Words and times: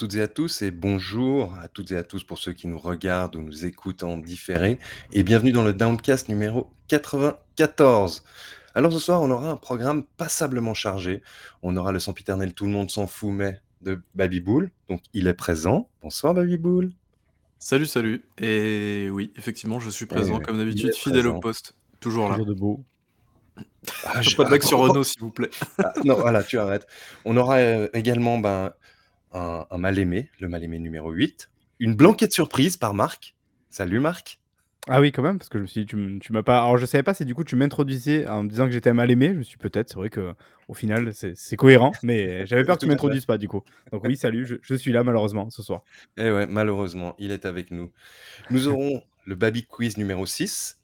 Toutes 0.00 0.14
et 0.14 0.22
à 0.22 0.28
tous 0.28 0.62
et 0.62 0.70
bonjour 0.70 1.54
à 1.62 1.68
toutes 1.68 1.92
et 1.92 1.96
à 1.98 2.02
tous 2.02 2.24
pour 2.24 2.38
ceux 2.38 2.54
qui 2.54 2.66
nous 2.68 2.78
regardent 2.78 3.36
ou 3.36 3.42
nous 3.42 3.66
écoutent 3.66 4.02
en 4.02 4.16
différé 4.16 4.78
et 5.12 5.22
bienvenue 5.22 5.52
dans 5.52 5.62
le 5.62 5.74
Downcast 5.74 6.30
numéro 6.30 6.70
94. 6.88 8.24
Alors 8.74 8.94
ce 8.94 8.98
soir, 8.98 9.20
on 9.20 9.30
aura 9.30 9.50
un 9.50 9.56
programme 9.56 10.04
passablement 10.16 10.72
chargé. 10.72 11.20
On 11.62 11.76
aura 11.76 11.92
le 11.92 11.98
sempiternel 11.98 12.54
Tout 12.54 12.64
le 12.64 12.70
monde 12.70 12.90
s'en 12.90 13.06
fout 13.06 13.34
mais 13.34 13.60
de 13.82 14.00
Babyboul. 14.14 14.70
Donc 14.88 15.02
il 15.12 15.26
est 15.26 15.34
présent. 15.34 15.90
Bonsoir 16.00 16.32
Babyboul. 16.32 16.92
Salut, 17.58 17.84
salut. 17.84 18.24
Et 18.38 19.10
oui, 19.12 19.34
effectivement, 19.36 19.80
je 19.80 19.90
suis 19.90 20.06
présent 20.06 20.38
Eh, 20.40 20.42
comme 20.42 20.56
il 20.56 20.64
d'habitude, 20.64 20.94
fidèle 20.94 21.26
au 21.26 21.32
présent. 21.32 21.40
poste. 21.40 21.74
Toujours 22.00 22.30
là. 22.30 22.36
Toujours 22.36 22.46
debout. 22.46 22.84
Ah, 24.04 24.22
je- 24.22 24.34
pas 24.34 24.44
de 24.44 24.48
blague 24.48 24.62
ah, 24.64 24.66
sur 24.66 24.80
oh, 24.80 24.84
Renault, 24.84 25.04
s'il 25.04 25.20
vous 25.20 25.30
plaît. 25.30 25.50
ah, 25.78 25.92
non, 26.04 26.14
voilà, 26.14 26.42
tu 26.42 26.58
arrêtes. 26.58 26.86
On 27.26 27.36
aura 27.36 27.56
euh, 27.56 27.88
également 27.92 28.38
ben, 28.38 28.72
un, 29.32 29.66
un 29.70 29.78
mal-aimé, 29.78 30.30
le 30.40 30.48
mal-aimé 30.48 30.78
numéro 30.78 31.10
8. 31.10 31.50
Une 31.78 31.94
blanquette 31.94 32.32
surprise 32.32 32.76
par 32.76 32.94
Marc. 32.94 33.34
Salut 33.70 34.00
Marc. 34.00 34.40
Ah 34.88 35.00
oui, 35.00 35.12
quand 35.12 35.22
même, 35.22 35.38
parce 35.38 35.48
que 35.48 35.58
je 35.58 35.62
me 35.62 35.66
suis 35.66 35.84
dit, 35.84 36.18
tu, 36.20 36.32
m'as 36.32 36.42
pas. 36.42 36.58
Alors, 36.58 36.78
je 36.78 36.86
savais 36.86 37.02
pas 37.02 37.12
si 37.12 37.24
du 37.24 37.34
coup 37.34 37.44
tu 37.44 37.54
m'introduisais 37.54 38.26
en 38.26 38.44
me 38.44 38.48
disant 38.48 38.64
que 38.64 38.72
j'étais 38.72 38.92
mal 38.92 39.10
aimé. 39.10 39.28
Je 39.28 39.38
me 39.38 39.42
suis 39.42 39.58
peut-être, 39.58 39.90
c'est 39.90 39.96
vrai 39.96 40.08
que 40.10 40.34
au 40.68 40.74
final, 40.74 41.12
c'est 41.14 41.56
cohérent, 41.56 41.92
mais 42.02 42.46
j'avais 42.46 42.64
peur 42.64 42.76
que 42.76 42.80
tu 42.80 42.86
m'introduises 42.86 43.26
pas 43.26 43.38
du 43.38 43.46
coup. 43.46 43.62
Donc, 43.92 44.04
oui, 44.04 44.16
salut, 44.16 44.46
je, 44.46 44.56
je 44.62 44.74
suis 44.74 44.92
là 44.92 45.04
malheureusement 45.04 45.50
ce 45.50 45.62
soir. 45.62 45.82
Eh 46.16 46.30
ouais, 46.30 46.46
malheureusement, 46.46 47.14
il 47.18 47.30
est 47.30 47.44
avec 47.44 47.70
nous. 47.70 47.92
Nous 48.50 48.68
aurons 48.68 49.02
le 49.26 49.34
Baby 49.34 49.66
Quiz 49.66 49.98
numéro 49.98 50.24
6, 50.24 50.78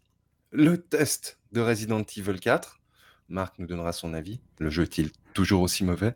le 0.53 0.77
test 0.77 1.39
de 1.53 1.61
Resident 1.61 2.03
Evil 2.17 2.39
4. 2.39 2.81
Marc 3.29 3.59
nous 3.59 3.67
donnera 3.67 3.93
son 3.93 4.15
avis. 4.15 4.41
Le 4.59 4.71
jeu 4.71 4.85
est-il 4.85 5.11
toujours 5.33 5.63
aussi 5.63 5.85
mauvais? 5.85 6.15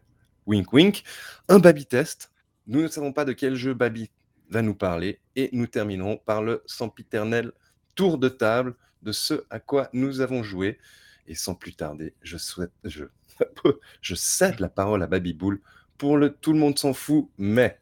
Wink 0.51 0.73
wink. 0.73 1.05
Un 1.49 1.61
Baby 1.61 1.87
test. 1.87 2.33
Nous 2.67 2.83
ne 2.83 2.89
savons 2.89 3.13
pas 3.13 3.25
de 3.25 3.33
quel 3.33 3.55
jeu 3.55 3.73
Baby 3.73 4.11
va 4.51 4.63
nous 4.63 4.75
parler. 4.75 5.21
Et 5.37 5.49
nous 5.53 5.69
terminerons 5.69 6.17
par 6.17 6.43
le 6.43 6.65
sempiternel 6.67 7.53
tour 7.95 8.19
de 8.19 8.29
table 8.29 8.75
de 9.03 9.13
ce 9.13 9.45
à 9.49 9.61
quoi 9.61 9.89
nous 9.93 10.21
avons 10.21 10.43
joué. 10.43 10.79
Et 11.29 11.37
sans 11.37 11.55
plus 11.55 11.75
tarder, 11.75 12.15
je 12.23 12.37
souhaite, 12.37 12.73
je, 12.83 13.05
cède 14.17 14.59
la 14.59 14.69
parole 14.69 15.05
à 15.05 15.07
Baby 15.07 15.35
Bull 15.35 15.61
pour 15.97 16.17
le 16.17 16.33
tout 16.33 16.53
le 16.53 16.59
monde 16.59 16.77
s'en 16.79 16.95
fout, 16.95 17.29
mais 17.39 17.79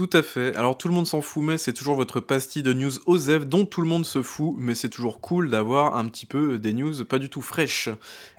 Tout 0.00 0.08
à 0.14 0.22
fait. 0.22 0.56
Alors, 0.56 0.78
tout 0.78 0.88
le 0.88 0.94
monde 0.94 1.06
s'en 1.06 1.20
fout, 1.20 1.44
mais 1.44 1.58
c'est 1.58 1.74
toujours 1.74 1.94
votre 1.94 2.20
pastille 2.20 2.62
de 2.62 2.72
news 2.72 2.92
OZEV 3.04 3.44
dont 3.44 3.66
tout 3.66 3.82
le 3.82 3.86
monde 3.86 4.06
se 4.06 4.22
fout, 4.22 4.54
mais 4.56 4.74
c'est 4.74 4.88
toujours 4.88 5.20
cool 5.20 5.50
d'avoir 5.50 5.94
un 5.94 6.08
petit 6.08 6.24
peu 6.24 6.58
des 6.58 6.72
news 6.72 7.04
pas 7.04 7.18
du 7.18 7.28
tout 7.28 7.42
fraîches. 7.42 7.90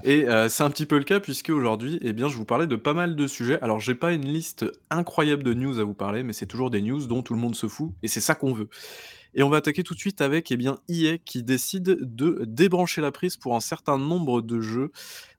Et 0.03 0.27
euh, 0.27 0.49
c'est 0.49 0.63
un 0.63 0.71
petit 0.71 0.87
peu 0.87 0.97
le 0.97 1.03
cas 1.03 1.19
puisque 1.19 1.49
aujourd'hui, 1.49 1.99
eh 2.01 2.13
bien, 2.13 2.29
je 2.29 2.35
vous 2.35 2.45
parlais 2.45 2.65
de 2.65 2.75
pas 2.75 2.95
mal 2.95 3.15
de 3.15 3.27
sujets. 3.27 3.59
Alors, 3.61 3.79
j'ai 3.79 3.93
pas 3.93 4.11
une 4.11 4.25
liste 4.25 4.65
incroyable 4.89 5.43
de 5.43 5.53
news 5.53 5.77
à 5.77 5.83
vous 5.83 5.93
parler, 5.93 6.23
mais 6.23 6.33
c'est 6.33 6.47
toujours 6.47 6.71
des 6.71 6.81
news 6.81 7.05
dont 7.05 7.21
tout 7.21 7.35
le 7.35 7.39
monde 7.39 7.53
se 7.53 7.67
fout, 7.67 7.91
et 8.01 8.07
c'est 8.07 8.21
ça 8.21 8.33
qu'on 8.33 8.53
veut. 8.53 8.67
Et 9.35 9.43
on 9.43 9.49
va 9.49 9.57
attaquer 9.57 9.83
tout 9.83 9.93
de 9.93 9.99
suite 9.99 10.19
avec 10.19 10.51
eh 10.51 10.57
bien, 10.57 10.79
EA 10.89 11.17
qui 11.23 11.43
décide 11.43 11.99
de 12.01 12.43
débrancher 12.47 13.01
la 13.01 13.11
prise 13.11 13.37
pour 13.37 13.55
un 13.55 13.59
certain 13.59 13.99
nombre 13.99 14.41
de 14.41 14.61
jeux. 14.61 14.91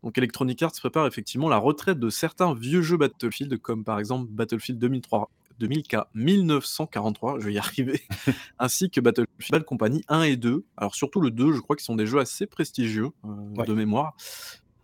Donc 0.02 0.16
Electronic 0.16 0.62
Arts 0.62 0.72
prépare 0.78 1.06
effectivement 1.06 1.48
la 1.48 1.58
retraite 1.58 1.98
de 1.98 2.10
certains 2.10 2.54
vieux 2.54 2.80
jeux 2.80 2.96
Battlefield, 2.96 3.58
comme 3.58 3.84
par 3.84 3.98
exemple 3.98 4.28
Battlefield 4.30 4.78
2003, 4.78 5.30
2000, 5.58 5.82
1943, 6.14 7.40
je 7.40 7.46
vais 7.46 7.52
y 7.54 7.58
arriver, 7.58 8.00
ainsi 8.58 8.90
que 8.90 9.00
Battlefield 9.00 9.50
Bad 9.50 9.64
Company 9.64 10.02
1 10.08 10.22
et 10.22 10.36
2. 10.36 10.64
Alors 10.76 10.94
surtout 10.94 11.20
le 11.20 11.30
2, 11.30 11.52
je 11.52 11.60
crois 11.60 11.76
qu'ils 11.76 11.84
sont 11.84 11.96
des 11.96 12.06
jeux 12.06 12.18
assez 12.18 12.46
prestigieux 12.46 13.08
euh, 13.24 13.28
Ouais. 13.56 13.66
de 13.66 13.72
mémoire. 13.74 14.14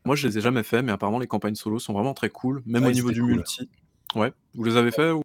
Moi 0.05 0.17
je 0.17 0.27
les 0.29 0.39
ai 0.39 0.41
jamais 0.41 0.63
fait, 0.63 0.83
mais 0.83 0.93
apparemment 0.93 1.19
les 1.19 1.27
campagnes 1.27 1.55
solo 1.55 1.79
sont 1.79 1.93
vraiment 1.93 2.15
très 2.15 2.31
cool, 2.31 2.63
même 2.67 2.83
Ouais, 2.85 2.91
au 2.91 2.93
niveau 2.93 3.11
du 3.13 3.21
cool. 3.21 3.31
multi. 3.37 3.69
Ouais, 4.15 4.33
vous 4.55 4.65
les 4.65 4.77
avez 4.77 4.91
fait 4.91 5.11
ou... 5.11 5.23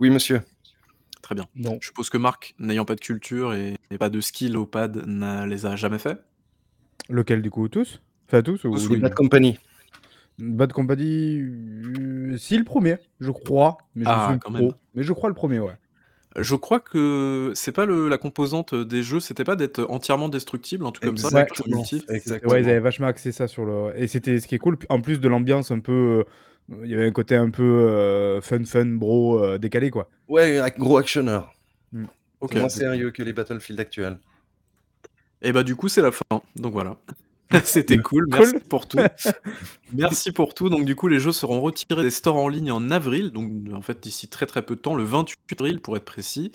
oui, 0.00 0.10
monsieur. 0.10 0.42
Très 1.22 1.34
bien. 1.34 1.46
Non. 1.56 1.78
Je 1.80 1.86
suppose 1.86 2.10
que 2.10 2.18
Marc, 2.18 2.54
n'ayant 2.58 2.84
pas 2.84 2.94
de 2.96 3.00
culture 3.00 3.54
et, 3.54 3.76
et 3.90 3.96
pas 3.96 4.10
de 4.10 4.20
skill 4.20 4.58
au 4.58 4.66
pad, 4.66 5.04
ne 5.06 5.46
les 5.46 5.64
a 5.64 5.74
jamais 5.74 5.98
fait. 5.98 6.22
Lequel 7.08 7.40
du 7.40 7.50
coup 7.50 7.66
Tous? 7.68 8.02
Enfin, 8.28 8.42
tous 8.42 8.62
ou 8.64 8.72
Tous, 8.74 8.88
oui. 8.90 8.98
Bad 8.98 9.14
Company. 9.14 9.58
Bad 10.38 10.72
Company, 10.72 11.40
euh, 11.40 12.36
si 12.36 12.58
le 12.58 12.64
premier, 12.64 12.96
je 13.20 13.30
crois. 13.30 13.78
Mais 13.94 14.04
je 14.04 14.10
Ah, 14.10 14.36
quand 14.40 14.50
même. 14.50 14.70
Mais 14.94 15.02
je 15.02 15.12
crois 15.12 15.28
le 15.28 15.34
premier, 15.34 15.60
ouais. 15.60 15.76
Je 16.36 16.56
crois 16.56 16.80
que 16.80 17.52
c'est 17.54 17.70
pas 17.70 17.86
le, 17.86 18.08
la 18.08 18.18
composante 18.18 18.74
des 18.74 19.04
jeux, 19.04 19.20
c'était 19.20 19.44
pas 19.44 19.54
d'être 19.54 19.86
entièrement 19.88 20.28
destructible, 20.28 20.84
truc 20.90 21.04
comme 21.04 21.16
ça, 21.16 21.46
Exactement. 22.08 22.52
Ouais, 22.52 22.62
ils 22.62 22.68
avaient 22.68 22.80
vachement 22.80 23.06
axé 23.06 23.30
ça 23.30 23.46
sur 23.46 23.64
le. 23.64 23.92
Et 23.96 24.08
c'était 24.08 24.40
ce 24.40 24.48
qui 24.48 24.56
est 24.56 24.58
cool, 24.58 24.76
en 24.88 25.00
plus 25.00 25.20
de 25.20 25.28
l'ambiance 25.28 25.70
un 25.70 25.78
peu. 25.78 26.24
euh, 26.72 26.74
Il 26.82 26.90
y 26.90 26.94
avait 26.94 27.06
un 27.06 27.12
côté 27.12 27.36
un 27.36 27.50
peu 27.50 27.62
euh, 27.62 28.40
fun, 28.40 28.64
fun, 28.64 28.86
bro, 28.86 29.38
euh, 29.44 29.58
décalé 29.58 29.90
quoi. 29.90 30.08
Ouais, 30.26 30.58
un 30.58 30.68
gros 30.70 30.96
actionneur. 30.98 31.54
Ok. 32.40 32.50
C'est 32.52 32.58
moins 32.58 32.68
sérieux 32.68 33.10
que 33.12 33.22
les 33.22 33.32
Battlefield 33.32 33.78
actuels. 33.78 34.18
Et 35.40 35.52
bah 35.52 35.62
du 35.62 35.76
coup 35.76 35.88
c'est 35.88 36.02
la 36.02 36.10
fin. 36.10 36.42
Donc 36.56 36.72
voilà. 36.72 36.96
C'était 37.64 37.98
cool. 37.98 38.28
Cool. 38.30 38.40
Merci 38.40 38.58
pour 38.68 38.88
tout. 38.88 38.98
Merci 39.92 40.32
pour 40.32 40.54
tout. 40.54 40.68
Donc 40.68 40.84
du 40.84 40.96
coup 40.96 41.08
les 41.08 41.20
jeux 41.20 41.32
seront 41.32 41.60
retirés 41.60 42.02
des 42.02 42.10
stores 42.10 42.36
en 42.36 42.48
ligne 42.48 42.72
en 42.72 42.90
avril. 42.90 43.30
Donc 43.30 43.50
en 43.74 43.82
fait 43.82 44.02
d'ici 44.02 44.28
très 44.28 44.46
très 44.46 44.62
peu 44.62 44.76
de 44.76 44.80
temps, 44.80 44.94
le 44.94 45.04
28 45.04 45.38
avril 45.60 45.80
pour 45.80 45.96
être 45.96 46.04
précis. 46.04 46.52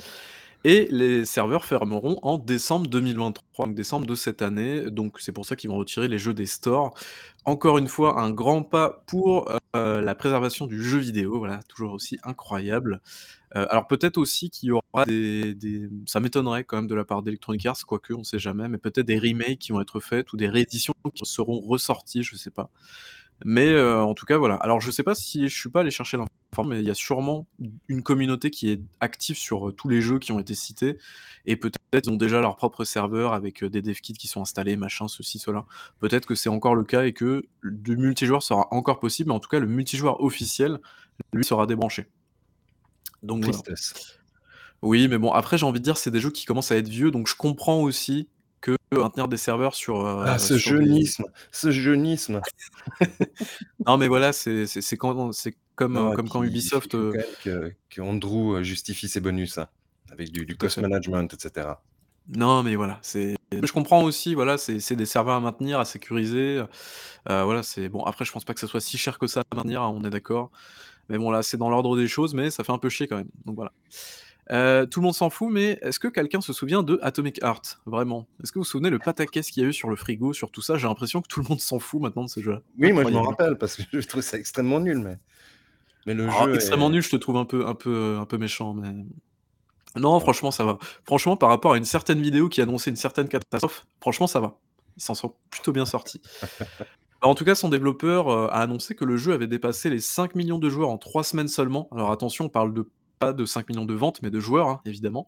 Et 0.65 0.87
les 0.91 1.23
serveurs 1.23 1.63
fermeront 1.63 2.19
en 2.21 2.37
décembre 2.37 2.87
2023, 2.87 3.67
donc 3.67 3.75
décembre 3.75 4.05
de 4.05 4.15
cette 4.15 4.41
année. 4.41 4.91
Donc 4.91 5.19
c'est 5.19 5.31
pour 5.31 5.45
ça 5.45 5.55
qu'ils 5.55 5.69
vont 5.69 5.77
retirer 5.77 6.07
les 6.09 6.17
jeux 6.17 6.33
des 6.33 6.45
stores. 6.45 6.93
Encore 7.45 7.77
une 7.77 7.87
fois, 7.87 8.19
un 8.19 8.31
grand 8.31 8.63
pas 8.63 9.03
pour 9.07 9.49
euh, 9.75 10.01
la 10.01 10.15
préservation 10.15 10.67
du 10.67 10.83
jeu 10.83 10.97
vidéo. 10.97 11.39
Voilà, 11.39 11.61
toujours 11.69 11.93
aussi 11.93 12.17
incroyable. 12.23 12.99
Euh, 13.55 13.65
alors 13.69 13.87
peut-être 13.87 14.17
aussi 14.17 14.49
qu'il 14.49 14.69
y 14.69 14.71
aura 14.71 15.05
des, 15.05 15.55
ça 16.05 16.19
m'étonnerait 16.19 16.65
quand 16.65 16.77
même 16.77 16.87
de 16.87 16.95
la 16.95 17.05
part 17.05 17.23
d'Electronic 17.23 17.65
Arts, 17.65 17.85
quoique 17.87 18.13
on 18.13 18.23
sait 18.23 18.37
jamais, 18.37 18.67
mais 18.67 18.77
peut-être 18.77 19.07
des 19.07 19.17
remakes 19.17 19.59
qui 19.59 19.71
vont 19.71 19.81
être 19.81 19.99
faites 19.99 20.33
ou 20.33 20.37
des 20.37 20.49
rééditions 20.49 20.93
qui 21.15 21.25
seront 21.25 21.59
ressorties, 21.59 22.21
je 22.23 22.35
sais 22.35 22.51
pas. 22.51 22.69
Mais 23.45 23.67
euh, 23.69 24.01
en 24.01 24.13
tout 24.13 24.25
cas 24.25 24.37
voilà. 24.37 24.55
Alors 24.55 24.81
je 24.81 24.91
sais 24.91 25.03
pas 25.03 25.15
si 25.15 25.47
je 25.47 25.57
suis 25.57 25.69
pas 25.69 25.81
allé 25.81 25.91
chercher 25.91 26.17
l'information, 26.17 26.69
mais 26.69 26.81
il 26.81 26.87
y 26.87 26.91
a 26.91 26.95
sûrement 26.95 27.47
une 27.87 28.03
communauté 28.03 28.49
qui 28.49 28.69
est 28.69 28.81
active 28.99 29.37
sur 29.37 29.69
euh, 29.69 29.71
tous 29.71 29.87
les 29.87 30.01
jeux 30.01 30.19
qui 30.19 30.31
ont 30.31 30.39
été 30.39 30.55
cités 30.55 30.97
et 31.45 31.55
peut-être 31.55 32.07
ils 32.07 32.09
ont 32.09 32.17
déjà 32.17 32.41
leur 32.41 32.57
propre 32.57 32.83
serveur 32.83 33.33
avec 33.33 33.63
euh, 33.63 33.69
des 33.69 33.81
dev 33.81 33.95
kits 33.95 34.13
qui 34.13 34.27
sont 34.27 34.41
installés, 34.41 34.75
machin, 34.75 35.07
ceci, 35.07 35.39
cela. 35.39 35.65
Peut-être 35.99 36.25
que 36.25 36.35
c'est 36.35 36.49
encore 36.49 36.75
le 36.75 36.83
cas 36.83 37.03
et 37.03 37.13
que 37.13 37.43
du 37.63 37.95
multijoueur 37.95 38.43
sera 38.43 38.67
encore 38.71 38.99
possible, 38.99 39.29
mais 39.29 39.35
en 39.35 39.39
tout 39.39 39.49
cas 39.49 39.59
le 39.59 39.67
multijoueur 39.67 40.21
officiel 40.21 40.79
lui 41.33 41.45
sera 41.45 41.65
débranché. 41.65 42.07
Donc 43.23 43.45
voilà. 43.45 43.59
Oui, 44.81 45.07
mais 45.09 45.17
bon, 45.17 45.31
après, 45.31 45.57
j'ai 45.57 45.65
envie 45.65 45.79
de 45.79 45.83
dire, 45.83 45.97
c'est 45.97 46.11
des 46.11 46.21
jeux 46.21 46.31
qui 46.31 46.45
commencent 46.45 46.71
à 46.71 46.77
être 46.77 46.87
vieux, 46.87 47.11
donc 47.11 47.27
je 47.27 47.35
comprends 47.35 47.81
aussi 47.81 48.29
que 48.61 48.77
maintenir 48.91 49.27
des 49.27 49.37
serveurs 49.37 49.75
sur. 49.75 50.05
euh, 50.05 50.23
Ah, 50.27 50.39
ce 50.39 50.57
sur 50.57 50.77
des- 50.79 50.85
jeunisme. 50.85 51.25
Ce 51.51 51.71
jeunisme. 51.71 52.41
Non, 53.87 53.97
mais 53.97 54.07
voilà, 54.07 54.33
c'est 54.33 54.65
quand, 54.97 55.31
comme, 55.75 55.93
Non, 55.93 56.13
comme 56.13 56.25
et 56.25 56.29
quand 56.29 56.43
Ubisoft. 56.43 56.95
Euh, 56.95 57.11
quand 57.11 57.17
même 57.53 57.69
que, 57.69 57.73
que 57.89 58.01
Andrew 58.01 58.55
euh, 58.55 58.63
justifie 58.63 59.07
ses 59.07 59.21
bonus, 59.21 59.57
hein, 59.57 59.67
avec 60.11 60.31
du, 60.31 60.55
cost 60.57 60.75
fait. 60.75 60.81
management, 60.81 61.33
etc. 61.33 61.67
Non, 62.35 62.61
mais 62.63 62.75
voilà, 62.75 62.99
c'est. 63.01 63.35
Je 63.51 63.71
comprends 63.71 64.03
aussi, 64.03 64.35
voilà, 64.35 64.57
c'est 64.59 64.95
des 64.95 65.05
serveurs 65.05 65.35
à 65.35 65.39
maintenir, 65.39 65.79
à 65.79 65.85
sécuriser. 65.85 66.61
euh, 67.29 67.43
voilà, 67.43 67.63
c'est 67.63 67.89
bon. 67.89 68.03
Après, 68.03 68.23
je 68.25 68.31
pense 68.31 68.45
pas 68.45 68.53
que 68.53 68.59
ça 68.59 68.67
soit 68.67 68.81
si 68.81 68.97
cher 68.97 69.17
que 69.17 69.25
ça 69.27 69.41
à 69.51 69.55
maintenir, 69.55 69.81
hein, 69.81 69.91
on 69.95 70.03
est 70.03 70.09
d'accord. 70.11 70.51
Mais 71.07 71.17
bon, 71.17 71.31
là, 71.31 71.41
c'est 71.41 71.57
dans 71.57 71.69
l'ordre 71.71 71.97
des 71.97 72.07
choses, 72.07 72.35
mais 72.35 72.51
ça 72.51 72.63
fait 72.63 72.71
un 72.71 72.77
peu 72.77 72.89
chier 72.89 73.07
quand 73.07 73.17
même. 73.17 73.29
Donc 73.45 73.55
voilà. 73.55 73.71
Euh, 74.51 74.85
tout 74.87 74.99
le 74.99 75.05
monde 75.05 75.13
s'en 75.13 75.29
fout, 75.29 75.49
mais 75.51 75.77
est-ce 75.81 75.99
que 75.99 76.07
quelqu'un 76.07 76.41
se 76.41 76.53
souvient 76.53 76.81
de 76.81 76.99
Atomic 77.03 77.39
Heart 77.43 77.81
Vraiment? 77.85 78.27
Est-ce 78.41 78.51
que 78.51 78.57
vous 78.59 78.63
vous 78.63 78.69
souvenez 78.69 78.89
le 78.89 78.97
pataquès 78.97 79.49
qu'il 79.51 79.61
y 79.61 79.65
a 79.65 79.69
eu 79.69 79.73
sur 79.73 79.89
le 79.89 79.95
frigo, 79.95 80.33
sur 80.33 80.49
tout 80.51 80.61
ça? 80.61 80.75
J'ai 80.77 80.87
l'impression 80.87 81.21
que 81.21 81.27
tout 81.27 81.39
le 81.41 81.45
monde 81.47 81.59
s'en 81.59 81.77
fout 81.79 82.01
maintenant 82.01 82.23
de 82.23 82.29
ce 82.29 82.39
jeu-là. 82.39 82.61
Oui, 82.79 82.91
moi 82.91 83.03
je 83.03 83.09
m'en 83.09 83.21
rappelle 83.23 83.57
parce 83.57 83.75
que 83.75 83.83
je 84.01 84.07
trouve 84.07 84.21
ça 84.23 84.37
extrêmement 84.37 84.79
nul, 84.79 84.97
mais, 84.99 85.17
mais 86.07 86.13
le 86.15 86.27
Ah, 86.29 86.45
jeu. 86.45 86.55
extrêmement 86.55 86.87
est- 86.89 86.93
nul, 86.93 87.01
je 87.03 87.09
te 87.11 87.15
trouve 87.17 87.37
un 87.37 87.45
peu, 87.45 87.67
un 87.67 87.75
peu, 87.75 88.17
un 88.19 88.25
peu 88.25 88.37
méchant, 88.39 88.73
mais 88.73 88.89
non, 89.95 90.19
franchement, 90.19 90.51
ça 90.51 90.63
va. 90.63 90.77
Franchement, 91.05 91.35
par 91.37 91.49
rapport 91.49 91.73
à 91.73 91.77
une 91.77 91.85
certaine 91.85 92.21
vidéo 92.21 92.49
qui 92.49 92.61
annonçait 92.61 92.89
une 92.89 92.95
certaine 92.95 93.27
catastrophe, 93.27 93.85
franchement, 94.01 94.27
ça 94.27 94.39
va. 94.39 94.57
Ils 94.97 95.03
s'en 95.03 95.13
sont 95.15 95.35
plutôt 95.51 95.71
bien 95.71 95.85
sortis. 95.85 96.21
En 97.21 97.35
tout 97.35 97.43
cas, 97.43 97.53
son 97.53 97.67
développeur 97.67 98.29
euh, 98.29 98.47
a 98.47 98.61
annoncé 98.61 98.95
que 98.95 99.03
le 99.03 99.17
jeu 99.17 99.33
avait 99.33 99.45
dépassé 99.47 99.89
les 99.89 99.99
5 99.99 100.35
millions 100.35 100.57
de 100.57 100.69
joueurs 100.69 100.87
en 100.89 100.97
3 100.97 101.25
semaines 101.25 101.49
seulement. 101.49 101.89
Alors 101.91 102.11
attention, 102.13 102.45
on 102.45 102.49
parle 102.49 102.73
de 102.73 102.89
pas 103.19 103.33
de 103.33 103.45
5 103.45 103.69
millions 103.69 103.85
de 103.85 103.93
ventes, 103.93 104.21
mais 104.23 104.31
de 104.31 104.39
joueurs, 104.39 104.67
hein, 104.69 104.81
évidemment. 104.85 105.27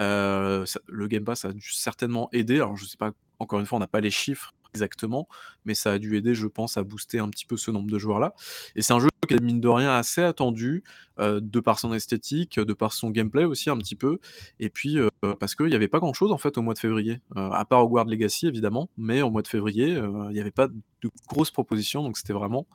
Euh, 0.00 0.64
le 0.88 1.06
Game 1.08 1.24
Pass 1.24 1.44
a 1.44 1.52
dû 1.52 1.70
certainement 1.72 2.28
aider. 2.32 2.56
Alors 2.56 2.76
je 2.76 2.84
sais 2.84 2.96
pas, 2.96 3.12
encore 3.38 3.60
une 3.60 3.66
fois, 3.66 3.76
on 3.76 3.80
n'a 3.80 3.86
pas 3.86 4.00
les 4.00 4.10
chiffres 4.10 4.52
exactement, 4.74 5.28
mais 5.66 5.74
ça 5.74 5.92
a 5.92 5.98
dû 5.98 6.16
aider, 6.16 6.34
je 6.34 6.46
pense, 6.46 6.78
à 6.78 6.82
booster 6.82 7.18
un 7.18 7.28
petit 7.28 7.44
peu 7.44 7.58
ce 7.58 7.70
nombre 7.70 7.90
de 7.90 7.98
joueurs-là. 7.98 8.34
Et 8.74 8.80
c'est 8.80 8.94
un 8.94 9.00
jeu 9.00 9.08
qui 9.28 9.34
est 9.34 9.40
mine 9.42 9.60
de 9.60 9.68
rien 9.68 9.92
assez 9.94 10.22
attendu, 10.22 10.82
euh, 11.20 11.40
de 11.42 11.60
par 11.60 11.78
son 11.78 11.92
esthétique, 11.92 12.58
de 12.58 12.72
par 12.72 12.92
son 12.94 13.10
gameplay 13.10 13.44
aussi 13.44 13.68
un 13.68 13.76
petit 13.76 13.96
peu 13.96 14.18
et 14.60 14.70
puis, 14.70 14.98
heu, 14.98 15.10
parce 15.38 15.54
qu'il 15.54 15.68
y 15.68 15.74
avait 15.74 15.88
pas 15.88 15.98
grand 16.00 16.14
chose 16.14 16.32
en 16.32 16.38
fait 16.38 16.56
au 16.56 16.62
mois 16.62 16.72
de 16.74 16.78
février, 16.78 17.20
heu, 17.36 17.50
à 17.52 17.64
part 17.66 17.84
Hogwarts 17.84 18.06
Legacy 18.06 18.46
évidemment, 18.46 18.88
mais 18.96 19.20
au 19.22 19.30
mois 19.30 19.42
de 19.42 19.48
février, 19.48 19.88
il 20.30 20.36
y 20.36 20.40
avait 20.40 20.50
pas 20.50 20.68
de 20.68 21.10
grosses 21.28 21.50
propositions 21.50 22.02
donc 22.02 22.16
c'était 22.16 22.32
vraiment 22.32 22.66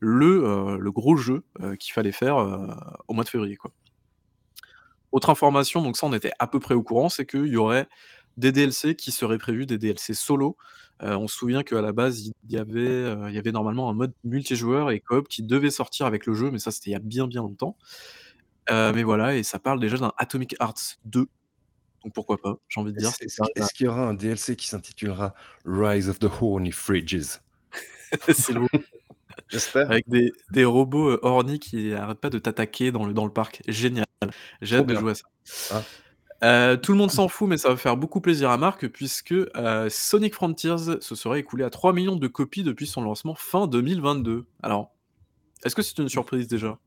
le, 0.00 0.78
le 0.80 0.90
gros 0.90 1.16
jeu, 1.16 1.44
qu'il 1.78 1.92
fallait 1.92 2.10
faire, 2.12 2.36
au 3.08 3.14
mois 3.14 3.22
de 3.24 3.28
février, 3.28 3.56
quoi. 3.56 3.70
Autre 5.12 5.30
information, 5.30 5.82
donc 5.82 5.96
ça 5.96 6.06
on 6.06 6.12
était 6.14 6.32
à 6.38 6.46
peu 6.46 6.58
près 6.60 6.74
au 6.74 6.82
courant, 6.82 7.08
c'est 7.10 7.26
qu'il 7.26 7.46
y 7.46 7.56
aurait 7.56 7.86
des 8.38 8.50
DLC 8.52 8.96
qui 8.96 9.12
seraient 9.12 9.38
prévus, 9.38 9.66
des 9.66 9.78
DLC 9.78 10.14
solo. 10.14 10.56
Heu, 11.02 11.16
on 11.16 11.28
se 11.28 11.36
souvient 11.36 11.62
qu'à 11.62 11.82
la 11.82 11.92
base, 11.92 12.20
il 12.26 12.32
y 12.48 12.56
avait, 12.58 12.80
heu, 12.80 13.18
il 13.28 13.34
y 13.34 13.38
avait 13.38 13.52
normalement 13.52 13.90
un 13.90 13.94
mode 13.94 14.14
multijoueur 14.24 14.90
et 14.90 15.00
coop 15.00 15.28
qui 15.28 15.42
devait 15.42 15.70
sortir 15.70 16.06
avec 16.06 16.26
le 16.26 16.34
jeu, 16.34 16.50
mais 16.50 16.58
ça 16.58 16.70
c'était 16.70 16.90
il 16.90 16.92
y 16.94 16.96
a 16.96 17.00
bien, 17.00 17.26
bien 17.26 17.42
longtemps. 17.42 17.76
Heu, 18.70 18.92
mais 18.94 19.02
voilà 19.02 19.36
et 19.36 19.42
ça 19.42 19.58
parle 19.58 19.80
déjà 19.80 19.98
d'un 19.98 20.12
Atomic 20.18 20.56
Hearts 20.60 20.98
2. 21.04 21.26
Donc 22.04 22.14
pourquoi 22.14 22.38
pas, 22.38 22.56
j'ai 22.68 22.80
envie 22.80 22.92
de 22.92 22.98
dire. 22.98 23.12
Est-ce 23.56 23.74
qu'il 23.74 23.86
y 23.86 23.88
aura 23.88 24.08
un 24.08 24.14
DLC 24.14 24.56
qui 24.56 24.66
s'intitulera 24.68 25.34
Rise 25.64 26.08
of 26.08 26.18
the 26.18 26.28
Horny 26.40 26.72
Fridges? 26.72 27.40
C'est 28.28 28.52
le 28.52 28.62
J'espère. 29.48 29.90
avec 29.90 30.08
des 30.08 30.32
des 30.50 30.64
robots, 30.64 31.10
heu, 31.10 31.18
horny 31.22 31.58
qui 31.58 31.92
arrêtent 31.92 32.20
pas 32.20 32.30
de 32.30 32.38
t'attaquer 32.38 32.92
dans 32.92 33.04
le 33.04 33.12
dans 33.12 33.24
le 33.24 33.32
parc. 33.32 33.62
Génial. 33.68 34.06
J'ai 34.60 34.76
hâte 34.76 34.86
de 34.86 34.94
jouer 34.94 35.12
à 35.12 35.14
ça. 35.14 35.24
Ah. 35.70 35.82
Heu, 36.44 36.76
tout 36.80 36.92
le 36.92 36.98
monde 36.98 37.10
s'en 37.10 37.28
fout, 37.28 37.48
mais 37.48 37.56
ça 37.56 37.68
va 37.68 37.76
faire 37.76 37.96
beaucoup 37.96 38.20
plaisir 38.20 38.50
à 38.50 38.56
Marc 38.56 38.88
puisque, 38.88 39.32
heu, 39.32 39.88
Sonic 39.88 40.34
Frontiers 40.34 40.98
se 41.00 41.14
serait 41.14 41.40
écoulé 41.40 41.64
à 41.64 41.70
3 41.70 41.92
millions 41.92 42.16
de 42.16 42.26
copies 42.26 42.64
depuis 42.64 42.86
son 42.86 43.02
lancement 43.02 43.34
fin 43.34 43.66
2022. 43.68 44.46
Alors, 44.62 44.92
est-ce 45.64 45.76
que 45.76 45.82
c'est 45.82 45.98
une 45.98 46.08
surprise 46.08 46.48
déjà? 46.48 46.78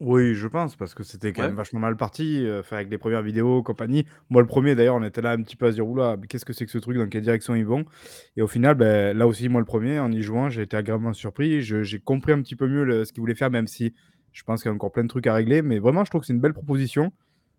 Oui, 0.00 0.34
je 0.34 0.46
pense, 0.46 0.76
parce 0.76 0.94
que 0.94 1.02
c'était 1.04 1.32
quand 1.32 1.40
Ouais. 1.40 1.48
même 1.48 1.54
vachement 1.54 1.80
mal 1.80 1.96
parti, 1.96 2.40
heu, 2.44 2.58
enfin 2.60 2.76
avec 2.76 2.90
les 2.90 2.98
premières 2.98 3.22
vidéos, 3.22 3.62
compagnie. 3.62 4.04
Moi, 4.28 4.42
le 4.42 4.46
premier 4.46 4.74
d'ailleurs, 4.74 4.96
on 4.96 5.02
était 5.02 5.22
là 5.22 5.30
un 5.32 5.42
petit 5.42 5.56
peu 5.56 5.64
à 5.66 5.70
se 5.70 5.76
dire: 5.76 5.88
«Ouh 5.88 5.96
là, 5.96 6.18
mais 6.20 6.26
qu'est-ce 6.26 6.44
que 6.44 6.52
c'est 6.52 6.66
que 6.66 6.70
ce 6.70 6.76
truc? 6.76 6.98
Dans 6.98 7.08
quelle 7.08 7.22
direction 7.22 7.54
ils 7.54 7.64
vont?» 7.64 7.86
et 8.36 8.42
au 8.42 8.46
final, 8.46 8.74
beh, 8.74 9.14
là 9.14 9.26
aussi, 9.26 9.48
moi, 9.48 9.58
le 9.58 9.64
premier, 9.64 9.98
en 9.98 10.12
y 10.12 10.20
jouant, 10.20 10.50
j'ai 10.50 10.60
été 10.62 10.76
agréablement 10.76 11.14
surpris. 11.14 11.62
Je 11.62 11.82
j'ai 11.82 11.98
compris 11.98 12.32
un 12.32 12.42
petit 12.42 12.56
peu 12.56 12.68
mieux 12.68 12.84
le 12.84 13.06
ce 13.06 13.12
qu'ils 13.14 13.22
voulaient 13.22 13.34
faire, 13.34 13.50
même 13.50 13.66
si 13.66 13.94
je 14.32 14.42
pense 14.42 14.60
qu'il 14.62 14.68
y 14.68 14.72
a 14.72 14.74
encore 14.74 14.92
plein 14.92 15.02
de 15.04 15.08
trucs 15.08 15.26
à 15.26 15.32
régler, 15.32 15.62
mais 15.62 15.78
vraiment, 15.78 16.04
je 16.04 16.10
trouve 16.10 16.20
que 16.20 16.26
c'est 16.26 16.34
une 16.34 16.40
belle 16.42 16.52
proposition 16.52 17.10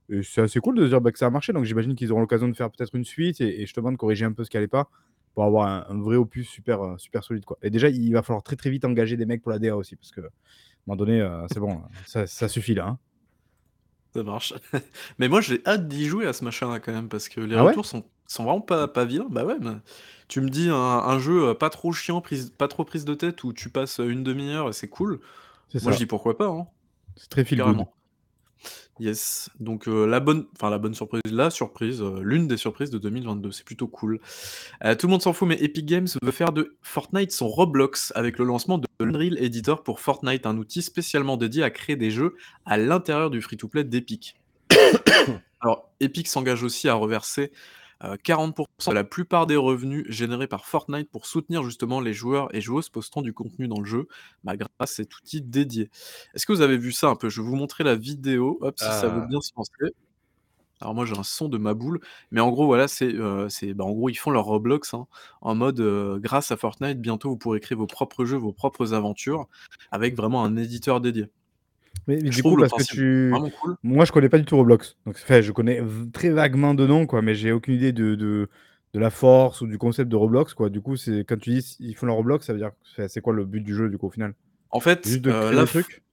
et 0.09 0.23
c'est 0.23 0.41
assez 0.41 0.59
cool 0.59 0.75
de 0.77 0.83
se 0.85 0.89
dire, 0.89 1.01
bah, 1.01 1.13
que 1.13 1.19
ça 1.19 1.27
a 1.27 1.31
marché, 1.31 1.53
donc 1.53 1.65
j'imagine 1.65 1.95
qu'ils 1.95 2.11
auront 2.11 2.21
l'occasion 2.21 2.49
de 2.49 2.55
faire 2.57 2.71
peut-être 2.71 2.95
une 2.95 3.05
suite 3.05 3.41
et 3.41 3.61
et 3.61 3.67
justement 3.67 3.93
de 3.93 3.97
corriger 3.97 4.25
un 4.25 4.33
peu 4.33 4.43
ce 4.43 4.49
qui 4.51 4.57
allait 4.57 4.67
pas, 4.67 4.89
pour 5.35 5.45
avoir 5.45 5.67
un 5.89 5.95
un 5.95 6.01
vrai 6.01 6.17
opus 6.17 6.49
super, 6.49 6.83
heu, 6.83 6.97
super 6.99 7.23
solide, 7.23 7.45
quoi 7.45 7.57
et 7.63 7.69
déjà, 7.71 7.89
il 7.89 8.11
va 8.13 8.23
falloir 8.23 8.43
très, 8.43 8.57
très 8.57 8.71
vite 8.71 8.85
engager 8.85 9.17
des 9.17 9.25
mecs 9.27 9.41
pour 9.43 9.51
la 9.53 9.59
DA 9.59 9.77
aussi 9.77 9.95
parce 9.95 10.11
qu'à 10.11 10.23
un 10.87 10.95
moment 10.95 10.97
donné, 11.05 11.19
heu, 11.21 11.45
c'est 11.49 11.59
bon, 11.59 11.83
ça 12.05 12.27
ça 12.27 12.47
suffit 12.47 12.73
là, 12.75 12.87
hein. 12.87 12.99
Ça 14.15 14.23
marche. 14.23 14.53
Mais 15.19 15.27
moi, 15.27 15.41
j'ai 15.41 15.61
hâte 15.65 15.87
d'y 15.87 16.05
jouer 16.05 16.25
à 16.27 16.33
ce 16.33 16.43
machin-là 16.43 16.79
quand 16.79 16.91
même, 16.93 17.09
parce 17.09 17.29
que 17.29 17.41
les 17.41 17.55
Ah 17.55 17.63
ouais? 17.65 17.77
retours 17.77 17.85
sont 17.85 18.09
sont 18.29 18.43
vraiment 18.43 18.61
pas 18.61 18.87
pas 18.87 19.05
vilains. 19.05 19.27
Bah 19.29 19.45
ouais, 19.45 19.55
mais 19.61 19.71
tu 20.27 20.41
me 20.41 20.49
dis 20.49 20.69
un 20.69 20.75
un 20.75 21.19
jeu, 21.19 21.49
heu, 21.51 21.53
pas 21.57 21.69
trop 21.69 21.93
chiant, 21.93 22.19
prise 22.21 22.49
pas 22.51 22.67
trop 22.67 22.83
prise 22.85 23.05
de 23.05 23.13
tête, 23.13 23.43
où 23.43 23.53
tu 23.53 23.69
passes, 23.69 23.99
une 23.99 24.23
demi 24.23 24.49
heure 24.51 24.69
et 24.69 24.73
c'est 24.73 24.89
cool. 24.89 25.21
Moi, 25.81 25.91
je 25.93 25.97
dis 25.99 26.05
pourquoi 26.07 26.37
pas, 26.37 26.47
hein, 26.49 26.67
C'est 27.17 27.29
très 27.29 27.43
feel 27.43 27.61
good. 27.61 27.85
Yes, 28.99 29.49
donc 29.59 29.87
heu, 29.87 30.07
la 30.07 30.19
bonne 30.19 30.47
enfin 30.55 30.71
la 30.71 30.79
bonne 30.79 30.95
surprise, 30.95 31.21
la 31.31 31.51
surprise, 31.51 32.01
heu, 32.01 32.19
l'une 32.23 32.47
des 32.47 32.57
surprises 32.57 32.89
de 32.89 32.97
2022, 32.97 33.51
c'est 33.51 33.63
plutôt 33.63 33.87
cool. 33.87 34.19
Heu, 34.83 34.95
tout 34.95 35.05
le 35.05 35.11
monde 35.11 35.21
s'en 35.21 35.33
fout, 35.33 35.47
mais 35.47 35.61
Epic 35.63 35.85
Games 35.85 36.07
veut 36.21 36.31
faire 36.31 36.51
de 36.51 36.77
Fortnite 36.81 37.31
son 37.31 37.47
Roblox 37.47 38.11
avec 38.15 38.39
le 38.39 38.45
lancement 38.45 38.79
de 38.79 38.87
l'Unreal 38.99 39.37
Editor 39.37 39.83
pour 39.83 39.99
Fortnite, 39.99 40.47
un 40.47 40.57
outil 40.57 40.81
spécialement 40.81 41.37
dédié 41.37 41.61
à 41.61 41.69
créer 41.69 41.95
des 41.95 42.09
jeux 42.09 42.35
à 42.65 42.77
l'intérieur 42.77 43.29
du 43.29 43.41
free-to-play 43.41 43.83
d'Epic. 43.83 44.35
Alors, 45.61 45.91
Epic 45.99 46.27
s'engage 46.27 46.63
aussi 46.63 46.89
à 46.89 46.95
reverser, 46.95 47.51
40% 48.23 48.91
de 48.91 48.95
la 48.95 49.03
plupart 49.03 49.47
des 49.47 49.55
revenus 49.55 50.05
générés 50.09 50.47
par 50.47 50.65
Fortnite 50.65 51.09
pour 51.11 51.25
soutenir 51.25 51.63
justement 51.63 51.99
les 52.01 52.13
joueurs 52.13 52.53
et 52.55 52.61
joueuses 52.61 52.89
postant 52.89 53.21
du 53.21 53.33
contenu 53.33 53.67
dans 53.67 53.79
le 53.79 53.85
jeu, 53.85 54.07
bah, 54.43 54.55
grâce 54.57 54.69
à 54.79 54.85
cet 54.87 55.15
outil 55.17 55.41
dédié. 55.41 55.89
Est-ce 56.33 56.45
que 56.45 56.53
vous 56.53 56.61
avez 56.61 56.77
vu 56.77 56.91
ça 56.91 57.07
un 57.09 57.15
peu? 57.15 57.29
Je 57.29 57.41
vais 57.41 57.47
vous 57.47 57.55
montrer 57.55 57.83
la 57.83 57.95
vidéo, 57.95 58.57
hop, 58.61 58.77
si 58.79 58.91
ça 58.93 59.09
veut 59.09 59.21
Ah. 59.21 59.27
bien 59.27 59.41
se 59.41 59.51
lancer. 59.55 59.93
Alors 60.81 60.93
moi, 60.95 61.05
j'ai 61.05 61.17
un 61.17 61.23
son 61.23 61.49
de 61.49 61.57
ma 61.57 61.73
boule, 61.73 61.99
mais 62.31 62.41
en 62.41 62.51
gros, 62.51 62.65
voilà, 62.67 62.87
c'est, 62.87 63.13
c'est 63.49 63.73
bah, 63.73 63.83
en 63.85 63.91
gros, 63.93 64.09
ils 64.09 64.15
font 64.15 64.31
leur 64.31 64.45
Roblox, 64.45 64.93
hein, 64.93 65.07
en 65.41 65.55
mode, 65.55 65.79
heu, 65.79 66.19
grâce 66.21 66.51
à 66.51 66.57
Fortnite, 66.57 67.01
bientôt 67.01 67.29
vous 67.29 67.37
pourrez 67.37 67.59
créer 67.59 67.75
vos 67.77 67.87
propres 67.87 68.25
jeux, 68.25 68.37
vos 68.37 68.53
propres 68.53 68.93
aventures, 68.93 69.47
avec 69.91 70.15
vraiment 70.15 70.43
un 70.45 70.55
éditeur 70.57 71.01
dédié. 71.01 71.27
Mais 72.07 72.19
mais 72.21 72.31
Je 72.31 72.37
du 72.37 72.43
coup, 72.43 72.55
parce 72.57 72.73
que 72.73 72.83
tu 72.83 73.33
cool. 73.61 73.75
moi, 73.83 74.05
je 74.05 74.11
connais 74.11 74.29
pas 74.29 74.37
du 74.37 74.45
tout 74.45 74.55
Roblox, 74.55 74.95
donc 75.05 75.15
enfin, 75.21 75.41
je 75.41 75.51
connais 75.51 75.81
très 76.13 76.29
vaguement 76.29 76.73
de 76.73 76.85
nom, 76.87 77.05
quoi, 77.05 77.21
mais 77.21 77.35
j'ai 77.35 77.51
aucune 77.51 77.73
idée 77.75 77.91
de 77.91 78.15
de 78.15 78.49
de 78.93 78.99
la 78.99 79.09
force 79.09 79.61
ou 79.61 79.67
du 79.67 79.77
concept 79.77 80.09
de 80.09 80.15
Roblox, 80.15 80.53
quoi. 80.53 80.69
Du 80.69 80.81
coup, 80.81 80.95
c'est 80.95 81.25
quand 81.25 81.37
tu 81.37 81.51
dis 81.51 81.75
ils 81.79 81.95
font 81.95 82.05
leur 82.05 82.15
Roblox, 82.15 82.45
ça 82.45 82.53
veut 82.53 82.59
dire 82.59 82.71
c'est 83.07 83.21
quoi 83.21 83.33
le 83.33 83.45
but 83.45 83.61
du 83.61 83.75
jeu, 83.75 83.89
du 83.89 83.97
coup, 83.97 84.07
au 84.07 84.11
final? 84.11 84.33
En 84.71 84.79
fait, 84.79 85.07
Juste 85.07 85.21
de 85.21 85.31
des 85.51 85.65
f 85.65 85.71
trucs? 85.71 86.03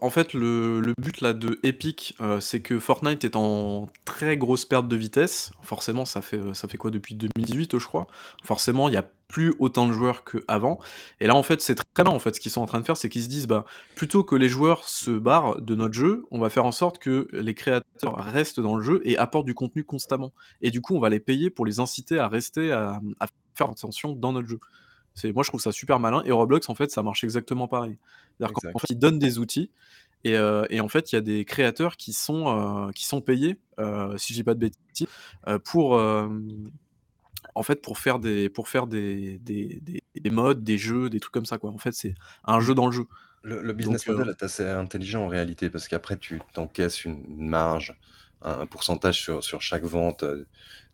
En 0.00 0.08
fait, 0.10 0.32
le 0.32 0.94
but 0.98 1.20
là 1.20 1.32
de 1.34 1.58
Epic, 1.62 2.16
heu, 2.20 2.40
c'est 2.40 2.60
que 2.62 2.78
Fortnite 2.80 3.24
est 3.24 3.36
en 3.36 3.88
très 4.04 4.36
grosse 4.38 4.64
perte 4.64 4.88
de 4.88 4.96
vitesse. 4.96 5.50
Forcément, 5.62 6.04
ça 6.06 6.22
fait, 6.22 6.38
heu, 6.38 6.54
ça 6.54 6.68
fait 6.68 6.78
quoi 6.78 6.90
depuis 6.90 7.14
2018, 7.14 7.78
je 7.78 7.86
crois? 7.86 8.06
Forcément, 8.44 8.88
il 8.88 8.94
y 8.94 8.96
a 8.96 9.04
plus 9.28 9.54
autant 9.58 9.86
de 9.88 9.92
joueurs 9.92 10.24
qu'avant 10.24 10.78
et 11.20 11.26
là, 11.26 11.34
en 11.34 11.42
fait, 11.42 11.60
c'est 11.60 11.74
très 11.74 12.04
bien, 12.04 12.12
en 12.12 12.18
fait, 12.18 12.34
ce 12.34 12.40
qu'ils 12.40 12.50
sont 12.52 12.60
en 12.62 12.66
train 12.66 12.80
de 12.80 12.84
faire, 12.86 12.96
c'est 12.96 13.08
qu'ils 13.10 13.22
se 13.24 13.28
disent: 13.28 13.46
«Bah, 13.46 13.64
plutôt 13.94 14.24
que 14.24 14.36
les 14.36 14.48
joueurs 14.48 14.88
se 14.88 15.10
barrent 15.10 15.60
de 15.60 15.74
notre 15.74 15.94
jeu, 15.94 16.24
on 16.30 16.38
va 16.38 16.48
faire 16.50 16.64
en 16.66 16.72
sorte 16.72 16.98
que 16.98 17.28
les 17.32 17.54
créateurs 17.54 18.16
restent 18.16 18.60
dans 18.60 18.76
le 18.76 18.82
jeu 18.82 19.00
et 19.04 19.18
apportent 19.18 19.46
du 19.46 19.54
contenu 19.54 19.84
constamment 19.84 20.32
et 20.62 20.70
du 20.70 20.80
coup, 20.80 20.94
on 20.96 21.00
va 21.00 21.10
les 21.10 21.20
payer 21.20 21.50
pour 21.50 21.66
les 21.66 21.80
inciter 21.80 22.18
à 22.18 22.28
rester, 22.28 22.72
à 22.72 23.00
faire 23.54 23.68
attention 23.70 24.12
dans 24.12 24.32
notre 24.32 24.48
jeu». 24.48 24.60
C'est 25.14 25.32
moi, 25.32 25.42
je 25.44 25.48
trouve 25.48 25.60
ça 25.60 25.72
super 25.72 26.00
malin 26.00 26.22
et 26.24 26.32
Roblox, 26.32 26.68
en 26.68 26.74
fait, 26.74 26.90
ça 26.90 27.02
marche 27.02 27.24
exactement 27.24 27.68
pareil. 27.68 27.98
C'est-à-dire 28.38 28.52
qu'en 28.52 28.78
fait, 28.78 28.88
ils 28.90 28.98
donnent 28.98 29.18
des 29.18 29.38
outils 29.38 29.70
et 30.24 30.36
heu 30.36 30.64
et 30.70 30.80
en 30.80 30.88
fait, 30.88 31.12
il 31.12 31.14
y 31.14 31.18
a 31.18 31.20
des 31.20 31.44
créateurs 31.44 31.96
qui 31.96 32.12
sont, 32.12 32.90
qui 32.94 33.06
sont 33.06 33.20
payés, 33.20 33.58
heu, 33.78 34.14
si 34.18 34.32
je 34.32 34.38
dis 34.38 34.44
pas 34.44 34.54
de 34.54 34.60
bêtises, 34.60 35.06
pour, 35.64 35.94
en 37.54 37.62
fait, 37.62 37.82
pour 37.82 37.98
faire 37.98 38.18
des 38.18 38.48
pour 38.48 38.68
faire 38.68 38.86
des 38.86 39.38
des 39.38 39.80
des 39.84 40.02
des 40.56 40.78
jeux, 40.78 41.10
des 41.10 41.20
trucs 41.20 41.32
comme 41.34 41.46
ça, 41.46 41.58
quoi. 41.58 41.70
En 41.70 41.78
fait, 41.78 41.92
c'est 41.92 42.14
un 42.44 42.60
jeu 42.60 42.74
dans 42.74 42.86
le 42.86 42.92
jeu. 42.92 43.06
Le 43.42 43.72
business 43.72 44.06
model 44.08 44.30
est 44.30 44.42
assez 44.42 44.66
intelligent 44.66 45.24
en 45.24 45.28
réalité, 45.28 45.70
parce 45.70 45.86
qu'après 45.86 46.16
tu 46.16 46.40
t'encaisses 46.54 47.04
une 47.04 47.24
marge, 47.46 47.94
un 48.42 48.66
pourcentage 48.66 49.20
sur 49.20 49.44
sur 49.44 49.60
chaque 49.62 49.84
vente, 49.84 50.24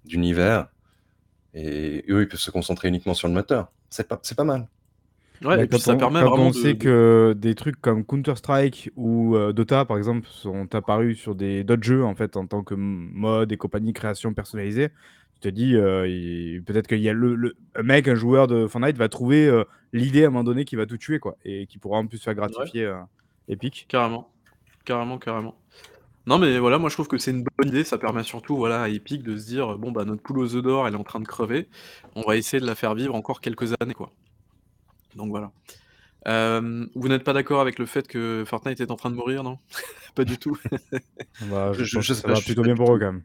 d'univers 0.04 0.68
et 1.54 2.04
eux, 2.09 2.23
ils 2.23 2.28
peuvent 2.28 2.40
se 2.40 2.50
concentrer 2.50 2.88
uniquement 2.88 3.14
sur 3.14 3.28
le 3.28 3.35
moteur. 3.35 3.73
C'est 3.90 4.09
pas 4.09 4.21
c'est 4.23 4.37
pas 4.37 4.45
mal. 4.45 4.69
ouais 5.42 5.57
Bah, 5.57 5.64
et 5.64 5.66
puis 5.66 5.80
quand 5.80 5.80
ça 5.80 5.97
on 5.97 5.97
permet 5.97 6.21
quand 6.21 6.30
vraiment 6.30 6.50
on 6.50 6.52
de 6.52 6.52
sait 6.52 6.76
que 6.76 7.35
des 7.37 7.54
trucs 7.57 7.80
comme 7.80 8.04
Counter 8.04 8.37
Strike 8.37 8.90
ou 8.97 9.35
heu, 9.37 9.52
Dota, 9.52 9.85
par 9.85 9.99
exemple, 9.99 10.28
sont 10.28 10.73
apparus 10.75 11.19
sur 11.19 11.35
des 11.35 11.64
d'autres 11.64 11.83
jeux, 11.83 12.04
en 12.04 12.14
fait, 12.14 12.37
en 12.37 12.47
tant 12.47 12.62
que 12.62 12.75
mode 12.75 13.50
et 13.52 13.57
compagnie, 13.57 13.92
création 13.92 14.33
personnalisée, 14.35 14.90
tu 15.35 15.40
te 15.40 15.49
dis, 15.49 15.73
il 15.73 16.62
peut-être 16.64 16.87
qu'il 16.87 17.00
y 17.00 17.09
a 17.09 17.12
le 17.12 17.35
le 17.35 17.57
un 17.75 17.83
mec, 17.83 18.07
un 18.09 18.14
joueur 18.14 18.47
de 18.47 18.66
Fortnite 18.69 18.97
va 18.97 19.09
trouver, 19.09 19.47
heu, 19.49 19.64
l'idée 19.92 20.25
à 20.25 20.28
un 20.28 20.30
moment 20.30 20.45
donné 20.45 20.64
qui 20.64 20.76
va 20.76 20.87
tout 20.87 20.99
tuer, 20.99 21.19
quoi 21.19 21.37
et 21.45 21.66
qui 21.66 21.78
pourra 21.78 21.99
en 21.99 22.07
plus 22.07 22.23
faire 22.23 22.35
ouais, 22.47 22.66
gratifier, 22.66 22.85
heu, 22.85 22.97
Epic. 23.49 23.88
carrément, 23.88 24.33
carrément, 24.85 25.19
carrément. 25.19 25.61
Non, 26.30 26.38
mais 26.38 26.60
voilà, 26.60 26.78
moi, 26.78 26.88
je 26.90 26.94
trouve 26.94 27.08
que 27.08 27.18
c'est 27.18 27.32
une 27.32 27.42
bonne 27.42 27.68
idée. 27.68 27.82
Ça 27.82 27.99
permet 27.99 28.22
surtout, 28.22 28.56
voilà, 28.56 28.82
à 28.82 28.88
Epic 28.88 29.25
de 29.25 29.37
se 29.37 29.46
dire: 29.46 29.76
«Bon, 29.78 29.90
bah, 29.90 30.04
notre 30.04 30.22
poule 30.22 30.38
aux 30.38 30.54
œufs 30.54 30.62
d'or, 30.62 30.87
elle 30.87 30.94
est 30.94 30.96
en 30.96 31.02
train 31.02 31.18
de 31.18 31.26
crever. 31.26 31.68
On 32.14 32.22
va 32.22 32.37
essayer 32.37 32.60
de 32.60 32.66
la 32.66 32.76
faire 32.76 32.94
vivre 32.94 33.16
encore 33.16 33.40
quelques 33.40 33.75
années, 33.80 33.94
quoi». 33.94 34.12
Donc 35.16 35.30
voilà. 35.30 35.50
Hem, 36.26 36.88
vous 36.94 37.08
n'êtes 37.08 37.25
pas 37.25 37.32
d'accord 37.32 37.60
avec 37.60 37.78
le 37.78 37.87
fait 37.87 38.08
que 38.08 38.44
Fortnite 38.46 38.80
est 38.80 38.90
en 38.90 38.96
train 38.96 39.10
de 39.10 39.16
mourir, 39.16 39.42
non? 39.44 39.58
Pas 40.14 40.25
du 40.25 40.38
tout? 40.38 40.58
Bah, 41.40 41.72
Je 41.72 41.84
je 41.84 41.84
je 41.84 41.96
pense 41.96 42.08
que 42.08 42.14
ça 42.14 42.22
pas, 42.22 42.28
va 42.28 42.34
je 42.34 42.40
suis 42.42 42.46
plutôt 42.49 42.62
bien 42.62 42.76
pour 42.76 42.94
eux, 42.94 42.99
quand 42.99 43.12
même. 43.12 43.22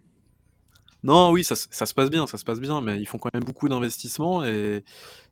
Non, 1.03 1.29
oui, 1.31 1.43
ça 1.43 1.55
se 1.55 1.67
ça 1.69 1.85
se 1.85 1.93
passe 1.93 2.09
bien, 2.09 2.25
ça 2.25 2.37
se 2.37 2.43
passe 2.45 2.59
bien, 2.59 2.81
mais 2.81 2.99
ils 2.99 3.05
font 3.05 3.19
quand 3.19 3.29
même 3.33 3.43
beaucoup 3.43 3.69
d'investissements 3.69 4.43
et 4.43 4.83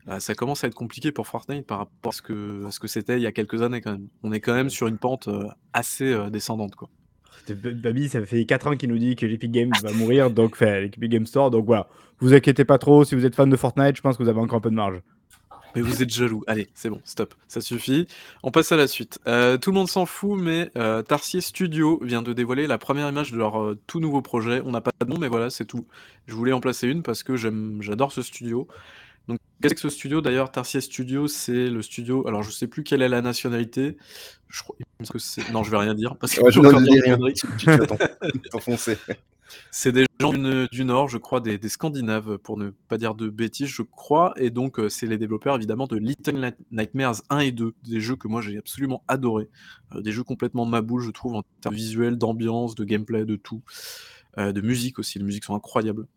bah, 0.05 0.19
ça 0.19 0.35
commence 0.35 0.63
à 0.63 0.67
être 0.67 0.75
compliqué 0.75 1.11
pour 1.11 1.27
Fortnite 1.27 1.67
par 1.67 1.79
rapport 1.79 2.09
à 2.09 2.11
ce 2.13 2.21
que 2.23 2.65
à 2.67 2.71
ce 2.71 2.79
que 2.79 2.87
c'était 2.87 3.17
il 3.17 3.23
y 3.23 3.27
a 3.27 3.31
quelques 3.31 3.61
années, 3.63 3.81
quand 3.81 3.93
même. 3.93 4.09
On 4.23 4.33
est 4.33 4.41
quand 4.41 4.53
même 4.55 4.69
sur 4.69 4.87
une 4.87 4.99
pente, 4.99 5.27
heu, 5.29 5.47
assez, 5.73 6.05
heu, 6.13 6.31
descendante, 6.31 6.75
quoi. 6.75 6.89
C'était 7.39 7.55
B 7.55 7.73
Baby, 7.73 8.09
ça 8.09 8.25
fait 8.25 8.45
4 8.45 8.67
ans 8.67 8.75
qu'il 8.75 8.89
nous 8.89 8.97
dit 8.97 9.15
que 9.15 9.25
l'Epic 9.25 9.51
Games 9.51 9.71
va 9.81 9.91
mourir, 9.91 10.29
donc 10.29 10.53
enfin, 10.53 10.79
l'Epic 10.79 11.09
Games 11.09 11.25
Store, 11.25 11.51
donc 11.51 11.65
voilà. 11.65 11.87
Vous 12.19 12.33
inquiétez 12.33 12.65
pas 12.65 12.77
trop, 12.77 13.03
si 13.03 13.15
vous 13.15 13.25
êtes 13.25 13.35
fan 13.35 13.49
de 13.49 13.57
Fortnite, 13.57 13.97
je 13.97 14.01
pense 14.01 14.17
que 14.17 14.23
vous 14.23 14.29
avez 14.29 14.39
encore 14.39 14.57
un 14.57 14.61
peu 14.61 14.69
de 14.69 14.75
marge. 14.75 15.01
Mais 15.75 15.81
vous 15.81 16.03
êtes 16.03 16.11
jaloux. 16.11 16.43
Allez, 16.45 16.69
c'est 16.75 16.89
bon, 16.89 17.01
stop, 17.03 17.33
ça 17.47 17.59
suffit. 17.59 18.07
On 18.43 18.51
passe 18.51 18.71
à 18.71 18.77
la 18.77 18.85
suite. 18.87 19.19
Heu, 19.27 19.57
tout 19.59 19.71
le 19.71 19.75
monde 19.75 19.89
s'en 19.89 20.05
fout, 20.05 20.39
mais 20.39 20.69
heu, 20.77 21.01
Tarsier 21.01 21.41
Studio 21.41 21.99
vient 22.03 22.21
de 22.21 22.31
dévoiler 22.31 22.67
la 22.67 22.77
première 22.77 23.09
image 23.09 23.31
de 23.31 23.37
leur, 23.37 23.59
heu, 23.59 23.79
tout 23.87 23.99
nouveau 23.99 24.21
projet. 24.21 24.61
On 24.63 24.71
n'a 24.71 24.81
pas 24.81 24.91
de 24.99 25.09
nom, 25.09 25.17
mais 25.17 25.27
voilà, 25.27 25.49
c'est 25.49 25.65
tout. 25.65 25.87
Je 26.27 26.35
voulais 26.35 26.53
en 26.53 26.59
placer 26.59 26.87
une 26.87 27.01
parce 27.01 27.23
que 27.23 27.35
j'adore 27.35 28.11
ce 28.11 28.21
studio. 28.21 28.67
Donc, 29.27 29.39
qu'est-ce 29.61 29.75
que 29.75 29.79
ce 29.79 29.89
studio 29.89 30.21
D'ailleurs, 30.21 30.51
Tarsier 30.51 30.81
Studio, 30.81 31.27
c'est 31.27 31.69
le 31.69 31.81
studio. 31.81 32.27
Alors, 32.27 32.43
je 32.43 32.51
sais 32.51 32.67
plus 32.67 32.83
quelle 32.83 33.01
est 33.01 33.09
la 33.09 33.21
nationalité. 33.21 33.97
Je 34.49 34.63
crois 34.63 34.75
que 35.09 35.19
c'est. 35.19 35.49
Non, 35.51 35.63
je 35.63 35.71
vais 35.71 35.77
rien 35.77 35.93
dire 35.93 36.17
parce 36.17 36.33
que 36.33 36.41
Ouais, 36.41 36.51
je 36.51 36.59
t'enfoncer. 38.51 38.97
C'est 39.71 39.91
des 39.91 40.05
gens 40.19 40.33
du, 40.33 40.85
Nord, 40.85 41.09
je 41.09 41.17
crois, 41.17 41.39
des, 41.39 41.57
des 41.57 41.69
Scandinaves, 41.69 42.37
pour 42.39 42.57
ne 42.57 42.71
pas 42.87 42.97
dire 42.97 43.13
de 43.15 43.29
bêtises, 43.29 43.67
je 43.67 43.83
crois. 43.83 44.33
Et 44.37 44.49
donc, 44.49 44.79
euh, 44.79 44.89
c'est 44.89 45.05
les 45.05 45.17
développeurs, 45.17 45.55
évidemment, 45.55 45.85
de 45.85 45.95
Little 45.97 46.39
Night- 46.39 46.57
Nightmares 46.71 47.21
1 47.29 47.39
et 47.39 47.51
2, 47.51 47.73
des 47.83 48.01
jeux 48.01 48.15
que 48.15 48.27
moi 48.27 48.41
j'ai 48.41 48.57
absolument 48.57 49.03
adoré. 49.07 49.49
des 49.95 50.11
jeux 50.11 50.23
complètement 50.23 50.65
maboules, 50.65 51.03
je 51.03 51.11
trouve, 51.11 51.35
en 51.35 51.43
termes 51.61 51.75
visuels, 51.75 52.17
d'ambiance, 52.17 52.73
de 52.75 52.83
gameplay, 52.83 53.25
de 53.25 53.35
tout. 53.35 53.61
Euh, 54.39 54.51
de 54.51 54.61
musique 54.61 54.97
aussi, 54.99 55.19
les 55.19 55.25
musiques 55.25 55.43
sont 55.43 55.55
incroyables. 55.55 56.07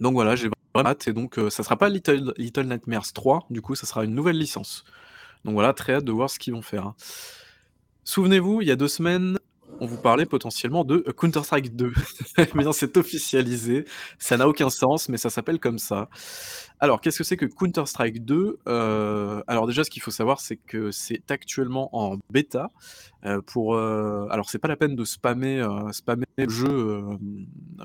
Donc 0.00 0.14
voilà, 0.14 0.36
j'ai 0.36 0.48
vraiment 0.74 0.88
hâte. 0.90 1.08
Et 1.08 1.12
donc, 1.12 1.38
euh, 1.38 1.50
ça 1.50 1.62
sera 1.62 1.76
pas 1.76 1.88
Little, 1.88 2.32
Little 2.36 2.64
Nightmares 2.66 3.12
3, 3.12 3.46
du 3.50 3.60
coup, 3.62 3.74
ça 3.74 3.86
sera 3.86 4.04
une 4.04 4.14
nouvelle 4.14 4.38
licence. 4.38 4.84
Donc 5.44 5.54
voilà, 5.54 5.72
très 5.72 5.94
hâte 5.94 6.04
de 6.04 6.12
voir 6.12 6.30
ce 6.30 6.38
qu'ils 6.38 6.54
vont 6.54 6.62
faire. 6.62 6.86
hein. 6.86 6.94
Souvenez-vous, 8.04 8.62
il 8.62 8.68
y 8.68 8.70
a 8.70 8.76
deux 8.76 8.88
semaines, 8.88 9.38
on 9.80 9.86
vous 9.86 9.98
parlait 9.98 10.26
potentiellement 10.26 10.84
de 10.84 10.98
Counter-Strike 11.16 11.76
2. 11.76 11.92
Maintenant, 12.54 12.72
c'est 12.72 12.96
officialisé. 12.96 13.84
Ça 14.18 14.36
n'a 14.36 14.48
aucun 14.48 14.70
sens, 14.70 15.08
mais 15.08 15.18
ça 15.18 15.30
s'appelle 15.30 15.60
comme 15.60 15.78
ça. 15.78 16.08
Alors, 16.80 17.00
qu'est-ce 17.00 17.18
que 17.18 17.24
c'est 17.24 17.36
que 17.36 17.46
Counter-Strike 17.46 18.24
2 18.24 18.58
Euh, 18.68 19.42
Alors 19.48 19.66
déjà, 19.66 19.82
ce 19.82 19.90
qu'il 19.90 20.00
faut 20.00 20.12
savoir, 20.12 20.40
c'est 20.40 20.56
que 20.56 20.92
c'est 20.92 21.28
actuellement 21.30 21.88
en 21.96 22.18
bêta. 22.30 22.70
euh, 23.24 23.40
pour, 23.42 23.74
euh, 23.74 24.28
alors, 24.30 24.48
c'est 24.48 24.60
pas 24.60 24.68
la 24.68 24.76
peine 24.76 24.94
de 24.94 25.04
spammer, 25.04 25.60
euh, 25.60 25.90
le 26.38 26.48
jeu. 26.48 26.68
euh, 26.68 27.16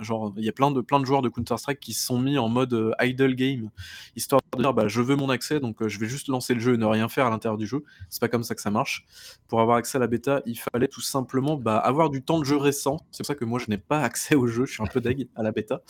genre, 0.01 0.31
il 0.37 0.45
y 0.45 0.49
a 0.49 0.51
plein 0.51 0.69
de, 0.69 0.81
plein 0.81 0.99
de 0.99 1.05
joueurs 1.05 1.23
de 1.23 1.29
Counter-Strike 1.29 1.79
qui 1.79 1.93
se 1.93 2.05
sont 2.05 2.19
mis 2.19 2.37
en 2.37 2.49
mode 2.49 2.93
idle 3.01 3.33
game, 3.35 3.69
histoire 4.15 4.41
de 4.55 4.61
dire, 4.61 4.73
bah, 4.75 4.87
je 4.87 5.01
veux 5.01 5.15
mon 5.15 5.29
accès, 5.29 5.59
donc 5.59 5.87
je 5.87 5.99
vais 5.99 6.07
juste 6.07 6.27
lancer 6.27 6.53
le 6.53 6.59
jeu 6.59 6.75
et 6.75 6.77
ne 6.77 6.85
rien 6.85 7.09
faire 7.09 7.25
à 7.25 7.29
l'intérieur 7.31 7.57
du 7.57 7.65
jeu. 7.65 7.83
C'est 8.11 8.21
pas 8.21 8.29
comme 8.29 8.43
ça 8.43 8.53
que 8.53 8.61
ça 8.61 8.69
marche. 8.71 9.05
Pour 9.47 9.59
avoir 9.61 9.77
accès 9.77 9.97
à 9.97 10.01
la 10.01 10.07
bêta, 10.07 10.43
il 10.45 10.59
fallait 10.59 10.87
tout 10.87 11.01
simplement 11.01 11.57
bah, 11.57 11.77
avoir 11.77 12.11
du 12.11 12.21
temps 12.21 12.37
de 12.39 12.45
jeu 12.45 12.57
récent. 12.57 12.97
C'est 13.11 13.23
pour 13.23 13.27
ça 13.27 13.35
que 13.35 13.45
moi, 13.45 13.57
je 13.59 13.69
n'ai 13.69 13.79
pas 13.79 14.01
accès 14.03 14.35
au 14.35 14.45
jeu. 14.45 14.65
Je 14.67 14.73
suis 14.73 14.83
un 14.83 14.87
peu 14.87 15.01
deg 15.01 15.29
à 15.35 15.41
la 15.41 15.51
bêta, 15.51 15.81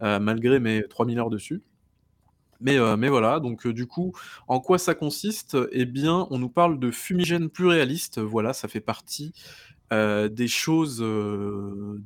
malgré 0.00 0.58
mes 0.58 0.82
3000 0.88 1.18
heures 1.20 1.30
dessus. 1.30 1.62
Mais, 2.62 2.78
euh, 2.78 2.96
mais 2.96 3.08
voilà, 3.08 3.40
donc 3.40 3.66
euh, 3.66 3.72
du 3.72 3.86
coup, 3.86 4.12
en 4.48 4.60
quoi 4.60 4.78
ça 4.78 4.94
consiste? 4.94 5.56
Eh 5.72 5.84
bien, 5.84 6.26
on 6.30 6.38
nous 6.38 6.48
parle 6.48 6.78
de 6.78 6.90
fumigène 6.90 7.48
plus 7.50 7.66
réaliste. 7.66 8.20
Voilà, 8.20 8.52
ça 8.52 8.68
fait 8.68 8.80
partie 8.80 9.32
euh, 9.92 10.28
des 10.28 10.48
choses 10.48 11.04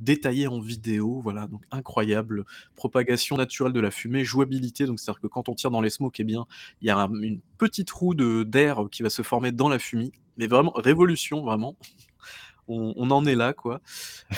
détaillées 0.01 0.47
en 0.49 0.61
vidéo. 0.61 1.21
Voilà, 1.23 1.47
donc 1.47 1.63
incroyable. 1.71 2.45
Propagation 2.75 3.37
naturelle 3.37 3.73
de 3.73 3.81
la 3.81 3.91
fumée, 3.91 4.25
jouabilité. 4.25 4.87
Donc 4.87 4.99
c'est-à-dire 5.01 5.21
que 5.21 5.27
quand 5.27 5.49
on 5.49 5.55
tire 5.55 5.71
dans 5.71 5.81
les 5.81 5.91
smokes, 5.91 6.19
eh 6.21 6.25
bien, 6.25 6.47
il 6.81 6.89
y 6.89 6.91
a 6.91 6.99
un- 6.99 7.13
une 7.23 7.41
petite 7.59 7.91
roue 7.91 8.15
d'air 8.15 8.85
qui 8.91 9.03
va 9.03 9.11
se 9.11 9.23
former 9.23 9.53
dans 9.53 9.69
la 9.69 9.79
fumée. 9.79 10.13
Mais 10.39 10.47
vraiment, 10.47 10.73
révolution, 10.75 11.43
vraiment. 11.43 11.77
On, 12.69 13.11
en 13.11 13.25
est 13.25 13.35
là, 13.35 13.53
quoi. 13.53 13.81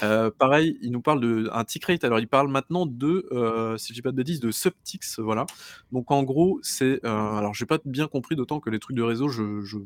Euh, 0.03 0.31
pareil, 0.31 0.79
il 0.83 0.93
nous 0.93 1.01
parle 1.01 1.21
de 1.21 1.49
un 1.53 1.65
tick 1.65 1.85
rate. 1.87 2.05
Alors, 2.05 2.19
il 2.19 2.29
parle 2.29 2.49
maintenant 2.49 2.87
de, 2.87 3.27
euh, 3.33 3.77
si 3.79 3.93
dis 3.93 4.03
pas 4.03 4.11
de 4.11 4.17
bêtises, 4.17 4.41
de 4.41 4.51
subticks, 4.51 5.19
voilà. 5.19 5.47
Donc, 5.93 6.11
en 6.11 6.23
gros, 6.23 6.59
c'est, 6.63 7.05
euh, 7.05 7.33
alors, 7.35 7.55
j'ai 7.55 7.67
pas 7.67 7.79
bien 7.85 8.07
compris, 8.07 8.37
d'autant 8.37 8.61
que 8.61 8.71
les 8.71 8.79
trucs 8.79 8.97
de 8.97 9.03
réseau, 9.03 9.29
je, 9.29 9.61
je, 9.63 9.79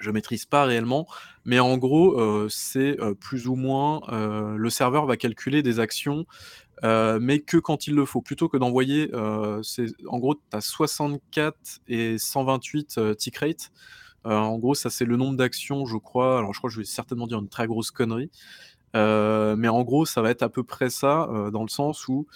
je 0.00 0.10
maîtrise 0.10 0.46
pas 0.46 0.64
réellement, 0.64 1.06
mais 1.44 1.58
en 1.58 1.76
gros, 1.76 2.18
euh, 2.20 2.48
c'est 2.48 3.00
euh, 3.00 3.14
plus 3.14 3.46
ou 3.48 3.54
moins 3.54 4.00
le 4.10 4.70
serveur 4.70 5.06
va 5.06 5.16
calculer 5.16 5.62
des 5.62 5.80
actions, 5.80 6.26
mais 6.82 7.40
que 7.40 7.58
quand 7.58 7.86
il 7.86 7.94
le 7.94 8.04
faut, 8.04 8.22
plutôt 8.22 8.48
que 8.48 8.56
d'envoyer, 8.56 9.10
en 9.14 10.18
gros, 10.18 10.34
tu 10.34 10.40
as 10.52 10.60
64 10.60 11.80
et 11.88 12.18
128 12.18 12.98
euh, 12.98 13.14
tick 13.14 13.36
rate. 13.36 13.70
Euh, 14.26 14.36
en 14.36 14.58
gros, 14.58 14.74
ça 14.74 14.90
c'est 14.90 15.04
le 15.04 15.16
nombre 15.16 15.36
d'actions, 15.36 15.86
je 15.86 15.96
crois. 15.96 16.38
Alors, 16.38 16.52
je 16.52 16.58
crois 16.58 16.68
que 16.68 16.74
je 16.74 16.80
vais 16.80 16.86
certainement 16.86 17.26
dire 17.26 17.38
une 17.38 17.48
très 17.48 17.66
grosse 17.66 17.90
connerie. 17.90 18.30
Euh, 18.96 19.56
mais 19.56 19.68
en 19.68 19.82
gros, 19.82 20.04
ça 20.04 20.20
va 20.20 20.30
être 20.30 20.42
à 20.42 20.48
peu 20.48 20.62
près 20.64 20.90
ça, 20.90 21.28
euh, 21.30 21.50
dans 21.50 21.62
le 21.62 21.68
sens 21.68 22.08
où 22.08 22.26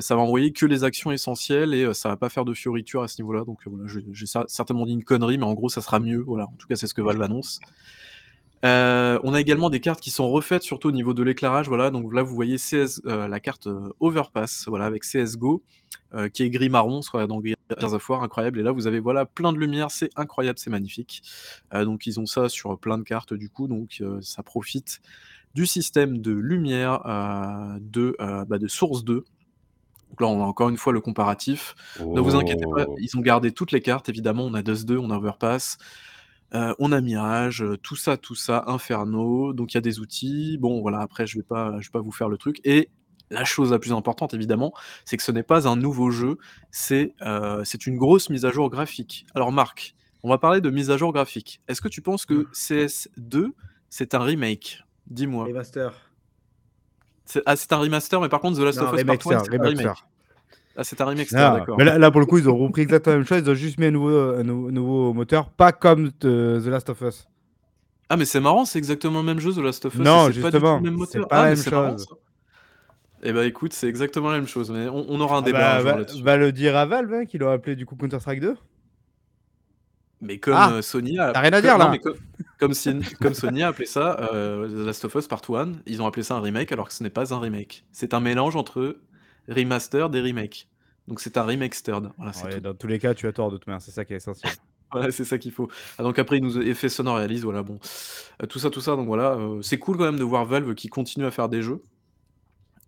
ça 0.00 0.14
va 0.14 0.22
envoyer 0.22 0.52
que 0.52 0.64
les 0.64 0.84
actions 0.84 1.10
essentielles 1.10 1.74
et 1.74 1.92
ça 1.92 2.08
va 2.08 2.16
pas 2.16 2.30
faire 2.30 2.46
de 2.46 2.54
fioritures 2.54 3.02
à 3.02 3.08
ce 3.08 3.20
niveau-là. 3.20 3.44
Donc 3.44 3.58
voilà, 3.66 3.86
j'ai 3.88 4.02
j'ai 4.12 4.24
cer- 4.26 4.46
certainement 4.46 4.86
dit 4.86 4.92
une 4.92 5.04
connerie, 5.04 5.36
mais 5.36 5.44
en 5.44 5.52
gros, 5.52 5.68
ça 5.68 5.82
sera 5.82 5.98
mieux. 6.00 6.20
Voilà, 6.20 6.44
en 6.44 6.54
tout 6.56 6.66
cas, 6.66 6.76
c'est 6.76 6.86
ce 6.86 6.94
que 6.94 7.02
Valve 7.02 7.20
annonce. 7.20 7.60
Euh, 8.64 9.18
on 9.24 9.34
a 9.34 9.40
également 9.40 9.70
des 9.70 9.80
cartes 9.80 10.00
qui 10.00 10.10
sont 10.10 10.30
refaites, 10.30 10.62
surtout 10.62 10.88
au 10.88 10.92
niveau 10.92 11.14
de 11.14 11.22
l'éclairage. 11.22 11.68
Voilà, 11.68 11.90
donc 11.90 12.12
là, 12.14 12.22
vous 12.22 12.34
voyez 12.34 12.56
CS, 12.56 13.00
euh, 13.06 13.26
la 13.26 13.40
carte 13.40 13.66
euh, 13.66 13.88
Overpass, 14.00 14.66
voilà, 14.68 14.84
avec 14.84 15.02
CSGO, 15.02 15.62
qui 16.34 16.42
est 16.42 16.50
gris-marron, 16.50 17.00
soit 17.00 17.26
dans 17.26 17.40
Gears 17.42 17.94
of 17.94 18.08
War, 18.08 18.22
incroyable. 18.22 18.60
Et 18.60 18.62
là, 18.62 18.70
vous 18.70 18.86
avez 18.86 19.00
voilà 19.00 19.24
plein 19.24 19.50
de 19.52 19.58
lumière, 19.58 19.90
c'est 19.90 20.10
incroyable, 20.14 20.58
c'est 20.58 20.68
magnifique. 20.68 21.22
Donc, 21.72 22.06
ils 22.06 22.20
ont 22.20 22.26
ça 22.26 22.50
sur 22.50 22.78
plein 22.78 22.98
de 22.98 23.02
cartes, 23.02 23.32
du 23.32 23.48
coup, 23.48 23.66
donc 23.66 24.02
ça 24.20 24.42
profite 24.42 25.00
du 25.54 25.64
système 25.64 26.18
de 26.18 26.32
lumière 26.32 27.00
de, 27.80 28.14
bah, 28.46 28.58
de 28.58 28.68
Source 28.68 29.04
2. 29.04 29.24
Donc 30.10 30.20
là, 30.20 30.26
on 30.26 30.42
a 30.42 30.46
encore 30.46 30.68
une 30.68 30.76
fois 30.76 30.92
le 30.92 31.00
comparatif. 31.00 31.74
Ne 31.98 32.20
vous 32.20 32.36
inquiétez 32.36 32.66
pas, 32.66 32.84
Oh. 32.86 32.96
ils 33.00 33.16
ont 33.16 33.22
gardé 33.22 33.50
toutes 33.50 33.72
les 33.72 33.80
cartes, 33.80 34.10
évidemment. 34.10 34.44
On 34.44 34.52
a 34.52 34.60
Dust 34.62 34.84
2, 34.86 34.98
on 34.98 35.10
a 35.10 35.16
Overpass, 35.16 35.78
euh, 36.54 36.74
on 36.78 36.92
a 36.92 37.00
Mirage, 37.00 37.62
euh, 37.62 37.76
tout 37.78 37.96
ça, 37.96 38.16
tout 38.16 38.34
ça, 38.34 38.64
Inferno. 38.66 39.52
Donc 39.52 39.72
il 39.72 39.76
y 39.76 39.78
a 39.78 39.82
des 39.82 40.00
outils. 40.00 40.58
Bon, 40.58 40.80
voilà, 40.80 41.00
après, 41.00 41.26
je 41.26 41.38
vais 41.38 41.42
pas, 41.44 41.72
je 41.80 41.88
vais 41.88 41.92
pas 41.92 42.00
vous 42.00 42.12
faire 42.12 42.28
le 42.28 42.36
truc. 42.38 42.60
Et 42.64 42.90
la 43.30 43.44
chose 43.44 43.70
la 43.70 43.78
plus 43.78 43.92
importante, 43.92 44.34
évidemment, 44.34 44.72
c'est 45.06 45.16
que 45.16 45.22
ce 45.22 45.32
n'est 45.32 45.42
pas 45.42 45.66
un 45.66 45.76
nouveau 45.76 46.10
jeu, 46.10 46.36
c'est 46.70 47.14
euh, 47.22 47.62
c'est 47.64 47.86
une 47.86 47.96
grosse 47.96 48.28
mise 48.28 48.44
à 48.44 48.50
jour 48.50 48.68
graphique. 48.68 49.24
Alors, 49.34 49.52
Marc, 49.52 49.94
on 50.22 50.28
va 50.28 50.38
parler 50.38 50.60
de 50.60 50.68
mise 50.70 50.90
à 50.90 50.96
jour 50.98 51.12
graphique. 51.12 51.60
Est-ce 51.68 51.80
que 51.80 51.88
tu 51.88 52.02
penses 52.02 52.26
que 52.26 52.46
CS2, 52.52 53.52
c'est 53.88 54.14
un 54.14 54.20
remake? 54.20 54.84
Dis-moi. 55.06 55.46
Remaster. 55.46 55.92
C'est- 57.24 57.42
Ah, 57.46 57.56
c'est 57.56 57.72
un 57.72 57.78
remaster, 57.78 58.20
mais 58.20 58.28
par 58.28 58.40
contre, 58.40 58.58
The 58.58 58.62
Last 58.64 58.78
Non, 58.78 58.88
of 58.88 58.92
Us 58.94 59.04
Part 59.04 59.14
remaster, 59.16 59.32
1, 59.40 59.44
c'est 59.44 59.56
un 59.58 59.62
remake. 59.62 59.98
Ah, 60.76 60.84
c'est 60.84 61.00
un 61.00 61.04
remake, 61.06 61.30
Non, 61.32 61.54
d'accord. 61.54 61.76
mais 61.78 61.84
là, 61.84 61.98
là, 61.98 62.10
pour 62.10 62.20
le 62.20 62.26
coup, 62.26 62.38
ils 62.38 62.48
ont 62.48 62.56
repris 62.56 62.82
exactement 62.82 63.12
la 63.14 63.18
même 63.18 63.26
chose. 63.26 63.42
Ils 63.44 63.50
ont 63.50 63.54
juste 63.54 63.78
mis 63.78 63.86
un 63.86 63.90
nouveau, 63.90 64.16
un 64.36 64.42
nou- 64.42 64.70
nouveau 64.70 65.12
moteur, 65.12 65.50
pas 65.50 65.72
comme 65.72 66.10
euh, 66.24 66.60
The 66.60 66.66
Last 66.66 66.88
of 66.90 67.00
Us. 67.02 67.28
Ah, 68.08 68.16
mais 68.16 68.24
c'est 68.24 68.40
marrant, 68.40 68.64
c'est 68.64 68.78
exactement 68.78 69.20
le 69.20 69.26
même 69.26 69.38
jeu, 69.40 69.52
The 69.52 69.58
Last 69.58 69.84
of 69.86 69.94
Us. 69.94 70.00
Non, 70.00 70.26
c'est 70.32 70.40
pas 70.40 70.50
justement, 70.50 70.76
le 70.76 70.82
même 70.82 70.92
c'est 71.06 71.18
moteur. 71.18 71.28
pas 71.28 71.40
ah, 71.42 71.50
la 71.50 71.54
même 71.54 71.64
marrant, 71.70 71.90
chose. 71.92 72.06
ça. 72.08 72.14
Eh 73.24 73.32
bah 73.32 73.44
écoute, 73.46 73.72
c'est 73.72 73.86
exactement 73.86 74.30
la 74.30 74.38
même 74.38 74.48
chose, 74.48 74.70
mais 74.70 74.88
on, 74.88 75.04
on 75.08 75.20
aura 75.20 75.36
un 75.36 75.40
Ah 75.40 75.42
débat 75.42 75.82
bah, 75.82 75.94
un 75.94 76.06
jour 76.08 76.22
va, 76.24 76.36
le 76.36 76.50
dire 76.52 76.76
à 76.76 76.86
Valve, 76.86 77.12
hein, 77.14 77.24
qui 77.24 77.38
l'ont 77.38 77.50
appelé 77.50 77.76
du 77.76 77.86
coup 77.86 77.94
Counter-Strike 77.94 78.40
2. 78.40 78.56
Mais 80.20 80.38
comme 80.38 80.54
Ah, 80.56 80.72
euh, 80.72 80.82
Sony 80.82 81.18
a. 81.18 81.32
t'as 81.32 81.40
rien 81.40 81.52
à 81.52 81.60
dire, 81.60 81.72
non, 81.78 81.84
là. 81.84 81.90
mais 81.90 81.98
comme, 81.98 82.16
comme 82.58 83.34
Sony 83.34 83.62
a 83.62 83.68
appelé 83.68 83.86
ça 83.86 84.18
euh, 84.32 84.68
The 84.68 84.86
Last 84.86 85.04
of 85.04 85.14
Us 85.16 85.26
Part 85.28 85.42
1, 85.48 85.72
ils 85.86 86.00
ont 86.02 86.06
appelé 86.06 86.22
ça 86.22 86.36
un 86.36 86.40
remake 86.40 86.70
alors 86.72 86.88
que 86.88 86.94
ce 86.94 87.02
n'est 87.02 87.10
pas 87.10 87.32
un 87.34 87.38
remake. 87.40 87.84
C'est 87.92 88.14
un 88.14 88.20
mélange 88.20 88.56
entre 88.56 88.96
remaster 89.48 90.14
et 90.14 90.20
remake. 90.20 90.68
Donc 91.08 91.20
c'est 91.20 91.36
un 91.36 91.42
remastered. 91.42 92.10
Voilà, 92.16 92.32
Ouais, 92.44 92.60
dans 92.60 92.74
tous 92.74 92.86
les 92.86 92.98
cas, 92.98 93.14
tu 93.14 93.26
as 93.26 93.32
tort 93.32 93.50
de 93.50 93.56
toute 93.56 93.66
manière, 93.66 93.82
c'est 93.82 93.90
ça 93.90 94.04
qui 94.04 94.12
est 94.12 94.16
essentiel. 94.16 94.52
Voilà, 94.92 95.10
c'est 95.10 95.24
ça 95.24 95.38
qu'il 95.38 95.52
faut. 95.52 95.70
Ah, 95.96 96.02
donc 96.02 96.18
après, 96.18 96.36
ils 96.36 96.42
nous 96.44 96.58
effets 96.60 96.90
sonores 96.90 97.16
réalisent, 97.16 97.44
voilà, 97.44 97.62
bon. 97.62 97.78
Euh, 98.42 98.46
tout 98.46 98.58
ça, 98.58 98.68
tout 98.68 98.82
ça, 98.82 98.94
donc 98.94 99.06
voilà. 99.06 99.32
euh, 99.36 99.62
c'est 99.62 99.78
cool 99.78 99.96
quand 99.96 100.04
même 100.04 100.18
de 100.18 100.22
voir 100.22 100.44
Valve 100.44 100.74
qui 100.74 100.88
continue 100.88 101.24
à 101.24 101.30
faire 101.30 101.48
des 101.48 101.62
jeux. 101.62 101.80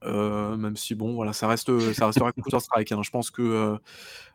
Euh, 0.05 0.55
même 0.59 0.77
si 0.77 0.95
bon, 0.95 1.15
voilà, 1.15 1.33
ça 1.33 1.49
reste, 1.49 1.71
ça 1.95 2.07
restera 2.07 2.31
Counter-Strike. 2.33 2.93
hein. 2.93 3.01
Je 3.03 3.09
pense 3.09 3.31
que 3.31 3.79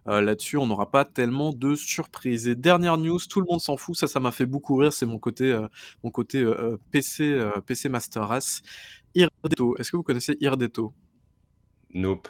là-dessus, 0.07 0.57
on 0.57 0.65
n'aura 0.65 0.89
pas 0.89 1.05
tellement 1.05 1.53
de 1.53 1.75
surprises. 1.75 2.47
Et 2.47 2.55
dernière 2.55 2.97
news, 2.97 3.19
tout 3.29 3.39
le 3.39 3.45
monde 3.47 3.61
s'en 3.61 3.77
fout. 3.77 3.95
Ça, 3.95 4.07
ça 4.07 4.19
m'a 4.19 4.31
fait 4.31 4.47
beaucoup 4.47 4.75
rire. 4.77 4.91
C'est 4.91 5.05
mon 5.05 5.19
côté, 5.19 5.55
mon 6.03 6.09
côté 6.09 6.43
PC, 6.89 7.39
PC 7.67 7.87
Master 7.87 8.27
Race. 8.27 8.63
Irdeto. 9.13 9.77
Est-ce 9.77 9.91
que 9.91 9.97
vous 9.97 10.01
connaissez 10.01 10.37
Irdeto 10.41 10.91
Nope. 11.93 12.27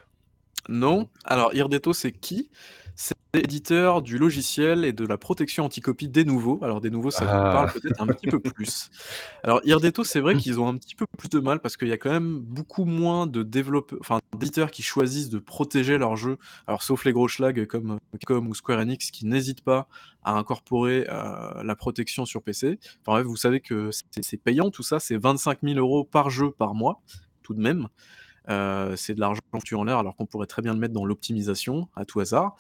non. 0.68 1.10
Alors, 1.26 1.54
Irdeto, 1.56 1.94
c'est 1.94 2.12
qui? 2.12 2.50
C'est 2.96 3.16
l'éditeur 3.34 4.02
du 4.02 4.18
logiciel 4.18 4.84
et 4.84 4.92
de 4.92 5.06
la 5.06 5.18
protection 5.18 5.64
anti-copie 5.66 6.10
des 6.10 6.26
nouveaux. 6.26 6.60
Alors, 6.62 6.82
des 6.82 6.90
nouveaux, 6.90 7.12
ça 7.12 7.24
vous 7.24 7.32
Ah. 7.32 7.52
parle 7.54 7.72
peut-être 7.72 8.02
un 8.02 8.08
petit 8.08 8.28
peu 8.28 8.40
plus. 8.54 8.90
Alors, 9.44 9.62
Irdeto, 9.64 10.04
c'est 10.04 10.20
vrai 10.20 10.36
qu'ils 10.36 10.60
ont 10.60 10.68
un 10.68 10.76
petit 10.78 10.96
peu 10.96 11.06
plus 11.18 11.30
de 11.30 11.40
mal 11.40 11.60
parce 11.62 11.78
qu'il 11.78 11.88
y 11.88 11.94
a 11.94 11.98
quand 11.98 12.10
même 12.12 12.40
beaucoup 12.40 12.84
moins 12.86 13.26
de 13.26 13.42
développeurs, 13.42 14.00
enfin, 14.02 14.20
d'éditeurs 14.34 14.70
qui 14.70 14.84
choisissent 14.84 15.30
de 15.30 15.40
protéger 15.40 15.98
leurs 15.98 16.18
jeux. 16.18 16.38
Alors, 16.68 16.84
sauf 16.84 17.06
les 17.06 17.14
gros 17.14 17.30
schlags 17.30 17.66
comme 17.68 18.00
Capcom 18.12 18.46
ou 18.48 18.54
Square 18.54 18.80
Enix 18.80 19.12
qui 19.12 19.26
n'hésitent 19.26 19.64
pas 19.64 19.88
à 20.24 20.34
incorporer 20.38 21.08
euh, 21.10 21.64
la 21.64 21.76
protection 21.78 22.26
sur 22.26 22.44
PC. 22.44 22.80
Enfin, 23.02 23.14
bref, 23.14 23.26
vous 23.26 23.38
savez 23.38 23.62
que 23.62 23.92
c'est 24.22 24.38
payant 24.38 24.72
tout 24.72 24.84
ça, 24.84 25.00
c'est 25.00 25.18
25 25.18 25.60
000 25.64 25.80
euros 25.80 26.04
par 26.04 26.30
jeu 26.30 26.52
par 26.52 26.74
mois, 26.76 27.02
tout 27.44 27.54
de 27.54 27.62
même. 27.62 27.88
Euh, 28.50 28.96
c'est 28.96 29.14
de 29.14 29.20
l'argent 29.20 29.42
foutu 29.52 29.76
en 29.76 29.84
l'air 29.84 29.98
alors 29.98 30.16
qu'on 30.16 30.26
pourrait 30.26 30.48
très 30.48 30.62
bien 30.62 30.74
le 30.74 30.80
mettre 30.80 30.94
dans 30.94 31.06
l'optimisation 31.06 31.88
à 31.96 32.06
tout 32.06 32.20
hasard. 32.20 32.56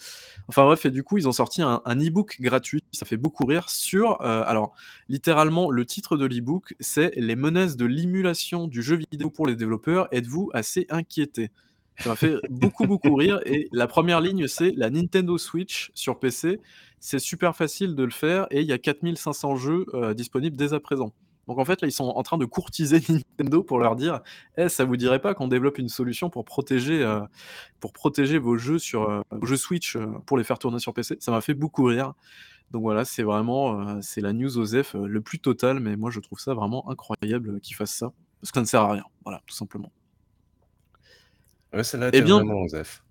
Enfin 0.48 0.63
bref, 0.65 0.86
et 0.86 0.91
du 0.91 1.03
coup, 1.03 1.17
ils 1.17 1.27
ont 1.27 1.31
sorti 1.31 1.62
un, 1.62 1.81
e-book 1.86 2.38
gratuit, 2.39 2.84
ça 2.91 3.05
fait 3.05 3.17
beaucoup 3.17 3.46
rire, 3.46 3.69
sur... 3.69 4.22
euh, 4.22 4.43
alors, 4.46 4.74
littéralement, 5.08 5.72
le 5.72 5.86
titre 5.86 6.17
de 6.17 6.25
l'e-book, 6.25 6.75
c'est 6.79 7.13
«Les 7.15 7.36
menaces 7.36 7.75
de 7.75 7.86
l'émulation 7.86 8.67
du 8.67 8.81
jeu 8.81 8.98
vidéo 8.98 9.29
pour 9.29 9.48
les 9.48 9.55
développeurs, 9.55 10.08
êtes-vous 10.12 10.50
assez 10.53 10.86
inquiétés?» 10.89 11.51
Ça 12.00 12.10
m'a 12.10 12.15
fait 12.15 12.36
beaucoup, 12.50 12.88
beaucoup 12.88 13.13
rire 13.15 13.41
et 13.46 13.67
la 13.74 13.86
première 13.86 14.22
ligne, 14.22 14.48
c'est 14.48 14.72
la 14.77 14.89
Nintendo 14.89 15.38
Switch 15.38 15.91
sur 15.93 16.17
PC. 16.17 16.62
C'est 17.01 17.19
super 17.19 17.58
facile 17.58 17.93
de 17.93 18.03
le 18.03 18.12
faire 18.12 18.48
et 18.51 18.62
il 18.62 18.67
y 18.67 18.72
a 18.72 18.77
4500 18.77 19.58
jeux, 19.58 19.86
heu, 19.93 20.15
disponibles 20.15 20.55
dès 20.55 20.74
à 20.74 20.79
présent. 20.79 21.12
Donc 21.50 21.58
en 21.58 21.65
fait, 21.65 21.82
là, 21.82 21.88
ils 21.88 21.91
sont 21.91 22.06
en 22.06 22.24
train 22.24 22.38
de 22.38 22.46
courtiser 22.46 23.01
Nintendo 23.10 23.63
pour 23.63 23.79
leur 23.79 23.96
dire: 23.96 24.22
«Eh, 24.58 24.70
ça 24.70 24.86
vous 24.86 24.98
dirait 24.98 25.20
pas 25.20 25.34
qu'on 25.34 25.48
développe 25.48 25.79
une 25.79 25.89
solution 25.89 26.29
pour 26.29 26.46
protéger, 26.46 27.01
heu, 27.03 27.22
pour 27.79 27.91
protéger 27.91 28.38
vos 28.38 28.58
jeux 28.58 28.79
sur, 28.79 29.10
heu, 29.10 29.24
vos 29.32 29.48
jeux 29.48 29.58
Switch, 29.58 29.96
heu, 29.96 30.08
pour 30.27 30.38
les 30.38 30.44
faire 30.44 30.60
tourner 30.60 30.79
sur 30.79 30.94
PC?» 30.94 31.18
ça 31.20 31.32
m'a 31.32 31.41
fait 31.41 31.56
beaucoup 31.56 31.86
rire. 31.86 32.13
Donc 32.72 32.84
voilà, 32.84 33.06
c'est 33.06 33.24
vraiment, 33.24 34.01
c'est 34.01 34.22
la 34.22 34.34
news 34.34 34.58
OZEF, 34.60 34.96
le 34.96 35.22
plus 35.22 35.39
total, 35.39 35.79
mais 35.79 35.98
moi 35.98 36.12
je 36.12 36.20
trouve 36.22 36.39
ça 36.39 36.53
vraiment 36.53 36.89
incroyable, 36.89 37.62
qu'ils 37.62 37.75
fassent 37.75 37.96
ça, 37.96 38.13
parce 38.41 38.51
que 38.51 38.56
ça 38.58 38.62
ne 38.62 38.65
sert 38.68 38.82
à 38.82 38.94
rien, 38.94 39.03
voilà, 39.25 39.41
tout 39.48 39.56
simplement. 39.56 39.91
Ouais, 41.74 41.84
celle-là 41.84 42.10
Eh 42.13 42.22
bien 42.22 42.36
vraiment 42.36 42.62
OZEF. 42.63 43.03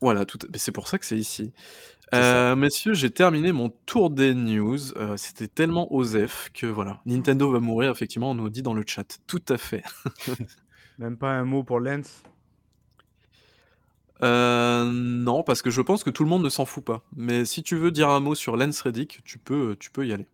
Voilà, 0.00 0.24
tout 0.24 0.38
c'est 0.54 0.72
pour 0.72 0.88
ça 0.88 0.98
que 0.98 1.06
c'est 1.06 1.18
ici. 1.18 1.52
C'est 2.12 2.22
ça. 2.22 2.52
Heu, 2.52 2.56
messieurs, 2.56 2.94
j'ai 2.94 3.10
terminé 3.10 3.52
mon 3.52 3.70
tour 3.86 4.10
des 4.10 4.34
news, 4.34 4.78
heu, 4.96 5.16
c'était 5.16 5.48
tellement 5.48 5.92
OZEF 5.94 6.50
que 6.54 6.66
voilà, 6.66 7.00
Nintendo 7.06 7.50
va 7.52 7.60
mourir 7.60 7.90
effectivement, 7.92 8.32
on 8.32 8.34
nous 8.34 8.50
dit 8.50 8.62
dans 8.62 8.74
le 8.74 8.84
chat. 8.86 9.18
Tout 9.26 9.42
à 9.48 9.58
fait. 9.58 9.84
Même 10.98 11.16
pas 11.16 11.30
un 11.32 11.44
mot 11.44 11.62
pour 11.64 11.80
Lens? 11.80 12.22
Heu, 14.22 14.90
non, 14.92 15.42
parce 15.42 15.62
que 15.62 15.70
je 15.70 15.80
pense 15.80 16.04
que 16.04 16.10
tout 16.10 16.24
le 16.24 16.28
monde 16.30 16.44
ne 16.44 16.48
s'en 16.50 16.66
fout 16.66 16.84
pas. 16.84 17.02
Mais 17.16 17.44
si 17.44 17.62
tu 17.62 17.76
veux 17.76 17.90
dire 17.90 18.10
un 18.10 18.20
mot 18.20 18.34
sur 18.34 18.56
Lance 18.56 18.80
Reddick, 18.82 19.20
tu 19.24 19.38
peux, 19.38 19.70
heu, 19.72 19.76
tu 19.76 19.90
peux 19.90 20.06
y 20.06 20.12
aller. 20.12 20.26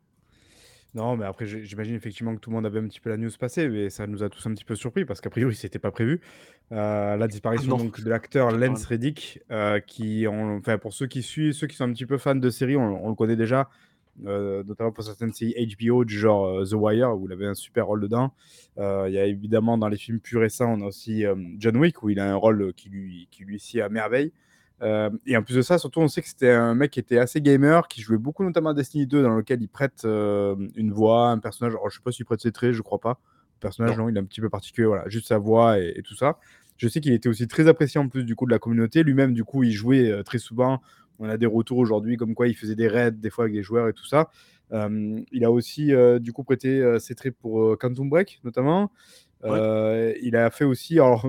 Non, 0.97 1.15
mais 1.15 1.27
après, 1.27 1.45
j'imagine 1.45 1.95
effectivement 1.95 2.35
que 2.35 2.41
tout 2.41 2.49
le 2.49 2.57
monde 2.57 2.65
avait 2.65 2.79
un 2.79 2.87
petit 2.89 3.01
peu 3.01 3.11
la 3.11 3.19
news 3.19 3.29
passer, 3.39 3.69
mais 3.69 3.91
ça 3.91 4.07
nous 4.07 4.23
a 4.23 4.31
tous 4.31 4.47
un 4.47 4.55
petit 4.55 4.65
peu 4.65 4.75
surpris 4.75 5.05
parce 5.05 5.21
qu'a 5.21 5.29
priori, 5.29 5.55
c'était 5.55 5.79
pas 5.79 5.91
prévu. 5.91 6.23
Heu, 6.73 6.75
la 6.75 7.29
Ah 7.29 7.29
disparition 7.29 7.63
non, 7.63 7.77
donc 7.77 8.01
de 8.01 8.09
l'acteur. 8.09 8.51
Lance 8.51 8.87
Reddick, 8.87 9.41
heu, 9.53 9.81
qui 9.87 10.27
on 10.27 10.57
enfin 10.57 10.79
pour 10.79 10.95
ceux 10.95 11.07
qui 11.07 11.23
suivent, 11.23 11.53
ceux 11.53 11.67
qui 11.67 11.77
sont 11.77 11.85
un 11.85 11.93
petit 11.93 12.07
peu 12.07 12.17
fans 12.17 12.35
de 12.35 12.49
séries, 12.49 12.77
on 12.77 13.05
on 13.05 13.11
le 13.11 13.15
connaît 13.15 13.37
déjà, 13.37 13.69
heu, 14.25 14.63
notamment 14.67 14.91
pour 14.91 15.05
certaines 15.05 15.35
séries 15.35 15.55
HBO 15.79 16.07
du 16.07 16.19
genre, 16.19 16.67
The 16.67 16.73
Wire 16.73 17.15
où 17.15 17.27
il 17.27 17.33
avait 17.33 17.47
un 17.47 17.55
super 17.55 17.87
rôle 17.87 18.01
dedans. 18.01 18.33
Il 18.79 19.13
y 19.13 19.19
a 19.19 19.27
évidemment 19.27 19.77
dans 19.77 19.89
les 19.89 19.99
films 19.99 20.21
plus 20.21 20.39
récents, 20.39 20.73
on 20.79 20.81
a 20.81 20.87
aussi, 20.87 21.25
John 21.59 21.77
Wick 21.77 22.03
où 22.03 22.09
il 22.09 22.21
a 22.21 22.31
un 22.31 22.37
rôle, 22.37 22.73
qui 22.75 22.89
lui 22.89 23.29
qui 23.31 23.45
lui 23.45 23.61
sied 23.61 23.83
à 23.83 23.91
merveille. 23.91 24.33
Hem 24.81 25.19
et 25.27 25.37
en 25.37 25.43
plus 25.43 25.55
de 25.57 25.63
ça, 25.63 25.79
surtout, 25.79 26.01
on 26.01 26.09
sait 26.09 26.21
que 26.23 26.29
c'était 26.29 26.51
un 26.51 26.75
mec 26.75 26.91
qui 26.91 27.01
était 27.01 27.19
assez 27.19 27.41
gamer, 27.41 27.89
qui 27.89 28.03
jouait 28.03 28.19
beaucoup 28.19 28.45
notamment 28.45 28.71
à 28.71 28.75
Destiny 28.75 29.07
2 29.07 29.23
dans 29.23 29.35
lequel 29.35 29.63
il 29.63 29.69
prête, 29.69 30.05
hem, 30.05 30.69
une 30.77 30.93
voix, 30.93 31.29
un 31.31 31.39
personnage. 31.39 31.73
Alors 31.75 31.89
je 31.91 31.97
sais 31.97 32.03
pas 32.05 32.13
s'il 32.13 32.25
prête 32.27 32.41
ses 32.41 32.53
traits, 32.53 32.73
je 32.73 32.83
crois 32.83 32.99
pas. 33.01 33.19
Le 33.57 33.61
personnage, 33.61 33.97
Non. 33.97 34.05
non, 34.05 34.09
il 34.11 34.17
est 34.17 34.21
un 34.21 34.25
petit 34.25 34.41
peu 34.43 34.51
particulier, 34.51 34.87
voilà, 34.87 35.09
juste 35.09 35.29
sa 35.29 35.39
voix 35.39 35.79
et 35.81 35.95
et 35.97 36.03
tout 36.03 36.15
ça. 36.15 36.39
Je 36.77 36.89
sais 36.89 37.01
qu'il 37.01 37.13
était 37.15 37.31
aussi 37.31 37.49
très 37.49 37.69
apprécié 37.69 37.99
en 37.99 38.09
plus 38.09 38.25
du 38.25 38.37
coup 38.37 38.45
de 38.45 38.51
la 38.51 38.59
communauté. 38.59 39.03
Lui-même, 39.03 39.33
du 39.33 39.45
coup, 39.45 39.63
il 39.65 39.73
jouait, 39.73 40.11
heu, 40.11 40.23
très 40.25 40.37
souvent. 40.39 40.83
On 41.19 41.27
a 41.27 41.39
des 41.39 41.47
retours 41.47 41.79
aujourd'hui 41.79 42.19
comme 42.19 42.35
quoi 42.35 42.47
il 42.49 42.55
faisait 42.55 42.75
des 42.75 42.89
raids 42.89 43.13
des 43.13 43.31
fois 43.31 43.45
avec 43.45 43.55
des 43.57 43.63
joueurs 43.63 43.89
et 43.89 43.95
tout 43.95 44.05
ça. 44.05 44.29
Il 44.71 45.45
a 45.45 45.51
aussi, 45.51 45.91
du 46.21 46.33
coup 46.35 46.45
prêté, 46.45 46.99
ses 46.99 47.15
traits 47.15 47.35
pour, 47.41 47.79
Quantum 47.79 48.11
Break 48.11 48.41
notamment. 48.45 48.93
Ouais. 49.43 50.19
Il 50.23 50.37
a 50.37 50.51
fait 50.51 50.65
aussi 50.67 50.95
alors 51.01 51.27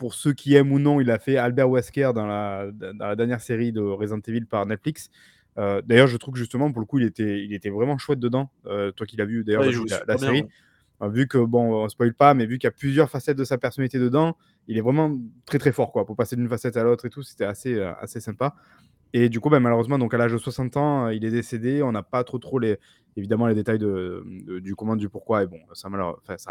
pour 0.00 0.14
ceux 0.14 0.34
qui 0.34 0.56
aiment 0.56 0.72
ou 0.72 0.80
non, 0.80 1.00
il 1.02 1.12
a 1.12 1.20
fait 1.20 1.38
Albert 1.38 1.70
Wesker 1.70 2.12
dans 2.16 2.26
la 2.26 2.72
dans 2.72 3.06
la 3.06 3.16
dernière 3.16 3.42
série 3.42 3.72
de 3.72 3.82
Resident 3.82 4.22
Evil 4.26 4.46
par 4.46 4.66
Netflix. 4.66 5.10
Heu, 5.58 5.82
d'ailleurs, 5.84 6.08
je 6.08 6.16
trouve 6.16 6.34
que 6.34 6.40
justement, 6.40 6.72
pour 6.72 6.80
le 6.80 6.86
coup, 6.86 6.98
il 7.00 7.06
était 7.06 7.44
il 7.44 7.52
était 7.54 7.70
vraiment 7.70 7.98
chouette 7.98 8.20
dedans. 8.20 8.50
Heu, 8.66 8.92
toi 8.92 9.06
qui 9.06 9.18
l'as 9.18 9.26
vu 9.26 9.44
d'ailleurs 9.44 9.64
Ouais, 9.64 9.70
joue 9.70 9.84
la 9.86 9.98
la 10.08 10.16
super 10.16 10.18
bien, 10.18 10.32
série. 10.32 10.44
ouais. 10.44 10.50
Heu, 11.02 11.10
vu 11.10 11.28
que 11.28 11.38
bon, 11.38 11.74
on 11.84 11.88
spoil 11.90 12.14
pas, 12.14 12.34
mais 12.34 12.46
vu 12.46 12.58
qu'il 12.58 12.66
y 12.66 12.68
a 12.68 12.72
plusieurs 12.72 13.10
facettes 13.10 13.38
de 13.38 13.44
sa 13.44 13.58
personnalité 13.58 13.98
dedans, 13.98 14.36
il 14.68 14.78
est 14.78 14.82
vraiment 14.82 15.16
très, 15.46 15.58
très 15.58 15.72
fort 15.72 15.92
quoi. 15.92 16.06
Pour 16.06 16.16
passer 16.16 16.36
d'une 16.36 16.48
facette 16.48 16.76
à 16.78 16.84
l'autre 16.84 17.06
et 17.06 17.10
tout, 17.10 17.22
c'était 17.22 17.44
assez, 17.46 17.78
sympa. 18.20 18.54
Et 19.12 19.28
du 19.28 19.40
coup, 19.40 19.50
bah, 19.50 19.58
malheureusement, 19.60 19.98
donc 19.98 20.14
à 20.14 20.18
l'âge 20.18 20.32
de 20.32 20.38
60 20.38 20.76
ans, 20.76 21.08
il 21.08 21.24
est 21.24 21.30
décédé. 21.30 21.82
On 21.82 21.92
n'a 21.92 22.02
pas 22.02 22.22
trop, 22.24 22.38
trop 22.38 22.58
les 22.58 22.78
évidemment 23.16 23.48
les 23.48 23.54
détails 23.56 23.78
de, 23.78 24.24
de 24.46 24.60
du 24.60 24.76
comment, 24.76 24.94
du 24.96 25.08
pourquoi 25.08 25.42
et 25.42 25.46
bon, 25.48 25.58
ça 25.74 25.88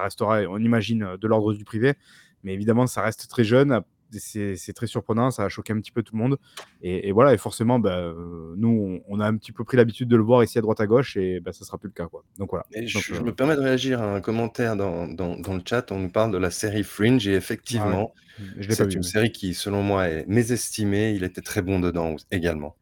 restera, 0.03 0.41
on 0.49 0.59
imagine, 0.59 1.15
de 1.19 1.27
l'ordre 1.27 1.53
du 1.53 1.63
privé. 1.63 1.93
Mais 2.43 2.54
évidemment, 2.54 2.88
ça 2.88 3.02
reste 3.02 3.28
très 3.28 3.43
jeune. 3.43 3.82
C'est 4.12 4.73
très 4.73 4.88
surprenant, 4.88 5.30
ça 5.30 5.43
a 5.43 5.49
choqué 5.49 5.71
un 5.71 5.80
petit 5.80 5.91
peu 5.91 6.02
tout 6.02 6.15
le 6.15 6.21
monde 6.23 6.39
et 6.82 7.08
et 7.08 7.12
voilà 7.12 7.32
et 7.36 7.38
forcément, 7.38 7.78
bah, 7.78 7.99
heu, 7.99 8.56
nous, 8.58 9.04
on 9.08 9.17
on 9.17 9.19
a 9.19 9.28
un 9.28 9.38
petit 9.38 9.52
peu 9.52 9.63
pris 9.63 9.78
l'habitude 9.78 10.08
de 10.08 10.15
le 10.15 10.23
voir 10.23 10.43
ici 10.43 10.58
à 10.58 10.62
droite 10.62 10.82
à 10.82 10.88
gauche 10.88 11.15
et 11.15 11.39
bah, 11.39 11.54
ça 11.54 11.63
sera 11.63 11.78
plus 11.78 11.89
le 11.89 11.93
cas, 11.93 12.08
quoi. 12.08 12.23
Donc 12.39 12.49
voilà. 12.49 12.65
Et 12.71 12.82
Donc 12.82 12.89
je 12.89 13.13
heu 13.13 13.21
me 13.21 13.36
permets 13.36 13.56
de 13.56 13.62
réagir 13.62 14.02
à 14.02 14.15
un 14.15 14.19
commentaire 14.19 14.75
dans 14.75 15.08
dans 15.08 15.36
dans 15.38 15.54
le 15.54 15.62
chat. 15.63 15.91
On 15.91 15.99
nous 15.99 16.10
parle 16.10 16.32
de 16.32 16.39
la 16.39 16.49
série 16.49 16.84
Fringe 16.84 17.28
et 17.28 17.30
ah 17.30 17.34
ouais. 17.34 17.38
effectivement, 17.38 18.13
pas 18.67 18.73
c'est 18.73 18.93
une 18.93 18.95
mais 18.97 19.04
série 19.04 19.32
qui, 19.32 19.54
selon 19.54 19.84
moi, 19.84 20.10
est 20.10 20.25
mésestimée. 20.28 21.12
Il 21.12 21.23
était 21.23 21.41
très 21.41 21.62
bon 21.62 21.80
dedans 21.80 22.15
également. 22.32 22.75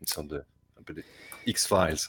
Une 0.00 0.06
sorte 0.06 0.28
de 0.28 0.44
un 0.78 0.82
peu 0.84 0.94
des 0.94 1.04
X-Files. 1.46 2.06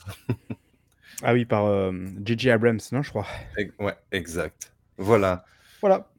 ah 1.24 1.34
oui, 1.34 1.46
par, 1.46 1.91
J.J. 2.24 2.52
Abrams, 2.52 2.80
non, 2.91 3.02
je 3.02 3.10
crois? 3.10 3.26
Ouais, 3.80 3.96
exact. 4.12 4.74
Voilà. 4.98 5.43
Voilà. 5.84 6.10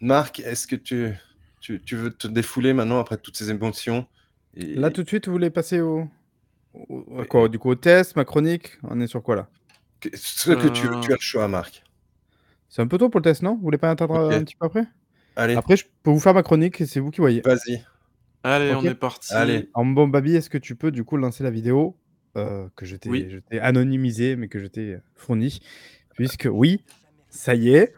Marc, 0.00 0.40
est-ce 0.40 0.66
que 0.66 0.74
tu 0.76 1.14
tu 1.60 1.80
tu 1.84 1.94
veux 1.94 2.10
te 2.12 2.26
défouler 2.26 2.72
maintenant 2.72 2.98
après 2.98 3.16
toutes 3.18 3.36
ces 3.36 3.50
émotions 3.50 4.06
Là, 4.56 4.90
tout 4.90 5.02
de 5.02 5.08
suite, 5.08 5.26
vous 5.26 5.32
voulez 5.32 5.50
passer 5.50 5.80
au 5.80 6.08
au 6.74 7.20
à 7.20 7.24
et 7.24 7.26
quoi? 7.26 7.46
et 7.46 7.48
Du 7.48 7.58
coup, 7.58 7.70
au 7.70 7.74
test, 7.74 8.16
ma 8.16 8.24
chronique? 8.24 8.78
On 8.82 9.00
est 9.00 9.06
sur 9.06 9.22
quoi 9.22 9.36
là? 9.36 9.48
que 10.00 10.08
ce 10.16 10.54
que 10.54 10.68
tu 10.68 10.86
veux, 10.88 10.96
tu 11.00 11.12
Heu 11.12 11.12
as 11.12 11.16
le 11.16 11.20
choix, 11.20 11.48
Marc. 11.48 11.82
C'est 12.68 12.82
un 12.82 12.86
peu 12.86 12.98
tôt 12.98 13.08
pour 13.10 13.20
le 13.20 13.24
test, 13.24 13.42
non? 13.42 13.54
Vous 13.56 13.62
voulez 13.62 13.78
pas 13.78 13.90
attendre, 13.90 14.16
un 14.16 14.44
petit 14.44 14.56
peu 14.56 14.66
après? 14.66 14.84
Allez, 15.36 15.56
Après, 15.56 15.76
je 15.76 15.84
peux 16.02 16.10
vous 16.10 16.20
faire 16.20 16.34
ma 16.34 16.42
chronique 16.42 16.80
et 16.80 16.86
c'est 16.86 17.00
vous 17.00 17.10
qui 17.10 17.20
voyez. 17.20 17.42
vas-y. 17.44 17.84
allez, 18.42 18.74
on 18.74 18.86
est 18.86 18.94
Allez. 19.30 19.58
parti. 19.60 19.68
Alors 19.74 19.86
bon, 19.92 20.08
Babi, 20.08 20.34
est-ce 20.36 20.50
que 20.50 20.58
tu 20.58 20.76
peux 20.76 20.90
du 20.90 21.04
coup 21.04 21.16
lancer 21.16 21.44
la 21.44 21.50
vidéo, 21.50 21.98
heu, 22.36 22.70
que 22.76 22.86
je 22.86 22.96
t'ai 22.96 23.10
Oui. 23.10 23.28
anonymisée, 23.60 24.36
mais 24.36 24.48
que 24.48 24.58
je 24.58 24.66
t'ai, 24.66 24.98
fournie? 25.14 25.60
Puisque 26.16 26.48
oui, 26.50 26.84
ça 27.30 27.54
y 27.54 27.70
est, 27.74 27.94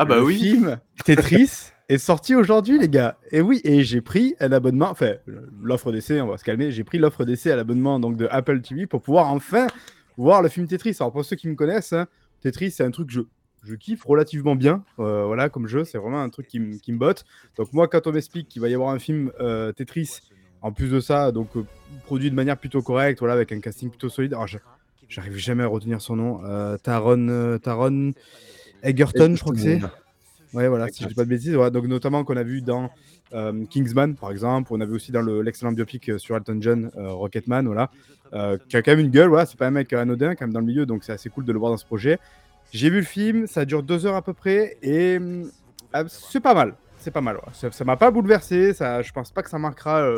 Ah 0.00 0.06
bah 0.06 0.16
le 0.16 0.22
oui. 0.22 0.38
film 0.38 0.80
Tetris 1.04 1.72
est 1.90 1.98
sorti 1.98 2.34
aujourd'hui, 2.34 2.78
les 2.78 2.88
gars. 2.88 3.18
Et 3.32 3.42
oui, 3.42 3.60
et 3.64 3.84
j'ai 3.84 4.00
pris 4.00 4.34
un 4.40 4.50
abonnement, 4.50 4.88
enfin, 4.88 5.16
l'offre 5.62 5.92
d'essai, 5.92 6.22
on 6.22 6.26
va 6.28 6.38
se 6.38 6.44
calmer. 6.44 6.70
J'ai 6.70 6.84
pris 6.84 6.96
l'offre 6.96 7.26
d'essai 7.26 7.50
à 7.52 7.56
l'abonnement 7.56 8.00
donc 8.00 8.16
de 8.16 8.26
Apple 8.30 8.62
TV 8.62 8.86
pour 8.86 9.02
pouvoir 9.02 9.26
enfin 9.30 9.66
voir 10.16 10.40
le 10.40 10.48
film 10.48 10.66
Tetris. 10.66 10.96
Alors 11.00 11.12
pour 11.12 11.22
ceux 11.22 11.36
qui 11.36 11.48
me 11.48 11.54
connaissent, 11.54 11.92
hein, 11.92 12.06
Tetris, 12.40 12.70
c'est 12.70 12.82
un 12.82 12.90
truc 12.90 13.08
que 13.08 13.12
je 13.12 13.20
je 13.62 13.74
kiffe 13.74 14.04
relativement 14.04 14.56
bien, 14.56 14.84
heu, 14.98 15.24
voilà, 15.26 15.50
comme 15.50 15.66
jeu. 15.66 15.84
C'est 15.84 15.98
vraiment 15.98 16.22
un 16.22 16.30
truc 16.30 16.46
qui 16.46 16.60
me 16.60 16.78
qui 16.78 16.92
me 16.92 16.98
botte. 16.98 17.26
Donc 17.58 17.70
moi, 17.74 17.86
quand 17.86 18.06
on 18.06 18.12
m'explique 18.12 18.48
qu'il 18.48 18.62
va 18.62 18.70
y 18.70 18.74
avoir 18.74 18.88
un 18.94 18.98
film, 18.98 19.30
heu, 19.38 19.74
Tetris, 19.76 20.20
en 20.62 20.72
plus 20.72 20.90
de 20.90 21.00
ça, 21.00 21.30
donc 21.30 21.54
heu, 21.58 21.66
produit 22.06 22.30
de 22.30 22.34
manière 22.34 22.56
plutôt 22.56 22.80
correcte, 22.80 23.18
voilà, 23.18 23.34
avec 23.34 23.52
un 23.52 23.60
casting 23.60 23.90
plutôt 23.90 24.08
solide. 24.08 24.32
Alors 24.32 24.46
j'arrive 25.10 25.36
jamais 25.36 25.64
à 25.64 25.66
retenir 25.66 26.00
son 26.00 26.16
nom, 26.16 26.40
Taron, 26.82 27.58
Taron 27.62 28.12
Egerton, 28.82 29.34
je 29.36 29.40
crois 29.40 29.52
que 29.54 29.60
c'est? 29.60 29.80
Ouais, 30.52 30.68
voilà, 30.68 30.88
si 30.88 31.04
je 31.04 31.08
dis 31.08 31.14
pas 31.14 31.24
de 31.24 31.28
bêtises, 31.30 31.54
voilà, 31.54 31.70
donc 31.70 31.86
notamment 31.86 32.24
qu'on 32.24 32.36
a 32.36 32.42
vu 32.42 32.62
dans, 32.62 32.90
hem, 33.32 33.68
Kingsman, 33.68 34.16
par 34.16 34.32
exemple. 34.32 34.72
On 34.72 34.80
avait 34.80 34.92
aussi 34.92 35.12
dans 35.12 35.22
le 35.22 35.42
l'excellent 35.42 35.72
biopic, 35.72 36.08
heu, 36.08 36.18
sur 36.18 36.36
Elton 36.36 36.58
John, 36.60 36.90
heu, 36.96 37.08
Rocketman, 37.12 37.66
voilà, 37.66 37.90
heu, 38.34 38.58
qui 38.68 38.76
a 38.76 38.82
quand 38.82 38.92
même 38.92 39.00
une 39.00 39.10
gueule, 39.10 39.28
voilà, 39.28 39.46
c'est 39.46 39.58
pas 39.58 39.68
un 39.68 39.70
mec 39.70 39.92
anodin 39.92 40.34
quand 40.34 40.46
même 40.46 40.52
dans 40.52 40.60
le 40.60 40.66
milieu, 40.66 40.86
donc 40.86 41.04
c'est 41.04 41.12
assez 41.12 41.30
cool 41.30 41.44
de 41.44 41.52
le 41.52 41.58
voir 41.58 41.70
dans 41.70 41.76
ce 41.76 41.86
projet. 41.86 42.18
J'ai 42.72 42.90
vu 42.90 42.98
le 42.98 43.04
film, 43.04 43.46
ça 43.46 43.64
dure 43.64 43.82
2 43.82 44.06
heures 44.06 44.16
à 44.16 44.22
peu 44.22 44.34
près 44.34 44.76
et 44.82 45.18
c'est 46.08 46.40
pas 46.40 46.54
mal, 46.54 46.74
c'est 46.96 47.10
pas 47.10 47.20
mal, 47.20 47.36
ouais. 47.36 47.70
Ça 47.72 47.84
m'a 47.84 47.96
pas 47.96 48.10
bouleversé, 48.10 48.72
ça 48.74 49.02
je 49.02 49.12
pense 49.12 49.30
pas 49.32 49.42
que 49.42 49.50
ça 49.50 49.58
marquera, 49.58 50.08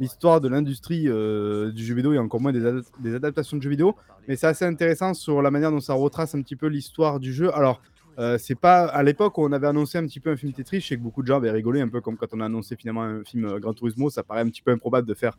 l'histoire 0.00 0.40
de 0.40 0.48
l'industrie, 0.48 1.08
heu, 1.08 1.72
du 1.72 1.84
jeu 1.84 1.94
vidéo 1.94 2.12
et 2.12 2.18
encore 2.18 2.40
moins 2.40 2.52
des 2.52 2.64
adap 2.66 2.84
des 3.00 3.14
adaptations 3.14 3.56
de 3.56 3.62
jeux 3.62 3.70
vidéo, 3.70 3.94
mais 4.26 4.36
c'est 4.36 4.46
assez 4.46 4.64
intéressant 4.64 5.14
sur 5.14 5.42
la 5.42 5.50
manière 5.50 5.70
dont 5.70 5.80
ça 5.80 5.94
retrace 5.94 6.34
un 6.34 6.42
petit 6.42 6.56
peu 6.56 6.66
l'histoire 6.66 7.20
du 7.20 7.32
jeu. 7.32 7.54
Alors, 7.54 7.80
heu, 8.18 8.36
c'est 8.38 8.54
pas 8.54 8.84
à 8.86 9.02
l'époque 9.02 9.38
où 9.38 9.42
on 9.44 9.52
avait 9.52 9.66
annoncé 9.66 9.98
un 9.98 10.06
petit 10.06 10.20
peu 10.20 10.30
un 10.30 10.36
film 10.36 10.52
Tetris, 10.52 10.80
je 10.80 10.88
sais 10.88 10.96
que 10.96 11.02
beaucoup 11.02 11.22
de 11.22 11.26
gens 11.26 11.36
avaient 11.36 11.50
rigolé, 11.50 11.80
un 11.80 11.88
peu 11.88 12.00
comme 12.00 12.16
quand 12.16 12.28
on 12.32 12.40
a 12.40 12.46
annoncé 12.46 12.76
finalement 12.76 13.02
un 13.02 13.24
film, 13.24 13.44
heu, 13.46 13.58
Gran 13.58 13.74
Turismo, 13.74 14.10
ça 14.10 14.22
paraît 14.22 14.40
un 14.40 14.48
petit 14.48 14.62
peu 14.62 14.70
improbable 14.70 15.06
de 15.06 15.14
faire 15.14 15.36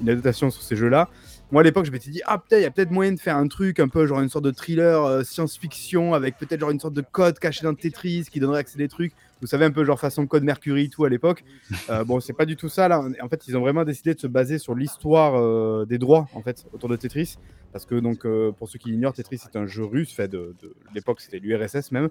une 0.00 0.08
adaptation 0.10 0.50
sur 0.50 0.62
ces 0.62 0.76
jeux-là. 0.76 1.08
Moi, 1.50 1.62
à 1.62 1.64
l'époque, 1.64 1.86
je 1.86 1.90
m'étais 1.90 2.10
dit: 2.10 2.20
«Ah 2.26 2.38
putain, 2.38 2.58
il 2.58 2.62
y 2.62 2.66
a 2.66 2.70
peut-être 2.70 2.90
moyen 2.90 3.12
de 3.12 3.18
faire 3.18 3.36
un 3.36 3.48
truc 3.48 3.80
un 3.80 3.88
peu 3.88 4.06
genre 4.06 4.20
une 4.20 4.28
sorte 4.28 4.44
de 4.44 4.50
thriller, 4.50 5.24
science-fiction 5.24 6.14
avec 6.14 6.36
peut-être 6.38 6.60
genre 6.60 6.70
une 6.70 6.78
sorte 6.78 6.94
de 6.94 7.00
code 7.00 7.38
caché 7.38 7.64
dans 7.64 7.74
Tetris 7.74 8.26
qui 8.30 8.40
donnerait 8.40 8.60
accès 8.60 8.76
à 8.76 8.78
des 8.78 8.88
trucs». 8.88 9.12
Vous 9.40 9.46
savez, 9.46 9.64
un 9.64 9.70
peu 9.70 9.84
genre 9.84 10.00
façon 10.00 10.26
Code 10.26 10.44
Mercury 10.44 10.84
et 10.84 10.88
tout 10.88 11.04
à 11.04 11.08
l'époque. 11.08 11.44
Heu, 11.90 12.04
bon, 12.04 12.20
c'est 12.20 12.32
pas 12.32 12.46
du 12.46 12.56
tout 12.56 12.68
ça 12.68 12.88
là. 12.88 13.02
En 13.22 13.28
fait, 13.28 13.46
ils 13.46 13.56
ont 13.56 13.60
vraiment 13.60 13.84
décidé 13.84 14.14
de 14.14 14.20
se 14.20 14.26
baser 14.26 14.58
sur 14.58 14.74
l'histoire, 14.74 15.36
heu, 15.40 15.86
des 15.88 15.98
droits 15.98 16.28
en 16.32 16.42
fait 16.42 16.64
autour 16.72 16.88
de 16.88 16.96
Tetris. 16.96 17.36
Parce 17.72 17.84
que 17.84 17.96
donc, 17.96 18.24
heu, 18.24 18.52
pour 18.58 18.68
ceux 18.68 18.78
qui 18.78 18.90
l'ignorent, 18.90 19.12
Tetris 19.12 19.38
c'est 19.38 19.56
un 19.56 19.66
jeu 19.66 19.84
russe, 19.84 20.12
fait 20.12 20.28
de 20.28 20.54
de 20.62 20.74
l'époque 20.94 21.20
c'était 21.20 21.38
l'URSS 21.38 21.92
même. 21.92 22.08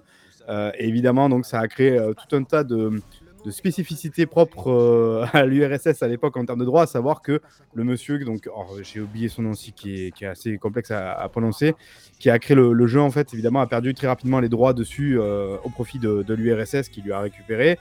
Et 0.78 0.88
évidemment 0.88 1.28
donc 1.28 1.44
ça 1.44 1.60
a 1.60 1.68
créé, 1.68 1.98
tout 2.16 2.36
un 2.36 2.44
tas 2.44 2.64
de 2.64 3.02
de 3.44 3.50
spécificités 3.50 4.26
propres, 4.26 4.70
heu, 4.70 5.24
à 5.32 5.44
l'URSS 5.46 6.02
à 6.02 6.08
l'époque 6.08 6.36
en 6.36 6.44
termes 6.44 6.60
de 6.60 6.64
droits, 6.64 6.82
à 6.82 6.86
savoir 6.86 7.22
que 7.22 7.40
le 7.74 7.84
monsieur 7.84 8.18
donc 8.24 8.46
alors 8.46 8.76
j'ai 8.82 9.00
oublié 9.00 9.28
son 9.28 9.42
nom 9.42 9.50
aussi 9.50 9.72
qui 9.72 10.06
est 10.06 10.22
assez 10.26 10.58
complexe 10.58 10.90
à 10.90 11.28
prononcer, 11.30 11.74
qui 12.18 12.30
a 12.30 12.38
créé 12.38 12.56
le 12.56 12.86
jeu 12.86 13.00
en 13.00 13.10
fait 13.10 13.32
évidemment 13.32 13.60
a 13.60 13.66
perdu 13.66 13.94
très 13.94 14.06
rapidement 14.06 14.40
les 14.40 14.48
droits 14.48 14.72
dessus, 14.72 15.18
heu, 15.18 15.58
au 15.64 15.70
profit 15.70 15.98
de 15.98 16.34
l'URSS 16.34 16.88
qui 16.88 17.02
lui 17.02 17.12
a 17.12 17.20
récupéré 17.20 17.78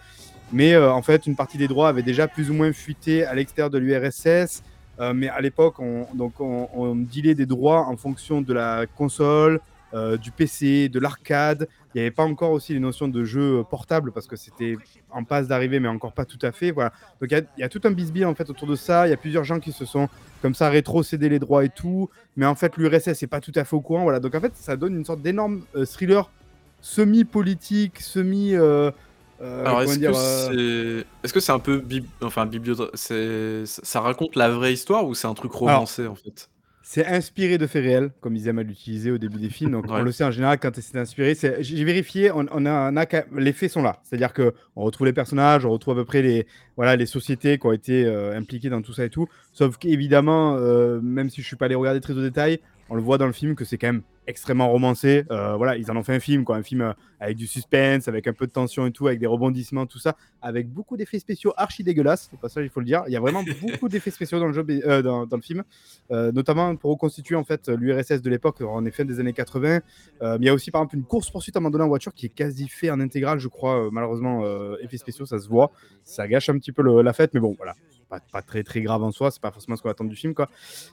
mais 0.53 0.77
en 0.77 1.01
fait, 1.01 1.27
une 1.27 1.35
partie 1.35 1.57
des 1.57 1.67
droits 1.67 1.89
avait 1.89 2.03
déjà 2.03 2.25
plus 2.25 2.49
ou 2.49 2.53
moins 2.53 2.71
fuité 2.71 3.25
à 3.25 3.35
l'extérieur 3.35 3.69
de 3.69 3.77
l'URSS. 3.77 4.63
mais 5.13 5.27
à 5.27 5.41
l'époque, 5.41 5.77
on, 5.79 6.07
donc 6.13 6.39
on, 6.39 6.69
on 6.73 6.95
dealait 6.95 7.35
des 7.35 7.45
droits 7.45 7.81
en 7.81 7.97
fonction 7.97 8.41
de 8.41 8.53
la 8.53 8.85
console, 8.85 9.59
euh, 9.93 10.17
du 10.17 10.31
PC, 10.31 10.89
de 10.89 10.99
l'arcade. 10.99 11.69
Il 11.97 12.01
n'y 12.01 12.05
avait 12.05 12.12
pas 12.12 12.25
encore 12.25 12.51
aussi 12.51 12.73
les 12.73 12.79
notions 12.79 13.07
de 13.07 13.23
jeu 13.23 13.63
portable 13.67 14.12
parce 14.12 14.27
que 14.27 14.36
c'était 14.36 14.77
en 15.10 15.23
passe 15.23 15.47
d'arriver, 15.47 15.79
mais 15.79 15.88
encore 15.88 16.13
pas 16.13 16.25
tout 16.25 16.38
à 16.43 16.51
fait. 16.51 16.69
Voilà. 16.69 16.93
Donc 17.19 17.31
il 17.31 17.43
y, 17.57 17.63
a 17.63 17.69
tout 17.69 17.81
un 17.86 17.89
bisbille 17.89 18.23
en 18.23 18.36
fait 18.36 18.47
autour 18.51 18.67
de 18.67 18.75
ça. 18.75 19.07
Il 19.07 19.10
y 19.10 19.13
a 19.13 19.17
plusieurs 19.17 19.43
gens 19.43 19.60
qui 19.60 19.71
se 19.71 19.83
sont 19.83 20.07
comme 20.43 20.53
ça 20.53 20.69
rétrocédés 20.69 21.27
les 21.27 21.39
droits 21.39 21.65
et 21.65 21.69
tout. 21.69 22.12
Mais 22.36 22.45
en 22.45 22.53
fait, 22.53 22.77
l'URSS 22.77 23.19
n'est 23.19 23.27
pas 23.27 23.41
tout 23.41 23.51
à 23.55 23.63
fait 23.63 23.75
au 23.75 23.81
courant. 23.81 24.03
Voilà. 24.03 24.19
Donc 24.19 24.36
en 24.36 24.39
fait, 24.39 24.51
ça 24.55 24.75
donne 24.75 24.95
une 24.95 25.05
sorte 25.05 25.23
d'énorme 25.23 25.63
euh, 25.75 25.88
thriller 25.88 26.29
semi-politique, 26.81 27.99
semi. 27.99 28.53
Euh, 28.53 28.91
Alors 29.41 29.81
est-ce 29.81 29.97
que 29.97 30.13
c'est 30.13 31.27
est 31.27 31.36
-ce 31.36 31.39
c'est 31.39 31.51
un 31.51 31.57
peu 31.57 31.83
enfin 32.21 32.45
bibliothèque 32.45 32.95
ça 33.65 34.01
raconte 34.01 34.36
la 34.36 34.49
vraie 34.49 34.73
histoire 34.73 35.07
ou 35.07 35.15
c'est 35.15 35.27
un 35.27 35.33
truc 35.33 35.51
romancé 35.51 36.05
en 36.05 36.13
fait? 36.13 36.47
C'est 36.89 37.06
inspiré 37.06 37.58
de 37.58 37.67
faits 37.67 37.84
réels, 37.84 38.12
comme 38.21 38.38
ils 38.38 38.47
aiment 38.47 38.60
à 38.60 38.63
l'utiliser 38.63 39.12
au 39.12 39.17
début 39.17 39.39
des 39.39 39.50
films. 39.50 39.71
Donc, 39.71 39.88
on 39.89 40.02
le 40.02 40.12
sait 40.13 40.23
en 40.23 40.32
général, 40.32 40.58
quand 40.58 40.71
c'est 40.73 40.97
inspiré, 40.97 41.36
j'ai 41.60 41.84
vérifié, 41.84 42.32
on, 42.34 42.65
a, 42.65 43.06
les 43.36 43.52
faits 43.52 43.71
sont 43.71 43.82
là. 43.82 44.00
C'est-à-dire 44.04 44.34
qu'on 44.34 44.54
retrouve 44.73 45.06
les 45.06 45.12
personnages, 45.12 45.65
on 45.65 45.69
retrouve 45.69 45.95
à 45.95 46.02
peu 46.02 46.06
près 46.06 46.21
les, 46.21 46.47
voilà, 46.78 46.95
les 46.95 47.06
sociétés 47.06 47.58
qui 47.58 47.67
ont 47.67 47.73
été 47.73 48.06
euh, 48.06 48.38
impliquées 48.38 48.69
dans 48.69 48.82
tout 48.82 48.93
ça 48.93 49.04
et 49.04 49.10
tout. 49.10 49.28
Sauf 49.52 49.76
qu'évidemment, 49.76 50.56
euh, 50.56 51.02
même 51.02 51.30
si 51.30 51.41
je 51.41 51.47
suis 51.47 51.58
pas 51.58 51.65
allé 51.65 51.76
regarder 51.76 52.00
très 52.00 52.13
au 52.13 52.21
détail, 52.21 52.62
on 52.89 52.95
le 52.95 53.02
voit 53.02 53.17
dans 53.17 53.28
le 53.28 53.34
film 53.34 53.56
que 53.56 53.65
c'est 53.65 53.78
quand 53.78 53.88
même 53.88 54.04
extrêmement 54.27 54.69
romancé. 54.69 55.23
Euh, 55.31 55.55
voilà, 55.55 55.77
ils 55.77 55.89
en 55.89 55.95
ont 55.95 56.03
fait 56.03 56.13
un 56.13 56.19
film, 56.19 56.43
quoi, 56.43 56.57
un 56.57 56.63
film 56.63 56.81
euh, 56.81 56.93
avec 57.19 57.37
du 57.37 57.47
suspense, 57.47 58.07
avec 58.07 58.27
un 58.27 58.33
peu 58.33 58.45
de 58.45 58.51
tension 58.51 58.85
et 58.85 58.91
tout, 58.91 59.07
avec 59.07 59.19
des 59.19 59.25
rebondissements, 59.25 59.85
tout 59.85 59.99
ça, 59.99 60.15
avec 60.41 60.69
beaucoup 60.69 60.97
d'effets 60.97 61.19
spéciaux 61.19 61.53
archi 61.57 61.83
dégueulasses. 61.83 62.29
Au 62.33 62.37
passage, 62.37 62.65
il 62.65 62.69
faut 62.69 62.81
le 62.81 62.85
dire. 62.85 63.03
Il 63.07 63.13
y 63.13 63.15
a 63.15 63.19
vraiment 63.19 63.43
beaucoup 63.61 63.89
d'effets 63.89 64.11
spéciaux 64.11 64.39
dans 64.39 64.47
le 64.47 64.53
jeu, 64.53 64.65
euh, 64.69 65.01
dans, 65.01 65.27
le 65.31 65.41
film, 65.41 65.63
notamment 66.09 66.75
pour 66.75 66.91
reconstituer 66.91 67.35
en 67.35 67.43
fait 67.43 67.69
l'URSS 67.69 68.21
de 68.21 68.29
l'époque, 68.29 68.61
en 68.61 68.85
effet 68.85 69.05
des 69.05 69.19
années 69.19 69.33
80. 69.33 69.79
il 70.21 70.43
y 70.43 70.49
a 70.49 70.53
aussi 70.53 70.71
par 70.71 70.81
exemple 70.81 70.95
une 70.95 71.03
course 71.03 71.29
poursuite 71.29 71.55
à 71.55 71.59
un 71.59 71.61
moment 71.61 71.71
donné 71.71 71.83
en 71.83 71.87
voiture 71.87 72.13
qui 72.13 72.25
est 72.25 72.29
quasi 72.29 72.67
fait 72.67 72.89
en 72.89 72.99
intégral, 72.99 73.39
je 73.39 73.47
crois. 73.47 73.89
malheureusement, 73.91 74.43
effets 74.81 74.97
spéciaux, 74.97 75.25
ça 75.25 75.39
se 75.39 75.47
voit. 75.47 75.71
Ça 76.03 76.27
gâche 76.27 76.49
un 76.49 76.57
petit 76.57 76.71
peu 76.71 77.01
la 77.01 77.13
fête, 77.13 77.33
mais 77.33 77.39
bon, 77.39 77.55
voilà 77.57 77.75
pas, 78.09 78.41
très 78.41 78.63
très 78.63 78.81
grave 78.81 79.03
en 79.03 79.11
soi, 79.11 79.31
c'est 79.31 79.41
pas 79.41 79.51
forcément 79.51 79.75
ce 79.75 79.81
qu'on 79.81 79.89
attend 79.89 80.05
du 80.05 80.15
film 80.15 80.33
quoi. 80.33 80.49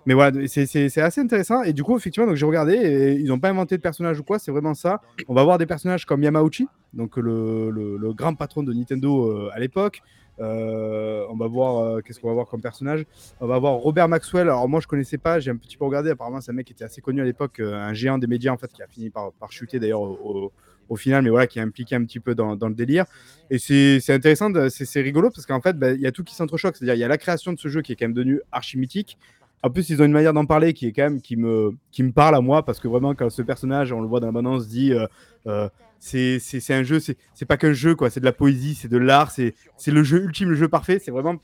Mais 0.06 0.14
voilà, 0.14 0.46
c'est 0.46 0.98
assez 0.98 1.20
intéressant 1.20 1.62
et 1.62 1.72
du 1.72 1.82
coup 1.82 1.96
effectivement 1.96 2.26
donc 2.26 2.36
j'ai 2.36 2.46
regardé 2.46 3.16
ils 3.20 3.26
n'ont 3.26 3.38
pas 3.38 3.50
inventé 3.50 3.76
de 3.76 3.82
personnage 3.82 4.18
ou 4.20 4.24
quoi, 4.24 4.38
c'est 4.38 4.50
vraiment 4.50 4.74
ça. 4.74 5.00
On 5.28 5.34
va 5.34 5.44
voir 5.44 5.58
des 5.58 5.66
personnages 5.66 6.04
comme 6.06 6.22
Yamauchi, 6.22 6.68
donc 6.92 7.16
le, 7.16 7.70
le, 7.70 8.12
grand 8.12 8.34
patron 8.34 8.62
de 8.62 8.72
Nintendo 8.72 9.30
euh, 9.30 9.50
à 9.52 9.60
l'époque. 9.60 10.02
Euh, 10.40 11.24
on 11.30 11.36
va 11.36 11.46
voir 11.46 11.78
euh, 11.78 12.00
qu'est-ce 12.00 12.18
qu'on 12.18 12.28
va 12.28 12.34
voir 12.34 12.48
comme 12.48 12.60
personnage. 12.60 13.04
On 13.40 13.46
va 13.46 13.58
voir 13.58 13.74
Robert 13.74 14.08
Maxwell. 14.08 14.48
Alors 14.48 14.68
moi 14.68 14.80
je 14.80 14.88
connaissais 14.88 15.18
pas, 15.18 15.38
j'ai 15.38 15.50
un 15.50 15.56
petit 15.56 15.76
peu 15.76 15.84
regardé. 15.84 16.10
Apparemment 16.10 16.40
c'est 16.40 16.50
un 16.50 16.54
mec 16.54 16.66
qui 16.66 16.72
était 16.72 16.84
assez 16.84 17.00
connu 17.00 17.20
à 17.20 17.24
l'époque, 17.24 17.60
un 17.60 17.92
géant 17.92 18.18
des 18.18 18.26
médias 18.26 18.52
en 18.52 18.56
fait 18.56 18.72
qui 18.72 18.82
a 18.82 18.86
fini 18.86 19.10
par, 19.10 19.32
par 19.32 19.52
chuter 19.52 19.78
d'ailleurs 19.78 20.00
au 20.00 20.52
final, 20.96 21.22
mais 21.22 21.30
voilà, 21.30 21.46
qui 21.46 21.58
est 21.58 21.62
impliqué 21.62 21.94
un 21.94 22.04
petit 22.04 22.20
peu 22.20 22.34
dans, 22.34 22.54
le 22.54 22.74
délire. 22.74 23.04
Et 23.50 23.58
c'est 23.58 24.10
intéressant, 24.10 24.50
c'est 24.68 25.00
rigolo 25.00 25.30
parce 25.30 25.46
qu'en 25.46 25.60
fait, 25.60 25.78
bah, 25.78 25.92
il 25.92 26.00
y 26.00 26.06
a 26.06 26.12
tout 26.12 26.24
qui 26.24 26.34
s'entrechoque. 26.34 26.76
C'est-à-dire, 26.76 26.94
il 26.94 27.00
y 27.00 27.04
a 27.04 27.08
la 27.08 27.18
création 27.18 27.52
de 27.52 27.58
ce 27.58 27.68
jeu 27.68 27.82
qui 27.82 27.92
est 27.92 27.96
quand 27.96 28.06
même 28.06 28.14
devenu 28.14 28.40
archi 28.52 28.78
mythique. 28.78 29.18
En 29.62 29.70
plus, 29.70 29.88
ils 29.88 30.02
ont 30.02 30.04
une 30.04 30.12
manière 30.12 30.34
d'en 30.34 30.44
parler 30.44 30.74
qui 30.74 30.86
est 30.86 30.92
quand 30.92 31.04
même 31.04 31.22
qui 31.22 31.36
me, 31.36 31.74
qui 31.90 32.02
me 32.02 32.12
parle 32.12 32.34
à 32.34 32.42
moi 32.42 32.66
parce 32.66 32.80
que 32.80 32.88
vraiment, 32.88 33.14
quand 33.14 33.30
ce 33.30 33.40
personnage, 33.40 33.92
on 33.92 34.02
le 34.02 34.06
voit 34.06 34.20
dans 34.20 34.26
la 34.26 34.32
bande 34.32 34.46
on 34.46 34.60
se 34.60 34.68
dit 34.68 34.92
euh, 34.92 35.06
euh, 35.46 35.70
c'est 35.98 36.74
un 36.74 36.82
jeu, 36.82 37.00
c'est 37.00 37.46
pas 37.46 37.56
qu'un 37.56 37.72
jeu, 37.72 37.94
quoi. 37.94 38.10
C'est 38.10 38.20
de 38.20 38.26
la 38.26 38.32
poésie, 38.32 38.74
c'est 38.74 38.88
de 38.88 38.98
l'art, 38.98 39.30
c'est 39.30 39.54
le 39.86 40.02
jeu 40.02 40.24
ultime, 40.24 40.50
le 40.50 40.54
jeu 40.54 40.68
parfait. 40.68 41.00
C'est 41.02 41.10
vraiment 41.10 41.36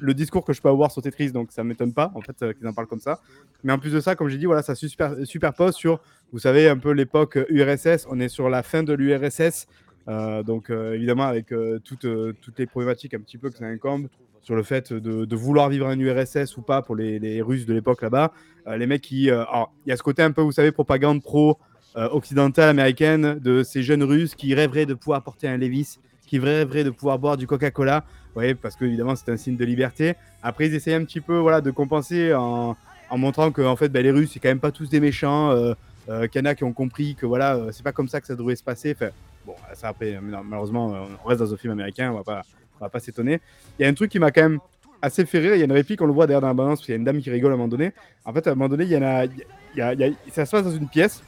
le 0.00 0.14
discours 0.14 0.44
que 0.44 0.52
je 0.52 0.60
peux 0.60 0.68
avoir 0.68 0.90
sur 0.90 1.02
Tetris, 1.02 1.32
donc 1.32 1.52
ça 1.52 1.64
m'étonne 1.64 1.92
pas 1.92 2.10
en 2.14 2.20
fait 2.20 2.42
euh, 2.42 2.52
qu'ils 2.52 2.66
en 2.66 2.72
parlent 2.72 2.86
comme 2.86 3.00
ça. 3.00 3.20
Mais 3.62 3.72
en 3.72 3.78
plus 3.78 3.92
de 3.92 4.00
ça, 4.00 4.16
comme 4.16 4.28
j'ai 4.28 4.38
dit, 4.38 4.46
voilà, 4.46 4.62
ça 4.62 4.74
super, 4.74 5.14
superpose 5.24 5.74
sur, 5.74 6.00
vous 6.32 6.38
savez, 6.38 6.68
un 6.68 6.78
peu 6.78 6.92
l'époque 6.92 7.38
URSS. 7.48 8.06
On 8.10 8.20
est 8.20 8.28
sur 8.28 8.48
la 8.48 8.62
fin 8.62 8.82
de 8.82 8.92
l'URSS, 8.92 9.66
euh, 10.08 10.42
donc 10.42 10.70
euh, 10.70 10.94
évidemment 10.94 11.24
avec 11.24 11.52
toutes, 11.84 12.06
toutes 12.40 12.58
les 12.58 12.66
problématiques 12.66 13.14
un 13.14 13.20
petit 13.20 13.38
peu 13.38 13.50
que 13.50 13.56
ça 13.58 13.66
incombe 13.66 14.08
sur 14.42 14.56
le 14.56 14.64
fait 14.64 14.92
de, 14.92 15.36
vouloir 15.36 15.68
vivre 15.68 15.86
en 15.86 15.98
URSS 15.98 16.56
ou 16.56 16.62
pas 16.62 16.82
pour 16.82 16.96
les, 16.96 17.20
les 17.20 17.40
Russes 17.42 17.64
de 17.64 17.72
l'époque 17.72 18.02
là-bas. 18.02 18.32
les 18.76 18.86
mecs 18.86 19.02
qui, 19.02 19.24
il 19.24 19.46
y 19.86 19.92
a 19.92 19.96
ce 19.96 20.02
côté 20.02 20.22
un 20.22 20.32
peu, 20.32 20.42
vous 20.42 20.52
savez, 20.52 20.72
propagande 20.72 21.22
pro 21.22 21.58
occidentale 21.94 22.68
américaine 22.70 23.38
de 23.38 23.62
ces 23.62 23.84
jeunes 23.84 24.02
Russes 24.02 24.34
qui 24.34 24.52
rêveraient 24.54 24.86
de 24.86 24.94
pouvoir 24.94 25.22
porter 25.22 25.46
un 25.46 25.58
Levis 25.58 25.98
qui 26.32 26.38
rêveraient 26.38 26.84
de 26.84 26.88
pouvoir 26.88 27.18
boire 27.18 27.36
du 27.36 27.46
Coca-Cola. 27.46 28.04
Oui, 28.34 28.54
parce 28.54 28.74
que 28.74 28.86
évidemment 28.86 29.14
c'est 29.16 29.30
un 29.30 29.36
signe 29.36 29.58
de 29.58 29.66
liberté. 29.66 30.14
Après, 30.42 30.66
ils 30.66 30.74
essayent 30.74 30.94
un 30.94 31.04
petit 31.04 31.20
peu 31.20 31.36
voilà, 31.36 31.60
de 31.60 31.70
compenser 31.70 32.32
en, 32.32 32.74
montrant 33.18 33.50
que 33.50 33.60
en 33.60 33.76
fait, 33.76 33.90
ben, 33.90 34.02
les 34.02 34.10
Russes, 34.10 34.30
c'est 34.32 34.40
quand 34.40 34.48
même 34.48 34.58
pas 34.58 34.70
tous 34.72 34.88
des 34.88 34.98
méchants. 34.98 35.50
Euh, 35.50 35.74
euh, 36.08 36.26
qu'il 36.26 36.40
y 36.40 36.42
en 36.42 36.50
a 36.50 36.54
qui 36.54 36.64
ont 36.64 36.72
compris 36.72 37.14
que 37.14 37.26
voilà, 37.26 37.54
euh, 37.54 37.70
c'est 37.70 37.84
pas 37.84 37.92
comme 37.92 38.08
ça 38.08 38.20
que 38.22 38.26
ça 38.26 38.34
devrait 38.34 38.56
se 38.56 38.64
passer. 38.64 38.96
Enfin, 38.96 39.10
bon, 39.44 39.54
ça 39.74 39.88
après, 39.88 40.18
malheureusement, 40.22 41.06
on 41.22 41.28
reste 41.28 41.40
dans 41.40 41.52
un 41.52 41.56
film 41.58 41.74
américain, 41.74 42.10
on 42.10 42.16
va 42.16 42.24
pas, 42.24 42.42
on 42.80 42.84
va 42.86 42.88
pas 42.88 42.98
s'étonner. 42.98 43.38
Il 43.78 43.82
y 43.82 43.84
a 43.84 43.88
un 43.88 43.94
truc 43.94 44.10
qui 44.10 44.18
m'a 44.18 44.30
quand 44.30 44.42
même 44.42 44.58
assez 45.02 45.26
fait 45.26 45.38
rire. 45.38 45.54
Il 45.54 45.58
y 45.58 45.62
a 45.62 45.66
une 45.66 45.72
réplique, 45.72 46.00
on 46.00 46.06
le 46.06 46.14
voit 46.14 46.26
derrière 46.26 46.40
dans 46.40 46.48
la 46.48 46.54
balance, 46.54 46.78
parce 46.78 46.86
qu'il 46.86 46.94
y 46.94 46.96
a 46.96 46.98
une 46.98 47.04
dame 47.04 47.20
qui 47.20 47.30
rigole 47.30 47.52
à 47.52 47.54
un 47.54 47.58
moment 47.58 47.68
donné. 47.68 47.92
En 48.24 48.32
fait, 48.32 48.46
à 48.46 48.52
un 48.52 48.54
moment 48.54 48.70
donné, 48.70 48.84
il 48.84 48.90
y 48.90 48.96
en 48.96 49.02
a, 49.02 49.26
il 49.26 49.44
y 49.76 49.82
a, 49.82 49.92
il 49.92 50.00
y 50.00 50.04
a 50.04 50.10
ça 50.32 50.46
se 50.46 50.50
passe 50.50 50.64
dans 50.64 50.74
une 50.74 50.88
pièce. 50.88 51.22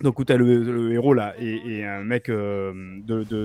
Donc 0.00 0.18
où 0.18 0.24
tu 0.24 0.32
as 0.32 0.36
le, 0.36 0.92
héros 0.92 1.14
là 1.14 1.34
et, 1.38 1.84
un 1.84 2.02
mec 2.02 2.28
euh, 2.28 2.72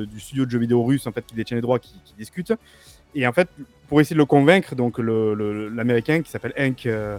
du 0.06 0.20
studio 0.20 0.46
de 0.46 0.52
jeux 0.52 0.60
vidéo 0.60 0.84
russe 0.84 1.08
en 1.08 1.12
fait 1.12 1.26
qui 1.26 1.36
détient 1.36 1.56
les 1.56 1.62
droits 1.62 1.80
qui, 1.80 1.94
discute. 2.18 2.54
Et 3.16 3.26
en 3.26 3.34
fait, 3.34 3.50
pour 3.88 4.00
essayer 4.02 4.16
de 4.16 4.20
le 4.20 4.26
convaincre, 4.26 4.76
donc 4.76 4.98
l'américain 5.00 6.22
qui 6.22 6.30
s'appelle 6.30 6.54
Hank, 6.58 6.86
euh, 6.86 7.18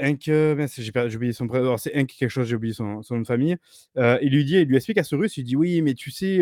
Hank, 0.00 0.28
euh, 0.28 0.66
j'ai 0.78 1.16
oublié 1.16 1.32
son 1.32 1.46
prénom, 1.46 1.76
c'est 1.76 1.94
Hank 1.96 2.14
quelque 2.18 2.30
chose, 2.30 2.46
j'ai 2.46 2.56
oublié 2.56 2.74
son, 2.74 3.00
nom 3.10 3.20
de 3.20 3.26
famille. 3.26 3.56
Euh, 3.96 4.18
il 4.22 4.32
lui 4.32 4.44
dit, 4.44 4.56
il 4.56 4.68
lui 4.68 4.76
explique 4.76 4.98
à 4.98 5.04
ce 5.04 5.14
russe, 5.14 5.36
il 5.36 5.44
dit 5.44 5.56
oui, 5.56 5.82
mais 5.82 5.94
tu 5.94 6.10
sais, 6.10 6.40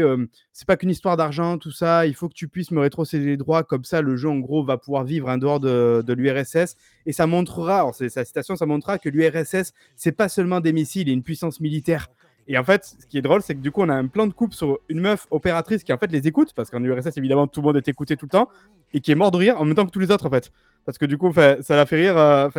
c'est 0.52 0.66
pas 0.66 0.76
qu'une 0.76 0.90
histoire 0.90 1.16
d'argent, 1.16 1.58
tout 1.58 1.72
ça, 1.72 2.06
il 2.06 2.14
faut 2.14 2.28
que 2.28 2.34
tu 2.34 2.48
puisses 2.48 2.70
me 2.70 2.80
rétrocéder 2.80 3.26
les 3.26 3.36
droits, 3.36 3.62
comme 3.62 3.84
ça 3.84 4.02
le 4.02 4.16
jeu 4.16 4.28
en 4.28 4.38
gros 4.38 4.64
va 4.64 4.78
pouvoir 4.78 5.04
vivre 5.04 5.28
en 5.28 5.38
dehors 5.38 5.60
de, 5.60 6.12
l'URSS 6.12 6.76
et 7.06 7.12
ça 7.12 7.26
montrera, 7.26 7.90
c'est 7.94 8.08
sa 8.08 8.24
citation, 8.24 8.56
ça 8.56 8.66
montrera 8.66 8.98
que 8.98 9.08
l'URSS 9.08 9.72
c'est 9.96 10.12
pas 10.12 10.28
seulement 10.28 10.60
des 10.60 10.72
missiles 10.72 11.08
et 11.08 11.12
une 11.12 11.22
puissance 11.22 11.60
militaire. 11.60 12.08
Et 12.48 12.58
en 12.58 12.64
fait, 12.64 12.96
ce 13.00 13.06
qui 13.06 13.18
est 13.18 13.22
drôle, 13.22 13.42
c'est 13.42 13.54
que 13.54 13.60
du 13.60 13.70
coup, 13.70 13.82
on 13.82 13.88
a 13.88 13.94
un 13.94 14.08
plan 14.08 14.26
de 14.26 14.32
coupe 14.32 14.52
sur 14.52 14.80
une 14.88 15.00
meuf 15.00 15.26
opératrice 15.30 15.84
qui 15.84 15.92
en 15.92 15.98
fait 15.98 16.10
les 16.10 16.26
écoute, 16.26 16.52
parce 16.54 16.70
qu'en 16.70 16.82
URSS, 16.82 17.16
évidemment, 17.16 17.46
tout 17.46 17.60
le 17.60 17.66
monde 17.66 17.76
est 17.76 17.86
écouté 17.86 18.16
tout 18.16 18.26
le 18.26 18.30
temps, 18.30 18.48
et 18.92 19.00
qui 19.00 19.12
est 19.12 19.14
mort 19.14 19.30
de 19.30 19.36
rire 19.36 19.60
en 19.60 19.64
même 19.64 19.74
temps 19.74 19.86
que 19.86 19.90
tous 19.90 20.00
les 20.00 20.10
autres, 20.10 20.26
en 20.26 20.30
fait. 20.30 20.50
Parce 20.84 20.98
que 20.98 21.06
du 21.06 21.16
coup, 21.18 21.32
ça 21.32 21.56
la 21.68 21.86
fait 21.86 21.96
rire 21.96 22.50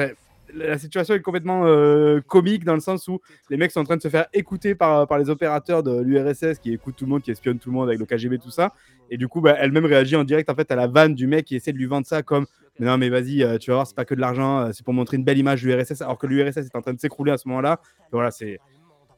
la 0.54 0.78
situation 0.78 1.16
est 1.16 1.22
complètement 1.22 1.66
euh, 1.66 2.22
comique 2.22 2.64
dans 2.64 2.74
le 2.74 2.80
sens 2.80 3.08
où 3.08 3.20
les 3.50 3.58
mecs 3.58 3.72
sont 3.72 3.82
en 3.82 3.86
train 3.86 3.98
de 3.98 4.02
se 4.02 4.10
faire 4.10 4.28
écouter 4.34 4.76
par, 4.76 5.08
par 5.08 5.18
les 5.18 5.30
opérateurs 5.30 5.84
de 5.84 6.02
l'URSS 6.02 6.60
qui 6.60 6.74
écoutent 6.74 6.96
tout 6.96 7.06
le 7.06 7.12
monde, 7.12 7.22
qui 7.22 7.32
espionnent 7.32 7.60
tout 7.60 7.70
le 7.70 7.76
monde 7.76 7.88
avec 7.88 8.00
le 8.00 8.06
KGB, 8.06 8.40
tout 8.40 8.52
ça. 8.52 8.74
Et 9.10 9.18
du 9.18 9.28
coup, 9.28 9.42
bah, 9.42 9.56
elle-même 9.58 9.86
réagit 9.86 10.16
en 10.16 10.24
direct 10.24 10.50
en 10.50 10.56
fait 10.56 10.72
à 10.72 10.76
la 10.76 10.88
vanne 10.88 11.16
du 11.16 11.28
mec 11.28 11.46
qui 11.46 11.56
essaie 11.56 11.74
de 11.74 11.78
lui 11.78 11.86
vendre 11.86 12.06
ça 12.06 12.24
comme 12.24 12.46
non, 12.80 12.98
mais 12.98 13.10
vas-y, 13.10 13.44
euh, 13.44 13.58
tu 13.60 13.70
vas 13.70 13.78
voir, 13.78 13.88
c'est 13.88 13.96
pas 13.96 14.06
que 14.06 14.16
de 14.16 14.20
l'argent, 14.20 14.62
euh, 14.62 14.72
c'est 14.74 14.84
pour 14.84 14.96
montrer 14.96 15.18
une 15.18 15.24
belle 15.24 15.38
image 15.38 15.62
de 15.62 15.70
l'URSS, 15.70 16.02
alors 16.02 16.18
que 16.18 16.26
l'URSS 16.26 16.58
est 16.58 16.76
en 16.76 16.82
train 16.82 16.94
de 16.94 17.00
s'écrouler 17.00 17.32
à 17.32 17.38
ce 17.38 17.48
moment-là. 17.48 17.80
Voilà, 18.12 18.32
c'est. 18.32 18.60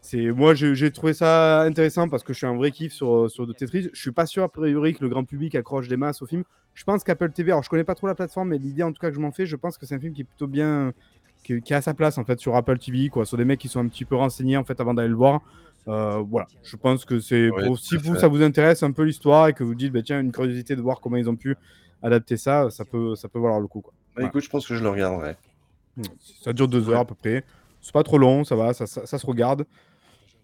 C'est 0.02 0.30
moi 0.30 0.54
j'ai 0.54 0.92
trouvé 0.92 1.16
ça 1.16 1.64
intéressant 1.64 2.08
parce 2.08 2.22
que 2.22 2.32
je 2.32 2.38
suis 2.38 2.46
un 2.46 2.56
vrai 2.56 2.70
kiff 2.70 2.94
sur 2.94 3.28
sur 3.28 3.48
de 3.48 3.54
Tetris. 3.54 3.90
Je 3.92 4.00
suis 4.00 4.12
pas 4.12 4.28
sûr 4.28 4.44
a 4.44 4.50
priori 4.50 4.94
que 4.94 5.04
le 5.04 5.10
grand 5.10 5.24
public 5.24 5.56
accroche 5.56 5.88
des 5.88 5.98
masses 5.98 6.22
au 6.22 6.28
film. 6.28 6.44
Je 6.76 6.84
pense 6.84 7.04
qu'Apple 7.04 7.32
TV, 7.32 7.50
alors 7.50 7.64
je 7.64 7.70
connais 7.72 7.84
pas 7.84 7.96
trop 7.96 8.06
la 8.06 8.14
plateforme, 8.14 8.50
mais 8.50 8.60
l'idée 8.60 8.84
en 8.84 8.92
tout 8.92 9.00
cas 9.00 9.10
que 9.10 9.16
je 9.16 9.20
m'en 9.20 9.32
fais, 9.32 9.48
je 9.48 9.56
pense 9.56 9.80
que 9.80 9.88
c'est 9.88 9.96
un 9.96 10.00
film 10.00 10.14
qui 10.14 10.22
est 10.22 10.26
plutôt 10.26 10.46
bien 10.46 10.94
qui, 11.46 11.74
a 11.74 11.82
sa 11.82 11.94
place 11.94 12.18
en 12.18 12.26
fait 12.26 12.40
sur 12.40 12.56
Apple 12.56 12.78
TV, 12.78 13.10
quoi, 13.10 13.26
sur 13.26 13.38
des 13.38 13.46
mecs 13.46 13.60
qui 13.60 13.68
sont 13.68 13.80
un 13.80 13.88
petit 13.88 14.06
peu 14.06 14.16
renseignés 14.16 14.58
en 14.58 14.64
fait 14.64 14.80
avant 14.80 14.94
d'aller 14.94 15.10
le 15.10 15.16
voir. 15.16 15.42
Euh, 15.88 16.24
voilà, 16.28 16.48
je 16.64 16.76
pense 16.78 17.06
que 17.06 17.20
c'est 17.20 17.50
si 17.78 17.98
vous 17.98 18.16
ça 18.16 18.28
vous 18.28 18.42
intéresse 18.42 18.82
un 18.82 18.92
peu 18.92 19.04
l'histoire 19.04 19.50
et 19.50 19.54
que 19.54 19.64
vous 19.64 19.76
dites 19.76 19.94
bah, 19.94 20.02
tiens 20.04 20.20
une 20.20 20.32
curiosité 20.32 20.76
de 20.76 20.82
voir 20.82 21.00
comment 21.00 21.18
ils 21.18 21.30
ont 21.30 21.36
pu 21.36 21.56
adapter 22.02 22.38
ça, 22.38 22.72
ça 22.72 22.86
peut 22.86 23.16
ça 23.16 23.30
peut 23.30 23.40
valoir 23.40 23.60
le 23.60 23.68
coup 23.68 23.82
quoi. 23.82 23.94
Bah, 24.16 24.24
écoute, 24.24 24.44
je 24.44 24.50
pense 24.50 24.66
que 24.66 24.74
je 24.74 24.82
le 24.82 24.90
regarderai. 24.90 25.36
Hmm. 25.98 26.04
Ça 26.42 26.54
dure 26.54 26.68
deux 26.68 26.90
heures 26.90 27.02
à 27.02 27.06
peu 27.06 27.16
près. 27.16 27.44
C'est 27.82 27.94
pas 27.94 28.04
trop 28.04 28.18
long, 28.18 28.44
ça 28.44 28.56
va, 28.56 28.74
ça, 28.74 28.88
ça, 28.88 29.18
se 29.20 29.26
regarde. 29.28 29.66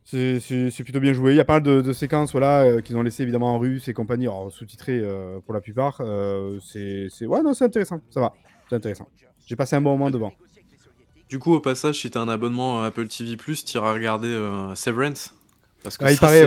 C'est 0.03 0.39
plutôt 0.83 0.99
bien 0.99 1.13
joué. 1.13 1.33
Il 1.33 1.37
y 1.37 1.39
a 1.39 1.45
pas 1.45 1.59
mal 1.59 1.63
de, 1.63 1.93
séquences 1.93 2.33
voilà, 2.33 2.61
euh, 2.61 2.81
qu'ils 2.81 2.95
ont 2.97 3.01
laissé 3.01 3.23
évidemment 3.23 3.55
en 3.55 3.57
russe 3.59 3.87
et 3.87 3.93
compagnie, 3.93 4.27
sous-titré 4.49 4.99
euh, 4.99 5.39
pour 5.39 5.55
la 5.55 5.61
plupart. 5.61 5.97
c'est 6.61 7.07
ouais, 7.21 7.41
non, 7.41 7.55
c'est 7.55 7.65
intéressant, 7.65 7.99
ça 8.11 8.19
va, 8.19 8.33
c'est 8.69 8.75
intéressant. 8.75 9.07
J'ai 9.47 9.55
passé 9.55 9.75
un 9.75 9.81
bon 9.81 9.91
moment 9.91 10.11
devant. 10.11 10.33
Du 11.31 11.39
coup, 11.39 11.53
au 11.53 11.61
passage, 11.61 11.95
si 11.95 12.11
tu 12.11 12.17
as 12.17 12.21
un 12.21 12.27
abonnement 12.27 12.83
Apple 12.83 13.07
TV+, 13.07 13.37
tu 13.37 13.77
iras 13.77 13.93
regarder 13.93 14.27
euh, 14.27 14.75
Severance. 14.75 15.33
Parce 15.81 15.97
que 15.97 16.03
ah, 16.03 16.11
il 16.11 16.17
paraît, 16.17 16.45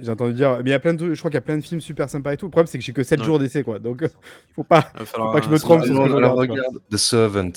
j'ai 0.00 0.10
entendu 0.10 0.34
dire. 0.34 0.58
Mais 0.58 0.70
il 0.70 0.70
y 0.70 0.72
a 0.72 0.78
plein 0.78 0.94
de, 0.94 1.14
je 1.14 1.18
crois 1.18 1.32
qu'il 1.32 1.36
y 1.36 1.38
a 1.38 1.42
plein 1.42 1.56
de 1.56 1.64
films 1.64 1.80
super 1.80 2.08
sympas 2.08 2.32
et 2.32 2.36
tout. 2.36 2.46
Le 2.46 2.52
problème, 2.52 2.68
c'est 2.68 2.78
que 2.78 2.84
j'ai 2.84 2.92
que 2.92 3.02
7 3.02 3.24
jours 3.24 3.40
d'essai, 3.40 3.64
quoi. 3.64 3.80
Donc, 3.80 4.04
faut 4.54 4.62
pas, 4.62 4.82
faut 5.04 5.32
pas 5.32 5.40
que 5.40 5.46
je 5.46 5.50
me 5.50 5.58
trompe 5.58 5.84
sur 5.84 5.96
ce 5.96 6.00
que 6.00 6.08
je 6.08 6.14
regarde. 6.14 6.78
The 6.92 6.96
Servant. 6.96 7.50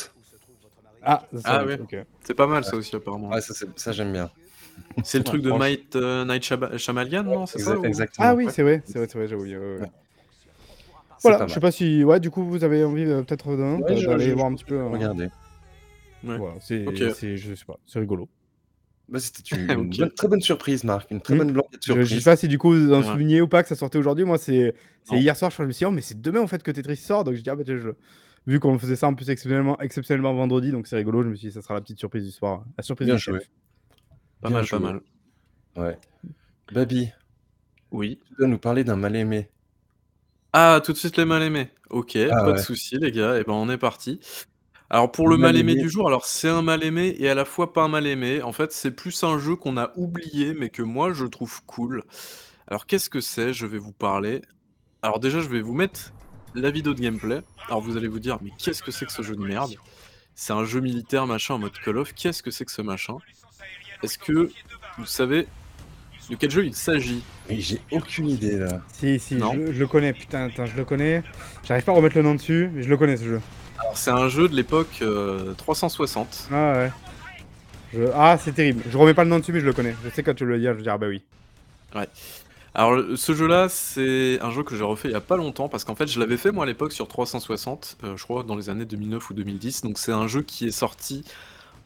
Ah, 1.03 1.21
ah 1.43 1.63
oui. 1.63 1.75
C'est 2.23 2.33
pas 2.33 2.47
mal, 2.47 2.63
ça 2.63 2.75
aussi, 2.75 2.95
apparemment. 2.95 3.39
ça, 3.39 3.53
ça 3.75 3.91
j'aime 3.91 4.11
bien. 4.11 4.31
C'est 5.03 5.19
le 5.19 5.23
truc 5.23 5.43
de. 5.43 5.51
Might, 5.51 5.95
euh, 5.95 6.25
Night 6.25 6.43
Shyamalan, 6.77 7.23
non 7.23 7.45
C'est 7.45 7.59
ça 7.59 7.75
Exactement. 7.83 8.27
Ah 8.27 8.33
oui, 8.33 8.45
Ouais, 8.45 8.51
c'est 8.51 8.63
vrai, 8.63 8.81
c'est 8.87 8.97
vrai, 8.97 9.07
c'est 9.07 9.17
vrai, 9.19 9.27
j'avoue. 9.27 9.43
ouais, 9.43 9.57
ouais, 9.57 9.77
ouais. 9.79 9.91
c'est 11.19 11.29
Voilà, 11.29 11.45
je 11.45 11.53
sais 11.53 11.59
pas 11.59 11.71
si. 11.71 12.03
Ouais, 12.03 12.19
du 12.19 12.31
coup, 12.31 12.43
vous 12.43 12.63
avez 12.63 12.83
envie 12.83 13.05
euh, 13.05 13.21
peut-être 13.21 13.45
Ouais, 13.47 14.05
d'aller 14.05 14.33
voir 14.33 14.47
un 14.47 14.55
petit 14.55 14.65
peu. 14.65 14.79
euh, 14.79 14.87
Regardez. 14.87 15.29
Ouais. 16.23 16.37
Voilà, 16.37 16.55
c'est, 16.59 16.85
Ok. 16.87 17.13
c'est, 17.15 17.37
je 17.37 17.53
sais 17.55 17.65
pas, 17.65 17.79
c'est 17.85 17.99
rigolo. 17.99 18.29
Bah, 19.09 19.19
C'était 19.19 19.55
une, 19.55 19.67
bonne- 19.89 20.11
très 20.13 20.27
bonne 20.27 20.41
surprise, 20.41 20.83
Marc. 20.83 21.09
Une 21.11 21.19
très 21.21 21.33
Hmm. 21.35 21.39
bonne 21.39 21.51
blanquette 21.53 21.81
Je, 21.85 21.93
je 21.93 21.93
surprise. 22.03 22.23
sais 22.23 22.29
pas 22.29 22.35
si 22.37 22.47
du 22.47 22.57
coup 22.57 22.71
vous 22.71 22.93
en 22.93 22.99
Ouais. 22.99 23.03
souveniez 23.03 23.41
ou 23.41 23.47
pas 23.47 23.61
que 23.63 23.69
ça 23.69 23.75
sortait 23.75 23.97
aujourd'hui. 23.97 24.23
Moi, 24.25 24.37
c'est, 24.37 24.73
hier 25.11 25.35
soir, 25.35 25.51
je 25.51 25.63
me 25.63 25.71
suis 25.71 25.79
dit, 25.79 25.85
oh, 25.85 25.91
mais 25.91 26.01
c'est 26.01 26.21
demain 26.21 26.41
en 26.41 26.47
fait 26.47 26.63
que 26.63 26.71
Tetris 26.71 26.97
sort. 26.97 27.23
Donc 27.23 27.35
je 27.35 27.41
dis, 27.41 27.49
ah 27.49 27.55
bah 27.55 27.63
tiens, 27.65 27.77
je... 27.77 27.89
vu 28.47 28.59
qu'on 28.59 28.77
faisait 28.79 28.95
ça 28.95 29.07
en 29.07 29.13
plus 29.13 29.29
exceptionnellement, 29.29 29.79
exceptionnellement 29.81 30.33
vendredi, 30.33 30.71
donc 30.71 30.87
c'est 30.87 30.95
rigolo. 30.95 31.23
Je 31.23 31.29
me 31.29 31.35
suis 31.35 31.47
dit, 31.49 31.53
ça 31.53 31.61
sera 31.61 31.73
la 31.73 31.81
petite 31.81 31.99
surprise 31.99 32.23
du 32.25 32.31
soir. 32.31 32.63
La 32.77 32.83
surprise 32.83 33.07
Bien 33.07 33.15
du 33.15 33.21
chef. 33.21 33.35
joué. 33.35 33.43
Pas 34.41 34.47
Bien 34.49 34.57
mal, 34.57 34.65
joué. 34.65 34.79
pas 34.79 34.85
mal. 34.85 35.01
Ouais. 35.75 35.97
Babi, 36.71 37.09
Oui. 37.91 38.19
tu 38.27 38.33
dois 38.39 38.47
nous 38.47 38.57
parler 38.59 38.83
d'un 38.85 38.95
mal-aimé. 38.95 39.49
Ah, 40.53 40.81
tout 40.83 40.93
de 40.93 40.97
suite 40.97 41.17
les 41.17 41.25
mal-aimés. 41.25 41.69
Ok, 41.89 42.15
Ah 42.15 42.43
pas 42.45 42.53
de 42.53 42.57
souci, 42.59 42.97
les 42.97 43.11
gars. 43.11 43.37
Et 43.39 43.43
ben, 43.43 43.53
on 43.53 43.69
est 43.69 43.77
parti. 43.77 44.19
Alors, 44.93 45.09
pour 45.09 45.29
le 45.29 45.37
Mal-aimé. 45.37 45.63
mal-aimé 45.71 45.81
du 45.83 45.89
jour, 45.89 46.05
alors 46.05 46.25
c'est 46.25 46.49
un 46.49 46.61
mal-aimé 46.61 47.15
et 47.17 47.29
à 47.29 47.33
la 47.33 47.45
fois 47.45 47.71
pas 47.71 47.83
un 47.83 47.87
mal-aimé. 47.87 48.41
En 48.41 48.51
fait, 48.51 48.73
c'est 48.73 48.91
plus 48.91 49.23
un 49.23 49.39
jeu 49.39 49.55
qu'on 49.55 49.77
a 49.77 49.91
oublié, 49.95 50.53
mais 50.53 50.69
que 50.69 50.81
moi 50.81 51.13
je 51.13 51.25
trouve 51.25 51.61
cool. 51.65 52.03
Alors, 52.67 52.85
qu'est-ce 52.85 53.09
que 53.09 53.21
c'est? 53.21 53.53
Je 53.53 53.65
vais 53.65 53.77
vous 53.77 53.93
parler. 53.93 54.41
Alors, 55.01 55.21
déjà, 55.21 55.39
je 55.39 55.47
vais 55.47 55.61
vous 55.61 55.73
mettre 55.73 56.11
la 56.55 56.71
vidéo 56.71 56.93
de 56.93 56.99
gameplay. 56.99 57.39
Alors, 57.69 57.79
vous 57.79 57.95
allez 57.95 58.09
vous 58.09 58.19
dire, 58.19 58.37
mais 58.41 58.51
qu'est-ce 58.57 58.83
que 58.83 58.91
c'est 58.91 59.05
que 59.05 59.13
ce 59.13 59.21
jeu 59.21 59.37
de 59.37 59.41
merde? 59.41 59.71
C'est 60.35 60.51
un 60.51 60.65
jeu 60.65 60.81
militaire, 60.81 61.25
machin, 61.25 61.53
en 61.53 61.59
mode 61.59 61.71
Call 61.85 61.97
of. 61.97 62.13
Qu'est-ce 62.13 62.43
que 62.43 62.51
c'est 62.51 62.65
que 62.65 62.71
ce 62.73 62.81
machin? 62.81 63.15
Est-ce 64.03 64.17
que 64.17 64.51
vous 64.97 65.05
savez 65.05 65.47
de 66.29 66.35
quel 66.35 66.51
jeu 66.51 66.65
il 66.65 66.75
s'agit? 66.75 67.23
Mais 67.49 67.61
j'ai 67.61 67.81
aucune 67.91 68.27
idée 68.27 68.57
là. 68.57 68.81
Si, 68.91 69.19
si, 69.19 69.35
Non. 69.35 69.53
je, 69.53 69.71
je 69.71 69.79
le 69.79 69.87
connais. 69.87 70.11
Putain, 70.11 70.47
attends, 70.47 70.65
je 70.65 70.75
le 70.75 70.83
connais. 70.83 71.23
J'arrive 71.63 71.85
pas 71.85 71.93
à 71.93 71.95
remettre 71.95 72.17
le 72.17 72.23
nom 72.23 72.35
dessus, 72.35 72.69
mais 72.73 72.83
je 72.83 72.89
le 72.89 72.97
connais 72.97 73.15
ce 73.15 73.23
jeu. 73.23 73.41
Alors, 73.81 73.97
c'est 73.97 74.11
un 74.11 74.27
jeu 74.29 74.47
de 74.47 74.55
l'époque 74.55 74.99
euh, 75.01 75.53
360. 75.55 76.47
Ah 76.51 76.73
ouais. 76.73 76.91
Je- 77.93 78.09
Ah, 78.15 78.37
c'est 78.41 78.53
terrible. 78.53 78.83
Je 78.89 78.97
remets 78.97 79.13
pas 79.13 79.23
le 79.23 79.29
nom 79.29 79.39
dessus, 79.39 79.51
mais 79.53 79.59
je 79.59 79.65
le 79.65 79.73
connais. 79.73 79.95
Je 80.03 80.09
sais 80.09 80.23
quand 80.23 80.33
tu 80.33 80.45
le 80.45 80.57
dis, 80.57 80.65
je 80.65 80.69
vais 80.71 80.83
dire, 80.83 80.93
ah 80.93 80.97
bah 80.97 81.07
oui. 81.07 81.21
Alors 82.73 82.93
le- 82.93 83.17
ce 83.17 83.33
jeu-là, 83.33 83.67
c'est 83.67 84.39
un 84.41 84.49
jeu 84.49 84.63
que 84.63 84.77
j'ai 84.77 84.83
refait 84.83 85.09
il 85.09 85.11
y 85.11 85.15
a 85.15 85.19
pas 85.19 85.35
longtemps 85.35 85.67
parce 85.67 85.83
qu'en 85.83 85.93
fait 85.95 86.07
je 86.07 86.17
l'avais 86.21 86.37
fait 86.37 86.53
moi 86.53 86.63
à 86.63 86.67
l'époque 86.67 86.93
sur 86.93 87.05
360, 87.09 87.97
euh, 88.05 88.15
je 88.15 88.23
crois 88.23 88.43
dans 88.43 88.55
les 88.55 88.69
années 88.69 88.85
2009 88.85 89.29
ou 89.29 89.33
2010. 89.33 89.81
Donc 89.81 89.97
c'est 89.97 90.13
un 90.13 90.25
jeu 90.27 90.41
qui 90.41 90.67
est 90.67 90.71
sorti 90.71 91.25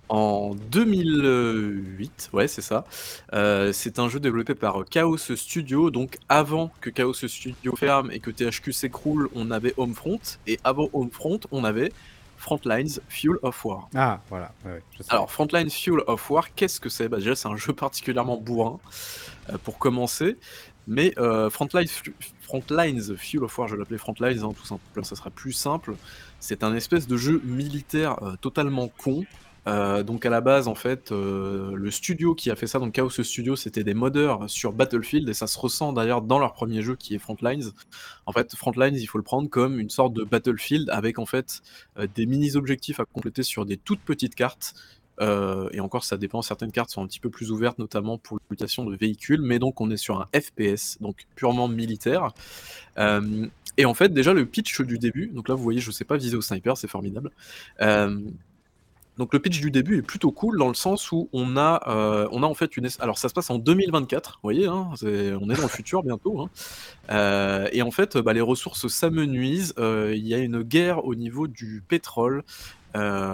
en 0.09 0.53
2008, 0.71 2.29
ouais 2.33 2.47
c'est 2.47 2.61
ça. 2.61 2.85
Euh, 3.33 3.71
c'est 3.73 3.99
un 3.99 4.09
jeu 4.09 4.19
développé 4.19 4.55
par 4.55 4.85
Chaos 4.85 5.17
Studio, 5.17 5.89
donc 5.89 6.17
avant 6.29 6.71
que 6.81 6.89
Chaos 6.89 7.13
Studio 7.13 7.75
ferme 7.75 8.11
et 8.11 8.19
que 8.19 8.31
THQ 8.31 8.71
s'écroule, 8.73 9.29
on 9.35 9.51
avait 9.51 9.73
Homefront 9.77 10.19
et 10.47 10.59
avant 10.63 10.89
Homefront, 10.93 11.39
on 11.51 11.63
avait 11.63 11.91
Frontlines 12.37 12.99
Fuel 13.09 13.37
of 13.41 13.65
War. 13.65 13.89
Ah, 13.95 14.19
voilà. 14.29 14.51
Ouais, 14.63 14.73
ouais, 14.73 14.83
je 14.91 15.03
sais. 15.03 15.11
Alors, 15.11 15.31
Frontline 15.31 15.69
Fuel 15.69 16.01
of 16.05 16.29
War, 16.29 16.53
qu'est-ce 16.53 16.79
que 16.79 16.89
c'est? 16.89 17.07
Bah, 17.07 17.17
Déjà, 17.17 17.35
c'est 17.35 17.47
un 17.47 17.55
jeu 17.55 17.73
particulièrement 17.73 18.37
bourrin, 18.37 18.79
euh, 19.49 19.57
pour 19.63 19.79
commencer. 19.79 20.37
Mais 20.87 21.13
euh, 21.17 21.49
Frontlines 21.49 21.87
Fuel 23.17 23.43
of 23.43 23.57
War, 23.57 23.67
je 23.67 23.75
l'appeler 23.75 23.97
Frontlines, 23.97 24.43
hein, 24.43 24.53
tout 24.55 24.65
simplement, 24.65 25.03
ça 25.03 25.15
sera 25.15 25.31
plus 25.31 25.53
simple. 25.53 25.95
C'est 26.39 26.63
un 26.63 26.75
espèce 26.75 27.07
de 27.07 27.17
jeu 27.17 27.41
militaire 27.43 28.17
totalement 28.41 28.89
con. 28.89 29.23
Euh, 29.67 30.03
donc 30.03 30.25
à 30.25 30.29
la 30.29 30.41
base, 30.41 30.67
en 30.67 30.75
fait, 30.75 31.11
euh, 31.11 31.73
le 31.75 31.91
studio 31.91 32.35
qui 32.35 32.51
a 32.51 32.55
fait 32.55 32.67
ça, 32.67 32.79
donc 32.79 32.93
Chaos 32.93 33.09
Studio, 33.09 33.55
c'était 33.55 33.83
des 33.83 33.93
modeurs 33.93 34.49
sur 34.49 34.73
Battlefield, 34.73 35.27
et 35.27 35.33
ça 35.33 35.47
se 35.47 35.57
ressent 35.57 35.93
d'ailleurs 35.93 36.21
dans 36.21 36.39
leur 36.39 36.53
premier 36.53 36.81
jeu 36.81 36.95
qui 36.95 37.15
est 37.15 37.19
Frontlines. 37.19 37.71
En 38.25 38.31
fait, 38.31 38.55
Frontlines, 38.55 38.95
il 38.95 39.05
faut 39.07 39.17
le 39.17 39.23
prendre 39.23 39.49
comme 39.49 39.79
une 39.79 39.89
sorte 39.89 40.13
de 40.13 40.23
Battlefield 40.23 40.89
avec 40.89 41.19
en 41.19 41.25
fait 41.25 41.61
euh, 41.97 42.07
des 42.13 42.25
mini-objectifs 42.25 42.99
à 42.99 43.05
compléter 43.05 43.43
sur 43.43 43.65
des 43.65 43.77
toutes 43.77 44.01
petites 44.01 44.35
cartes. 44.35 44.75
Et 45.71 45.79
encore, 45.79 46.03
ça 46.03 46.17
dépend, 46.17 46.41
certaines 46.41 46.73
cartes 46.73 46.89
sont 46.89 47.01
un 47.01 47.07
petit 47.07 47.21
peu 47.21 47.29
plus 47.29 47.49
ouvertes, 47.49 47.79
notamment 47.79 48.17
pour 48.17 48.37
l'utilisation 48.37 48.83
de 48.83 48.97
véhicules, 48.97 49.41
mais 49.41 49.59
donc 49.59 49.79
on 49.79 49.89
est 49.89 49.95
sur 49.95 50.19
un 50.19 50.27
FPS, 50.37 50.97
donc 50.99 51.25
purement 51.35 51.69
militaire. 51.69 52.33
Et 52.97 53.85
en 53.85 53.93
fait, 53.93 54.13
déjà, 54.13 54.33
le 54.33 54.45
pitch 54.45 54.81
du 54.81 54.99
début, 54.99 55.27
donc 55.27 55.47
là, 55.47 55.55
vous 55.55 55.63
voyez, 55.63 55.79
je 55.79 55.89
sais 55.89 56.03
pas 56.03 56.17
viser 56.17 56.35
au 56.35 56.41
sniper, 56.41 56.75
c'est 56.75 56.89
formidable. 56.89 57.31
Donc 59.17 59.33
le 59.33 59.39
pitch 59.39 59.61
du 59.61 59.71
début 59.71 59.97
est 59.97 60.01
plutôt 60.01 60.31
cool 60.31 60.57
dans 60.57 60.67
le 60.67 60.73
sens 60.73 61.11
où 61.11 61.29
on 61.31 61.55
a, 61.55 61.81
euh, 61.87 62.27
on 62.31 62.43
a 62.43 62.45
en 62.45 62.53
fait 62.53 62.75
une... 62.75 62.89
Alors 62.99 63.17
ça 63.17 63.29
se 63.29 63.33
passe 63.33 63.49
en 63.49 63.57
2024, 63.57 64.31
vous 64.33 64.39
voyez, 64.43 64.67
hein, 64.67 64.89
on 65.01 65.49
est 65.49 65.55
dans 65.55 65.61
le 65.61 65.67
futur 65.67 66.03
bientôt. 66.03 66.41
hein. 66.41 66.49
Euh, 67.11 67.69
et 67.71 67.81
en 67.81 67.91
fait, 67.91 68.17
bah, 68.17 68.33
les 68.33 68.41
ressources 68.41 68.87
s'amenuisent, 68.87 69.73
euh, 69.79 70.13
il 70.15 70.27
y 70.27 70.33
a 70.33 70.37
une 70.39 70.63
guerre 70.63 71.05
au 71.05 71.15
niveau 71.15 71.47
du 71.47 71.83
pétrole. 71.87 72.43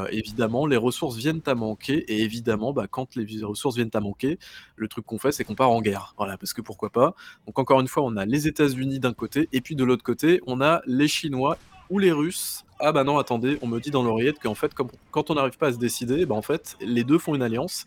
Évidemment, 0.09 0.65
les 0.65 0.77
ressources 0.77 1.17
viennent 1.17 1.43
à 1.45 1.53
manquer, 1.53 1.99
et 2.11 2.21
évidemment, 2.21 2.73
bah, 2.73 2.87
quand 2.89 3.15
les 3.15 3.43
ressources 3.43 3.75
viennent 3.75 3.91
à 3.93 3.99
manquer, 3.99 4.39
le 4.75 4.87
truc 4.87 5.05
qu'on 5.05 5.19
fait, 5.19 5.31
c'est 5.31 5.43
qu'on 5.43 5.53
part 5.53 5.69
en 5.69 5.81
guerre. 5.81 6.15
Voilà, 6.17 6.35
parce 6.35 6.51
que 6.53 6.61
pourquoi 6.61 6.89
pas? 6.89 7.13
Donc 7.45 7.59
encore 7.59 7.79
une 7.79 7.87
fois, 7.87 8.01
on 8.03 8.17
a 8.17 8.25
les 8.25 8.47
États-Unis 8.47 8.99
d'un 8.99 9.13
côté, 9.13 9.49
et 9.53 9.61
puis 9.61 9.75
de 9.75 9.83
l'autre 9.83 10.03
côté, 10.03 10.41
on 10.47 10.61
a 10.61 10.81
les 10.87 11.07
Chinois 11.07 11.59
ou 11.91 11.99
les 11.99 12.11
Russes. 12.11 12.65
Ah 12.81 12.91
bah 12.91 13.03
non, 13.03 13.19
attendez, 13.19 13.59
on 13.61 13.67
me 13.67 13.79
dit 13.79 13.91
dans 13.91 14.03
l'oreillette 14.03 14.39
qu'en 14.39 14.55
fait, 14.55 14.73
comme, 14.73 14.89
quand 15.11 15.29
on 15.29 15.35
n'arrive 15.35 15.57
pas 15.57 15.67
à 15.67 15.73
se 15.73 15.77
décider, 15.77 16.25
bah 16.25 16.35
en 16.35 16.41
fait, 16.41 16.75
les 16.81 17.03
deux 17.03 17.19
font 17.19 17.35
une 17.35 17.43
alliance. 17.43 17.85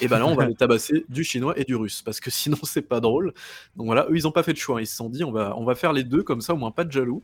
Et 0.00 0.08
bah 0.08 0.18
là, 0.18 0.26
on 0.26 0.36
va 0.36 0.46
les 0.46 0.54
tabasser 0.54 1.04
du 1.08 1.24
chinois 1.24 1.58
et 1.58 1.64
du 1.64 1.74
russe, 1.74 2.02
parce 2.02 2.20
que 2.20 2.30
sinon, 2.30 2.58
c'est 2.62 2.82
pas 2.82 3.00
drôle. 3.00 3.34
Donc 3.76 3.86
voilà, 3.86 4.06
eux, 4.08 4.16
ils 4.16 4.26
ont 4.26 4.32
pas 4.32 4.44
fait 4.44 4.52
de 4.52 4.58
choix. 4.58 4.80
Ils 4.80 4.86
se 4.86 4.96
sont 4.96 5.08
dit, 5.08 5.24
on 5.24 5.32
va, 5.32 5.54
on 5.56 5.64
va 5.64 5.74
faire 5.74 5.92
les 5.92 6.04
deux, 6.04 6.22
comme 6.22 6.40
ça, 6.40 6.54
au 6.54 6.56
moins 6.56 6.70
pas 6.70 6.84
de 6.84 6.92
jaloux. 6.92 7.22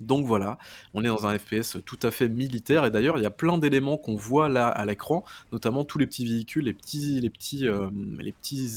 Donc 0.00 0.26
voilà, 0.26 0.58
on 0.94 1.04
est 1.04 1.08
dans 1.08 1.26
un 1.26 1.36
FPS 1.36 1.78
tout 1.84 1.98
à 2.02 2.10
fait 2.10 2.28
militaire 2.28 2.84
et 2.84 2.90
d'ailleurs 2.90 3.18
il 3.18 3.22
y 3.22 3.26
a 3.26 3.30
plein 3.30 3.58
d'éléments 3.58 3.96
qu'on 3.96 4.14
voit 4.14 4.48
là 4.48 4.68
à 4.68 4.84
l'écran, 4.84 5.24
notamment 5.52 5.84
tous 5.84 5.98
les 5.98 6.06
petits 6.06 6.24
véhicules, 6.24 6.64
les 6.64 6.72
petits, 6.72 7.20
les 7.20 7.66
euh, 7.68 7.90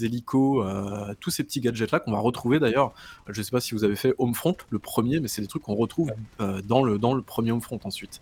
hélicos, 0.01 0.65
euh, 0.65 1.13
tous 1.19 1.29
ces 1.29 1.43
petits 1.43 1.61
gadgets 1.61 1.91
là 1.91 1.99
qu'on 1.99 2.11
va 2.11 2.19
retrouver 2.19 2.59
d'ailleurs. 2.59 2.93
Je 3.27 3.41
sais 3.41 3.51
pas 3.51 3.61
si 3.61 3.75
vous 3.75 3.83
avez 3.83 3.95
fait 3.95 4.13
Homefront 4.17 4.55
le 4.69 4.79
premier, 4.79 5.19
mais 5.19 5.27
c'est 5.27 5.41
des 5.41 5.47
trucs 5.47 5.63
qu'on 5.63 5.75
retrouve 5.75 6.11
euh, 6.39 6.61
dans 6.63 6.83
le 6.83 6.97
dans 6.97 7.13
le 7.13 7.21
premier 7.21 7.51
Homefront 7.51 7.79
ensuite. 7.83 8.21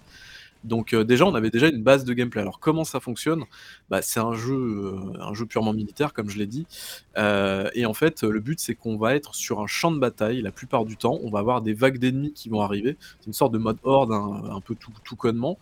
Donc 0.63 0.93
euh, 0.93 1.03
déjà 1.03 1.25
on 1.25 1.35
avait 1.35 1.49
déjà 1.49 1.67
une 1.67 1.83
base 1.83 2.03
de 2.03 2.13
gameplay. 2.13 2.41
Alors 2.41 2.59
comment 2.59 2.83
ça 2.83 2.99
fonctionne? 2.99 3.43
Bah, 3.89 4.01
C'est 4.01 4.19
un 4.19 4.33
jeu, 4.33 4.55
euh, 4.55 5.21
un 5.21 5.33
jeu 5.33 5.45
purement 5.45 5.73
militaire 5.73 6.13
comme 6.13 6.29
je 6.29 6.37
l'ai 6.37 6.47
dit. 6.47 6.67
Euh, 7.17 7.69
et 7.73 7.85
en 7.85 7.93
fait, 7.93 8.23
le 8.23 8.39
but, 8.39 8.59
c'est 8.59 8.75
qu'on 8.75 8.97
va 8.97 9.15
être 9.15 9.35
sur 9.35 9.61
un 9.61 9.67
champ 9.67 9.91
de 9.91 9.99
bataille 9.99 10.41
la 10.41 10.51
plupart 10.51 10.85
du 10.85 10.97
temps. 10.97 11.19
On 11.23 11.29
va 11.29 11.39
avoir 11.39 11.61
des 11.61 11.73
vagues 11.73 11.97
d'ennemis 11.97 12.33
qui 12.33 12.49
vont 12.49 12.61
arriver. 12.61 12.97
C'est 13.19 13.27
une 13.27 13.33
sorte 13.33 13.53
de 13.53 13.57
mode 13.57 13.77
horde, 13.83 14.11
un, 14.11 14.61
peu 14.61 14.75
tout 14.75 15.15
connement. 15.15 15.57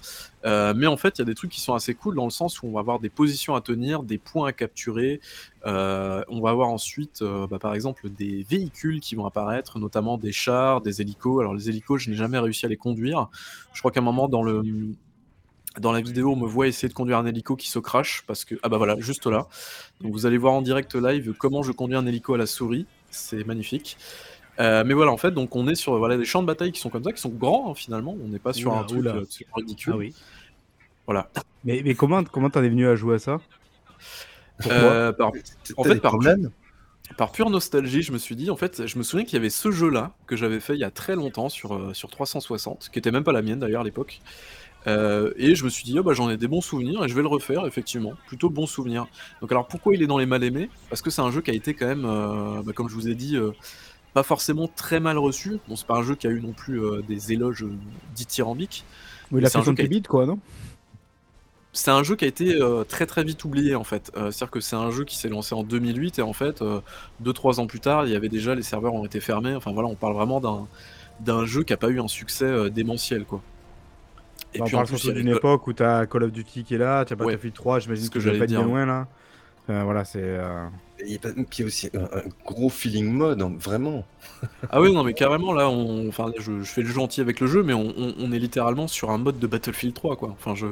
Euh, 0.48 0.74
mais 0.76 0.88
en 0.88 0.98
fait, 0.98 1.18
il 1.18 1.20
y 1.20 1.22
a 1.24 1.26
des 1.26 1.36
trucs 1.36 1.52
qui 1.52 1.60
sont 1.60 1.74
assez 1.74 1.94
cool 1.94 2.16
dans 2.16 2.24
le 2.24 2.32
sens 2.32 2.62
où 2.62 2.68
on 2.68 2.72
va 2.72 2.80
avoir 2.80 3.00
des 3.00 3.10
positions 3.10 3.56
à 3.56 3.62
tenir, 3.62 4.04
des 4.04 4.18
points 4.18 4.48
à 4.48 4.54
capturer. 4.54 5.20
Euh, 5.66 6.24
on 6.30 6.40
va 6.40 6.52
avoir 6.52 6.70
ensuite, 6.70 7.22
euh, 7.22 7.48
bah, 7.48 7.60
par 7.60 7.74
exemple, 7.74 8.10
des 8.10 8.46
véhicules 8.50 9.02
qui 9.02 9.16
vont 9.16 9.26
apparaître, 9.26 9.78
notamment 9.78 10.18
des 10.18 10.32
chars, 10.32 10.82
des 10.82 11.02
hélicos. 11.02 11.42
Alors, 11.42 11.54
les 11.54 11.70
hélicos, 11.70 12.02
je 12.02 12.10
n'ai 12.10 12.16
jamais 12.16 12.40
réussi 12.40 12.66
à 12.66 12.70
les 12.70 12.78
conduire. 12.78 13.28
Je 13.74 13.80
crois 13.80 13.92
qu'à 13.92 14.00
un 14.00 14.04
moment, 14.04 14.30
dans 14.30 14.42
le, 14.42 14.64
dans 15.80 15.92
la 15.92 16.02
vidéo, 16.02 16.32
on 16.32 16.38
me 16.38 16.48
voit 16.48 16.68
essayer 16.68 16.88
de 16.88 16.94
conduire 16.94 17.18
un 17.18 17.26
hélico 17.26 17.56
qui 17.56 17.68
se 17.68 17.80
crache 17.80 18.24
parce 18.26 18.46
que 18.46 18.56
ah 18.64 18.70
bah 18.70 18.78
voilà, 18.78 18.96
juste 19.00 19.28
là. 19.28 19.48
Donc 20.02 20.14
vous 20.14 20.26
allez 20.26 20.38
voir 20.38 20.54
en 20.54 20.62
direct 20.62 20.96
live 20.96 21.34
comment 21.38 21.62
je 21.62 21.72
conduis 21.72 21.98
un 21.98 22.06
hélico 22.06 22.34
à 22.34 22.38
la 22.38 22.48
souris, 22.48 22.86
c'est 23.10 23.46
magnifique. 23.46 23.98
Euh, 24.60 24.84
mais 24.84 24.94
voilà, 24.94 25.12
en 25.12 25.18
fait, 25.18 25.32
donc 25.32 25.56
on 25.56 25.68
est 25.68 25.76
sur 25.76 25.98
voilà 25.98 26.18
des 26.18 26.26
champs 26.26 26.42
de 26.42 26.48
bataille 26.48 26.72
qui 26.72 26.80
sont 26.80 26.90
comme 26.90 27.04
ça, 27.04 27.14
qui 27.14 27.22
sont 27.22 27.30
grands 27.30 27.72
hein, 27.72 27.76
finalement. 27.76 28.16
On 28.24 28.28
n'est 28.28 28.40
pas 28.40 28.54
sur 28.54 28.72
Oula, 28.92 29.12
un 29.12 29.24
truc 29.24 29.48
ridicule. 29.54 29.94
Ah 29.94 29.98
oui. 29.98 30.16
Voilà. 31.08 31.30
Mais, 31.64 31.82
mais 31.84 31.96
comment 31.96 32.24
comment 32.24 32.50
t'en 32.50 32.64
es 32.64 32.70
venu 32.70 32.88
à 32.88 32.96
jouer 32.96 33.16
à 33.16 33.20
ça? 33.20 33.40
Pourquoi? 34.60 34.78
Euh, 34.78 35.12
par, 35.14 35.32
en 35.78 35.84
fait, 35.84 35.96
par, 35.96 36.12
problèmes? 36.12 36.52
Par 37.16 37.32
pure 37.32 37.50
nostalgie, 37.50 38.02
je 38.02 38.12
me 38.12 38.18
suis 38.18 38.36
dit, 38.36 38.50
en 38.52 38.58
fait, 38.58 38.86
je 38.86 38.98
me 38.98 39.04
souviens 39.04 39.26
qu'il 39.26 39.36
y 39.36 39.38
avait 39.40 39.50
ce 39.50 39.72
jeu-là 39.72 40.12
que 40.26 40.36
j'avais 40.36 40.60
fait 40.60 40.74
il 40.76 40.80
y 40.80 40.84
a 40.84 40.92
très 40.92 41.16
longtemps 41.16 41.48
sur, 41.50 41.74
euh, 41.74 41.94
sur 41.94 42.10
360, 42.10 42.90
qui 42.92 43.00
était 43.00 43.12
même 43.12 43.24
pas 43.24 43.32
la 43.32 43.42
mienne 43.42 43.60
d'ailleurs 43.60 43.82
à 43.82 43.86
l'époque. 43.86 44.20
Euh, 44.88 45.34
et 45.38 45.56
je 45.56 45.64
me 45.64 45.70
suis 45.70 45.84
dit, 45.84 45.98
ah 45.98 46.02
bah, 46.02 46.14
j'en 46.14 46.30
ai 46.30 46.38
des 46.38 46.48
bons 46.48 46.62
souvenirs 46.62 47.04
et 47.04 47.08
je 47.10 47.16
vais 47.16 47.22
le 47.22 47.28
refaire, 47.28 47.66
effectivement. 47.66 48.14
Plutôt 48.28 48.50
bons 48.50 48.68
souvenirs. 48.68 49.08
Donc, 49.42 49.52
alors 49.52 49.68
pourquoi 49.68 49.96
il 49.96 50.02
est 50.02 50.08
dans 50.08 50.18
les 50.18 50.26
mal 50.26 50.44
aimés 50.44 50.70
Parce 50.90 51.02
que 51.02 51.10
c'est 51.10 51.22
un 51.22 51.32
jeu 51.32 51.42
qui 51.42 51.52
a 51.52 51.54
été 51.54 51.74
quand 51.74 51.88
même, 51.88 52.06
euh, 52.06 52.62
bah, 52.64 52.74
comme 52.74 52.90
je 52.90 52.94
vous 52.94 53.08
ai 53.08 53.16
dit, 53.16 53.38
euh, 53.38 53.52
pas 54.14 54.24
forcément 54.24 54.68
très 54.68 55.00
mal 55.00 55.18
reçu. 55.18 55.60
Bon, 55.68 55.76
c'est 55.76 55.88
pas 55.88 55.98
un 55.98 56.04
jeu 56.04 56.16
qui 56.16 56.28
a 56.28 56.30
eu 56.30 56.42
non 56.42 56.54
plus 56.54 56.82
euh, 56.82 57.02
des 57.08 57.32
éloges 57.34 57.66
dithyrambiques. 58.16 58.84
Oui, 59.32 59.42
Il 59.42 59.46
a 59.46 59.50
fait 59.50 59.58
son 59.58 59.64
jeu 59.64 59.74
qui 59.74 59.82
a- 59.82 60.02
quoi, 60.08 60.26
non? 60.26 60.40
C'est 61.78 61.92
un 61.92 62.02
jeu 62.04 62.16
qui 62.16 62.26
a 62.26 62.28
été 62.28 62.56
euh, 62.60 62.84
très 62.84 63.06
très 63.06 63.24
vite 63.24 63.44
oublié 63.46 63.76
en 63.76 63.84
fait. 63.84 64.12
Euh, 64.18 64.32
C'est-à-dire 64.32 64.52
que 64.52 64.60
c'est 64.60 64.76
un 64.76 64.90
jeu 64.90 65.04
qui 65.06 65.16
s'est 65.16 65.30
lancé 65.30 65.54
en 65.54 65.64
2008 65.64 66.20
et 66.20 66.22
en 66.24 66.34
fait, 66.34 66.62
2-3 67.24 67.60
ans 67.60 67.68
plus 67.68 67.80
tard, 67.80 68.06
il 68.08 68.12
y 68.12 68.16
avait 68.16 68.30
déjà 68.30 68.56
les 68.56 68.64
serveurs 68.64 68.94
ont 68.94 69.06
été 69.06 69.20
fermés. 69.20 69.54
Enfin 69.56 69.72
voilà, 69.74 69.88
on 69.88 69.96
parle 69.96 70.14
vraiment 70.14 70.40
d'un 70.40 70.68
d'un 71.20 71.46
jeu 71.46 71.64
qui 71.64 71.74
a 71.74 71.78
pas 71.78 71.90
eu 71.90 72.00
un 72.00 72.08
succès 72.08 72.46
euh, 72.46 72.70
démentiel 72.70 73.26
quoi. 73.26 73.42
Et 74.54 74.60
Bah, 74.60 74.66
puis 74.66 74.76
on 74.76 74.80
parle 74.80 74.88
surtout 74.88 75.12
d'une 75.12 75.28
époque 75.30 75.68
où 75.68 75.74
t'as 75.74 76.06
Call 76.06 76.24
of 76.24 76.32
Duty 76.32 76.64
qui 76.64 76.76
est 76.76 76.78
là, 76.78 77.06
t'as 77.06 77.16
Ouais. 77.16 77.26
Battlefield 77.26 77.54
3, 77.56 77.80
j'imagine 77.80 78.10
que 78.10 78.14
que 78.16 78.20
je 78.20 78.30
vais 78.30 78.40
pas 78.40 78.46
bien 78.48 78.64
loin 78.64 78.86
là. 78.86 79.08
Enfin, 79.68 79.84
voilà, 79.84 80.06
c'est. 80.06 80.22
euh, 80.22 80.68
Il 81.06 81.12
y 81.12 81.16
a 81.16 81.20
pas- 81.20 81.30
puis 81.50 81.64
aussi 81.64 81.90
un, 81.94 82.04
un 82.18 82.24
gros 82.46 82.70
feeling 82.70 83.12
mode, 83.12 83.42
hein, 83.42 83.54
vraiment. 83.60 84.06
Ah 84.70 84.82
oui, 84.82 84.94
non, 84.94 85.04
mais 85.04 85.14
carrément, 85.14 85.54
là, 85.54 85.70
on... 85.70 86.08
enfin, 86.10 86.32
je, 86.40 86.60
je 86.62 86.72
fais 86.72 86.82
le 86.84 86.90
gentil 86.90 87.22
avec 87.22 87.40
le 87.40 87.48
jeu, 87.48 87.64
mais 87.64 87.74
on, 87.74 87.94
on- 87.98 88.16
on 88.20 88.32
est 88.32 88.40
littéralement 88.40 88.88
sur 88.88 89.12
un 89.12 89.18
mode 89.18 89.40
de 89.40 89.48
Battlefield 89.48 89.94
3, 89.94 90.16
quoi. 90.18 90.30
Enfin, 90.32 90.56
je... 90.56 90.68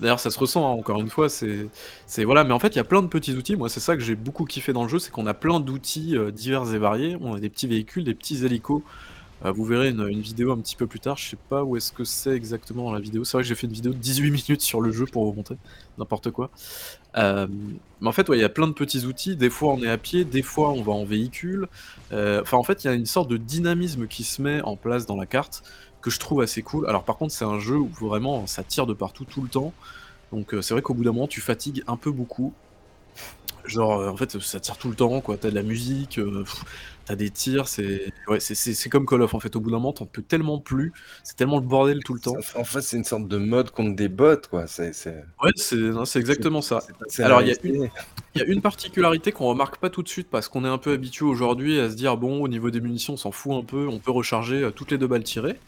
D'ailleurs, 0.00 0.20
ça 0.20 0.30
se 0.30 0.38
ressent, 0.38 0.66
hein, 0.66 0.74
encore 0.78 1.00
une 1.00 1.10
fois, 1.10 1.28
c'est... 1.28 1.68
c'est... 2.06 2.24
Voilà, 2.24 2.44
mais 2.44 2.52
en 2.52 2.58
fait, 2.58 2.68
il 2.68 2.76
y 2.76 2.80
a 2.80 2.84
plein 2.84 3.02
de 3.02 3.08
petits 3.08 3.34
outils. 3.34 3.56
Moi, 3.56 3.68
c'est 3.68 3.80
ça 3.80 3.96
que 3.96 4.02
j'ai 4.02 4.16
beaucoup 4.16 4.44
kiffé 4.44 4.72
dans 4.72 4.82
le 4.84 4.88
jeu, 4.88 4.98
c'est 4.98 5.10
qu'on 5.12 5.26
a 5.26 5.34
plein 5.34 5.60
d'outils 5.60 6.16
euh, 6.16 6.30
divers 6.32 6.74
et 6.74 6.78
variés. 6.78 7.16
On 7.20 7.34
a 7.34 7.40
des 7.40 7.50
petits 7.50 7.68
véhicules, 7.68 8.04
des 8.04 8.14
petits 8.14 8.44
hélicos. 8.44 8.82
Euh, 9.44 9.52
vous 9.52 9.64
verrez 9.64 9.88
une, 9.88 10.20
vidéo 10.20 10.52
un 10.52 10.58
petit 10.58 10.76
peu 10.76 10.86
plus 10.86 11.00
tard, 11.00 11.16
je 11.16 11.30
sais 11.30 11.38
pas 11.48 11.64
où 11.64 11.76
est-ce 11.76 11.92
que 11.92 12.04
c'est 12.04 12.34
exactement 12.34 12.84
dans 12.84 12.92
la 12.92 13.00
vidéo. 13.00 13.24
C'est 13.24 13.36
vrai 13.36 13.42
que 13.42 13.48
j'ai 13.48 13.54
fait 13.54 13.66
une 13.66 13.72
vidéo 13.72 13.92
de 13.92 13.98
18 13.98 14.30
minutes 14.30 14.60
sur 14.60 14.80
le 14.80 14.92
jeu 14.92 15.06
pour 15.06 15.24
vous 15.24 15.32
montrer 15.32 15.56
n'importe 15.98 16.30
quoi. 16.30 16.50
Euh, 17.16 17.46
mais 18.00 18.08
en 18.08 18.12
fait, 18.12 18.28
il 18.28 18.38
y 18.38 18.44
a 18.44 18.48
plein 18.48 18.68
de 18.68 18.72
petits 18.72 19.04
outils. 19.04 19.36
Des 19.36 19.50
fois, 19.50 19.74
on 19.74 19.82
est 19.82 19.90
à 19.90 19.98
pied, 19.98 20.24
des 20.24 20.42
fois, 20.42 20.70
on 20.70 20.82
va 20.82 20.92
en 20.92 21.04
véhicule. 21.04 21.68
Euh, 22.12 22.40
Enfin, 22.42 22.56
en 22.56 22.62
fait, 22.62 22.84
il 22.84 22.86
y 22.86 22.90
a 22.90 22.94
une 22.94 23.06
sorte 23.06 23.28
de 23.28 23.36
dynamisme 23.36 24.06
qui 24.06 24.24
se 24.24 24.40
met 24.42 24.62
en 24.62 24.76
place 24.76 25.06
dans 25.06 25.16
la 25.16 25.26
carte 25.26 25.62
que 26.00 26.10
je 26.10 26.18
trouve 26.18 26.40
assez 26.40 26.62
cool. 26.62 26.88
Alors, 26.88 27.04
par 27.04 27.16
contre, 27.16 27.32
c'est 27.32 27.44
un 27.44 27.58
jeu 27.58 27.76
où 27.76 27.88
vraiment 28.00 28.46
ça 28.46 28.62
tire 28.62 28.86
de 28.86 28.94
partout 28.94 29.24
tout 29.24 29.42
le 29.42 29.48
temps. 29.48 29.72
Donc, 30.32 30.54
euh, 30.54 30.62
c'est 30.62 30.74
vrai 30.74 30.82
qu'au 30.82 30.94
bout 30.94 31.04
d'un 31.04 31.12
moment, 31.12 31.28
tu 31.28 31.40
fatigues 31.40 31.82
un 31.86 31.96
peu 31.96 32.10
beaucoup. 32.10 32.52
Genre, 33.64 34.08
en 34.08 34.16
fait, 34.16 34.40
ça 34.40 34.58
tire 34.58 34.76
tout 34.76 34.88
le 34.88 34.96
temps, 34.96 35.20
quoi. 35.20 35.36
T'as 35.36 35.50
de 35.50 35.54
la 35.54 35.62
musique, 35.62 36.18
t'as 37.12 37.16
des 37.16 37.30
tirs, 37.30 37.68
c'est 37.68 38.10
ouais, 38.26 38.40
c'est- 38.40 38.88
comme 38.88 39.04
Call 39.04 39.20
of, 39.20 39.34
en 39.34 39.40
fait. 39.40 39.54
Au 39.54 39.60
bout 39.60 39.70
d'un 39.70 39.76
moment, 39.76 39.92
t'en 39.92 40.06
peux 40.06 40.22
tellement 40.22 40.58
plus. 40.58 40.94
C'est 41.22 41.36
tellement 41.36 41.58
le 41.58 41.66
bordel 41.66 42.02
tout 42.02 42.14
le 42.14 42.20
temps. 42.20 42.36
En 42.56 42.64
fait, 42.64 42.80
c'est 42.80 42.96
une 42.96 43.04
sorte 43.04 43.28
de 43.28 43.36
mode 43.36 43.70
contre 43.70 43.94
des 43.94 44.08
bots, 44.08 44.40
quoi. 44.48 44.66
C'est 44.66 44.92
Ouais, 45.42 45.50
c'est 45.56 46.18
exactement 46.18 46.62
ça. 46.62 46.82
Alors, 47.18 47.42
il 47.42 47.48
y 47.48 47.56
une, 47.64 47.90
y 48.34 48.40
a 48.40 48.44
une 48.44 48.62
particularité 48.62 49.30
qu'on 49.30 49.46
remarque 49.46 49.76
pas 49.76 49.90
tout 49.90 50.02
de 50.02 50.08
suite 50.08 50.28
parce 50.30 50.48
qu'on 50.48 50.64
est 50.64 50.68
un 50.68 50.78
peu 50.78 50.92
habitué 50.92 51.26
aujourd'hui 51.26 51.78
à 51.78 51.90
se 51.90 51.96
dire 51.96 52.16
bon, 52.16 52.42
au 52.42 52.48
niveau 52.48 52.70
des 52.70 52.80
munitions, 52.80 53.14
on 53.14 53.18
s'en 53.18 53.30
fout 53.30 53.52
un 53.52 53.64
peu, 53.64 53.86
on 53.88 53.98
peut 53.98 54.10
recharger 54.10 54.62
euh, 54.62 54.70
toutes 54.70 54.90
les 54.90 54.96
deux 54.98 55.06
balles 55.06 55.24
tirées. 55.24 55.58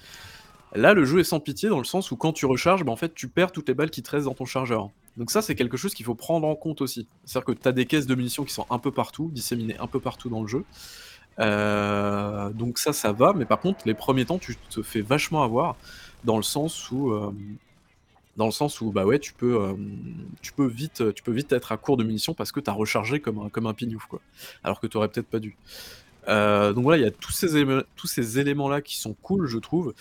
Là, 0.74 0.94
le 0.94 1.04
jeu 1.04 1.20
est 1.20 1.24
sans 1.24 1.40
pitié 1.40 1.68
dans 1.68 1.78
le 1.78 1.84
sens 1.84 2.10
où 2.10 2.16
quand 2.16 2.32
tu 2.32 2.46
recharges, 2.46 2.84
bah, 2.84 2.90
en 2.90 2.96
fait, 2.96 3.14
tu 3.14 3.28
perds 3.28 3.52
toutes 3.52 3.68
les 3.68 3.74
balles 3.74 3.90
qui 3.90 4.02
te 4.02 4.10
restent 4.10 4.26
dans 4.26 4.34
ton 4.34 4.46
chargeur. 4.46 4.88
Donc 5.16 5.30
ça, 5.30 5.42
c'est 5.42 5.54
quelque 5.54 5.76
chose 5.76 5.94
qu'il 5.94 6.04
faut 6.04 6.16
prendre 6.16 6.48
en 6.48 6.56
compte 6.56 6.80
aussi. 6.80 7.06
C'est-à-dire 7.24 7.54
que 7.54 7.60
tu 7.60 7.68
as 7.68 7.72
des 7.72 7.86
caisses 7.86 8.06
de 8.06 8.14
munitions 8.16 8.44
qui 8.44 8.52
sont 8.52 8.66
un 8.70 8.78
peu 8.78 8.90
partout, 8.90 9.30
disséminées 9.32 9.76
un 9.78 9.86
peu 9.86 10.00
partout 10.00 10.28
dans 10.28 10.42
le 10.42 10.48
jeu. 10.48 10.64
Euh, 11.40 12.50
donc 12.50 12.78
ça, 12.78 12.92
ça 12.92 13.12
va, 13.12 13.32
mais 13.34 13.44
par 13.44 13.60
contre, 13.60 13.80
les 13.86 13.94
premiers 13.94 14.24
temps, 14.24 14.38
tu 14.38 14.56
te 14.56 14.82
fais 14.82 15.00
vachement 15.00 15.42
avoir 15.42 15.76
dans 16.24 16.36
le 16.36 16.42
sens 16.42 16.90
où, 16.90 17.10
euh, 17.12 17.32
dans 18.36 18.46
le 18.46 18.52
sens 18.52 18.80
où, 18.80 18.90
bah 18.92 19.04
ouais, 19.04 19.18
tu 19.18 19.32
peux, 19.32 19.60
euh, 19.62 19.74
tu 20.42 20.52
peux 20.52 20.66
vite, 20.66 21.14
tu 21.14 21.22
peux 21.22 21.32
vite 21.32 21.52
être 21.52 21.72
à 21.72 21.76
court 21.76 21.96
de 21.96 22.04
munitions 22.04 22.34
parce 22.34 22.52
que 22.52 22.60
tu 22.60 22.70
as 22.70 22.72
rechargé 22.72 23.20
comme 23.20 23.38
un, 23.40 23.48
comme 23.48 23.66
un 23.66 23.74
pignouf, 23.74 24.06
quoi. 24.06 24.20
Alors 24.64 24.80
que 24.80 24.86
tu 24.86 24.96
aurais 24.96 25.08
peut-être 25.08 25.28
pas 25.28 25.40
dû. 25.40 25.56
Euh, 26.28 26.72
donc 26.72 26.84
voilà, 26.84 26.98
il 26.98 27.04
y 27.04 27.08
a 27.08 27.10
tous 27.10 27.32
ces, 27.32 27.64
tous 27.96 28.06
ces 28.06 28.38
éléments-là 28.38 28.80
qui 28.80 28.96
sont 28.96 29.14
cool, 29.22 29.46
je 29.46 29.58
trouve. 29.58 29.94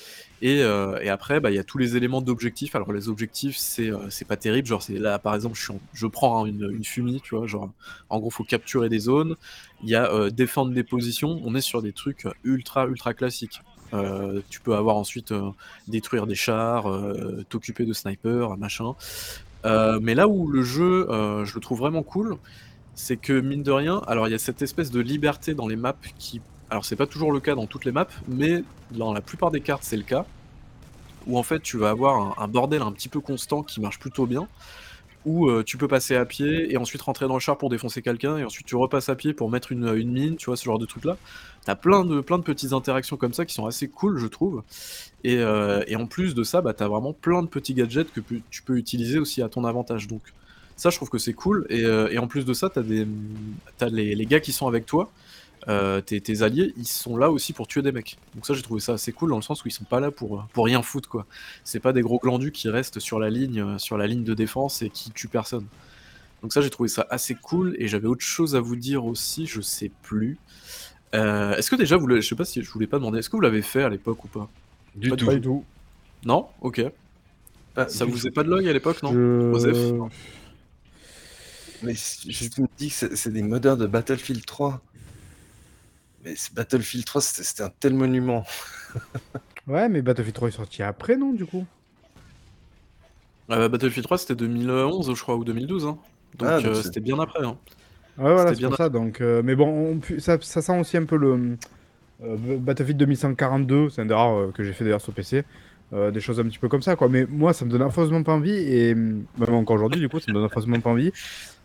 Et, 0.44 0.62
euh, 0.62 1.00
et 1.02 1.08
après, 1.08 1.40
bah, 1.40 1.52
il 1.52 1.56
y 1.56 1.60
a 1.60 1.64
tous 1.64 1.78
les 1.78 1.96
éléments 1.96 2.22
d'objectifs. 2.22 2.76
Alors 2.76 2.92
les 2.92 3.08
objectifs, 3.08 3.56
c'est 3.56 3.90
euh, 3.90 4.10
pas 4.28 4.36
terrible. 4.36 4.68
Genre, 4.68 4.84
c'est 4.84 5.00
là, 5.00 5.18
par 5.18 5.36
exemple, 5.36 5.56
je, 5.56 5.64
suis 5.64 5.74
je 5.94 6.06
prends 6.06 6.44
hein, 6.44 6.48
une, 6.48 6.84
fumée, 6.84 7.22
tu 7.22 7.36
vois. 7.36 7.48
Genre, 7.48 7.72
en 8.10 8.20
gros, 8.20 8.30
faut 8.30 8.44
capturer 8.44 8.90
des 8.90 9.00
zones. 9.00 9.38
Il 9.84 9.90
y 9.90 9.96
a 9.96 10.12
euh, 10.12 10.30
défendre 10.30 10.74
des 10.74 10.84
positions. 10.84 11.40
On 11.46 11.56
est 11.56 11.62
sur 11.62 11.82
des 11.82 11.94
trucs 11.94 12.28
ultra, 12.44 12.88
ultra 12.88 13.14
classiques. 13.14 13.62
Tu 14.50 14.60
peux 14.60 14.76
avoir 14.76 14.98
ensuite 14.98 15.36
détruire 15.88 16.26
des 16.26 16.34
chars, 16.34 16.86
t'occuper 17.50 17.86
de 17.86 17.94
snipers, 17.94 18.58
machin. 18.58 18.96
Mais 19.64 20.16
là 20.16 20.28
où 20.28 20.48
le 20.48 20.64
jeu, 20.64 21.06
je 21.46 21.54
le 21.54 21.60
trouve 21.60 21.78
vraiment 21.78 22.02
cool, 22.02 22.38
c'est 22.96 23.18
que 23.18 23.40
mine 23.40 23.64
de 23.64 23.72
rien, 23.72 24.02
alors 24.08 24.28
il 24.28 24.32
y 24.32 24.36
a 24.36 24.40
cette 24.40 24.62
espèce 24.62 24.92
de 24.92 25.00
liberté 25.00 25.54
dans 25.54 25.68
les 25.68 25.76
maps 25.76 25.96
qui, 26.18 26.42
alors 26.70 26.86
c'est 26.86 26.96
pas 26.96 27.08
toujours 27.08 27.32
le 27.32 27.40
cas 27.40 27.56
dans 27.56 27.66
toutes 27.66 27.86
les 27.86 27.92
maps, 27.92 28.08
mais 28.28 28.64
dans 28.92 29.14
la 29.14 29.22
plupart 29.22 29.52
des 29.52 29.62
cartes 29.62 29.84
c'est 29.84 29.98
le 29.98 30.04
cas, 30.04 30.26
où 31.28 31.38
en 31.38 31.44
fait 31.44 31.62
tu 31.62 31.78
vas 31.78 31.90
avoir 31.90 32.40
un, 32.40 32.48
bordel 32.48 32.82
un 32.82 32.92
petit 32.92 33.10
peu 33.10 33.20
constant 33.20 33.64
qui 33.64 33.82
marche 33.82 34.00
plutôt 34.00 34.26
bien, 34.26 34.48
où 35.26 35.50
euh, 35.50 35.64
tu 35.64 35.78
peux 35.78 35.88
passer 35.88 36.16
à 36.16 36.26
pied 36.26 36.72
et 36.72 36.78
ensuite 36.78 37.02
rentrer 37.02 37.28
dans 37.28 37.34
le 37.34 37.40
char 37.40 37.58
pour 37.58 37.70
défoncer 37.70 38.02
quelqu'un, 38.02 38.38
et 38.38 38.44
ensuite 38.44 38.68
tu 38.68 38.76
repasses 38.76 39.10
à 39.10 39.16
pied 39.16 39.34
pour 39.34 39.50
mettre 39.50 39.72
une, 39.72 39.94
mine, 40.04 40.36
tu 40.36 40.46
vois, 40.48 40.58
ce 40.58 40.66
genre 40.66 40.80
de 40.80 40.86
truc 40.86 41.06
là. 41.06 41.18
T'as 41.66 41.76
plein 41.76 42.04
de, 42.04 42.20
plein 42.20 42.38
de 42.38 42.44
petites 42.44 42.74
interactions 42.74 43.16
comme 43.16 43.34
ça 43.34 43.46
qui 43.46 43.54
sont 43.54 43.66
assez 43.66 43.88
cool, 43.88 44.18
je 44.18 44.28
trouve. 44.28 44.64
Et, 45.24 45.38
euh, 45.38 45.82
en 45.96 46.08
plus 46.08 46.36
de 46.36 46.44
ça, 46.44 46.62
bah, 46.62 46.74
t'as 46.74 46.90
vraiment 46.90 47.14
plein 47.14 47.42
de 47.42 47.48
petits 47.48 47.74
gadgets 47.74 48.12
que 48.12 48.20
tu 48.50 48.64
peux 48.64 48.78
utiliser 48.78 49.18
aussi 49.18 49.42
à 49.42 49.48
ton 49.48 49.64
avantage. 49.64 50.10
Donc 50.10 50.22
ça, 50.76 50.90
je 50.90 50.96
trouve 50.98 51.10
que 51.10 51.18
c'est 51.18 51.34
cool. 51.34 51.66
Et, 51.70 51.84
euh, 51.86 52.10
et 52.12 52.18
en 52.18 52.28
plus 52.28 52.46
de 52.46 52.54
ça, 52.54 52.70
t'as 52.70 52.82
des, 52.82 53.08
t'as 53.78 53.90
les, 53.90 54.16
les 54.16 54.26
gars 54.26 54.40
qui 54.40 54.52
sont 54.52 54.68
avec 54.68 54.86
toi, 54.86 55.12
euh, 55.70 56.02
tes, 56.02 56.20
tes 56.20 56.42
alliés, 56.42 56.74
ils 56.78 56.86
sont 56.88 57.16
là 57.16 57.32
aussi 57.32 57.54
pour 57.54 57.68
tuer 57.68 57.82
des 57.82 57.92
mecs. 57.92 58.18
Donc 58.36 58.46
ça, 58.46 58.54
j'ai 58.54 58.62
trouvé 58.62 58.82
ça 58.82 58.94
assez 58.94 59.14
cool 59.14 59.30
dans 59.30 59.38
le 59.38 59.42
sens 59.42 59.64
où 59.64 59.68
ils 59.68 59.72
sont 59.72 59.86
pas 59.86 60.00
là 60.02 60.12
pour, 60.12 60.46
pour 60.52 60.66
rien 60.66 60.82
foutre, 60.82 61.08
quoi. 61.08 61.26
C'est 61.64 61.80
pas 61.80 61.94
des 61.94 62.02
gros 62.02 62.20
glandus 62.20 62.52
qui 62.52 62.70
restent 62.70 63.00
sur 63.00 63.18
la 63.20 63.30
ligne, 63.30 63.62
euh, 63.62 63.78
sur 63.78 63.98
la 63.98 64.08
ligne 64.08 64.24
de 64.24 64.34
défense 64.34 64.82
et 64.82 64.90
qui 64.90 65.12
tuent 65.12 65.30
personne. 65.30 65.66
Donc 66.42 66.52
ça, 66.52 66.60
j'ai 66.60 66.70
trouvé 66.70 66.90
ça 66.90 67.08
assez 67.10 67.36
cool. 67.36 67.76
Et 67.80 67.88
j'avais 67.88 68.08
autre 68.08 68.26
chose 68.26 68.56
à 68.56 68.60
vous 68.60 68.76
dire 68.76 69.06
aussi, 69.06 69.46
je 69.46 69.62
sais 69.62 69.90
plus. 70.02 70.38
Euh, 71.16 71.56
est-ce 71.56 71.70
que 71.72 71.78
déjà, 71.78 71.96
vous, 71.96 72.08
l'avez- 72.08 72.22
je 72.22 72.28
sais 72.28 72.36
pas 72.36 72.44
si 72.44 72.62
je 72.62 72.70
voulais 72.70 72.88
pas 72.88 72.98
demander, 72.98 73.20
est-ce 73.20 73.30
que 73.30 73.36
vous 73.38 73.42
l'avez 73.42 73.62
fait 73.62 73.84
à 73.84 73.90
l'époque 73.90 74.26
ou 74.26 74.28
pas? 74.28 74.50
Du 74.96 75.10
Pas 75.10 75.16
du 75.16 75.20
tout. 75.22 75.28
Pas 75.30 75.36
du 75.36 75.42
tout. 75.42 75.64
Non? 76.26 76.48
Ok. 76.62 76.84
Pas 77.74 77.88
Ça 77.88 78.04
vous 78.04 78.12
faisait 78.18 78.32
pas 78.32 78.44
de 78.44 78.50
log 78.50 78.68
à 78.68 78.74
l'époque, 78.74 79.02
non? 79.04 79.14
Je- 79.14 79.52
Joseph 79.54 79.94
Mais 81.84 81.94
je 81.96 82.62
me 82.62 82.68
dis 82.78 82.90
que 82.90 83.16
c'est 83.16 83.32
des 83.32 83.44
modeurs 83.44 83.78
de 83.78 83.86
Battlefield 83.88 84.46
3. 84.46 84.82
Mais 86.24 86.36
ce 86.36 86.54
Battlefield 86.54 87.06
3, 87.06 87.22
c'était 87.22 87.64
un 87.64 87.70
tel 87.70 87.94
monument. 87.94 88.46
Ouais, 89.68 89.90
mais 89.90 90.02
Battlefield 90.02 90.36
3 90.36 90.48
est 90.50 90.52
sorti 90.52 90.84
après, 90.84 91.18
non, 91.18 91.34
du 91.34 91.46
coup? 91.46 91.68
Euh, 93.52 93.68
Battlefield 93.70 94.06
3, 94.06 94.18
c'était 94.18 94.36
2011, 94.36 95.14
je 95.16 95.22
crois, 95.22 95.36
ou 95.36 95.44
2012. 95.44 95.86
hein. 95.86 95.98
Donc 96.36 96.50
Ah, 96.50 96.62
donc 96.62 96.66
euh, 96.66 96.82
c'était 96.82 97.02
bien 97.02 97.20
après. 97.20 97.46
hein. 97.46 97.58
Ouais, 98.18 98.32
voilà, 98.32 98.54
C'était 98.54 98.56
c'est 98.56 98.60
bien 98.60 98.68
pour 98.68 98.78
ça. 98.78 98.90
Donc, 98.90 99.22
euh, 99.22 99.42
mais 99.44 99.56
bon, 99.56 99.68
on 100.00 100.20
ça, 100.20 100.38
ça 100.42 100.62
sent 100.62 100.80
aussi 100.80 100.98
un 100.98 101.06
peu 101.06 101.18
le 101.18 101.58
euh, 102.24 102.58
Battlefield 102.60 103.00
2142, 103.00 103.90
c'est 103.90 104.02
un 104.02 104.06
des 104.06 104.14
rares 104.14 104.36
euh, 104.40 104.52
que 104.52 104.64
j'ai 104.64 104.74
fait 104.74 104.84
d'ailleurs 104.86 105.02
sur 105.02 105.14
PC. 105.14 105.44
euh, 105.94 106.12
des 106.12 106.22
choses 106.22 106.40
un 106.40 106.44
petit 106.46 106.60
peu 106.60 106.70
comme 106.70 106.82
ça, 106.84 106.96
quoi. 106.96 107.10
Mais 107.10 107.26
moi, 107.28 107.54
ça 107.54 107.66
me 107.66 107.72
donne 107.72 107.84
affreusement 107.84 108.24
pas 108.24 108.34
envie, 108.34 108.52
et 108.54 108.96
même 108.96 109.26
encore 109.54 109.76
aujourd'hui, 109.78 110.00
du 110.02 110.10
coup, 110.10 110.20
ça 110.20 110.32
me 110.32 110.36
donne 110.36 110.46
affreusement 110.46 110.82
pas 110.82 110.92
envie. 110.92 111.12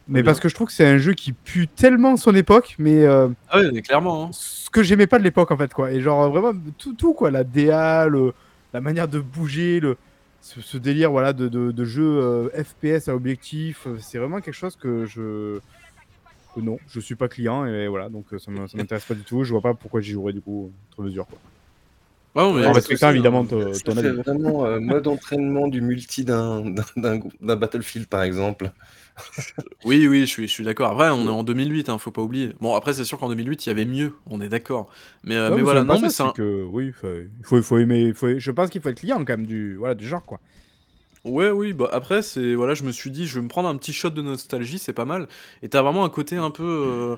Mais 0.08 0.22
bien. 0.22 0.24
parce 0.24 0.40
que 0.40 0.48
je 0.48 0.54
trouve 0.54 0.68
que 0.68 0.72
c'est 0.72 0.86
un 0.86 0.98
jeu 0.98 1.12
qui 1.12 1.32
pue 1.32 1.68
tellement 1.68 2.16
son 2.16 2.34
époque, 2.34 2.74
mais 2.78 3.04
euh, 3.04 3.28
Ah 3.50 3.58
ouais, 3.58 3.70
mais 3.72 3.82
clairement. 3.82 4.24
hein. 4.24 4.28
ce 4.32 4.70
que 4.70 4.82
j'aimais 4.82 5.06
pas 5.06 5.18
de 5.18 5.24
l'époque, 5.24 5.50
en 5.50 5.56
fait, 5.56 5.72
quoi. 5.74 5.92
Et 5.92 6.00
genre, 6.00 6.30
vraiment, 6.30 6.52
tout, 6.78 6.94
tout 6.94 7.12
quoi. 7.14 7.30
La 7.30 7.44
DA, 7.44 8.06
le- 8.08 8.32
la 8.72 8.80
manière 8.80 9.06
de 9.08 9.18
bouger, 9.20 9.80
le, 9.80 9.96
ce, 10.40 10.60
ce 10.60 10.78
délire, 10.78 11.10
voilà, 11.10 11.32
de, 11.32 11.48
de, 11.48 11.72
de 11.72 11.84
jeu 11.84 12.04
euh, 12.04 12.48
FPS 12.64 13.08
à 13.08 13.14
objectif, 13.14 13.86
euh, 13.86 13.96
c'est 14.00 14.18
vraiment 14.18 14.40
quelque 14.40 14.54
chose 14.54 14.76
que 14.76 15.04
je. 15.06 15.58
que 16.54 16.60
non, 16.60 16.78
je 16.88 17.00
suis 17.00 17.14
pas 17.14 17.28
client, 17.28 17.66
et 17.66 17.86
voilà, 17.88 18.08
donc 18.08 18.26
euh, 18.32 18.38
ça 18.38 18.50
m'intéresse 18.50 19.04
pas 19.04 19.14
du 19.14 19.22
tout. 19.24 19.44
Je 19.44 19.52
vois 19.52 19.60
pas 19.62 19.74
pourquoi 19.74 20.00
j'y 20.00 20.12
jouerais, 20.12 20.32
du 20.32 20.40
coup, 20.40 20.72
outre 20.90 21.02
mesure, 21.02 21.26
quoi. 21.26 21.38
Ouais, 22.34 22.42
non, 22.42 22.52
mais 22.54 22.66
En 22.66 22.72
respectant 22.72 23.08
c'est- 23.08 23.12
évidemment 23.14 23.44
ton, 23.44 23.72
vraiment 24.22 24.64
euh, 24.66 24.80
mode 24.80 25.06
entraînement 25.08 25.68
du 25.68 25.80
multi 25.80 26.24
d'un 26.24 26.60
d'un- 26.70 26.84
d'un 26.96 27.20
d'un 27.40 27.56
Battlefield, 27.56 28.06
par 28.08 28.22
exemple. 28.22 28.72
Oui, 29.84 30.08
oui, 30.08 30.20
je 30.22 30.26
suis, 30.26 30.48
je 30.48 30.52
suis 30.52 30.64
d'accord. 30.64 30.90
Après, 30.90 31.08
on 31.10 31.24
est 31.26 31.28
en 31.30 31.44
2008, 31.44 31.88
hein, 31.88 31.98
faut 31.98 32.10
pas 32.10 32.20
oublier. 32.22 32.52
Bon, 32.60 32.74
après, 32.74 32.92
c'est 32.94 33.04
sûr 33.04 33.18
qu'en 33.18 33.28
2008, 33.28 33.64
il 33.66 33.68
y 33.68 33.72
avait 33.72 33.84
mieux, 33.84 34.14
on 34.26 34.40
est 34.40 34.48
d'accord. 34.48 34.90
Mais, 35.22 35.36
euh, 35.36 35.50
Non, 35.50 35.56
mais 35.56 35.62
mais 35.62 35.62
voilà, 35.62 35.80
c'est 35.80 35.86
même 35.86 35.96
non, 35.96 36.00
mais 36.00 36.10
ça, 36.10 36.16
c'est 36.16 36.22
un... 36.24 36.32
que 36.32 36.64
oui, 36.64 36.92
faut- 36.92 37.08
il 37.38 37.44
faut, 37.44 37.56
il 37.58 37.62
faut 37.62 37.78
aimer. 37.78 38.00
il 38.02 38.14
faut- 38.14 38.38
je 38.38 38.50
pense 38.50 38.70
qu'il 38.70 38.80
faut 38.82 38.88
être 38.88 38.98
client 39.00 39.18
quand 39.24 39.36
même 39.36 39.46
du, 39.46 39.76
voilà, 39.76 39.94
du 39.94 40.06
genre, 40.06 40.24
quoi. 40.24 40.40
Ouais, 41.24 41.50
oui, 41.50 41.72
bah 41.72 41.88
après, 41.92 42.22
c'est 42.22 42.54
voilà, 42.54 42.74
je 42.74 42.84
me 42.84 42.92
suis 42.92 43.10
dit, 43.10 43.26
je 43.26 43.34
vais 43.34 43.42
me 43.42 43.48
prendre 43.48 43.68
un 43.68 43.76
petit 43.76 43.92
shot 43.92 44.10
de 44.10 44.22
nostalgie, 44.22 44.78
c'est 44.78 44.92
pas 44.92 45.04
mal. 45.04 45.28
Et 45.62 45.68
t'as 45.68 45.82
vraiment 45.82 46.04
un 46.04 46.08
côté 46.10 46.36
un 46.36 46.50
peu, 46.50 46.62
euh, 46.64 47.16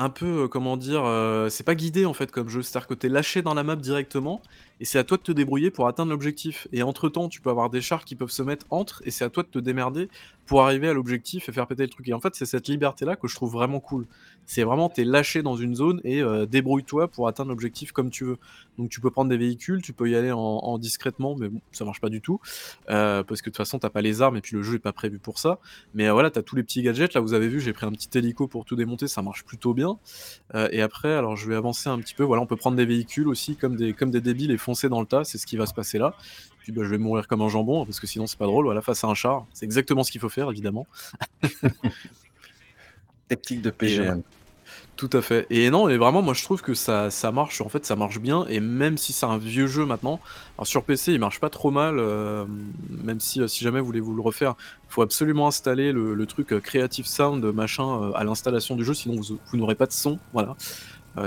un 0.00 0.08
peu, 0.08 0.44
euh, 0.44 0.48
comment 0.48 0.76
dire, 0.78 1.04
euh, 1.04 1.50
c'est 1.50 1.62
pas 1.62 1.74
guidé 1.74 2.06
en 2.06 2.14
fait 2.14 2.30
comme 2.30 2.48
jeu, 2.48 2.62
c'est-à-dire 2.62 2.88
que 2.88 2.94
t'es 2.94 3.08
lâché 3.10 3.42
dans 3.42 3.54
la 3.54 3.62
map 3.62 3.76
directement, 3.76 4.40
et 4.80 4.84
c'est 4.86 4.98
à 4.98 5.04
toi 5.04 5.18
de 5.18 5.22
te 5.22 5.32
débrouiller 5.32 5.70
pour 5.70 5.86
atteindre 5.86 6.10
l'objectif. 6.10 6.66
Et 6.72 6.82
entre-temps, 6.82 7.28
tu 7.28 7.40
peux 7.40 7.50
avoir 7.50 7.68
des 7.70 7.82
chars 7.82 8.04
qui 8.04 8.16
peuvent 8.16 8.30
se 8.30 8.42
mettre 8.42 8.66
entre, 8.70 9.02
et 9.04 9.10
c'est 9.10 9.24
à 9.24 9.30
toi 9.30 9.42
de 9.42 9.48
te 9.48 9.58
démerder 9.58 10.08
pour 10.46 10.62
arriver 10.62 10.88
à 10.88 10.94
l'objectif 10.94 11.48
et 11.48 11.52
faire 11.52 11.66
péter 11.66 11.84
le 11.84 11.88
truc. 11.88 12.08
Et 12.08 12.12
en 12.12 12.20
fait, 12.20 12.34
c'est 12.34 12.46
cette 12.46 12.66
liberté-là 12.66 13.14
que 13.14 13.28
je 13.28 13.36
trouve 13.36 13.52
vraiment 13.52 13.78
cool. 13.78 14.06
C'est 14.46 14.64
vraiment, 14.64 14.88
t'es 14.88 15.04
lâché 15.04 15.42
dans 15.42 15.54
une 15.54 15.76
zone 15.76 16.00
et 16.02 16.22
euh, 16.22 16.44
débrouille-toi 16.44 17.06
pour 17.06 17.28
atteindre 17.28 17.50
l'objectif 17.50 17.92
comme 17.92 18.10
tu 18.10 18.24
veux. 18.24 18.38
Donc 18.78 18.88
tu 18.88 19.00
peux 19.00 19.10
prendre 19.10 19.30
des 19.30 19.36
véhicules, 19.36 19.80
tu 19.80 19.92
peux 19.92 20.10
y 20.10 20.16
aller 20.16 20.32
en, 20.32 20.38
en 20.40 20.78
discrètement, 20.78 21.36
mais 21.36 21.48
bon, 21.48 21.60
ça 21.70 21.84
marche 21.84 22.00
pas 22.00 22.08
du 22.08 22.20
tout. 22.20 22.40
Euh, 22.88 23.22
parce 23.22 23.42
que 23.42 23.50
de 23.50 23.52
toute 23.52 23.58
façon 23.58 23.78
t'as 23.78 23.90
pas 23.90 24.00
les 24.00 24.22
armes 24.22 24.36
et 24.36 24.40
puis 24.40 24.56
le 24.56 24.62
jeu 24.64 24.74
est 24.74 24.80
pas 24.80 24.92
prévu 24.92 25.20
pour 25.20 25.38
ça. 25.38 25.60
Mais 25.94 26.08
euh, 26.08 26.12
voilà, 26.14 26.30
t'as 26.32 26.42
tous 26.42 26.56
les 26.56 26.64
petits 26.64 26.82
gadgets. 26.82 27.14
Là, 27.14 27.20
vous 27.20 27.34
avez 27.34 27.48
vu, 27.48 27.60
j'ai 27.60 27.72
pris 27.72 27.86
un 27.86 27.92
petit 27.92 28.08
hélico 28.18 28.48
pour 28.48 28.64
tout 28.64 28.74
démonter, 28.74 29.06
ça 29.06 29.22
marche 29.22 29.44
plutôt 29.44 29.72
bien. 29.72 29.98
Et 30.72 30.82
après, 30.82 31.12
alors 31.14 31.36
je 31.36 31.48
vais 31.48 31.54
avancer 31.54 31.88
un 31.88 31.98
petit 32.00 32.14
peu. 32.14 32.24
Voilà, 32.24 32.42
on 32.42 32.46
peut 32.46 32.56
prendre 32.56 32.76
des 32.76 32.86
véhicules 32.86 33.28
aussi 33.28 33.54
comme 33.54 33.76
des 33.76 33.92
comme 33.92 34.10
des 34.10 34.20
débiles 34.20 34.50
et 34.50 34.58
foncer 34.70 34.88
dans 34.88 35.00
le 35.00 35.06
tas. 35.06 35.24
C'est 35.24 35.38
ce 35.38 35.46
qui 35.46 35.56
va 35.56 35.66
se 35.66 35.74
passer 35.74 35.98
là. 35.98 36.14
Puis 36.60 36.72
bah, 36.72 36.82
je 36.84 36.90
vais 36.90 36.98
mourir 36.98 37.26
comme 37.26 37.42
un 37.42 37.48
jambon 37.48 37.84
parce 37.84 37.98
que 37.98 38.06
sinon 38.06 38.26
c'est 38.26 38.38
pas 38.38 38.46
drôle. 38.46 38.66
Voilà, 38.66 38.80
face 38.82 39.02
à 39.04 39.08
un 39.08 39.14
char, 39.14 39.46
c'est 39.52 39.64
exactement 39.64 40.04
ce 40.04 40.12
qu'il 40.12 40.20
faut 40.20 40.28
faire 40.28 40.50
évidemment. 40.50 40.86
tactique 43.28 43.62
de 43.62 43.70
PGM. 43.70 44.22
Tout 44.96 45.10
à 45.14 45.22
fait. 45.22 45.46
Et 45.48 45.70
non, 45.70 45.88
et 45.88 45.96
vraiment, 45.96 46.20
moi 46.20 46.34
je 46.34 46.42
trouve 46.42 46.60
que 46.60 46.74
ça, 46.74 47.10
ça 47.10 47.32
marche, 47.32 47.62
en 47.62 47.68
fait, 47.70 47.86
ça 47.86 47.96
marche 47.96 48.18
bien. 48.18 48.44
Et 48.48 48.60
même 48.60 48.98
si 48.98 49.14
c'est 49.14 49.24
un 49.24 49.38
vieux 49.38 49.66
jeu 49.66 49.86
maintenant, 49.86 50.20
alors 50.58 50.66
sur 50.66 50.84
PC 50.84 51.12
il 51.14 51.20
marche 51.20 51.40
pas 51.40 51.48
trop 51.48 51.70
mal, 51.70 51.98
euh, 51.98 52.44
même 52.90 53.18
si, 53.18 53.40
euh, 53.40 53.48
si 53.48 53.64
jamais 53.64 53.80
vous 53.80 53.86
voulez 53.86 54.00
vous 54.00 54.14
le 54.14 54.20
refaire, 54.20 54.56
il 54.84 54.92
faut 54.92 55.02
absolument 55.02 55.46
installer 55.48 55.92
le, 55.92 56.26
truc 56.26 56.52
euh, 56.52 56.60
Creative 56.60 57.06
Sound 57.06 57.42
machin 57.46 58.12
à 58.14 58.24
l'installation 58.24 58.76
du 58.76 58.84
jeu, 58.84 58.92
sinon 58.92 59.16
vous, 59.16 59.38
vous 59.50 59.56
n'aurez 59.56 59.74
pas 59.74 59.86
de 59.86 59.92
son. 59.92 60.18
Voilà. 60.34 60.54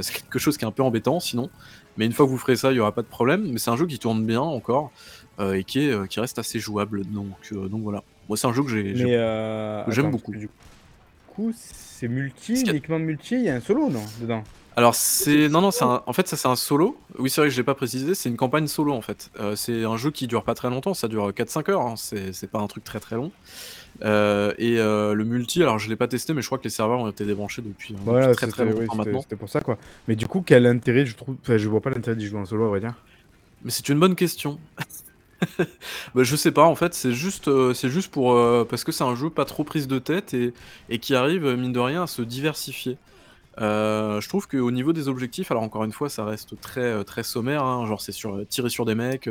c'est 0.01 0.13
quelque 0.13 0.39
chose 0.39 0.55
qui 0.57 0.65
est 0.65 0.67
un 0.67 0.71
peu 0.71 0.83
embêtant 0.83 1.19
sinon. 1.19 1.49
Mais 1.97 2.05
une 2.05 2.13
fois 2.13 2.25
que 2.25 2.31
vous 2.31 2.37
ferez 2.37 2.55
ça, 2.55 2.71
il 2.71 2.75
y 2.75 2.79
aura 2.79 2.91
pas 2.91 3.01
de 3.01 3.07
problème. 3.07 3.49
Mais 3.51 3.59
c'est 3.59 3.71
un 3.71 3.77
jeu 3.77 3.85
qui 3.85 3.99
tourne 3.99 4.25
bien 4.25 4.41
encore 4.41 4.91
et 5.39 5.63
qui, 5.63 5.79
est, 5.79 6.07
qui 6.07 6.19
reste 6.19 6.39
assez 6.39 6.59
jouable. 6.59 7.05
Donc, 7.05 7.53
donc 7.53 7.81
voilà. 7.81 8.03
Moi, 8.29 8.37
c'est 8.37 8.47
un 8.47 8.53
jeu 8.53 8.63
que 8.63 8.69
j'ai, 8.69 8.95
j'aime 8.95 10.11
beaucoup. 10.11 10.31
Du 10.31 10.49
coup, 11.27 11.51
c'est 11.55 12.07
multi, 12.07 12.61
uniquement 12.61 12.99
multi, 12.99 13.35
il 13.35 13.43
y 13.43 13.49
a 13.49 13.55
un 13.55 13.61
solo, 13.61 13.89
non, 13.89 14.03
dedans? 14.19 14.43
Alors 14.75 14.95
c'est 14.95 15.49
non 15.49 15.61
non 15.61 15.69
c'est 15.69 15.83
en 15.83 16.13
fait 16.13 16.27
ça 16.27 16.35
c'est 16.35 16.47
un 16.47 16.55
solo. 16.55 16.97
Oui 17.19 17.29
c'est 17.29 17.41
vrai 17.41 17.47
que 17.47 17.53
je 17.53 17.59
l'ai 17.59 17.63
pas 17.63 17.75
précisé, 17.75 18.15
c'est 18.15 18.29
une 18.29 18.37
campagne 18.37 18.67
solo 18.67 18.91
en 18.93 19.01
fait. 19.01 19.29
Euh, 19.39 19.55
c'est 19.55 19.83
un 19.83 19.97
jeu 19.97 20.09
qui 20.09 20.25
dure 20.25 20.43
pas 20.43 20.55
très 20.55 20.69
longtemps, 20.69 20.95
ça 20.95 21.07
dure 21.07 21.29
4-5 21.29 21.71
heures, 21.71 21.81
hein. 21.81 21.93
c'est 21.95 22.49
pas 22.49 22.59
un 22.59 22.67
truc 22.67 22.83
très 22.83 22.99
très 22.99 23.15
long. 23.15 23.31
Euh, 24.01 24.53
et 24.57 24.79
euh, 24.79 25.13
le 25.13 25.23
multi, 25.23 25.61
alors 25.61 25.77
je 25.77 25.87
l'ai 25.87 25.95
pas 25.95 26.07
testé, 26.07 26.33
mais 26.33 26.41
je 26.41 26.47
crois 26.47 26.57
que 26.57 26.63
les 26.63 26.69
serveurs 26.69 26.99
ont 26.99 27.09
été 27.09 27.25
débranchés 27.25 27.61
depuis, 27.61 27.95
très 28.33 28.47
très 28.47 28.65
longtemps 28.65 28.95
maintenant. 28.95 29.21
C'était 29.21 29.35
pour 29.35 29.49
ça 29.49 29.61
quoi. 29.61 29.77
Mais 30.07 30.15
du 30.15 30.27
coup 30.27 30.43
quel 30.45 30.65
intérêt 30.65 31.05
je 31.05 31.15
trouve, 31.15 31.35
enfin, 31.41 31.57
je 31.57 31.69
vois 31.69 31.81
pas 31.81 31.91
l'intérêt 31.91 32.15
d'y 32.15 32.25
jouer 32.25 32.39
en 32.39 32.45
solo 32.45 32.65
à 32.65 32.69
vrai 32.69 32.79
dire. 32.79 32.95
Mais 33.63 33.71
c'est 33.71 33.87
une 33.89 33.99
bonne 33.99 34.15
question. 34.15 34.59
bah, 36.15 36.23
je 36.23 36.35
sais 36.35 36.51
pas, 36.51 36.63
en 36.63 36.75
fait, 36.75 36.93
c'est 36.93 37.13
juste, 37.13 37.47
euh, 37.47 37.73
c'est 37.73 37.89
juste 37.89 38.11
pour 38.11 38.33
euh, 38.33 38.65
parce 38.69 38.83
que 38.83 38.91
c'est 38.91 39.03
un 39.03 39.15
jeu 39.15 39.29
pas 39.29 39.45
trop 39.45 39.63
prise 39.63 39.87
de 39.87 39.99
tête 39.99 40.33
et, 40.33 40.53
et 40.89 40.99
qui 40.99 41.15
arrive 41.15 41.45
mine 41.55 41.73
de 41.73 41.79
rien 41.79 42.03
à 42.03 42.07
se 42.07 42.21
diversifier. 42.21 42.97
Euh, 43.61 44.19
je 44.19 44.27
trouve 44.29 44.47
qu'au 44.47 44.71
niveau 44.71 44.93
des 44.93 45.07
objectifs, 45.07 45.51
alors 45.51 45.63
encore 45.63 45.83
une 45.83 45.91
fois, 45.91 46.09
ça 46.09 46.25
reste 46.25 46.59
très 46.59 47.03
très 47.03 47.23
sommaire, 47.23 47.63
hein, 47.63 47.85
genre 47.85 48.01
c'est 48.01 48.11
sur 48.11 48.45
tirer 48.47 48.69
sur 48.69 48.85
des 48.85 48.95
mecs, 48.95 49.29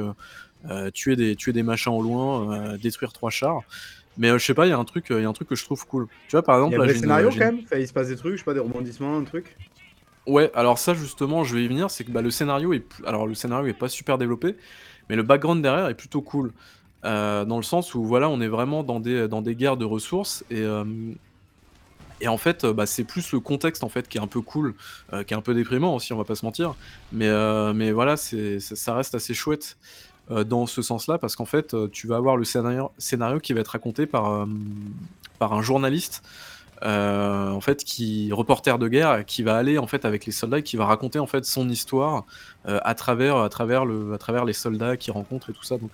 tuer 0.94 1.16
des 1.16 1.34
tuer 1.34 1.52
des 1.52 1.64
machins 1.64 1.92
au 1.92 2.02
loin, 2.02 2.76
détruire 2.78 3.12
trois 3.12 3.30
chars. 3.30 3.62
Mais 4.18 4.28
je 4.30 4.44
sais 4.44 4.54
pas, 4.54 4.66
il 4.66 4.70
y 4.70 4.72
a 4.72 4.78
un 4.78 4.84
truc, 4.84 5.06
il 5.10 5.20
y 5.20 5.24
a 5.24 5.28
un 5.28 5.32
truc 5.32 5.48
que 5.48 5.54
je 5.54 5.64
trouve 5.64 5.86
cool. 5.86 6.06
Tu 6.28 6.32
vois, 6.32 6.42
par 6.42 6.56
exemple, 6.56 6.74
il 6.74 6.80
y 6.80 6.82
a 6.82 6.86
des 6.86 6.98
scénarios 6.98 7.30
quand 7.30 7.38
même. 7.38 7.60
il 7.78 7.88
se 7.88 7.92
passe 7.92 8.08
des 8.08 8.16
trucs, 8.16 8.32
je 8.32 8.38
sais 8.38 8.44
pas, 8.44 8.54
des 8.54 8.60
rebondissements, 8.60 9.16
un 9.16 9.24
truc. 9.24 9.56
Ouais, 10.26 10.50
alors 10.54 10.78
ça 10.78 10.94
justement, 10.94 11.42
je 11.42 11.56
vais 11.56 11.64
y 11.64 11.68
venir, 11.68 11.90
c'est 11.90 12.04
que 12.04 12.10
bah, 12.10 12.22
le 12.22 12.30
scénario 12.30 12.72
est, 12.72 12.84
alors 13.06 13.26
le 13.26 13.34
scénario 13.34 13.66
est 13.66 13.72
pas 13.72 13.88
super 13.88 14.18
développé, 14.18 14.56
mais 15.08 15.16
le 15.16 15.22
background 15.22 15.62
derrière 15.62 15.88
est 15.88 15.94
plutôt 15.94 16.22
cool. 16.22 16.52
Euh, 17.04 17.44
dans 17.44 17.56
le 17.56 17.64
sens 17.64 17.94
où 17.94 18.04
voilà, 18.04 18.28
on 18.28 18.40
est 18.40 18.48
vraiment 18.48 18.84
dans 18.84 19.00
des, 19.00 19.26
dans 19.26 19.42
des 19.42 19.56
guerres 19.56 19.76
de 19.76 19.84
ressources 19.84 20.44
et, 20.50 20.60
euh, 20.60 20.84
et 22.20 22.28
en 22.28 22.36
fait, 22.36 22.64
bah, 22.64 22.86
c'est 22.86 23.02
plus 23.02 23.32
le 23.32 23.40
contexte 23.40 23.82
en 23.82 23.88
fait 23.88 24.08
qui 24.08 24.18
est 24.18 24.20
un 24.20 24.28
peu 24.28 24.40
cool, 24.40 24.74
euh, 25.12 25.24
qui 25.24 25.34
est 25.34 25.36
un 25.36 25.40
peu 25.40 25.54
déprimant 25.54 25.96
aussi, 25.96 26.12
on 26.12 26.18
va 26.18 26.24
pas 26.24 26.36
se 26.36 26.44
mentir. 26.44 26.76
Mais, 27.10 27.28
mais 27.74 27.90
voilà, 27.90 28.16
c'est, 28.16 28.60
ça 28.60 28.94
reste 28.94 29.16
assez 29.16 29.34
chouette 29.34 29.76
dans 30.46 30.66
ce 30.66 30.82
sens-là 30.82 31.18
parce 31.18 31.36
qu'en 31.36 31.44
fait, 31.44 31.74
tu 31.90 32.06
vas 32.06 32.16
avoir 32.16 32.36
le 32.36 32.44
scénario, 32.44 32.90
qui 33.42 33.52
va 33.52 33.60
être 33.60 33.68
raconté 33.68 34.06
par, 34.06 34.46
par 35.38 35.52
un 35.52 35.62
journaliste 35.62 36.22
euh, 36.84 37.50
en 37.50 37.60
fait, 37.60 37.84
qui 37.84 38.32
reporter 38.32 38.78
de 38.78 38.88
guerre, 38.88 39.24
qui 39.24 39.42
va 39.42 39.56
aller 39.56 39.78
en 39.78 39.86
fait 39.86 40.04
avec 40.04 40.26
les 40.26 40.32
soldats, 40.32 40.58
et 40.58 40.62
qui 40.62 40.76
va 40.76 40.86
raconter 40.86 41.20
en 41.20 41.26
fait 41.26 41.44
son 41.44 41.68
histoire 41.68 42.24
euh, 42.66 42.80
à 42.82 42.94
travers 42.94 43.36
à 43.36 43.48
travers 43.48 43.84
le 43.84 44.14
à 44.14 44.18
travers 44.18 44.44
les 44.44 44.52
soldats 44.52 44.96
qu'il 44.96 45.12
rencontre 45.12 45.50
et 45.50 45.52
tout 45.52 45.62
ça. 45.62 45.78
Donc 45.78 45.90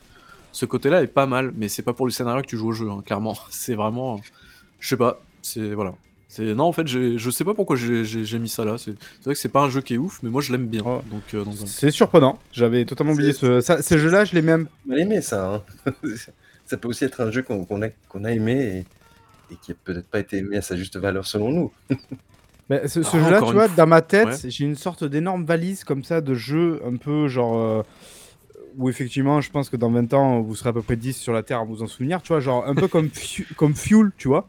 ce 0.53 0.65
côté-là 0.65 1.03
est 1.03 1.09
pas 1.09 1.27
mal, 1.27 1.53
mais 1.55 1.69
c'est 1.69 1.83
pas 1.83 1.93
pour 1.93 2.07
le 2.07 2.13
scénario 2.13 2.41
que 2.43 2.47
tu 2.47 2.57
joues 2.57 2.69
au 2.69 2.73
jeu, 2.73 2.91
hein, 2.91 3.03
clairement. 3.05 3.37
C'est 3.51 3.75
vraiment, 3.75 4.21
je 4.81 4.89
sais 4.89 4.97
pas, 4.97 5.21
c'est 5.43 5.75
voilà. 5.75 5.95
C'est 6.31 6.55
non 6.55 6.65
en 6.65 6.73
fait 6.73 6.87
je 6.87 7.31
sais 7.31 7.45
pas 7.45 7.55
pourquoi 7.55 7.77
j'ai 7.77 8.39
mis 8.39 8.49
ça 8.49 8.65
là. 8.65 8.77
C'est 8.77 8.95
vrai 9.25 9.35
que 9.35 9.41
c'est 9.41 9.49
pas 9.49 9.63
un 9.63 9.71
jeu 9.71 9.81
qui 9.81 9.95
est 9.95 9.99
ouf, 9.99 10.23
mais 10.23 10.29
moi 10.29 10.43
je 10.43 10.53
l'aime 10.53 10.67
bien. 10.67 10.83
Donc, 10.83 11.23
euh, 11.35 11.45
c'est 11.67 11.91
surprenant. 11.91 12.39
J'avais 12.53 12.85
totalement 12.85 13.15
oublié 13.15 13.33
ce 13.33 13.61
ça, 13.61 13.81
ces 13.81 13.99
jeux-là, 13.99 14.25
je 14.25 14.35
l'ai 14.35 14.43
même. 14.43 14.69
aimé 14.95 15.23
ça. 15.23 15.63
Hein. 15.87 15.93
ça 16.67 16.77
peut 16.77 16.89
aussi 16.89 17.05
être 17.05 17.23
un 17.23 17.31
jeu 17.31 17.43
qu'on 17.43 17.83
a 17.83 17.89
qu'on 18.09 18.25
a 18.25 18.33
aimé 18.33 18.85
et 18.87 18.99
et 19.51 19.57
qui 19.57 19.71
n'a 19.71 19.77
peut-être 19.83 20.07
pas 20.07 20.21
été 20.21 20.39
aimé 20.39 20.59
à 20.59 20.63
sa 20.63 20.77
juste 20.77 20.99
valeur 20.99 21.27
selon 21.27 21.51
nous. 21.51 21.73
Mais 22.71 22.87
ce, 22.87 23.01
ah, 23.01 23.25
jeu-là, 23.25 23.41
tu 23.41 23.53
vois, 23.55 23.69
dans 23.69 23.87
ma 23.87 24.03
tête, 24.03 24.45
j'ai 24.47 24.65
une 24.65 24.77
sorte 24.77 25.03
d'énorme 25.03 25.47
valise 25.47 25.85
comme 25.85 26.05
ça 26.05 26.21
de 26.21 26.35
jeu 26.35 26.83
un 26.85 26.97
peu 26.97 27.29
genre. 27.29 27.57
Euh, 27.57 27.83
où 28.77 28.89
effectivement, 28.89 29.41
je 29.41 29.51
pense 29.51 29.71
que 29.71 29.77
dans 29.77 29.91
20 29.91 30.15
ans, 30.15 30.41
vous 30.41 30.55
serez 30.55 30.69
à 30.69 30.73
peu 30.73 30.83
près 30.83 30.95
10 30.95 31.17
sur 31.17 31.33
la 31.33 31.43
Terre 31.43 31.61
à 31.61 31.65
vous 31.65 31.83
en 31.83 31.89
souvenir, 31.89 32.23
tu 32.23 32.29
vois, 32.29 32.41
genre 32.41 32.65
un 32.67 32.75
peu 32.75 32.87
comme, 32.87 33.09
comme 33.57 33.75
Fuel, 33.75 34.13
tu 34.19 34.29
vois. 34.29 34.49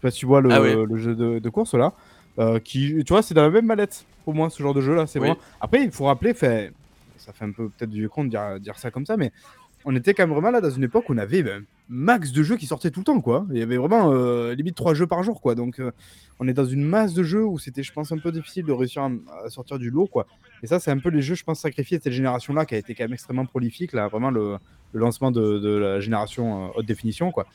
Je 0.00 0.08
sais 0.08 0.08
pas 0.08 0.10
si 0.10 0.20
tu 0.20 0.26
vois 0.26 0.40
le, 0.40 0.50
ah 0.50 0.60
le 0.60 0.96
jeu 0.96 1.14
de, 1.14 1.48
course 1.48 1.74
là. 1.74 1.92
Euh, 2.38 2.58
qui, 2.58 3.02
tu 3.04 3.12
vois, 3.12 3.22
c'est 3.22 3.34
dans 3.34 3.42
la 3.42 3.50
même 3.50 3.66
mallette 3.66 4.06
pour 4.24 4.34
moi, 4.34 4.48
ce 4.48 4.62
genre 4.62 4.72
de 4.72 4.80
jeu 4.80 4.94
là. 4.94 5.06
C'est 5.06 5.18
vrai. 5.18 5.36
Après, 5.60 5.82
il 5.82 5.90
faut 5.90 6.04
rappeler, 6.04 6.32
fait, 6.32 6.72
ça 7.18 7.32
fait 7.32 7.44
un 7.44 7.52
peu 7.52 7.68
peut-être 7.68 7.90
du 7.90 8.08
con 8.08 8.24
de 8.24 8.30
dire, 8.30 8.60
dire 8.60 8.78
ça 8.78 8.90
comme 8.90 9.04
ça, 9.04 9.16
mais 9.16 9.32
on 9.84 9.94
était 9.96 10.14
quand 10.14 10.24
même 10.24 10.32
vraiment 10.32 10.50
là 10.50 10.60
dans 10.60 10.70
une 10.70 10.84
époque 10.84 11.08
où 11.08 11.14
on 11.14 11.18
avait 11.18 11.42
ben, 11.42 11.64
max 11.88 12.32
de 12.32 12.42
jeux 12.42 12.56
qui 12.56 12.66
sortaient 12.66 12.90
tout 12.90 13.00
le 13.00 13.04
temps, 13.04 13.20
quoi. 13.20 13.46
Il 13.50 13.58
y 13.58 13.62
avait 13.62 13.76
vraiment 13.76 14.12
euh, 14.12 14.54
limite 14.54 14.76
3 14.76 14.94
jeux 14.94 15.06
par 15.06 15.22
jour, 15.22 15.40
quoi. 15.40 15.54
Donc, 15.54 15.80
euh, 15.80 15.90
on 16.38 16.46
est 16.46 16.52
dans 16.52 16.64
une 16.64 16.84
masse 16.84 17.14
de 17.14 17.22
jeux 17.22 17.44
où 17.44 17.58
c'était, 17.58 17.82
je 17.82 17.92
pense, 17.92 18.12
un 18.12 18.18
peu 18.18 18.30
difficile 18.30 18.64
de 18.64 18.72
réussir 18.72 19.02
à, 19.02 19.50
sortir 19.50 19.78
du 19.78 19.90
lot, 19.90 20.06
quoi. 20.06 20.26
Et 20.62 20.66
ça, 20.66 20.78
c'est 20.78 20.90
un 20.90 20.98
peu 20.98 21.08
les 21.08 21.22
jeux, 21.22 21.34
je 21.34 21.44
pense, 21.44 21.60
sacrifiés 21.60 21.98
de 21.98 22.02
cette 22.02 22.12
génération-là 22.12 22.66
qui 22.66 22.74
a 22.74 22.78
été 22.78 22.94
quand 22.94 23.04
même 23.04 23.14
extrêmement 23.14 23.46
prolifique, 23.46 23.92
là, 23.92 24.08
vraiment 24.08 24.30
le, 24.30 24.58
lancement 24.92 25.30
de, 25.30 25.76
la 25.76 26.00
génération 26.00 26.66
euh, 26.66 26.68
haute 26.76 26.86
définition, 26.86 27.32
quoi. 27.32 27.46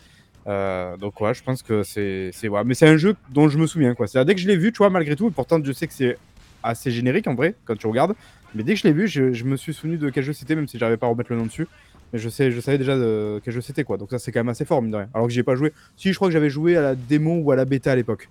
Donc, 0.45 1.19
ouais, 1.21 1.33
je 1.33 1.43
pense 1.43 1.63
que 1.63 1.83
c'est. 1.83 2.31
Ouais. 2.47 2.63
Mais 2.63 2.73
c'est 2.73 2.87
un 2.87 2.97
jeu 2.97 3.15
dont 3.31 3.49
je 3.49 3.57
me 3.57 3.67
souviens, 3.67 3.95
quoi. 3.95 4.05
Dès 4.23 4.35
que 4.35 4.41
je 4.41 4.47
l'ai 4.47 4.57
vu, 4.57 4.71
tu 4.71 4.77
vois, 4.77 4.89
malgré 4.89 5.15
tout, 5.15 5.27
et 5.27 5.31
pourtant, 5.31 5.63
je 5.63 5.71
sais 5.71 5.87
que 5.87 5.93
c'est 5.93 6.17
assez 6.63 6.91
générique 6.91 7.27
en 7.27 7.35
vrai, 7.35 7.55
quand 7.65 7.77
tu 7.77 7.87
regardes. 7.87 8.15
Mais 8.53 8.63
dès 8.63 8.73
que 8.73 8.79
je 8.79 8.87
l'ai 8.87 8.93
vu, 8.93 9.07
je, 9.07 9.43
me 9.43 9.55
suis 9.57 9.73
souvenu 9.73 9.97
de 9.97 10.09
quel 10.09 10.23
jeu 10.23 10.33
c'était, 10.33 10.55
même 10.55 10.67
si 10.67 10.77
j'arrivais 10.77 10.97
pas 10.97 11.07
à 11.07 11.09
remettre 11.09 11.31
le 11.31 11.37
nom 11.37 11.45
dessus 11.45 11.67
mais 12.13 12.19
je, 12.19 12.29
sais, 12.29 12.51
je 12.51 12.59
savais 12.59 12.77
déjà 12.77 12.95
de 12.95 13.41
quel 13.43 13.53
jeu 13.53 13.61
c'était 13.61 13.83
quoi. 13.83 13.97
Donc 13.97 14.11
ça 14.11 14.19
c'est 14.19 14.31
quand 14.31 14.39
même 14.39 14.49
assez 14.49 14.63
fort 14.63 14.81
mine 14.81 14.91
de 14.91 14.97
rien. 14.97 15.09
Alors 15.13 15.27
que 15.27 15.33
j'y 15.33 15.39
ai 15.39 15.43
pas 15.43 15.55
joué. 15.55 15.73
Si 15.97 16.11
je 16.11 16.15
crois 16.15 16.27
que 16.27 16.33
j'avais 16.33 16.49
joué 16.49 16.77
à 16.77 16.81
la 16.81 16.95
démo 16.95 17.39
ou 17.39 17.51
à 17.51 17.55
la 17.55 17.65
bêta 17.65 17.91
à 17.91 17.95
l'époque. 17.95 18.29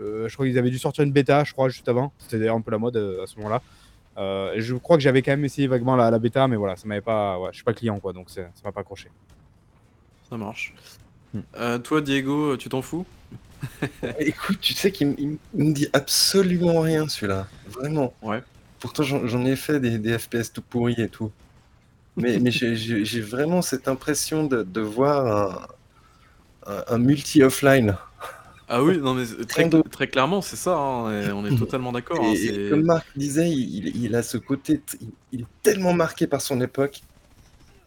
Euh, 0.00 0.28
je 0.28 0.34
crois 0.34 0.46
qu'ils 0.46 0.56
avaient 0.58 0.70
dû 0.70 0.78
sortir 0.78 1.04
une 1.04 1.12
bêta, 1.12 1.44
je 1.44 1.52
crois, 1.52 1.68
juste 1.68 1.88
avant. 1.88 2.12
C'était 2.18 2.38
d'ailleurs 2.38 2.56
un 2.56 2.60
peu 2.60 2.70
la 2.70 2.78
mode 2.78 2.96
euh, 2.96 3.22
à 3.22 3.26
ce 3.26 3.36
moment-là. 3.36 3.60
Euh, 4.16 4.54
je 4.56 4.74
crois 4.74 4.96
que 4.96 5.02
j'avais 5.02 5.22
quand 5.22 5.32
même 5.32 5.44
essayé 5.44 5.66
vaguement 5.66 5.96
la, 5.96 6.18
bêta, 6.18 6.48
mais 6.48 6.56
voilà, 6.56 6.76
ça 6.76 6.86
m'avait 6.86 7.00
pas. 7.00 7.38
Je 7.50 7.56
suis 7.56 7.64
pas 7.64 7.74
client 7.74 7.98
quoi, 7.98 8.12
donc 8.12 8.30
ça 8.30 8.42
m'a 8.64 8.72
pas 8.72 8.80
accroché. 8.80 9.08
Ça 10.28 10.36
marche. 10.36 10.74
Hmm. 11.34 11.78
toi, 11.84 12.00
Diego, 12.00 12.56
tu 12.56 12.68
t'en 12.68 12.82
fous? 12.82 13.06
Écoute, 14.18 14.58
tu 14.60 14.74
sais 14.74 14.90
qu'il 14.90 15.38
me 15.54 15.72
dit 15.72 15.88
absolument 15.92 16.80
rien 16.80 17.08
celui-là, 17.08 17.46
vraiment. 17.68 18.14
Ouais. 18.22 18.42
Pourtant, 18.80 19.02
j'en 19.02 19.44
ai 19.44 19.56
fait 19.56 19.78
des, 19.78 19.98
des 19.98 20.18
FPS 20.18 20.52
tout 20.52 20.62
pourris 20.62 20.94
et 20.98 21.08
tout. 21.08 21.30
Mais, 22.16 22.38
mais 22.38 22.50
j'ai 22.50 23.20
vraiment 23.20 23.62
cette 23.62 23.88
impression 23.88 24.44
de, 24.44 24.62
de 24.62 24.80
voir 24.80 25.68
un, 26.66 26.84
un, 26.88 26.98
multi-offline. 26.98 27.96
Ah 28.68 28.82
oui, 28.82 28.98
non 28.98 29.14
mais 29.14 29.24
très, 29.48 29.68
très 29.90 30.08
clairement, 30.08 30.40
c'est 30.40 30.56
ça, 30.56 30.76
hein, 30.76 31.32
on 31.32 31.44
est 31.44 31.56
totalement 31.56 31.92
d'accord. 31.92 32.22
Hein, 32.22 32.32
et, 32.34 32.70
comme 32.70 32.82
Marc 32.82 33.06
disait, 33.16 33.50
il, 33.50 34.04
il, 34.04 34.14
a 34.14 34.22
ce 34.22 34.38
côté, 34.38 34.80
il, 35.32 35.42
est 35.42 35.46
tellement 35.62 35.92
marqué 35.92 36.26
par 36.26 36.40
son 36.40 36.60
époque. 36.60 37.02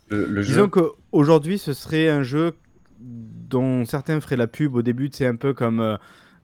Le, 0.10 0.44
Disons 0.44 0.70
qu'aujourd'hui, 0.70 1.58
ce 1.58 1.74
serait 1.74 2.08
un 2.08 2.22
jeu 2.22 2.54
dont 3.54 3.86
certains 3.86 4.20
feraient 4.20 4.36
la 4.36 4.47
pub 4.47 4.76
au 4.76 4.82
début, 4.82 5.10
c'est 5.14 5.28
un 5.28 5.36
peu 5.36 5.54
comme 5.54 5.80
euh, 5.80 5.95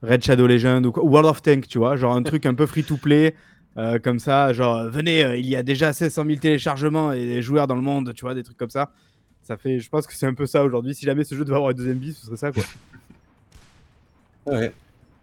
Red 0.02 0.22
Shadow 0.22 0.46
Legend 0.46 0.86
ou 0.86 0.92
World 0.96 1.28
of 1.28 1.42
Tanks, 1.42 1.66
tu 1.66 1.78
vois, 1.78 1.96
genre 1.96 2.14
un 2.14 2.22
truc 2.22 2.46
un 2.46 2.54
peu 2.54 2.66
free-to-play, 2.66 3.34
euh, 3.76 3.98
comme 3.98 4.20
ça, 4.20 4.52
genre, 4.52 4.88
venez, 4.88 5.24
euh, 5.24 5.36
il 5.36 5.46
y 5.46 5.56
a 5.56 5.62
déjà 5.62 5.92
700 5.92 6.24
000 6.24 6.38
téléchargements 6.38 7.12
et 7.12 7.26
des 7.26 7.42
joueurs 7.42 7.66
dans 7.66 7.74
le 7.74 7.82
monde, 7.82 8.14
tu 8.14 8.22
vois, 8.24 8.34
des 8.34 8.44
trucs 8.44 8.56
comme 8.56 8.70
ça. 8.70 8.92
Ça 9.42 9.56
fait, 9.56 9.80
je 9.80 9.88
pense 9.90 10.06
que 10.06 10.14
c'est 10.14 10.26
un 10.26 10.34
peu 10.34 10.46
ça 10.46 10.62
aujourd'hui. 10.64 10.94
Si 10.94 11.04
jamais 11.04 11.24
ce 11.24 11.34
jeu 11.34 11.44
devait 11.44 11.56
avoir 11.56 11.72
une 11.72 11.76
deuxième 11.76 11.98
vie, 11.98 12.14
ce 12.14 12.26
serait 12.26 12.36
ça, 12.36 12.52
quoi. 12.52 12.62
Ouais. 14.46 14.72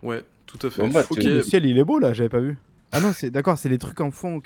Ouais, 0.03 0.23
tout 0.45 0.59
à 0.67 0.69
fait. 0.69 0.87
Bah, 0.89 1.03
Le 1.09 1.41
ciel, 1.41 1.65
il 1.65 1.77
est 1.77 1.83
beau 1.83 1.99
là, 1.99 2.13
j'avais 2.13 2.29
pas 2.29 2.39
vu. 2.39 2.57
Ah 2.91 3.01
non, 3.01 3.11
c'est 3.13 3.29
d'accord, 3.29 3.57
c'est 3.57 3.67
les 3.67 3.77
trucs 3.77 3.99
en 3.99 4.11
fond. 4.11 4.41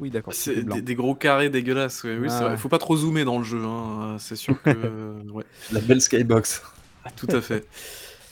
oui, 0.00 0.10
d'accord. 0.10 0.34
C'est 0.34 0.62
des, 0.62 0.94
gros 0.94 1.14
carrés 1.14 1.48
dégueulasses. 1.48 2.04
Oui, 2.04 2.28
c'est 2.28 2.42
vrai. 2.42 2.52
Il 2.52 2.58
faut 2.58 2.68
pas 2.68 2.78
trop 2.78 2.96
zoomer 2.96 3.24
dans 3.24 3.38
le 3.38 3.44
jeu. 3.44 3.62
Hein. 3.64 4.16
C'est 4.18 4.36
sûr 4.36 4.60
que. 4.62 4.70
ouais. 5.32 5.44
La 5.72 5.80
belle 5.80 6.00
skybox. 6.00 6.62
Tout 7.16 7.28
à 7.30 7.40
fait. 7.40 7.66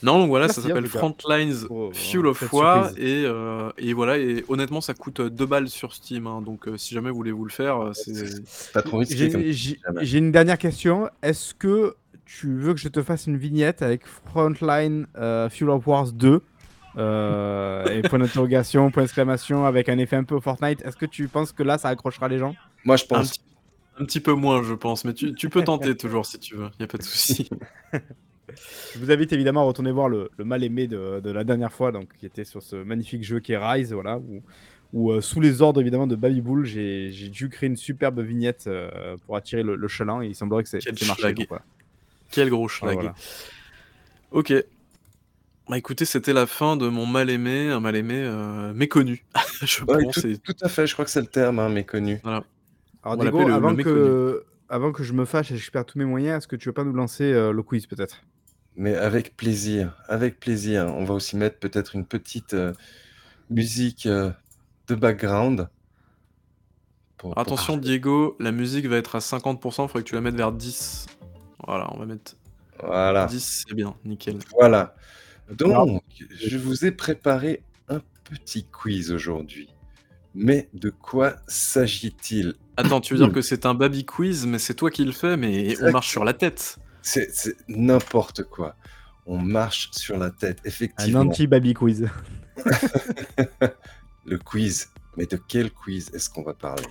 Non, 0.03 0.19
donc 0.19 0.29
voilà, 0.29 0.47
ça 0.47 0.61
s'appelle 0.61 0.85
Frontlines 0.85 1.65
oh, 1.69 1.89
Fuel 1.91 2.27
of 2.27 2.53
War 2.53 2.91
et, 2.97 3.23
euh, 3.25 3.71
et, 3.77 3.93
voilà 3.93 4.17
et 4.19 4.45
honnêtement 4.47 4.79
ça 4.79 4.93
coûte 4.93 5.21
2 5.21 5.43
euh, 5.43 5.47
balles 5.47 5.69
sur 5.69 5.93
Steam 5.93 6.27
hein, 6.27 6.41
donc 6.41 6.67
euh, 6.67 6.77
si 6.77 6.93
jamais 6.93 7.09
vous 7.09 7.15
voulez 7.15 7.31
vous 7.31 7.45
le 7.45 7.51
faire 7.51 7.91
c'est 7.93 8.43
pas 8.73 8.83
trop 8.83 8.97
risqué. 8.97 9.53
J'ai 9.53 10.17
une 10.17 10.31
dernière 10.31 10.59
question, 10.59 11.09
est-ce 11.23 11.55
que 11.55 11.95
tu 12.25 12.53
veux 12.57 12.73
que 12.73 12.79
je 12.79 12.89
te 12.89 13.01
fasse 13.01 13.25
une 13.25 13.37
vignette 13.37 13.81
avec 13.81 14.03
Frontline 14.05 15.07
Fuel 15.49 15.69
of 15.69 15.87
Wars 15.87 16.11
2 16.11 16.35
et 16.35 18.01
point 18.07 18.19
d'interrogation, 18.19 18.91
point 18.91 19.03
d'exclamation 19.03 19.65
avec 19.65 19.89
un 19.89 19.97
effet 19.97 20.17
un 20.17 20.23
peu 20.23 20.39
Fortnite, 20.39 20.83
est-ce 20.83 20.97
que 20.97 21.07
tu 21.07 21.27
penses 21.27 21.51
que 21.51 21.63
là 21.63 21.79
ça 21.79 21.89
accrochera 21.89 22.27
les 22.27 22.37
gens? 22.37 22.55
Moi 22.85 22.97
je 22.97 23.05
pense. 23.05 23.33
Un 23.99 24.05
petit, 24.05 24.19
peu 24.19 24.33
moins 24.33 24.61
je 24.61 24.75
pense, 24.75 25.05
mais 25.05 25.15
tu, 25.15 25.33
tu 25.33 25.49
peux 25.49 25.63
tenter 25.63 25.97
toujours 25.97 26.27
si 26.27 26.37
tu 26.37 26.55
veux, 26.55 26.69
il 26.77 26.81
y 26.81 26.83
a 26.83 26.87
pas 26.87 26.99
de 26.99 27.03
souci. 27.03 27.49
Je 28.93 28.99
vous 28.99 29.11
invite 29.11 29.31
évidemment 29.33 29.61
à 29.61 29.63
retourner 29.63 29.91
voir 29.91 30.09
le, 30.09 30.29
le 30.37 30.45
mal 30.45 30.63
aimé 30.63 30.87
de, 30.87 31.19
de 31.19 31.31
la 31.31 31.43
dernière 31.43 31.71
fois, 31.71 31.91
donc 31.91 32.09
qui 32.19 32.25
était 32.25 32.45
sur 32.45 32.61
ce 32.63 32.75
magnifique 32.75 33.23
jeu 33.23 33.39
qui 33.39 33.51
est 33.53 33.57
Rise, 33.57 33.93
voilà, 33.93 34.17
où, 34.17 34.41
où, 34.93 35.11
euh, 35.11 35.21
sous 35.21 35.39
les 35.41 35.61
ordres 35.61 35.81
évidemment 35.81 36.07
de 36.07 36.15
Baby 36.15 36.41
Bull, 36.41 36.65
j'ai 36.65 37.11
j'ai 37.11 37.29
dû 37.29 37.49
créer 37.49 37.67
une 37.67 37.75
superbe 37.77 38.19
vignette 38.21 38.65
euh, 38.67 39.17
pour 39.25 39.35
attirer 39.35 39.63
le, 39.63 39.75
le 39.75 39.87
chaland 39.87 40.21
et 40.21 40.27
il 40.27 40.35
semblerait 40.35 40.63
que 40.63 40.69
c'est 40.69 40.79
Quel 40.79 40.97
c'est 40.97 41.05
marché. 41.07 41.33
donc 41.33 41.47
voilà. 41.49 41.63
Quel 42.31 42.49
gros 42.49 42.67
schlag. 42.67 42.93
voilà. 42.95 43.15
Ok. 44.31 44.53
Bah 45.69 45.77
écoutez, 45.77 46.05
c'était 46.05 46.31
la 46.33 46.47
fin 46.47 46.77
de 46.77 46.87
mon 46.87 47.05
mal-aimé, 47.05 47.69
un 47.69 47.81
mal-aimé 47.81 48.15
euh, 48.23 48.73
méconnu. 48.73 49.25
je 49.61 49.83
Ouais, 49.83 50.03
pense. 50.03 50.15
tout, 50.21 50.37
tout 50.43 50.55
à 50.61 50.69
fait, 50.69 50.87
je 50.87 50.93
crois 50.93 51.03
que 51.03 51.11
c'est 51.11 51.19
le 51.21 51.27
terme, 51.27 51.59
hein, 51.59 51.67
méconnu. 51.69 52.19
Voilà. 52.23 52.43
Alors 53.03 53.17
Diego, 53.17 53.45
le 53.45 53.53
avant, 53.53 53.73
méconnu. 53.73 53.95
que, 53.95 54.43
avant 54.69 54.91
que 54.93 55.03
je 55.03 55.11
me 55.13 55.25
fâche 55.25 55.51
et 55.51 55.55
que 55.55 55.59
je 55.59 55.69
perds 55.71 55.85
tous 55.85 55.97
mes 55.99 56.05
moyens, 56.05 56.37
est-ce 56.37 56.47
que 56.47 56.55
tu 56.55 56.69
veux 56.69 56.73
pas 56.73 56.85
nous 56.85 56.93
lancer 56.93 57.25
euh, 57.25 57.51
le 57.51 57.63
quiz 57.63 57.85
peut-être? 57.85 58.21
Mais 58.77 58.95
avec 58.95 59.35
plaisir, 59.35 59.95
avec 60.07 60.39
plaisir. 60.39 60.85
On 60.95 61.03
va 61.03 61.15
aussi 61.15 61.35
mettre 61.35 61.57
peut-être 61.59 61.95
une 61.95 62.05
petite 62.05 62.53
euh, 62.53 62.73
musique 63.49 64.05
euh, 64.05 64.31
de 64.87 64.95
background. 64.95 65.67
pour- 67.17 67.31
pour- 67.33 67.39
Attention 67.41 67.77
Diego, 67.77 68.35
la 68.39 68.51
musique 68.51 68.85
va 68.85 68.97
être 68.97 69.15
à 69.15 69.19
50%, 69.19 69.85
il 69.85 69.87
faudrait 69.87 70.03
que 70.03 70.09
tu 70.09 70.15
la 70.15 70.21
mettes 70.21 70.35
vers 70.35 70.51
10. 70.51 71.07
Voilà, 71.65 71.91
on 71.93 71.97
va 71.97 72.05
mettre 72.05 72.35
Voilà, 72.83 73.25
10, 73.25 73.65
c'est 73.67 73.73
bien, 73.73 73.95
nickel. 74.05 74.37
voilà. 74.53 74.95
Donc, 75.51 76.03
je 76.39 76.57
vous 76.57 76.85
ai 76.85 76.91
préparé 76.91 77.63
un 77.89 78.01
petit 78.25 78.65
quiz 78.65 79.11
aujourd'hui. 79.11 79.69
Mais 80.35 80.69
de 80.73 80.91
quoi 80.91 81.37
s'agit-il? 81.47 82.53
Attends, 82.75 83.01
tu 83.01 83.15
veux 83.15 83.19
dire 83.25 83.33
que 83.33 83.41
c'est 83.41 83.65
un 83.65 83.73
baby 83.73 84.05
quiz, 84.05 84.45
mais 84.45 84.59
c'est 84.59 84.75
toi 84.75 84.91
qui 84.91 85.03
le 85.03 85.13
fais, 85.13 85.35
mais 85.35 85.65
on 85.67 85.69
Exact. 85.71 85.91
marche 85.93 86.09
sur 86.09 86.23
la 86.23 86.33
tête. 86.33 86.77
C'est 87.07 87.55
n'importe 87.69 88.43
quoi. 88.43 88.75
On 89.25 89.37
marche 89.37 89.89
sur 89.91 90.17
la 90.17 90.29
tête, 90.29 90.59
Un 90.63 90.67
effectivement. 90.67 91.19
anti-baby 91.21 91.73
quiz. 91.73 92.09
Le 94.25 94.37
quiz. 94.37 94.89
Mais 95.15 95.25
de 95.25 95.37
quel 95.37 95.71
quiz 95.71 96.11
est-ce 96.13 96.29
qu'on 96.29 96.43
va 96.43 96.53
parler? 96.53 96.83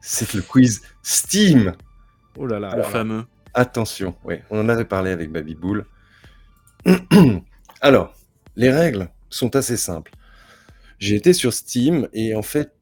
C'est 0.00 0.34
le 0.34 0.42
quiz 0.42 0.82
Steam. 1.02 1.74
Oh 2.36 2.46
là 2.46 2.58
là. 2.58 2.68
Le 2.68 2.74
alors 2.74 2.90
fameux. 2.90 3.24
Attention, 3.54 4.14
oui, 4.24 4.36
on 4.50 4.60
en 4.60 4.68
avait 4.68 4.84
parlé 4.84 5.10
avec 5.10 5.30
Baby 5.32 5.54
Bull. 5.54 5.86
Alors, 7.80 8.14
les 8.56 8.70
règles 8.70 9.08
sont 9.30 9.56
assez 9.56 9.76
simples. 9.76 10.12
J'ai 10.98 11.16
été 11.16 11.32
sur 11.32 11.54
Steam 11.54 12.08
et 12.12 12.34
en 12.34 12.42
fait, 12.42 12.72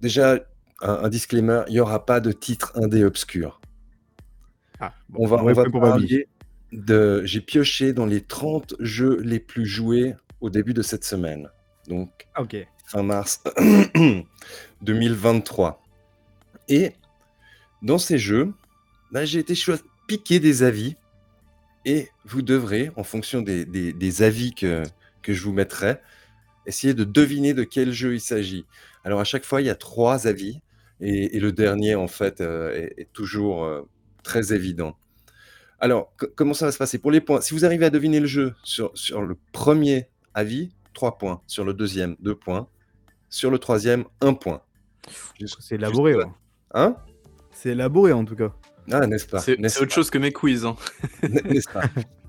déjà, 0.00 0.38
un, 0.80 0.92
un 1.04 1.08
disclaimer, 1.08 1.62
il 1.68 1.74
n'y 1.74 1.80
aura 1.80 2.06
pas 2.06 2.20
de 2.20 2.32
titre 2.32 2.72
indé 2.76 3.04
obscur. 3.04 3.60
Ah, 4.86 4.94
bon, 5.08 5.24
On 5.24 5.26
va, 5.26 5.42
on 5.42 5.70
parler 5.70 6.28
de... 6.72 7.22
J'ai 7.24 7.40
pioché 7.40 7.92
dans 7.92 8.06
les 8.06 8.20
30 8.20 8.74
jeux 8.80 9.20
les 9.22 9.38
plus 9.40 9.66
joués 9.66 10.14
au 10.40 10.50
début 10.50 10.74
de 10.74 10.82
cette 10.82 11.04
semaine. 11.04 11.48
Donc, 11.88 12.26
Ah, 12.34 12.42
ok. 12.42 12.56
fin 12.86 13.02
mars 13.02 13.42
2023. 14.82 15.82
Et 16.68 16.92
dans 17.82 17.98
ces 17.98 18.18
jeux, 18.18 18.52
bah, 19.12 19.24
j'ai 19.24 19.38
été 19.38 19.54
piquer 20.06 20.40
des 20.40 20.62
avis 20.62 20.96
et 21.84 22.08
vous 22.24 22.42
devrez, 22.42 22.90
en 22.96 23.04
fonction 23.04 23.42
des, 23.42 23.64
des- 23.64 23.92
des 23.92 24.22
avis 24.22 24.54
que, 24.54 24.82
que 25.22 25.32
je 25.32 25.42
vous 25.42 25.52
mettrai, 25.52 25.98
essayer 26.66 26.94
de 26.94 27.04
deviner 27.04 27.54
de 27.54 27.62
quel 27.64 27.92
jeu 27.92 28.14
il 28.14 28.20
s'agit. 28.20 28.64
Alors 29.04 29.20
à 29.20 29.24
chaque 29.24 29.44
fois, 29.44 29.60
il 29.60 29.66
y 29.66 29.70
a 29.70 29.74
trois 29.74 30.26
avis 30.26 30.60
et, 31.00 31.36
et 31.36 31.40
le 31.40 31.52
dernier, 31.52 31.94
en 31.94 32.08
fait, 32.08 32.40
euh, 32.40 32.72
est, 32.74 32.94
est 33.02 33.12
toujours 33.12 33.64
euh, 33.64 33.82
très 34.24 34.52
évident. 34.52 34.96
Alors, 35.78 36.12
co- 36.16 36.26
comment 36.34 36.54
ça 36.54 36.66
va 36.66 36.72
se 36.72 36.78
passer? 36.78 36.98
Pour 36.98 37.10
les 37.12 37.20
points, 37.20 37.40
si 37.40 37.54
vous 37.54 37.64
arrivez 37.64 37.84
à 37.86 37.90
deviner 37.90 38.18
le 38.18 38.26
jeu 38.26 38.54
sur, 38.64 38.90
sur 38.94 39.22
le 39.22 39.36
premier 39.52 40.08
avis, 40.34 40.72
3 40.94 41.18
points. 41.18 41.40
Sur 41.46 41.64
le 41.64 41.74
deuxième, 41.74 42.16
2 42.20 42.34
points. 42.34 42.68
Sur 43.28 43.50
le 43.50 43.58
troisième, 43.58 44.04
1 44.20 44.34
point. 44.34 44.62
C'est 45.60 45.74
élaboré. 45.76 46.14
juste- 46.14 46.24
ouais. 46.26 46.32
Hein? 46.74 46.96
C'est 47.52 47.70
élaboré 47.70 48.12
en 48.12 48.24
tout 48.24 48.36
cas. 48.36 48.52
Ah, 48.90 49.06
n'est-ce 49.06 49.26
pas? 49.26 49.40
C'est 49.40 49.52
autre 49.60 49.86
pas? 49.86 49.88
chose 49.94 50.10
que 50.10 50.18
mes 50.18 50.32
quiz. 50.32 50.64
hein. 50.64 50.76
N'est-ce 51.22 51.68
pas? 51.70 51.82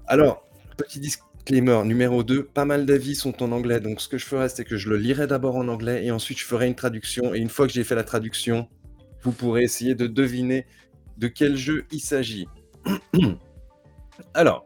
Alors, 0.07 0.47
petit 0.77 0.99
disclaimer 0.99 1.83
numéro 1.85 2.23
2, 2.23 2.43
pas 2.43 2.65
mal 2.65 2.85
d'avis 2.85 3.15
sont 3.15 3.43
en 3.43 3.51
anglais. 3.51 3.79
Donc, 3.79 4.01
ce 4.01 4.07
que 4.07 4.17
je 4.17 4.25
ferai, 4.25 4.49
c'est 4.49 4.63
que 4.65 4.77
je 4.77 4.89
le 4.89 4.97
lirai 4.97 5.27
d'abord 5.27 5.55
en 5.57 5.67
anglais 5.67 6.05
et 6.05 6.11
ensuite 6.11 6.39
je 6.39 6.45
ferai 6.45 6.67
une 6.67 6.75
traduction. 6.75 7.33
Et 7.35 7.39
une 7.39 7.49
fois 7.49 7.67
que 7.67 7.73
j'ai 7.73 7.83
fait 7.83 7.95
la 7.95 8.03
traduction, 8.03 8.67
vous 9.23 9.31
pourrez 9.31 9.63
essayer 9.63 9.95
de 9.95 10.07
deviner 10.07 10.65
de 11.17 11.27
quel 11.27 11.55
jeu 11.55 11.85
il 11.91 11.99
s'agit. 11.99 12.47
Alors, 14.33 14.65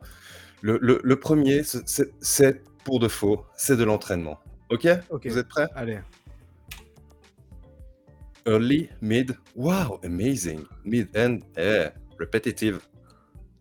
le, 0.61 0.77
le- 0.81 1.01
le 1.03 1.19
premier, 1.19 1.63
c'est- 1.63 2.61
pour 2.83 2.99
de 2.99 3.07
faux, 3.07 3.45
c'est 3.55 3.75
de 3.77 3.83
l'entraînement. 3.83 4.39
Ok? 4.69 4.87
Ok. 5.09 5.27
Vous 5.27 5.37
êtes 5.37 5.47
prêts? 5.47 5.67
Allez. 5.75 5.99
Early, 8.45 8.89
mid, 9.01 9.35
wow, 9.55 9.99
amazing. 10.03 10.63
Mid 10.85 11.09
and 11.15 11.39
eh, 11.57 11.89
repetitive 12.19 12.79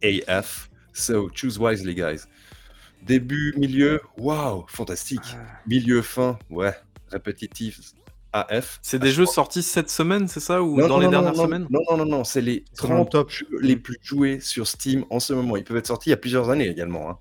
AF. 0.02 0.70
So 0.92 1.28
choose 1.30 1.58
wisely, 1.58 1.94
guys. 1.94 2.26
Début, 3.02 3.54
milieu, 3.56 4.00
wow, 4.16 4.64
fantastique. 4.68 5.20
Ah. 5.34 5.60
Milieu, 5.66 6.00
fin, 6.02 6.38
ouais, 6.50 6.74
répétitif 7.08 7.80
AF. 8.32 8.78
C'est 8.82 8.98
des 8.98 9.08
Ah, 9.08 9.12
jeux 9.12 9.24
je 9.26 9.30
sortis 9.30 9.62
cette 9.62 9.90
semaine, 9.90 10.28
c'est 10.28 10.40
ça 10.40 10.62
Ou 10.62 10.76
Non, 10.76 10.88
dans 10.88 10.88
non, 10.88 10.98
les 11.00 11.04
non, 11.06 11.10
dernières 11.10 11.34
non, 11.34 11.44
semaines 11.44 11.66
Non, 11.70 11.80
non, 11.90 11.96
non, 11.98 12.04
non, 12.06 12.24
c'est 12.24 12.40
les 12.40 12.64
C'est 12.72 12.86
dans 12.88 12.98
le 12.98 13.06
30 13.06 13.10
top. 13.10 13.30
jeux 13.30 13.46
les 13.60 13.76
plus 13.76 13.96
joués 14.02 14.40
sur 14.40 14.66
Steam 14.66 15.04
en 15.10 15.20
ce 15.20 15.32
moment. 15.32 15.56
Ils 15.56 15.64
peuvent 15.64 15.76
être 15.76 15.86
sortis 15.86 16.10
il 16.10 16.12
y 16.12 16.14
a 16.14 16.18
plusieurs 16.18 16.50
années 16.50 16.68
également. 16.68 17.10
hein. 17.10 17.18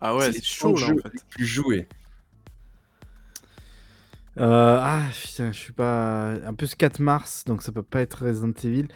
Ah 0.00 0.14
ouais, 0.16 0.30
les 0.30 0.40
c'est 0.40 0.44
chaud 0.44 0.72
30 0.74 0.80
là 0.80 0.86
jeux 0.86 0.94
en 0.94 0.98
fait. 0.98 1.12
les 1.14 1.20
plus 1.30 1.46
joués. 1.46 1.88
Euh, 4.40 4.78
ah 4.80 5.02
putain, 5.22 5.52
je 5.52 5.58
suis 5.58 5.72
pas. 5.72 6.32
Un 6.44 6.54
peu 6.54 6.66
ce 6.66 6.74
4 6.74 6.98
mars, 7.00 7.44
donc 7.46 7.62
ça 7.62 7.70
peut 7.70 7.84
pas 7.84 8.00
être 8.00 8.24
Resident 8.26 8.52
Evil. 8.64 8.88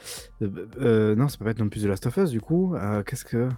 Euh, 0.43 0.49
euh, 0.81 1.15
non, 1.15 1.29
ça 1.29 1.39
peut 1.39 1.45
pas 1.45 1.53
être 1.53 1.61
non 1.61 1.69
plus 1.69 1.83
The 1.83 1.87
Last 1.87 2.07
of 2.07 2.17
Us 2.17 2.31
du 2.31 2.41
coup. 2.41 2.75
Euh, 2.75 3.03
Qu'est-ce 3.05 3.25
que. 3.25 3.49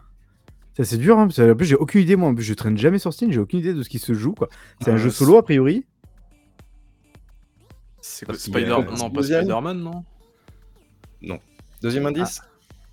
Ça, 0.77 0.85
C'est 0.85 0.99
dur, 0.99 1.19
hein, 1.19 1.27
parce 1.27 1.37
que, 1.39 1.53
en 1.53 1.57
plus 1.57 1.67
j'ai 1.67 1.77
aucune 1.77 2.03
idée, 2.03 2.17
moi 2.17 2.29
en 2.29 2.35
plus 2.35 2.45
je 2.45 2.55
traîne 2.55 2.77
jamais 2.79 2.99
sur 2.99 3.13
Steam, 3.13 3.33
j'ai 3.33 3.41
aucune 3.41 3.61
idée 3.61 3.75
de 3.75 3.83
ce 3.83 3.89
qui 3.89 3.99
se 3.99 4.13
joue 4.15 4.35
quoi. 4.35 4.49
C'est 4.83 4.91
un 4.91 4.97
jeu 4.99 5.11
solo 5.11 5.37
a 5.39 5.43
priori. 5.45 5.87
C'est 8.11 8.27
quoi 8.27 8.35
Spider... 8.35 8.73
un 8.73 8.83
Non, 8.97 9.11
pas 9.11 9.23
Spider-Man, 9.23 9.79
non 11.23 11.39
Deuxième 11.83 12.07
indice 12.07 12.41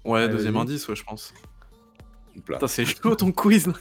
Ouais, 0.05 0.22
Allez, 0.24 0.34
deuxième 0.34 0.55
indice, 0.55 0.88
ouais, 0.88 0.95
je 0.95 1.03
pense. 1.03 1.34
Là. 2.36 2.41
Putain, 2.55 2.68
c'est 2.68 2.86
chaud 2.86 3.15
ton 3.15 3.32
quiz 3.32 3.68
là. 3.68 3.74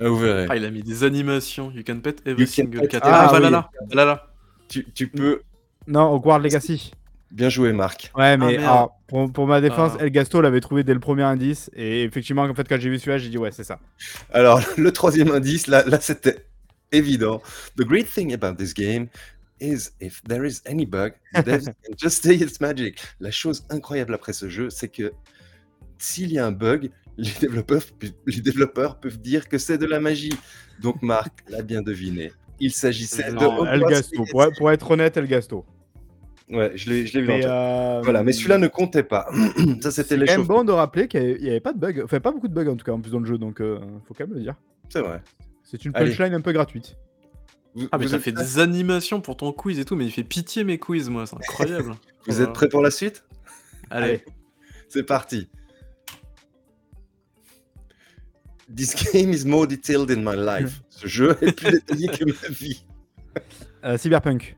Ah, 0.00 0.08
Vous 0.08 0.18
verrez. 0.18 0.46
Ah, 0.50 0.56
il 0.56 0.64
a 0.64 0.70
mis 0.70 0.82
des 0.82 1.04
animations. 1.04 1.70
You 1.70 1.82
can 1.86 2.00
pet 2.00 2.20
every 2.26 2.42
You 2.42 2.46
can 2.46 2.52
single 2.52 2.80
pet- 2.80 2.88
cat. 2.88 3.00
Ah, 3.02 3.08
Ah, 3.22 3.26
oui. 3.28 3.32
Valhalla. 3.38 3.70
Valhalla. 3.88 4.26
Tu, 4.68 4.84
tu 4.92 5.08
peux 5.08 5.40
Non, 5.86 6.12
Hogwarts 6.12 6.40
Legacy. 6.40 6.90
bien 7.30 7.48
jouer, 7.48 7.72
Marc. 7.72 8.10
Ouais, 8.16 8.36
mais 8.36 8.58
alors, 8.58 8.98
pour, 9.06 9.32
pour 9.32 9.46
ma 9.46 9.60
défense, 9.60 9.92
Ah. 9.98 10.02
El 10.04 10.10
Gasto 10.10 10.40
l'avait 10.42 10.60
trouvé 10.60 10.82
dès 10.84 10.92
le 10.94 11.00
premier 11.00 11.22
indice. 11.22 11.70
Et 11.74 12.02
effectivement, 12.02 12.42
en 12.42 12.54
fait, 12.54 12.68
quand 12.68 12.78
j'ai 12.80 12.90
vu 12.90 12.98
celui-là, 12.98 13.18
j'ai 13.18 13.28
dit 13.30 13.38
ouais, 13.38 13.52
c'est 13.52 13.64
ça. 13.64 13.78
Alors, 14.32 14.60
le 14.76 14.92
troisième 14.92 15.30
indice, 15.30 15.68
là, 15.68 15.84
là 15.86 16.00
c'était 16.00 16.44
évident. 16.92 17.40
The 17.78 17.82
great 17.82 18.12
thing 18.12 18.34
about 18.34 18.56
this 18.56 18.74
game 18.74 19.06
is 19.60 19.90
if 20.00 20.22
there 20.24 20.44
is 20.46 20.62
any 20.66 20.86
bug, 20.86 21.12
the 21.34 21.42
devs 21.42 21.64
can 21.84 21.94
just 21.96 22.22
say 22.22 22.34
it's 22.34 22.60
magic. 22.60 22.98
La 23.20 23.30
chose 23.30 23.64
incroyable 23.70 24.14
après 24.14 24.32
ce 24.32 24.48
jeu, 24.48 24.70
c'est 24.70 24.88
que 24.88 25.12
s'il 25.98 26.32
y 26.32 26.38
a 26.38 26.46
un 26.46 26.52
bug, 26.52 26.90
les 27.16 27.32
développeurs, 27.40 27.82
les 28.26 28.40
développeurs 28.40 28.98
peuvent 29.00 29.20
dire 29.20 29.48
que 29.48 29.58
c'est 29.58 29.78
de 29.78 29.86
la 29.86 30.00
magie. 30.00 30.32
Donc, 30.80 31.02
Marc 31.02 31.44
l'a 31.48 31.62
bien 31.62 31.82
deviné. 31.82 32.32
Il 32.58 32.72
s'agissait 32.72 33.30
de. 33.30 33.36
Non, 33.36 33.66
El 33.66 33.82
Gasto. 33.82 34.24
Pour, 34.30 34.46
pour 34.56 34.70
être 34.70 34.90
honnête, 34.90 35.16
El 35.16 35.26
Gasto. 35.26 35.64
Ouais, 36.50 36.72
je 36.74 36.90
l'ai 36.90 37.06
je 37.06 37.14
l'ai 37.14 37.20
vu 37.20 37.28
Mais, 37.28 37.42
euh, 37.44 38.00
Voilà, 38.02 38.24
mais 38.24 38.32
celui-là 38.32 38.58
ne 38.58 38.66
comptait 38.66 39.04
pas. 39.04 39.26
Ça, 39.80 39.90
C'est 39.90 40.02
c'était 40.02 40.16
les 40.16 40.26
choses. 40.26 40.46
bon 40.46 40.64
de 40.64 40.72
rappeler 40.72 41.06
qu'il 41.06 41.38
n'y 41.40 41.48
avait, 41.48 41.60
pas 41.60 41.72
de 41.72 41.78
bugs. 41.78 42.02
Enfin, 42.04 42.18
pas 42.18 42.32
beaucoup 42.32 42.48
de 42.48 42.54
bugs 42.54 42.68
en 42.68 42.76
tout 42.76 42.84
cas, 42.84 42.92
en 42.92 43.00
plus 43.00 43.10
dans 43.12 43.20
le 43.20 43.26
jeu, 43.26 43.38
donc 43.38 43.60
euh, 43.60 43.78
faut 44.08 44.14
quand 44.14 44.26
même 44.26 44.36
le 44.36 44.42
dire. 44.42 44.54
C'est 44.88 45.00
vrai. 45.00 45.22
C'est 45.62 45.84
une 45.84 45.92
Allez. 45.94 46.10
punchline 46.10 46.34
un 46.34 46.40
peu 46.40 46.52
gratuite. 46.52 46.96
Vous, 47.74 47.88
Ah, 47.92 47.98
mais 47.98 48.06
t'as 48.06 48.16
êtes 48.16 48.22
fait 48.22 48.32
des 48.32 48.58
animations 48.58 49.20
pour 49.20 49.36
ton 49.36 49.52
quiz 49.52 49.78
et 49.78 49.84
tout, 49.84 49.96
mais 49.96 50.06
il 50.06 50.10
fait 50.10 50.24
pitié 50.24 50.64
mes 50.64 50.78
quiz, 50.78 51.08
moi, 51.08 51.26
c'est 51.26 51.36
incroyable. 51.36 51.94
Vous 52.26 52.42
êtes 52.42 52.52
prêts 52.52 52.68
pour 52.68 52.82
la 52.82 52.90
suite? 52.90 53.24
Allez. 53.90 54.06
Allez. 54.06 54.24
C'est 54.88 55.04
parti. 55.04 55.48
This 58.74 58.94
game 59.12 59.32
is 59.32 59.44
more 59.44 59.66
detailed 59.66 60.10
in 60.10 60.22
my 60.22 60.36
life. 60.36 60.82
Ce 60.90 61.06
jeu 61.06 61.36
est 61.40 61.52
plus 61.52 61.72
détaillé 61.72 62.08
que 62.08 62.24
ma 62.24 62.48
vie. 62.48 62.84
Euh, 63.82 63.96
Cyberpunk. 63.96 64.56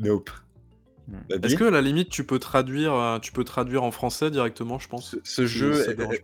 Nope. 0.00 0.30
Hmm. 1.06 1.18
Est-ce 1.44 1.54
que 1.54 1.62
à 1.62 1.70
la 1.70 1.80
limite 1.80 2.08
tu 2.08 2.24
peux 2.24 2.40
traduire, 2.40 2.92
euh, 2.92 3.18
tu 3.20 3.30
peux 3.30 3.44
traduire 3.44 3.84
en 3.84 3.92
français 3.92 4.32
directement, 4.32 4.80
je 4.80 4.88
pense? 4.88 5.16
Ce, 5.22 5.46
jeu 5.46 5.88
est... 5.88 6.22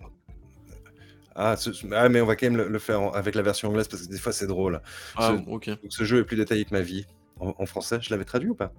Ah, 1.34 1.56
ce- 1.56 1.70
ah, 1.92 2.08
mais 2.08 2.20
on 2.20 2.26
va 2.26 2.36
quand 2.36 2.46
même 2.46 2.56
le, 2.56 2.68
le 2.68 2.78
faire 2.78 3.00
en- 3.00 3.10
avec 3.12 3.34
la 3.34 3.42
version 3.42 3.68
anglaise 3.68 3.88
parce 3.88 4.02
que 4.06 4.10
des 4.12 4.18
fois 4.18 4.32
c'est 4.32 4.46
drôle. 4.46 4.80
Ah, 5.16 5.34
Ce- 5.44 5.50
ok. 5.50 5.66
Donc, 5.68 5.78
ce 5.88 6.04
jeu 6.04 6.18
est 6.20 6.24
plus 6.24 6.36
détaillé 6.36 6.64
que 6.64 6.72
ma 6.74 6.80
vie. 6.82 7.06
En, 7.40 7.54
en 7.58 7.66
français, 7.66 7.98
je 8.00 8.10
l'avais 8.10 8.24
traduit 8.24 8.50
ou 8.50 8.54
pas? 8.54 8.72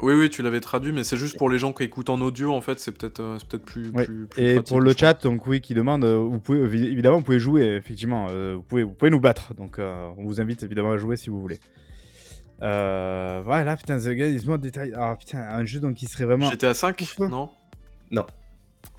Oui, 0.00 0.14
oui, 0.14 0.30
tu 0.30 0.42
l'avais 0.42 0.60
traduit, 0.60 0.92
mais 0.92 1.02
c'est 1.02 1.16
juste 1.16 1.36
pour 1.36 1.50
les 1.50 1.58
gens 1.58 1.72
qui 1.72 1.82
écoutent 1.82 2.08
en 2.08 2.20
audio, 2.20 2.54
en 2.54 2.60
fait, 2.60 2.78
c'est 2.78 2.92
peut-être 2.92 3.18
euh, 3.20 3.36
c'est 3.40 3.48
peut-être 3.48 3.64
plus, 3.64 3.90
Ouais. 3.90 4.04
plus, 4.04 4.26
plus 4.28 4.42
Et 4.42 4.54
pratique, 4.54 4.68
pour 4.68 4.80
le 4.80 4.90
je 4.90 4.94
pense. 4.94 5.00
chat, 5.00 5.22
donc 5.24 5.46
oui, 5.48 5.60
qui 5.60 5.74
demande, 5.74 6.04
euh, 6.04 6.16
vous 6.18 6.38
pouvez 6.38 6.60
évi- 6.60 6.90
évidemment, 6.92 7.16
vous 7.18 7.24
pouvez 7.24 7.40
jouer, 7.40 7.64
effectivement, 7.74 8.28
euh, 8.30 8.54
vous 8.56 8.62
pouvez, 8.62 8.84
vous 8.84 8.92
pouvez 8.94 9.10
nous 9.10 9.18
battre. 9.20 9.54
Donc, 9.54 9.78
euh, 9.80 10.08
on 10.16 10.24
vous 10.24 10.40
invite 10.40 10.62
évidemment 10.62 10.92
à 10.92 10.98
jouer 10.98 11.16
si 11.16 11.30
vous 11.30 11.40
voulez. 11.40 11.58
Euh, 12.62 13.40
voilà, 13.44 13.76
putain, 13.76 13.98
The 13.98 14.08
Guy 14.10 14.34
is 14.36 14.46
more 14.46 14.58
détail. 14.58 14.92
Ah 14.96 15.16
putain, 15.16 15.38
un 15.40 15.64
jeu 15.64 15.80
donc 15.80 15.94
qui 15.96 16.06
serait 16.06 16.24
vraiment. 16.24 16.50
J'étais 16.50 16.66
à 16.66 16.74
5 16.74 17.00
Ouf. 17.00 17.18
Non? 17.28 17.50
Non. 18.10 18.26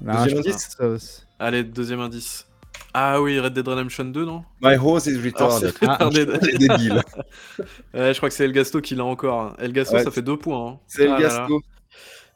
Ah, 0.07 0.23
Deuxième 0.23 0.43
je- 0.43 0.49
indice? 0.49 0.69
ça- 0.77 1.23
Allez, 1.39 1.63
deuxième 1.63 1.99
indice. 2.01 2.45
Ah 2.93 3.21
oui, 3.21 3.39
Red 3.39 3.53
Dead 3.53 3.67
Redemption 3.67 4.05
2, 4.05 4.25
non? 4.25 4.43
My 4.61 4.75
horse 4.75 5.05
is 5.07 5.11
Alors, 5.11 5.23
retarded. 5.59 5.73
Ah, 5.81 5.93
retardé. 6.05 6.25
C'est 6.41 6.57
débile. 6.57 7.01
Ouais, 7.93 8.13
je 8.13 8.17
crois 8.17 8.29
que 8.29 8.35
c'est 8.35 8.45
El 8.45 8.51
Gasto 8.53 8.81
qui 8.81 8.95
l'a 8.95 9.05
encore. 9.05 9.55
El 9.59 9.73
Gasto, 9.73 9.95
Ouais, 9.95 10.03
ça 10.03 10.11
fait 10.11 10.21
deux 10.21 10.37
points. 10.37 10.71
hein. 10.73 10.79
C'est 10.87 11.05
le 11.05 11.13
Ah. 11.13 11.19
Gasto. 11.19 11.61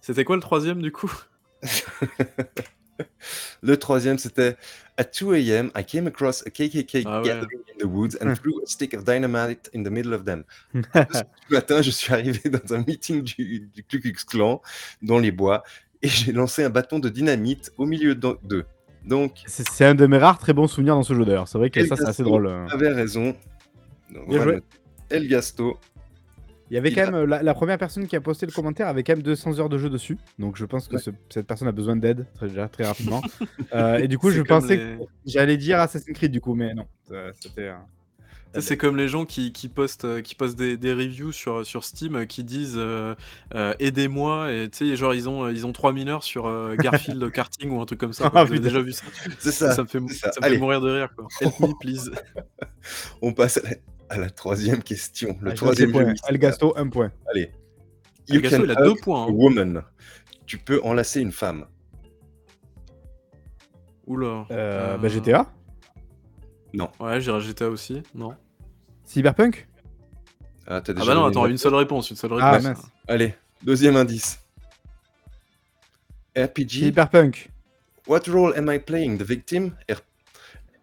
C'était 0.01 0.23
quoi 0.25 0.35
le 0.35 0.41
troisième, 0.41 0.81
du 0.81 0.91
coup? 0.91 1.11
Le 3.61 3.77
troisième, 3.77 4.17
c'était 4.19 4.55
At 4.97 5.05
2 5.19 5.33
a.m., 5.33 5.71
I 5.75 5.83
came 5.83 6.05
across 6.07 6.43
a 6.45 6.49
KKK 6.51 7.03
Ah 7.05 7.21
ouais. 7.21 7.27
gathering 7.27 7.59
in 7.73 7.77
the 7.79 7.85
woods 7.85 8.15
and 8.21 8.35
threw 8.35 8.61
a 8.61 8.65
stick 8.67 8.93
of 8.93 9.03
dynamite 9.03 9.69
in 9.73 9.83
the 9.83 9.89
middle 9.89 10.13
of 10.13 10.25
them. 10.25 10.43
Ce 10.93 11.23
matin, 11.49 11.81
je 11.81 11.89
suis 11.89 12.13
arrivé 12.13 12.49
dans 12.49 12.75
un 12.75 12.83
meeting 12.85 13.23
du, 13.23 13.69
du 13.73 13.83
Ku 13.83 13.99
Klux 13.99 14.13
Klan 14.27 14.61
dans 15.01 15.17
les 15.19 15.31
bois 15.31 15.63
et 16.03 16.09
j'ai 16.09 16.33
lancé 16.33 16.63
un 16.63 16.69
bâton 16.69 16.99
de 16.99 17.09
dynamite 17.09 17.71
au 17.77 17.85
milieu 17.85 18.13
d'eux. 18.13 18.65
Donc, 19.05 19.41
C'est 19.47 19.67
c'est 19.69 19.85
un 19.85 19.95
de 19.95 20.05
mes 20.07 20.17
rares 20.17 20.37
très 20.39 20.53
bons 20.53 20.67
souvenirs 20.67 20.95
dans 20.95 21.03
ce 21.03 21.13
jeu 21.13 21.25
d'ailleurs. 21.25 21.47
C'est 21.47 21.57
vrai 21.57 21.69
que 21.69 21.79
El 21.79 21.87
ça, 21.87 21.95
c'est 21.95 22.03
assez 22.03 22.23
Gasto 22.23 22.23
drôle. 22.23 22.47
avait 22.71 22.89
raison. 22.89 23.35
Donc, 24.13 24.29
Bien 24.29 24.41
joué. 24.43 24.59
El 25.09 25.27
Gasto. 25.27 25.77
Il 26.71 26.75
y 26.75 26.77
avait 26.77 26.89
Il 26.89 26.95
quand 26.95 27.01
a- 27.01 27.05
même 27.11 27.15
euh, 27.15 27.25
la, 27.27 27.43
la 27.43 27.53
première 27.53 27.77
personne 27.77 28.07
qui 28.07 28.15
a 28.15 28.21
posté 28.21 28.45
le 28.45 28.51
commentaire 28.51 28.87
avait 28.87 29.03
quand 29.03 29.13
même 29.13 29.21
200 29.21 29.59
heures 29.59 29.69
de 29.69 29.77
jeu 29.77 29.89
dessus. 29.89 30.17
Donc 30.39 30.55
je 30.55 30.65
pense 30.65 30.87
que 30.87 30.95
Ouais. 30.95 31.01
ce- 31.01 31.11
cette 31.29 31.45
personne 31.45 31.67
a 31.67 31.71
besoin 31.73 31.95
d'aide 31.95 32.25
très, 32.35 32.47
déjà, 32.47 32.67
très 32.69 32.85
rapidement. 32.85 33.21
Euh, 33.73 33.97
et 33.97 34.07
du 34.07 34.17
coup, 34.17 34.29
C'est 34.31 34.37
je 34.37 34.41
pensais 34.43 34.77
les- 34.77 34.97
que 34.97 35.03
j'allais 35.25 35.57
dire 35.57 35.79
Assassin's 35.79 36.15
Creed 36.15 36.31
du 36.31 36.39
coup, 36.41 36.55
mais 36.55 36.73
non. 36.73 36.85
euh, 37.11 37.31
C'était. 37.39 37.71
C'est 38.59 38.77
comme 38.77 38.97
les 38.97 39.07
gens 39.07 39.25
qui, 39.25 39.51
qui 39.51 39.67
postent, 39.67 40.05
euh, 40.05 40.21
qui 40.21 40.35
postent 40.35 40.57
des, 40.57 40.77
des 40.77 40.93
reviews 40.93 41.31
sur, 41.31 41.65
sur 41.65 41.83
Steam 41.83 42.15
euh, 42.15 42.25
qui 42.25 42.43
disent 42.43 42.75
euh, 42.77 43.15
euh, 43.55 43.73
aidez-moi 43.79 44.51
et 44.51 44.69
tu 44.69 44.89
sais 44.89 44.95
genre 44.95 45.13
ils 45.15 45.27
ont 45.27 45.49
ils 45.49 45.65
ont 45.65 45.73
3000 45.73 46.07
heures 46.09 46.23
sur 46.23 46.45
euh, 46.45 46.75
Garfield 46.75 47.31
karting 47.33 47.71
ou 47.71 47.81
un 47.81 47.85
truc 47.85 47.99
comme 47.99 48.13
ça. 48.13 48.31
Ah, 48.33 48.45
putain. 48.45 48.59
déjà 48.61 48.81
vu 48.81 48.91
ça 48.91 49.03
C'est 49.39 49.51
ça, 49.51 49.71
ça. 49.71 49.81
me 49.83 49.87
fait, 49.87 49.99
c'est 50.09 50.13
ça. 50.15 50.31
ça 50.31 50.39
me 50.39 50.43
fait 50.43 50.49
Allez. 50.51 50.57
mourir 50.59 50.81
de 50.81 50.89
rire 50.91 51.09
quoi. 51.15 51.27
Help 51.41 51.59
me 51.61 51.79
please. 51.79 52.11
On 53.21 53.33
passe 53.33 53.57
à 53.57 53.61
la, 53.69 53.75
à 54.09 54.17
la 54.19 54.29
troisième 54.29 54.83
question. 54.83 55.35
Le 55.41 55.51
ah, 55.51 55.53
troisième 55.55 55.89
jeu. 55.89 55.93
points. 55.93 56.05
mystère. 56.11 56.29
El 56.31 56.37
Gasto, 56.37 56.73
un 56.77 56.89
point. 56.89 57.11
Allez. 57.31 57.51
El 58.29 58.35
You 58.35 58.41
Gasto, 58.41 58.57
can 58.57 58.63
il 58.65 58.71
a 58.71 58.75
deux 58.75 58.95
points. 59.01 59.23
hein. 59.25 59.31
woman. 59.31 59.83
Tu 60.45 60.57
peux 60.59 60.79
enlacer 60.83 61.21
une 61.21 61.31
femme. 61.31 61.65
Oula. 64.05 64.27
Euh, 64.27 64.45
Euh, 64.51 64.97
bah, 64.97 65.07
GTA 65.07 65.51
Ouais, 66.99 67.21
j'irai 67.21 67.41
GTA 67.41 67.69
aussi. 67.69 68.01
Non. 68.15 68.35
Cyberpunk? 69.05 69.67
Ah, 70.65 70.81
t'as 70.81 70.91
Ah 70.91 70.95
déjà 70.95 71.05
bah 71.07 71.15
non, 71.15 71.25
attends, 71.25 71.45
une 71.45 71.57
seule 71.57 71.75
réponse, 71.75 72.09
une 72.09 72.15
seule 72.15 72.31
Ah, 72.39 72.51
réponse. 72.51 72.63
mince. 72.63 72.81
Allez, 73.07 73.35
deuxième 73.63 73.95
indice. 73.95 74.39
RPG. 76.35 76.85
Cyberpunk. 76.85 77.51
What 78.07 78.21
role 78.27 78.57
am 78.57 78.69
I 78.71 78.79
playing? 78.79 79.17
The 79.17 79.23
victim? 79.23 79.75
R- 79.89 80.01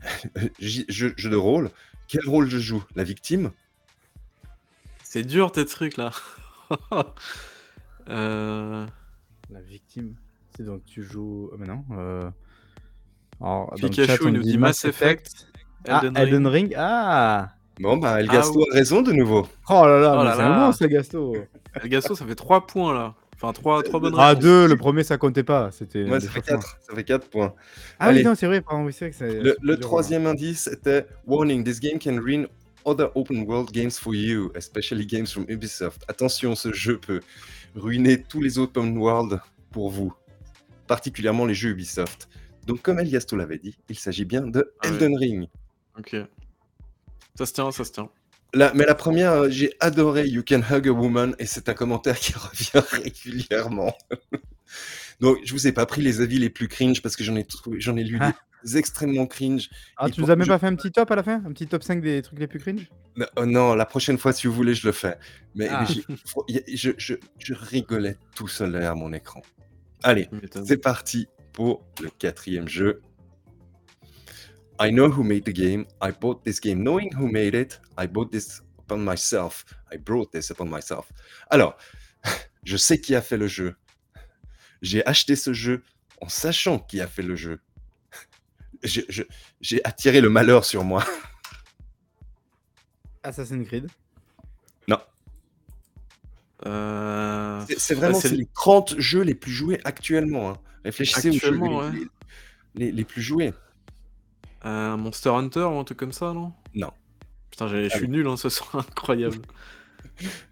jeu, 0.60 1.12
jeu 1.16 1.30
de 1.30 1.36
rôle. 1.36 1.70
Quel 2.08 2.28
rôle 2.28 2.48
je 2.48 2.58
joue? 2.58 2.84
La 2.94 3.04
victime? 3.04 3.50
C'est 5.02 5.22
dur 5.24 5.50
tes 5.52 5.64
trucs 5.64 5.96
là. 5.96 6.12
euh... 8.08 8.86
La 9.50 9.60
victime. 9.60 10.14
C'est 10.56 10.64
donc 10.64 10.84
tu 10.84 11.02
joues. 11.02 11.50
Oh, 11.52 11.56
mais 11.58 11.66
non. 11.66 11.84
Euh... 11.92 12.30
Alors, 13.40 13.74
chat, 13.78 13.88
Pikachu 13.88 14.24
il 14.26 14.32
nous 14.34 14.42
dit 14.42 14.58
Mass 14.58 14.84
Effect. 14.84 15.46
Ah, 15.46 15.49
Elden 15.84 16.16
Elden 16.16 16.46
Ring. 16.46 16.66
Ring. 16.68 16.74
Ah 16.78 17.50
Bon, 17.78 17.96
bah, 17.96 18.20
El 18.20 18.26
Ah, 18.28 18.34
Gasto 18.34 18.58
oui. 18.58 18.66
a 18.70 18.74
raison 18.74 19.00
de 19.02 19.12
nouveau. 19.12 19.46
Oh 19.70 19.86
là 19.86 19.98
là, 20.00 20.16
Oh 20.20 20.24
là 20.24 20.34
c'est 20.36 20.42
un 20.42 20.58
monstre, 20.58 20.82
le 20.84 20.88
Gasto. 20.90 21.34
El 21.82 21.88
Gasto, 21.88 22.14
ça 22.14 22.26
fait 22.26 22.34
3 22.34 22.66
points 22.66 22.92
là. 22.92 23.14
Enfin, 23.36 23.54
3, 23.54 23.82
trois 23.84 24.00
bonnes 24.00 24.14
Ah, 24.18 24.28
réponses. 24.28 24.42
deux, 24.44 24.66
le 24.68 24.76
premier 24.76 25.02
ça 25.02 25.16
comptait 25.16 25.42
pas. 25.44 25.70
C'était. 25.72 26.04
Ouais, 26.04 26.20
ça 26.20 26.28
fait 26.28 26.40
chansons. 26.40 26.56
4. 26.60 26.78
Ça 26.82 26.94
fait 26.94 27.04
4 27.04 27.28
points. 27.30 27.54
Ah 27.98 28.06
Allez. 28.06 28.18
oui, 28.18 28.24
non, 28.26 28.34
c'est 28.34 28.46
vrai, 28.46 28.60
pardon, 28.60 28.84
oui, 28.84 28.92
c'est 28.92 29.06
vrai 29.06 29.10
que 29.12 29.16
c'est. 29.16 29.40
Le, 29.42 29.52
c'est 29.52 29.56
le 29.62 29.76
dur, 29.76 29.80
troisième 29.86 30.26
indice 30.26 30.66
était 30.66 31.06
Warning, 31.26 31.64
this 31.64 31.80
game 31.80 31.98
can 31.98 32.18
ruin 32.22 32.44
other 32.84 33.08
open 33.14 33.44
world 33.46 33.70
games 33.72 33.90
for 33.92 34.14
you, 34.14 34.50
especially 34.54 35.06
games 35.06 35.26
from 35.28 35.44
Ubisoft. 35.48 36.02
Attention, 36.08 36.54
ce 36.54 36.70
jeu 36.74 36.98
peut 36.98 37.20
ruiner 37.74 38.22
tous 38.22 38.42
les 38.42 38.58
open 38.58 38.98
world 38.98 39.40
pour 39.70 39.88
vous, 39.90 40.12
particulièrement 40.86 41.46
les 41.46 41.54
jeux 41.54 41.70
Ubisoft. 41.70 42.28
Donc, 42.66 42.82
comme 42.82 42.98
Eliasto 42.98 43.36
l'avait 43.36 43.58
dit, 43.58 43.74
il 43.88 43.98
s'agit 43.98 44.26
bien 44.26 44.42
de 44.42 44.70
Ah. 44.82 44.88
Elden 44.88 45.16
Ring. 45.16 45.46
Ok. 46.00 46.16
Ça 47.36 47.46
se 47.46 47.52
tient, 47.52 47.70
ça 47.70 47.84
se 47.84 47.92
tient. 47.92 48.08
La- 48.52 48.74
mais 48.74 48.84
la 48.84 48.94
première, 48.96 49.32
euh, 49.32 49.48
j'ai 49.50 49.72
adoré 49.78 50.26
You 50.26 50.42
Can 50.46 50.62
Hug 50.68 50.88
a 50.88 50.92
Woman 50.92 51.36
et 51.38 51.46
c'est 51.46 51.68
un 51.68 51.74
commentaire 51.74 52.18
qui 52.18 52.32
revient 52.36 52.82
régulièrement. 52.90 53.96
Donc, 55.20 55.38
je 55.44 55.52
vous 55.52 55.66
ai 55.66 55.72
pas 55.72 55.86
pris 55.86 56.02
les 56.02 56.20
avis 56.20 56.38
les 56.38 56.50
plus 56.50 56.66
cringe 56.68 57.02
parce 57.02 57.14
que 57.14 57.22
j'en 57.24 57.36
ai, 57.36 57.46
j'en 57.78 57.96
ai 57.96 58.04
lu 58.04 58.18
Ah. 58.20 58.32
des 58.64 58.78
extrêmement 58.78 59.26
cringe. 59.26 59.68
Ah, 59.96 60.08
Et 60.08 60.10
tu 60.10 60.20
nous 60.20 60.30
as 60.30 60.36
même 60.36 60.46
je- 60.46 60.50
pas 60.50 60.58
fait 60.58 60.66
un 60.66 60.74
petit 60.74 60.90
top 60.90 61.10
à 61.10 61.16
la 61.16 61.22
fin? 61.22 61.42
Un 61.44 61.52
petit 61.52 61.66
top 61.66 61.82
5 61.82 62.00
des 62.02 62.22
trucs 62.22 62.38
les 62.40 62.46
plus 62.46 62.58
cringe? 62.58 62.88
Non, 63.16 63.26
oh 63.36 63.44
non, 63.46 63.74
la 63.74 63.84
prochaine 63.86 64.16
fois, 64.18 64.32
si 64.32 64.46
vous 64.46 64.52
voulez, 64.54 64.74
je 64.74 64.86
le 64.86 64.92
fais. 64.92 65.18
Mais, 65.54 65.68
Ah. 65.68 65.84
mais 65.86 66.64
je, 66.74 66.90
je- 66.96 67.14
je 67.38 67.54
rigolais 67.54 68.16
tout 68.34 68.48
seul 68.48 68.72
derrière 68.72 68.96
mon 68.96 69.12
écran. 69.12 69.42
Allez, 70.02 70.28
c'est 70.64 70.78
parti 70.78 71.28
pour 71.52 71.84
le 72.02 72.08
quatrième 72.08 72.66
jeu. 72.68 73.02
I 74.80 74.90
know 74.90 75.10
who 75.10 75.22
made 75.22 75.44
the 75.44 75.52
game. 75.52 75.84
I 76.00 76.10
bought 76.10 76.42
this 76.42 76.58
game 76.58 76.82
knowing 76.82 77.10
who 77.14 77.30
made 77.30 77.54
it. 77.54 77.78
I 77.98 78.06
bought 78.06 78.32
this 78.32 78.62
upon 78.78 79.04
myself. 79.04 79.66
I 79.92 79.98
brought 79.98 80.32
this 80.32 80.50
upon 80.50 80.70
myself. 80.70 81.12
Alors, 81.50 81.76
je 82.64 82.76
sais 82.78 82.98
qui 83.00 83.14
a 83.14 83.20
fait 83.20 83.36
le 83.36 83.46
jeu. 83.46 83.76
J'ai 84.80 85.04
acheté 85.06 85.36
ce 85.36 85.52
jeu 85.52 85.82
en 86.22 86.28
sachant 86.30 86.78
qui 86.78 87.02
a 87.02 87.06
fait 87.06 87.22
le 87.22 87.36
jeu. 87.36 87.60
Je- 88.82 89.02
je- 89.10 89.24
J'ai 89.60 89.84
attiré 89.84 90.22
le 90.22 90.30
malheur 90.30 90.64
sur 90.64 90.82
moi. 90.84 91.04
Assassin's 93.22 93.68
Creed. 93.68 93.88
Euh... 96.66 97.64
C'est- 97.78 97.94
vraiment 97.94 98.20
le- 98.22 98.30
les 98.36 98.46
30 98.54 98.98
jeux 99.00 99.22
les 99.22 99.34
plus 99.34 99.50
joués 99.50 99.80
actuellement. 99.84 100.50
hein. 100.50 100.56
Réfléchissez 100.84 101.30
aux 101.30 101.32
jeux 101.32 101.36
Actuellement, 101.38 101.78
ouais. 101.78 101.90
les- 101.92 102.06
les- 102.86 102.92
les 102.92 103.04
plus 103.04 103.22
joués. 103.22 103.54
Un 104.62 104.96
Monster 104.96 105.30
Hunter 105.30 105.64
ou 105.64 105.78
un 105.78 105.84
truc 105.84 105.98
comme 105.98 106.12
ça, 106.12 106.32
non? 106.32 106.52
Non. 106.74 106.90
Putain, 107.50 107.68
je 107.68 107.88
suis 107.88 108.08
nul 108.08 108.26
hein, 108.26 108.36
ce 108.36 108.48
soir, 108.48 108.86
incroyable. 108.90 109.40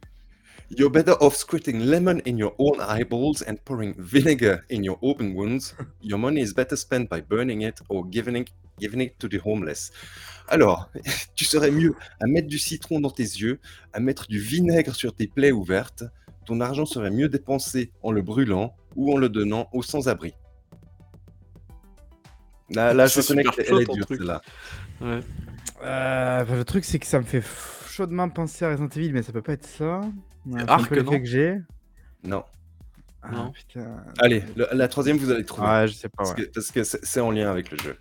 You're 0.71 0.91
better 0.91 1.15
off 1.23 1.35
squirting 1.35 1.81
lemon 1.81 2.21
in 2.27 2.37
your 2.37 2.55
own 2.59 2.79
eyeballs 2.79 3.43
and 3.49 3.57
pouring 3.65 3.95
vinegar 3.97 4.67
in 4.69 4.85
your 4.85 4.99
open 5.01 5.35
wounds. 5.35 5.75
Your 6.03 6.19
money 6.19 6.43
is 6.43 6.53
better 6.53 6.77
spent 6.77 7.09
by 7.09 7.23
burning 7.23 7.63
it 7.63 7.81
or 7.89 8.05
giving 8.05 8.37
it, 8.37 8.51
giving 8.79 9.01
it 9.01 9.19
to 9.19 9.29
the 9.29 9.41
homeless. 9.43 9.91
Alors, 10.47 10.91
tu 11.35 11.47
serais 11.47 11.71
mieux 11.71 11.95
à 12.21 12.27
mettre 12.27 12.49
du 12.49 12.59
citron 12.59 13.01
dans 13.01 13.11
tes 13.11 13.23
yeux, 13.23 13.61
à 13.95 14.01
mettre 14.01 14.27
du 14.27 14.39
vinaigre 14.39 14.95
sur 14.95 15.15
tes 15.15 15.27
plaies 15.27 15.53
ouvertes. 15.53 16.05
Ton 16.45 16.61
argent 16.61 16.85
serait 16.85 17.11
mieux 17.11 17.31
dépensé 17.31 17.91
en 18.03 18.13
le 18.13 18.21
brûlant 18.21 18.75
ou 18.95 19.15
en 19.15 19.17
le 19.17 19.31
donnant 19.31 19.71
aux 19.73 19.83
sans-abri. 19.83 20.35
Là, 22.71 22.93
là 22.95 23.07
je 23.07 23.21
reconnais 23.21 23.45
qu'elle 23.45 23.81
est 23.81 23.85
dure, 23.93 24.05
truc. 24.07 24.19
celle-là. 24.19 24.43
Ouais. 25.01 25.21
Euh, 25.83 26.45
bah, 26.45 26.55
le 26.57 26.65
truc, 26.65 26.85
c'est 26.85 26.99
que 26.99 27.07
ça 27.07 27.19
me 27.19 27.25
fait 27.25 27.43
chaudement 27.89 28.29
penser 28.29 28.65
à 28.65 28.71
Resident 28.71 28.89
Evil, 28.89 29.13
mais 29.13 29.23
ça 29.23 29.33
peut 29.33 29.43
pas 29.43 29.53
être 29.55 29.67
ça. 29.67 30.01
Ouais, 30.47 30.61
c'est 30.61 30.71
un 30.71 30.83
peu 30.83 31.03
non 31.03 31.19
que 31.19 31.25
j'ai. 31.25 31.59
Non. 32.25 32.45
Ah, 33.23 33.31
Non. 33.33 33.51
putain. 33.53 33.97
Allez, 34.19 34.43
le- 34.57 34.69
la 34.73 34.89
troisième, 34.89 35.17
vous 35.19 35.31
allez 35.31 35.45
trouver. 35.45 35.67
Ouais, 35.69 35.89
je 35.89 35.95
sais 35.95 36.09
pas. 36.09 36.19
Parce 36.19 36.31
Ouais. 36.35 36.45
que 36.47 36.51
parce 36.53 36.71
que 36.71 36.85
c'est 36.85 37.05
c'est 37.05 37.21
en 37.21 37.31
lien 37.31 37.51
avec 37.51 37.71
le 37.71 37.79
jeu. 37.79 37.97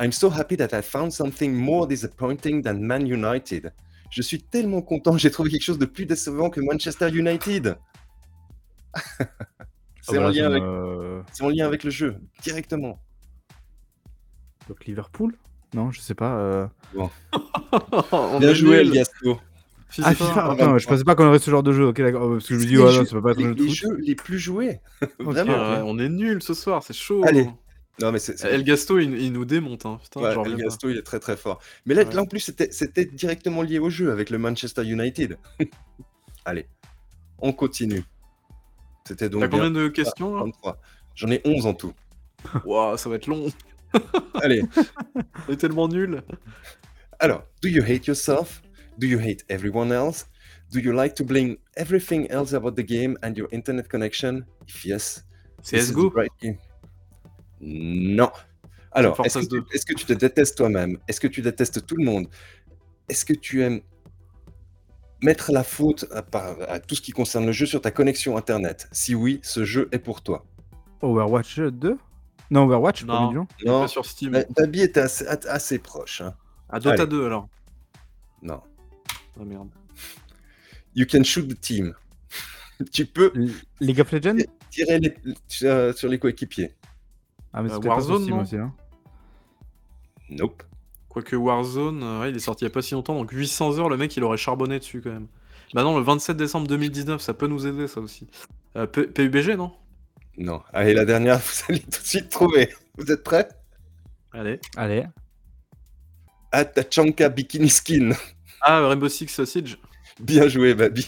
I'm 0.00 0.12
so 0.12 0.30
happy 0.32 0.56
that 0.56 0.76
I 0.76 0.82
found 0.82 1.12
something 1.12 1.52
more 1.54 1.86
disappointing 1.86 2.62
than 2.62 2.74
Man 2.80 3.06
United. 3.06 3.72
Je 4.10 4.22
suis 4.22 4.42
tellement 4.42 4.82
content, 4.82 5.16
j'ai 5.16 5.30
trouvé 5.30 5.50
quelque 5.50 5.62
chose 5.62 5.78
de 5.78 5.86
plus 5.86 6.06
décevant 6.06 6.50
que 6.50 6.60
Manchester 6.60 7.08
United. 7.10 7.76
c'est 10.02 10.18
Ah, 10.18 10.20
en, 10.20 10.24
bah, 10.24 10.30
lien 10.32 10.40
ça 10.42 10.46
avec- 10.48 10.62
me- 10.62 11.22
c'est 11.32 11.44
en 11.44 11.48
lien 11.48 11.66
avec 11.66 11.84
le 11.84 11.90
jeu, 11.90 12.16
directement. 12.42 12.98
Donc 14.68 14.84
Liverpool? 14.84 15.34
Non, 15.74 15.90
je 15.90 16.00
sais 16.00 16.14
pas. 16.14 16.36
euh. 16.36 16.66
On 18.12 18.38
Bien 18.38 18.52
joué. 18.52 18.78
Eliasto. 18.80 19.40
FIFA. 19.88 20.08
Ah, 20.08 20.14
FIFA, 20.14 20.32
Ah, 20.36 20.52
attends, 20.52 20.70
bah, 20.72 20.78
je 20.78 20.86
pensais 20.86 21.04
pas 21.04 21.14
qu'on 21.14 21.26
aurait 21.26 21.38
ce 21.38 21.50
genre 21.50 21.62
de 21.62 21.72
jeu. 21.72 21.86
Ok, 21.86 21.98
d'accord. 22.00 22.30
Parce 22.30 22.46
que 22.46 22.54
je 22.54 22.60
me 22.60 22.64
dis, 22.66 22.72
Les 22.72 22.78
ouais, 22.78 22.92
jeux- 22.92 22.98
non, 23.00 23.04
ça 23.06 23.12
peut 23.12 23.22
pas 23.22 23.32
être 23.32 23.38
un 23.38 23.42
les, 23.42 23.48
jeu 23.48 23.54
de 23.54 23.62
les 23.62 23.68
foot. 23.68 23.76
jeux 23.76 23.96
les 23.96 24.14
plus 24.14 24.38
joués. 24.38 24.80
Vraiment. 25.18 25.54
Ah 25.56 25.74
ouais, 25.76 25.82
on 25.84 25.98
est 25.98 26.08
nuls 26.08 26.42
ce 26.42 26.54
soir, 26.54 26.82
c'est 26.82 26.92
chaud. 26.94 27.22
Allez. 27.26 27.48
Non, 28.00 28.10
mais 28.10 28.18
El 28.44 28.64
Gasto, 28.64 28.98
il, 28.98 29.20
il 29.20 29.32
nous 29.32 29.44
démonte. 29.44 29.84
Hein. 29.84 29.98
Putain, 30.02 30.20
Ouais, 30.20 30.32
j'en 30.34 30.44
El 30.44 30.52
pas. 30.56 30.62
Gasto, 30.62 30.88
il 30.88 30.96
est 30.96 31.02
très 31.02 31.20
très 31.20 31.36
fort. 31.36 31.60
Mais 31.84 31.94
là, 31.94 32.04
Ouais. 32.04 32.14
là 32.14 32.22
en 32.22 32.26
plus, 32.26 32.40
c'était 32.70 33.04
directement 33.04 33.60
lié 33.62 33.78
au 33.78 33.90
jeu 33.90 34.10
avec 34.10 34.30
le 34.30 34.38
Manchester 34.38 34.82
United. 34.84 35.36
Allez, 36.46 36.66
On 37.38 37.52
continue. 37.52 38.02
C'était 39.06 39.28
donc 39.28 39.42
T'as 39.42 39.48
combien 39.48 39.70
bien 39.70 39.82
de 39.82 39.88
questions 39.88 40.34
là 40.34 40.40
33. 40.40 40.80
J'en 41.14 41.30
ai 41.30 41.40
11 41.44 41.66
en 41.66 41.74
tout. 41.74 41.92
Waouh, 42.64 42.96
ça 42.96 43.08
va 43.08 43.16
être 43.16 43.26
long. 43.26 43.48
Allez. 44.42 44.62
On 45.48 45.52
est 45.52 45.56
tellement 45.56 45.88
nul. 45.88 46.22
Alors, 47.18 47.44
do 47.62 47.68
you 47.68 47.82
hate 47.82 48.06
yourself? 48.06 48.62
Do 48.98 49.06
you 49.06 49.18
hate 49.18 49.44
everyone 49.48 49.92
else? 49.92 50.26
Do 50.72 50.80
you 50.80 50.92
like 50.92 51.14
to 51.16 51.24
blame 51.24 51.56
everything 51.76 52.26
else 52.30 52.54
about 52.54 52.72
the 52.76 52.84
game 52.84 53.18
and 53.22 53.34
your 53.36 53.48
internet 53.52 53.88
connection? 53.88 54.44
If 54.66 54.84
yes, 54.84 55.24
CSGO 55.62 56.10
right. 56.14 56.56
Non. 57.60 58.30
Alors, 58.92 59.16
que, 59.16 59.26
est-ce 59.26 59.86
que 59.86 59.94
tu 59.94 60.04
te 60.04 60.12
détestes 60.12 60.56
toi-même? 60.56 60.98
Est-ce 61.08 61.20
que 61.20 61.28
tu 61.28 61.42
détestes 61.42 61.86
tout 61.86 61.96
le 61.96 62.04
monde? 62.04 62.26
Est-ce 63.08 63.24
que 63.24 63.34
tu 63.34 63.62
aimes 63.62 63.80
mettre 65.22 65.52
la 65.52 65.62
faute 65.64 66.06
à, 66.12 66.22
par- 66.22 66.56
à 66.68 66.80
tout 66.80 66.94
ce 66.94 67.00
qui 67.00 67.12
concerne 67.12 67.46
le 67.46 67.52
jeu 67.52 67.66
sur 67.66 67.80
ta 67.80 67.90
connexion 67.90 68.36
internet? 68.36 68.88
Si 68.92 69.14
oui, 69.14 69.40
ce 69.42 69.64
jeu 69.64 69.88
est 69.92 69.98
pour 69.98 70.22
toi. 70.22 70.44
Overwatch 71.00 71.58
2 71.60 71.98
Non, 72.50 72.64
Overwatch, 72.64 73.04
Non. 73.04 73.28
du 73.28 73.34
nom. 73.36 73.46
Non, 73.64 73.80
Pas 73.82 73.88
sur 73.88 74.04
Steam. 74.06 74.32
Ba- 74.32 74.44
Babi 74.56 74.80
était 74.82 75.00
assez, 75.00 75.26
assez 75.26 75.78
proche. 75.78 76.20
hein. 76.20 76.34
À 76.68 76.78
Dota 76.80 77.02
Allez. 77.02 77.06
2 77.10 77.26
alors. 77.26 77.48
Non. 78.42 78.60
Ah 79.40 79.44
merde. 79.44 79.68
You 80.94 81.06
can 81.10 81.22
shoot 81.24 81.48
the 81.48 81.58
team. 81.60 81.94
tu 82.92 83.06
peux 83.06 83.32
L- 83.34 83.50
League 83.80 84.00
of 84.00 84.10
Legends? 84.12 84.36
tirer 84.70 84.98
les- 85.00 85.16
euh, 85.64 85.92
sur 85.92 86.08
les 86.08 86.18
coéquipiers. 86.18 86.74
Ah, 87.52 87.62
mais 87.62 87.70
Euh, 87.70 87.76
pas 87.76 87.80
sur 87.82 87.90
Warzone, 87.90 88.22
Steam 88.22 88.36
non 88.36 88.42
aussi, 88.42 88.56
hein. 88.56 88.74
Nope. 90.30 90.62
Quoique 91.12 91.36
Warzone, 91.36 92.02
euh, 92.02 92.20
ouais, 92.22 92.30
il 92.30 92.36
est 92.36 92.40
sorti 92.40 92.64
il 92.64 92.68
y 92.68 92.70
a 92.70 92.72
pas 92.72 92.80
si 92.80 92.94
longtemps, 92.94 93.14
donc 93.14 93.30
800 93.30 93.78
heures, 93.78 93.90
le 93.90 93.98
mec 93.98 94.16
il 94.16 94.24
aurait 94.24 94.38
charbonné 94.38 94.78
dessus 94.78 95.02
quand 95.02 95.10
même. 95.10 95.26
Bah 95.74 95.82
non, 95.82 95.98
le 95.98 96.02
27 96.04 96.38
décembre 96.38 96.66
2019, 96.68 97.20
ça 97.20 97.34
peut 97.34 97.46
nous 97.46 97.66
aider 97.66 97.86
ça 97.86 98.00
aussi. 98.00 98.28
Euh, 98.76 98.86
P- 98.86 99.06
PUBG, 99.08 99.56
non? 99.56 99.72
Non. 100.38 100.62
Allez, 100.72 100.94
la 100.94 101.04
dernière, 101.04 101.38
vous 101.44 101.62
allez 101.68 101.80
tout 101.80 102.00
de 102.00 102.06
suite 102.06 102.30
trouver. 102.30 102.70
Vous 102.96 103.12
êtes 103.12 103.22
prêts? 103.22 103.46
Allez. 104.32 104.58
Allez. 104.74 105.04
Atachanka 106.50 107.28
Bikini 107.28 107.68
Skin. 107.68 108.12
Ah, 108.62 108.86
Rainbow 108.88 109.08
Six 109.08 109.44
Siege 109.44 109.78
Bien 110.20 110.46
joué, 110.48 110.74
Babi. 110.74 111.06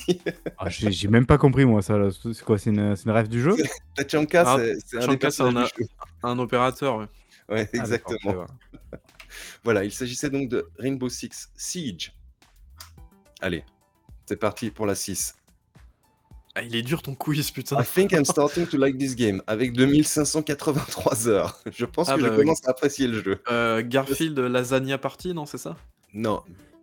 Ah, 0.58 0.68
j'ai 0.68 0.90
j'ai 0.92 1.08
même 1.08 1.26
pas 1.26 1.38
compris, 1.38 1.64
moi, 1.64 1.80
ça. 1.82 1.96
là. 1.96 2.08
C'est 2.10 2.42
quoi 2.42 2.58
C'est 2.58 2.70
une, 2.70 2.94
c'est 2.96 3.04
une 3.04 3.10
rêve 3.10 3.28
du 3.28 3.40
jeu? 3.40 3.54
Tachanka, 3.94 4.44
Ah, 4.46 4.56
c'est 4.58 4.76
c'est 4.86 4.96
un 4.96 5.00
des 5.00 5.18
Tachanka, 5.18 5.30
c'est 5.30 5.42
personnages 5.42 5.70
un- 5.78 5.78
du 5.80 5.84
jeu. 5.84 5.88
Un 6.22 6.38
opérateur, 6.38 6.96
ouais. 6.98 7.06
Ouais, 7.50 7.68
Ah, 7.78 7.86
d'accord, 7.86 8.12
exactement. 8.14 8.46
Voilà, 9.64 9.84
il 9.84 9.92
s'agissait 9.92 10.30
donc 10.30 10.48
de 10.48 10.66
Rainbow 10.78 11.08
Six 11.08 11.50
Siege. 11.56 12.12
Allez, 13.40 13.64
c'est 14.26 14.36
parti 14.36 14.70
pour 14.70 14.86
la 14.86 14.94
6. 14.94 15.36
Ah, 16.56 16.62
il 16.62 16.76
est 16.76 16.82
dur 16.82 17.02
ton 17.02 17.16
quiz, 17.16 17.50
putain. 17.50 17.80
I 17.80 17.84
think 17.84 18.12
I'm 18.12 18.24
starting 18.24 18.66
to 18.66 18.78
like 18.78 18.96
this 18.96 19.16
game 19.16 19.42
avec 19.48 19.72
2583 19.72 21.28
heures. 21.28 21.60
Je 21.72 21.84
pense 21.84 22.08
Ah 22.08 22.16
que 22.16 22.22
bah, 22.22 22.28
je 22.30 22.36
commence 22.36 22.64
à 22.64 22.70
apprécier 22.70 23.08
le 23.08 23.20
jeu. 23.20 23.40
Euh, 23.50 23.82
Garfield 23.84 24.38
Lasagna 24.38 24.96
Party, 24.96 25.34
non, 25.34 25.46
c'est 25.46 25.58
ça? 25.58 25.76
Non, 26.12 26.42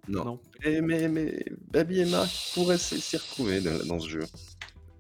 non. 0.10 0.26
Non. 0.26 0.40
Et 0.64 0.82
mais, 0.82 1.08
mais 1.08 1.46
Babi 1.72 2.02
et 2.02 2.06
Marc 2.06 2.52
pourraient 2.54 2.78
s'y 2.78 3.16
retrouver 3.16 3.62
dans, 3.62 3.86
dans 3.86 4.00
ce 4.02 4.10
jeu. 4.10 4.24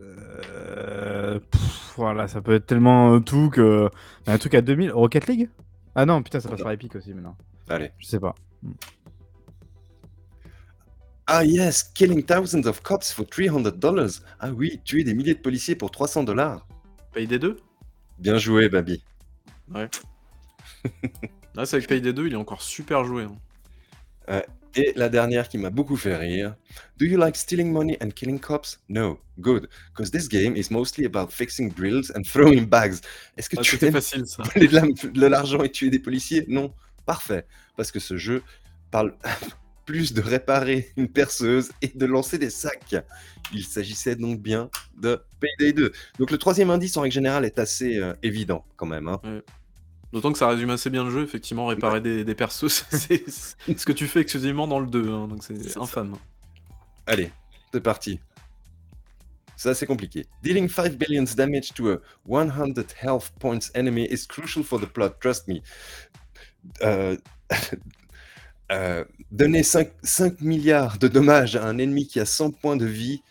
Euh, 0.01 1.39
pff, 1.39 1.93
voilà, 1.97 2.27
ça 2.27 2.41
peut 2.41 2.53
être 2.55 2.65
tellement 2.65 3.15
euh, 3.15 3.19
tout 3.19 3.49
que. 3.49 3.89
Un 4.25 4.37
truc 4.37 4.53
à 4.53 4.61
2000. 4.61 4.93
Rocket 4.93 5.27
League? 5.27 5.49
Ah 5.95 6.05
non, 6.05 6.21
putain, 6.23 6.39
ça 6.39 6.49
passe 6.49 6.61
par 6.61 6.71
Epic 6.71 6.95
aussi 6.95 7.13
maintenant. 7.13 7.35
Allez. 7.69 7.91
Je 7.99 8.05
sais 8.05 8.19
pas. 8.19 8.35
Ah 11.27 11.43
yes, 11.45 11.83
killing 11.83 12.23
thousands 12.25 12.65
of 12.67 12.81
cops 12.81 13.11
for 13.11 13.25
300 13.25 13.71
dollars. 13.77 14.09
Ah 14.39 14.51
oui, 14.51 14.81
tuer 14.83 15.03
des 15.03 15.13
milliers 15.13 15.35
de 15.35 15.39
policiers 15.39 15.75
pour 15.75 15.91
300 15.91 16.23
dollars. 16.23 16.67
Payday 17.13 17.39
2 17.39 17.57
Bien 18.19 18.37
joué, 18.37 18.69
Babi. 18.69 19.03
Ouais. 19.73 19.89
Là, 21.55 21.65
c'est 21.65 21.77
avec 21.77 21.87
Payday 21.87 22.13
2, 22.13 22.27
il 22.27 22.33
est 22.33 22.37
encore 22.37 22.61
super 22.61 23.03
joué. 23.03 23.23
hein. 23.23 23.35
Et 24.73 24.93
la 24.95 25.09
dernière 25.09 25.49
qui 25.49 25.57
m'a 25.57 25.69
beaucoup 25.69 25.97
fait 25.97 26.15
rire. 26.15 26.55
Do 26.97 27.05
you 27.05 27.17
like 27.17 27.35
stealing 27.35 27.73
money 27.73 27.97
and 28.01 28.11
killing 28.11 28.39
cops? 28.39 28.79
No. 28.87 29.19
Good. 29.37 29.67
Because 29.93 30.11
this 30.11 30.29
game 30.29 30.55
is 30.55 30.71
mostly 30.71 31.05
about 31.05 31.29
fixing 31.31 31.73
drills 31.73 32.09
and 32.15 32.21
throwing 32.23 32.65
bags. 32.65 33.01
Est-ce 33.35 33.49
que 33.49 33.57
Ah, 33.59 33.63
tu 33.63 33.83
aimes 33.83 33.91
facile 33.91 34.25
ça. 34.25 34.43
voler 34.43 34.67
de 34.69 35.27
l'argent 35.27 35.61
et 35.63 35.69
tuer 35.69 35.89
des 35.89 35.99
policiers? 35.99 36.45
Non. 36.47 36.73
Parfait. 37.05 37.45
Parce 37.75 37.91
que 37.91 37.99
ce 37.99 38.15
jeu 38.15 38.43
parle 38.91 39.13
plus 39.85 40.13
de 40.13 40.21
réparer 40.21 40.87
une 40.95 41.09
perceuse 41.09 41.71
et 41.81 41.91
de 41.93 42.05
lancer 42.05 42.37
des 42.37 42.49
sacs. 42.49 42.95
Il 43.51 43.65
s'agissait 43.65 44.15
donc 44.15 44.39
bien 44.39 44.69
de 44.97 45.19
Payday 45.41 45.73
2. 45.73 45.91
Donc 46.17 46.31
le 46.31 46.37
troisième 46.37 46.69
indice 46.69 46.95
en 46.95 47.01
règle 47.01 47.13
générale 47.15 47.43
est 47.43 47.59
assez 47.59 47.97
euh, 47.97 48.13
évident 48.23 48.63
quand 48.77 48.85
même. 48.85 49.09
hein. 49.09 49.19
D'autant 50.13 50.31
que 50.31 50.37
ça 50.37 50.47
résume 50.47 50.69
assez 50.71 50.89
bien 50.89 51.03
le 51.05 51.09
jeu, 51.11 51.23
effectivement, 51.23 51.67
réparer 51.67 52.01
des, 52.01 52.25
des 52.25 52.35
persos, 52.35 52.85
c'est 52.91 53.23
ce 53.29 53.85
que 53.85 53.93
tu 53.93 54.07
fais 54.07 54.19
exclusivement 54.21 54.67
dans 54.67 54.79
le 54.79 54.87
2, 54.87 55.09
hein, 55.09 55.27
donc 55.27 55.43
C'est 55.43 55.61
ça. 55.63 55.79
infâme. 55.79 56.15
Allez, 57.05 57.31
c'est 57.73 57.81
parti. 57.81 58.19
Ça, 59.55 59.75
c'est 59.75 59.85
compliqué. 59.85 60.25
Dealing 60.43 60.67
5 60.67 60.93
billion 60.97 61.23
damage 61.35 61.73
to 61.75 61.91
a 61.91 61.97
100 62.25 62.95
health 62.99 63.31
points 63.39 63.69
enemy 63.75 64.07
is 64.09 64.25
crucial 64.27 64.63
for 64.63 64.79
the 64.79 64.87
plot, 64.87 65.19
trust 65.21 65.47
me. 65.47 65.61
Euh, 66.81 67.15
euh, 68.71 69.05
donner 69.31 69.63
5, 69.63 69.91
5 70.03 70.41
milliards 70.41 70.97
de 70.97 71.07
dommages 71.07 71.55
à 71.55 71.65
un 71.65 71.77
ennemi 71.77 72.07
qui 72.07 72.19
a 72.19 72.25
100 72.25 72.51
points 72.51 72.75
de 72.75 72.85
vie 72.85 73.21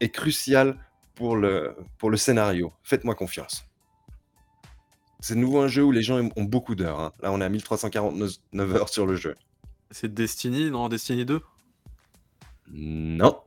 est 0.00 0.10
crucial 0.10 0.76
pour 1.14 1.36
le, 1.36 1.74
pour 1.98 2.10
le 2.10 2.16
scénario. 2.16 2.72
Faites-moi 2.84 3.14
confiance. 3.14 3.67
C'est 5.20 5.34
de 5.34 5.40
nouveau 5.40 5.60
un 5.60 5.68
jeu 5.68 5.82
où 5.82 5.90
les 5.92 6.02
gens 6.02 6.20
ont 6.36 6.44
beaucoup 6.44 6.74
d'heures. 6.74 7.00
hein. 7.00 7.12
Là, 7.22 7.32
on 7.32 7.40
est 7.40 7.44
à 7.44 7.48
1349 7.48 8.76
heures 8.76 8.88
sur 8.88 9.06
le 9.06 9.16
jeu. 9.16 9.34
C'est 9.90 10.12
Destiny, 10.12 10.70
non 10.70 10.88
Destiny 10.88 11.24
2 11.24 11.40
Non, 12.70 13.38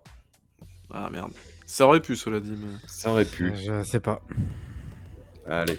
Ah 0.92 1.10
merde. 1.12 1.32
Ça 1.66 1.86
aurait 1.88 2.02
pu, 2.02 2.16
cela 2.16 2.40
dit, 2.40 2.52
mais... 2.58 2.76
ça 2.88 3.12
aurait 3.12 3.26
pu. 3.26 3.54
Je 3.56 3.84
sais 3.84 4.00
pas. 4.02 4.22
Allez. 5.48 5.78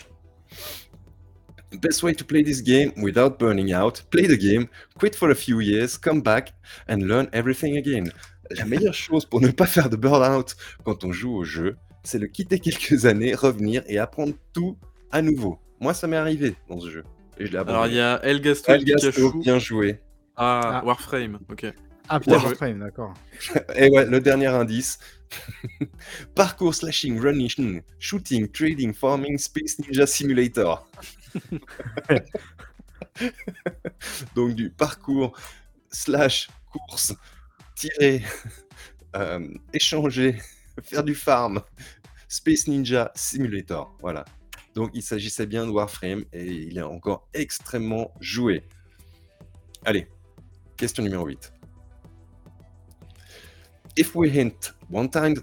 The 1.71 1.81
best 1.81 2.03
way 2.03 2.15
to 2.15 2.25
play 2.25 2.43
this 2.43 2.63
game 2.63 2.93
without 2.97 3.39
burning 3.39 3.75
out, 3.75 4.03
play 4.11 4.27
the 4.27 4.39
game, 4.39 4.67
quit 4.99 5.15
for 5.15 5.31
a 5.31 5.35
few 5.35 5.61
years, 5.61 5.99
come 5.99 6.23
back 6.23 6.55
and 6.89 6.99
learn 6.99 7.29
everything 7.33 7.77
again. 7.77 8.05
La 8.51 8.65
meilleure 8.67 8.95
chose 8.95 9.25
pour 9.25 9.41
ne 9.41 9.49
pas 9.49 9.67
faire 9.67 9.89
de 9.89 9.97
burn-out 9.97 10.55
quand 10.85 11.05
on 11.05 11.13
joue 11.13 11.35
au 11.35 11.45
jeu, 11.45 11.77
c'est 12.05 12.19
de 12.19 12.27
quitter 12.27 12.59
quelques 12.59 13.05
années, 13.07 13.35
revenir 13.35 13.83
et 13.87 13.99
apprendre 13.99 14.35
tout 14.53 14.77
à 15.13 15.23
nouveau. 15.23 15.59
Moi, 15.81 15.95
ça 15.95 16.07
m'est 16.07 16.17
arrivé 16.17 16.57
dans 16.69 16.81
ce 16.81 16.91
jeu. 16.91 17.05
Et 17.39 17.47
je 17.47 17.53
l'ai 17.53 17.59
Alors, 17.59 17.87
il 17.87 17.95
y 17.95 18.01
a 18.01 18.21
El 18.25 18.41
Gasto, 18.41 18.73
El 18.73 18.85
Gasto, 18.85 19.11
Pikachu... 19.11 19.39
bien 19.41 19.59
joué. 19.59 20.01
Ah, 20.37 20.81
Ah. 20.81 20.85
Warframe, 20.85 21.39
ok. 21.51 21.67
Ah 22.09 22.19
putain. 22.21 22.39
Warframe, 22.39 22.79
d'accord. 22.81 23.15
Et 23.77 23.91
ouais, 23.91 24.07
le 24.07 24.21
dernier 24.21 24.47
indice. 24.47 24.99
Parkour, 26.35 26.75
slashing, 26.75 27.19
running, 27.21 27.83
shooting, 27.99 28.49
trading, 28.51 28.93
farming, 28.93 29.39
Space 29.39 29.79
Ninja 29.79 30.07
Simulator. 30.07 30.87
Donc 34.35 34.55
du 34.55 34.71
parcours, 34.71 35.37
slash, 35.91 36.49
course, 36.71 37.15
tirer, 37.75 38.23
euh, 39.17 39.49
échanger, 39.73 40.39
faire 40.83 41.05
du 41.05 41.15
farm, 41.15 41.63
Space 42.29 42.67
Ninja 42.67 43.11
Simulator. 43.15 43.97
Voilà. 44.01 44.25
Donc 44.75 44.91
il 44.95 45.03
s'agissait 45.03 45.47
bien 45.47 45.67
de 45.67 45.71
Warframe 45.71 46.25
et 46.33 46.47
il 46.47 46.79
est 46.79 46.83
encore 46.83 47.29
extrêmement 47.35 48.13
joué. 48.21 48.63
Allez, 49.85 50.07
question 50.77 51.03
numéro 51.03 51.27
8. 51.27 51.53
If 53.97 54.15
we 54.15 54.31
hint 54.31 54.75
1000 54.91 55.43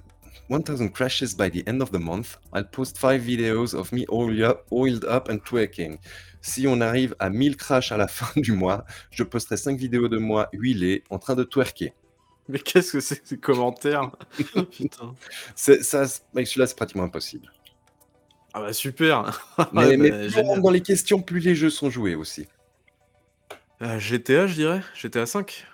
1000 0.49 0.91
crashes 0.91 1.35
by 1.35 1.49
the 1.49 1.63
end 1.67 1.81
of 1.81 1.91
the 1.91 1.99
month, 1.99 2.37
I'll 2.53 2.63
post 2.63 2.97
5 2.97 3.21
videos 3.21 3.75
of 3.75 3.91
me 3.91 4.05
oiled 4.09 5.05
up 5.05 5.29
and 5.29 5.43
twerking. 5.45 5.99
Si 6.41 6.65
on 6.67 6.81
arrive 6.81 7.15
à 7.19 7.29
1000 7.29 7.55
crashs 7.55 7.91
à 7.91 7.97
la 7.97 8.07
fin 8.07 8.31
du 8.41 8.53
mois, 8.53 8.85
je 9.11 9.23
posterai 9.23 9.57
5 9.57 9.77
vidéos 9.77 10.07
de 10.07 10.17
moi 10.17 10.49
huilé 10.53 11.03
en 11.11 11.19
train 11.19 11.35
de 11.35 11.43
twerker. 11.43 11.93
Mais 12.47 12.57
qu'est-ce 12.57 12.93
que 12.93 12.99
c'est 12.99 13.21
que 13.21 13.27
ces 13.27 13.37
commentaires 13.37 14.09
Putain. 14.71 15.13
Ça, 15.55 16.07
celui-là, 16.07 16.65
c'est 16.65 16.75
pratiquement 16.75 17.03
impossible. 17.03 17.51
Ah 18.53 18.61
bah 18.61 18.73
super 18.73 19.39
Mais, 19.73 19.97
mais 19.97 20.09
bah, 20.09 20.17
plus 20.17 20.25
on 20.25 20.29
génial. 20.29 20.45
rentre 20.47 20.61
dans 20.61 20.69
les 20.71 20.81
questions, 20.81 21.21
plus 21.21 21.39
les 21.39 21.55
jeux 21.55 21.69
sont 21.69 21.89
joués 21.89 22.15
aussi. 22.15 22.47
Euh, 23.81 23.99
GTA, 23.99 24.47
je 24.47 24.55
dirais 24.55 24.81
GTA 24.95 25.25
5 25.25 25.65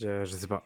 Je, 0.00 0.24
je 0.24 0.36
sais 0.36 0.46
pas. 0.46 0.62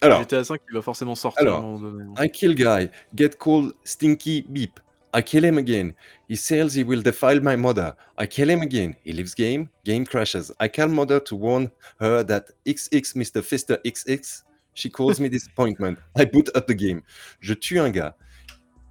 Alors, 0.00 0.22
GTA 0.22 0.44
5, 0.44 0.60
il 0.70 0.74
va 0.74 0.82
forcément 0.82 1.14
sortir 1.14 1.42
Alors, 1.42 1.56
à 1.56 1.58
un 1.58 1.62
moment 1.62 1.78
donné. 1.78 2.04
I 2.18 2.30
kill 2.30 2.54
guy, 2.54 2.88
get 3.14 3.30
called 3.38 3.74
stinky 3.84 4.46
beep. 4.48 4.80
I 5.14 5.22
kill 5.22 5.44
him 5.44 5.58
again. 5.58 5.94
He 6.28 6.36
says 6.36 6.74
he 6.74 6.84
will 6.84 7.02
defile 7.02 7.40
my 7.40 7.56
mother. 7.56 7.94
I 8.18 8.26
kill 8.26 8.50
him 8.50 8.60
again. 8.60 8.94
He 9.04 9.12
leaves 9.12 9.34
game. 9.34 9.68
Game 9.84 10.04
crashes. 10.06 10.52
I 10.60 10.68
call 10.68 10.88
mother 10.88 11.18
to 11.20 11.34
warn 11.34 11.70
her 11.98 12.22
that 12.24 12.50
XX 12.66 13.14
Mr. 13.16 13.42
Fister 13.42 13.78
XX. 13.84 14.42
She 14.78 14.90
calls 14.90 15.18
me 15.18 15.28
disappointment. 15.28 15.96
I 16.16 16.24
boot 16.24 16.50
up 16.56 16.66
the 16.66 16.72
game. 16.74 17.00
Je 17.40 17.52
tue 17.54 17.80
un 17.80 17.90
gars. 17.90 18.16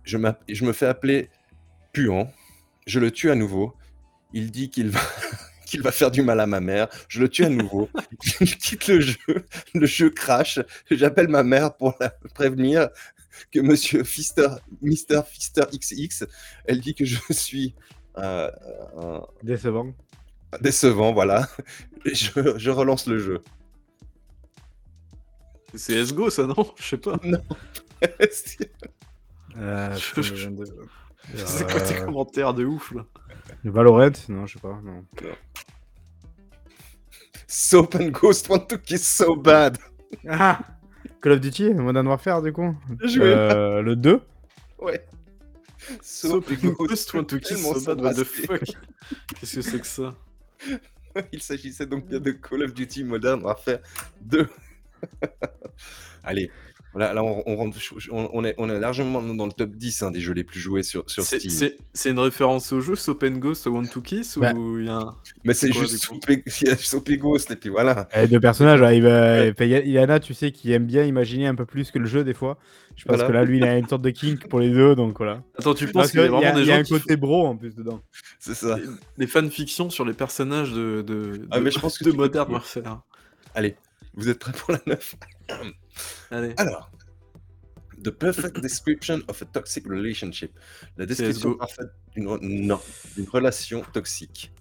Je, 0.03 0.17
je 0.49 0.65
me 0.65 0.73
fais 0.73 0.85
appeler 0.85 1.29
puant. 1.93 2.29
Je 2.85 2.99
le 2.99 3.09
tue 3.09 3.31
à 3.31 3.35
nouveau. 3.35 3.73
Il 4.33 4.51
dit 4.51 4.69
qu'il 4.69 4.89
va, 4.89 4.99
qu'il 5.65 5.81
va 5.81 5.93
faire 5.93 6.11
du 6.11 6.21
mal 6.21 6.41
à 6.41 6.45
ma 6.45 6.59
mère. 6.59 6.89
Je 7.07 7.21
le 7.21 7.29
tue 7.29 7.45
à 7.45 7.49
nouveau. 7.49 7.89
Il 8.41 8.57
quitte 8.57 8.87
le 8.87 8.99
jeu. 8.99 9.45
Le 9.73 9.85
jeu 9.85 10.09
crash. 10.09 10.59
J'appelle 10.91 11.29
ma 11.29 11.43
mère 11.43 11.77
pour 11.77 11.95
la 12.01 12.09
prévenir 12.33 12.89
que 13.51 13.61
Monsieur 13.61 14.03
Fister, 14.03 14.47
Mister 14.81 15.21
Fister 15.25 15.63
XX, 15.71 16.25
elle 16.65 16.81
dit 16.81 16.95
que 16.95 17.05
je 17.05 17.17
suis 17.31 17.75
euh, 18.17 18.51
un- 18.97 19.21
Décevant. 19.43 19.93
décevant, 20.59 21.13
voilà. 21.13 21.47
Je, 22.05 22.57
je 22.57 22.69
relance 22.71 23.05
le 23.07 23.19
jeu. 23.19 23.41
C'est 25.77 25.93
CSGO, 26.03 26.29
ça, 26.29 26.45
non? 26.45 26.55
Je 26.77 26.83
sais 26.83 26.97
pas. 26.97 27.19
Euh, 29.59 29.95
Je- 29.95 30.21
je- 30.21 30.33
putain, 30.49 30.51
de- 30.51 30.87
C'est 31.47 31.69
quoi 31.71 31.81
tes 31.81 31.95
Euh, 31.97 32.05
commentaires 32.05 32.53
de 32.53 32.63
ouf, 32.63 32.91
là? 32.93 33.05
Valorant? 33.63 34.11
Non, 34.29 34.45
je 34.45 34.53
sais 34.53 34.59
pas. 34.59 34.79
Non. 34.83 35.03
Soap 37.47 37.95
and 37.95 38.09
Ghost 38.11 38.49
want 38.49 38.67
to 38.67 38.77
kiss 38.77 39.07
so 39.07 39.35
bad. 39.35 39.77
Ah 40.29 40.59
Call 41.21 41.33
of 41.33 41.39
Duty, 41.41 41.73
Modern 41.73 42.07
Warfare 42.07 42.41
du 42.43 42.53
coup 42.53 42.75
Bien 42.89 43.07
joué. 43.07 43.23
Euh, 43.25 43.81
Le 43.81 43.95
2 43.95 44.21
Ouais. 44.79 45.03
So 46.01 46.29
Soap 46.29 46.51
and 46.51 46.67
Ghost 46.77 47.13
want 47.13 47.23
to 47.25 47.39
kiss 47.39 47.61
so 47.63 47.79
bad, 47.83 48.01
what 48.01 48.13
the 48.13 48.23
fuck? 48.25 48.61
Qu'est-ce 49.39 49.55
que 49.55 49.61
c'est 49.61 49.79
que 49.79 49.87
ça? 49.87 50.13
Il 51.31 51.41
s'agissait 51.41 51.87
donc 51.87 52.05
bien 52.05 52.19
de 52.19 52.31
Call 52.31 52.61
of 52.63 52.73
Duty 52.73 53.03
Modern 53.05 53.41
Warfare 53.43 53.79
2. 54.21 54.47
Allez, 56.23 56.51
là 56.95 57.23
on, 57.23 57.43
on, 57.45 57.55
rentre- 57.55 57.77
on- 58.11 58.43
est, 58.43 58.55
on 58.57 58.69
est 58.69 58.79
largement 58.79 59.21
dans 59.21 59.45
le 59.45 59.51
top 59.51 59.69
10 59.71 60.01
hein, 60.03 60.11
des 60.11 60.19
jeux 60.19 60.33
les 60.33 60.43
plus 60.43 60.59
joués 60.59 60.83
sur, 60.83 61.09
sur 61.09 61.23
C'est- 61.23 61.39
Steam. 61.39 61.51
C'est 61.51 61.77
c'est 61.93 62.09
une 62.09 62.19
référence 62.19 62.71
au 62.73 62.81
jeu 62.81 62.95
Soap 62.95 63.23
and 63.23 63.37
Ghost 63.37 63.65
Want 63.67 63.85
to 63.85 64.01
Kiss 64.01 64.37
Bah. 64.37 64.53
ou 64.53 64.79
il 64.79 64.85
y 64.87 64.89
a 64.89 64.95
un... 64.97 65.15
Mais 65.45 65.53
c'est 65.53 65.69
quoi, 65.69 65.81
juste 65.81 66.01
du 66.01 66.07
coup 66.07 66.15
Soap 66.15 66.29
et- 66.31 66.43
il 66.61 66.67
y 66.67 66.71
a 66.71 66.75
Soap 66.75 67.09
et 67.09 67.17
Ghost, 67.17 67.51
et 67.51 67.55
puis 67.55 67.69
voilà. 67.69 68.09
Eh, 68.15 68.27
Deux 68.27 68.39
personnages, 68.39 68.81
là, 68.81 68.93
il, 68.93 69.03
va... 69.03 69.45
il 69.45 69.53
y 69.67 69.75
a- 69.75 69.79
il 69.83 69.91
y 69.91 69.99
en 69.99 70.09
a, 70.09 70.19
tu 70.19 70.33
sais, 70.33 70.51
qui 70.51 70.73
aiment 70.73 70.85
bien 70.87 71.03
imaginer 71.03 71.47
un 71.47 71.55
peu 71.55 71.65
plus 71.65 71.91
que 71.91 71.99
le 71.99 72.07
jeu 72.07 72.23
des 72.23 72.33
fois. 72.33 72.57
Je 72.95 73.05
pense 73.05 73.17
Voilà. 73.17 73.27
que 73.27 73.33
là, 73.33 73.43
lui, 73.45 73.57
il 73.59 73.63
a 73.63 73.77
une 73.77 73.87
sorte 73.87 74.01
de 74.01 74.09
kink 74.09 74.47
pour 74.49 74.59
les 74.59 74.71
deux, 74.71 74.95
donc 74.95 75.17
voilà. 75.17 75.43
Attends, 75.57 75.75
tu 75.75 75.85
Parce 75.87 76.07
penses 76.07 76.11
qu'il 76.11 76.19
y 76.19 76.23
a 76.23 76.25
y 76.25 76.29
vraiment 76.29 76.55
des 76.55 76.61
il 76.61 76.67
y 76.67 76.71
a 76.71 76.77
un 76.77 76.83
qui 76.83 76.93
côté 76.93 77.15
bro 77.15 77.45
en 77.45 77.55
plus 77.55 77.75
dedans. 77.75 78.01
C'est 78.39 78.55
ça. 78.55 78.79
des 79.19 79.27
fanfictions 79.27 79.91
sur 79.91 80.03
les 80.03 80.13
personnages 80.13 80.71
de, 80.73 81.03
de, 81.03 81.47
Ah, 81.51 81.59
de- 81.59 81.63
mais 81.63 81.69
je 81.71 81.79
pense 81.79 81.99
que 81.99 82.05
de 82.05 82.11
Modern. 82.11 82.51
Warfare 82.51 83.03
Allez, 83.53 83.75
vous 84.13 84.29
êtes 84.29 84.39
prêts 84.39 84.51
pour 84.53 84.71
la 84.73 84.79
9 84.85 85.15
Allez, 86.31 86.53
Alors, 86.57 86.91
the 88.03 88.09
perfect 88.11 88.59
description 88.61 89.21
of 89.27 89.41
a 89.41 89.45
toxic 89.45 89.85
relationship. 89.87 90.51
La 90.97 91.05
description 91.05 91.53
parfaite 91.55 91.91
d'une 92.15 92.27
re- 92.27 93.29
relation 93.31 93.81
toxique. 93.93 94.51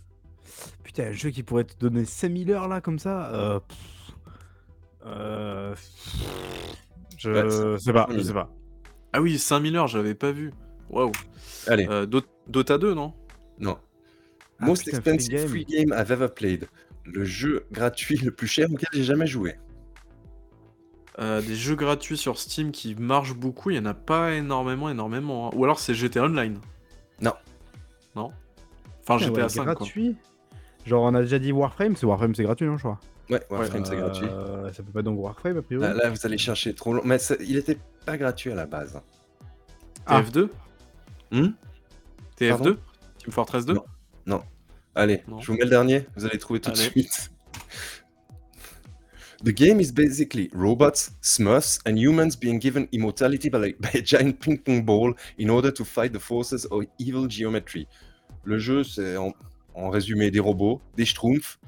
Putain, 0.85 1.09
un 1.09 1.13
jeu 1.13 1.31
qui 1.31 1.43
pourrait 1.43 1.65
te 1.65 1.77
donner 1.79 2.05
5000 2.05 2.51
heures 2.53 2.69
là, 2.69 2.81
comme 2.81 2.99
ça. 2.99 3.33
Euh... 3.35 3.61
euh, 5.05 5.75
Je 7.19 7.31
Ouais, 7.31 7.79
sais 7.79 7.93
pas, 7.93 8.07
je 8.09 8.15
5000. 8.15 8.25
sais 8.27 8.33
pas. 8.33 8.51
Ah 9.13 9.21
oui, 9.21 9.39
5000 9.39 9.77
heures, 9.77 9.87
j'avais 9.89 10.15
pas 10.15 10.33
vu. 10.33 10.53
Waouh. 10.91 11.13
Allez, 11.67 11.87
Euh, 11.89 12.07
Dot- 12.07 12.29
Dota 12.47 12.79
2, 12.79 12.95
non? 12.95 13.13
Non. 13.59 13.79
Ah, 14.59 14.67
Most 14.67 14.85
putain, 14.85 15.01
free 15.03 15.15
expensive 15.15 15.39
game. 15.41 15.49
free 15.49 15.65
game 15.65 15.93
I've 15.93 16.11
ever 16.11 16.29
played. 16.29 16.69
Le 17.13 17.25
jeu 17.25 17.67
gratuit 17.73 18.17
le 18.19 18.31
plus 18.31 18.47
cher 18.49 18.67
auquel 18.73 18.89
j'ai 18.93 19.05
jamais 19.05 19.27
joué. 19.27 19.57
Euh, 21.19 21.41
Des 21.41 21.55
jeux 21.55 21.77
gratuits 21.77 22.17
sur 22.19 22.39
Steam 22.39 22.73
qui 22.73 22.95
marchent 22.95 23.35
beaucoup, 23.35 23.71
il 23.71 23.77
y 23.77 23.79
en 23.79 23.87
a 23.87 23.95
pas 23.95 24.33
énormément, 24.33 24.91
énormément. 24.91 25.49
hein. 25.49 25.51
Ou 25.57 25.65
alors 25.65 25.79
c'est 25.79 25.95
GTA 25.95 26.25
Online. 26.25 26.59
Non. 27.21 27.33
Non? 28.15 28.33
Enfin, 29.03 29.19
GTA 29.19 29.43
ouais, 29.45 29.49
5, 29.49 29.65
quoi. 29.65 29.75
gratuit. 29.75 30.17
Genre, 30.85 31.03
on 31.03 31.15
a 31.15 31.23
déjà 31.23 31.39
dit 31.39 31.53
Warframe, 31.53 31.97
c'est 31.97 32.07
Warframe, 32.07 32.35
c'est 32.35 32.43
gratuit, 32.45 32.67
non, 32.67 32.77
je 32.77 32.83
crois. 32.83 33.01
Ouais, 33.31 33.43
Warframe, 33.51 33.85
c'est 33.85 33.97
gratuit. 33.97 34.27
Euh, 34.29 34.73
Ça 34.73 34.83
peut 34.83 34.93
pas 34.93 35.03
donc 35.03 35.19
Warframe, 35.19 35.57
a 35.59 35.63
priori. 35.63 35.85
Là, 35.87 35.95
là, 35.95 36.11
vous 36.11 36.27
allez 36.27 36.39
chercher 36.39 36.75
trop 36.75 36.93
long. 36.93 37.03
Mais 37.05 37.19
ça- 37.19 37.35
il 37.41 37.57
était 37.57 37.79
pas 38.05 38.17
gratuit 38.19 38.53
à 38.53 38.55
la 38.55 38.67
base. 38.67 39.01
Ah. 40.07 40.21
TF2 40.23 40.49
Hmm 41.33 41.49
TF2 42.39 42.49
Pardon? 42.51 42.77
Team 43.19 43.33
Fortress 43.33 43.65
2 43.67 43.79
Non. 44.27 44.43
Allez, 44.97 45.23
Non. 45.29 45.39
je 45.41 45.47
vous 45.53 45.59
mets 45.59 45.65
le 45.65 45.71
dernier. 45.71 46.07
Vous 46.17 46.25
allez 46.25 46.39
trouver 46.39 46.59
tout 46.61 46.71
de 46.73 46.77
Allez. 46.79 46.89
suite. 46.91 47.31
The 49.45 49.51
game 49.53 49.81
is 49.81 49.93
basically 49.93 50.49
robots, 50.55 51.11
Smurfs, 51.21 51.79
and 51.87 51.97
humans 51.99 52.35
being 52.41 52.59
given 52.59 52.89
immortality 52.93 53.51
by, 53.51 53.75
by 53.79 53.91
a 53.99 54.01
giant 54.03 54.41
ping 54.41 54.59
pong 54.59 54.83
ball 54.85 55.13
in 55.39 55.51
order 55.51 55.71
to 55.71 55.85
fight 55.85 56.13
the 56.15 56.19
forces 56.19 56.67
of 56.71 56.85
evil 56.99 57.29
geometry. 57.29 57.87
Le 58.45 58.59
jeu, 58.59 58.83
c'est 58.83 59.17
en, 59.19 59.35
en 59.75 59.91
résumé 59.91 60.31
des 60.31 60.41
robots, 60.41 60.81
des 60.97 61.05
schtroumpfs, 61.05 61.59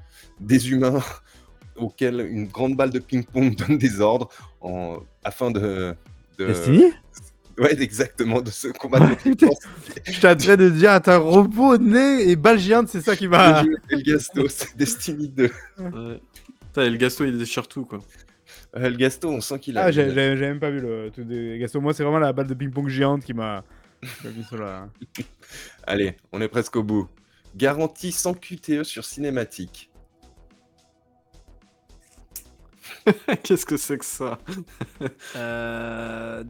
des 0.41 0.71
humains 0.71 1.03
auxquels 1.77 2.21
une 2.21 2.47
grande 2.49 2.75
balle 2.75 2.91
de 2.91 2.99
ping-pong 3.01 3.55
donne 3.69 3.77
des 3.77 4.01
ordres 4.01 4.31
en- 4.63 5.01
afin 5.23 5.51
de. 5.51 5.95
de 6.39 6.47
Destiny? 6.47 6.85
Ouais, 7.59 7.81
exactement, 7.83 8.41
de 8.41 8.51
se 8.51 8.69
combattre. 8.69 9.17
Putain, 9.23 9.49
Je 10.05 10.13
suis 10.13 10.27
en 10.27 10.37
train 10.37 10.57
de 10.57 10.69
dire, 10.71 10.93
attends, 10.93 11.23
robot, 11.23 11.79
nez 11.79 12.31
et 12.31 12.37
balle 12.37 12.59
géante, 12.59 12.89
c'est 12.89 13.01
ça 13.01 13.17
qui 13.17 13.27
va. 13.27 13.63
Le 13.63 13.71
jeu 13.71 13.79
Elgasto, 13.91 14.49
c'est 14.49 14.77
Destiny 14.77 15.29
2. 15.29 15.45
Ouais. 15.45 16.21
Putain, 16.61 16.91
le 16.91 16.97
Gasto 16.97 17.25
il 17.25 17.39
déchire 17.39 17.67
tout 17.67 17.85
quoi. 17.85 18.01
Euh, 18.77 18.85
Elgasto, 18.85 19.31
on 19.31 19.41
sent 19.41 19.59
qu'il 19.61 19.79
a. 19.79 19.85
Ah, 19.85 19.91
j'ai 19.91 20.07
même 20.13 20.61
pas 20.61 20.71
vu 20.71 20.81
le 20.81 21.11
tout 21.15 21.25
des 21.25 21.59
Gaston. 21.59 21.81
Moi, 21.81 21.95
c'est 21.95 22.03
vraiment 22.03 22.19
la 22.19 22.33
balle 22.33 22.47
de 22.47 22.55
ping-pong 22.55 22.89
géante 22.89 23.25
qui 23.25 23.35
m'a 23.35 23.65
m'a 24.03 24.59
la. 24.59 24.89
Allez, 25.87 26.17
on 26.33 26.41
est 26.41 26.49
presque 26.49 26.77
au 26.77 26.83
bout. 26.83 27.09
Garantie 27.57 28.13
sans 28.13 28.35
QTE 28.35 28.85
sur 28.85 29.05
cinématique. 29.05 29.91
Qu'est-ce 33.43 33.67
que 33.67 33.77
c'est 33.77 33.99
que 33.99 34.05
ça? 34.05 34.39
Euh. 35.37 36.45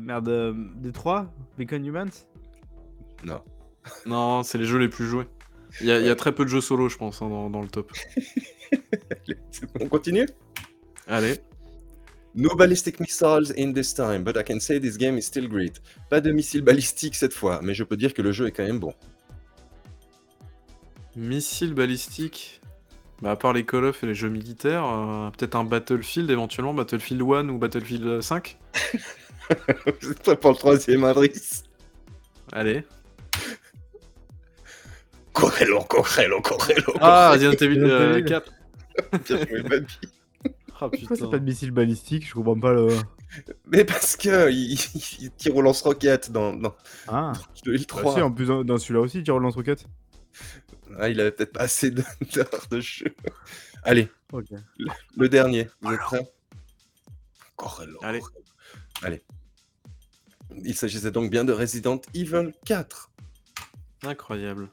Merde, 0.00 0.28
euh, 0.28 0.54
Détroit 0.76 1.32
Bacon 1.58 1.84
Humans? 1.84 2.26
Non. 3.24 3.40
Non, 4.06 4.42
c'est 4.42 4.58
les 4.58 4.64
jeux 4.66 4.78
les 4.78 4.88
plus 4.88 5.06
joués. 5.06 5.26
Il 5.80 5.86
y, 5.86 5.92
a- 5.92 6.00
il 6.00 6.06
y 6.06 6.08
a 6.10 6.16
très 6.16 6.32
peu 6.34 6.44
de 6.44 6.48
jeux 6.50 6.60
solo, 6.60 6.88
je 6.88 6.96
pense, 6.96 7.22
hein, 7.22 7.28
dans, 7.28 7.50
dans 7.50 7.62
le 7.62 7.68
top. 7.68 7.92
Allez, 8.72 9.36
c'est 9.52 9.66
bon, 9.72 9.84
on 9.84 9.88
continue? 9.88 10.26
Allez. 11.06 11.36
No 12.34 12.54
ballistic 12.56 12.98
missiles 13.00 13.52
in 13.56 13.72
this 13.72 13.94
time, 13.94 14.24
but 14.24 14.36
I 14.36 14.42
can 14.44 14.58
say 14.60 14.80
this 14.80 14.96
game 14.98 15.16
is 15.18 15.22
still 15.22 15.48
great. 15.48 15.80
Pas 16.10 16.20
de 16.20 16.32
missiles 16.32 16.62
balistiques 16.62 17.14
cette 17.14 17.32
fois, 17.32 17.60
mais 17.62 17.74
je 17.74 17.84
peux 17.84 17.96
dire 17.96 18.12
que 18.12 18.22
le 18.22 18.32
jeu 18.32 18.46
est 18.48 18.52
quand 18.52 18.64
même 18.64 18.80
bon. 18.80 18.92
Missile 21.14 21.74
balistique. 21.74 22.60
Bah, 23.22 23.30
à 23.30 23.36
part 23.36 23.54
les 23.54 23.64
Call 23.64 23.84
of 23.86 24.02
et 24.04 24.06
les 24.08 24.14
jeux 24.14 24.28
militaires, 24.28 24.84
euh, 24.84 25.30
peut-être 25.30 25.54
un 25.54 25.64
Battlefield 25.64 26.30
éventuellement, 26.30 26.74
Battlefield 26.74 27.22
1 27.22 27.48
ou 27.48 27.58
Battlefield 27.58 28.20
5 28.20 28.58
c'est 30.00 30.18
prêt 30.22 30.36
pour 30.36 30.50
le 30.50 30.56
troisième, 30.56 31.04
Adris 31.04 31.62
Allez. 32.52 32.84
Correlo, 35.32 35.80
Correlo, 35.84 36.40
Correlo. 36.40 36.94
Ah, 37.00 37.30
Resident 37.32 37.52
Evil 37.52 37.80
euh, 37.84 38.14
Evil. 38.18 38.24
4. 38.24 38.52
Bien 39.26 39.46
joué, 39.46 39.62
Babi. 39.62 39.98
Ah 40.78 40.88
Pourquoi 40.90 40.98
c'est 41.00 41.06
putain. 41.14 41.28
pas 41.28 41.38
de 41.38 41.44
missile 41.44 41.70
balistique 41.70 42.26
Je 42.28 42.34
comprends 42.34 42.58
pas 42.58 42.72
le. 42.72 42.88
Mais 43.66 43.84
parce 43.84 44.16
que 44.16 44.50
il, 44.50 44.72
il- 44.74 45.16
il 45.20 45.30
tire 45.32 45.54
au 45.56 45.62
lance-roquette 45.62 46.30
dans, 46.32 46.52
dans 46.54 46.74
Ah 47.08 47.32
le 47.64 47.76
bah 47.78 47.84
3. 47.86 48.14
si, 48.14 48.22
en 48.22 48.30
plus, 48.32 48.46
dans, 48.46 48.64
dans 48.64 48.78
celui-là 48.78 49.00
aussi, 49.00 49.22
tu 49.22 49.30
relances 49.30 49.54
roquette. 49.56 49.86
Ah, 50.98 51.08
il 51.08 51.20
avait 51.20 51.32
peut-être 51.32 51.52
pas 51.52 51.60
assez 51.62 51.90
de- 51.90 52.02
d'heures 52.34 52.66
de 52.70 52.80
jeu. 52.80 53.14
Allez, 53.82 54.08
Ok. 54.32 54.46
le 55.16 55.28
dernier. 55.28 55.68
Vous 55.82 55.92
êtes 55.92 56.00
prêts? 56.00 56.32
Correlo. 57.56 57.98
Allez. 58.02 58.20
Allez. 59.02 59.22
Il 60.64 60.74
s'agissait 60.74 61.10
donc 61.10 61.30
bien 61.30 61.44
de 61.44 61.52
Resident 61.52 62.00
Evil 62.14 62.52
4. 62.64 63.10
Incroyable. 64.04 64.68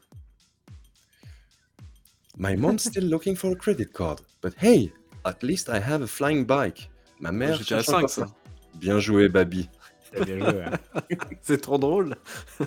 My 2.38 2.56
mom's 2.56 2.84
still 2.90 3.06
looking 3.06 3.36
for 3.36 3.52
a 3.52 3.56
credit 3.56 3.94
card. 3.94 4.22
But 4.42 4.54
hey, 4.62 4.92
at 5.26 5.44
least 5.44 5.70
I 5.70 5.80
have 5.80 6.02
a 6.02 6.08
flying 6.08 6.46
bike. 6.46 6.90
Ma 7.20 7.32
mère. 7.32 7.62
Cherche 7.64 7.90
encore 7.90 8.10
5 8.10 8.26
ça. 8.26 8.28
Bien 8.76 9.00
joué, 9.00 9.30
Babi. 9.30 9.70
T'as 10.12 10.26
bien 10.26 10.40
joué, 10.40 10.60
ouais. 10.60 11.18
C'est 11.42 11.62
trop 11.62 11.78
drôle. 11.78 12.16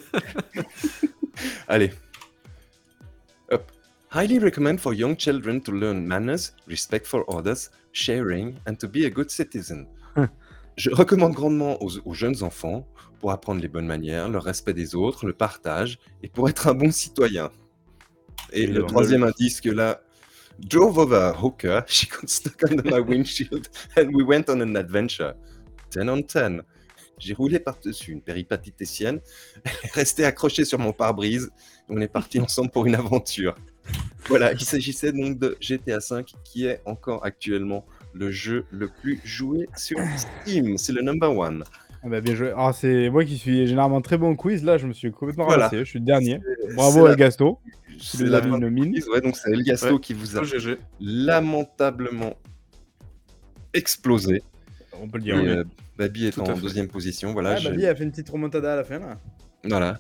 Allez. 1.69 1.93
Hop. 3.51 3.71
Highly 4.13 4.39
recommend 4.39 4.79
for 4.79 4.95
young 4.95 5.17
children 5.17 5.61
to 5.61 5.73
learn 5.73 6.07
manners, 6.07 6.53
respect 6.67 7.07
for 7.07 7.25
others, 7.29 7.71
sharing, 7.93 8.55
and 8.67 8.77
to 8.77 8.89
be 8.89 9.05
a 9.05 9.11
good 9.11 9.31
citizen. 9.31 9.87
Je 10.77 10.91
recommande 10.91 11.33
grandement 11.33 11.83
aux, 11.83 11.99
aux 12.05 12.15
jeunes 12.15 12.43
enfants 12.43 12.87
pour 13.27 13.33
apprendre 13.33 13.61
les 13.61 13.67
bonnes 13.67 13.89
manières, 13.89 14.29
le 14.29 14.39
respect 14.39 14.73
des 14.73 14.95
autres, 14.95 15.27
le 15.27 15.33
partage 15.33 15.99
et 16.23 16.29
pour 16.29 16.49
être 16.49 16.69
un 16.69 16.75
bon 16.75 16.93
citoyen. 16.93 17.51
Et 18.53 18.69
le 18.69 18.87
troisième 18.87 19.25
indice 19.25 19.61
que 19.61 19.69
là, 19.69 20.01
drove 20.61 20.97
over 20.99 21.17
a 21.17 21.37
hooker. 21.43 21.81
She 21.89 22.07
got 22.09 22.29
stuck 22.29 22.63
under 22.71 22.85
my 22.85 23.01
windshield 23.01 23.69
and 23.97 24.15
we 24.15 24.23
went 24.25 24.49
on 24.49 24.61
an 24.61 24.77
adventure. 24.77 25.35
10 25.91 26.09
on 26.09 26.19
10. 26.19 26.63
J'ai 27.19 27.35
roulé 27.35 27.59
par-dessus 27.59 28.13
une 28.13 28.23
péripatéticienne. 28.23 29.19
Elle 29.65 29.73
est 29.83 29.93
restée 29.93 30.25
accrochée 30.25 30.65
sur 30.65 30.79
mon 30.79 30.93
pare-brise. 30.93 31.51
On 31.89 32.01
est 32.01 32.07
partis 32.07 32.39
ensemble 32.39 32.71
pour 32.71 32.87
une 32.87 32.95
aventure. 32.95 33.57
Voilà, 34.29 34.53
il 34.53 34.61
s'agissait 34.61 35.11
donc 35.11 35.37
de 35.41 35.57
GTA 35.61 35.99
V 35.99 36.25
qui 36.45 36.67
est 36.67 36.81
encore 36.85 37.25
actuellement 37.25 37.85
le 38.13 38.31
jeu 38.31 38.67
le 38.71 38.87
plus 38.89 39.21
joué 39.25 39.69
sur 39.77 39.99
Steam. 40.17 40.79
C'est 40.79 40.93
le 40.93 41.03
number 41.03 41.37
one. 41.37 41.65
Ah 42.07 42.09
bah, 42.09 42.21
bien 42.21 42.37
joué. 42.37 42.53
Ah, 42.57 42.73
c'est 42.73 43.11
moi 43.11 43.25
qui 43.25 43.37
suis 43.37 43.67
généralement 43.67 44.01
très 44.01 44.17
bon 44.17 44.31
au 44.31 44.37
quiz. 44.37 44.63
Là, 44.63 44.79
je 44.79 44.87
me 44.87 44.93
suis 44.93 45.11
complètement 45.11 45.45
Voilà. 45.47 45.65
ramassé. 45.67 45.85
Je 45.85 45.91
suis 45.91 45.99
le 45.99 46.05
dernier. 46.05 46.41
C'est 46.69 46.75
Bravo 46.77 47.05
la- 47.07 47.13
El 47.13 47.17
Gasto. 47.19 47.59
C'est 48.01 48.21
nous 48.23 48.31
la 48.31 48.45
une 48.47 48.71
mine. 48.71 48.95
Ouais, 49.13 49.21
donc 49.21 49.37
c'est 49.37 49.51
El 49.51 49.63
Gasto 49.65 49.95
Ouais. 49.95 50.01
qui 50.01 50.15
vous 50.15 50.37
a 50.37 50.41
Oh, 50.43 50.45
GG. 50.45 50.79
lamentablement 51.01 52.35
explosé. 53.75 54.43
On 55.01 55.09
peut 55.09 55.19
le 55.19 55.25
Et, 55.25 55.27
dire. 55.27 55.37
oui. 55.37 55.49
euh, 55.49 55.65
Babi 55.99 56.27
est 56.27 56.31
Tout 56.31 56.43
à 56.43 56.51
en 56.51 56.55
fait. 56.57 56.61
deuxième 56.63 56.89
position. 56.89 57.33
Voilà, 57.33 57.51
Ah, 57.53 57.57
j'ai- 57.57 57.71
Babi 57.71 57.87
a 57.87 57.95
fait 57.97 58.05
une 58.05 58.11
petite 58.11 58.29
remontada 58.29 58.75
à 58.75 58.77
la 58.77 58.85
fin 58.85 58.99
là. 58.99 59.19
voilà. 59.65 59.99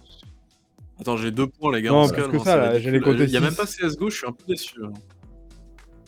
Attends, 1.01 1.17
j'ai 1.17 1.31
deux 1.31 1.47
points, 1.47 1.75
les 1.75 1.83
gars. 1.83 1.91
Non, 1.91 2.03
on 2.03 2.07
se 2.09 2.13
plus 2.13 2.23
calme, 2.23 2.33
que 2.33 2.37
hein, 2.37 2.45
ça, 2.45 2.51
c'est 2.53 2.57
là, 2.57 2.63
ridicule. 2.71 2.85
j'allais 2.85 3.01
compter 3.01 3.25
Il 3.25 3.31
y 3.31 3.37
a 3.37 3.41
même 3.41 3.51
six. 3.51 3.57
pas 3.57 3.67
CSGO, 3.67 4.09
je 4.11 4.17
suis 4.17 4.27
un 4.27 4.33
peu 4.33 4.45
déçu. 4.49 4.77
hein. 4.85 4.93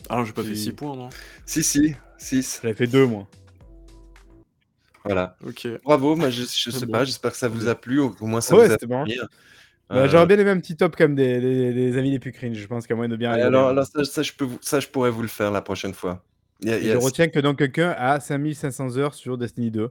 Ah 0.09 0.17
non, 0.17 0.25
j'ai 0.25 0.33
pas 0.33 0.43
fait 0.43 0.55
Si. 0.55 0.63
6 0.63 0.71
points, 0.71 0.95
non 0.95 1.09
Si, 1.45 1.61
si, 1.63 1.93
6. 2.17 2.59
J'avais 2.63 2.73
fait 2.73 2.87
deux 2.87 3.05
moi. 3.05 3.27
Voilà. 5.05 5.35
Ok. 5.45 5.67
Bravo, 5.83 6.15
moi 6.15 6.29
je, 6.29 6.43
je 6.43 6.71
sais 6.71 6.85
bon. 6.85 6.91
pas, 6.91 7.05
j'espère 7.05 7.31
que 7.31 7.37
ça 7.37 7.47
vous 7.47 7.67
a 7.67 7.75
plu, 7.75 7.99
au 7.99 8.15
moins 8.21 8.41
ça 8.41 8.55
Ouais, 8.55 8.67
vous 8.67 8.73
a 8.73 9.03
rire. 9.03 9.27
Bah, 9.89 9.95
Euh, 9.95 10.09
J'aurais 10.09 10.27
bien 10.27 10.37
aimé 10.37 10.51
un 10.51 10.59
petit 10.59 10.75
top 10.77 10.95
comme 10.95 11.15
des, 11.15 11.39
des, 11.39 11.73
des 11.73 11.97
amis 11.97 12.11
les 12.11 12.19
plus 12.19 12.31
cringe. 12.31 12.57
Je 12.57 12.67
pense 12.67 12.89
a 12.89 12.95
moyen 12.95 13.09
de 13.09 13.15
bien 13.15 13.31
alors, 13.31 13.69
alors 13.69 13.85
ça, 13.85 14.03
ça, 14.03 14.21
je 14.21 14.33
peux 14.33 14.45
vous- 14.45 14.59
ça, 14.61 14.79
je 14.79 14.87
pourrais 14.87 15.09
vous 15.09 15.21
le 15.23 15.27
faire 15.27 15.51
la 15.51 15.61
prochaine 15.61 15.93
fois. 15.93 16.23
Il 16.61 16.69
a- 16.69 16.79
je 16.79 16.97
retiens 16.97 17.29
que 17.29 17.39
donc 17.39 17.57
quelqu'un 17.57 17.95
a 17.97 18.19
5500 18.19 18.97
heures 18.97 19.13
sur 19.15 19.37
Destiny 19.37 19.71
2. 19.71 19.89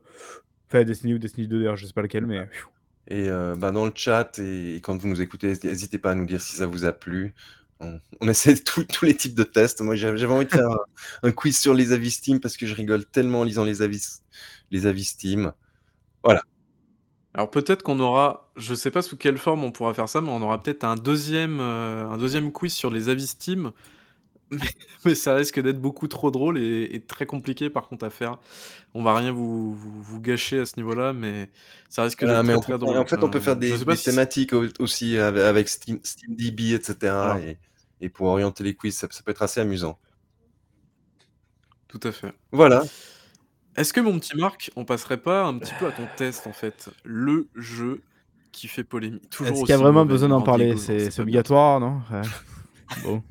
Enfin, 0.68 0.84
Destiny 0.84 1.14
ou 1.14 1.18
Destiny 1.18 1.48
2 1.48 1.58
d'ailleurs, 1.58 1.76
je 1.76 1.86
sais 1.86 1.92
pas 1.92 2.02
lequel, 2.02 2.26
mais. 2.26 2.46
Et 3.08 3.28
euh, 3.30 3.56
bah, 3.56 3.70
dans 3.70 3.86
le 3.86 3.92
chat, 3.94 4.38
et, 4.38 4.76
et 4.76 4.80
quand 4.80 4.96
vous 4.98 5.08
nous 5.08 5.20
écoutez, 5.22 5.54
n'hésitez 5.64 5.98
pas 5.98 6.10
à 6.10 6.14
nous 6.14 6.26
dire 6.26 6.40
si 6.42 6.56
ça 6.56 6.66
vous 6.66 6.84
a 6.84 6.92
plu. 6.92 7.34
On, 7.80 7.98
on 8.20 8.28
essaie 8.28 8.54
tous 8.56 9.04
les 9.04 9.16
types 9.16 9.34
de 9.34 9.44
tests. 9.44 9.80
Moi, 9.80 9.96
j'avais 9.96 10.18
j'avais 10.18 10.32
envie 10.32 10.44
de 10.46 10.50
faire 10.50 10.68
un, 10.70 10.78
un 11.22 11.32
quiz 11.32 11.58
sur 11.58 11.74
les 11.74 11.92
avis 11.92 12.10
Steam 12.10 12.38
parce 12.38 12.56
que 12.56 12.66
je 12.66 12.74
rigole 12.74 13.04
tellement 13.06 13.40
en 13.40 13.44
lisant 13.44 13.64
les 13.64 13.80
avis, 13.82 14.02
les 14.70 14.86
avis 14.86 15.04
Steam. 15.04 15.52
Alors 17.34 17.50
peut-être 17.50 17.82
qu'on 17.82 18.00
aura, 18.00 18.50
je 18.56 18.74
sais 18.74 18.90
pas 18.90 19.02
sous 19.02 19.16
quelle 19.16 19.38
forme 19.38 19.62
on 19.62 19.70
pourra 19.70 19.94
faire 19.94 20.08
ça, 20.08 20.20
mais 20.20 20.30
on 20.30 20.42
aura 20.42 20.60
peut-être 20.62 20.84
un 20.84 20.96
deuxième, 20.96 21.60
euh, 21.60 22.08
un 22.08 22.16
deuxième 22.18 22.50
quiz 22.52 22.72
sur 22.72 22.90
les 22.90 23.08
avis 23.08 23.26
Steam. 23.26 23.72
Mais, 24.50 24.60
mais 25.04 25.14
ça 25.14 25.34
risque 25.34 25.60
d'être 25.60 25.78
beaucoup 25.78 26.08
trop 26.08 26.30
drôle 26.30 26.56
et, 26.58 26.84
et 26.94 27.02
très 27.02 27.26
compliqué 27.26 27.68
par 27.68 27.86
contre 27.86 28.06
à 28.06 28.10
faire. 28.10 28.38
On 28.94 29.02
va 29.02 29.14
rien 29.14 29.30
vous, 29.30 29.74
vous, 29.74 30.02
vous 30.02 30.20
gâcher 30.22 30.60
à 30.60 30.64
ce 30.66 30.76
niveau-là, 30.78 31.12
mais 31.12 31.50
ça 31.90 32.02
risque 32.04 32.24
Voilà, 32.24 32.42
d'être 32.42 32.46
mais 32.46 32.58
très 32.58 32.78
drôle. 32.78 32.96
en 32.96 33.04
fait, 33.04 33.22
on 33.22 33.28
peut 33.28 33.38
Euh, 33.38 33.40
faire 33.42 33.54
je 33.56 33.60
des, 33.60 33.96
si- 33.96 34.04
thématiques 34.06 34.54
au- 34.54 34.64
aussi 34.78 35.18
avec, 35.18 35.42
avec 35.42 35.68
Steam, 35.68 36.00
SteamDB, 36.02 36.72
etc. 36.72 36.96
Voilà. 37.12 37.40
Et, 37.40 37.58
et 38.00 38.08
pour 38.08 38.28
orienter 38.28 38.64
les 38.64 38.74
quiz, 38.74 38.96
ça, 38.96 39.06
ça 39.10 39.22
peut 39.22 39.32
être 39.32 39.42
assez 39.42 39.60
amusant. 39.60 39.98
Tout 41.88 42.00
à 42.04 42.12
fait. 42.12 42.32
Voilà. 42.52 42.84
Est-ce 43.78 43.92
que 43.92 44.00
mon 44.00 44.18
petit 44.18 44.36
Marc, 44.36 44.72
on 44.74 44.84
passerait 44.84 45.18
pas 45.18 45.44
un 45.44 45.56
petit 45.56 45.72
peu 45.78 45.86
à 45.86 45.92
ton 45.92 46.08
test 46.16 46.48
en 46.48 46.52
fait, 46.52 46.88
le 47.04 47.48
jeu 47.54 48.02
qui 48.50 48.66
fait 48.66 48.82
polémique. 48.82 49.30
Toujours 49.30 49.46
Est-ce 49.46 49.60
qu'il 49.60 49.68
y 49.68 49.72
a 49.72 49.76
aussi 49.76 49.82
vraiment 49.84 50.00
mauvais, 50.00 50.14
besoin 50.14 50.28
d'en 50.30 50.42
parler? 50.42 50.76
C'est 50.76 50.98
c'est 50.98 50.98
c'est 50.98 51.04
pas 51.04 51.14
bien. 51.14 51.22
obligatoire, 51.22 51.80
non? 51.80 52.00
Ouais. 52.10 52.22
Bon. 53.04 53.22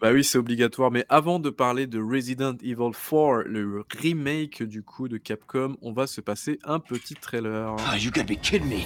Bah 0.00 0.10
oui, 0.12 0.24
c'est 0.24 0.36
obligatoire. 0.36 0.90
Mais 0.90 1.06
avant 1.08 1.38
de 1.38 1.48
parler 1.48 1.86
de 1.86 2.02
Resident 2.02 2.54
Evil 2.62 2.90
4, 2.90 3.44
le 3.46 3.84
remake 3.98 4.62
du 4.64 4.82
coup 4.82 5.08
de 5.08 5.16
Capcom, 5.16 5.76
on 5.80 5.92
va 5.92 6.06
se 6.06 6.20
passer 6.20 6.58
un 6.64 6.80
petit 6.80 7.14
trailer. 7.14 7.76
Oh, 7.78 7.96
you 7.96 8.10
gotta 8.10 8.24
be 8.24 8.36
kidding 8.36 8.68
me. 8.68 8.84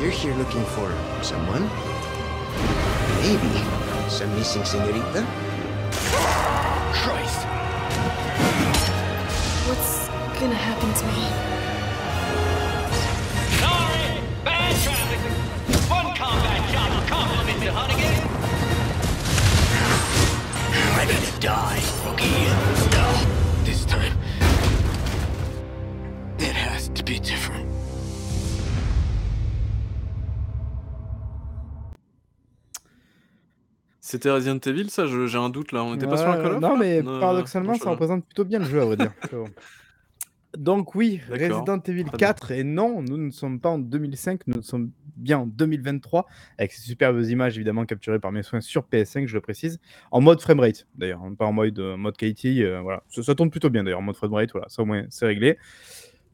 You're 0.00 0.10
here 0.10 0.34
looking 0.38 0.64
for 0.64 0.90
someone? 1.22 1.68
Maybe 3.22 3.62
some 4.08 4.34
missing 4.34 4.64
senorita? 4.64 5.24
Gonna 10.40 10.54
happen 10.54 10.88
to 10.94 11.04
me? 11.04 11.20
Sorry, 13.60 14.06
bad 14.42 14.72
traffic. 14.82 15.20
One 15.90 16.16
combat 16.16 16.60
job 16.72 16.88
will 16.94 17.06
compliment 17.06 17.60
the 17.60 17.70
Hunnigan. 17.76 18.16
Ready 20.96 21.18
to 21.26 21.40
die, 21.40 21.82
rookie. 22.06 22.48
No, 22.96 23.06
this 23.66 23.84
time. 23.84 24.16
It 26.38 26.54
has 26.54 26.88
to 26.94 27.02
be 27.04 27.18
different. 27.20 27.66
C'était 34.00 34.30
Resident 34.30 34.58
Evil, 34.66 34.88
ça 34.90 35.04
J'ai 35.06 35.36
un 35.36 35.50
doute 35.50 35.72
là. 35.72 35.84
On 35.84 35.92
n'était 35.92 36.06
pas 36.06 36.16
sur 36.16 36.26
Call 36.26 36.54
of 36.54 36.60
Non, 36.60 36.78
mais 36.78 37.02
paradoxalement, 37.02 37.72
non, 37.72 37.78
ça 37.78 37.90
représente 37.90 38.24
plutôt 38.24 38.44
bien 38.44 38.58
le 38.58 38.64
jeu, 38.64 38.80
à 38.80 38.84
vrai 38.86 38.96
dire. 38.96 39.12
Donc 40.56 40.94
oui. 40.94 41.20
Resident 41.30 41.80
Evil 41.86 42.04
Très 42.04 42.16
bien. 42.16 42.28
4, 42.28 42.50
et 42.52 42.64
non, 42.64 43.02
nous 43.02 43.16
ne 43.16 43.30
sommes 43.30 43.60
pas 43.60 43.70
en 43.70 43.78
2005, 43.78 44.46
nous 44.46 44.62
sommes 44.62 44.90
bien 45.16 45.38
en 45.40 45.46
2023, 45.46 46.26
avec 46.58 46.72
ces 46.72 46.82
superbes 46.82 47.22
images 47.24 47.56
évidemment 47.56 47.84
capturées 47.84 48.18
par 48.18 48.32
mes 48.32 48.42
soins 48.42 48.60
sur 48.60 48.86
PS5, 48.90 49.26
je 49.26 49.34
le 49.34 49.40
précise, 49.40 49.78
en 50.10 50.20
mode 50.20 50.40
framerate 50.40 50.86
d'ailleurs, 50.96 51.22
hein, 51.22 51.34
pas 51.38 51.46
en 51.46 51.52
mode, 51.52 51.78
euh, 51.78 51.96
mode 51.96 52.16
quality, 52.16 52.64
euh, 52.64 52.80
voilà. 52.80 53.02
Ça, 53.08 53.22
ça 53.22 53.34
tourne 53.34 53.50
plutôt 53.50 53.70
bien 53.70 53.84
d'ailleurs, 53.84 54.00
en 54.00 54.02
mode 54.02 54.16
framerate, 54.16 54.50
voilà, 54.52 54.68
ça 54.68 54.82
au 54.82 54.86
moins 54.86 55.04
c'est 55.10 55.26
réglé. 55.26 55.58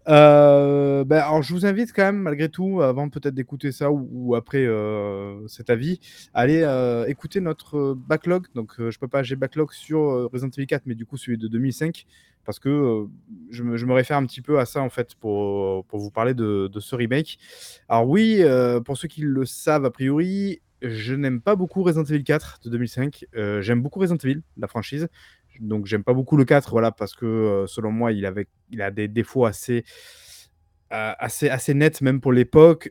Euh, 0.09 1.05
ben, 1.05 1.19
alors 1.19 1.43
je 1.43 1.53
vous 1.53 1.67
invite 1.67 1.93
quand 1.93 2.05
même, 2.05 2.19
malgré 2.19 2.49
tout, 2.49 2.81
avant 2.83 3.09
peut-être 3.09 3.35
d'écouter 3.35 3.73
ça 3.73 3.91
ou, 3.91 4.35
après 4.35 4.65
euh, 4.65 5.47
cet 5.49 5.71
avis, 5.71 6.01
à 6.33 6.41
aller 6.41 6.63
euh, 6.63 7.07
écouter 7.07 7.41
notre 7.41 7.95
backlog. 7.95 8.47
Donc 8.55 8.75
je 8.79 8.99
peux 8.99 9.09
pas, 9.09 9.23
j'ai 9.23 9.37
backlog 9.37 9.73
sur 9.73 10.31
Resident 10.33 10.51
Evil 10.57 10.67
4, 10.67 10.83
mais 10.87 10.95
du 10.95 11.07
coup 11.07 11.17
celui 11.17 11.39
de 11.39 11.49
2005, 11.49 12.07
parce 12.45 12.59
que 12.59 13.07
je, 13.51 13.63
me, 13.63 13.93
réfère 13.93 14.17
un 14.17 14.27
petit 14.27 14.43
peu 14.43 14.59
à 14.61 14.67
ça 14.67 14.81
en 14.81 14.91
fait 14.91 15.15
pour, 15.17 15.85
pour 15.87 15.99
vous 15.99 16.11
parler 16.11 16.35
de, 16.35 16.71
ce 16.79 16.95
remake. 16.95 17.39
Alors 17.89 18.09
oui, 18.09 18.43
pour 18.85 18.97
ceux 18.97 19.09
qui 19.09 19.23
le 19.23 19.45
savent 19.45 19.85
a 19.85 19.91
priori, 19.91 20.61
je 20.83 21.15
n'aime 21.15 21.41
pas 21.41 21.57
beaucoup 21.57 21.83
Resident 21.83 22.05
Evil 22.05 22.25
4 22.25 22.61
de 22.65 22.71
2005. 22.71 23.25
Euh, 23.35 23.63
j'aime 23.63 23.83
beaucoup 23.83 23.99
Resident 23.99 24.19
Evil, 24.23 24.43
la 24.57 24.69
franchise. 24.69 25.09
Donc 25.61 25.87
j'aime 25.87 26.05
pas 26.05 26.15
beaucoup 26.15 26.37
le 26.37 26.45
4, 26.45 26.71
voilà, 26.71 26.91
parce 26.93 27.15
que 27.15 27.65
selon 27.67 27.91
moi, 27.93 28.13
il, 28.13 28.25
avait, 28.27 28.47
il 28.71 28.83
a 28.83 28.91
des 28.91 29.09
défauts 29.09 29.45
assez, 29.47 29.85
assez, 30.91 31.49
assez 31.49 31.75
nets, 31.75 32.01
même 32.01 32.21
pour 32.21 32.33
l'époque. 32.33 32.91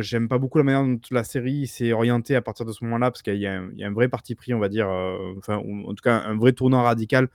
J'aime 0.00 0.28
pas 0.28 0.38
beaucoup 0.38 0.58
la 0.58 0.64
manière 0.64 0.82
dont 0.82 0.98
la 1.10 1.24
série 1.24 1.66
s'est 1.66 1.92
orientée 1.92 2.36
à 2.36 2.42
partir 2.42 2.64
de 2.66 2.72
ce 2.72 2.84
moment-là, 2.84 3.10
parce 3.10 3.22
qu'il 3.22 3.34
y, 3.36 3.40
y 3.40 3.46
a 3.46 3.60
un 3.86 3.92
vrai 3.92 4.08
parti 4.08 4.34
pris, 4.34 4.54
on 4.54 4.58
va 4.58 4.68
dire, 4.68 4.88
euh, 4.88 5.34
enfin, 5.38 5.56
en 5.56 5.94
tout 5.94 6.02
cas 6.02 6.22
un 6.26 6.36
vrai 6.36 6.52
tournant 6.52 6.82
radical 6.82 7.28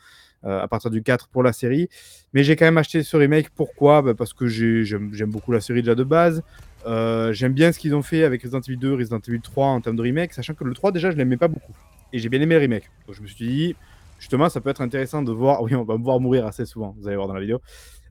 à 0.44 0.70
partir 0.70 0.90
du 0.90 1.04
4 1.04 1.28
pour 1.28 1.44
la 1.44 1.52
série. 1.52 1.90
Mais 2.34 2.46
j'ai 2.46 2.56
quand 2.56 2.64
même 2.64 2.78
acheté 2.78 3.04
ce 3.04 3.18
remake. 3.18 3.50
Pourquoi? 3.50 4.02
Bah, 4.02 4.14
Parce 4.14 4.34
que 4.34 4.48
j'ai- 4.48 4.86
j'aime 4.86 5.12
beaucoup 5.30 5.52
la 5.52 5.60
série 5.60 5.82
déjà 5.82 5.96
de 5.96 6.06
base. 6.06 6.44
J'aime 6.86 7.52
bien 7.54 7.74
ce 7.74 7.80
qu'ils 7.80 7.94
ont 7.94 8.02
fait 8.02 8.24
avec 8.24 8.42
Resident 8.44 8.62
Evil 8.62 8.78
2, 8.78 8.94
Resident 8.96 9.20
Evil 9.28 9.42
3 9.42 9.68
en 9.68 9.82
termes 9.82 9.98
de 9.98 10.02
remake, 10.02 10.32
sachant 10.34 10.54
que 10.54 10.64
le 10.64 10.74
3 10.74 10.92
déjà 10.94 11.12
je 11.12 11.18
l'aimais 11.18 11.36
pas 11.38 11.50
beaucoup. 11.50 11.74
Et 12.14 12.20
j'ai 12.20 12.30
bien 12.30 12.40
aimé 12.42 12.56
le 12.56 12.62
remake. 12.62 12.90
Donc 13.06 13.18
je 13.18 13.22
me 13.22 13.28
suis 13.28 13.46
dit, 13.46 13.76
justement, 14.20 14.50
ça 14.50 14.62
peut 14.62 14.70
être 14.70 14.82
intéressant 14.82 15.24
de 15.24 15.32
voir. 15.32 15.62
Oui, 15.70 15.76
on 15.76 15.84
va 15.84 15.98
me 15.98 16.04
voir 16.04 16.20
mourir 16.20 16.46
assez 16.46 16.66
souvent, 16.66 16.96
vous 17.00 17.08
allez 17.08 17.16
voir 17.16 17.28
dans 17.28 17.34
la 17.34 17.42
vidéo. 17.42 17.60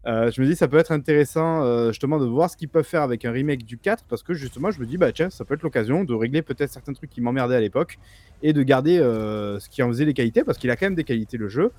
Euh, 0.06 0.30
je 0.30 0.40
me 0.40 0.46
dis, 0.46 0.54
ça 0.54 0.68
peut 0.68 0.78
être 0.78 0.92
intéressant 0.92 1.62
euh, 1.62 1.88
justement 1.88 2.18
de 2.18 2.24
voir 2.24 2.48
ce 2.48 2.56
qu'ils 2.56 2.68
peuvent 2.68 2.84
faire 2.84 3.02
avec 3.02 3.24
un 3.24 3.32
remake 3.32 3.64
du 3.64 3.78
4 3.78 4.04
parce 4.08 4.22
que 4.22 4.32
justement, 4.32 4.70
je 4.70 4.80
me 4.80 4.86
dis, 4.86 4.96
bah 4.96 5.12
tiens, 5.12 5.28
ça 5.28 5.44
peut 5.44 5.54
être 5.54 5.62
l'occasion 5.62 6.04
de 6.04 6.14
régler 6.14 6.42
peut-être 6.42 6.70
certains 6.70 6.92
trucs 6.92 7.10
qui 7.10 7.20
m'emmerdaient 7.20 7.56
à 7.56 7.60
l'époque 7.60 7.98
et 8.42 8.52
de 8.52 8.62
garder 8.62 8.98
euh, 8.98 9.58
ce 9.58 9.68
qui 9.68 9.82
en 9.82 9.88
faisait 9.88 10.04
les 10.04 10.14
qualités 10.14 10.44
parce 10.44 10.56
qu'il 10.56 10.70
a 10.70 10.76
quand 10.76 10.86
même 10.86 10.94
des 10.94 11.04
qualités 11.04 11.36
le 11.36 11.48
jeu. 11.48 11.72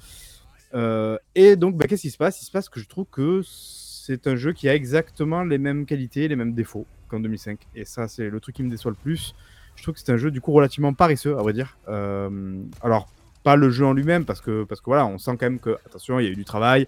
Et 1.34 1.56
donc, 1.56 1.76
bah, 1.76 1.88
qu'est-ce 1.88 2.04
qui 2.04 2.12
se 2.12 2.18
passe? 2.18 2.42
Il 2.42 2.46
se 2.46 2.52
passe 2.52 2.70
que 2.70 2.80
je 2.80 2.88
trouve 2.88 3.06
que 3.10 3.42
c'est 3.44 4.28
un 4.28 4.36
jeu 4.36 4.54
qui 4.54 4.70
a 4.70 4.76
exactement 4.76 5.44
les 5.44 5.58
mêmes 5.58 5.86
qualités, 5.86 6.28
les 6.28 6.36
mêmes 6.36 6.54
défauts 6.54 6.86
qu'en 7.08 7.20
2005. 7.20 7.60
Et 7.74 7.86
ça, 7.86 8.08
c'est 8.08 8.30
le 8.30 8.40
truc 8.40 8.56
qui 8.56 8.64
me 8.64 8.70
déçoit 8.70 8.92
le 8.92 8.98
plus. 8.98 9.34
Je 9.76 9.82
trouve 9.82 9.96
que 9.96 10.02
c'est 10.02 10.12
un 10.12 10.18
jeu 10.18 10.30
du 10.30 10.42
coup 10.42 10.52
relativement 10.52 10.94
paresseux, 10.94 11.36
à 11.38 11.42
vrai 11.42 11.54
dire. 11.54 11.80
Alors, 11.88 13.08
pas 13.44 13.56
le 13.56 13.70
jeu 13.70 13.86
en 13.86 13.94
lui-même, 13.94 14.26
parce 14.26 14.42
que, 14.42 14.64
parce 14.64 14.82
que 14.82 14.86
voilà, 14.86 15.06
on 15.06 15.18
sent 15.18 15.32
quand 15.40 15.46
même 15.46 15.60
que, 15.60 15.78
attention, 15.86 16.20
il 16.20 16.26
y 16.26 16.28
a 16.28 16.32
eu 16.32 16.36
du 16.36 16.46
travail. 16.46 16.88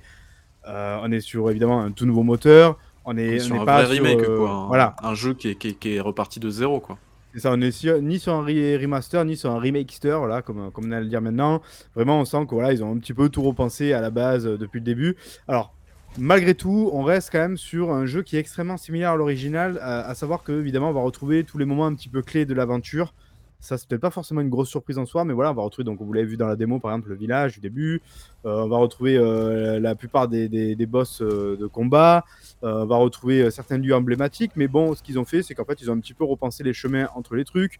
Euh, 0.68 1.00
on 1.02 1.12
est 1.12 1.22
sur 1.22 1.50
évidemment 1.50 1.82
un 1.82 1.92
tout 1.92 2.06
nouveau 2.06 2.24
moteur. 2.24 2.78
On 3.06 3.18
est, 3.18 3.40
sur 3.40 3.56
on 3.56 3.60
est 3.60 3.62
un 3.62 3.66
pas 3.66 3.84
vrai 3.84 3.96
sur, 3.96 4.04
remake, 4.06 4.24
euh, 4.30 4.38
quoi. 4.38 4.50
Un, 4.52 4.68
Voilà, 4.68 4.96
un 5.02 5.16
jeu 5.16 5.34
qui 5.34 5.50
est, 5.50 5.56
qui 5.56 5.70
est- 5.70 5.74
qui 5.74 5.96
est 5.96 6.00
reparti 6.02 6.40
de 6.40 6.50
zéro, 6.50 6.80
quoi. 6.80 6.98
c'est 7.34 7.40
ça, 7.40 7.52
on 7.54 7.62
est 7.62 7.72
sur- 7.72 8.00
ni 8.02 8.20
sur 8.20 8.34
un 8.36 8.46
re- 8.46 8.80
remaster, 8.80 9.26
ni 9.26 9.36
sur 9.38 9.50
un 9.52 9.60
remakester, 9.60 10.16
voilà, 10.20 10.42
comme, 10.44 10.70
comme 10.72 10.86
on 10.88 10.92
a 10.92 11.00
le 11.00 11.08
dire 11.08 11.22
maintenant. 11.22 11.62
Vraiment, 11.96 12.20
on 12.20 12.26
sent 12.26 12.46
que 12.48 12.54
voilà, 12.54 12.74
ils 12.74 12.84
ont 12.84 12.92
un 12.94 13.00
petit 13.00 13.14
peu 13.14 13.30
tout 13.30 13.42
repensé 13.42 13.94
à 13.94 14.02
la 14.02 14.12
base 14.12 14.46
euh, 14.46 14.58
depuis 14.58 14.80
le 14.80 14.86
début. 14.86 15.16
Alors, 15.48 15.74
malgré 16.20 16.54
tout, 16.54 16.90
on 16.94 17.02
reste 17.04 17.30
quand 17.32 17.40
même 17.40 17.58
sur 17.58 17.92
un 17.92 18.06
jeu 18.06 18.22
qui 18.22 18.36
est 18.36 18.40
extrêmement 18.40 18.78
similaire 18.78 19.12
à 19.12 19.16
l'original, 19.16 19.80
à, 19.82 20.02
à 20.08 20.14
savoir 20.14 20.44
que 20.44 20.52
évidemment, 20.52 20.90
on 20.90 20.94
va 20.94 21.02
retrouver 21.02 21.44
tous 21.44 21.58
les 21.58 21.66
moments 21.66 21.88
un 21.88 21.96
petit 21.96 22.10
peu 22.10 22.22
clés 22.22 22.46
de 22.46 22.54
l'aventure. 22.54 23.14
Ça, 23.62 23.76
peut-être 23.88 24.02
pas 24.02 24.10
forcément 24.10 24.42
une 24.42 24.50
grosse 24.50 24.70
surprise 24.70 24.98
en 24.98 25.06
soi, 25.06 25.24
mais 25.24 25.34
voilà, 25.34 25.52
on 25.52 25.54
va 25.54 25.62
retrouver, 25.62 25.84
donc 25.84 26.02
vous 26.02 26.12
l'avez 26.12 26.26
vu 26.26 26.36
dans 26.36 26.48
la 26.48 26.56
démo, 26.56 26.80
par 26.80 26.92
exemple, 26.92 27.10
le 27.10 27.16
village 27.16 27.54
du 27.54 27.60
début. 27.60 28.02
Euh, 28.44 28.64
on 28.64 28.68
va 28.68 28.78
retrouver 28.78 29.18
euh, 29.18 29.80
la 29.80 29.94
plupart 29.94 30.28
des, 30.28 30.50
des- 30.50 30.86
boss 30.88 31.22
euh, 31.22 31.56
de 31.58 31.68
combat. 31.68 32.26
On 32.64 32.86
va 32.86 32.98
retrouver 32.98 33.52
certains 33.52 33.78
lieux 33.78 33.94
emblématiques. 33.94 34.54
Mais 34.56 34.68
bon, 34.68 34.96
ce 34.96 35.04
qu'ils 35.04 35.20
ont 35.20 35.26
fait, 35.26 35.44
c'est 35.44 35.54
qu'en 35.54 35.66
fait, 35.66 35.80
ils 35.80 35.92
ont 35.92 35.94
un 35.94 36.00
petit 36.00 36.16
peu 36.16 36.24
repensé 36.24 36.64
les 36.64 36.74
chemins 36.74 37.08
entre 37.16 37.36
les 37.36 37.46
trucs. 37.46 37.80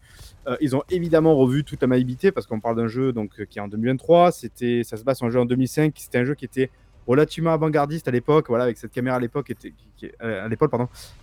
Ils 0.60 0.76
ont 0.76 0.84
évidemment 0.90 1.36
revu 1.36 1.64
toute 1.64 1.82
la 1.82 1.88
maniabilité 1.88 2.32
parce 2.32 2.46
qu'on 2.46 2.60
parle 2.60 2.76
d'un 2.76 2.88
jeu 2.88 3.12
donc, 3.12 3.44
qui 3.50 3.58
est 3.58 3.62
en 3.62 3.68
2023. 3.68 4.32
C'était, 4.32 4.84
ça 4.84 4.98
se 4.98 5.04
sur 5.14 5.26
un 5.26 5.30
jeu 5.30 5.40
en 5.40 5.46
2005. 5.46 5.94
C'était 5.98 6.20
un 6.20 6.26
jeu 6.26 6.36
qui 6.36 6.46
était 6.46 6.70
relativement 7.08 7.52
avant-gardiste 7.52 8.08
à 8.08 8.12
l'époque, 8.12 8.46
voilà, 8.50 8.66
avec 8.66 8.78
cette 8.78 8.92
caméra 8.92 9.18
à 9.18 9.20
l'époque, 9.20 9.52
à 9.52 9.54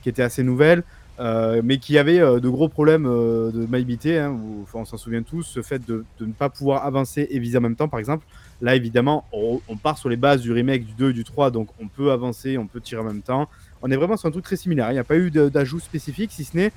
qui 0.03 0.09
était 0.09 0.23
assez 0.23 0.43
nouvelle. 0.43 0.83
Euh, 1.21 1.63
mais 1.65 1.79
qui 1.79 1.99
avait 1.99 2.21
euh, 2.21 2.39
de 2.39 2.49
gros 2.49 2.69
problèmes 2.69 3.07
euh, 3.07 3.51
de 3.51 3.67
maniabilité, 3.67 4.19
hein, 4.19 4.39
on 4.73 4.85
s'en 4.85 4.97
souvient 4.97 5.23
tous, 5.23 5.43
ce 5.43 5.63
fait 5.63 5.85
de, 5.85 6.05
ne 6.21 6.33
pas 6.33 6.49
pouvoir 6.49 6.85
avancer 6.85 7.27
et 7.31 7.41
viser 7.41 7.59
en 7.59 7.61
même 7.61 7.75
temps, 7.75 7.89
par 7.89 7.99
exemple. 7.99 8.25
Là, 8.61 8.77
évidemment, 8.77 9.25
on, 9.33 9.61
part 9.77 9.99
sur 9.99 10.09
les 10.09 10.17
bases 10.17 10.43
du 10.43 10.53
remake 10.53 10.85
du 10.85 10.93
2 10.93 11.11
et 11.11 11.13
du 11.13 11.25
3, 11.25 11.51
donc 11.51 11.69
on 11.81 11.89
peut 11.89 12.13
avancer, 12.13 12.57
on 12.57 12.67
peut 12.67 12.81
tirer 12.81 13.01
en 13.01 13.05
même 13.05 13.23
temps. 13.23 13.49
On 13.83 13.91
est 13.91 13.97
vraiment 13.97 14.17
sur 14.17 14.29
un 14.29 14.33
truc 14.33 14.45
très 14.45 14.57
similaire. 14.57 14.91
Il 14.91 14.95
n'y 14.95 15.01
a 15.01 15.05
pas 15.05 15.17
eu 15.17 15.31
d'ajout 15.31 15.81
spécifique, 15.81 16.31
si 16.33 16.45
ce 16.45 16.57
n'est 16.57 16.73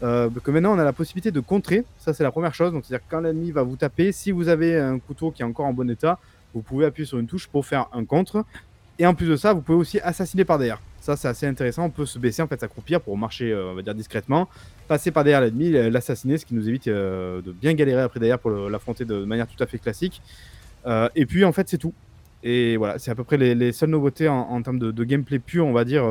que 0.00 0.50
maintenant 0.50 0.74
on 0.74 0.78
a 0.78 0.84
la 0.84 0.92
possibilité 0.92 1.30
de 1.30 1.40
contrer. 1.40 1.84
Ça, 1.98 2.12
c'est 2.12 2.22
la 2.22 2.30
première 2.30 2.54
chose. 2.54 2.72
Donc, 2.72 2.84
c'est-à-dire 2.84 3.06
quand 3.08 3.20
l'ennemi 3.20 3.50
va 3.50 3.62
vous 3.62 3.76
taper, 3.76 4.12
si 4.12 4.30
vous 4.30 4.48
avez 4.48 4.78
un 4.78 4.98
couteau 4.98 5.30
qui 5.30 5.42
est 5.42 5.44
encore 5.44 5.66
en 5.66 5.72
bon 5.72 5.88
état, 5.90 6.18
vous 6.52 6.62
pouvez 6.62 6.86
appuyer 6.86 7.06
sur 7.06 7.18
une 7.18 7.26
touche 7.26 7.48
pour 7.48 7.66
faire 7.66 7.88
un 7.92 8.04
contre. 8.04 8.44
Et 8.98 9.06
en 9.06 9.14
plus 9.14 9.26
de 9.26 9.36
ça, 9.36 9.52
vous 9.52 9.60
pouvez 9.60 9.78
aussi 9.78 9.98
assassiner 10.00 10.44
par 10.44 10.58
derrière. 10.58 10.80
Ça, 11.04 11.16
c'est 11.16 11.28
assez 11.28 11.46
intéressant. 11.46 11.84
On 11.84 11.90
peut 11.90 12.06
se 12.06 12.18
baisser, 12.18 12.40
en 12.40 12.46
fait, 12.46 12.58
s'accroupir 12.58 12.98
pour 12.98 13.18
marcher, 13.18 13.52
euh, 13.52 13.72
on 13.72 13.74
va 13.74 13.82
dire, 13.82 13.94
discrètement, 13.94 14.48
passer 14.88 15.10
par 15.10 15.22
derrière 15.22 15.42
l'ennemi, 15.42 15.76
euh, 15.76 15.90
l'assassiner, 15.90 16.38
ce 16.38 16.46
qui 16.46 16.54
nous 16.54 16.66
évite 16.66 16.88
euh, 16.88 17.42
de 17.42 17.52
bien 17.52 17.74
galérer 17.74 18.00
après 18.00 18.20
derrière 18.20 18.38
pour 18.38 18.50
l'affronter 18.50 19.04
de 19.04 19.22
manière 19.26 19.46
tout 19.46 19.62
à 19.62 19.66
fait 19.66 19.78
classique. 19.78 20.22
Et 21.14 21.26
puis, 21.26 21.44
en 21.44 21.52
fait, 21.52 21.68
c'est 21.68 21.76
tout. 21.76 21.92
Et 22.42 22.78
voilà, 22.78 22.98
c'est 22.98 23.10
à 23.10 23.14
peu 23.14 23.22
près 23.22 23.36
les, 23.36 23.54
les 23.54 23.72
seules 23.72 23.90
nouveautés 23.90 24.28
en, 24.30 24.62
termes 24.62 24.78
de, 24.78 25.04
gameplay 25.04 25.38
pur, 25.38 25.66
on 25.66 25.74
va 25.74 25.84
dire, 25.84 26.04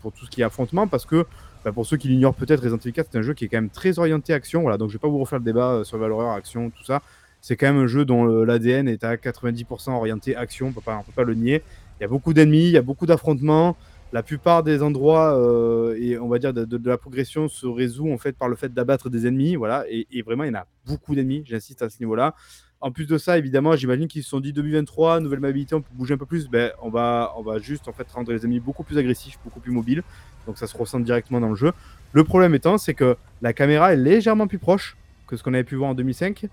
pour 0.00 0.12
tout 0.12 0.24
ce 0.24 0.30
qui 0.30 0.40
est 0.40 0.44
affrontement, 0.44 0.86
parce 0.86 1.04
que 1.04 1.26
bah, 1.64 1.72
pour 1.72 1.84
ceux 1.84 1.96
qui 1.96 2.06
l'ignorent 2.06 2.34
peut-être, 2.34 2.62
Resident 2.62 2.78
Evil 2.78 2.92
4, 2.92 3.08
c'est 3.10 3.18
un 3.18 3.22
jeu 3.22 3.34
qui 3.34 3.46
est 3.46 3.48
quand 3.48 3.58
même 3.58 3.70
très 3.70 3.98
orienté 3.98 4.34
action. 4.34 4.62
Voilà, 4.62 4.78
donc 4.78 4.90
je 4.90 4.94
vais 4.94 5.00
pas 5.00 5.08
vous 5.08 5.18
refaire 5.18 5.40
le 5.40 5.44
débat 5.44 5.82
sur 5.82 5.98
Valorant, 5.98 6.32
action, 6.32 6.70
tout 6.70 6.84
ça. 6.84 7.02
C'est 7.40 7.56
quand 7.56 7.66
même 7.66 7.82
un 7.82 7.86
jeu 7.88 8.04
dont 8.04 8.24
l'ADN 8.24 8.86
est 8.86 9.02
à 9.02 9.16
90% 9.16 9.90
orienté 9.90 10.36
action, 10.36 10.68
on 10.68 10.72
peut 10.72 10.80
pas, 10.80 10.96
on 10.96 11.02
peut 11.02 11.12
pas 11.12 11.24
le 11.24 11.34
nier. 11.34 11.62
Il 11.98 12.02
y 12.02 12.04
a 12.04 12.08
beaucoup 12.08 12.34
d'ennemis, 12.34 12.66
il 12.66 12.72
y 12.72 12.76
a 12.76 12.82
beaucoup 12.82 13.06
d'affrontements. 13.06 13.76
La 14.12 14.22
plupart 14.22 14.62
des 14.62 14.82
endroits 14.82 15.36
euh, 15.36 15.96
et 15.98 16.18
on 16.18 16.28
va 16.28 16.38
dire 16.38 16.54
de, 16.54 16.88
la 16.88 16.96
progression 16.96 17.48
se 17.48 17.66
résout 17.66 18.10
en 18.12 18.18
fait 18.18 18.36
par 18.36 18.48
le 18.48 18.56
fait 18.56 18.72
d'abattre 18.72 19.10
des 19.10 19.26
ennemis, 19.26 19.56
voilà. 19.56 19.84
Et, 19.88 20.06
et 20.12 20.22
vraiment, 20.22 20.44
il 20.44 20.48
y 20.48 20.50
en 20.50 20.60
a 20.60 20.66
beaucoup 20.86 21.14
d'ennemis. 21.14 21.42
J'insiste 21.44 21.82
à 21.82 21.90
ce 21.90 21.98
niveau-là. 22.00 22.34
En 22.80 22.90
plus 22.90 23.06
de 23.06 23.16
ça, 23.16 23.38
évidemment, 23.38 23.74
j'imagine 23.74 24.06
qu'ils 24.06 24.22
se 24.22 24.28
sont 24.28 24.40
dit 24.40 24.52
2023, 24.52 25.20
nouvelle 25.20 25.40
mobilité, 25.40 25.74
on 25.74 25.80
peut 25.80 25.94
bouger 25.94 26.14
un 26.14 26.18
peu 26.18 26.26
plus. 26.26 26.48
Ben, 26.48 26.72
on 26.82 26.90
va, 26.90 27.32
on 27.36 27.42
va 27.42 27.58
juste 27.58 27.88
en 27.88 27.92
fait 27.92 28.06
rendre 28.12 28.30
les 28.32 28.44
ennemis 28.44 28.60
beaucoup 28.60 28.84
plus 28.84 28.98
agressifs, 28.98 29.38
beaucoup 29.42 29.60
plus 29.60 29.72
mobiles. 29.72 30.02
Donc 30.46 30.58
ça 30.58 30.66
se 30.66 30.76
ressent 30.76 31.00
directement 31.00 31.40
dans 31.40 31.48
le 31.48 31.54
jeu. 31.54 31.72
Le 32.12 32.22
problème 32.22 32.54
étant, 32.54 32.76
c'est 32.76 32.94
que 32.94 33.16
la 33.40 33.52
caméra 33.52 33.92
est 33.92 33.96
légèrement 33.96 34.46
plus 34.46 34.58
proche 34.58 34.96
que 35.26 35.36
ce 35.36 35.42
qu'on 35.42 35.54
avait 35.54 35.64
pu 35.64 35.74
voir 35.74 35.90
en 35.90 35.94
2005. 35.94 36.46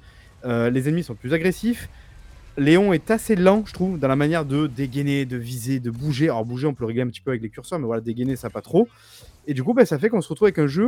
Euh, 0.45 0.69
les 0.69 0.87
ennemis 0.87 1.03
sont 1.03 1.15
plus 1.15 1.33
agressifs. 1.33 1.89
Léon 2.57 2.93
est 2.93 3.09
assez 3.09 3.35
lent, 3.35 3.63
je 3.65 3.73
trouve, 3.73 3.97
dans 3.97 4.07
la 4.07 4.15
manière 4.15 4.45
de 4.45 4.67
dégainer, 4.67 5.25
de 5.25 5.37
viser, 5.37 5.79
de 5.79 5.89
bouger. 5.89 6.25
Alors 6.25 6.45
bouger, 6.45 6.67
on 6.67 6.73
peut 6.73 6.83
le 6.83 6.87
régler 6.87 7.01
un 7.01 7.07
petit 7.07 7.21
peu 7.21 7.31
avec 7.31 7.41
les 7.41 7.49
curseurs, 7.49 7.79
mais 7.79 7.85
voilà, 7.85 8.01
dégainer, 8.01 8.35
ça 8.35 8.49
pas 8.51 8.61
trop. 8.61 8.87
Et 9.47 9.53
du 9.53 9.63
coup, 9.63 9.73
ben, 9.73 9.85
ça 9.85 9.97
fait 9.97 10.09
qu'on 10.09 10.21
se 10.21 10.29
retrouve 10.29 10.45
avec 10.45 10.59
un 10.59 10.67
jeu, 10.67 10.87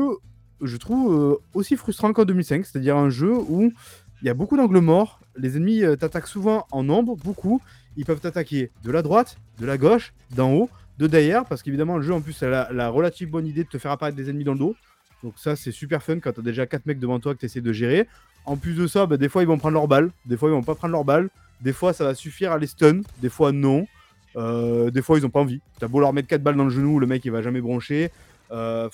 je 0.61 0.77
trouve, 0.77 1.13
euh, 1.13 1.35
aussi 1.55 1.75
frustrant 1.75 2.13
qu'en 2.13 2.23
2005. 2.23 2.65
C'est-à-dire 2.65 2.95
un 2.95 3.09
jeu 3.09 3.33
où 3.33 3.73
il 4.21 4.27
y 4.27 4.29
a 4.29 4.35
beaucoup 4.35 4.57
d'angles 4.57 4.79
morts. 4.79 5.19
Les 5.37 5.57
ennemis 5.57 5.83
euh, 5.83 5.95
t'attaquent 5.95 6.27
souvent 6.27 6.67
en 6.71 6.83
nombre, 6.83 7.15
beaucoup. 7.15 7.61
Ils 7.97 8.05
peuvent 8.05 8.19
t'attaquer 8.19 8.71
de 8.83 8.91
la 8.91 9.01
droite, 9.01 9.37
de 9.59 9.65
la 9.65 9.77
gauche, 9.77 10.13
d'en 10.35 10.53
haut, 10.53 10.69
de 10.99 11.07
derrière, 11.07 11.45
parce 11.45 11.63
qu'évidemment, 11.63 11.97
le 11.97 12.03
jeu 12.03 12.13
en 12.13 12.21
plus 12.21 12.41
a 12.43 12.47
la, 12.47 12.69
la 12.71 12.89
relative 12.89 13.29
bonne 13.31 13.47
idée 13.47 13.63
de 13.63 13.69
te 13.69 13.79
faire 13.79 13.91
apparaître 13.91 14.15
des 14.15 14.29
ennemis 14.29 14.43
dans 14.43 14.53
le 14.53 14.59
dos. 14.59 14.75
Donc 15.23 15.33
ça, 15.37 15.55
c'est 15.55 15.71
super 15.71 16.03
fun 16.03 16.19
quand 16.19 16.33
t'as 16.33 16.43
déjà 16.43 16.67
4 16.67 16.85
mecs 16.85 16.99
devant 16.99 17.19
toi 17.19 17.33
que 17.33 17.39
tu 17.39 17.47
essaies 17.47 17.61
de 17.61 17.73
gérer. 17.73 18.07
En 18.45 18.55
plus 18.55 18.73
de 18.75 18.85
ça, 18.85 19.07
bah, 19.07 19.17
des 19.17 19.29
fois, 19.29 19.41
ils 19.41 19.47
vont 19.47 19.57
prendre 19.57 19.73
leur 19.73 19.87
balle, 19.87 20.11
des 20.27 20.37
fois, 20.37 20.49
ils 20.49 20.51
vont 20.51 20.61
pas 20.61 20.75
prendre 20.75 20.91
leur 20.91 21.03
balle. 21.03 21.29
Des 21.61 21.73
fois, 21.73 21.93
ça 21.93 22.03
va 22.03 22.15
suffire 22.15 22.51
à 22.51 22.57
les 22.57 22.67
stun, 22.67 23.01
des 23.21 23.29
fois, 23.29 23.51
non. 23.51 23.87
Euh, 24.35 24.91
des 24.91 25.01
fois, 25.01 25.17
ils 25.17 25.25
ont 25.25 25.29
pas 25.29 25.39
envie. 25.39 25.61
T'as 25.79 25.87
beau 25.87 25.99
leur 25.99 26.13
mettre 26.13 26.27
4 26.27 26.43
balles 26.43 26.57
dans 26.57 26.65
le 26.65 26.69
genou, 26.69 26.99
le 26.99 27.07
mec, 27.07 27.23
il 27.25 27.31
va 27.31 27.41
jamais 27.41 27.61
broncher. 27.61 28.11
Euh, 28.51 28.89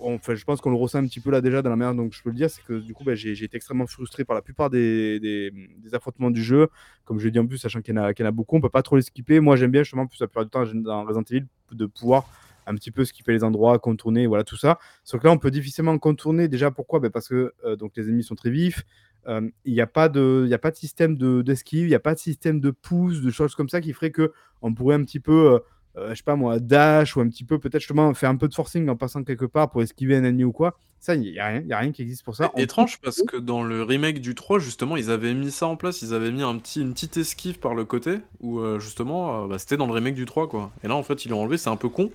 enfin, 0.00 0.34
je 0.34 0.44
pense 0.44 0.60
qu'on 0.60 0.70
le 0.70 0.76
ressent 0.76 0.98
un 0.98 1.06
petit 1.06 1.20
peu 1.20 1.30
là 1.30 1.40
déjà 1.40 1.62
dans 1.62 1.70
la 1.70 1.76
manière 1.76 1.94
donc 1.94 2.12
je 2.12 2.22
peux 2.22 2.30
le 2.30 2.36
dire, 2.36 2.50
c'est 2.50 2.62
que 2.64 2.74
du 2.74 2.92
coup, 2.94 3.04
bah, 3.04 3.14
j'ai 3.14 3.32
été 3.32 3.56
extrêmement 3.56 3.86
frustré 3.86 4.24
par 4.24 4.34
la 4.34 4.42
plupart 4.42 4.70
des, 4.70 5.52
affrontements 5.92 6.30
du 6.30 6.42
jeu. 6.42 6.68
Comme 7.04 7.18
je 7.18 7.24
l'ai 7.24 7.30
dit 7.30 7.38
en 7.38 7.46
plus, 7.46 7.58
sachant 7.58 7.80
qu'il 7.80 7.94
y, 7.94 7.98
en 7.98 8.02
a- 8.04 8.30
beaucoup, 8.30 8.56
on 8.56 8.60
peut 8.60 8.68
pas 8.68 8.82
trop 8.82 8.96
les 8.96 9.02
skipper. 9.02 9.40
Moi, 9.40 9.56
j'aime 9.56 9.70
bien 9.70 9.82
justement, 9.82 10.06
plus 10.06 10.20
la 10.20 10.26
plupart 10.26 10.44
du 10.44 10.50
temps, 10.50 10.64
dans 10.74 11.04
Resident 11.04 11.24
Evil, 11.30 11.46
de 11.72 11.86
pouvoir 11.86 12.28
un 12.66 12.74
petit 12.74 12.90
peu 12.90 13.04
skipper 13.04 13.32
les 13.32 13.44
endroits, 13.44 13.78
contourner, 13.78 14.26
voilà 14.26 14.44
tout 14.44 14.56
ça. 14.56 14.78
Sauf 15.04 15.20
que 15.20 15.26
là, 15.26 15.32
on 15.32 15.38
peut 15.38 15.52
difficilement 15.52 15.96
contourner. 15.98 16.48
Déjà, 16.48 16.70
pourquoi? 16.70 16.98
Ben, 16.98 17.10
Parce 17.10 17.28
que 17.28 17.54
euh, 17.64 17.76
donc, 17.76 17.92
les 17.96 18.08
ennemis 18.08 18.24
sont 18.24 18.34
très 18.34 18.50
vifs. 18.50 18.84
Il 19.28 19.72
n'y 19.72 19.80
a, 19.80 19.86
pas 19.86 20.08
de- 20.08 20.42
il 20.46 20.50
y 20.50 20.54
a 20.54 20.58
pas 20.58 20.70
de 20.70 20.76
système 20.76 21.16
de- 21.16 21.42
d'esquive, 21.42 21.86
il 21.86 21.88
n'y 21.90 21.94
a 21.94 22.00
pas 22.00 22.14
de 22.14 22.18
système 22.18 22.60
de 22.60 22.70
pouce, 22.70 23.20
de 23.22 23.30
choses 23.30 23.54
comme 23.54 23.68
ça 23.68 23.80
qui 23.80 23.92
ferait 23.92 24.10
que 24.10 24.32
on 24.62 24.72
pourrait 24.72 24.94
un 24.96 25.02
petit 25.04 25.20
peu, 25.20 25.60
je 25.96 26.14
sais 26.14 26.22
pas 26.22 26.36
moi, 26.36 26.58
dash 26.60 27.16
ou 27.16 27.20
un 27.20 27.28
petit 27.28 27.44
peu 27.44 27.58
peut-être 27.58 27.80
justement 27.80 28.12
faire 28.14 28.30
un 28.30 28.36
peu 28.36 28.48
de 28.48 28.54
forcing 28.54 28.88
en 28.88 28.96
passant 28.96 29.24
quelque 29.24 29.44
part 29.46 29.70
pour 29.70 29.82
esquiver 29.82 30.16
un 30.16 30.24
ennemi 30.24 30.44
ou 30.44 30.52
quoi. 30.52 30.78
Ça, 30.98 31.14
il 31.14 31.20
n'y 31.20 31.38
a 31.38 31.46
rien, 31.46 31.60
y 31.62 31.72
a 31.72 31.78
rien 31.78 31.92
qui 31.92 32.02
existe 32.02 32.24
pour 32.24 32.34
ça. 32.34 32.50
É- 32.56 32.62
Étrange 32.62 32.98
parce 33.00 33.22
que 33.22 33.36
dans 33.36 33.62
le 33.62 33.82
remake 33.82 34.20
du 34.20 34.34
3, 34.34 34.58
justement, 34.58 34.96
ils 34.96 35.10
avaient 35.10 35.34
mis 35.34 35.50
ça 35.50 35.66
en 35.66 35.76
place, 35.76 36.02
ils 36.02 36.14
avaient 36.14 36.32
mis 36.32 36.42
un 36.42 36.56
petit, 36.58 36.80
une 36.80 36.94
petite 36.94 37.16
esquive 37.18 37.58
par 37.58 37.74
le 37.74 37.84
côté, 37.84 38.18
où 38.40 38.58
euh, 38.60 38.78
justement, 38.80 39.44
euh, 39.44 39.46
bah, 39.46 39.58
c'était 39.58 39.76
dans 39.76 39.86
le 39.86 39.92
remake 39.92 40.14
du 40.14 40.24
3, 40.24 40.48
quoi. 40.48 40.72
Et 40.82 40.88
là, 40.88 40.96
en 40.96 41.02
fait, 41.02 41.24
ils 41.24 41.28
l'ont 41.30 41.42
enlevé, 41.42 41.58
c'est 41.58 41.68
un 41.70 41.76
peu 41.76 41.88
con, 41.90 42.10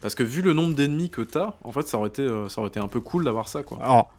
parce 0.00 0.14
que 0.14 0.22
vu 0.22 0.42
le 0.42 0.52
nombre 0.54 0.74
d'ennemis 0.74 1.10
que 1.10 1.22
t'as, 1.22 1.54
en 1.64 1.72
fait, 1.72 1.86
ça 1.88 1.98
aurait 1.98 2.08
été, 2.08 2.22
euh, 2.22 2.48
ça 2.48 2.60
aurait 2.60 2.68
été 2.68 2.80
un 2.80 2.88
peu 2.88 3.00
cool 3.00 3.24
d'avoir 3.24 3.48
ça, 3.48 3.62
quoi. 3.62 3.78
Alors, 3.82 4.14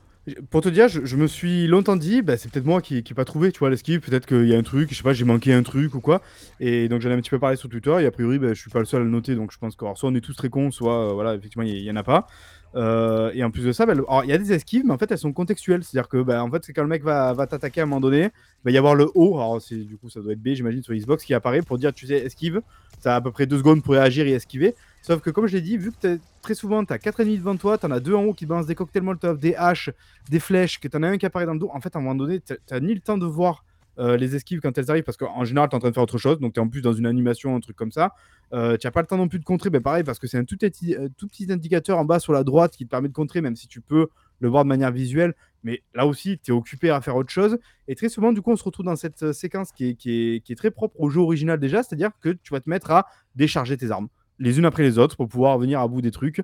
pour 0.51 0.61
te 0.61 0.69
dire, 0.69 0.87
je, 0.87 1.15
me 1.15 1.25
suis 1.25 1.65
longtemps 1.65 1.95
dit, 1.95 2.21
bah, 2.21 2.37
c'est 2.37 2.51
peut-être 2.51 2.65
moi 2.65 2.81
qui 2.81 2.95
n'ai 2.95 3.15
pas 3.15 3.25
trouvé, 3.25 3.51
tu 3.51 3.59
vois, 3.59 3.71
l'esquive, 3.71 4.01
peut-être 4.01 4.27
qu'il 4.27 4.47
y 4.47 4.53
a 4.53 4.57
un 4.57 4.63
truc, 4.63 4.89
je 4.91 4.95
sais 4.95 5.03
pas, 5.03 5.13
j'ai 5.13 5.25
manqué 5.25 5.51
un 5.51 5.63
truc 5.63 5.95
ou 5.95 5.99
quoi. 5.99 6.21
Et 6.59 6.87
donc 6.89 7.01
j'en 7.01 7.09
ai 7.09 7.13
un 7.13 7.17
petit 7.17 7.31
peu 7.31 7.39
parlé 7.39 7.55
sur 7.55 7.69
Twitter, 7.69 7.95
et 8.01 8.05
a 8.05 8.11
priori, 8.11 8.37
bah, 8.37 8.53
je 8.53 8.61
suis 8.61 8.69
pas 8.69 8.79
le 8.79 8.85
seul 8.85 9.01
à 9.01 9.03
le 9.03 9.09
noter, 9.09 9.35
donc 9.35 9.51
je 9.51 9.57
pense 9.57 9.75
que 9.75 9.85
soit 9.95 10.09
on 10.09 10.15
est 10.15 10.21
tous 10.21 10.35
très 10.35 10.49
cons, 10.49 10.69
soit 10.69 11.09
euh, 11.09 11.13
voilà, 11.13 11.33
effectivement, 11.33 11.63
il 11.63 11.75
y, 11.75 11.89
en 11.89 11.95
a 11.95 12.03
pas. 12.03 12.27
Euh, 12.75 13.31
et 13.33 13.43
en 13.43 13.49
plus 13.49 13.65
de 13.65 13.71
ça, 13.71 13.87
bah, 13.87 13.93
il 14.23 14.29
y 14.29 14.33
a 14.33 14.37
des 14.37 14.53
esquives, 14.53 14.83
mais 14.85 14.93
en 14.93 14.97
fait, 14.99 15.11
elles 15.11 15.17
sont 15.17 15.33
contextuelles. 15.33 15.83
C'est-à-dire 15.83 16.07
que, 16.07 16.21
bah, 16.21 16.43
en 16.43 16.51
fait, 16.51 16.71
quand 16.73 16.83
le 16.83 16.87
mec 16.87 17.03
va, 17.03 17.35
t'attaquer 17.47 17.81
à 17.81 17.83
un 17.83 17.87
moment 17.87 17.99
donné, 17.99 18.25
il 18.25 18.65
va 18.65 18.71
y 18.71 18.77
avoir 18.77 18.93
le 18.93 19.07
haut, 19.15 19.39
alors 19.39 19.59
du 19.71 19.97
coup, 19.97 20.09
ça 20.09 20.21
doit 20.21 20.33
être 20.33 20.41
B, 20.41 20.49
j'imagine, 20.53 20.83
sur 20.83 20.93
Xbox, 20.93 21.25
qui 21.25 21.33
apparaît 21.33 21.63
pour 21.63 21.79
dire, 21.79 21.93
tu 21.93 22.05
sais, 22.05 22.19
esquive. 22.19 22.61
Ça 22.99 23.13
a 23.13 23.15
à 23.17 23.21
peu 23.21 23.31
près 23.31 23.47
deux 23.47 23.57
secondes 23.57 23.81
pour 23.81 23.95
réagir 23.95 24.27
et 24.27 24.31
esquiver. 24.31 24.75
Sauf 25.01 25.21
que, 25.21 25.31
comme 25.31 25.47
je 25.47 25.53
l'ai 25.53 25.61
dit, 25.61 25.77
vu 25.77 25.91
que 25.91 26.19
très 26.41 26.53
souvent, 26.53 26.85
tu 26.85 26.93
as 26.93 26.99
4 26.99 27.21
ennemis 27.21 27.39
devant 27.39 27.57
toi, 27.57 27.77
tu 27.77 27.85
en 27.87 27.91
as 27.91 27.99
deux 27.99 28.13
en 28.13 28.23
haut 28.23 28.33
qui 28.33 28.45
balancent 28.45 28.67
des 28.67 28.75
cocktails 28.75 29.01
Molotov, 29.01 29.39
des 29.39 29.55
haches, 29.55 29.89
des 30.29 30.39
flèches, 30.39 30.79
que 30.79 30.87
tu 30.87 30.95
en 30.95 31.03
as 31.03 31.07
un 31.07 31.17
qui 31.17 31.25
apparaît 31.25 31.47
dans 31.47 31.53
le 31.53 31.59
dos. 31.59 31.71
En 31.73 31.81
fait, 31.81 31.95
à 31.95 31.99
un 31.99 32.01
moment 32.01 32.15
donné, 32.15 32.39
tu 32.39 32.53
n'as 32.69 32.79
ni 32.79 32.93
le 32.93 33.01
temps 33.01 33.17
de 33.17 33.25
voir 33.25 33.65
euh, 33.97 34.15
les 34.15 34.35
esquives 34.35 34.61
quand 34.61 34.77
elles 34.77 34.91
arrivent, 34.91 35.03
parce 35.03 35.17
qu'en 35.17 35.43
général, 35.43 35.69
tu 35.69 35.73
es 35.73 35.77
en 35.77 35.79
train 35.79 35.89
de 35.89 35.93
faire 35.95 36.03
autre 36.03 36.19
chose, 36.19 36.39
donc 36.39 36.53
tu 36.53 36.59
es 36.59 36.63
en 36.63 36.69
plus 36.69 36.81
dans 36.81 36.93
une 36.93 37.07
animation, 37.07 37.55
un 37.55 37.59
truc 37.59 37.75
comme 37.75 37.91
ça. 37.91 38.13
Euh, 38.53 38.77
tu 38.77 38.85
n'as 38.85 38.91
pas 38.91 39.01
le 39.01 39.07
temps 39.07 39.17
non 39.17 39.27
plus 39.27 39.39
de 39.39 39.43
contrer, 39.43 39.71
ben 39.71 39.81
pareil, 39.81 40.03
parce 40.03 40.19
que 40.19 40.27
c'est 40.27 40.37
un 40.37 40.45
tout 40.45 40.55
petit, 40.55 40.95
euh, 40.95 41.09
tout 41.17 41.27
petit 41.27 41.51
indicateur 41.51 41.97
en 41.97 42.05
bas 42.05 42.19
sur 42.19 42.31
la 42.31 42.43
droite 42.43 42.77
qui 42.77 42.85
te 42.85 42.89
permet 42.89 43.07
de 43.07 43.13
contrer, 43.13 43.41
même 43.41 43.55
si 43.55 43.67
tu 43.67 43.81
peux 43.81 44.07
le 44.39 44.49
voir 44.49 44.63
de 44.65 44.69
manière 44.69 44.91
visuelle. 44.91 45.33
Mais 45.63 45.83
là 45.93 46.05
aussi, 46.05 46.39
tu 46.39 46.51
es 46.51 46.53
occupé 46.53 46.89
à 46.91 47.01
faire 47.01 47.15
autre 47.15 47.31
chose. 47.31 47.57
Et 47.87 47.95
très 47.95 48.09
souvent, 48.09 48.31
du 48.33 48.41
coup, 48.41 48.51
on 48.51 48.55
se 48.55 48.63
retrouve 48.63 48.85
dans 48.85 48.95
cette 48.95 49.31
séquence 49.33 49.71
qui 49.71 49.89
est, 49.89 49.95
qui, 49.95 50.35
est, 50.35 50.39
qui 50.41 50.53
est 50.53 50.55
très 50.55 50.71
propre 50.71 50.99
au 50.99 51.09
jeu 51.09 51.21
original 51.21 51.59
déjà, 51.59 51.83
c'est-à-dire 51.83 52.11
que 52.21 52.29
tu 52.29 52.53
vas 52.53 52.59
te 52.59 52.69
mettre 52.69 52.91
à 52.91 53.07
décharger 53.35 53.77
tes 53.77 53.91
armes 53.91 54.07
les 54.41 54.59
unes 54.59 54.65
après 54.65 54.83
les 54.83 54.97
autres 54.97 55.15
pour 55.15 55.27
pouvoir 55.27 55.57
venir 55.57 55.79
à 55.79 55.87
bout 55.87 56.01
des 56.01 56.11
trucs. 56.11 56.41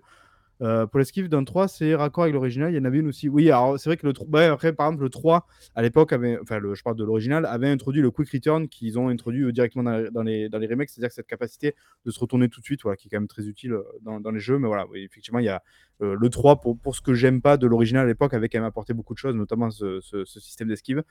Euh, 0.61 0.87
pour 0.87 0.99
l'esquive 0.99 1.29
d'un 1.29 1.43
3, 1.43 1.67
c'est 1.67 1.93
raccord 1.93 2.23
avec 2.23 2.33
l'original. 2.33 2.71
Il 2.71 2.77
y 2.77 2.79
en 2.79 2.85
avait 2.85 2.97
une 2.97 3.07
aussi. 3.07 3.29
Oui, 3.29 3.49
alors 3.51 3.79
c'est 3.79 3.89
vrai 3.89 3.97
que 3.97 4.07
le 4.07 4.13
3, 4.13 4.27
ouais, 4.27 4.45
après, 4.45 4.73
par 4.73 4.87
exemple, 4.87 5.03
le 5.03 5.09
3, 5.09 5.45
à 5.75 5.81
l'époque, 5.81 6.13
avait, 6.13 6.37
enfin, 6.41 6.57
le, 6.59 6.73
je 6.73 6.81
parle 6.83 6.95
de 6.95 7.03
l'original, 7.03 7.45
avait 7.45 7.69
introduit 7.69 8.01
le 8.01 8.09
quick 8.09 8.29
return 8.31 8.67
qu'ils 8.67 8.97
ont 8.97 9.09
introduit 9.09 9.43
euh, 9.43 9.51
directement 9.51 9.83
dans, 10.11 10.23
les, 10.23 10.49
dans 10.49 10.57
les 10.57 10.67
remakes, 10.67 10.89
c'est-à-dire 10.89 11.11
cette 11.11 11.27
capacité 11.27 11.75
de 12.05 12.11
se 12.11 12.19
retourner 12.19 12.49
tout 12.49 12.59
de 12.59 12.65
suite, 12.65 12.81
voilà, 12.81 12.95
qui 12.97 13.07
est 13.07 13.11
quand 13.11 13.19
même 13.19 13.27
très 13.27 13.47
utile 13.47 13.73
euh, 13.73 13.83
dans, 14.01 14.19
dans 14.19 14.31
les 14.31 14.39
jeux. 14.39 14.57
Mais 14.57 14.67
voilà, 14.67 14.85
effectivement, 14.95 15.39
il 15.39 15.45
y 15.45 15.49
a 15.49 15.61
euh, 16.01 16.15
le 16.19 16.29
3, 16.29 16.59
pour, 16.59 16.77
pour 16.77 16.95
ce 16.95 17.01
que 17.01 17.13
j'aime 17.13 17.41
pas 17.41 17.57
de 17.57 17.67
l'original 17.67 18.05
à 18.05 18.07
l'époque, 18.07 18.33
avait 18.33 18.49
quand 18.49 18.59
même 18.59 18.67
apporté 18.67 18.93
beaucoup 18.93 19.13
de 19.13 19.19
choses, 19.19 19.35
notamment 19.35 19.69
ce, 19.69 19.99
système 20.25 20.69
d'esquive. 20.69 21.03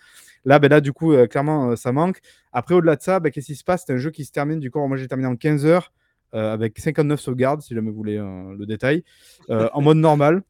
Là, 0.45 0.59
ben 0.59 0.69
là, 0.69 0.81
du 0.81 0.93
coup, 0.93 1.15
clairement, 1.29 1.77
ça 1.77 1.93
manque. 1.93 2.19
Après, 2.53 2.75
au-delà 2.75 2.97
de 2.97 3.03
ça, 3.03 3.21
ben, 3.21 3.31
qu'est-ce 3.31 3.47
qui 3.47 3.55
se 3.55 3.65
passe? 3.65 3.85
C'est 3.87 3.93
un 3.93 3.97
jeu 3.97 4.11
qui 4.11 4.25
se 4.25 4.33
termine, 4.33 4.59
du 4.59 4.71
coup, 4.71 4.85
moi 4.87 4.97
j'ai 4.97 5.07
terminé 5.07 5.29
en 5.29 5.37
15 5.37 5.67
heures. 5.67 5.93
Euh, 6.35 6.53
avec 6.53 6.79
59 6.79 7.21
sauvegardes, 7.21 7.63
si 7.63 7.75
jamais 7.75 7.91
vous 7.91 7.97
voulez 7.97 8.17
euh, 8.17 8.55
le 8.57 8.67
détail, 8.67 9.05
euh, 9.51 9.69
en 9.73 9.81
mode 9.81 9.99
normal. 9.99 10.43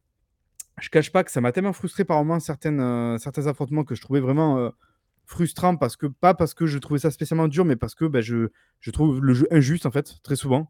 Je 0.80 0.88
cache 0.88 1.10
pas 1.12 1.24
que 1.24 1.30
ça 1.30 1.40
m'a 1.40 1.52
tellement 1.52 1.72
frustré 1.72 2.04
par 2.04 2.18
moments 2.18 2.40
certaines, 2.40 3.18
certains 3.18 3.46
affrontements 3.46 3.84
que 3.84 3.94
je 3.94 4.00
trouvais 4.02 4.20
vraiment 4.20 4.70
frustrant 5.24 5.74
parce 5.76 5.96
que 5.96 6.06
pas 6.06 6.34
parce 6.34 6.52
que 6.52 6.66
je 6.66 6.76
trouvais 6.76 7.00
ça 7.00 7.10
spécialement 7.10 7.48
dur, 7.48 7.64
mais 7.64 7.76
parce 7.76 7.94
que 7.94 8.04
bah, 8.04 8.20
je, 8.20 8.48
je 8.80 8.90
trouve 8.90 9.24
le 9.24 9.32
jeu 9.32 9.48
injuste 9.50 9.86
en 9.86 9.90
fait, 9.90 10.16
très 10.22 10.36
souvent, 10.36 10.68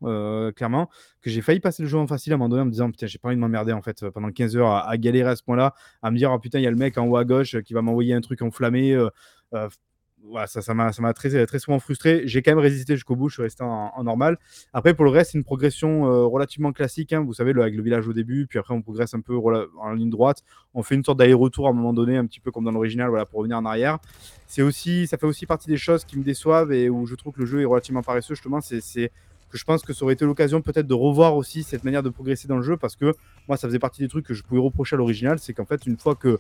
clairement, 0.54 0.88
que 1.22 1.30
j'ai 1.30 1.42
failli 1.42 1.58
passer 1.58 1.82
le 1.82 1.88
jeu 1.88 1.98
en 1.98 2.06
facile 2.06 2.32
à 2.32 2.36
un 2.36 2.38
moment 2.38 2.50
donné 2.50 2.62
en 2.62 2.66
me 2.66 2.70
disant 2.70 2.88
putain 2.88 3.08
j'ai 3.08 3.18
pas 3.18 3.28
envie 3.28 3.36
de 3.36 3.40
m'emmerder 3.40 3.72
en 3.72 3.82
fait 3.82 4.08
pendant 4.10 4.30
15 4.30 4.56
heures 4.56 4.70
à, 4.70 4.96
galérer 4.96 5.30
à 5.30 5.34
ce 5.34 5.42
point-là, 5.42 5.74
à 6.02 6.12
me 6.12 6.16
dire 6.16 6.30
oh 6.30 6.38
putain 6.38 6.60
il 6.60 6.62
y 6.62 6.68
a 6.68 6.70
le 6.70 6.76
mec 6.76 6.96
en 6.98 7.06
haut 7.08 7.16
à 7.16 7.24
gauche 7.24 7.60
qui 7.62 7.74
va 7.74 7.82
m'envoyer 7.82 8.14
un 8.14 8.20
truc 8.20 8.42
enflammé. 8.42 8.96
Voilà, 10.28 10.46
ça 10.46 10.74
m'a 10.74 10.92
ça 10.92 11.12
très, 11.12 11.46
très 11.46 11.58
souvent 11.58 11.78
frustré. 11.78 12.22
J'ai 12.24 12.42
quand 12.42 12.52
même 12.52 12.58
résisté 12.58 12.94
jusqu'au 12.94 13.16
bout, 13.16 13.28
je 13.28 13.34
suis 13.34 13.42
resté 13.42 13.62
en, 13.62 14.02
normal. 14.02 14.38
Après, 14.72 14.94
pour 14.94 15.04
le 15.04 15.10
reste, 15.10 15.32
c'est 15.32 15.38
une 15.38 15.44
progression 15.44 16.06
euh, 16.06 16.26
relativement 16.26 16.72
classique. 16.72 17.12
hein. 17.12 17.20
Vous 17.20 17.34
savez, 17.34 17.52
le, 17.52 17.62
avec 17.62 17.74
le 17.74 17.82
village 17.82 18.08
au 18.08 18.12
début, 18.12 18.46
puis 18.46 18.58
après, 18.58 18.74
on 18.74 18.82
progresse 18.82 19.14
un 19.14 19.20
peu 19.20 19.36
en 19.36 19.92
ligne 19.92 20.10
droite. 20.10 20.42
On 20.74 20.82
fait 20.82 20.94
une 20.94 21.04
sorte 21.04 21.18
d'aller-retour 21.18 21.66
à 21.66 21.70
un 21.70 21.72
moment 21.72 21.92
donné, 21.92 22.16
un 22.16 22.26
petit 22.26 22.40
peu 22.40 22.50
comme 22.50 22.64
dans 22.64 22.72
l'original, 22.72 23.08
voilà, 23.08 23.26
pour 23.26 23.38
revenir 23.38 23.56
en 23.56 23.64
arrière. 23.64 23.98
Aussi, 24.58 25.06
ça 25.06 25.18
fait 25.18 25.26
aussi 25.26 25.46
partie 25.46 25.68
des 25.68 25.76
choses 25.76 26.04
qui 26.04 26.18
me 26.18 26.24
déçoivent 26.24 26.72
et 26.72 26.88
où 26.88 27.06
je 27.06 27.14
trouve 27.14 27.32
que 27.32 27.40
le 27.40 27.46
jeu 27.46 27.60
est 27.60 27.64
relativement 27.64 28.02
paresseux. 28.02 28.34
Justement, 28.34 28.60
c'est 28.60 29.10
que 29.50 29.58
je 29.58 29.64
pense 29.64 29.82
que 29.82 29.92
ça 29.92 30.04
aurait 30.04 30.14
été 30.14 30.24
l'occasion 30.24 30.60
peut-être 30.60 30.86
de 30.86 30.94
revoir 30.94 31.36
aussi 31.36 31.62
cette 31.62 31.84
manière 31.84 32.02
de 32.02 32.08
progresser 32.08 32.48
dans 32.48 32.56
le 32.56 32.62
jeu 32.62 32.76
parce 32.76 32.96
que 32.96 33.14
moi, 33.48 33.56
ça 33.56 33.68
faisait 33.68 33.78
partie 33.78 34.02
des 34.02 34.08
trucs 34.08 34.26
que 34.26 34.34
je 34.34 34.42
pouvais 34.42 34.60
reprocher 34.60 34.96
à 34.96 34.98
l'original. 34.98 35.38
C'est 35.38 35.52
qu'en 35.52 35.66
fait, 35.66 35.86
une 35.86 35.96
fois 35.96 36.14
que 36.14 36.38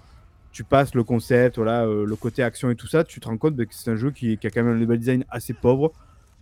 tu 0.56 0.64
passes 0.64 0.94
le 0.94 1.04
concept, 1.04 1.56
voilà, 1.56 1.84
euh, 1.84 2.06
le 2.06 2.16
côté 2.16 2.42
action 2.42 2.70
et 2.70 2.76
tout 2.76 2.86
ça, 2.86 3.04
tu 3.04 3.20
te 3.20 3.28
rends 3.28 3.36
compte 3.36 3.58
que 3.58 3.74
c'est 3.74 3.90
un 3.90 3.96
jeu 3.96 4.10
qui, 4.10 4.38
a 4.42 4.48
quand 4.48 4.62
même 4.62 4.74
un 4.74 4.78
level 4.78 4.98
design 4.98 5.22
assez 5.28 5.52
pauvre, 5.52 5.92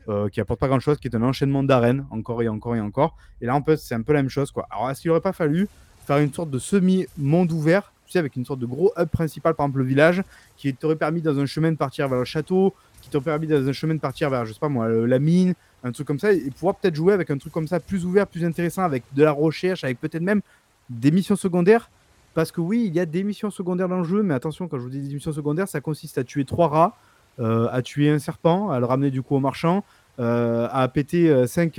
euh, 0.09 0.28
qui 0.28 0.41
apporte 0.41 0.61
pas 0.61 0.69
grand 0.69 0.78
chose, 0.78 0.99
qui 0.99 1.09
est 1.09 1.16
un 1.16 1.23
enchaînement 1.23 1.65
d'arènes, 1.65 2.07
encore 2.11 2.41
et 2.41 2.47
encore 2.47 2.77
et 2.77 2.81
encore. 2.81 3.16
Et 3.41 3.47
là, 3.47 3.57
en 3.57 3.62
fait, 3.65 3.77
c'est 3.77 3.97
un 3.97 4.03
peu 4.03 4.12
la 4.12 4.23
même 4.23 4.31
chose. 4.31 4.53
Quoi. 4.53 4.69
Alors, 4.70 4.89
est-ce 4.89 5.01
qu'il 5.01 5.11
aurait 5.11 5.20
pas 5.20 5.32
fallu 5.32 5.66
faire 6.07 6.19
une 6.19 6.32
sorte 6.32 6.49
de 6.49 6.61
semi-monde 6.61 7.51
ouvert, 7.51 7.93
tu 8.07 8.12
sais, 8.12 8.20
avec 8.20 8.36
une 8.36 8.45
sorte 8.45 8.61
de 8.61 8.66
gros 8.66 8.93
hub 8.97 9.09
principal, 9.09 9.53
par 9.55 9.66
exemple 9.66 9.81
le 9.81 9.86
village, 9.86 10.23
qui 10.57 10.73
t'aurait 10.73 10.95
permis 10.95 11.20
dans 11.20 11.36
un 11.41 11.47
chemin 11.47 11.73
de 11.73 11.77
partir 11.77 12.09
vers 12.09 12.20
le 12.20 12.24
château, 12.24 12.73
qui 13.03 13.11
t'aurait 13.11 13.24
permis 13.24 13.49
dans 13.49 13.66
un 13.66 13.73
chemin 13.73 13.95
de 13.95 14.01
partir 14.01 14.31
vers, 14.31 14.47
je 14.47 14.53
sais 14.53 14.61
pas 14.61 14.69
moi, 14.69 14.89
la 14.89 15.19
mine, 15.19 15.55
un 15.82 15.91
truc 15.91 16.07
comme 16.07 16.20
ça, 16.20 16.32
et 16.32 16.51
pouvoir 16.53 16.77
peut-être 16.77 16.95
jouer 16.95 17.15
avec 17.15 17.32
un 17.32 17.39
truc 17.39 17.53
comme 17.53 17.66
ça 17.66 17.81
plus 17.81 18.05
ouvert, 18.05 18.28
plus 18.28 18.45
intéressant, 18.45 18.82
avec 18.82 19.03
de 19.12 19.24
la 19.24 19.32
recherche, 19.32 19.82
avec 19.82 19.99
peut-être 19.99 20.23
même 20.23 20.41
des 20.89 21.11
missions 21.11 21.35
secondaires? 21.35 21.91
Parce 22.35 22.51
que 22.51 22.61
oui, 22.61 22.85
il 22.86 22.94
y 22.94 23.01
a 23.01 23.06
des 23.06 23.23
missions 23.23 23.51
secondaires 23.51 23.89
dans 23.89 23.98
le 23.98 24.05
jeu, 24.05 24.23
mais 24.23 24.35
attention, 24.35 24.66
quand 24.66 24.78
je 24.78 24.82
vous 24.82 24.90
dis 24.90 25.01
des 25.01 25.15
missions 25.15 25.32
secondaires, 25.32 25.69
ça 25.69 25.81
consiste 25.81 26.19
à 26.19 26.24
tuer 26.24 26.44
trois 26.44 26.69
rats, 26.69 26.97
euh, 27.39 27.69
à 27.70 27.81
tuer 27.81 28.11
un 28.11 28.19
serpent, 28.19 28.70
à 28.70 28.81
le 28.81 28.86
ramener 28.86 29.12
du 29.12 29.23
coup 29.23 29.36
au 29.36 29.40
marchand, 29.40 29.85
euh, 30.19 30.69
à 30.70 30.86
péter 30.89 31.47
5 31.47 31.78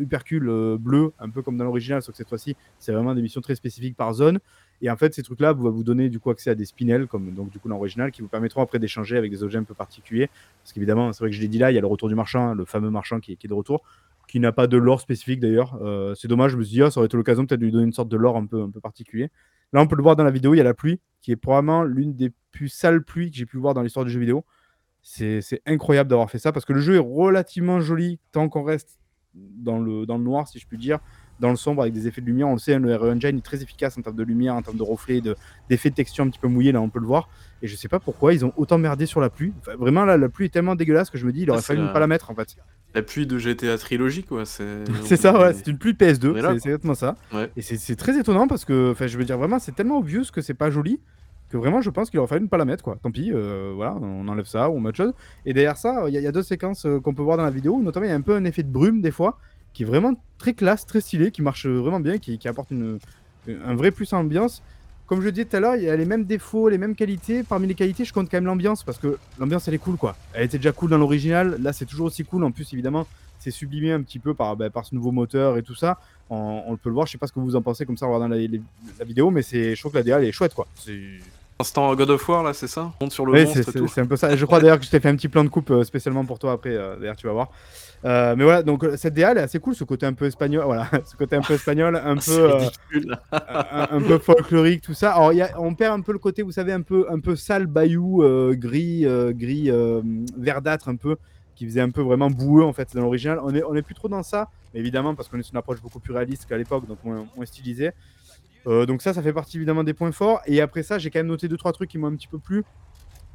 hypercules 0.00 0.48
euh, 0.48 0.76
bleus, 0.78 1.12
un 1.18 1.30
peu 1.30 1.40
comme 1.40 1.56
dans 1.56 1.64
l'original, 1.64 2.02
sauf 2.02 2.12
que 2.12 2.18
cette 2.18 2.28
fois-ci, 2.28 2.56
c'est 2.78 2.92
vraiment 2.92 3.14
des 3.14 3.22
missions 3.22 3.40
très 3.40 3.54
spécifiques 3.54 3.96
par 3.96 4.12
zone. 4.12 4.38
Et 4.82 4.90
en 4.90 4.96
fait, 4.96 5.14
ces 5.14 5.22
trucs-là 5.22 5.52
vont 5.52 5.70
vous 5.70 5.84
donner 5.84 6.08
du 6.08 6.18
coup 6.18 6.30
accès 6.30 6.50
à 6.50 6.54
des 6.54 6.64
spinels, 6.64 7.06
comme 7.06 7.32
donc 7.32 7.50
du 7.50 7.58
coup 7.58 7.68
dans 7.68 7.76
l'original, 7.76 8.10
qui 8.10 8.20
vous 8.20 8.28
permettront 8.28 8.62
après 8.62 8.78
d'échanger 8.78 9.16
avec 9.16 9.30
des 9.30 9.42
objets 9.42 9.58
un 9.58 9.64
peu 9.64 9.74
particuliers. 9.74 10.28
Parce 10.62 10.72
qu'évidemment, 10.72 11.12
c'est 11.12 11.20
vrai 11.20 11.30
que 11.30 11.36
je 11.36 11.40
l'ai 11.40 11.48
dit 11.48 11.58
là, 11.58 11.70
il 11.70 11.74
y 11.74 11.78
a 11.78 11.80
le 11.80 11.86
retour 11.86 12.08
du 12.08 12.14
marchand, 12.14 12.52
le 12.52 12.64
fameux 12.64 12.90
marchand 12.90 13.20
qui 13.20 13.32
est 13.32 13.46
de 13.46 13.54
retour, 13.54 13.82
qui 14.28 14.40
n'a 14.40 14.52
pas 14.52 14.66
de 14.66 14.76
lore 14.76 15.00
spécifique 15.00 15.40
d'ailleurs. 15.40 15.78
Euh, 15.82 16.14
c'est 16.14 16.28
dommage, 16.28 16.52
je 16.52 16.56
me 16.56 16.62
suis 16.62 16.74
dit, 16.74 16.82
ah, 16.82 16.90
ça 16.90 17.00
aurait 17.00 17.06
été 17.06 17.16
l'occasion 17.16 17.46
peut-être 17.46 17.60
de 17.60 17.64
lui 17.64 17.72
donner 17.72 17.84
une 17.84 17.92
sorte 17.92 18.08
de 18.08 18.16
lore 18.16 18.36
un 18.36 18.46
peu, 18.46 18.62
un 18.62 18.70
peu 18.70 18.80
particulier. 18.80 19.30
Là, 19.72 19.80
on 19.80 19.86
peut 19.86 19.96
le 19.96 20.02
voir 20.02 20.16
dans 20.16 20.24
la 20.24 20.30
vidéo, 20.30 20.54
il 20.54 20.58
y 20.58 20.60
a 20.60 20.64
la 20.64 20.74
pluie, 20.74 21.00
qui 21.20 21.32
est 21.32 21.36
probablement 21.36 21.82
l'une 21.82 22.14
des 22.14 22.30
plus 22.50 22.68
sales 22.68 23.02
pluies 23.02 23.30
que 23.30 23.36
j'ai 23.36 23.46
pu 23.46 23.56
voir 23.56 23.74
dans 23.74 23.82
l'histoire 23.82 24.04
du 24.04 24.10
jeu 24.10 24.20
vidéo. 24.20 24.44
C'est 25.02 25.42
incroyable 25.66 26.08
d'avoir 26.08 26.30
fait 26.30 26.38
ça 26.38 26.52
parce 26.52 26.64
que 26.64 26.72
le 26.72 26.80
jeu 26.80 26.94
est 26.94 26.98
relativement 26.98 27.80
joli 27.80 28.20
tant 28.30 28.48
qu'on 28.48 28.62
reste 28.62 29.00
dans 29.34 29.78
le, 29.78 30.06
dans 30.06 30.16
le 30.16 30.22
noir, 30.22 30.46
si 30.46 30.58
je 30.58 30.66
puis 30.66 30.78
dire, 30.78 31.00
dans 31.42 31.50
le 31.50 31.56
sombre 31.56 31.82
avec 31.82 31.92
des 31.92 32.06
effets 32.08 32.22
de 32.22 32.26
lumière. 32.26 32.48
On 32.48 32.54
le 32.54 32.58
sait, 32.58 32.72
hein, 32.74 32.78
le 32.78 32.94
RE 32.96 33.10
Engine 33.10 33.36
est 33.36 33.44
très 33.44 33.62
efficace 33.62 33.98
en 33.98 34.00
termes 34.02 34.16
de 34.16 34.22
lumière, 34.22 34.54
en 34.54 34.62
termes 34.62 34.78
de 34.78 34.82
reflets, 34.82 35.20
de- 35.20 35.36
d'effets 35.68 35.90
de 35.90 35.94
texture 35.94 36.24
un 36.24 36.30
petit 36.30 36.38
peu 36.38 36.48
mouillés, 36.48 36.72
là 36.72 36.80
on 36.80 36.88
peut 36.88 37.00
le 37.00 37.06
voir. 37.06 37.28
Et 37.60 37.66
je 37.68 37.76
sais 37.76 37.88
pas 37.88 38.00
pourquoi 38.00 38.32
ils 38.32 38.44
ont 38.46 38.52
autant 38.56 38.78
merdé 38.78 39.04
sur 39.06 39.20
la 39.20 39.28
pluie. 39.28 39.52
Enfin, 39.60 39.76
vraiment, 39.76 40.04
là, 40.04 40.16
la 40.16 40.28
pluie 40.28 40.46
est 40.46 40.48
tellement 40.48 40.74
dégueulasse 40.74 41.10
que 41.10 41.18
je 41.18 41.26
me 41.26 41.32
dis, 41.32 41.42
il 41.42 41.50
aurait 41.50 41.58
Ah, 41.58 41.60
c'est 41.60 41.66
fallu 41.68 41.80
ne 41.82 41.86
la- 41.86 41.92
pas 41.92 42.00
la 42.00 42.06
mettre 42.06 42.30
en 42.30 42.34
fait. 42.34 42.56
La 42.94 43.02
pluie 43.02 43.26
de 43.26 43.38
GTA 43.38 43.76
Trilogy, 43.78 44.24
quoi. 44.24 44.44
C'est 44.46 44.84
ça, 45.16 45.38
ouais, 45.38 45.52
c'est 45.52 45.66
une 45.68 45.78
pluie 45.78 45.92
PS2, 45.92 46.30
On 46.32 46.36
est 46.36 46.42
là, 46.42 46.48
c'est 46.58 46.68
exactement 46.68 46.94
ça. 46.94 47.16
Ouais. 47.32 47.50
Et 47.56 47.62
c'est 47.62 47.96
très 47.96 48.18
étonnant 48.18 48.46
parce 48.48 48.64
que, 48.64 48.94
je 48.98 49.18
veux 49.18 49.24
dire, 49.24 49.38
vraiment, 49.38 49.58
c'est 49.58 49.74
tellement 49.74 49.98
obvious 49.98 50.24
que 50.32 50.40
c'est 50.40 50.54
pas 50.54 50.70
joli 50.70 51.00
que 51.50 51.58
vraiment, 51.58 51.82
je 51.82 51.90
pense 51.90 52.08
qu'il 52.08 52.18
aurait 52.18 52.28
fallu 52.28 52.44
ne 52.44 52.48
pas 52.48 52.56
la 52.56 52.64
mettre, 52.64 52.82
quoi. 52.82 52.96
Tant 53.02 53.10
pis, 53.10 53.30
euh, 53.30 53.72
voilà, 53.76 53.94
on 54.00 54.26
enlève 54.28 54.46
ça 54.46 54.70
ou 54.70 54.76
on 54.76 54.80
met 54.80 54.88
autre 54.88 54.96
chose. 54.96 55.12
Et 55.44 55.52
derrière 55.52 55.76
ça, 55.76 56.04
il 56.08 56.14
y, 56.14 56.16
a- 56.16 56.20
il 56.20 56.24
y 56.24 56.26
a 56.26 56.32
deux 56.32 56.42
séquences 56.42 56.86
euh, 56.86 56.98
qu'on 56.98 57.12
peut 57.12 57.20
voir 57.22 57.36
dans 57.36 57.42
la 57.44 57.50
vidéo, 57.50 57.78
notamment 57.82 58.06
il 58.06 58.08
y 58.08 58.12
a 58.12 58.14
un 58.14 58.22
peu 58.22 58.34
un 58.34 58.44
effet 58.46 58.62
de 58.62 58.72
brume 58.72 59.02
des 59.02 59.10
fois, 59.10 59.38
qui 59.72 59.82
est 59.82 59.86
vraiment 59.86 60.14
très 60.38 60.54
classe, 60.54 60.86
très 60.86 61.00
stylé, 61.00 61.30
qui 61.30 61.42
marche 61.42 61.66
vraiment 61.66 62.00
bien, 62.00 62.18
qui, 62.18 62.38
apporte 62.46 62.72
un 62.72 63.74
vrai 63.74 63.90
plus 63.90 64.12
à 64.12 64.16
l'ambiance. 64.16 64.62
Comme 65.06 65.20
je 65.20 65.28
disais 65.28 65.44
tout 65.44 65.56
à 65.56 65.60
l'heure, 65.60 65.76
il 65.76 65.82
y 65.82 65.90
a 65.90 65.96
les 65.96 66.04
mêmes 66.04 66.24
défauts, 66.24 66.68
les 66.68 66.78
mêmes 66.78 66.94
qualités. 66.94 67.42
Parmi 67.42 67.66
les 67.66 67.74
qualités, 67.74 68.04
je 68.04 68.12
compte 68.12 68.30
quand 68.30 68.36
même 68.36 68.46
l'ambiance 68.46 68.82
parce 68.82 68.98
que 68.98 69.18
l'ambiance 69.38 69.68
elle 69.68 69.74
est 69.74 69.78
cool 69.78 69.96
quoi. 69.96 70.16
Elle 70.32 70.44
était 70.44 70.58
déjà 70.58 70.72
cool 70.72 70.90
dans 70.90 70.98
l'original, 70.98 71.60
là 71.60 71.72
c'est 71.72 71.84
toujours 71.84 72.06
aussi 72.06 72.24
cool. 72.24 72.44
En 72.44 72.50
plus, 72.50 72.72
évidemment, 72.72 73.06
c'est 73.38 73.50
sublimé 73.50 73.92
un 73.92 74.00
petit 74.02 74.18
peu 74.18 74.32
par, 74.32 74.56
bah, 74.56 74.70
ce 74.82 74.94
nouveau 74.94 75.10
moteur 75.10 75.58
et 75.58 75.62
tout 75.62 75.74
ça. 75.74 75.98
On, 76.30 76.62
on 76.66 76.76
peut 76.76 76.88
le 76.88 76.94
voir, 76.94 77.06
je 77.06 77.12
sais 77.12 77.18
pas 77.18 77.26
ce 77.26 77.32
que 77.32 77.40
vous 77.40 77.56
en 77.56 77.62
pensez 77.62 77.84
comme 77.84 77.96
ça 77.96 78.06
en 78.06 78.14
regardant 78.14 78.34
la, 78.34 78.40
la 78.98 79.04
vidéo, 79.04 79.30
mais 79.30 79.42
je 79.42 79.78
trouve 79.78 79.92
que 79.92 79.98
la 79.98 80.04
DA 80.04 80.18
elle 80.18 80.24
est 80.24 80.32
chouette 80.32 80.54
quoi. 80.54 80.66
C'est 80.76 81.18
Instant 81.62 81.94
God 81.94 82.10
of 82.10 82.28
War, 82.28 82.42
là, 82.42 82.52
c'est 82.52 82.66
ça 82.68 82.92
On 83.00 83.04
monte 83.04 83.12
sur 83.12 83.24
le 83.24 83.32
oui, 83.32 83.46
c'est 83.92 84.00
un 84.00 84.06
peu 84.06 84.16
ça. 84.16 84.36
Je 84.36 84.44
crois 84.44 84.60
d'ailleurs 84.60 84.78
que 84.78 84.84
je 84.84 84.90
t'ai 84.90 85.00
fait 85.00 85.08
un 85.08 85.16
petit 85.16 85.28
plan 85.28 85.42
de 85.44 85.48
coupe 85.48 85.70
euh, 85.70 85.82
spécialement 85.84 86.24
pour 86.24 86.38
toi 86.38 86.52
après. 86.52 86.70
euh, 86.76 86.96
d'ailleurs, 86.98 87.16
tu 87.16 87.26
vas 87.26 87.32
voir. 87.32 87.48
Euh, 88.04 88.34
mais 88.36 88.42
voilà, 88.42 88.62
donc 88.64 88.84
cette 88.96 89.14
DA 89.14 89.30
elle 89.30 89.38
est 89.38 89.42
assez 89.42 89.60
cool, 89.60 89.76
ce 89.76 89.84
côté 89.84 90.06
un 90.06 90.12
peu 90.12 90.26
espagnol, 90.26 90.64
voilà, 90.64 90.90
ce 91.04 91.14
côté 91.16 91.36
un 91.36 91.40
peu 91.40 91.54
espagnol, 91.54 91.94
un 92.04 92.16
peu, 92.16 92.30
euh, 92.50 92.54
ridicule. 92.56 93.16
un, 93.30 93.88
un 93.92 94.00
peu 94.02 94.18
folklorique, 94.18 94.82
tout 94.82 94.92
ça. 94.94 95.12
Alors, 95.12 95.32
il 95.32 95.36
y 95.36 95.42
a- 95.42 95.60
on 95.60 95.74
perd 95.74 95.98
un 95.98 96.02
peu 96.02 96.12
le 96.12 96.18
côté, 96.18 96.42
vous 96.42 96.50
savez, 96.52 96.72
un 96.72 96.82
peu, 96.82 97.06
un 97.08 97.20
peu 97.20 97.36
sale, 97.36 97.66
bayou, 97.66 98.22
euh, 98.24 98.54
gris, 98.56 99.06
euh, 99.06 99.32
gris, 99.32 99.70
euh, 99.70 100.02
verdâtre, 100.36 100.88
un 100.88 100.96
peu, 100.96 101.16
qui 101.54 101.64
faisait 101.64 101.80
un 101.80 101.90
peu 101.90 102.02
vraiment 102.02 102.28
boueux 102.28 102.64
en 102.64 102.72
fait 102.72 102.88
dans 102.94 103.02
l'original. 103.02 103.38
On 103.44 103.54
est, 103.54 103.62
on 103.62 103.74
est 103.76 103.82
plus 103.82 103.94
trop 103.94 104.08
dans 104.08 104.24
ça, 104.24 104.48
mais 104.74 104.80
évidemment 104.80 105.14
parce 105.14 105.28
qu'on 105.28 105.38
est 105.38 105.42
sur 105.44 105.52
une 105.54 105.58
approche 105.58 105.80
beaucoup 105.80 106.00
plus 106.00 106.12
réaliste 106.12 106.46
qu'à 106.48 106.56
l'époque, 106.56 106.88
donc 106.88 106.98
moins, 107.04 107.24
moins 107.36 107.46
stylisé. 107.46 107.92
Euh, 108.66 108.86
donc 108.86 109.02
ça, 109.02 109.12
ça 109.12 109.22
fait 109.22 109.32
partie 109.32 109.56
évidemment 109.56 109.84
des 109.84 109.94
points 109.94 110.12
forts. 110.12 110.40
Et 110.46 110.60
après 110.60 110.82
ça, 110.82 110.98
j'ai 110.98 111.10
quand 111.10 111.18
même 111.18 111.26
noté 111.26 111.48
deux 111.48 111.56
trois 111.56 111.72
trucs 111.72 111.90
qui 111.90 111.98
m'ont 111.98 112.08
un 112.08 112.16
petit 112.16 112.28
peu 112.28 112.38
plu. 112.38 112.64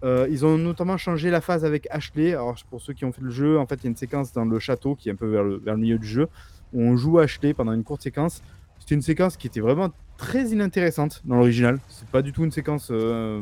Euh, 0.03 0.27
ils 0.29 0.45
ont 0.45 0.57
notamment 0.57 0.97
changé 0.97 1.29
la 1.31 1.41
phase 1.41 1.65
avec 1.65 1.87
Ashley. 1.89 2.33
Alors 2.33 2.55
pour 2.69 2.81
ceux 2.81 2.93
qui 2.93 3.05
ont 3.05 3.11
fait 3.11 3.21
le 3.21 3.31
jeu, 3.31 3.57
en 3.57 3.65
fait, 3.65 3.75
il 3.75 3.83
y 3.83 3.87
a 3.87 3.89
une 3.89 3.95
séquence 3.95 4.31
dans 4.31 4.45
le 4.45 4.59
château 4.59 4.95
qui 4.95 5.09
est 5.09 5.11
un 5.11 5.15
peu 5.15 5.27
vers 5.27 5.43
le, 5.43 5.57
vers 5.57 5.73
le 5.73 5.81
milieu 5.81 5.97
du 5.97 6.07
jeu 6.07 6.27
où 6.73 6.81
on 6.81 6.97
joue 6.97 7.19
Ashley 7.19 7.53
pendant 7.53 7.73
une 7.73 7.83
courte 7.83 8.01
séquence. 8.01 8.43
C'était 8.87 8.95
une 8.95 9.01
séquence 9.01 9.35
qui 9.35 9.47
était 9.47 9.59
vraiment 9.59 9.89
très 10.17 10.45
inintéressante 10.45 11.21
dans 11.25 11.35
l'original. 11.35 11.77
C'est 11.89 12.07
pas 12.07 12.21
du 12.21 12.31
tout 12.31 12.45
une 12.45 12.51
séquence 12.51 12.87
euh, 12.89 13.41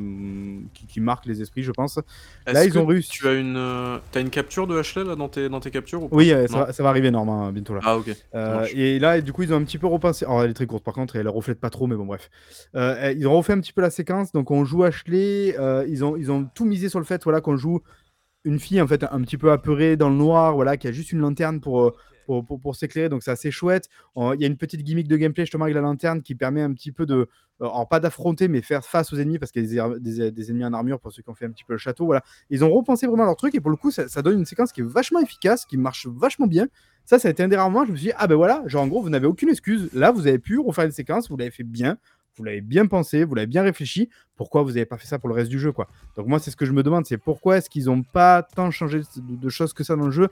qui, 0.74 0.88
qui 0.88 1.00
marque 1.00 1.28
les 1.28 1.40
esprits, 1.40 1.62
je 1.62 1.70
pense. 1.70 2.00
Là, 2.48 2.66
ils 2.66 2.80
ont 2.80 2.86
réussi. 2.88 3.12
Tu 3.12 3.28
as 3.28 3.34
une, 3.36 3.56
euh, 3.56 4.00
une 4.16 4.32
capture 4.32 4.66
de 4.66 4.76
Ashley 4.76 5.04
là 5.04 5.16
dans 5.16 5.30
tes, 5.30 5.48
dans 5.48 5.60
tes 5.60 5.70
captures 5.70 6.02
ou 6.02 6.10
Oui, 6.10 6.32
euh, 6.32 6.48
ça, 6.48 6.66
va, 6.66 6.74
ça 6.74 6.82
va 6.82 6.90
arriver 6.90 7.12
normalement 7.12 7.52
bientôt 7.52 7.76
là. 7.76 7.82
Ah 7.84 7.96
ok. 7.96 8.08
Et 8.74 8.98
là, 8.98 9.22
du 9.22 9.34
coup, 9.34 9.44
ils 9.44 9.54
ont 9.54 9.58
un 9.58 9.64
petit 9.64 9.78
peu 9.78 9.86
repensé. 9.86 10.26
Alors, 10.26 10.42
elle 10.42 10.50
est 10.50 10.56
très 10.56 10.66
courte 10.66 10.84
par 10.84 10.96
contre, 10.96 11.16
et 11.16 11.20
elle 11.20 11.30
reflète 11.30 11.60
pas 11.60 11.70
trop, 11.70 11.86
mais 11.86 11.96
bon, 11.96 12.08
bref. 12.08 12.32
Euh, 12.76 13.14
ils 13.16 13.28
ont 13.28 13.38
refait 13.38 13.54
un 13.54 13.60
petit 13.60 13.74
peu 13.74 13.82
la 13.82 13.92
séquence. 13.92 14.32
Donc, 14.32 14.50
on 14.50 14.66
joue 14.66 14.84
Ashley. 14.84 15.56
ils, 15.88 16.04
ont, 16.04 16.18
ils 16.18 16.32
ont 16.32 16.50
tout 16.56 16.66
misé 16.66 16.90
sur 16.90 16.98
le 16.98 17.06
fait 17.06 17.24
voilà, 17.24 17.40
qu'on 17.40 17.56
joue 17.56 17.82
une 18.46 18.58
fille 18.58 18.82
en 18.82 18.88
fait 18.88 19.04
un 19.04 19.22
petit 19.22 19.38
peu 19.38 19.52
apeurée 19.52 19.96
dans 19.96 20.10
le 20.10 20.16
noir, 20.16 20.56
voilà, 20.56 20.76
qui 20.76 20.88
a 20.88 20.92
juste 20.92 21.12
une 21.12 21.20
lanterne 21.20 21.62
pour, 21.62 21.94
pour, 22.26 22.76
s'éclairer. 22.76 23.10
Donc, 23.10 23.24
c'est 23.24 23.32
assez 23.32 23.52
chouette. 23.52 23.90
Il 24.16 24.40
y 24.40 24.44
a 24.44 24.48
une 24.48 24.58
petite 24.58 24.84
gimmick 24.84 25.08
de 25.08 25.18
gameplay 25.18 25.44
justement 25.44 25.66
avec 25.66 25.76
la 25.76 25.82
lanterne 25.82 26.22
qui 26.22 26.36
permet 26.36 26.62
un 26.62 26.74
petit 26.74 26.92
peu 26.92 27.06
de. 27.06 27.16
euh, 27.62 27.66
alors, 27.66 27.88
pas 27.88 28.00
d'affronter, 28.00 28.48
mais 28.48 28.62
faire 28.62 28.84
face 28.84 29.14
aux 29.14 29.18
ennemis 29.18 29.40
parce 29.40 29.52
qu'il 29.52 29.66
y 29.72 29.80
a 29.80 29.90
des, 30.00 30.50
ennemis 30.50 30.66
en 30.66 30.74
armure 30.74 31.00
pour 31.00 31.12
ceux 31.12 31.22
qui 31.22 31.30
ont 31.30 31.36
fait 31.36 31.46
un 31.46 31.52
petit 31.52 31.64
peu 31.64 31.74
le 31.74 31.80
château. 31.80 32.06
Voilà. 32.06 32.24
Ils 32.50 32.64
ont 32.64 32.72
repensé 32.72 33.08
vraiment 33.08 33.26
leur 33.26 33.36
truc 33.36 33.56
et 33.56 33.60
pour 33.60 33.72
le 33.72 33.78
coup, 33.78 33.92
ça, 33.92 34.22
donne 34.22 34.40
une 34.40 34.46
séquence 34.46 34.72
qui 34.72 34.82
est 34.82 34.86
vachement 34.86 35.20
efficace, 35.20 35.66
qui 35.66 35.78
marche 35.78 36.08
vachement 36.08 36.48
bien. 36.48 36.68
Ça, 37.06 37.20
ça 37.20 37.28
a 37.28 37.32
été 37.32 37.44
un 37.44 37.48
des 37.48 37.56
rares 37.56 37.70
moments, 37.70 37.86
je 37.86 37.92
me 37.92 37.98
suis 37.98 38.08
dit, 38.08 38.14
ah 38.18 38.26
ben 38.26 38.36
voilà, 38.36 38.64
genre 38.66 38.84
en 38.84 38.88
gros, 38.88 39.02
vous 39.02 39.10
n'avez 39.10 39.28
aucune 39.28 39.50
excuse. 39.50 39.90
Là, 39.94 40.12
vous 40.12 40.26
avez 40.26 40.40
pu 40.40 40.58
refaire 40.58 40.86
une 40.86 40.92
séquence, 40.92 41.30
vous 41.30 41.38
l'avez 41.38 41.52
fait 41.52 41.64
bien, 41.64 42.00
vous 42.38 42.44
l'avez 42.44 42.62
bien 42.62 42.86
pensé, 42.86 43.24
vous 43.24 43.36
l'avez 43.36 43.48
bien 43.48 43.64
réfléchi. 43.64 44.10
Pourquoi 44.36 44.64
vous 44.64 44.70
n'avez 44.70 44.86
pas 44.86 44.98
fait 44.98 45.08
ça 45.08 45.20
pour 45.20 45.30
le 45.30 45.36
reste 45.36 45.50
du 45.50 45.60
jeu, 45.60 45.72
quoi? 45.72 45.88
Donc 46.18 46.28
moi, 46.28 46.40
c'est 46.40 46.52
ce 46.52 46.56
que 46.56 46.66
je 46.66 46.72
me 46.72 46.84
demande, 46.84 47.06
c'est 47.06 47.18
pourquoi 47.18 47.58
est-ce 47.58 47.70
qu'ils 47.70 47.86
n'ont 47.86 48.04
pas 48.04 48.44
tant 48.44 48.72
changé 48.72 49.02
de 49.18 49.50
choses 49.50 49.74
que 49.74 49.84
ça 49.84 49.96
dans 49.96 50.06
le 50.06 50.12
jeu? 50.12 50.30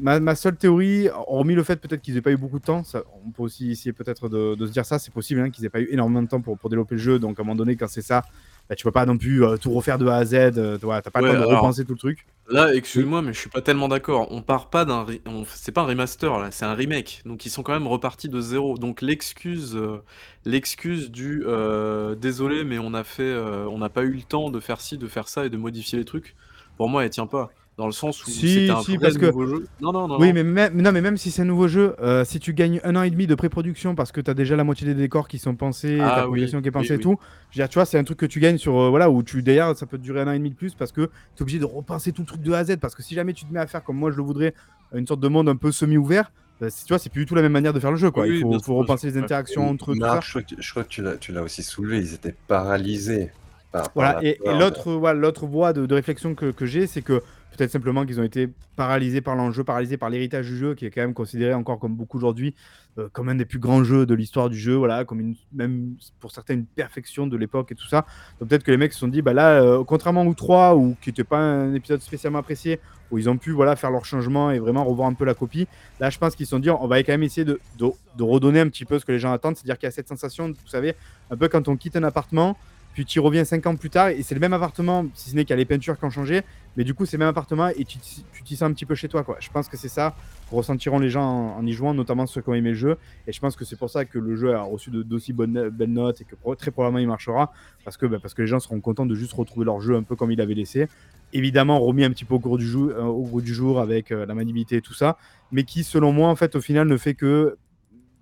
Ma, 0.00 0.18
ma 0.18 0.34
seule 0.34 0.56
théorie, 0.56 1.08
hormis 1.28 1.54
le 1.54 1.62
fait 1.62 1.76
peut-être 1.76 2.02
qu'ils 2.02 2.14
n'aient 2.14 2.20
pas 2.20 2.32
eu 2.32 2.36
beaucoup 2.36 2.58
de 2.58 2.64
temps, 2.64 2.82
ça, 2.82 3.02
on 3.24 3.30
peut 3.30 3.42
aussi 3.44 3.70
essayer 3.70 3.92
peut-être 3.92 4.28
de, 4.28 4.56
de 4.56 4.66
se 4.66 4.72
dire 4.72 4.84
ça, 4.84 4.98
c'est 4.98 5.12
possible 5.14 5.40
hein, 5.40 5.50
qu'ils 5.50 5.62
n'aient 5.62 5.68
pas 5.70 5.80
eu 5.80 5.88
énormément 5.90 6.22
de 6.22 6.26
temps 6.28 6.40
pour, 6.40 6.58
pour 6.58 6.68
développer 6.68 6.96
le 6.96 7.00
jeu, 7.00 7.18
donc 7.20 7.38
à 7.38 7.42
un 7.42 7.44
moment 7.44 7.54
donné, 7.54 7.76
quand 7.76 7.86
c'est 7.86 8.02
ça, 8.02 8.22
bah, 8.68 8.74
tu 8.74 8.82
peux 8.82 8.90
pas 8.90 9.06
non 9.06 9.16
plus 9.16 9.44
euh, 9.44 9.56
tout 9.56 9.70
refaire 9.70 9.98
de 9.98 10.06
A 10.08 10.16
à 10.16 10.24
Z, 10.24 10.34
euh, 10.34 10.78
tu 10.78 10.86
t'as 10.86 11.02
pas 11.10 11.20
Ouais, 11.20 11.28
le 11.28 11.34
temps 11.34 11.40
de 11.40 11.46
alors- 11.48 11.60
repenser 11.62 11.84
tout 11.84 11.92
le 11.92 11.98
truc. 11.98 12.26
Là, 12.48 12.74
excuse-moi, 12.74 13.22
mais 13.22 13.32
je 13.32 13.38
suis 13.38 13.48
pas 13.50 13.62
tellement 13.62 13.88
d'accord. 13.88 14.26
On 14.30 14.42
part 14.42 14.68
pas 14.68 14.84
d'un, 14.84 15.06
c'est 15.46 15.72
pas 15.72 15.82
un 15.82 15.86
remaster 15.86 16.38
là, 16.38 16.50
c'est 16.50 16.64
un 16.64 16.74
remake. 16.74 17.22
Donc 17.24 17.46
ils 17.46 17.50
sont 17.50 17.62
quand 17.62 17.72
même 17.72 17.86
repartis 17.86 18.28
de 18.28 18.40
zéro. 18.40 18.76
Donc 18.76 19.00
l'excuse, 19.00 19.76
euh, 19.76 20.02
l'excuse 20.44 21.10
du 21.10 21.44
désolé, 22.20 22.64
mais 22.64 22.78
on 22.78 22.92
a 22.94 23.04
fait, 23.04 23.34
on 23.34 23.78
n'a 23.78 23.88
pas 23.88 24.02
eu 24.02 24.12
le 24.12 24.22
temps 24.22 24.50
de 24.50 24.60
faire 24.60 24.80
ci, 24.80 24.98
de 24.98 25.06
faire 25.06 25.28
ça 25.28 25.46
et 25.46 25.50
de 25.50 25.56
modifier 25.56 25.98
les 25.98 26.04
trucs. 26.04 26.34
Pour 26.76 26.88
moi, 26.88 27.04
elle 27.04 27.10
tient 27.10 27.26
pas. 27.26 27.50
Dans 27.76 27.86
le 27.86 27.92
sens 27.92 28.24
où 28.24 28.30
Si, 28.30 28.48
c'était 28.48 28.70
un 28.70 28.80
si, 28.82 28.96
vrai 28.96 29.06
parce 29.08 29.18
que- 29.18 29.26
nouveau 29.26 29.46
jeu. 29.48 29.66
Non, 29.80 29.90
non, 29.92 30.06
non. 30.06 30.20
Oui, 30.20 30.28
non. 30.28 30.34
mais 30.34 30.44
même, 30.44 30.80
non, 30.80 30.92
mais 30.92 31.00
même 31.00 31.16
si 31.16 31.32
c'est 31.32 31.42
un 31.42 31.46
nouveau 31.46 31.66
jeu, 31.66 31.96
euh, 32.00 32.24
si 32.24 32.38
tu 32.38 32.54
gagnes 32.54 32.80
un 32.84 32.94
an 32.94 33.02
et 33.02 33.10
demi 33.10 33.26
de 33.26 33.34
pré-production 33.34 33.96
parce 33.96 34.12
que 34.12 34.20
tu 34.20 34.30
as 34.30 34.34
déjà 34.34 34.54
la 34.54 34.62
moitié 34.62 34.86
des 34.86 34.94
décors 34.94 35.26
qui 35.26 35.38
sont 35.40 35.56
pensés, 35.56 35.98
Ah 36.00 36.14
ta 36.22 36.28
oui, 36.28 36.38
qui 36.46 36.54
est 36.54 36.54
oui, 36.56 36.70
pensée 36.70 36.92
et 36.94 36.96
oui. 36.98 37.02
tout, 37.02 37.18
je 37.50 37.58
veux 37.58 37.64
dire, 37.64 37.68
tu 37.68 37.74
vois, 37.74 37.84
c'est 37.84 37.98
un 37.98 38.04
truc 38.04 38.18
que 38.18 38.26
tu 38.26 38.38
gagnes 38.38 38.58
sur. 38.58 38.78
euh, 38.78 38.90
voilà, 38.90 39.10
où 39.10 39.24
tu, 39.24 39.42
d'ailleurs, 39.42 39.76
ça 39.76 39.86
peut 39.86 39.98
te 39.98 40.02
durer 40.04 40.20
un 40.20 40.28
an 40.28 40.32
et 40.32 40.38
demi 40.38 40.50
de 40.50 40.54
plus 40.54 40.74
parce 40.74 40.92
que 40.92 41.06
tu 41.34 41.38
es 41.38 41.42
obligé 41.42 41.58
de 41.58 41.64
repenser 41.64 42.12
tout 42.12 42.22
le 42.22 42.26
truc 42.26 42.42
de 42.42 42.52
A 42.52 42.58
à 42.58 42.64
Z. 42.64 42.76
Parce 42.80 42.94
que 42.94 43.02
si 43.02 43.14
jamais 43.16 43.32
tu 43.32 43.44
te 43.44 43.52
mets 43.52 43.58
à 43.60 43.66
faire 43.66 43.82
comme 43.82 43.96
moi 43.96 44.12
je 44.12 44.16
le 44.18 44.22
voudrais, 44.22 44.54
une 44.94 45.06
sorte 45.08 45.20
de 45.20 45.28
monde 45.28 45.48
un 45.48 45.56
peu 45.56 45.72
semi-ouvert, 45.72 46.30
bah, 46.60 46.70
c'est- 46.70 46.84
tu 46.86 46.92
vois, 46.92 47.00
c'est 47.00 47.10
plus 47.10 47.22
du 47.22 47.26
tout 47.26 47.34
la 47.34 47.42
même 47.42 47.50
manière 47.50 47.72
de 47.72 47.80
faire 47.80 47.90
le 47.90 47.96
jeu, 47.96 48.12
quoi. 48.12 48.22
Oui, 48.22 48.40
Il 48.48 48.60
faut, 48.62 48.76
repenser 48.76 49.08
les 49.08 49.16
interactions 49.18 49.68
entre. 49.68 49.96
Marc, 49.96 50.22
je 50.24 50.30
crois 50.30 50.42
que, 50.42 50.54
je 50.56 50.70
crois 50.70 50.84
que 50.84 50.88
tu 50.90 51.02
l'as- 51.02 51.16
tu 51.16 51.32
l'as 51.32 51.42
aussi 51.42 51.64
soulevé, 51.64 51.98
ils 51.98 52.14
étaient 52.14 52.36
paralysés. 52.46 53.32
par- 53.72 53.82
par 53.82 53.92
Voilà, 53.96 54.12
la 54.20 54.24
et, 54.24 54.38
de- 54.46 54.56
l'autre 54.60 54.92
voilà, 54.92 55.18
l'autre 55.18 55.46
voie 55.46 55.72
de, 55.72 55.84
de 55.86 55.94
réflexion 55.96 56.36
que, 56.36 56.52
que 56.52 56.64
j'ai, 56.64 56.86
c'est 56.86 57.02
que 57.02 57.20
peut-être 57.56 57.70
simplement 57.70 58.04
qu'ils 58.04 58.20
ont 58.20 58.24
été 58.24 58.48
paralysés 58.76 59.20
par 59.20 59.36
l'enjeu, 59.36 59.64
paralysés 59.64 59.96
par 59.96 60.10
l'héritage 60.10 60.46
du 60.46 60.56
jeu, 60.56 60.74
qui 60.74 60.86
est 60.86 60.90
quand 60.90 61.00
même 61.00 61.14
considéré 61.14 61.54
encore 61.54 61.78
comme 61.78 61.94
beaucoup 61.94 62.18
aujourd'hui, 62.18 62.54
euh, 62.98 63.08
comme 63.12 63.28
un 63.28 63.34
des 63.34 63.44
plus 63.44 63.58
grands 63.58 63.84
jeux 63.84 64.06
de 64.06 64.14
l'histoire 64.14 64.50
du 64.50 64.58
jeu, 64.58 64.74
voilà, 64.74 65.04
comme 65.04 65.34
même 65.52 65.96
pour 66.20 66.30
certains 66.32 66.54
une 66.54 66.66
perfection 66.66 67.26
de 67.26 67.36
l'époque 67.36 67.72
et 67.72 67.74
tout 67.74 67.86
ça. 67.86 68.06
Donc 68.38 68.48
peut-être 68.48 68.64
que 68.64 68.70
les 68.70 68.76
mecs 68.76 68.92
se 68.92 68.98
sont 68.98 69.08
dit, 69.08 69.22
bah 69.22 69.32
là, 69.32 69.62
euh, 69.62 69.84
contrairement 69.84 70.26
au 70.26 70.34
3, 70.34 70.76
ou 70.76 70.96
qui 71.00 71.10
n'était 71.10 71.24
pas 71.24 71.38
un 71.38 71.74
épisode 71.74 72.00
spécialement 72.00 72.38
apprécié, 72.38 72.80
où 73.10 73.18
ils 73.18 73.28
ont 73.28 73.36
pu 73.36 73.52
voilà, 73.52 73.76
faire 73.76 73.90
leur 73.90 74.04
changement 74.04 74.50
et 74.50 74.58
vraiment 74.58 74.84
revoir 74.84 75.08
un 75.08 75.14
peu 75.14 75.24
la 75.24 75.34
copie, 75.34 75.68
là 76.00 76.10
je 76.10 76.18
pense 76.18 76.34
qu'ils 76.34 76.46
se 76.46 76.50
sont 76.50 76.58
dit, 76.58 76.70
on 76.70 76.86
va 76.86 77.02
quand 77.02 77.12
même 77.12 77.22
essayer 77.22 77.44
de, 77.44 77.60
de, 77.78 77.86
de 78.16 78.22
redonner 78.22 78.60
un 78.60 78.68
petit 78.68 78.84
peu 78.84 78.98
ce 78.98 79.04
que 79.04 79.12
les 79.12 79.18
gens 79.18 79.32
attendent, 79.32 79.56
c'est-à-dire 79.56 79.78
qu'il 79.78 79.86
y 79.86 79.88
a 79.88 79.92
cette 79.92 80.08
sensation, 80.08 80.48
vous 80.48 80.68
savez, 80.68 80.94
un 81.30 81.36
peu 81.36 81.48
quand 81.48 81.68
on 81.68 81.76
quitte 81.76 81.96
un 81.96 82.02
appartement, 82.02 82.56
puis 82.94 83.04
tu 83.04 83.18
reviens 83.18 83.44
5 83.44 83.66
ans 83.66 83.74
plus 83.74 83.90
tard 83.90 84.08
et 84.08 84.22
c'est 84.22 84.34
le 84.36 84.40
même 84.40 84.52
appartement, 84.52 85.04
si 85.14 85.30
ce 85.30 85.34
n'est 85.34 85.44
qu'il 85.44 85.50
y 85.50 85.54
a 85.54 85.56
les 85.56 85.64
peintures 85.64 85.98
qui 85.98 86.04
ont 86.04 86.10
changé, 86.10 86.42
mais 86.76 86.84
du 86.84 86.94
coup 86.94 87.04
c'est 87.06 87.16
le 87.16 87.18
même 87.18 87.28
appartement 87.28 87.68
et 87.68 87.84
tu 87.84 87.98
t'y- 87.98 88.24
sens 88.56 88.62
un 88.62 88.72
petit 88.72 88.86
peu 88.86 88.94
chez 88.94 89.08
toi. 89.08 89.24
Quoi. 89.24 89.36
Je 89.40 89.50
pense 89.50 89.68
que 89.68 89.76
c'est 89.76 89.88
ça 89.88 90.14
que 90.48 90.54
ressentiront 90.54 91.00
les 91.00 91.10
gens 91.10 91.56
en, 91.56 91.66
y 91.66 91.72
jouant, 91.72 91.92
notamment 91.92 92.26
ceux 92.26 92.40
qui 92.40 92.48
ont 92.50 92.54
aimé 92.54 92.70
le 92.70 92.76
jeu. 92.76 92.96
Et 93.26 93.32
je 93.32 93.40
pense 93.40 93.56
que 93.56 93.64
c'est 93.64 93.74
pour 93.74 93.90
ça 93.90 94.04
que 94.04 94.18
le 94.18 94.36
jeu 94.36 94.54
a 94.54 94.62
reçu 94.62 94.90
d'aussi 94.90 95.32
bonnes, 95.32 95.70
belles 95.70 95.92
notes 95.92 96.20
et 96.20 96.24
que 96.24 96.36
très 96.54 96.70
probablement 96.70 97.00
il 97.00 97.08
marchera, 97.08 97.52
parce 97.84 97.96
que, 97.96 98.06
bah, 98.06 98.18
parce 98.22 98.32
que 98.32 98.42
les 98.42 98.48
gens 98.48 98.60
seront 98.60 98.80
contents 98.80 99.06
de 99.06 99.14
juste 99.16 99.32
retrouver 99.32 99.66
leur 99.66 99.80
jeu 99.80 99.96
un 99.96 100.04
peu 100.04 100.14
comme 100.14 100.30
il 100.30 100.40
avait 100.40 100.54
laissé. 100.54 100.86
Évidemment 101.32 101.80
remis 101.80 102.04
un 102.04 102.10
petit 102.10 102.24
peu 102.24 102.34
au 102.34 102.38
cours 102.38 102.58
du, 102.58 102.72
euh, 102.72 103.02
au 103.02 103.24
cours 103.24 103.42
du 103.42 103.52
jour 103.52 103.80
avec 103.80 104.12
euh, 104.12 104.24
la 104.24 104.34
maniabilité 104.34 104.76
et 104.76 104.82
tout 104.82 104.94
ça, 104.94 105.18
mais 105.50 105.64
qui 105.64 105.82
selon 105.82 106.12
moi 106.12 106.28
en 106.28 106.36
fait 106.36 106.54
au 106.54 106.60
final 106.60 106.86
ne 106.86 106.96
fait 106.96 107.14
que 107.14 107.56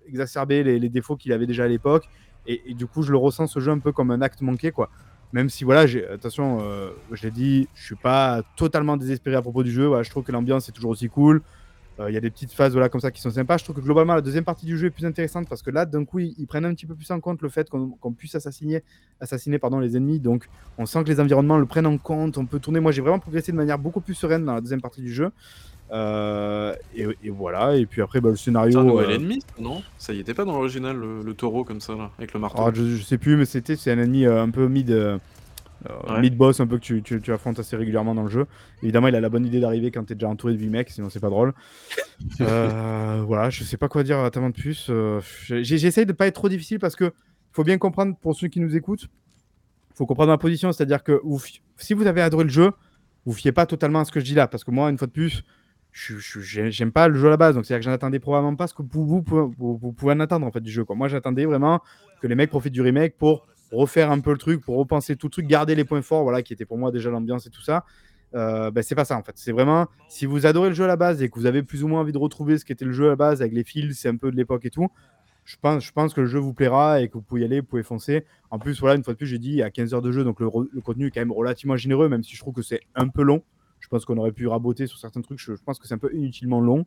exacerber 0.07 0.63
les 0.63 0.89
défauts 0.89 1.15
qu'il 1.15 1.31
avait 1.31 1.45
déjà 1.45 1.65
à 1.65 1.67
l'époque. 1.67 2.05
Et, 2.45 2.73
du 2.73 2.85
coup, 2.87 3.03
je 3.03 3.11
le 3.11 3.17
ressens 3.17 3.47
ce 3.47 3.59
jeu 3.59 3.71
un 3.71 3.79
peu 3.79 3.91
comme 3.91 4.11
un 4.11 4.21
acte 4.21 4.41
manqué, 4.41 4.71
quoi. 4.71 4.89
Même 5.31 5.49
si, 5.49 5.63
voilà, 5.63 5.85
attention, 6.11 6.59
euh, 6.61 6.91
je 7.11 7.23
l'ai 7.23 7.31
dit, 7.31 7.67
je 7.73 7.85
suis 7.85 7.95
pas 7.95 8.41
totalement 8.55 8.97
désespéré 8.97 9.35
à 9.35 9.41
propos 9.41 9.63
du 9.63 9.71
jeu. 9.71 9.91
Je 10.03 10.09
trouve 10.09 10.23
que 10.23 10.31
l'ambiance 10.31 10.69
est 10.69 10.71
toujours 10.73 10.91
aussi 10.91 11.09
cool. 11.09 11.41
Euh, 12.03 12.11
Il 12.11 12.13
y 12.13 12.17
a 12.17 12.21
des 12.21 12.29
petites 12.29 12.53
phases 12.53 12.73
voilà, 12.73 12.89
comme 12.89 13.01
ça 13.01 13.11
qui 13.11 13.21
sont 13.21 13.31
sympas. 13.31 13.57
Je 13.57 13.63
trouve 13.63 13.77
que 13.77 13.81
globalement, 13.81 14.13
la 14.15 14.21
deuxième 14.21 14.43
partie 14.43 14.65
du 14.65 14.77
jeu 14.77 14.87
est 14.87 14.91
plus 14.91 15.05
intéressante 15.05 15.49
parce 15.49 15.61
que 15.61 15.71
là, 15.71 15.85
d'un 15.85 16.05
coup, 16.05 16.19
ils, 16.19 16.35
ils 16.37 16.47
prennent 16.47 16.65
un 16.65 16.73
petit 16.73 16.85
peu 16.85 16.95
plus 16.95 17.09
en 17.11 17.19
compte 17.19 17.41
le 17.41 17.49
fait 17.49 17.69
qu'on 17.69 18.13
puisse 18.13 18.35
assassiner, 18.35 18.83
assassiner 19.19 19.59
pardon, 19.59 19.79
les 19.79 19.97
ennemis. 19.97 20.19
Donc, 20.19 20.49
on 20.77 20.85
sent 20.85 21.03
que 21.03 21.09
les 21.09 21.19
environnements 21.19 21.57
le 21.57 21.65
prennent 21.65 21.87
en 21.87 21.97
compte. 21.97 22.37
On 22.37 22.45
peut 22.45 22.59
tourner. 22.59 22.79
Moi, 22.79 22.91
j'ai 22.91 23.01
vraiment 23.01 23.19
progressé 23.19 23.51
de 23.51 23.57
manière 23.57 23.79
beaucoup 23.79 24.01
plus 24.01 24.13
sereine 24.15 24.45
dans 24.45 24.53
la 24.55 24.61
deuxième 24.61 24.81
partie 24.81 25.01
du 25.01 25.13
jeu. 25.13 25.31
Euh, 25.91 26.73
et, 26.95 27.05
et 27.23 27.29
voilà. 27.29 27.75
Et 27.75 27.85
puis 27.85 28.01
après, 28.01 28.19
bah, 28.19 28.29
le 28.29 28.35
scénario. 28.35 28.71
C'est 28.71 28.77
un 28.77 28.83
nouvel 28.83 29.11
euh, 29.11 29.15
ennemi, 29.15 29.43
non? 29.59 29.83
Ça 29.99 30.13
y 30.13 30.19
était 30.19 30.33
pas 30.33 30.43
dans 30.43 30.53
l'original, 30.53 30.97
le, 30.97 31.21
le 31.21 31.33
taureau 31.35 31.63
comme 31.63 31.81
ça, 31.81 31.93
là, 31.93 32.09
avec 32.17 32.33
le 32.33 32.39
marteau? 32.39 32.63
Ah, 32.65 32.71
je, 32.73 32.83
je 32.83 33.03
sais 33.03 33.19
plus, 33.19 33.37
mais 33.37 33.45
c'était 33.45 33.75
c'est 33.75 33.91
un 33.91 33.99
ennemi 33.99 34.25
euh, 34.25 34.41
un 34.41 34.49
peu 34.49 34.67
mid, 34.67 34.89
euh, 35.89 36.13
Ouais. 36.15 36.21
mid 36.21 36.35
boss, 36.37 36.59
un 36.59 36.67
peu 36.67 36.77
que 36.77 36.83
tu, 36.83 37.01
tu, 37.03 37.21
tu 37.21 37.31
affrontes 37.33 37.59
assez 37.59 37.75
régulièrement 37.75 38.15
dans 38.15 38.23
le 38.23 38.29
jeu. 38.29 38.45
Évidemment, 38.81 39.07
il 39.07 39.15
a 39.15 39.21
la 39.21 39.29
bonne 39.29 39.45
idée 39.45 39.59
d'arriver 39.59 39.91
quand 39.91 40.03
t'es 40.05 40.15
déjà 40.15 40.27
entouré 40.29 40.53
de 40.53 40.59
8 40.59 40.69
mecs, 40.69 40.89
sinon 40.89 41.09
c'est 41.09 41.19
pas 41.19 41.29
drôle. 41.29 41.53
Euh, 42.41 43.21
voilà, 43.25 43.49
je 43.49 43.63
sais 43.63 43.75
pas 43.77 43.87
quoi 43.89 44.03
dire 44.03 44.29
tellement 44.31 44.49
de 44.49 44.55
plus. 44.55 44.87
euh, 44.89 45.19
J'essaye 45.47 46.05
de 46.05 46.13
pas 46.13 46.27
être 46.27 46.35
trop 46.35 46.47
difficile 46.49 46.79
parce 46.79 46.95
que 46.95 47.11
faut 47.51 47.63
bien 47.63 47.77
comprendre 47.77 48.15
pour 48.21 48.35
ceux 48.35 48.47
qui 48.47 48.59
nous 48.59 48.75
écoutent. 48.75 49.07
Faut 49.95 50.05
comprendre 50.05 50.31
ma 50.31 50.37
position, 50.37 50.71
c'est-à-dire 50.71 51.03
que 51.03 51.19
vous 51.23 51.41
si 51.77 51.93
vous 51.93 52.07
avez 52.07 52.21
adoré 52.21 52.45
le 52.45 52.49
jeu, 52.49 52.71
vous 53.25 53.33
fiez 53.33 53.51
pas 53.51 53.65
totalement 53.65 53.99
à 53.99 54.05
ce 54.05 54.11
que 54.11 54.19
je 54.19 54.25
dis 54.25 54.33
là, 54.35 54.47
parce 54.47 54.63
que 54.63 54.71
moi, 54.71 54.89
une 54.89 54.97
fois 54.97 55.07
de 55.07 55.11
plus, 55.11 55.43
j'aime 55.91 56.91
pas 56.91 57.07
le 57.07 57.15
jeu 57.15 57.27
à 57.27 57.31
la 57.31 57.37
base, 57.37 57.55
donc 57.55 57.65
c'est-à-dire 57.65 57.81
que 57.81 57.85
j'en 57.85 57.95
attendais 57.95 58.19
probablement 58.19 58.55
pas 58.55 58.67
ce 58.67 58.73
que 58.73 58.81
vous, 58.81 59.05
vous, 59.05 59.21
pouvez- 59.21 59.53
vous, 59.57 59.77
vous 59.77 59.91
pouvez 59.93 60.13
en 60.13 60.19
attendre 60.19 60.45
en 60.47 60.51
fait 60.51 60.61
du 60.61 60.71
jeu. 60.71 60.83
Quoi. 60.85 60.95
Moi, 60.95 61.07
j'attendais 61.07 61.45
vraiment 61.45 61.81
que 62.21 62.27
les 62.27 62.35
mecs 62.35 62.49
profitent 62.49 62.73
du 62.73 62.81
remake 62.81 63.17
pour 63.17 63.45
refaire 63.73 64.11
un 64.11 64.19
peu 64.19 64.31
le 64.31 64.37
truc, 64.37 64.61
pour 64.61 64.77
repenser 64.77 65.15
tout 65.15 65.27
le 65.27 65.31
truc, 65.31 65.47
garder 65.47 65.75
les 65.75 65.85
points 65.85 66.01
forts, 66.01 66.23
voilà, 66.23 66.41
qui 66.41 66.53
étaient 66.53 66.65
pour 66.65 66.77
moi 66.77 66.91
déjà 66.91 67.09
l'ambiance 67.09 67.45
et 67.47 67.49
tout 67.49 67.61
ça. 67.61 67.85
Euh, 68.35 68.71
ben, 68.71 68.81
c'est 68.81 68.95
pas 68.95 69.05
ça 69.05 69.17
en 69.17 69.23
fait. 69.23 69.33
C'est 69.35 69.51
vraiment 69.51 69.87
si 70.09 70.25
vous 70.25 70.45
adorez 70.45 70.69
le 70.69 70.75
jeu 70.75 70.83
à 70.83 70.87
la 70.87 70.95
base 70.95 71.21
et 71.21 71.29
que 71.29 71.35
vous 71.35 71.45
avez 71.45 71.61
plus 71.61 71.83
ou 71.83 71.87
moins 71.87 72.01
envie 72.01 72.13
de 72.13 72.17
retrouver 72.17 72.57
ce 72.57 72.65
qu'était 72.65 72.85
le 72.85 72.91
jeu 72.91 73.05
à 73.05 73.09
la 73.09 73.15
base 73.15 73.41
avec 73.41 73.53
les 73.53 73.63
fils, 73.63 73.99
c'est 73.99 74.09
un 74.09 74.15
peu 74.15 74.31
de 74.31 74.35
l'époque 74.35 74.65
et 74.65 74.71
tout. 74.71 74.87
Je 75.45 75.57
pense, 75.61 75.83
je 75.83 75.91
pense 75.91 76.13
que 76.13 76.21
le 76.21 76.27
jeu 76.27 76.39
vous 76.39 76.53
plaira 76.53 77.01
et 77.01 77.09
que 77.09 77.13
vous 77.13 77.21
pouvez 77.21 77.41
y 77.41 77.43
aller, 77.43 77.59
vous 77.59 77.65
pouvez 77.65 77.83
foncer. 77.83 78.25
En 78.49 78.59
plus, 78.59 78.79
voilà, 78.79 78.95
une 78.95 79.03
fois 79.03 79.13
de 79.13 79.17
plus, 79.17 79.27
j'ai 79.27 79.39
dit, 79.39 79.61
a 79.61 79.69
15 79.69 79.93
heures 79.93 80.01
de 80.01 80.11
jeu, 80.11 80.23
donc 80.23 80.39
le, 80.39 80.49
contenu 80.49 81.07
est 81.07 81.11
quand 81.11 81.19
même 81.19 81.33
relativement 81.33 81.75
généreux, 81.75 82.07
même 82.07 82.23
si 82.23 82.33
je 82.35 82.39
trouve 82.39 82.53
que 82.53 82.61
c'est 82.61 82.79
un 82.95 83.09
peu 83.09 83.23
long. 83.23 83.43
Je 83.81 83.89
pense 83.89 84.05
qu'on 84.05 84.17
aurait 84.17 84.31
pu 84.31 84.47
raboter 84.47 84.87
sur 84.87 84.97
certains 84.97 85.19
trucs. 85.21 85.39
Je, 85.39 85.51
pense 85.65 85.77
que 85.77 85.87
c'est 85.87 85.93
un 85.93 85.97
peu 85.97 86.13
inutilement 86.15 86.61
long. 86.61 86.85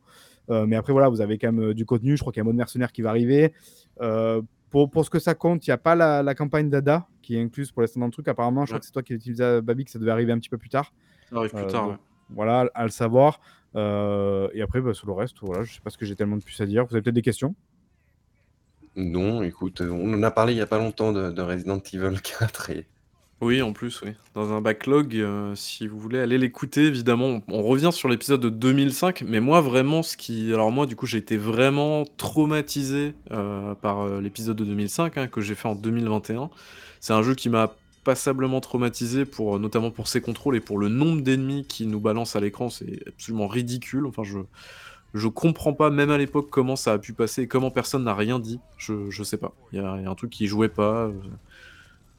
Euh, 0.49 0.65
mais 0.65 0.75
après, 0.75 0.91
voilà, 0.91 1.09
vous 1.09 1.21
avez 1.21 1.37
quand 1.37 1.51
même 1.51 1.69
euh, 1.69 1.73
du 1.75 1.85
contenu. 1.85 2.17
Je 2.17 2.21
crois 2.21 2.33
qu'il 2.33 2.39
y 2.39 2.41
a 2.41 2.45
un 2.45 2.47
mode 2.47 2.55
mercenaire 2.55 2.91
qui 2.91 3.03
va 3.03 3.09
arriver. 3.09 3.53
Pour, 4.69 4.89
pour 4.89 5.05
ce 5.05 5.09
que 5.09 5.19
ça 5.19 5.33
compte, 5.35 5.65
il 5.65 5.69
n'y 5.69 5.73
a 5.73 5.77
pas 5.77 5.95
la, 5.95 6.23
la 6.23 6.35
campagne 6.35 6.69
d'ADA 6.69 7.07
qui 7.21 7.35
est 7.37 7.41
incluse 7.41 7.71
pour 7.71 7.81
l'instant 7.81 7.99
dans 7.99 8.05
le 8.07 8.11
truc. 8.11 8.27
Apparemment, 8.27 8.65
je 8.65 8.71
crois 8.71 8.79
que 8.79 8.85
c'est 8.85 8.91
toi 8.91 9.03
qui 9.03 9.13
l'utilisais, 9.13 9.61
Babi, 9.61 9.85
que 9.85 9.91
ça 9.91 9.99
devait 9.99 10.11
arriver 10.11 10.31
un 10.31 10.39
petit 10.39 10.49
peu 10.49 10.57
plus 10.57 10.69
tard. 10.69 10.93
Ça 11.29 11.37
arrive 11.37 11.51
plus 11.51 11.61
Euh, 11.61 11.65
tard, 11.67 11.83
donc, 11.83 11.91
ouais. 11.93 11.97
Voilà, 12.29 12.69
à 12.73 12.83
le 12.83 12.89
savoir. 12.89 13.39
Euh, 13.75 14.49
et 14.53 14.61
après, 14.61 14.81
bah, 14.81 14.93
sur 14.93 15.07
le 15.07 15.13
reste, 15.13 15.37
voilà, 15.41 15.63
je 15.63 15.73
sais 15.73 15.81
pas 15.81 15.89
ce 15.89 15.97
que 15.97 16.05
j'ai 16.05 16.15
tellement 16.15 16.37
de 16.37 16.43
plus 16.43 16.59
à 16.61 16.65
dire. 16.65 16.85
Vous 16.85 16.93
avez 16.95 17.01
peut-être 17.01 17.15
des 17.15 17.21
questions? 17.21 17.55
Non, 18.95 19.43
écoute, 19.43 19.81
on 19.81 20.13
en 20.13 20.23
a 20.23 20.31
parlé 20.31 20.53
il 20.53 20.57
y 20.57 20.61
a 20.61 20.65
pas 20.67 20.79
longtemps 20.79 21.11
de, 21.13 21.31
de 21.31 21.41
Resident 21.41 21.79
Evil 21.93 22.19
4 22.21 22.71
et 22.71 22.87
Oui, 23.39 23.61
en 23.61 23.71
plus, 23.71 24.01
oui. 24.01 24.11
Dans 24.33 24.51
un 24.51 24.61
backlog, 24.61 25.15
euh, 25.15 25.53
si 25.53 25.87
vous 25.87 25.99
voulez 25.99 26.19
aller 26.19 26.39
l'écouter, 26.39 26.85
évidemment, 26.85 27.41
on, 27.47 27.61
revient 27.61 27.91
sur 27.93 28.09
l'épisode 28.09 28.41
de 28.41 28.49
2005, 28.49 29.23
mais 29.27 29.39
moi, 29.39 29.61
vraiment, 29.61 30.01
ce 30.01 30.17
qui... 30.17 30.51
Alors 30.51 30.71
moi, 30.71 30.87
du 30.87 30.95
coup, 30.95 31.05
j'ai 31.05 31.19
été 31.19 31.37
vraiment 31.37 32.03
traumatisé 32.17 33.13
euh, 33.31 33.75
par 33.75 34.01
euh, 34.01 34.21
l'épisode 34.21 34.57
de 34.57 34.65
2005, 34.65 35.17
hein, 35.17 35.27
que 35.27 35.41
j'ai 35.41 35.53
fait 35.53 35.67
en 35.67 35.75
2021. 35.75 36.49
C'est 36.99 37.13
un 37.13 37.21
jeu 37.21 37.35
qui 37.35 37.49
m'a 37.49 37.75
passablement 38.03 38.59
traumatisé, 38.59 39.25
pour, 39.25 39.59
notamment 39.59 39.91
pour 39.91 40.07
ses 40.07 40.19
contrôles 40.19 40.55
et 40.55 40.61
pour 40.61 40.79
le 40.79 40.89
nombre 40.89 41.21
d'ennemis 41.21 41.65
qui 41.67 41.85
nous 41.85 41.99
balance 41.99 42.35
à 42.35 42.39
l'écran, 42.39 42.69
c'est 42.71 43.01
absolument 43.07 43.47
ridicule. 43.47 44.07
Enfin, 44.07 44.23
je... 44.23 44.39
Je 45.13 45.29
comprends 45.29 45.73
pas, 45.73 45.89
même 45.89 46.11
à 46.11 46.17
l'époque, 46.17 46.49
comment 46.51 46.75
ça 46.75 46.93
a 46.93 46.99
pu 46.99 47.13
passer 47.13 47.43
et 47.43 47.47
comment 47.47 47.71
personne 47.71 48.03
n'a 48.03 48.13
rien 48.13 48.39
dit. 48.39 48.59
Je, 48.77 49.09
je 49.09 49.23
sais 49.23 49.37
pas. 49.37 49.53
Il 49.71 49.79
y, 49.79 49.81
a 49.81 49.89
un 49.89 50.15
truc 50.15 50.29
qui 50.29 50.47
jouait 50.47 50.69
pas. 50.69 51.09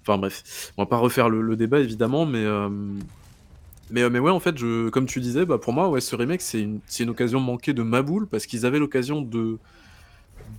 Enfin 0.09 0.17
bref, 0.17 0.73
on 0.79 0.83
va 0.83 0.87
pas 0.87 0.97
refaire 0.97 1.29
le, 1.29 1.55
débat 1.55 1.81
évidemment, 1.81 2.25
mais, 2.25 2.43
euh, 2.43 2.71
mais, 3.91 4.01
euh, 4.03 4.09
mais 4.09 4.19
ouais, 4.21 4.31
en 4.31 4.41
fait, 4.41 4.57
je, 4.57 4.89
comme 4.89 5.05
tu 5.05 5.21
disais, 5.21 5.45
bah, 5.45 5.59
pour 5.59 5.75
moi, 5.75 5.91
ouais, 5.91 6.01
ce 6.01 6.17
remake, 6.17 6.41
c'est 6.41 6.63
une, 6.63 6.81
une 6.99 7.11
occasion 7.11 7.41
manquée 7.41 7.75
de 7.75 7.83
Maboule 7.83 8.27
parce 8.27 8.47
qu'ils 8.47 8.65
avaient 8.65 8.79
l'occasion 8.79 9.21
de, 9.21 9.59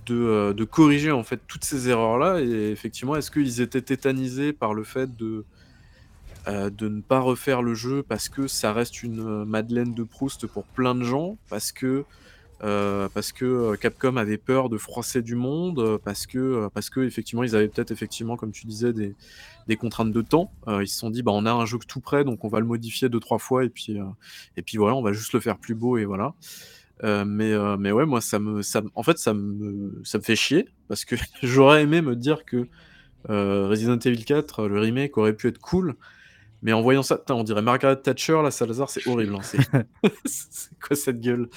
de, 0.06 0.14
euh, 0.14 0.52
de 0.52 0.62
corriger 0.62 1.10
en 1.10 1.24
fait 1.24 1.40
toutes 1.48 1.64
ces 1.64 1.88
erreurs-là. 1.88 2.40
Et 2.40 2.70
effectivement, 2.70 3.16
est-ce 3.16 3.32
qu'ils 3.32 3.60
étaient 3.60 3.82
tétanisés 3.82 4.52
par 4.52 4.72
le 4.72 4.84
fait 4.84 5.16
de, 5.16 5.44
de 6.46 6.88
ne 6.88 7.00
pas 7.00 7.18
refaire 7.18 7.60
le 7.60 7.74
jeu 7.74 8.04
parce 8.04 8.28
que 8.28 8.46
ça 8.46 8.72
reste 8.72 9.02
une 9.02 9.44
Madeleine 9.44 9.94
de 9.94 10.04
Proust 10.04 10.46
pour 10.46 10.62
plein 10.62 10.94
de 10.94 11.02
gens, 11.02 11.38
parce 11.48 11.72
que 11.72 12.04
euh, 12.62 13.08
parce 13.14 13.32
que 13.32 13.44
euh, 13.44 13.76
Capcom 13.76 14.16
avait 14.16 14.36
peur 14.36 14.68
de 14.68 14.76
froisser 14.76 15.22
du 15.22 15.34
monde, 15.34 15.78
euh, 15.78 15.98
parce 16.02 16.26
que, 16.26 16.68
parce 16.74 16.90
que 16.90 17.00
effectivement 17.00 17.42
ils 17.42 17.56
avaient 17.56 17.68
peut-être 17.68 17.90
effectivement, 17.90 18.36
comme 18.36 18.52
tu 18.52 18.66
disais, 18.66 18.92
des, 18.92 19.14
des 19.66 19.76
contraintes 19.76 20.12
de 20.12 20.22
temps. 20.22 20.52
Ils 20.68 20.88
se 20.88 20.98
sont 20.98 21.10
dit, 21.10 21.22
bah 21.22 21.32
on 21.32 21.46
a 21.46 21.52
un 21.52 21.64
jeu 21.64 21.78
tout 21.86 22.00
prêt, 22.00 22.24
donc 22.24 22.44
on 22.44 22.48
va 22.48 22.60
le 22.60 22.66
modifier 22.66 23.08
deux 23.08 23.20
trois 23.20 23.38
fois 23.38 23.64
et 23.64 23.70
puis 23.70 23.96
et 24.56 24.62
puis 24.62 24.76
voilà, 24.76 24.94
on 24.94 25.02
va 25.02 25.12
juste 25.12 25.32
le 25.32 25.40
faire 25.40 25.58
plus 25.58 25.74
beau 25.74 25.96
et 25.96 26.04
voilà. 26.04 26.34
Mais 27.02 27.54
mais 27.78 27.92
ouais, 27.92 28.04
moi 28.06 28.20
ça 28.20 28.38
me 28.38 28.62
ça, 28.62 28.82
en 28.94 29.02
fait 29.02 29.18
ça 29.18 29.32
me 29.32 30.00
ça 30.04 30.18
me 30.18 30.22
fait 30.22 30.36
chier 30.36 30.68
parce 30.88 31.04
que 31.04 31.16
j'aurais 31.42 31.82
aimé 31.82 32.02
me 32.02 32.16
dire 32.16 32.44
que 32.44 32.66
Resident 33.28 33.98
Evil 33.98 34.24
4, 34.24 34.68
le 34.68 34.80
remake 34.80 35.16
aurait 35.18 35.34
pu 35.34 35.48
être 35.48 35.58
cool. 35.58 35.96
Mais 36.62 36.72
en 36.74 36.82
voyant 36.82 37.02
ça, 37.02 37.16
putain, 37.16 37.34
on 37.34 37.42
dirait 37.44 37.62
Margaret 37.62 37.96
Thatcher, 37.96 38.40
là, 38.42 38.50
Salazar, 38.50 38.90
c'est 38.90 39.06
horrible. 39.06 39.34
hein, 39.34 39.40
c'est- 39.42 39.58
quoi 40.86 40.96
cette 40.96 41.20
gueule? 41.20 41.48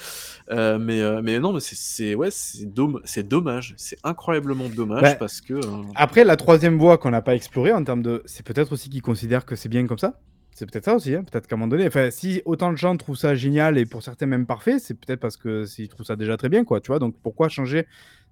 Euh, 0.52 0.80
mais, 0.80 1.02
euh, 1.02 1.22
mais 1.24 1.40
non, 1.40 1.54
mais 1.54 1.60
c'est- 1.60 1.76
c'est 1.78 2.16
ouais, 2.16 2.30
c'est 2.32 3.24
dommage. 3.28 3.74
C'est 3.78 3.98
incroyablement 4.04 4.70
dommage 4.70 5.02
Bah, 5.02 5.16
parce 5.16 5.42
que. 5.42 5.54
euh, 5.54 5.62
Après, 5.96 6.24
la 6.24 6.38
troisième 6.38 6.78
voie 6.78 6.98
qu'on 6.98 7.12
n'a 7.12 7.22
pas 7.22 7.36
explorée 7.36 7.74
en 7.74 7.84
termes 7.84 8.02
de. 8.02 8.22
C'est 8.26 8.46
peut-être 8.46 8.72
aussi 8.74 8.90
qu'ils 8.90 9.02
considèrent 9.02 9.46
que 9.46 9.56
c'est 9.56 9.70
bien 9.70 9.86
comme 9.88 9.98
ça? 10.00 10.20
C'est 10.56 10.70
peut-être 10.72 10.86
ça 10.86 10.96
aussi. 10.96 11.16
hein. 11.16 11.24
Peut-être 11.30 11.48
qu'à 11.48 11.56
un 11.56 11.58
moment 11.58 11.70
donné. 11.70 11.88
Enfin, 11.88 12.12
si 12.12 12.42
autant 12.46 12.72
de 12.72 12.78
gens 12.78 12.96
trouvent 12.96 13.18
ça 13.18 13.34
génial 13.34 13.78
et 13.80 13.86
pour 13.86 14.04
certains 14.04 14.28
même 14.28 14.46
parfait, 14.46 14.78
c'est 14.80 14.94
peut-être 14.94 15.20
parce 15.20 15.36
que 15.36 15.66
s'ils 15.66 15.88
trouvent 15.90 16.06
ça 16.06 16.16
déjà 16.16 16.38
très 16.38 16.48
bien, 16.50 16.64
quoi. 16.64 16.80
Tu 16.80 16.88
vois, 16.90 17.00
donc 17.00 17.16
pourquoi 17.24 17.50
changer 17.50 17.88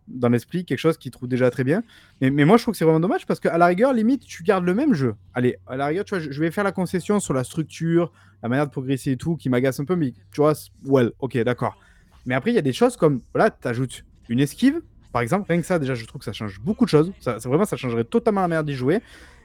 dans 0.08 0.30
l'esprit, 0.30 0.66
quelque 0.66 0.80
chose 0.80 0.98
qu'ils 0.98 1.12
trouvent 1.12 1.30
déjà 1.30 1.50
très 1.52 1.64
bien. 1.64 1.84
Mais, 2.20 2.30
mais 2.30 2.46
moi, 2.46 2.58
je 2.58 2.64
trouve 2.64 2.74
que 2.74 2.78
c'est 2.78 2.86
vraiment 2.86 3.00
dommage 3.00 3.26
parce 3.26 3.40
qu'à 3.40 3.58
la 3.58 3.66
rigueur, 3.68 3.94
limite, 3.94 4.26
tu 4.26 4.44
gardes 4.44 4.66
le 4.66 4.74
même 4.74 4.94
jeu. 4.94 5.16
Allez, 5.34 5.58
à 5.68 5.78
la 5.78 5.88
rigueur, 5.88 6.06
tu 6.06 6.16
vois, 6.16 6.20
je, 6.20 6.40
vais 6.40 6.52
faire 6.52 6.64
la 6.64 6.72
concession 6.72 7.20
sur 7.20 7.34
la 7.34 7.44
structure, 7.44 8.12
la 8.44 8.50
manière 8.50 8.66
de 8.66 8.72
progresser 8.72 9.12
et 9.12 9.18
tout, 9.18 9.36
qui 9.36 9.50
m'agace 9.50 9.80
un 9.80 9.86
peu, 9.86 9.96
mais 9.96 10.12
tu 10.32 10.42
vois, 10.42 10.54
well, 10.86 11.12
ok, 11.20 11.38
d'accord. 11.40 11.78
Mais 12.26 12.36
après, 12.36 12.52
il 12.52 12.56
y 12.56 12.60
a 12.60 12.64
des 12.64 12.74
choses 12.74 12.98
comme, 12.98 13.22
voilà, 13.34 13.52
tu 13.52 13.68
ajoutes 13.68 14.04
une 14.30 14.40
esquive, 14.40 14.82
par 15.12 15.22
exemple, 15.22 15.46
rien 15.50 15.60
que 15.60 15.68
ça, 15.68 15.78
déjà, 15.78 15.94
je 15.94 16.06
trouve 16.06 16.20
que 16.20 16.26
ça 16.26 16.34
change 16.34 16.60
beaucoup 16.62 16.86
de 16.86 16.90
choses. 16.90 17.12
Ça- 17.20 17.38
vraiment, 17.38 17.66
ça 17.66 17.76
changerait 17.76 18.06
totalement 18.06 18.42
la 18.42 18.48
manière 18.48 18.64
d'y 18.64 18.74
jouer. 18.74 19.02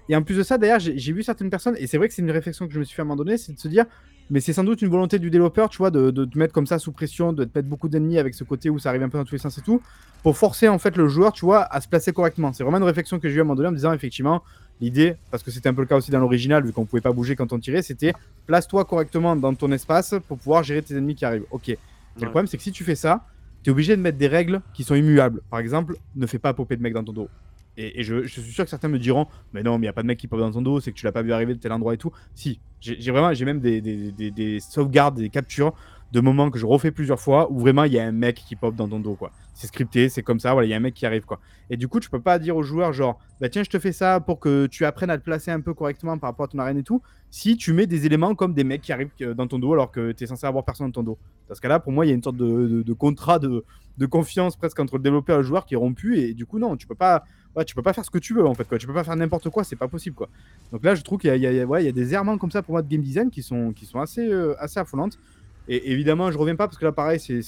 Et 0.09 0.17
en 0.17 0.23
plus 0.23 0.37
de 0.37 0.43
ça, 0.43 0.59
d'ailleurs, 0.59 0.81
j'ai 0.81 1.13
vu 1.13 1.23
certaines 1.23 1.51
personnes, 1.51 1.77
et 1.79 1.87
c'est 1.87 1.99
vrai 1.99 2.09
que 2.09 2.15
c'est 2.15 2.23
une 2.23 2.31
réflexion 2.31 2.67
que 2.67 2.73
je 2.73 2.79
me 2.79 2.85
suis 2.85 2.95
fait 2.95 3.03
à 3.03 3.05
un 3.05 3.07
moment 3.07 3.17
donné, 3.17 3.37
c'est 3.39 3.53
de 3.53 3.59
se 3.59 3.69
dire, 3.69 3.85
mais 4.31 4.41
c'est 4.41 4.53
sans 4.53 4.65
doute 4.65 4.83
une 4.83 4.89
volonté 4.89 5.19
du 5.19 5.31
développeur, 5.31 5.69
tu 5.69 5.79
vois, 5.79 5.91
de, 5.91 6.11
de 6.11 6.25
te 6.25 6.39
mettre 6.39 6.53
comme 6.53 6.67
ça 6.67 6.79
sous 6.79 6.93
pression, 6.93 7.33
de 7.33 7.45
te 7.45 7.57
mettre 7.57 7.69
beaucoup 7.69 7.89
d'ennemis 7.89 8.19
avec 8.19 8.35
ce 8.35 8.45
côté 8.45 8.71
où 8.71 8.79
ça 8.79 8.89
arrive 8.91 9.03
un 9.03 9.09
peu 9.09 9.19
dans 9.19 9.25
tous 9.25 9.35
les 9.35 9.41
sens 9.41 9.57
et 9.59 9.63
tout, 9.63 9.81
pour 10.23 10.37
forcer 10.37 10.69
en 10.69 10.79
fait 10.79 10.97
le 10.97 11.09
joueur, 11.09 11.33
tu 11.33 11.45
vois, 11.45 11.63
à 11.63 11.81
se 11.81 11.89
placer 11.89 12.13
correctement. 12.13 12.53
C'est 12.53 12.65
vraiment 12.65 12.79
une 12.79 12.85
réflexion 12.85 13.19
que 13.19 13.29
j'ai 13.29 13.37
eu 13.37 13.39
à 13.39 13.43
un 13.43 13.45
moment 13.45 13.57
donné 13.57 13.69
en 13.69 13.73
me 13.73 13.77
disant, 13.77 13.93
effectivement, 13.93 14.43
l'idée, 14.81 15.17
parce 15.31 15.43
que 15.43 15.51
c'était 15.51 15.69
un 15.69 15.75
peu 15.75 15.83
le 15.83 15.87
cas 15.87 15.97
aussi 15.97 16.11
dans 16.11 16.21
l'original, 16.21 16.65
vu 16.65 16.73
qu'on 16.73 16.85
pouvait 16.85 17.03
pas 17.03 17.13
bouger 17.13 17.37
quand 17.37 17.53
on 17.53 17.59
tirait, 17.59 17.83
c'était 17.83 18.13
place-toi 18.47 18.85
correctement 18.85 19.37
dans 19.37 19.55
ton 19.55 19.71
espace 19.73 20.15
pour 20.27 20.39
pouvoir 20.39 20.63
gérer 20.63 20.83
tes 20.83 20.95
ennemis 20.97 21.15
qui 21.15 21.25
arrivent. 21.25 21.47
Ok. 21.51 21.69
Le 21.69 22.27
problème, 22.27 22.47
c'est 22.47 22.57
que 22.57 22.63
si 22.63 22.73
tu 22.73 22.83
fais 22.83 22.95
ça, 22.95 23.25
tu 23.63 23.71
es 23.71 23.73
obligé 23.73 23.97
de 23.97 24.01
mettre 24.01 24.19
des 24.19 24.29
règles 24.29 24.61
qui 24.75 24.85
sont 24.85 24.95
immuables. 24.95 25.43
Par 25.51 25.61
exemple, 25.61 25.97
ne 26.15 26.27
fais 26.27 26.39
pas 26.39 26.55
popper 26.55 26.77
de 26.77 26.83
mec 26.83 26.95
dans 26.95 27.05
ton 27.05 27.13
dos. 27.13 27.29
Et, 27.77 28.03
je, 28.03 28.27
suis 28.27 28.43
sûr 28.43 28.65
que 28.65 28.71
certains 28.71 28.89
me 28.89 28.99
diront, 28.99 29.27
mais 29.53 29.63
non, 29.63 29.73
mais 29.73 29.85
il 29.85 29.89
n'y 29.89 29.89
a 29.89 29.93
pas 29.93 30.03
de 30.03 30.07
mec 30.07 30.19
qui 30.19 30.29
pop 30.29 30.39
dans 30.39 30.51
ton 30.51 30.63
dos, 30.63 30.81
c'est 30.81 30.93
que 30.93 30.97
tu 30.97 31.05
l'as 31.05 31.13
pas 31.13 31.23
vu 31.23 31.33
arriver 31.33 31.55
de 31.55 31.61
tel 31.61 31.73
endroit 31.73 31.95
et 31.95 31.99
tout. 31.99 32.11
Si, 32.35 32.61
j'ai 32.81 33.11
vraiment, 33.11 33.35
j'ai 33.35 33.45
même 33.45 33.61
des, 33.61 33.81
des, 33.81 34.13
des- 34.13 34.31
des 34.31 34.61
sauvegardes, 34.61 35.17
des 35.17 35.31
captures 35.31 35.75
de 36.13 36.21
moments 36.21 36.51
que 36.51 36.59
je 36.59 36.67
refais 36.67 36.93
plusieurs 36.93 37.21
fois 37.21 37.51
où 37.51 37.59
vraiment 37.59 37.85
il 37.85 37.93
y 37.93 37.99
a 37.99 38.07
un 38.07 38.13
mec 38.13 38.37
qui 38.37 38.55
pop 38.57 38.75
dans 38.75 38.89
ton 38.89 39.01
dos, 39.01 39.17
quoi. 39.17 39.33
C'est 39.55 39.67
scripté, 39.67 40.09
c'est 40.09 40.23
comme 40.23 40.39
ça, 40.39 40.53
voilà, 40.53 40.67
il 40.67 40.71
y 40.71 40.75
a 40.75 40.77
un 40.77 40.81
mec 40.81 40.95
qui 40.95 41.05
arrive, 41.05 41.25
quoi. 41.25 41.41
Et 41.69 41.77
du 41.77 41.89
coup, 41.89 41.99
tu 42.01 42.09
peux 42.09 42.21
pas 42.21 42.39
dire 42.39 42.57
aux 42.57 42.63
joueurs, 42.63 42.93
genre, 42.93 43.19
bah 43.41 43.49
tiens, 43.49 43.65
je 43.65 43.71
te 43.71 43.79
fais 43.79 43.93
ça 43.93 44.21
pour 44.21 44.39
que 44.39 44.67
tu 44.67 44.85
apprennes 44.85 45.11
à 45.11 45.19
te 45.19 45.25
placer 45.25 45.51
un 45.51 45.61
peu 45.61 45.75
correctement 45.75 46.17
par 46.19 46.31
rapport 46.31 46.45
à 46.45 46.49
ton 46.49 46.59
arène 46.59 46.79
et 46.79 46.83
tout, 46.85 47.03
si 47.31 47.57
tu 47.57 47.73
mets 47.73 47.87
des 47.87 48.07
éléments 48.07 48.35
comme 48.35 48.55
des 48.55 48.65
mecs 48.65 48.83
qui 48.83 48.93
arrivent 48.93 49.11
euh, 49.23 49.35
dans 49.35 49.49
ton 49.49 49.59
dos 49.59 49.73
alors 49.73 49.91
que 49.91 50.13
tu 50.13 50.25
es 50.25 50.27
censé 50.27 50.47
avoir 50.47 50.65
personne 50.65 50.87
dans 50.87 50.93
ton 50.93 51.03
dos. 51.03 51.19
Parce 51.49 51.61
que 51.61 51.67
là, 51.69 51.81
pour 51.81 51.93
moi, 51.93 52.07
il 52.07 52.11
y 52.11 52.13
a 52.13 52.15
une 52.15 52.23
sorte 52.23 52.37
de 52.37 52.93
contrat 52.93 53.39
de, 53.39 53.65
de 53.99 54.07
confiance 54.07 54.57
presque 54.57 54.79
entre 54.81 54.97
le 54.97 55.03
développeur 55.03 55.37
et 55.37 55.39
le 55.39 55.45
joueur 55.45 55.67
qui 55.67 55.75
est 55.75 55.79
rompu, 55.79 56.19
et 56.19 56.35
du 56.35 56.47
coup, 56.47 56.59
non, 56.59 56.77
tu 56.77 56.87
peux 56.87 56.95
pas. 56.95 57.25
Ouais, 57.57 57.65
tu 57.65 57.75
peux 57.75 57.83
pas 57.83 57.95
faire 57.95 58.05
ce 58.05 58.11
que 58.11 58.19
tu 58.19 58.35
veux 58.35 58.47
en 58.47 58.55
fait 58.55 58.69
quoi. 58.69 58.79
Tu 58.79 58.87
peux 58.87 58.93
pas 58.95 59.05
faire 59.05 59.17
n'importe 59.17 59.49
quoi, 59.51 59.65
c'est 59.65 59.77
pas 59.77 59.89
possible 59.89 60.15
quoi. 60.15 60.29
Donc 60.73 60.85
là, 60.85 60.95
je 60.95 61.03
trouve 61.03 61.19
qu'il 61.19 61.35
y 61.35 61.39
y 61.47 61.65
ouais, 61.65 61.85
y 61.85 61.89
a 61.89 61.93
des 61.93 62.13
errements 62.15 62.37
comme 62.39 62.51
ça 62.51 62.63
pour 62.63 62.73
moi 62.75 62.83
de 62.83 62.89
game 62.89 63.01
design 63.03 63.31
qui 63.31 63.43
sont, 63.43 63.73
qui 63.73 63.87
sont 63.87 63.99
assez, 64.01 64.29
euh, 64.29 64.55
assez 64.59 64.79
affolantes. 64.79 65.19
Et 65.67 65.91
évidemment, 65.93 66.31
je 66.31 66.37
reviens 66.39 66.55
pas 66.57 66.69
parce 66.69 66.79
que 66.79 66.85
là, 66.85 66.93
pareil, 66.93 67.19
c'est, 67.19 67.41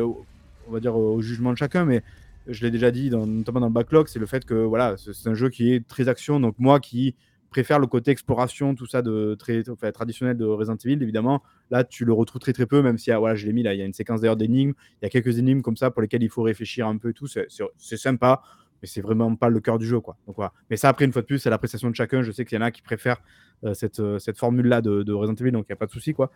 on 0.00 0.72
va 0.72 0.80
dire 0.80 0.96
au 0.96 1.20
jugement 1.22 1.52
de 1.52 1.56
chacun, 1.58 1.84
mais 1.84 2.02
je 2.46 2.62
l'ai 2.64 2.70
déjà 2.72 2.90
dit, 2.90 3.10
dans- 3.10 3.26
notamment 3.26 3.60
dans 3.60 3.66
le 3.68 3.72
backlog, 3.72 4.08
c'est 4.08 4.18
le 4.18 4.26
fait 4.26 4.44
que 4.44 4.54
voilà, 4.54 4.96
c'est 4.98 5.28
un 5.28 5.34
jeu 5.34 5.50
qui 5.50 5.72
est 5.72 5.86
très 5.86 6.08
action. 6.08 6.40
Donc 6.40 6.56
moi 6.58 6.80
qui 6.80 7.14
préfère 7.50 7.78
le 7.78 7.86
côté 7.86 8.10
exploration, 8.10 8.74
tout 8.74 8.86
ça 8.86 9.00
de 9.02 9.36
très 9.38 9.68
enfin, 9.70 9.92
traditionnel 9.92 10.36
de 10.36 10.44
Resident 10.44 10.76
Evil, 10.84 11.00
évidemment, 11.02 11.42
là 11.70 11.84
tu 11.84 12.04
le 12.04 12.12
retrouves 12.12 12.40
très 12.40 12.52
très 12.52 12.66
peu, 12.66 12.82
même 12.82 12.98
si 12.98 13.12
ah, 13.12 13.18
voilà, 13.20 13.36
je 13.36 13.46
l'ai 13.46 13.52
mis 13.52 13.62
là, 13.62 13.74
il 13.74 13.78
y 13.78 13.82
a 13.82 13.84
une 13.84 13.92
séquence 13.92 14.20
d'ailleurs 14.20 14.36
d'énigmes, 14.36 14.72
il 15.00 15.04
y 15.04 15.06
a 15.06 15.10
quelques 15.10 15.38
énigmes 15.38 15.62
comme 15.62 15.76
ça 15.76 15.90
pour 15.92 16.02
lesquelles 16.02 16.24
il 16.24 16.28
faut 16.30 16.42
réfléchir 16.42 16.88
un 16.88 16.96
peu 16.98 17.10
et 17.10 17.12
tout, 17.14 17.28
c'est 17.28 17.96
sympa 17.96 18.42
mais 18.84 18.86
c'est 18.86 19.00
vraiment 19.00 19.34
pas 19.34 19.48
le 19.48 19.60
cœur 19.60 19.78
du 19.78 19.86
jeu 19.86 19.98
quoi. 19.98 20.18
Donc 20.26 20.36
voilà. 20.36 20.52
Mais 20.68 20.76
ça 20.76 20.90
après 20.90 21.06
une 21.06 21.12
fois 21.12 21.22
de 21.22 21.26
plus 21.26 21.38
c'est 21.38 21.48
l'appréciation 21.48 21.88
de 21.88 21.94
chacun. 21.94 22.20
Je 22.20 22.30
sais 22.32 22.44
qu'il 22.44 22.58
y 22.58 22.60
en 22.60 22.64
a 22.64 22.70
qui 22.70 22.82
préfèrent 22.82 23.22
euh, 23.64 23.72
cette, 23.72 23.98
euh, 23.98 24.18
cette 24.18 24.36
formule 24.36 24.66
là 24.66 24.82
de, 24.82 25.02
de 25.02 25.12
Resident 25.14 25.36
Evil 25.36 25.52
donc 25.52 25.64
il 25.68 25.70
y 25.70 25.72
a 25.72 25.76
pas 25.76 25.86
de 25.86 25.90
souci 25.90 26.12
quoi. 26.12 26.30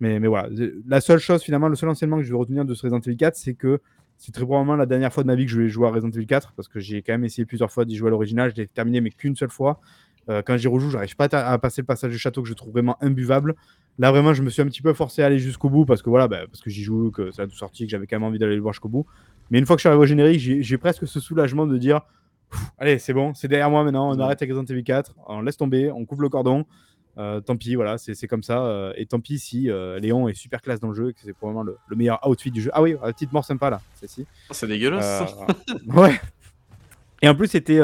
Mais, 0.00 0.18
mais 0.18 0.26
voilà, 0.26 0.48
la 0.88 1.00
seule 1.00 1.20
chose 1.20 1.42
finalement, 1.42 1.68
le 1.68 1.76
seul 1.76 1.88
enseignement 1.88 2.16
que 2.16 2.24
je 2.24 2.32
vais 2.32 2.38
retenir 2.38 2.64
de 2.64 2.74
ce 2.74 2.82
Resident 2.82 2.98
Evil 2.98 3.16
4 3.16 3.36
c'est 3.36 3.54
que 3.54 3.80
c'est 4.18 4.32
très 4.32 4.44
probablement 4.44 4.74
la 4.74 4.86
dernière 4.86 5.12
fois 5.12 5.22
de 5.22 5.28
ma 5.28 5.36
vie 5.36 5.44
que 5.46 5.52
je 5.52 5.60
vais 5.60 5.68
jouer 5.68 5.86
à 5.86 5.90
Resident 5.90 6.10
Evil 6.10 6.26
4 6.26 6.54
parce 6.56 6.66
que 6.66 6.80
j'ai 6.80 7.02
quand 7.02 7.12
même 7.12 7.24
essayé 7.24 7.46
plusieurs 7.46 7.70
fois 7.70 7.84
d'y 7.84 7.94
jouer 7.94 8.08
à 8.08 8.10
l'original, 8.10 8.50
je 8.50 8.60
l'ai 8.60 8.66
terminé 8.66 9.00
mais 9.00 9.10
qu'une 9.10 9.36
seule 9.36 9.50
fois. 9.50 9.80
Euh, 10.28 10.42
quand 10.44 10.56
j'y 10.56 10.68
rejoue, 10.68 10.90
j'arrive 10.90 11.16
pas 11.16 11.26
à, 11.32 11.52
à 11.52 11.58
passer 11.58 11.82
le 11.82 11.86
passage 11.86 12.12
du 12.12 12.18
château 12.18 12.42
que 12.42 12.48
je 12.48 12.54
trouve 12.54 12.72
vraiment 12.72 12.96
imbuvable. 13.02 13.54
Là 13.98 14.10
vraiment, 14.10 14.32
je 14.32 14.42
me 14.42 14.50
suis 14.50 14.62
un 14.62 14.66
petit 14.66 14.82
peu 14.82 14.92
forcé 14.94 15.22
à 15.22 15.26
aller 15.26 15.38
jusqu'au 15.38 15.68
bout 15.68 15.84
parce 15.84 16.02
que 16.02 16.08
voilà, 16.10 16.28
bah, 16.28 16.46
parce 16.46 16.62
que 16.62 16.70
j'y 16.70 16.82
joue, 16.82 17.10
que 17.10 17.30
ça 17.30 17.42
a 17.42 17.46
tout 17.46 17.56
sorti, 17.56 17.84
que 17.84 17.90
j'avais 17.90 18.06
quand 18.06 18.16
même 18.16 18.24
envie 18.24 18.38
d'aller 18.38 18.56
le 18.56 18.62
voir 18.62 18.72
jusqu'au 18.72 18.88
bout. 18.88 19.06
Mais 19.50 19.58
une 19.58 19.66
fois 19.66 19.76
que 19.76 19.80
je 19.80 19.82
suis 19.82 19.88
arrivé 19.88 20.02
au 20.02 20.06
générique, 20.06 20.40
j'ai 20.40 20.78
presque 20.78 21.06
ce 21.06 21.20
soulagement 21.20 21.66
de 21.66 21.76
dire 21.78 22.00
allez, 22.78 22.98
c'est 22.98 23.12
bon, 23.12 23.34
c'est 23.34 23.48
derrière 23.48 23.70
moi 23.70 23.84
maintenant, 23.84 24.10
on 24.14 24.18
arrête 24.20 24.40
avec 24.42 24.54
Resident 24.54 24.72
Evil 24.74 24.84
4, 24.84 25.14
on 25.26 25.40
laisse 25.42 25.56
tomber, 25.56 25.90
on 25.90 26.04
coupe 26.04 26.20
le 26.20 26.28
cordon. 26.28 26.64
Euh, 27.18 27.40
tant 27.42 27.56
pis, 27.56 27.74
voilà, 27.74 27.98
c'est 27.98 28.26
comme 28.26 28.42
ça. 28.42 28.64
euh, 28.64 28.94
et 28.96 29.04
tant 29.04 29.20
pis 29.20 29.38
si 29.38 29.70
euh, 29.70 29.98
Léon 30.00 30.28
est 30.28 30.34
super 30.34 30.62
classe 30.62 30.80
dans 30.80 30.88
le 30.88 30.94
jeu 30.94 31.10
et 31.10 31.12
que 31.12 31.20
c'est 31.22 31.34
probablement 31.34 31.62
le, 31.62 31.76
le 31.86 31.96
meilleur 31.96 32.26
outfit 32.26 32.50
du 32.50 32.62
jeu. 32.62 32.70
Ah 32.72 32.80
oui, 32.80 32.94
petite 32.94 33.32
mort 33.32 33.44
sympa 33.44 33.68
là, 33.68 33.82
celle-ci. 33.94 34.26
C'est 34.50 34.66
dégueulasse. 34.66 35.30
Ouais. 35.88 36.18
Et 37.20 37.28
en 37.28 37.34
plus, 37.34 37.48
c'était 37.48 37.80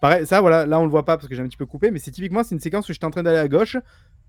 pareil. 0.00 0.24
Ça, 0.26 0.40
voilà, 0.40 0.66
là 0.66 0.78
on 0.78 0.84
le 0.84 0.90
voit 0.90 1.04
pas 1.04 1.16
parce 1.16 1.28
que 1.28 1.34
j'ai 1.34 1.42
un 1.42 1.48
petit 1.48 1.56
peu 1.56 1.66
coupé, 1.66 1.90
mais 1.90 1.98
c'est 1.98 2.12
typiquement 2.12 2.42
c'est 2.44 2.54
une 2.54 2.60
séquence 2.60 2.88
où 2.88 2.92
j'étais 2.92 3.04
en 3.04 3.10
train 3.10 3.22
d'aller 3.22 3.38
à 3.38 3.48
gauche 3.48 3.76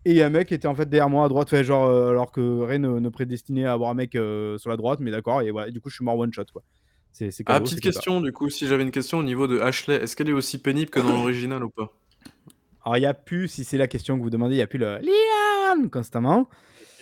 et 0.06 0.11
il 0.11 0.18
y 0.18 0.22
a 0.22 0.28
un 0.28 0.30
mec 0.30 0.48
qui 0.48 0.53
était 0.53 0.68
en 0.68 0.76
fait 0.76 0.90
derrière 0.90 1.10
moi 1.10 1.26
à 1.26 1.30
droite, 1.30 1.49
fait 1.49 1.64
genre 1.64 1.86
euh, 1.86 2.10
alors 2.10 2.32
que 2.32 2.61
rien 2.61 2.80
ne, 2.80 2.99
ne 2.99 3.10
prédestinait 3.10 3.65
à 3.65 3.73
avoir 3.73 3.91
un 3.91 3.94
mec 3.94 4.15
euh, 4.15 4.57
sur 4.57 4.69
la 4.69 4.78
droite, 4.78 4.99
mais 4.99 5.11
d'accord. 5.11 5.41
Et 5.41 5.52
voilà, 5.52 5.68
et 5.68 5.72
du 5.72 5.82
coup, 5.82 5.90
je 5.90 5.95
suis 5.95 6.06
mort 6.06 6.18
one 6.18 6.34
shot 6.34 6.45
quoi. 6.52 6.64
C'est 7.11 7.32
c'est 7.32 7.44
Ah, 7.48 7.60
petite 7.60 7.82
question, 7.82 8.22
du 8.22 8.32
coup, 8.32 8.49
si 8.49 8.68
j'avais 8.68 8.84
une 8.84 8.91
question 8.91 9.19
au 9.19 9.23
niveau 9.23 9.48
de 9.48 9.60
Ashley, 9.60 9.95
est-ce 9.95 10.15
qu'elle 10.15 10.30
est 10.30 10.34
aussi 10.34 10.57
pénible 10.57 10.90
que 10.90 10.99
dans 10.99 11.10
l'original 11.18 11.64
ou 11.64 11.69
pas? 11.69 11.91
Alors, 12.84 12.98
il 12.98 13.02
n'y 13.02 13.06
a 13.06 13.14
plus, 13.14 13.48
si 13.48 13.64
c'est 13.64 13.78
la 13.78 13.88
question 13.88 14.18
que 14.18 14.23
vous 14.23 14.30
demandez, 14.30 14.56
il 14.56 14.57
n'y 14.57 14.64
a 14.64 14.68
plus 14.68 14.80
le 14.80 14.98
Liane 14.98 15.90
constamment. 15.90 16.48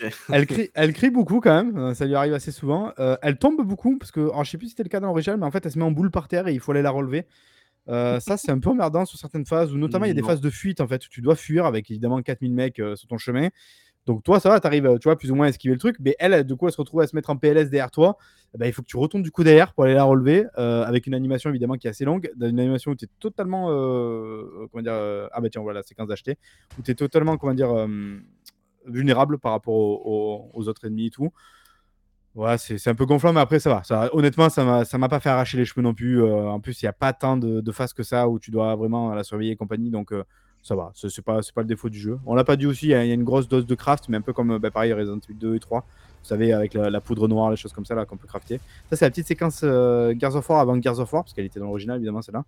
Elle 0.32 0.48
crie, 0.48 0.70
elle 0.76 0.94
crie 0.94 1.10
beaucoup 1.10 1.42
quand 1.42 1.54
même, 1.54 1.78
euh, 1.78 1.94
ça 1.94 2.06
lui 2.06 2.16
arrive 2.16 2.34
assez 2.34 2.54
souvent. 2.54 2.94
Euh, 3.00 3.18
elle 3.22 3.38
tombe 3.38 3.62
beaucoup, 3.68 3.98
parce 3.98 4.12
que, 4.12 4.22
alors 4.22 4.46
je 4.46 4.52
sais 4.52 4.58
plus 4.58 4.68
si 4.68 4.70
c'était 4.72 4.84
le 4.84 4.90
cas 4.90 5.02
dans 5.02 5.08
l'original, 5.08 5.38
mais 5.38 5.46
en 5.46 5.52
fait 5.52 5.66
elle 5.66 5.74
se 5.74 5.78
met 5.78 5.84
en 5.84 5.92
boule 5.92 6.10
par 6.10 6.30
terre 6.30 6.48
et 6.48 6.54
il 6.54 6.62
faut 6.62 6.72
aller 6.72 6.82
la 6.82 6.90
relever. 6.90 7.26
Euh, 7.88 8.20
ça, 8.20 8.38
c'est 8.38 8.52
un 8.52 8.60
peu 8.60 8.70
emmerdant 8.70 9.06
sur 9.06 9.18
certaines 9.18 9.46
phases, 9.46 9.74
où 9.74 9.78
notamment 9.78 10.06
il 10.06 10.10
y 10.10 10.12
a 10.12 10.16
des 10.16 10.22
phases 10.22 10.42
de 10.42 10.50
fuite 10.50 10.82
en 10.82 10.88
fait, 10.88 11.06
où 11.06 11.10
tu 11.10 11.22
dois 11.22 11.36
fuir 11.36 11.66
avec 11.66 11.90
évidemment 11.90 12.22
4000 12.22 12.54
mecs 12.54 12.80
euh, 12.80 12.96
sur 12.96 13.08
ton 13.08 13.18
chemin. 13.18 13.50
Donc 14.06 14.24
toi, 14.24 14.40
ça 14.40 14.50
va, 14.50 14.60
t'arrives, 14.60 14.86
euh, 14.86 14.98
tu 14.98 15.08
vois, 15.08 15.18
plus 15.18 15.32
ou 15.32 15.36
moins 15.36 15.48
à 15.48 15.50
esquiver 15.50 15.74
le 15.74 15.80
truc, 15.80 15.98
mais 16.00 16.16
elle, 16.20 16.44
du 16.44 16.56
coup, 16.56 16.68
elle 16.68 16.72
se 16.72 16.78
retrouve 16.78 17.02
à 17.02 17.08
se 17.08 17.16
mettre 17.16 17.30
en 17.30 17.38
PLS 17.38 17.70
derrière 17.70 17.92
toi. 17.92 18.18
Eh 18.56 18.58
ben, 18.58 18.66
il 18.66 18.74
faut 18.74 18.82
que 18.82 18.88
tu 18.88 18.98
retournes 18.98 19.22
du 19.22 19.32
coup 19.32 19.44
derrière 19.44 19.74
pour 19.74 19.84
aller 19.84 19.94
la 19.94 20.04
relever, 20.04 20.46
euh, 20.58 20.84
avec 20.84 21.06
une 21.06 21.14
animation 21.14 21.50
évidemment 21.50 21.76
qui 21.76 21.88
est 21.88 21.90
assez 21.92 22.06
longue, 22.06 22.32
dans 22.36 22.48
une 22.48 22.60
animation 22.60 22.92
où 22.92 22.96
tu 22.96 23.06
es 23.06 23.10
totalement, 23.20 23.68
comment 24.72 24.82
dire, 24.82 25.30
ah 25.32 25.42
bah 25.42 25.50
tiens, 25.52 25.62
voilà, 25.62 25.84
séquence 25.84 26.08
d'acheter, 26.08 26.38
où 26.78 26.82
tu 26.82 26.92
es 26.92 26.96
totalement, 26.96 27.38
comment 27.38 27.54
dire, 27.54 27.88
vulnérable 28.86 29.38
par 29.38 29.52
rapport 29.52 29.76
aux 29.76 30.68
autres 30.68 30.86
ennemis 30.86 31.08
et 31.08 31.12
tout. 31.12 31.32
Ouais, 32.40 32.58
c'est 32.58 32.88
un 32.88 32.96
peu 32.96 33.06
gonflant, 33.06 33.34
mais 33.34 33.42
après 33.42 33.60
ça 33.60 33.70
va. 33.70 33.84
Ça, 33.84 34.10
honnêtement, 34.14 34.48
ça 34.48 34.64
m'a 34.64 35.10
pas 35.10 35.20
fait 35.20 35.28
arracher 35.28 35.58
les 35.58 35.66
cheveux 35.66 35.82
non 35.82 35.94
plus. 35.94 36.24
euh, 36.24 36.48
en 36.48 36.62
plus, 36.62 36.82
il 36.82 36.86
n'y 36.86 36.90
a 36.90 36.94
pas 36.94 37.12
tant 37.12 37.36
de, 37.36 37.60
de 37.60 37.72
phases 37.74 37.92
que 37.92 38.02
ça 38.02 38.30
où 38.30 38.40
tu 38.40 38.50
dois 38.50 38.78
vraiment 38.78 39.14
la 39.14 39.26
surveiller 39.26 39.52
et 39.52 39.56
compagnie, 39.58 39.90
donc 39.90 40.14
euh, 40.14 40.24
ça 40.64 40.74
va. 40.74 40.90
C'est 40.96 41.10
c'est 41.10 41.22
pas, 41.22 41.42
pas 41.54 41.62
le 41.64 41.68
défaut 41.68 41.90
du 41.90 42.00
jeu. 42.00 42.18
On 42.26 42.36
l'a 42.36 42.46
pas 42.46 42.56
dit 42.56 42.66
aussi, 42.66 42.86
il 42.86 42.92
y, 42.92 42.94
a 42.94 43.04
une 43.04 43.26
grosse 43.26 43.50
dose 43.50 43.66
de 43.66 43.76
craft, 43.76 44.08
mais 44.08 44.16
un 44.16 44.22
peu 44.22 44.32
comme 44.32 44.52
euh, 44.52 44.60
bah, 44.60 44.72
pareil 44.72 44.94
Resident 44.94 45.18
Evil 45.18 45.38
2 45.38 45.56
et 45.56 45.60
3. 45.60 45.82
Vous 45.82 46.28
savez, 46.30 46.54
avec 46.54 46.76
la, 46.76 47.02
poudre 47.02 47.28
noire, 47.28 47.52
les 47.52 47.58
choses 47.58 47.74
comme 47.74 47.84
ça 47.84 47.94
là 47.94 48.06
qu'on 48.06 48.16
peut 48.16 48.28
crafter. 48.28 48.62
Ça, 48.90 48.96
c'est 48.96 49.04
la 49.04 49.12
petite 49.12 49.28
séquence 49.28 49.60
euh, 49.66 50.14
Gears 50.18 50.38
of 50.38 50.50
War 50.50 50.62
avant 50.62 50.82
Gears 50.82 51.00
of 51.00 51.12
War, 51.12 51.26
parce 51.26 51.34
qu'elle 51.34 51.46
était 51.46 51.60
dans 51.60 51.66
l'original 51.66 51.98
évidemment, 51.98 52.22
celle-là, 52.22 52.46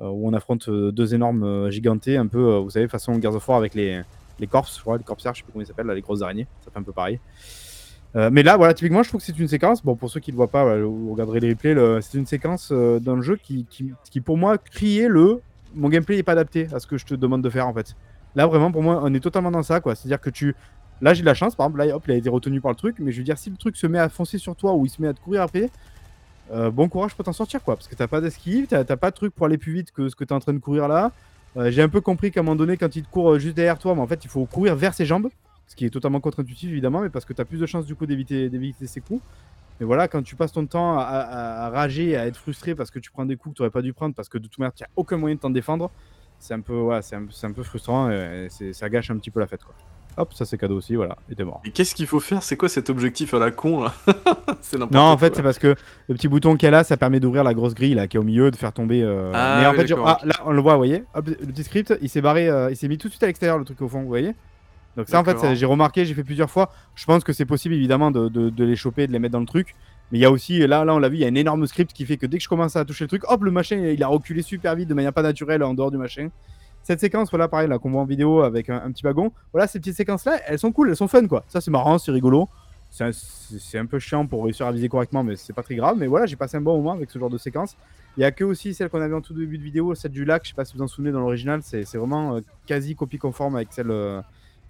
où 0.00 0.28
on 0.28 0.34
affronte 0.34 0.68
deux 0.68 1.14
énormes 1.14 1.70
gigantés, 1.70 2.18
un 2.18 2.26
peu, 2.26 2.56
vous 2.56 2.70
savez, 2.70 2.88
façon 2.88 3.18
Gears 3.18 3.36
of 3.36 3.48
War 3.48 3.56
avec 3.56 3.74
les, 3.74 4.02
les 4.38 4.46
corps, 4.46 4.66
je 4.66 4.80
crois, 4.80 4.98
les 4.98 5.04
corpsières, 5.04 5.34
je 5.34 5.38
sais 5.38 5.44
plus 5.44 5.52
comment 5.52 5.62
ils 5.62 5.66
s'appellent, 5.66 5.86
les 5.86 6.00
grosses 6.02 6.22
araignées. 6.22 6.46
Ça 6.64 6.70
fait 6.70 6.78
un 6.78 6.82
peu 6.82 6.92
pareil. 6.92 7.18
Euh, 8.14 8.28
mais 8.32 8.42
là, 8.42 8.56
voilà, 8.56 8.74
typiquement, 8.74 9.02
je 9.02 9.08
trouve 9.08 9.20
que 9.20 9.26
c'est 9.26 9.38
une 9.38 9.48
séquence. 9.48 9.82
Bon, 9.82 9.96
pour 9.96 10.10
ceux 10.10 10.20
qui 10.20 10.30
ne 10.30 10.34
le 10.34 10.36
voient 10.36 10.50
pas, 10.50 10.64
voilà, 10.64 10.82
vous 10.82 11.12
regarderez 11.12 11.40
les 11.40 11.50
replays. 11.50 11.74
C'est 12.02 12.18
une 12.18 12.26
séquence 12.26 12.70
euh, 12.72 13.00
dans 13.00 13.16
le 13.16 13.22
jeu 13.22 13.38
qui, 13.42 13.66
qui, 13.68 14.20
pour 14.20 14.36
moi, 14.36 14.58
criait 14.58 15.08
le 15.08 15.40
mon 15.74 15.88
gameplay 15.88 16.16
n'est 16.16 16.22
pas 16.22 16.32
adapté 16.32 16.68
à 16.72 16.80
ce 16.80 16.86
que 16.86 16.98
je 16.98 17.04
te 17.04 17.14
demande 17.14 17.42
de 17.42 17.50
faire 17.50 17.66
en 17.66 17.74
fait. 17.74 17.96
Là, 18.34 18.46
vraiment, 18.46 18.72
pour 18.72 18.82
moi, 18.82 19.00
on 19.02 19.12
est 19.12 19.20
totalement 19.20 19.50
dans 19.50 19.62
ça, 19.62 19.80
quoi. 19.80 19.94
C'est-à-dire 19.94 20.20
que 20.20 20.30
tu. 20.30 20.54
Là, 21.00 21.14
j'ai 21.14 21.22
de 21.22 21.26
la 21.26 21.34
chance, 21.34 21.54
par 21.56 21.66
exemple, 21.66 21.84
là, 21.84 21.96
hop, 21.96 22.04
il 22.06 22.12
a 22.12 22.16
été 22.16 22.28
retenu 22.28 22.60
par 22.60 22.70
le 22.70 22.76
truc, 22.76 22.96
mais 23.00 23.10
je 23.10 23.18
veux 23.18 23.24
dire, 23.24 23.36
si 23.36 23.50
le 23.50 23.56
truc 23.56 23.76
se 23.76 23.86
met 23.86 23.98
à 23.98 24.08
foncer 24.08 24.38
sur 24.38 24.54
toi 24.54 24.72
ou 24.74 24.86
il 24.86 24.88
se 24.88 25.02
met 25.02 25.08
à 25.08 25.12
te 25.12 25.20
courir 25.20 25.42
après, 25.42 25.68
euh, 26.52 26.70
bon 26.70 26.88
courage 26.88 27.14
pour 27.14 27.24
t'en 27.24 27.32
sortir, 27.32 27.62
quoi. 27.62 27.76
Parce 27.76 27.88
que 27.88 27.94
t'as 27.94 28.06
pas 28.06 28.20
d'esquive, 28.20 28.66
t'as 28.66 28.84
t'as 28.84 28.96
pas 28.96 29.10
de 29.10 29.16
truc 29.16 29.34
pour 29.34 29.46
aller 29.46 29.58
plus 29.58 29.72
vite 29.72 29.90
que 29.90 30.08
ce 30.08 30.14
que 30.16 30.24
t'es 30.24 30.32
en 30.32 30.40
train 30.40 30.52
de 30.52 30.58
courir 30.58 30.88
là. 30.88 31.12
Euh, 31.56 31.70
j'ai 31.70 31.82
un 31.82 31.88
peu 31.88 32.00
compris 32.00 32.30
qu'à 32.30 32.40
un 32.40 32.42
moment 32.42 32.56
donné, 32.56 32.76
quand 32.76 32.94
il 32.96 33.02
te 33.02 33.10
court 33.10 33.32
euh, 33.32 33.38
juste 33.38 33.56
derrière 33.56 33.78
toi, 33.78 33.94
mais 33.94 34.00
en 34.00 34.06
fait, 34.06 34.24
il 34.24 34.30
faut 34.30 34.46
courir 34.46 34.74
vers 34.76 34.94
ses 34.94 35.04
jambes, 35.04 35.28
ce 35.72 35.76
qui 35.76 35.86
est 35.86 35.90
totalement 35.90 36.20
contre-intuitif 36.20 36.68
évidemment, 36.70 37.00
mais 37.00 37.08
parce 37.08 37.24
que 37.24 37.32
t'as 37.32 37.46
plus 37.46 37.58
de 37.58 37.64
chances 37.64 37.86
du 37.86 37.94
coup 37.94 38.04
d'éviter 38.04 38.50
ses 38.86 39.00
coups. 39.00 39.22
Mais 39.80 39.86
voilà, 39.86 40.06
quand 40.06 40.22
tu 40.22 40.36
passes 40.36 40.52
ton 40.52 40.66
temps 40.66 40.98
à, 40.98 41.02
à- 41.02 41.64
à 41.66 41.70
rager, 41.70 42.14
à 42.14 42.26
être 42.26 42.36
frustré 42.36 42.74
parce 42.74 42.90
que 42.90 42.98
tu 42.98 43.10
prends 43.10 43.24
des 43.24 43.36
coups 43.36 43.54
que 43.54 43.56
tu 43.56 43.62
n'aurais 43.62 43.70
pas 43.70 43.80
dû 43.80 43.94
prendre, 43.94 44.14
parce 44.14 44.28
que 44.28 44.36
de 44.36 44.44
toute 44.48 44.58
manière, 44.58 44.74
tu 44.74 44.82
n'as 44.82 44.88
aucun 44.96 45.16
moyen 45.16 45.34
de 45.36 45.40
t'en 45.40 45.48
défendre, 45.48 45.90
c'est 46.38 46.52
un, 46.52 46.60
peu, 46.60 46.78
ouais, 46.78 47.00
un, 47.12 47.24
un 47.48 47.52
peu 47.52 47.62
frustrant 47.62 48.10
et, 48.10 48.48
ça 48.72 48.90
gâche 48.90 49.10
un 49.10 49.16
petit 49.16 49.30
peu 49.30 49.40
la 49.40 49.46
fête. 49.46 49.64
Quoi. 49.64 49.74
Hop, 50.18 50.34
ça 50.34 50.44
c'est 50.44 50.58
cadeau 50.58 50.76
aussi, 50.76 50.94
voilà, 50.94 51.16
et 51.30 51.34
t'es 51.34 51.42
mort. 51.42 51.62
Et 51.64 51.70
qu'est-ce 51.70 51.94
qu'il 51.94 52.06
faut 52.06 52.20
faire? 52.20 52.42
C'est 52.42 52.58
quoi 52.58 52.68
cet 52.68 52.90
objectif 52.90 53.32
à 53.32 53.38
la 53.38 53.50
con 53.50 53.82
là? 53.84 53.94
C'est 54.60 54.76
n'importe 54.76 54.92
Non, 54.92 55.00
en 55.04 55.16
fait, 55.16 55.34
c'est 55.34 55.42
parce 55.42 55.58
que 55.58 55.74
le 56.08 56.14
petit 56.14 56.28
bouton 56.28 56.56
qu'elle 56.56 56.74
a, 56.74 56.84
ça 56.84 56.98
permet 56.98 57.18
d'ouvrir 57.18 57.44
la 57.44 57.54
grosse 57.54 57.74
grille 57.74 57.94
là, 57.94 58.06
qui 58.06 58.18
est 58.18 58.20
au 58.20 58.24
milieu, 58.24 58.50
de 58.50 58.56
faire 58.56 58.74
tomber. 58.74 59.02
euh, 59.02 59.32
Ah 59.34 59.56
Mais 59.58 59.66
en 59.66 59.70
oui, 59.70 59.76
fait, 59.78 59.86
genre- 59.86 60.06
ah, 60.06 60.18
là, 60.22 60.34
on 60.44 60.52
le 60.52 60.60
voit, 60.60 60.74
vous 60.74 60.80
voyez, 60.80 61.02
hop, 61.14 61.26
le 61.28 61.34
petit 61.46 61.64
script, 61.64 61.94
il 62.02 62.10
s'est 62.10 62.20
barré, 62.20 62.46
euh, 62.48 62.70
il 62.70 62.76
s'est 62.76 62.88
mis 62.88 62.98
tout 62.98 63.08
de 63.08 63.12
suite 63.12 63.22
à 63.22 63.26
l'extérieur, 63.26 63.56
le 63.58 63.64
truc 63.64 63.80
au 63.80 63.88
fond, 63.88 64.02
vous 64.02 64.06
voyez? 64.08 64.34
Donc, 64.96 65.08
ça, 65.08 65.20
en 65.20 65.24
fait, 65.24 65.54
j'ai 65.54 65.66
remarqué, 65.66 66.04
j'ai 66.04 66.14
fait 66.14 66.24
plusieurs 66.24 66.50
fois. 66.50 66.70
Je 66.94 67.04
pense 67.06 67.24
que 67.24 67.32
c'est 67.32 67.46
possible 67.46 67.74
évidemment 67.74 68.10
de, 68.10 68.28
de- 68.28 68.50
de 68.50 68.64
les 68.64 68.76
choper, 68.76 69.06
de 69.06 69.12
les 69.12 69.18
mettre 69.18 69.32
dans 69.32 69.40
le 69.40 69.46
truc. 69.46 69.74
Mais 70.10 70.18
il 70.18 70.20
y 70.20 70.24
a 70.26 70.30
aussi, 70.30 70.58
là, 70.66 70.84
là 70.84 70.94
on 70.94 70.98
l'a 70.98 71.08
vu, 71.08 71.16
il 71.16 71.20
y 71.20 71.24
a 71.24 71.28
un 71.28 71.34
énorme 71.34 71.66
script 71.66 71.92
qui 71.94 72.04
fait 72.04 72.18
que 72.18 72.26
dès 72.26 72.36
que 72.36 72.42
je 72.44 72.48
commence 72.48 72.76
à 72.76 72.84
toucher 72.84 73.04
le 73.04 73.08
truc, 73.08 73.22
hop, 73.30 73.42
le 73.42 73.50
machin, 73.50 73.76
il 73.76 74.02
a 74.02 74.08
reculé 74.08 74.42
super 74.42 74.74
vite 74.76 74.88
de 74.88 74.94
manière 74.94 75.12
pas 75.14 75.22
naturelle 75.22 75.62
en 75.62 75.72
dehors 75.72 75.90
du 75.90 75.96
machin. 75.96 76.28
Cette 76.82 77.00
séquence, 77.00 77.30
voilà, 77.30 77.48
pareil, 77.48 77.68
là, 77.68 77.78
qu'on 77.78 77.90
voit 77.90 78.02
en 78.02 78.04
vidéo 78.04 78.42
avec 78.42 78.68
un, 78.68 78.82
un 78.84 78.90
petit 78.92 79.04
wagon, 79.04 79.32
voilà, 79.52 79.66
ces 79.66 79.78
petites 79.78 79.96
séquences-là, 79.96 80.40
elles 80.46 80.58
sont 80.58 80.72
cool, 80.72 80.90
elles 80.90 80.96
sont 80.96 81.08
fun, 81.08 81.26
quoi. 81.26 81.44
Ça, 81.48 81.60
c'est 81.62 81.70
marrant, 81.70 81.96
c'est 81.96 82.10
rigolo. 82.12 82.48
C'est 82.90 83.04
un, 83.04 83.80
un 83.80 83.86
peu 83.86 83.98
chiant 83.98 84.26
pour 84.26 84.44
réussir 84.44 84.66
à 84.66 84.72
viser 84.72 84.90
correctement, 84.90 85.24
mais 85.24 85.36
c'est 85.36 85.54
pas 85.54 85.62
très 85.62 85.76
grave. 85.76 85.96
Mais 85.98 86.06
voilà, 86.06 86.26
j'ai 86.26 86.36
passé 86.36 86.58
un 86.58 86.60
bon 86.60 86.76
moment 86.76 86.92
avec 86.92 87.10
ce 87.10 87.18
genre 87.18 87.30
de 87.30 87.38
séquence. 87.38 87.74
Il 88.18 88.20
y 88.20 88.24
a 88.24 88.32
que 88.32 88.44
aussi 88.44 88.74
celle 88.74 88.90
qu'on 88.90 89.00
avait 89.00 89.14
en 89.14 89.22
tout 89.22 89.32
début 89.32 89.56
de 89.56 89.62
vidéo, 89.62 89.94
celle 89.94 90.10
du 90.10 90.26
lac, 90.26 90.42
je 90.44 90.50
sais 90.50 90.54
pas 90.54 90.66
si 90.66 90.76
vous 90.76 90.82
en 90.82 90.86
souvenez 90.86 91.10
dans 91.10 91.20
l'original, 91.20 91.60
c'est 91.62 91.84
c'est 91.86 91.96
vraiment 91.96 92.36
euh, 92.36 92.40
quasi 92.66 92.94
copie 92.94 93.16
conforme 93.16 93.56
avec 93.56 93.68
celle, 93.72 93.90
euh, 93.90 94.20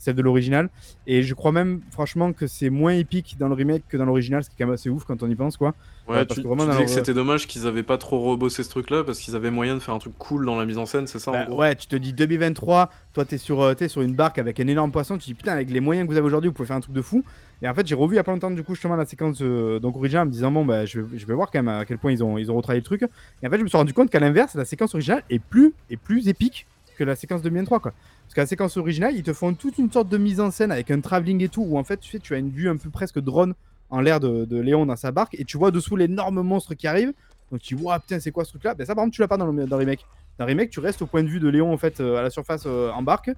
celle 0.02 0.14
de 0.16 0.22
l'original. 0.22 0.68
Et 1.06 1.22
je 1.22 1.34
crois 1.34 1.52
même, 1.52 1.80
franchement, 1.90 2.32
que 2.32 2.46
c'est 2.46 2.70
moins 2.70 2.92
épique 2.94 3.36
dans 3.38 3.48
le 3.48 3.54
remake 3.54 3.84
que 3.88 3.96
dans 3.96 4.04
l'original, 4.04 4.42
ce 4.44 4.50
qui 4.50 4.54
est 4.54 4.58
quand 4.58 4.66
même 4.66 4.74
assez 4.74 4.90
ouf 4.90 5.04
quand 5.04 5.22
on 5.22 5.30
y 5.30 5.34
pense, 5.34 5.56
quoi. 5.56 5.74
Ouais, 6.08 6.16
Ouais, 6.16 6.24
parce 6.26 6.38
tu, 6.38 6.42
que 6.42 6.48
vraiment, 6.48 6.64
tu 6.64 6.84
que 6.84 6.90
c'était 6.90 7.14
dommage 7.14 7.46
qu'ils 7.46 7.66
avaient 7.66 7.84
pas 7.84 7.96
trop 7.98 8.20
rebossé 8.20 8.64
ce 8.64 8.70
truc-là 8.70 9.04
parce 9.04 9.20
qu'ils 9.20 9.36
avaient 9.36 9.50
moyen 9.52 9.74
de 9.74 9.80
faire 9.80 9.94
un 9.94 9.98
truc 9.98 10.14
cool 10.18 10.44
dans 10.44 10.58
la 10.58 10.66
mise 10.66 10.78
en 10.78 10.84
scène, 10.86 11.06
c'est 11.06 11.20
ça 11.20 11.30
en 11.30 11.34
Bah, 11.34 11.44
gros? 11.44 11.58
ouais, 11.60 11.76
tu 11.76 11.86
te 11.86 11.94
dis 11.96 12.12
2023, 12.12 12.90
toi 13.12 13.24
t'es 13.24 13.38
sur, 13.38 13.62
euh, 13.62 13.74
t'es 13.74 13.88
sur 13.88 14.02
une 14.02 14.14
barque 14.14 14.38
avec 14.38 14.58
un 14.58 14.66
énorme 14.66 14.90
poisson, 14.90 15.14
tu 15.14 15.20
te 15.20 15.24
dis 15.26 15.34
putain, 15.34 15.52
avec 15.52 15.70
les 15.70 15.80
moyens 15.80 16.06
que 16.06 16.12
vous 16.12 16.18
avez 16.18 16.26
aujourd'hui, 16.26 16.48
vous 16.48 16.54
pouvez 16.54 16.66
faire 16.66 16.76
un 16.76 16.80
truc 16.80 16.94
de 16.94 17.02
fou. 17.02 17.24
Et 17.62 17.68
en 17.68 17.74
fait, 17.74 17.86
j'ai 17.86 17.94
revu 17.94 18.14
il 18.14 18.16
y 18.16 18.18
a 18.18 18.24
pas 18.24 18.32
longtemps 18.32 18.50
du 18.50 18.64
coup 18.64 18.74
justement 18.74 18.96
la 18.96 19.06
séquence 19.06 19.38
euh, 19.42 19.78
donc 19.78 19.96
originale 19.96 20.24
en 20.24 20.26
me 20.26 20.32
disant 20.32 20.50
bon, 20.50 20.64
bah, 20.64 20.84
je, 20.84 21.00
vais, 21.00 21.18
je 21.18 21.24
vais 21.26 21.34
voir 21.34 21.50
quand 21.52 21.62
même 21.62 21.68
à 21.68 21.84
quel 21.84 21.98
point 21.98 22.10
ils 22.10 22.22
ont, 22.24 22.36
ils 22.36 22.50
ont 22.50 22.56
retravaillé 22.56 22.80
le 22.80 22.84
truc. 22.84 23.02
Et 23.42 23.46
en 23.46 23.50
fait, 23.50 23.58
je 23.58 23.62
me 23.62 23.68
suis 23.68 23.78
rendu 23.78 23.94
compte 23.94 24.10
qu'à 24.10 24.18
l'inverse, 24.20 24.54
la 24.56 24.64
séquence 24.64 24.94
originale 24.94 25.22
est 25.30 25.38
plus, 25.38 25.72
est 25.88 25.96
plus 25.96 26.26
épique 26.28 26.66
que 27.02 27.08
la 27.08 27.16
séquence 27.16 27.42
2023 27.42 27.80
quoi. 27.80 27.92
Parce 28.24 28.34
que 28.34 28.40
la 28.40 28.46
séquence 28.46 28.76
originale, 28.76 29.14
ils 29.16 29.22
te 29.22 29.32
font 29.32 29.54
toute 29.54 29.78
une 29.78 29.90
sorte 29.90 30.08
de 30.08 30.18
mise 30.18 30.40
en 30.40 30.50
scène 30.50 30.70
avec 30.70 30.90
un 30.90 31.00
travelling 31.00 31.42
et 31.42 31.48
tout, 31.48 31.62
où 31.62 31.78
en 31.78 31.84
fait, 31.84 31.98
tu 31.98 32.10
sais, 32.10 32.18
tu 32.18 32.34
as 32.34 32.38
une 32.38 32.50
vue 32.50 32.68
un 32.68 32.76
peu 32.76 32.90
presque 32.90 33.18
drone 33.18 33.54
en 33.90 34.00
l'air 34.00 34.20
de, 34.20 34.44
de 34.44 34.60
Léon 34.60 34.86
dans 34.86 34.96
sa 34.96 35.10
barque, 35.10 35.34
et 35.38 35.44
tu 35.44 35.58
vois 35.58 35.70
dessous 35.70 35.96
l'énorme 35.96 36.40
monstre 36.42 36.74
qui 36.74 36.86
arrive. 36.86 37.12
Donc 37.50 37.60
tu 37.60 37.74
waouh, 37.74 37.98
putain, 38.00 38.20
c'est 38.20 38.30
quoi 38.30 38.44
ce 38.44 38.50
truc-là? 38.50 38.74
Ben 38.74 38.86
ça, 38.86 38.94
par 38.94 39.04
contre, 39.04 39.14
tu 39.14 39.20
l'as 39.20 39.28
pas 39.28 39.36
dans 39.36 39.46
le, 39.46 39.66
dans 39.66 39.76
remake. 39.76 40.06
Dans 40.38 40.46
le 40.46 40.50
remake, 40.50 40.70
tu 40.70 40.80
restes 40.80 41.02
au 41.02 41.06
point 41.06 41.22
de 41.22 41.28
vue 41.28 41.40
de 41.40 41.48
Léon, 41.48 41.72
en 41.72 41.76
fait, 41.76 42.00
euh, 42.00 42.16
à 42.16 42.22
la 42.22 42.30
surface 42.30 42.64
euh, 42.66 42.90
en 42.90 43.02
barque. 43.02 43.30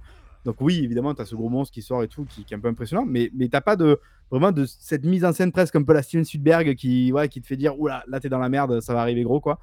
Donc 0.44 0.56
oui, 0.60 0.84
évidemment, 0.84 1.14
tu 1.14 1.22
as 1.22 1.24
ce 1.24 1.34
gros 1.34 1.48
monstre 1.48 1.72
qui 1.72 1.82
sort 1.82 2.02
et 2.02 2.08
tout, 2.08 2.24
qui, 2.24 2.44
qui 2.44 2.54
est 2.54 2.56
un 2.56 2.60
peu 2.60 2.68
impressionnant, 2.68 3.04
mais, 3.06 3.30
mais 3.34 3.48
t'as 3.48 3.62
pas 3.62 3.76
de 3.76 3.98
vraiment 4.30 4.52
de 4.52 4.64
cette 4.66 5.04
mise 5.04 5.24
en 5.24 5.32
scène 5.32 5.52
presque 5.52 5.76
un 5.76 5.82
peu 5.82 5.92
la 5.92 6.02
Steven 6.02 6.24
Spielberg 6.24 6.74
qui, 6.74 7.12
ouais, 7.12 7.28
qui 7.28 7.40
te 7.40 7.46
fait 7.46 7.56
dire, 7.56 7.78
oula, 7.78 8.04
là, 8.08 8.20
t'es 8.20 8.28
dans 8.28 8.38
la 8.38 8.48
merde, 8.48 8.80
ça 8.80 8.92
va 8.92 9.00
arriver 9.00 9.22
gros, 9.22 9.40
quoi. 9.40 9.58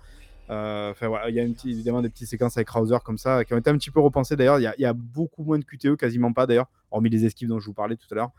Euh, 0.52 0.94
il 1.30 1.36
y 1.36 1.40
a 1.40 1.44
évidemment 1.44 2.02
des 2.02 2.10
petites 2.10 2.28
séquences 2.28 2.58
avec 2.58 2.68
Krauser 2.68 2.98
comme 3.06 3.18
ça 3.18 3.46
qui 3.46 3.54
ont 3.54 3.58
été 3.58 3.70
un 3.70 3.78
petit 3.78 3.92
peu 3.92 4.02
repensées 4.02 4.36
d'ailleurs. 4.36 4.60
Il 4.60 4.76
y, 4.78 4.86
a- 4.86 4.94
beaucoup 4.94 5.44
moins 5.44 5.58
de 5.58 5.64
QTE, 5.64 5.96
quasiment 5.96 6.34
pas 6.34 6.46
d'ailleurs, 6.46 6.68
hormis 6.92 7.10
les 7.10 7.26
esquives 7.26 7.48
dont 7.48 7.60
je 7.60 7.68
vous 7.68 7.74
parlais 7.74 7.96
tout 7.96 8.08
à 8.12 8.16
l'heure. 8.16 8.32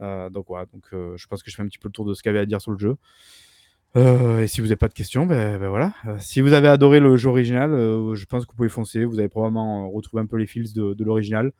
Euh, 0.00 0.30
donc 0.30 0.46
voilà, 0.48 0.66
donc 0.66 0.84
euh, 0.92 1.16
je 1.16 1.26
pense 1.26 1.42
que 1.42 1.50
je 1.50 1.56
fais 1.56 1.62
un 1.62 1.66
petit 1.66 1.78
peu 1.78 1.88
le 1.88 1.92
tour 1.92 2.04
de 2.04 2.14
ce 2.14 2.22
qu'il 2.22 2.30
y 2.30 2.34
avait 2.34 2.40
à 2.40 2.46
dire 2.46 2.60
sur 2.60 2.70
le 2.70 2.78
jeu. 2.78 2.96
Et 3.96 4.46
si 4.46 4.60
vous 4.60 4.68
n'avez 4.68 4.76
pas 4.76 4.86
de 4.86 4.94
questions, 4.94 5.26
ben, 5.26 5.58
ben 5.58 5.68
voilà. 5.68 5.92
Si 6.20 6.40
vous 6.40 6.52
avez 6.52 6.68
adoré 6.68 7.00
le 7.00 7.16
jeu 7.16 7.30
original, 7.30 7.70
je 8.14 8.24
pense 8.26 8.46
que 8.46 8.52
vous 8.52 8.56
pouvez 8.56 8.68
foncer. 8.68 9.04
Vous 9.04 9.18
allez 9.18 9.28
probablement 9.28 9.90
retrouver 9.90 10.22
un 10.22 10.26
peu 10.26 10.36
les 10.36 10.46
fils 10.46 10.72
de, 10.72 10.94
l'original. 11.02 11.50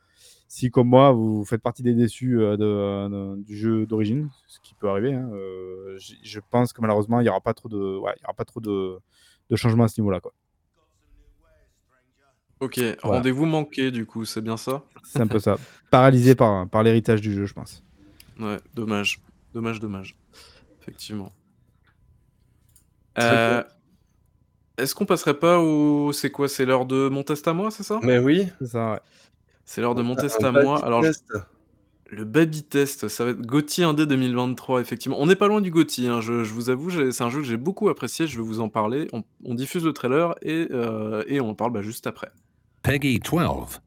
Si, 0.47 0.71
comme 0.71 0.87
moi, 0.87 1.11
vous 1.11 1.43
faites 1.43 1.61
partie 1.61 1.83
des 1.83 1.93
déçus 1.93 2.37
du 2.57 3.57
jeu 3.57 3.85
d'origine, 3.85 4.29
ce 4.47 4.59
qui 4.61 4.73
peut 4.73 4.87
arriver, 4.87 5.13
hein, 5.13 5.29
je 5.97 6.39
pense 6.49 6.71
que 6.71 6.79
malheureusement, 6.79 7.19
il 7.19 7.23
n'y 7.23 7.29
aura 7.29 7.41
pas 7.41 7.53
trop 7.53 7.69
aura 7.73 8.13
pas 8.37 8.45
trop 8.45 8.61
de, 8.61 8.99
de 9.49 9.55
changements 9.55 9.83
à 9.85 9.87
ce 9.87 9.99
niveau-là. 9.99 10.19
quoi. 10.19 10.33
Ok, 12.61 12.79
rendez-vous 13.03 13.45
manqué 13.45 13.89
du 13.89 14.05
coup, 14.05 14.25
c'est 14.25 14.41
bien 14.41 14.57
ça? 14.57 14.83
C'est 15.05 15.21
un 15.21 15.27
peu 15.27 15.39
ça. 15.39 15.57
Paralysé 15.89 16.35
par, 16.35 16.67
par 16.67 16.83
l'héritage 16.83 17.21
du 17.21 17.33
jeu, 17.33 17.45
je 17.45 17.53
pense. 17.53 17.83
Ouais, 18.39 18.57
dommage. 18.73 19.21
Dommage, 19.53 19.79
dommage. 19.79 20.15
Effectivement. 20.81 21.31
Euh, 23.17 23.63
Est-ce 24.77 24.93
qu'on 24.93 25.05
passerait 25.05 25.39
pas 25.39 25.59
au. 25.59 26.11
C'est 26.13 26.31
quoi? 26.31 26.47
C'est 26.49 26.65
l'heure 26.65 26.85
de 26.85 27.09
mon 27.09 27.23
test 27.23 27.47
à 27.47 27.53
moi, 27.53 27.71
c'est 27.71 27.83
ça? 27.83 27.99
Mais 28.03 28.19
oui. 28.19 28.47
C'est 28.59 28.67
ça, 28.67 28.91
ouais. 28.93 28.99
C'est 29.65 29.81
l'heure 29.81 29.95
de 29.95 30.01
mon 30.01 30.15
test 30.15 30.43
Un 30.43 30.47
à 30.55 30.63
moi. 30.63 30.83
Alors, 30.85 31.01
je- 31.03 31.07
test. 31.09 31.33
Le 32.11 32.25
Baby 32.25 32.63
Test, 32.63 33.07
ça 33.07 33.25
va 33.25 33.31
être 33.31 33.41
Gauthier 33.41 33.85
1D 33.85 34.05
2023, 34.05 34.81
effectivement. 34.81 35.17
On 35.19 35.27
n'est 35.27 35.35
pas 35.35 35.47
loin 35.47 35.61
du 35.61 35.71
Gauthier, 35.71 36.07
hein, 36.07 36.21
je, 36.21 36.33
vous 36.33 36.69
avoue, 36.69 36.89
c'est 37.11 37.23
un 37.23 37.29
jeu 37.29 37.39
que 37.39 37.45
j'ai 37.45 37.57
beaucoup 37.57 37.89
apprécié, 37.89 38.27
je 38.27 38.37
vais 38.37 38.43
vous 38.43 38.61
en 38.61 38.69
parler. 38.69 39.07
On, 39.13 39.53
diffuse 39.53 39.83
le 39.83 39.93
trailer 39.93 40.35
et, 40.41 40.67
euh, 40.71 41.23
on 41.41 41.49
en 41.49 41.55
parle 41.55 41.71
bah, 41.71 41.81
juste 41.81 42.07
après. 42.07 42.31
Peggy 42.81 43.19
12. 43.19 43.81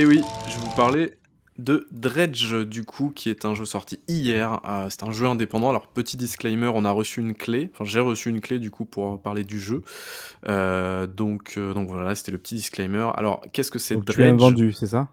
Et 0.00 0.06
oui, 0.06 0.22
je 0.48 0.54
vais 0.54 0.62
vous 0.62 0.76
parler 0.76 1.18
de 1.58 1.86
Dredge, 1.90 2.54
du 2.64 2.84
coup, 2.84 3.12
qui 3.14 3.28
est 3.28 3.44
un 3.44 3.54
jeu 3.54 3.66
sorti 3.66 4.00
hier. 4.08 4.58
Euh, 4.66 4.86
c'est 4.88 5.02
un 5.02 5.10
jeu 5.10 5.26
indépendant. 5.26 5.68
Alors, 5.68 5.88
petit 5.88 6.16
disclaimer, 6.16 6.70
on 6.74 6.86
a 6.86 6.90
reçu 6.90 7.20
une 7.20 7.34
clé. 7.34 7.70
Enfin, 7.74 7.84
j'ai 7.84 8.00
reçu 8.00 8.30
une 8.30 8.40
clé, 8.40 8.58
du 8.58 8.70
coup, 8.70 8.86
pour 8.86 9.20
parler 9.20 9.44
du 9.44 9.60
jeu. 9.60 9.82
Euh, 10.48 11.06
donc, 11.06 11.56
euh, 11.58 11.74
donc 11.74 11.90
voilà, 11.90 12.14
c'était 12.14 12.32
le 12.32 12.38
petit 12.38 12.54
disclaimer. 12.54 13.10
Alors, 13.14 13.42
qu'est-ce 13.52 13.70
que 13.70 13.78
c'est 13.78 13.96
Donc, 13.96 14.06
tu 14.06 14.22
es 14.22 14.24
un 14.24 14.36
Dredge? 14.36 14.40
vendu, 14.40 14.72
c'est 14.72 14.86
ça? 14.86 15.08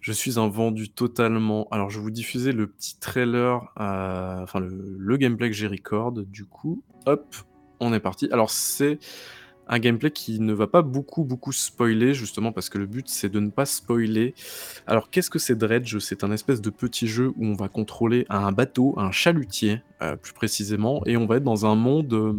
Je 0.00 0.10
suis 0.10 0.40
un 0.40 0.48
vendu 0.48 0.88
totalement. 0.88 1.68
Alors, 1.70 1.90
je 1.90 1.98
vais 1.98 2.02
vous 2.02 2.10
diffuser 2.10 2.50
le 2.50 2.66
petit 2.66 2.98
trailer, 2.98 3.62
enfin, 3.76 4.58
le, 4.58 4.96
le 4.98 5.16
gameplay 5.18 5.50
que 5.50 5.54
j'ai 5.54 5.68
record, 5.68 6.10
du 6.10 6.46
coup. 6.46 6.82
Hop, 7.06 7.32
on 7.78 7.92
est 7.92 8.00
parti. 8.00 8.28
Alors, 8.32 8.50
c'est 8.50 8.98
un 9.66 9.78
gameplay 9.78 10.10
qui 10.10 10.40
ne 10.40 10.52
va 10.52 10.66
pas 10.66 10.82
beaucoup, 10.82 11.24
beaucoup 11.24 11.52
spoiler, 11.52 12.14
justement, 12.14 12.52
parce 12.52 12.68
que 12.68 12.78
le 12.78 12.86
but, 12.86 13.08
c'est 13.08 13.28
de 13.28 13.40
ne 13.40 13.50
pas 13.50 13.66
spoiler. 13.66 14.34
Alors, 14.86 15.10
qu'est-ce 15.10 15.30
que 15.30 15.38
c'est 15.38 15.56
Dredge? 15.56 15.98
C'est 15.98 16.24
un 16.24 16.32
espèce 16.32 16.60
de 16.60 16.70
petit 16.70 17.08
jeu 17.08 17.32
où 17.36 17.46
on 17.46 17.54
va 17.54 17.68
contrôler 17.68 18.26
un 18.28 18.52
bateau, 18.52 18.94
un 18.96 19.10
chalutier, 19.10 19.82
euh, 20.02 20.16
plus 20.16 20.32
précisément, 20.32 21.02
et 21.06 21.16
on 21.16 21.26
va 21.26 21.36
être 21.36 21.44
dans 21.44 21.66
un 21.66 21.74
monde. 21.74 22.12
euh, 22.12 22.32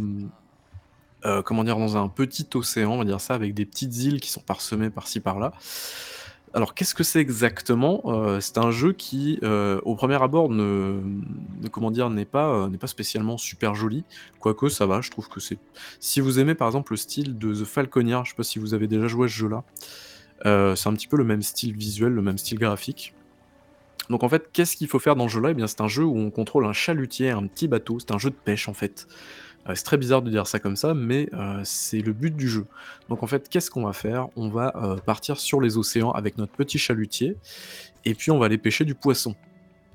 euh, 1.25 1.41
comment 1.41 1.63
dire, 1.63 1.77
dans 1.77 1.97
un 1.97 2.09
petit 2.09 2.47
océan, 2.53 2.93
on 2.93 2.97
va 2.99 3.05
dire 3.05 3.19
ça, 3.19 3.33
avec 3.33 3.53
des 3.53 3.65
petites 3.65 3.95
îles 3.97 4.21
qui 4.21 4.29
sont 4.29 4.41
parsemées 4.41 4.89
par-ci 4.89 5.19
par-là. 5.19 5.51
Alors, 6.53 6.73
qu'est-ce 6.73 6.95
que 6.95 7.03
c'est 7.03 7.19
exactement 7.19 8.01
Euh, 8.05 8.39
C'est 8.39 8.57
un 8.57 8.71
jeu 8.71 8.93
qui, 8.93 9.37
euh, 9.43 9.79
au 9.83 9.95
premier 9.95 10.21
abord, 10.21 10.49
ne, 10.49 11.01
ne- 11.61 11.69
euh, 11.69 12.09
n'est 12.69 12.77
pas 12.77 12.87
spécialement 12.87 13.37
super 13.37 13.75
joli. 13.75 14.05
Quoique, 14.39 14.69
ça 14.69 14.85
va, 14.85 15.01
je 15.01 15.11
trouve 15.11 15.27
que 15.29 15.39
c'est. 15.39 15.59
Si 15.99 16.19
vous 16.21 16.39
aimez 16.39 16.55
par 16.55 16.67
exemple 16.67 16.93
le 16.93 16.97
style 16.97 17.37
de 17.37 17.53
The 17.53 17.65
Falconeer, 17.65 18.21
je 18.23 18.29
sais 18.31 18.35
pas 18.35 18.43
si 18.43 18.59
vous 18.59 18.73
avez 18.73 18.87
déjà 18.87 19.07
joué 19.07 19.25
à 19.25 19.27
ce 19.27 19.33
jeu-là, 19.33 19.63
c'est 20.75 20.87
un 20.89 20.93
petit 20.93 21.07
peu 21.07 21.17
le 21.17 21.23
même 21.25 21.41
style 21.41 21.75
visuel, 21.75 22.13
le 22.13 22.21
même 22.21 22.37
style 22.37 22.59
graphique. 22.59 23.13
Donc 24.09 24.23
en 24.23 24.29
fait, 24.29 24.49
qu'est-ce 24.53 24.77
qu'il 24.77 24.87
faut 24.87 24.99
faire 24.99 25.15
dans 25.17 25.27
ce 25.27 25.33
jeu-là? 25.33 25.51
Eh 25.51 25.53
bien, 25.53 25.67
c'est 25.67 25.81
un 25.81 25.87
jeu 25.89 26.03
où 26.05 26.17
on 26.17 26.31
contrôle 26.31 26.65
un 26.65 26.73
chalutier, 26.73 27.31
un 27.31 27.45
petit 27.47 27.67
bateau. 27.67 27.99
C'est 27.99 28.11
un 28.11 28.17
jeu 28.17 28.29
de 28.29 28.35
pêche 28.35 28.69
en 28.69 28.73
fait. 28.73 29.07
Heu, 29.67 29.75
c'est 29.75 29.83
très 29.83 29.97
bizarre 29.97 30.21
de 30.21 30.29
dire 30.29 30.47
ça 30.47 30.59
comme 30.59 30.75
ça, 30.75 30.93
mais 30.93 31.29
heu, 31.33 31.61
c'est 31.63 32.01
le 32.01 32.13
but 32.13 32.35
du 32.35 32.47
jeu. 32.47 32.65
Donc 33.09 33.23
en 33.23 33.27
fait, 33.27 33.49
qu'est-ce 33.49 33.69
qu'on 33.69 33.83
va 33.83 33.93
faire? 33.93 34.27
On 34.35 34.49
va, 34.49 34.73
heu, 34.75 34.95
partir 35.05 35.39
sur 35.39 35.61
les 35.61 35.77
océans 35.77 36.11
avec 36.11 36.37
notre 36.37 36.53
petit 36.53 36.77
chalutier 36.77 37.37
et 38.05 38.13
puis 38.15 38.31
on 38.31 38.39
va 38.39 38.45
aller 38.47 38.57
pêcher 38.57 38.85
du 38.85 38.95
poisson. 38.95 39.35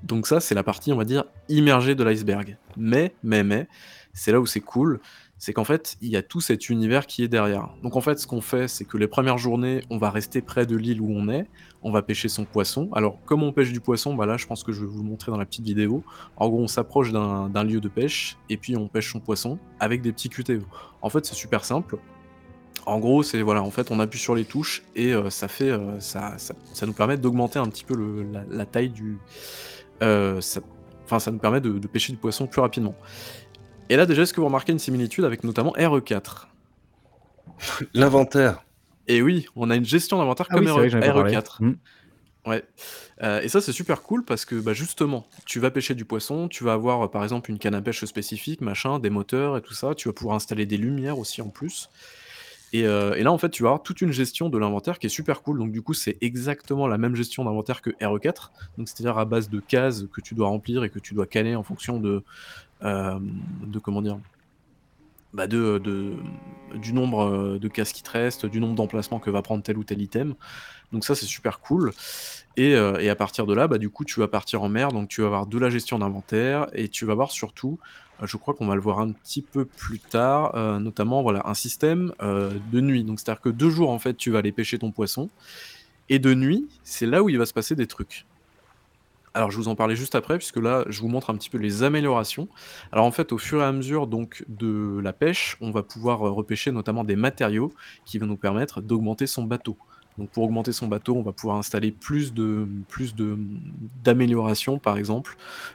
Donc 0.03 0.27
ça, 0.27 0.39
c'est 0.39 0.55
la 0.55 0.63
partie, 0.63 0.91
on 0.91 0.97
va 0.97 1.05
dire, 1.05 1.23
immergée 1.47 1.95
de 1.95 2.03
l'iceberg. 2.03 2.57
Mais, 2.77 3.13
mais, 3.23 3.43
mais, 3.43 3.67
c'est 4.13 4.31
là 4.31 4.39
où 4.39 4.45
c'est 4.45 4.59
cool, 4.59 4.99
c'est 5.43 5.51
qu'en 5.51 5.65
fait, 5.65 5.97
il 5.99 6.07
y 6.07 6.15
a 6.15 6.21
tout 6.21 6.39
cet 6.39 6.69
univers 6.69 7.05
qui 7.05 7.21
est 7.21 7.27
derrière. 7.27 7.67
Donc 7.83 7.97
en 7.97 7.99
fait, 7.99 8.17
ce 8.17 8.25
qu'on 8.27 8.39
fait, 8.39 8.69
c'est 8.69 8.85
que 8.85 8.95
les 8.95 9.09
premières 9.09 9.37
journées, 9.37 9.83
on 9.89 9.97
va 9.97 10.09
rester 10.09 10.41
près 10.41 10.65
de 10.65 10.77
l'île 10.77 11.01
où 11.01 11.09
on 11.09 11.27
est, 11.27 11.47
on 11.81 11.91
va 11.91 12.01
pêcher 12.01 12.29
son 12.29 12.45
poisson. 12.45 12.89
Alors, 12.93 13.19
comment 13.25 13.47
on 13.47 13.51
pêche 13.51 13.73
du 13.73 13.81
poisson? 13.81 14.15
Bah 14.15 14.25
là, 14.25 14.37
je 14.37 14.47
pense 14.47 14.63
que 14.63 14.71
je 14.71 14.79
vais 14.79 14.87
vous 14.87 15.03
le 15.03 15.09
montrer 15.09 15.33
dans 15.33 15.37
la 15.37 15.45
petite 15.45 15.65
vidéo. 15.65 16.01
En 16.37 16.47
gros, 16.47 16.61
on 16.61 16.67
s'approche 16.67 17.11
d'un 17.11 17.63
lieu 17.65 17.81
de 17.81 17.89
pêche 17.89 18.37
et 18.49 18.55
puis 18.55 18.77
on 18.77 18.87
pêche 18.87 19.11
son 19.11 19.19
poisson 19.19 19.59
avec 19.81 20.01
des 20.01 20.13
petits 20.13 20.29
QTE. 20.29 20.63
En 21.01 21.09
fait, 21.09 21.25
c'est 21.25 21.35
super 21.35 21.65
simple. 21.65 21.97
En 22.85 22.99
gros, 22.99 23.21
c'est 23.21 23.41
voilà, 23.41 23.63
en 23.63 23.71
fait, 23.71 23.91
on 23.91 23.99
appuie 23.99 24.19
sur 24.19 24.35
les 24.35 24.45
touches 24.45 24.83
et 24.95 25.11
heu, 25.11 25.29
ça 25.29 25.49
fait, 25.49 25.71
heu, 25.71 25.99
ça 25.99 26.37
ça 26.37 26.85
nous 26.85 26.93
permet 26.93 27.17
d'augmenter 27.17 27.59
un 27.59 27.67
petit 27.67 27.83
peu 27.83 28.25
la 28.49 28.65
taille 28.65 28.91
du 28.91 29.17
ça 29.99 30.61
enfin, 31.03 31.19
ça 31.19 31.31
nous 31.31 31.39
permet 31.39 31.59
de 31.59 31.79
de 31.79 31.87
pêcher 31.87 32.13
du 32.13 32.17
poisson 32.17 32.47
plus 32.47 32.61
rapidement. 32.61 32.95
Et 33.89 33.95
là, 33.95 34.05
déjà, 34.05 34.23
est-ce 34.23 34.33
que 34.33 34.39
vous 34.39 34.47
remarquez 34.47 34.71
une 34.71 34.79
similitude 34.79 35.25
avec 35.25 35.43
notamment 35.43 35.73
RE4? 35.73 36.47
L'inventaire. 37.93 38.63
Et 39.07 39.21
oui, 39.21 39.45
on 39.55 39.69
a 39.69 39.75
une 39.75 39.85
gestion 39.85 40.17
d'inventaire 40.17 40.47
Ah 40.49 40.55
comme 40.55 40.65
oui, 40.65 40.71
vrai 40.71 40.89
parlé. 40.89 41.35
RE4. 41.35 41.61
Mmh. 41.61 41.73
Ouais, 42.45 42.63
heu 43.23 43.39
et 43.41 43.47
ça, 43.47 43.61
c'est 43.61 43.71
super 43.71 44.01
cool 44.01 44.25
parce 44.25 44.43
que, 44.43 44.55
bah, 44.55 44.73
justement, 44.73 45.25
tu 45.45 45.59
vas 45.59 45.71
pêcher 45.71 45.95
du 45.95 46.03
poisson, 46.03 46.49
tu 46.49 46.63
vas 46.65 46.73
avoir, 46.73 47.03
heu, 47.05 47.07
par 47.09 47.23
exemple, 47.23 47.49
une 47.49 47.57
canne 47.57 47.75
à 47.75 47.81
pêche 47.81 48.03
spécifique, 48.03 48.59
machin, 48.59 48.99
des 48.99 49.09
moteurs 49.09 49.57
et 49.57 49.61
tout 49.61 49.73
ça. 49.73 49.95
Tu 49.95 50.09
vas 50.09 50.13
pouvoir 50.13 50.35
installer 50.35 50.65
des 50.65 50.77
lumières 50.77 51.17
aussi 51.19 51.41
en 51.41 51.49
plus 51.49 51.89
et 52.73 52.85
heu 52.85 53.13
et 53.15 53.23
là, 53.23 53.31
en 53.31 53.37
fait, 53.37 53.51
tu 53.51 53.63
vas 53.63 53.69
avoir 53.69 53.83
toute 53.83 54.01
une 54.01 54.11
gestion 54.11 54.49
de 54.49 54.57
l'inventaire 54.57 54.97
qui 54.97 55.05
est 55.05 55.09
super 55.09 55.43
cool. 55.43 55.59
Donc 55.59 55.71
du 55.71 55.81
coup, 55.83 55.93
c'est 55.93 56.17
exactement 56.21 56.87
la 56.87 56.97
même 56.97 57.15
gestion 57.15 57.45
d'inventaire 57.45 57.81
que 57.81 57.91
RE4. 58.01 58.51
Donc 58.77 58.89
c'est-à-dire 58.89 59.17
à 59.17 59.25
base 59.25 59.47
de 59.49 59.59
cases 59.59 60.05
que 60.11 60.21
tu 60.21 60.33
dois 60.33 60.47
remplir 60.47 60.83
et 60.83 60.89
que 60.89 60.99
tu 60.99 61.13
dois 61.13 61.27
caler 61.27 61.55
en 61.55 61.63
fonction 61.63 61.99
de, 61.99 62.25
de 62.83 63.79
comment 63.79 64.01
dire? 64.01 64.19
Bah, 65.33 65.47
de 65.47 65.81
du 66.75 66.93
nombre, 66.93 67.23
heu, 67.23 67.59
de 67.59 67.67
cases 67.67 67.91
qui 67.91 68.03
te 68.03 68.11
restent, 68.11 68.45
du 68.45 68.59
nombre 68.59 68.75
d'emplacements 68.75 69.19
que 69.19 69.29
va 69.31 69.41
prendre 69.41 69.63
tel 69.63 69.77
ou 69.77 69.83
tel 69.83 70.01
item. 70.01 70.35
Donc 70.91 71.05
ça, 71.05 71.15
c'est 71.15 71.25
super 71.25 71.59
cool 71.59 71.91
et 72.55 72.75
heu 72.75 73.01
et 73.01 73.09
à 73.09 73.15
partir 73.15 73.47
de 73.47 73.53
là, 73.55 73.67
bah, 73.67 73.79
du 73.79 73.89
coup, 73.89 74.05
tu 74.05 74.19
vas 74.19 74.27
partir 74.27 74.61
en 74.61 74.69
mer, 74.69 74.89
donc 74.89 75.09
tu 75.09 75.21
vas 75.21 75.27
avoir 75.27 75.47
de 75.47 75.57
la 75.57 75.71
gestion 75.71 75.97
d'inventaire 75.97 76.67
et 76.73 76.87
tu 76.87 77.05
vas 77.05 77.13
avoir 77.13 77.31
surtout, 77.31 77.79
je 78.21 78.37
crois 78.37 78.53
qu'on 78.53 78.67
va 78.67 78.75
le 78.75 78.81
voir 78.81 78.99
un 78.99 79.11
petit 79.11 79.41
peu 79.41 79.65
plus 79.65 79.99
tard, 79.99 80.79
notamment, 80.79 81.23
voilà, 81.23 81.41
un 81.45 81.55
système, 81.55 82.13
de 82.19 82.81
nuit. 82.81 83.03
Donc 83.03 83.19
c'est-à-dire 83.19 83.41
que 83.41 83.49
de 83.49 83.69
jour, 83.69 83.89
en 83.89 83.97
fait, 83.97 84.15
tu 84.15 84.29
vas 84.29 84.39
aller 84.39 84.51
pêcher 84.51 84.77
ton 84.77 84.91
poisson 84.91 85.31
et 86.09 86.19
de 86.19 86.33
nuit, 86.35 86.69
c'est 86.83 87.07
là 87.07 87.23
où 87.23 87.29
il 87.29 87.39
va 87.39 87.47
se 87.47 87.53
passer 87.53 87.75
des 87.75 87.87
trucs. 87.87 88.27
Alors 89.33 89.49
je 89.49 89.57
vous 89.57 89.67
en 89.67 89.75
parlais 89.75 89.95
juste 89.95 90.13
après 90.15 90.37
puisque 90.37 90.57
là, 90.57 90.85
je 90.89 91.01
vous 91.01 91.07
montre 91.07 91.29
un 91.31 91.35
petit 91.35 91.49
peu 91.49 91.57
les 91.57 91.81
améliorations. 91.83 92.49
Alors 92.91 93.05
en 93.05 93.11
fait, 93.11 93.31
au 93.31 93.37
fur 93.39 93.61
et 93.61 93.65
à 93.65 93.71
mesure 93.71 94.05
donc 94.07 94.43
de 94.47 94.99
la 95.03 95.11
pêche, 95.13 95.57
on 95.59 95.71
va 95.71 95.81
pouvoir, 95.83 96.25
heu, 96.27 96.29
repêcher 96.31 96.71
notamment 96.71 97.03
des 97.03 97.15
matériaux 97.15 97.73
qui 98.05 98.19
vont 98.19 98.27
nous 98.27 98.37
permettre 98.37 98.81
d'augmenter 98.81 99.25
son 99.25 99.43
bateau. 99.43 99.79
Donc 100.19 100.29
pour 100.31 100.43
augmenter 100.43 100.71
son 100.73 100.87
bateau, 100.87 101.15
on 101.15 101.23
va 101.23 101.33
pouvoir 101.33 101.57
installer 101.57 101.91
plus 101.91 102.33
de, 102.35 102.67
plus 102.87 103.15
de, 103.15 103.35
d'améliorations 103.39 104.77
par 104.77 104.97
exemple, 104.99 105.33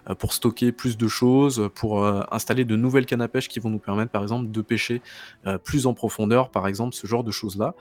heu, 0.09 0.15
pour 0.15 0.33
stocker 0.33 0.71
plus 0.71 0.97
de 0.97 1.09
choses, 1.09 1.69
pour, 1.75 2.05
heu, 2.05 2.23
installer 2.31 2.65
de 2.65 2.77
nouvelles 2.77 3.07
cannes 3.07 3.23
à 3.23 3.29
pêche 3.29 3.49
qui 3.49 3.59
vont 3.59 3.71
nous 3.71 3.81
permettre 3.81 4.13
par 4.13 4.23
exemple 4.23 4.53
de 4.53 4.63
pêcher, 4.63 5.03
plus 5.65 5.87
en 5.87 5.95
profondeur 5.95 6.51
par 6.53 6.69
exemple, 6.69 6.95
ce 6.95 7.07
genre 7.09 7.25
de 7.25 7.33
choses-là. 7.33 7.75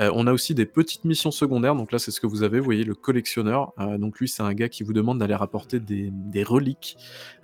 Heu, 0.00 0.10
on 0.14 0.26
a 0.26 0.32
aussi 0.32 0.54
des 0.54 0.66
petites 0.66 1.04
missions 1.04 1.30
secondaires, 1.30 1.74
donc 1.74 1.92
là, 1.92 1.98
c'est 1.98 2.10
ce 2.10 2.20
que 2.20 2.26
vous 2.26 2.42
avez, 2.42 2.58
vous 2.58 2.64
voyez 2.64 2.84
le 2.84 2.94
collectionneur, 2.94 3.72
heu, 3.80 3.98
donc 3.98 4.18
lui, 4.18 4.28
c'est 4.28 4.42
un 4.42 4.52
gars 4.52 4.68
qui 4.68 4.82
vous 4.82 4.92
demande 4.92 5.18
d'aller 5.18 5.34
rapporter 5.34 5.80
des, 5.80 6.10
des 6.12 6.42
reliques, 6.42 6.96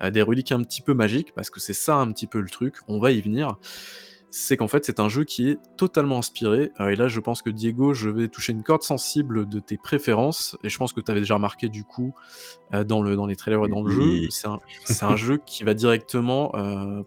heu, 0.03 0.11
des 0.11 0.23
reliques 0.23 0.53
un 0.53 0.63
petit 0.63 0.83
peu 0.83 0.95
magiques 0.95 1.33
parce 1.35 1.51
que 1.51 1.61
c'est 1.61 1.73
ça 1.73 1.97
un 1.97 2.13
petit 2.13 2.27
peu 2.27 2.41
le 2.41 2.49
truc, 2.49 2.77
on 2.89 2.99
va 2.99 3.11
y 3.13 3.21
venir. 3.21 3.57
C'est 4.35 4.57
qu'en 4.57 4.67
fait, 4.67 4.87
c'est 4.87 4.99
un 4.99 5.11
jeu 5.11 5.25
qui 5.25 5.51
est 5.51 5.59
totalement 5.77 6.17
inspiré, 6.19 6.73
et 6.81 6.97
là, 6.97 7.07
je 7.07 7.21
pense 7.21 7.43
que 7.43 7.51
Diego, 7.51 7.93
je 7.93 8.09
vais 8.09 8.29
toucher 8.29 8.53
une 8.55 8.63
corde 8.63 8.83
sensible 8.83 9.47
de 9.47 9.61
tes 9.61 9.77
préférences 9.77 10.57
et 10.65 10.71
je 10.71 10.79
pense 10.79 10.95
que 10.95 11.03
tu 11.03 11.11
avais 11.11 11.21
déjà 11.21 11.35
remarqué 11.35 11.69
du 11.69 11.85
coup, 11.85 12.15
dans 12.87 13.03
le 13.03 13.15
dans 13.15 13.27
les 13.27 13.37
trailers 13.37 13.63
et 13.67 13.69
dans 13.69 13.83
le 13.83 13.91
jeu, 13.91 14.29
c'est 14.31 14.47
un 14.49 14.59
un 15.03 15.17
jeu 15.17 15.39
qui 15.45 15.65
va 15.65 15.75
directement, 15.75 16.51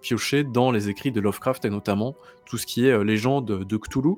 piocher 0.02 0.44
dans 0.44 0.70
les 0.70 0.90
écrits 0.90 1.12
de 1.12 1.20
Lovecraft 1.20 1.66
et 1.66 1.72
notamment 1.72 2.16
tout 2.46 2.60
ce 2.60 2.68
qui 2.68 2.86
est, 2.86 3.04
légende 3.04 3.66
de 3.66 3.78
Cthulhu. 3.78 4.18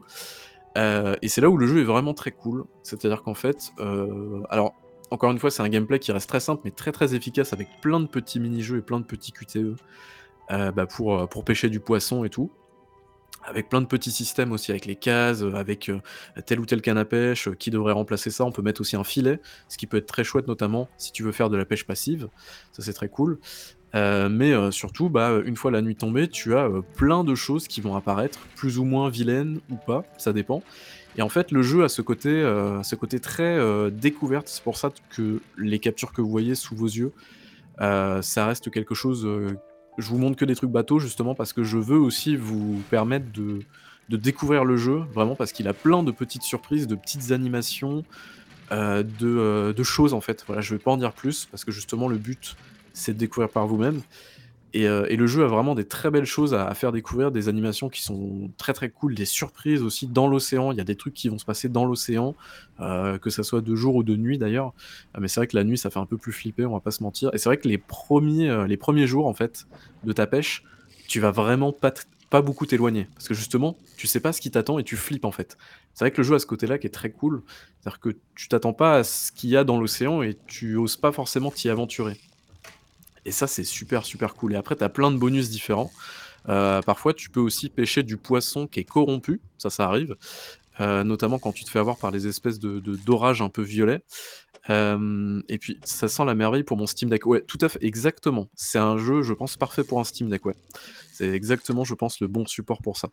Heu 0.77 1.17
et 1.21 1.27
c'est 1.27 1.41
là 1.41 1.49
où 1.49 1.57
le 1.57 1.67
jeu 1.67 1.81
est 1.81 1.85
vraiment 1.85 2.13
très 2.13 2.31
cool. 2.31 2.65
C'est-à-dire 2.83 3.23
qu'en 3.23 3.33
fait, 3.33 3.71
heu, 3.79 4.43
alors 4.49 4.73
encore 5.11 5.31
une 5.31 5.39
fois, 5.39 5.51
c'est 5.51 5.63
un 5.63 5.69
gameplay 5.69 5.99
qui 5.99 6.11
reste 6.11 6.29
très 6.29 6.39
simple, 6.41 6.61
mais 6.65 6.71
très, 6.71 6.91
très 6.91 7.15
efficace 7.15 7.53
avec 7.53 7.67
plein 7.81 7.99
de 7.99 8.07
petits 8.07 8.39
mini-jeux 8.39 8.77
et 8.77 8.81
plein 8.81 8.99
de 8.99 9.05
petits 9.05 9.31
QTE, 9.31 9.57
heu, 10.51 10.71
bah, 10.71 10.85
pour, 10.85 11.27
pour 11.29 11.43
pêcher 11.45 11.69
du 11.69 11.79
poisson 11.79 12.23
et 12.25 12.29
tout. 12.29 12.51
Avec 13.43 13.69
plein 13.69 13.79
de 13.79 13.85
petits 13.85 14.11
systèmes 14.11 14.51
aussi, 14.51 14.71
avec 14.71 14.85
les 14.85 14.97
cases, 14.97 15.41
avec, 15.41 15.89
telle 16.45 16.59
ou 16.59 16.65
telle 16.65 16.81
canne 16.81 16.97
à 16.97 17.05
pêche, 17.05 17.49
qui 17.53 17.69
devrait 17.69 17.93
remplacer 17.93 18.29
ça. 18.29 18.43
On 18.43 18.51
peut 18.51 18.61
mettre 18.61 18.81
aussi 18.81 18.97
un 18.97 19.05
filet, 19.05 19.39
ce 19.69 19.77
qui 19.77 19.87
peut 19.87 19.95
être 19.97 20.07
très 20.07 20.25
chouette, 20.25 20.47
notamment 20.49 20.89
si 20.97 21.13
tu 21.13 21.23
veux 21.23 21.31
faire 21.31 21.49
de 21.49 21.55
la 21.55 21.63
pêche 21.63 21.85
passive. 21.85 22.27
Ça, 22.73 22.83
c'est 22.83 22.91
très 22.91 23.07
cool. 23.07 23.39
Heu, 23.95 24.27
mais 24.29 24.51
heu, 24.51 24.71
surtout, 24.71 25.09
bah, 25.09 25.31
heu, 25.31 25.47
une 25.47 25.55
fois 25.55 25.71
la 25.71 25.81
nuit 25.81 25.95
tombée, 25.95 26.27
tu 26.27 26.55
as, 26.55 26.69
plein 26.95 27.23
de 27.23 27.35
choses 27.35 27.67
qui 27.67 27.81
vont 27.81 27.95
apparaître, 27.95 28.39
plus 28.55 28.79
ou 28.79 28.83
moins 28.83 29.09
vilaines 29.09 29.59
ou 29.71 29.75
pas, 29.75 30.03
ça 30.17 30.33
dépend. 30.33 30.61
Et 31.17 31.21
en 31.21 31.29
fait, 31.29 31.51
le 31.51 31.63
jeu 31.63 31.83
a 31.83 31.89
ce 31.89 32.01
côté, 32.01 32.29
ce 32.83 32.95
côté 32.95 33.19
très, 33.19 33.57
découverte. 33.89 34.47
C'est 34.49 34.63
pour 34.63 34.77
ça 34.77 34.91
que 35.09 35.41
les 35.57 35.79
captures 35.79 36.13
que 36.13 36.21
vous 36.21 36.29
voyez 36.29 36.53
sous 36.53 36.75
vos 36.75 36.85
yeux, 36.85 37.11
ça 37.79 38.45
reste 38.45 38.69
quelque 38.69 38.93
chose, 38.93 39.27
je 39.97 40.09
vous 40.09 40.19
montre 40.19 40.35
que 40.35 40.45
des 40.45 40.55
trucs 40.55 40.69
bateaux 40.69 40.99
justement 40.99 41.33
parce 41.33 41.53
que 41.53 41.63
je 41.63 41.79
veux 41.79 41.97
aussi 41.97 42.35
vous 42.35 42.83
permettre 42.91 43.25
de 43.31 44.17
découvrir 44.17 44.63
le 44.63 44.77
jeu, 44.77 45.01
vraiment 45.11 45.33
parce 45.33 45.53
qu'il 45.53 45.67
a 45.67 45.73
plein 45.73 46.03
de 46.03 46.11
petites 46.11 46.43
surprises, 46.43 46.85
de 46.85 46.93
petites 46.93 47.31
animations, 47.31 48.05
de 48.69 49.83
choses 49.83 50.13
en 50.13 50.21
fait. 50.21 50.43
Voilà, 50.45 50.61
je 50.61 50.75
vais 50.75 50.79
pas 50.79 50.91
en 50.91 50.97
dire 50.97 51.13
plus 51.13 51.47
parce 51.49 51.65
que 51.65 51.71
justement 51.71 52.07
le 52.09 52.17
but, 52.17 52.55
c'est 52.97 53.13
de 53.13 53.17
découvrir 53.19 53.51
par 53.51 53.67
vous-même 53.67 54.01
et 54.73 54.85
heu 54.87 55.05
et 55.11 55.15
le 55.15 55.27
jeu 55.27 55.43
a 55.45 55.47
vraiment 55.47 55.75
des 55.75 55.87
très 55.87 56.11
belles 56.11 56.25
choses 56.25 56.53
à 56.53 56.73
faire 56.73 56.91
découvrir, 56.91 57.31
des 57.31 57.49
animations 57.49 57.89
qui 57.89 58.01
sont 58.03 58.51
très, 58.57 58.73
très 58.73 58.89
cool, 58.89 59.15
des 59.15 59.25
surprises 59.25 59.81
aussi 59.81 60.07
dans 60.07 60.27
l'océan. 60.27 60.71
Il 60.71 60.77
y 60.77 60.81
a 60.81 60.83
des 60.83 60.95
trucs 60.97 61.13
qui 61.13 61.29
vont 61.29 61.37
se 61.37 61.45
passer 61.45 61.69
dans 61.69 61.85
l'océan, 61.85 62.35
heu, 62.81 63.17
que 63.19 63.29
ça 63.29 63.43
soit 63.43 63.61
de 63.61 63.75
jour 63.75 63.95
ou 63.95 64.03
de 64.03 64.15
nuit 64.15 64.37
d'ailleurs. 64.37 64.73
Ah 65.13 65.19
mais 65.21 65.27
c'est 65.29 65.39
vrai 65.39 65.47
que 65.47 65.55
la 65.55 65.63
nuit, 65.63 65.77
ça 65.77 65.89
fait 65.89 65.99
un 65.99 66.05
peu 66.05 66.17
plus 66.17 66.33
flipper, 66.33 66.65
on 66.65 66.73
va 66.73 66.81
pas 66.81 66.91
se 66.91 67.01
mentir 67.03 67.29
et 67.33 67.37
c'est 67.37 67.49
vrai 67.49 67.57
que 67.57 67.67
les 67.67 67.77
premiers, 67.77 68.77
premiers 68.77 69.07
jours 69.07 69.27
en 69.27 69.33
fait, 69.33 69.67
de 70.03 70.11
ta 70.13 70.27
pêche, 70.27 70.63
tu 71.07 71.19
vas 71.21 71.31
vraiment 71.31 71.71
pas 72.29 72.41
beaucoup 72.41 72.65
t'éloigner 72.65 73.07
parce 73.15 73.27
que 73.27 73.33
justement, 73.33 73.77
tu 73.95 74.05
sais 74.07 74.19
pas 74.19 74.33
ce 74.33 74.41
qui 74.41 74.51
t'attend 74.51 74.79
et 74.79 74.83
tu 74.83 74.97
flippes 74.97 75.25
en 75.25 75.31
fait. 75.31 75.57
C'est 75.93 76.03
vrai 76.03 76.11
que 76.11 76.17
le 76.17 76.23
jeu 76.23 76.35
a 76.35 76.39
ce 76.39 76.45
côté-là 76.45 76.77
qui 76.77 76.87
est 76.87 76.91
très 76.91 77.11
cool, 77.11 77.43
c'est-à-dire 77.79 77.99
que 77.99 78.09
tu 78.35 78.49
t'attends 78.49 78.73
pas 78.73 78.97
à 78.97 79.03
ce 79.03 79.31
qu'il 79.31 79.49
y 79.49 79.57
a 79.57 79.63
dans 79.63 79.79
l'océan 79.79 80.21
et 80.21 80.37
tu 80.45 80.75
oses 80.75 80.97
pas 80.97 81.11
forcément 81.13 81.51
t'y 81.51 81.69
aventurer. 81.69 82.17
Et 83.27 83.31
ça, 83.31 83.45
c'est 83.45 83.65
super, 83.65 84.05
super 84.05 84.35
cool. 84.35 84.53
Et 84.53 84.55
après, 84.55 84.77
tu 84.77 84.85
as 84.85 84.89
plein 84.89 85.11
de 85.11 85.17
bonus 85.17 85.49
différents. 85.49 85.91
Heu, 86.47 86.79
parfois, 86.85 87.13
tu 87.13 87.29
peux 87.29 87.41
aussi 87.41 87.67
pêcher 87.67 88.01
du 88.01 88.15
poisson 88.15 88.67
qui 88.67 88.79
est 88.79 88.85
corrompu, 88.85 89.41
ça, 89.57 89.69
ça 89.69 89.83
arrive, 89.85 90.15
heu, 90.79 91.03
notamment 91.03 91.37
quand 91.37 91.51
tu 91.51 91.65
te 91.65 91.69
fais 91.69 91.79
avoir 91.79 91.97
par 91.97 92.09
les 92.09 92.25
espèces 92.25 92.57
de 92.57 92.79
d'orages 92.79 93.41
un 93.41 93.49
peu 93.49 93.61
violets. 93.61 94.01
Hem 94.69 95.43
et 95.49 95.57
puis 95.57 95.77
ça 95.83 96.07
sent 96.07 96.25
la 96.25 96.35
merveille 96.35 96.63
pour 96.63 96.77
mon 96.77 96.87
Steam 96.87 97.09
Deck. 97.09 97.25
Ouais, 97.25 97.41
tout 97.41 97.57
à 97.61 97.67
fait, 97.67 97.83
exactement. 97.83 98.47
C'est 98.55 98.79
un 98.79 98.97
jeu, 98.97 99.23
je 99.23 99.33
pense, 99.33 99.57
parfait 99.57 99.83
pour 99.83 99.99
un 99.99 100.05
Steam 100.05 100.29
Deck. 100.29 100.43
C'est 101.11 101.29
exactement, 101.29 101.83
je 101.83 101.95
pense, 101.95 102.21
le 102.21 102.27
bon 102.27 102.45
support 102.45 102.81
pour 102.81 102.95
ça. 102.97 103.09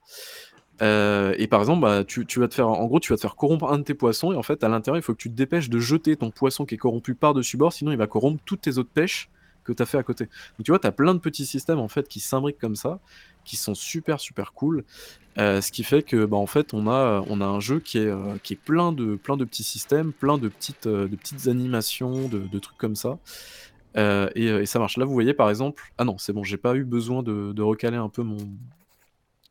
Et 0.81 1.49
par 1.49 1.61
exemple, 1.61 1.83
bah, 1.83 2.05
tu 2.05 2.25
tu 2.27 2.39
vas 2.39 2.47
te 2.49 2.55
faire 2.55 2.69
en 2.69 2.87
gros, 2.87 3.01
tu 3.01 3.13
vas 3.13 3.17
te 3.17 3.23
faire 3.23 3.35
corrompre 3.37 3.73
un 3.73 3.79
de 3.79 3.85
tes 3.85 3.95
poissons 3.95 4.33
et 4.33 4.37
en 4.37 4.43
fait, 4.45 4.63
à 4.63 4.69
l'intérieur, 4.69 4.99
il 4.99 5.03
faut 5.03 5.15
que 5.15 5.23
tu 5.23 5.31
te 5.31 5.35
dépêches 5.35 5.71
de 5.71 5.81
jeter 5.81 6.17
ton 6.17 6.31
poisson 6.31 6.65
qui 6.67 6.77
est 6.77 6.79
corrompu 6.79 7.15
par-dessus 7.17 7.57
bord, 7.57 7.73
sinon 7.73 7.91
il 7.93 7.99
va 7.99 8.07
corrompre 8.07 8.41
toutes 8.45 8.63
tes 8.63 8.79
autres 8.79 8.93
pêches 8.93 9.31
que 9.65 9.73
tu 9.73 9.83
as 9.83 9.87
fait 9.87 9.99
à 9.99 10.03
côté. 10.03 10.25
Donc 10.25 10.65
tu 10.65 10.71
vois, 10.71 10.79
tu 10.79 10.87
as 10.87 10.93
plein 10.93 11.15
de 11.15 11.21
petits 11.21 11.47
systèmes 11.47 11.79
en 11.79 11.89
fait 11.89 12.09
qui 12.09 12.21
s'imbriquent 12.21 12.59
comme 12.61 12.77
ça, 12.77 13.01
qui 13.45 13.57
sont 13.57 13.75
super, 13.75 14.21
super 14.21 14.53
cool. 14.53 14.85
Heu, 15.39 15.61
ce 15.61 15.73
qui 15.73 15.83
fait 15.83 16.03
que, 16.03 16.27
bah, 16.27 16.37
en 16.37 16.47
fait, 16.47 16.75
on 16.75 16.87
a, 16.87 17.25
on 17.27 17.41
a 17.41 17.45
un 17.47 17.61
jeu 17.61 17.81
qui 17.81 17.99
est, 17.99 18.07
heu, 18.07 18.39
qui 18.43 18.55
est 18.55 18.63
plein 18.65 18.93
de 18.93 19.17
plein 19.17 19.37
de 19.37 19.45
petits 19.45 19.65
systèmes, 19.65 20.13
plein 20.13 20.39
de 20.39 20.49
petites, 20.49 20.87
heu, 20.87 21.09
de 21.09 21.17
petites 21.17 21.49
animations, 21.49 22.29
de 22.29 22.59
trucs 22.59 22.79
comme 22.79 22.97
ça. 22.97 23.19
Et 23.97 24.67
ça 24.67 24.79
marche. 24.79 24.97
Là, 24.97 25.05
vous 25.05 25.13
voyez, 25.13 25.35
par 25.35 25.51
exemple 25.51 25.83
ah 25.99 26.05
non, 26.05 26.19
c'est 26.19 26.33
bon, 26.33 26.43
j'ai 26.45 26.57
pas 26.57 26.75
eu 26.77 26.85
besoin 26.85 27.23
de 27.23 27.63
recaler 27.63 27.97
un 27.97 28.09
peu 28.09 28.23
mon 28.23 28.39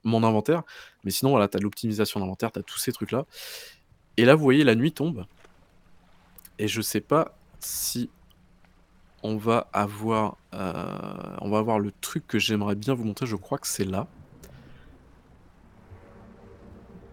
mon 0.04 0.24
inventaire, 0.24 0.64
mais 1.04 1.12
sinon, 1.12 1.32
voilà, 1.32 1.48
tu 1.48 1.58
as 1.58 1.62
l'optimisation 1.62 2.20
d'inventaire, 2.20 2.52
tu 2.52 2.60
as 2.60 2.64
tous 2.64 2.78
ces 2.78 2.92
trucs-là. 2.92 3.26
Et 4.18 4.26
là, 4.26 4.36
vous 4.36 4.44
voyez, 4.44 4.64
la 4.64 4.76
nuit 4.76 4.92
tombe 4.92 5.26
et 6.60 6.68
je 6.68 6.82
sais 6.82 7.02
pas 7.02 7.38
si 7.60 8.10
on 9.24 9.38
va 9.38 9.68
avoir, 9.74 10.38
heu, 10.54 10.58
on 11.42 11.50
va 11.50 11.58
avoir 11.58 11.80
le 11.80 11.92
truc 12.02 12.28
que 12.28 12.38
j'aimerais 12.40 12.76
bien 12.76 12.94
vous 12.94 13.06
montrer, 13.06 13.26
je 13.26 13.36
crois 13.36 13.58
que 13.58 13.68
c'est 13.68 13.86
là. 13.86 14.08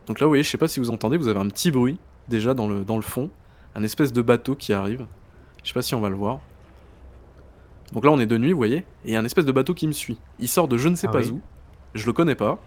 Donc 0.06 0.18
là, 0.20 0.26
vous 0.26 0.30
voyez, 0.30 0.42
je 0.42 0.50
sais 0.50 0.58
pas 0.58 0.68
si 0.68 0.80
vous 0.80 0.90
entendez, 0.90 1.16
vous 1.16 1.28
avez 1.28 1.38
un 1.38 1.48
petit 1.48 1.70
bruit, 1.70 1.98
déjà 2.28 2.52
dans 2.52 2.68
le 2.68 2.84
dans 2.84 2.96
le 2.96 3.02
fond, 3.02 3.30
un 3.74 3.82
espèce 3.84 4.12
de 4.12 4.22
bateau 4.22 4.56
qui 4.56 4.72
arrive. 4.72 5.06
Je 5.62 5.68
sais 5.68 5.74
pas 5.74 5.82
si 5.82 5.94
on 5.94 6.00
va 6.00 6.08
le 6.08 6.16
voir. 6.16 6.40
Donc 7.92 8.04
là, 8.04 8.10
on 8.10 8.18
est 8.18 8.26
de 8.26 8.38
nuit, 8.38 8.52
vous 8.52 8.58
voyez? 8.58 8.78
Et 8.78 8.84
il 9.06 9.12
y 9.12 9.16
a 9.16 9.20
un 9.20 9.24
espèce 9.24 9.44
de 9.44 9.52
bateau 9.52 9.74
qui 9.74 9.86
me 9.86 9.92
suit. 9.92 10.18
Il 10.38 10.48
sort 10.48 10.68
de 10.68 10.76
je 10.76 10.88
ne 10.88 10.96
sais 10.96 11.08
Ah 11.08 11.12
pas 11.12 11.20
oui. 11.20 11.30
où, 11.30 11.40
je 11.94 12.06
le 12.06 12.12
connais 12.12 12.34
pas. 12.34 12.58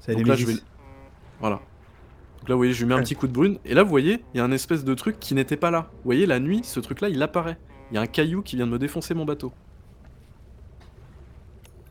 C'est 0.00 0.14
Donc 0.14 0.26
là, 0.26 0.34
je 0.34 0.46
vais 0.46 0.54
voilà. 1.40 1.56
Donc 2.40 2.48
là, 2.48 2.54
vous 2.54 2.58
voyez, 2.60 2.72
je 2.72 2.84
lui 2.84 2.88
mets 2.88 2.94
un 2.98 3.02
petit 3.02 3.14
coup 3.14 3.26
de 3.26 3.32
brune 3.32 3.58
et 3.64 3.74
là, 3.74 3.82
vous 3.82 3.90
voyez, 3.90 4.22
il 4.34 4.38
y 4.38 4.40
a 4.40 4.44
un 4.44 4.52
espèce 4.52 4.84
de 4.84 4.94
truc 4.94 5.18
qui 5.20 5.34
n'était 5.34 5.56
pas 5.56 5.70
là. 5.70 5.88
Vous 5.92 6.04
voyez, 6.04 6.26
la 6.26 6.38
nuit, 6.40 6.62
ce 6.64 6.80
truc-là, 6.80 7.08
il 7.08 7.22
apparaît. 7.22 7.58
Il 7.90 7.94
y 7.94 7.98
a 7.98 8.00
un 8.00 8.06
caillou 8.06 8.42
qui 8.42 8.56
vient 8.56 8.66
de 8.66 8.72
me 8.72 8.78
défoncer 8.78 9.14
mon 9.14 9.24
bateau. 9.24 9.52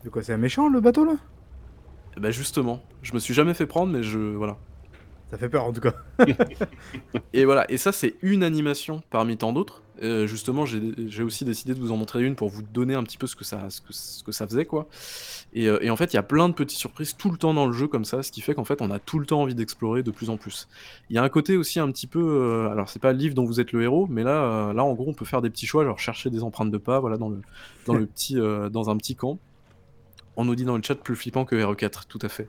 De 0.04 0.08
quoi, 0.08 0.22
c'est 0.22 0.32
un 0.32 0.38
méchant 0.38 0.68
le 0.68 0.80
bateau 0.80 1.04
là? 1.04 1.16
Bah, 2.16 2.30
justement, 2.30 2.82
je 3.02 3.14
me 3.14 3.18
suis 3.18 3.34
jamais 3.34 3.54
fait 3.54 3.66
prendre, 3.66 3.92
mais 3.92 4.02
je 4.02 4.18
voilà. 4.18 4.56
Ça 5.30 5.38
fait 5.38 5.48
peur 5.48 5.64
en 5.64 5.72
tout 5.72 5.80
cas. 5.80 5.94
Et 7.32 7.44
voilà, 7.44 7.70
et 7.70 7.76
ça 7.76 7.92
c'est 7.92 8.16
une 8.20 8.42
animation 8.42 9.00
parmi 9.10 9.36
tant 9.36 9.52
d'autres. 9.52 9.82
Euh, 10.02 10.26
justement, 10.26 10.64
j'ai 10.64 11.22
aussi 11.22 11.44
décidé 11.44 11.74
de 11.74 11.80
vous 11.80 11.92
en 11.92 11.96
montrer 11.96 12.22
une 12.22 12.34
pour 12.34 12.48
vous 12.48 12.62
donner 12.62 12.94
un 12.94 13.02
petit 13.02 13.18
peu 13.18 13.26
ce 13.26 13.36
que 13.36 13.44
ça, 13.44 13.68
ce 13.68 13.80
que, 13.80 13.92
ce 13.92 14.22
que 14.22 14.32
ça 14.32 14.46
faisait, 14.46 14.64
quoi. 14.64 14.88
Et, 15.52 15.68
euh, 15.68 15.78
et 15.82 15.90
en 15.90 15.96
fait, 15.96 16.12
il 16.12 16.16
y 16.16 16.18
a 16.18 16.22
plein 16.22 16.48
de 16.48 16.54
petites 16.54 16.78
surprises 16.78 17.16
tout 17.16 17.30
le 17.30 17.36
temps 17.36 17.54
dans 17.54 17.66
le 17.66 17.72
jeu 17.72 17.88
comme 17.88 18.04
ça, 18.04 18.22
ce 18.22 18.30
qui 18.30 18.40
fait 18.40 18.54
qu'en 18.54 18.64
fait, 18.64 18.82
on 18.82 18.90
a 18.90 18.98
tout 18.98 19.18
le 19.18 19.26
temps 19.26 19.42
envie 19.42 19.54
d'explorer 19.54 20.02
de 20.02 20.10
plus 20.10 20.30
en 20.30 20.36
plus. 20.36 20.68
Il 21.10 21.16
y 21.16 21.18
a 21.18 21.22
un 21.22 21.28
côté 21.28 21.56
aussi 21.56 21.80
un 21.80 21.90
petit 21.90 22.06
peu, 22.06 22.20
euh, 22.20 22.70
alors 22.70 22.88
c'est 22.88 23.00
pas 23.00 23.12
le 23.12 23.18
livre 23.18 23.34
dont 23.34 23.44
vous 23.44 23.60
êtes 23.60 23.72
le 23.72 23.82
héros, 23.82 24.06
mais 24.08 24.22
là, 24.22 24.44
euh, 24.44 24.72
là 24.72 24.84
en 24.84 24.94
gros, 24.94 25.08
on 25.08 25.14
peut 25.14 25.24
faire 25.24 25.42
des 25.42 25.50
petits 25.50 25.66
choix, 25.66 25.84
genre 25.84 25.98
chercher 25.98 26.30
des 26.30 26.42
empreintes 26.42 26.70
de 26.70 26.78
pas, 26.78 27.00
voilà, 27.00 27.16
dans 27.16 27.28
le, 27.28 27.40
dans 27.86 27.94
le 27.94 28.06
petit, 28.10 28.36
dans 28.36 28.90
un 28.90 28.96
petit 28.96 29.16
camp. 29.16 29.38
On 30.36 30.44
nous 30.44 30.54
dit 30.54 30.64
dans 30.64 30.76
le 30.76 30.82
chat 30.82 30.94
plus 30.94 31.16
flippant 31.16 31.44
que 31.44 31.56
RE4, 31.56 32.06
tout 32.08 32.20
à 32.22 32.28
fait. 32.28 32.48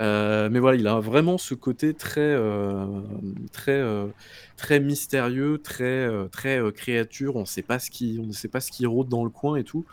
Euh, 0.00 0.48
mais 0.50 0.60
voilà, 0.60 0.78
il 0.78 0.86
a 0.86 0.98
vraiment 0.98 1.36
ce 1.36 1.54
côté 1.54 1.92
très, 1.94 2.20
euh, 2.20 2.86
très, 3.52 3.72
euh, 3.72 4.06
très 4.56 4.80
mystérieux, 4.80 5.60
très, 5.62 6.08
très 6.30 6.60
créature. 6.72 7.36
On 7.36 7.44
sait 7.44 7.62
pas 7.62 7.78
ce 7.78 7.90
qui, 7.90 8.18
on 8.22 8.26
ne 8.26 8.32
sait 8.32 8.48
pas 8.48 8.60
ce 8.60 8.70
qui 8.70 8.86
rôde 8.86 9.08
dans 9.08 9.24
le 9.24 9.30
coin 9.30 9.56
et 9.56 9.64
tout. 9.64 9.84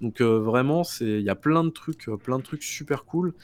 Donc 0.00 0.20
vraiment, 0.20 0.82
c'est, 0.82 1.04
il 1.04 1.22
y 1.22 1.30
a 1.30 1.36
plein 1.36 1.62
de 1.62 1.70
trucs, 1.70 2.06
plein 2.24 2.38
de 2.38 2.42
trucs 2.42 2.64
super 2.64 3.04
cool. 3.04 3.34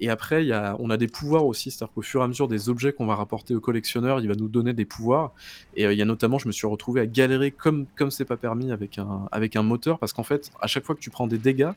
Et 0.00 0.10
après, 0.10 0.44
y 0.44 0.52
a, 0.52 0.76
on 0.78 0.90
a 0.90 0.96
des 0.96 1.08
pouvoirs 1.08 1.44
aussi, 1.44 1.70
c'est-à-dire 1.70 1.92
qu'au 1.92 2.02
fur 2.02 2.20
et 2.20 2.24
à 2.24 2.28
mesure 2.28 2.46
des 2.46 2.68
objets 2.68 2.92
qu'on 2.92 3.06
va 3.06 3.16
rapporter 3.16 3.54
au 3.54 3.60
collectionneur, 3.60 4.20
il 4.20 4.28
va 4.28 4.34
nous 4.34 4.48
donner 4.48 4.72
des 4.72 4.84
pouvoirs. 4.84 5.32
Et 5.74 5.84
il 5.84 5.98
y 5.98 6.02
a 6.02 6.04
notamment, 6.04 6.38
je 6.38 6.46
me 6.46 6.52
suis 6.52 6.66
retrouvé 6.66 7.00
à 7.00 7.06
galérer 7.06 7.50
comme 7.50 7.86
comme 7.96 8.10
c'est 8.10 8.24
pas 8.24 8.36
permis 8.36 8.72
avec 8.72 8.98
un 8.98 9.28
avec 9.32 9.56
un 9.56 9.62
moteur, 9.62 9.98
parce 9.98 10.12
qu'en 10.12 10.22
fait, 10.24 10.50
à 10.60 10.66
chaque 10.66 10.84
fois 10.84 10.94
que 10.94 11.00
tu 11.00 11.10
prends 11.10 11.26
des 11.26 11.38
dégâts, 11.38 11.72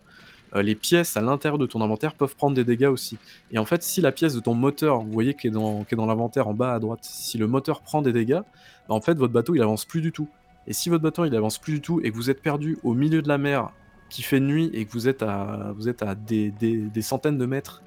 euh, 0.55 0.61
les 0.61 0.75
pièces 0.75 1.17
à 1.17 1.21
l'intérieur 1.21 1.57
de 1.57 1.65
ton 1.65 1.81
inventaire 1.81 2.13
peuvent 2.13 2.35
prendre 2.35 2.55
des 2.55 2.63
dégâts 2.63 2.87
aussi. 2.87 3.17
Et 3.51 3.59
en 3.59 3.65
fait, 3.65 3.83
si 3.83 4.01
la 4.01 4.11
pièce 4.11 4.33
de 4.33 4.39
ton 4.39 4.53
moteur, 4.53 5.01
vous 5.01 5.11
voyez 5.11 5.33
qui 5.33 5.47
est 5.47 5.51
dans, 5.51 5.85
l'inventaire 5.91 6.47
en 6.47 6.53
bas 6.53 6.73
à 6.73 6.79
droite, 6.79 6.99
si 7.03 7.37
le 7.37 7.47
moteur 7.47 7.81
prend 7.81 8.01
des 8.01 8.13
dégâts, 8.13 8.41
bah, 8.87 8.95
en 8.95 9.01
fait, 9.01 9.17
votre 9.17 9.33
bateau 9.33 9.55
il 9.55 9.61
avance 9.61 9.85
plus 9.85 10.01
du 10.01 10.11
tout. 10.11 10.27
Et 10.67 10.73
si 10.73 10.89
votre 10.89 11.03
bateau 11.03 11.25
il 11.25 11.35
avance 11.35 11.57
plus 11.57 11.73
du 11.73 11.81
tout 11.81 12.01
et 12.03 12.11
que 12.11 12.15
vous 12.15 12.29
êtes 12.29 12.41
perdu 12.41 12.77
au 12.83 12.93
milieu 12.93 13.21
de 13.21 13.27
la 13.27 13.37
mer, 13.37 13.71
qui 14.11 14.21
fait 14.21 14.41
nuit 14.41 14.69
et 14.73 14.85
que 14.85 14.91
vous 14.91 15.07
êtes 15.07 15.23
à, 15.23 15.73
des, 16.15 17.01
centaines 17.01 17.37
de 17.37 17.45
mètres 17.45 17.81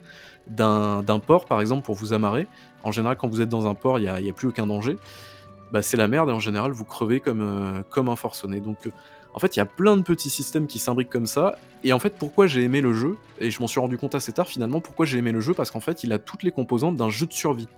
d'un 0.49 1.21
port, 1.25 1.45
par 1.45 1.61
exemple, 1.61 1.85
pour 1.85 1.95
vous 1.95 2.13
amarrer, 2.13 2.49
en 2.83 2.91
général, 2.91 3.17
quand 3.17 3.29
vous 3.29 3.41
êtes 3.41 3.49
dans 3.49 3.67
un 3.67 3.75
port, 3.75 3.99
il 3.99 4.03
n'y 4.03 4.31
a, 4.31 4.33
plus 4.33 4.49
aucun 4.49 4.67
danger. 4.67 4.97
Bah, 5.71 5.83
c'est 5.83 5.97
la 5.97 6.09
merde 6.09 6.31
et 6.31 6.33
en 6.33 6.41
général, 6.41 6.73
vous 6.73 6.85
crevez 6.85 7.21
comme, 7.21 7.41
euh, 7.41 8.11
un 8.11 8.17
forcené. 8.17 8.61
Donc, 8.61 8.87
euh, 8.87 8.91
en 9.35 9.41
fait, 9.41 9.57
il 9.57 9.59
y 9.59 9.63
a 9.63 9.67
plein 9.67 9.97
de 9.97 10.03
petits 10.03 10.31
systèmes 10.31 10.67
qui 10.67 10.79
s'imbriquent 10.79 11.11
comme 11.11 11.27
ça. 11.27 11.59
Et 11.83 11.93
en 11.93 11.99
fait, 11.99 12.17
pourquoi 12.19 12.47
j'ai 12.47 12.63
aimé 12.63 12.81
le 12.81 12.95
jeu, 12.95 13.17
et 13.41 13.51
je 13.51 13.61
m'en 13.61 13.67
suis 13.67 13.81
rendu 13.81 13.99
compte 13.99 14.15
assez 14.15 14.33
tard 14.33 14.49
finalement, 14.49 14.81
pourquoi 14.81 15.05
j'ai 15.05 15.19
aimé 15.19 15.33
le 15.33 15.41
jeu, 15.41 15.53
parce 15.55 15.71
qu'en 15.71 15.81
fait, 15.81 16.05
il 16.05 16.13
a 16.13 16.19
toutes 16.19 16.45
les 16.45 16.53
composantes 16.53 16.97
d'un 16.97 17.11
jeu 17.11 17.27
de 17.27 17.33
survie. 17.33 17.69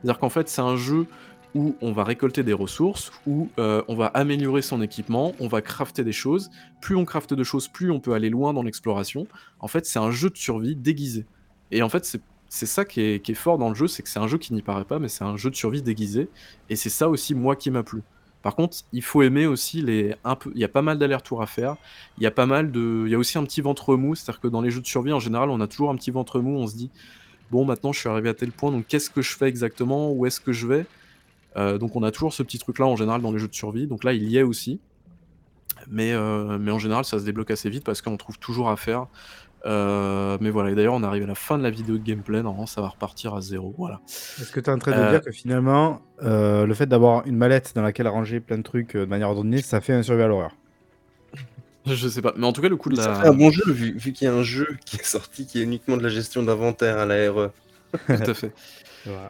C'est-à-dire 0.00 0.18
qu'en 0.20 0.28
fait, 0.28 0.48
c'est 0.48 0.62
un 0.62 0.76
jeu 0.76 1.06
où 1.54 1.76
on 1.80 1.92
va 1.92 2.04
récolter 2.04 2.42
des 2.42 2.52
ressources, 2.52 3.12
où 3.26 3.48
euh, 3.58 3.82
on 3.88 3.96
va 3.96 4.06
améliorer 4.06 4.62
son 4.62 4.82
équipement, 4.82 5.32
on 5.40 5.48
va 5.48 5.62
crafter 5.62 6.04
des 6.04 6.12
choses. 6.12 6.50
Plus 6.80 6.96
on 6.96 7.04
crafte 7.04 7.34
de 7.34 7.44
choses, 7.44 7.68
plus 7.68 7.90
on 7.90 8.00
peut 8.00 8.12
aller 8.12 8.30
loin 8.30 8.52
dans 8.52 8.62
l'exploration. 8.62 9.26
En 9.60 9.68
fait, 9.68 9.86
c'est 9.86 9.98
un 9.98 10.10
jeu 10.10 10.30
de 10.30 10.36
survie 10.36 10.76
déguisé. 10.76 11.26
Et 11.70 11.82
en 11.82 11.88
fait, 11.88 12.18
c'est 12.48 12.66
ça 12.66 12.84
qui 12.84 13.00
est 13.00 13.34
fort 13.34 13.58
dans 13.58 13.68
le 13.68 13.74
jeu, 13.74 13.88
c'est 13.88 14.02
que 14.02 14.08
c'est 14.08 14.18
un 14.18 14.26
jeu 14.28 14.38
qui 14.38 14.52
n'y 14.52 14.62
paraît 14.62 14.84
pas, 14.84 14.98
mais 14.98 15.08
c'est 15.08 15.24
un 15.24 15.36
jeu 15.36 15.50
de 15.50 15.56
survie 15.56 15.82
déguisé. 15.82 16.28
Et 16.70 16.76
c'est 16.76 16.90
ça 16.90 17.08
aussi, 17.08 17.34
moi, 17.34 17.56
qui 17.56 17.70
m'a 17.70 17.82
plu. 17.82 18.02
Par 18.44 18.54
contre, 18.56 18.76
il 18.92 19.02
faut 19.02 19.22
aimer 19.22 19.46
aussi 19.46 19.80
les. 19.80 20.14
Un 20.22 20.36
il 20.54 20.60
y 20.60 20.64
a 20.64 20.68
pas 20.68 20.82
mal 20.82 20.98
d'allers-retours 20.98 21.40
à 21.40 21.46
faire. 21.46 21.76
Il 22.18 22.24
y 22.24 22.26
a 22.26 22.30
pas 22.30 22.44
mal 22.44 22.70
de. 22.70 23.04
Il 23.06 23.10
y 23.10 23.14
a 23.14 23.18
aussi 23.18 23.38
un 23.38 23.44
petit 23.44 23.62
ventre 23.62 23.96
mou, 23.96 24.14
c'est-à-dire 24.14 24.38
que 24.38 24.48
dans 24.48 24.60
les 24.60 24.70
jeux 24.70 24.82
de 24.82 24.86
survie, 24.86 25.14
en 25.14 25.18
général, 25.18 25.48
on 25.48 25.62
a 25.62 25.66
toujours 25.66 25.88
un 25.88 25.96
petit 25.96 26.10
ventre 26.10 26.40
mou. 26.40 26.58
On 26.58 26.66
se 26.66 26.76
dit, 26.76 26.90
bon, 27.50 27.64
maintenant, 27.64 27.92
je 27.92 28.00
suis 28.00 28.08
arrivé 28.10 28.28
à 28.28 28.34
tel 28.34 28.52
point, 28.52 28.70
donc 28.70 28.86
qu'est-ce 28.86 29.08
que 29.08 29.22
je 29.22 29.34
fais 29.34 29.46
exactement? 29.48 30.12
Où 30.12 30.26
est-ce 30.26 30.40
que 30.40 30.52
je 30.52 30.66
vais? 30.66 30.84
Euh, 31.56 31.78
Donc, 31.78 31.96
on 31.96 32.02
a 32.02 32.10
toujours 32.10 32.34
ce 32.34 32.42
petit 32.42 32.58
truc-là 32.58 32.84
en 32.86 32.96
général 32.96 33.22
dans 33.22 33.32
les 33.32 33.38
jeux 33.38 33.48
de 33.48 33.54
survie. 33.54 33.86
Donc 33.86 34.04
là, 34.04 34.12
il 34.12 34.24
y 34.24 34.36
est 34.36 34.42
aussi. 34.42 34.78
Mais, 35.88 36.12
euh, 36.12 36.58
mais 36.58 36.70
en 36.70 36.78
général, 36.78 37.06
ça 37.06 37.18
se 37.18 37.24
débloque 37.24 37.50
assez 37.50 37.70
vite 37.70 37.84
parce 37.84 38.02
qu'on 38.02 38.18
trouve 38.18 38.38
toujours 38.38 38.68
à 38.68 38.76
faire. 38.76 39.06
Euh, 39.66 40.36
mais 40.40 40.50
voilà, 40.50 40.70
et 40.70 40.74
d'ailleurs, 40.74 40.94
on 40.94 41.02
arrive 41.02 41.22
à 41.22 41.26
la 41.26 41.34
fin 41.34 41.56
de 41.56 41.62
la 41.62 41.70
vidéo 41.70 41.96
de 41.96 42.02
gameplay. 42.04 42.42
Normalement, 42.42 42.66
ça 42.66 42.80
va 42.82 42.88
repartir 42.88 43.34
à 43.34 43.40
zéro. 43.40 43.74
Voilà. 43.78 44.00
Est-ce 44.06 44.52
que 44.52 44.60
tu 44.60 44.68
es 44.68 44.72
en 44.72 44.78
train 44.78 44.92
de 44.92 44.96
Euh, 44.96 45.10
dire 45.10 45.22
que 45.22 45.32
finalement, 45.32 46.02
euh, 46.22 46.66
le 46.66 46.74
fait 46.74 46.86
d'avoir 46.86 47.26
une 47.26 47.36
mallette 47.36 47.72
dans 47.74 47.82
laquelle 47.82 48.08
ranger 48.08 48.40
plein 48.40 48.58
de 48.58 48.62
trucs 48.62 48.94
euh, 48.94 49.00
de 49.06 49.10
manière 49.10 49.28
ordonnée, 49.30 49.62
ça 49.62 49.80
fait 49.80 49.94
un 49.94 50.02
survival 50.02 50.32
horror? 50.32 50.50
Je 51.86 52.08
sais 52.08 52.22
pas. 52.22 52.32
Mais 52.36 52.46
en 52.46 52.52
tout 52.52 52.60
cas, 52.62 52.68
le 52.68 52.76
coup 52.76 52.90
de 52.90 52.96
Ça 52.96 53.08
la. 53.08 53.14
fait 53.16 53.28
un 53.28 53.34
bon 53.34 53.50
jeu, 53.50 53.62
vu, 53.72 53.96
vu 53.96 54.12
qu'il 54.12 54.26
y 54.26 54.30
a 54.30 54.34
un 54.34 54.42
jeu 54.42 54.68
qui 54.84 54.96
est 54.96 55.04
sorti 55.04 55.46
qui 55.46 55.60
est 55.60 55.62
uniquement 55.64 55.96
de 55.96 56.02
la 56.02 56.08
gestion 56.08 56.42
d'inventaire 56.42 56.98
à 56.98 57.06
la 57.06 57.30
RE. 57.32 57.50
Tout 58.06 58.12
à 58.12 58.34
fait. 58.34 58.52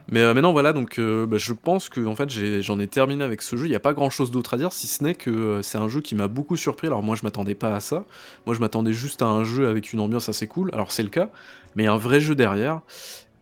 Mais 0.08 0.20
euh, 0.20 0.50
voilà, 0.52 0.72
donc 0.72 0.98
euh, 0.98 1.26
bah, 1.26 1.38
je 1.38 1.52
pense 1.52 1.88
que 1.88 2.04
en 2.04 2.14
fait, 2.14 2.30
j'en 2.62 2.78
ai, 2.78 2.86
terminé 2.86 3.24
avec 3.24 3.42
ce 3.42 3.56
jeu. 3.56 3.66
Il 3.66 3.70
n'y 3.70 3.76
a 3.76 3.80
pas 3.80 3.92
grand 3.92 4.10
chose 4.10 4.30
d'autre 4.30 4.54
à 4.54 4.56
dire, 4.56 4.72
si 4.72 4.86
ce 4.86 5.02
n'est 5.02 5.14
que 5.14 5.30
euh, 5.30 5.62
c'est 5.62 5.78
un 5.78 5.88
jeu 5.88 6.00
qui 6.00 6.14
m'a 6.14 6.28
beaucoup 6.28 6.56
surpris. 6.56 6.86
Alors, 6.86 7.02
moi, 7.02 7.16
je 7.16 7.22
m'attendais 7.22 7.54
pas 7.54 7.74
à 7.74 7.80
ça. 7.80 8.04
Moi, 8.46 8.54
je 8.54 8.60
m'attendais 8.60 8.92
juste 8.92 9.22
à 9.22 9.26
un 9.26 9.44
jeu 9.44 9.68
avec 9.68 9.92
une 9.92 10.00
ambiance 10.00 10.28
assez 10.28 10.46
cool. 10.46 10.70
Alors, 10.72 10.92
c'est 10.92 11.02
le 11.02 11.08
cas, 11.08 11.30
mais 11.76 11.86
un 11.86 11.96
vrai 11.96 12.20
jeu 12.20 12.34
derrière. 12.34 12.80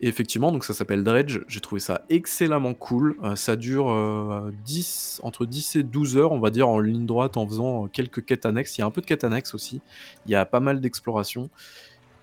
Et 0.01 0.09
effectivement, 0.09 0.51
donc 0.51 0.65
ça 0.65 0.75
s'appelle 0.75 1.05
Dredge. 1.05 1.41
J'ai 1.47 1.61
trouvé 1.61 1.81
ça 1.81 2.03
excellemment 2.11 2.75
cool. 2.75 3.17
Ça 3.37 3.55
dure 3.55 4.51
10, 4.65 5.21
entre 5.23 5.47
10 5.47 5.77
et 5.77 5.83
12 5.85 6.17
heures, 6.17 6.33
on 6.33 6.41
va 6.41 6.51
dire, 6.51 6.69
en 6.69 6.81
ligne 6.81 7.07
droite, 7.07 7.37
en 7.37 7.47
faisant 7.47 7.87
quelques 7.87 8.25
quêtes 8.25 8.45
annexes. 8.45 8.77
Il 8.77 8.81
y 8.81 8.83
a 8.83 8.87
un 8.87 8.91
peu 8.91 9.01
de 9.01 9.07
quêtes 9.07 9.23
annexes 9.23 9.55
aussi. 9.55 9.81
Il 10.27 10.33
y 10.33 10.35
a 10.35 10.45
pas 10.45 10.59
mal 10.59 10.81
d'exploration. 10.81 11.51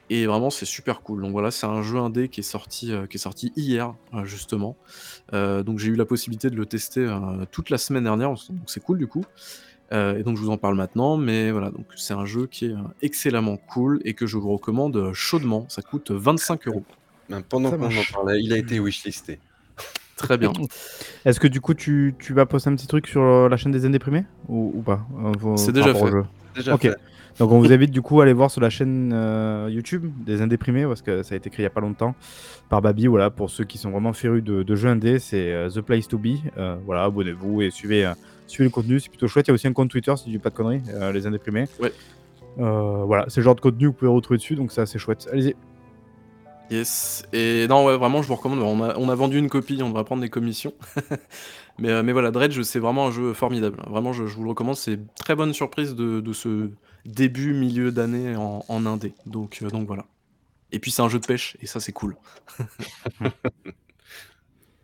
Et 0.10 0.26
vraiment, 0.26 0.49
c'est 0.49 0.65
super 0.65 1.02
cool. 1.02 1.22
Donc 1.22 1.31
voilà, 1.31 1.52
c'est 1.52 1.68
un 1.68 1.81
jeu 1.84 1.98
indé 1.98 2.30
qui 2.30 2.40
est 2.40 2.44
sorti, 2.44 2.91
euh, 2.91 3.06
qui 3.06 3.18
est 3.18 3.19
sorti 3.19 3.53
hier, 3.56 3.94
euh, 4.14 4.26
justement. 4.26 4.76
Euh, 5.34 5.61
donc 5.61 5.80
j'ai 5.80 5.90
eu 5.90 5.95
la 5.95 6.06
possibilité 6.06 6.49
de 6.49 6.56
le 6.56 6.65
tester 6.65 7.02
euh, 7.02 7.45
toute 7.52 7.69
la 7.69 7.77
semaine 7.77 8.06
dernière, 8.06 8.30
donc 8.30 8.40
c'est 8.68 8.84
cool 8.84 8.98
du 8.98 9.07
coup. 9.07 9.23
Euh, 9.91 10.18
et 10.18 10.23
donc 10.23 10.38
je 10.38 10.41
vous 10.41 10.49
en 10.49 10.57
parle 10.57 10.76
maintenant, 10.76 11.18
mais 11.18 11.52
voilà, 11.52 11.72
donc 11.72 11.86
c'est 11.95 12.14
un 12.14 12.26
jeu 12.26 12.48
qui 12.48 12.65
est 12.65 12.73
euh, 12.73 12.81
excellemment 13.02 13.57
cool 13.57 14.02
et 14.06 14.14
que 14.14 14.27
je 14.27 14.38
vous 14.38 14.52
recommande 14.52 15.14
chaudement. 15.14 15.65
Ça 15.69 15.81
coûte 15.81 16.11
25 16.11 16.68
euros. 16.68 16.84
Ben, 17.30 17.41
pendant 17.41 17.69
qu'on 17.72 17.86
en 17.86 18.14
parlait, 18.14 18.41
il 18.41 18.53
a 18.53 18.57
été 18.57 18.80
wishlisté. 18.80 19.40
Très 20.15 20.38
bien. 20.38 20.52
Est-ce 21.26 21.40
que 21.40 21.48
du 21.48 21.61
coup, 21.61 21.73
tu, 21.73 22.15
tu 22.19 22.34
vas 22.34 22.45
poster 22.45 22.69
un 22.69 22.76
petit 22.76 22.88
truc 22.88 23.07
sur 23.07 23.48
la 23.48 23.57
chaîne 23.57 23.72
des 23.72 23.86
indéprimés 23.86 24.26
ou, 24.48 24.72
ou 24.76 24.81
pas 24.81 25.07
euh, 25.23 25.56
C'est 25.56 25.72
déjà 25.72 25.94
fait. 25.94 26.11
Déjà 26.56 26.73
Ok. 26.76 26.81
fait. 26.81 26.95
Donc 27.40 27.53
on 27.53 27.60
vous 27.60 27.72
invite 27.72 27.91
du 27.91 28.02
coup 28.02 28.20
à 28.20 28.24
aller 28.24 28.34
voir 28.34 28.52
sur 28.52 28.60
la 28.60 28.70
chaîne 28.70 29.11
euh, 29.14 29.70
YouTube 29.72 30.11
des 30.26 30.41
indéprimés 30.41 30.84
parce 30.84 31.02
que 31.02 31.24
ça 31.24 31.36
a 31.36 31.38
été 31.38 31.49
créé 31.49 31.64
il 31.64 31.68
y 31.68 31.68
a 31.68 31.70
pas 31.70 31.80
longtemps 31.80 32.14
par 32.68 32.82
Babi. 32.82 33.07
Voilà, 33.07 33.30
pour 33.30 33.49
ceux 33.49 33.64
qui 33.64 33.78
sont 33.78 33.91
vraiment 33.91 34.11
férus 34.11 34.44
de, 34.44 34.61
de 34.61 34.76
jeux 34.76 34.90
indés, 34.90 35.20
c'est 35.20 35.53
euh, 35.53 35.70
The 35.70 35.80
Place 35.80 36.10
to 36.10 36.18
Be. 36.18 36.36
Euh, 36.57 36.76
voilà, 36.86 37.06
abonnez-vous 37.06 37.61
et 37.61 37.72
suivez, 37.72 38.11
suivez 38.45 38.66
le 38.66 38.72
contenu, 38.72 38.99
c'est 38.99 39.07
plutôt 39.07 39.30
chouette. 39.30 39.48
Il 39.48 39.52
y 39.52 39.53
a 39.53 39.53
aussi 39.53 39.68
un 39.68 39.74
compte 39.74 39.90
Twitter 39.90 40.14
si 40.18 40.26
je 40.26 40.32
dis 40.32 40.38
pas 40.38 40.49
de 40.49 40.56
conneries, 40.56 40.82
les 41.14 41.26
indéprimés. 41.28 41.66
Ouais. 41.82 41.94
Voilà, 42.57 43.26
c'est 43.30 43.40
le 43.40 43.45
genre 43.45 43.56
de 43.56 43.61
contenu 43.61 43.86
que 43.86 43.86
vous 43.88 43.94
pouvez 43.94 44.11
retrouver 44.11 44.38
dessus, 44.38 44.56
donc 44.56 44.74
c'est 44.74 44.82
assez 44.82 44.99
chouette. 44.99 45.30
Allez-y. 45.32 45.56
Yes. 46.70 47.24
Et 47.32 47.68
non, 47.70 47.86
ouais, 47.86 47.98
vraiment, 47.98 48.22
je 48.22 48.28
vous 48.28 48.36
recommande. 48.36 48.60
On 48.60 48.84
a, 48.84 48.98
on 48.98 49.07
a 49.07 49.16
vendu 49.16 49.40
une 49.40 49.49
copie, 49.49 49.80
on 49.82 49.88
devrait 49.88 50.03
prendre 50.03 50.22
des 50.22 50.30
commissions. 50.30 50.74
mais, 51.80 52.03
mais 52.03 52.11
voilà, 52.11 52.32
Dredge, 52.32 52.61
c'est 52.64 52.80
vraiment 52.80 53.07
un 53.07 53.11
jeu 53.11 53.34
formidable. 53.34 53.78
Vraiment, 53.88 54.11
je, 54.11 54.28
je 54.28 54.36
vous 54.36 54.44
le 54.44 54.49
recommande. 54.49 54.76
C'est 54.76 54.99
très 55.16 55.36
bonne 55.36 55.53
surprise 55.53 55.95
de, 55.95 56.20
de 56.20 56.34
ce 56.34 56.70
début, 57.10 57.53
milieu 57.53 57.91
d'année 57.91 58.36
en, 58.36 58.64
en 58.68 58.86
indé. 58.86 59.14
Donc, 59.26 59.60
euh, 59.61 59.69
donc 59.69 59.88
voilà. 59.88 60.06
Et 60.72 60.80
puis, 60.80 60.91
c'est 60.91 61.02
un 61.02 61.10
jeu 61.10 61.19
de 61.19 61.26
pêche, 61.26 61.57
et 61.61 61.68
ça, 61.68 61.80
c'est 61.80 61.91
cool. 61.94 62.15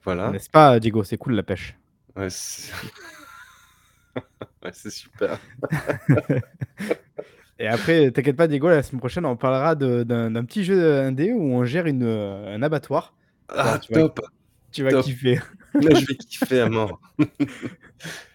Voilà. 0.03 0.29
N'est-ce 0.29 0.49
pas, 0.49 0.79
Diego? 0.79 1.03
C'est 1.03 1.17
cool 1.17 1.33
la 1.33 1.43
pêche. 1.43 1.75
Ouais, 2.15 2.29
c'est 2.29 2.71
Ouais, 4.63 4.71
c'est 4.71 4.91
super. 4.91 5.39
Et 7.59 7.67
après, 7.67 8.11
t'inquiète 8.11 8.35
pas, 8.35 8.47
Diego, 8.47 8.67
la 8.69 8.83
semaine 8.83 8.99
prochaine, 8.99 9.25
on 9.25 9.35
parlera 9.37 9.75
de- 9.75 10.03
d'un 10.03 10.43
petit 10.45 10.63
jeu 10.63 10.99
indé 10.99 11.31
où 11.31 11.41
on 11.41 11.63
gère 11.65 11.85
une, 11.87 12.03
euh, 12.03 12.55
un 12.55 12.61
abattoir. 12.61 13.13
Ah, 13.49 13.79
tu 13.79 13.93
vois. 13.93 14.01
top. 14.09 14.21
Tu 14.71 14.83
vas 14.83 14.91
Top. 14.91 15.05
kiffer. 15.05 15.39
Là, 15.73 15.93
je 15.97 16.05
vais 16.05 16.15
kiffer 16.15 16.59
à 16.61 16.69
mort. 16.69 16.99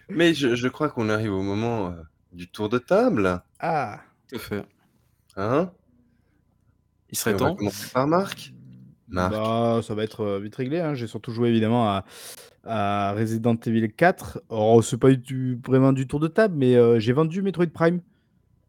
Mais 0.09 0.33
je, 0.33 0.55
je 0.55 0.67
crois 0.67 0.89
qu'on 0.89 1.07
arrive 1.09 1.31
au 1.33 1.43
moment 1.43 1.87
euh, 1.89 2.01
du 2.31 2.47
tour 2.49 2.69
de 2.69 2.77
table. 2.77 3.41
Ah 3.59 4.01
Tout 4.29 4.35
à 4.35 4.39
fait. 4.39 4.65
Hein? 5.37 5.71
Il 7.09 7.13
Et 7.13 7.15
serait 7.15 7.33
on 7.33 7.37
va 7.37 7.49
temps. 7.49 7.55
commencer 7.55 7.87
par 7.93 8.07
Marc. 8.07 8.53
Marc. 9.07 9.31
Bah, 9.33 9.81
ça 9.83 9.93
va 9.95 10.03
être 10.03 10.21
euh, 10.21 10.39
vite 10.39 10.55
réglé. 10.55 10.79
hein. 10.79 10.93
J'ai 10.93 11.07
surtout 11.07 11.31
joué 11.31 11.49
évidemment 11.49 11.89
à, 11.89 12.05
à 12.63 13.13
Resident 13.13 13.55
Evil 13.65 13.91
4. 13.91 14.41
Alors, 14.49 14.83
c'est 14.83 14.97
pas 14.97 15.11
du, 15.13 15.59
vraiment 15.65 15.91
du 15.93 16.07
tour 16.07 16.19
de 16.19 16.27
table, 16.27 16.55
mais 16.57 16.75
euh, 16.75 16.99
j'ai 16.99 17.13
vendu 17.13 17.41
Metroid 17.41 17.67
Prime. 17.67 18.01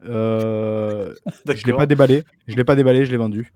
Euh, 0.05 1.15
je 1.47 1.65
l'ai 1.67 1.73
pas 1.73 1.87
déballé. 1.87 2.25
Je 2.49 2.57
l'ai 2.57 2.65
pas 2.65 2.75
déballé, 2.75 3.07
je 3.07 3.11
l'ai 3.13 3.17
vendu. 3.17 3.53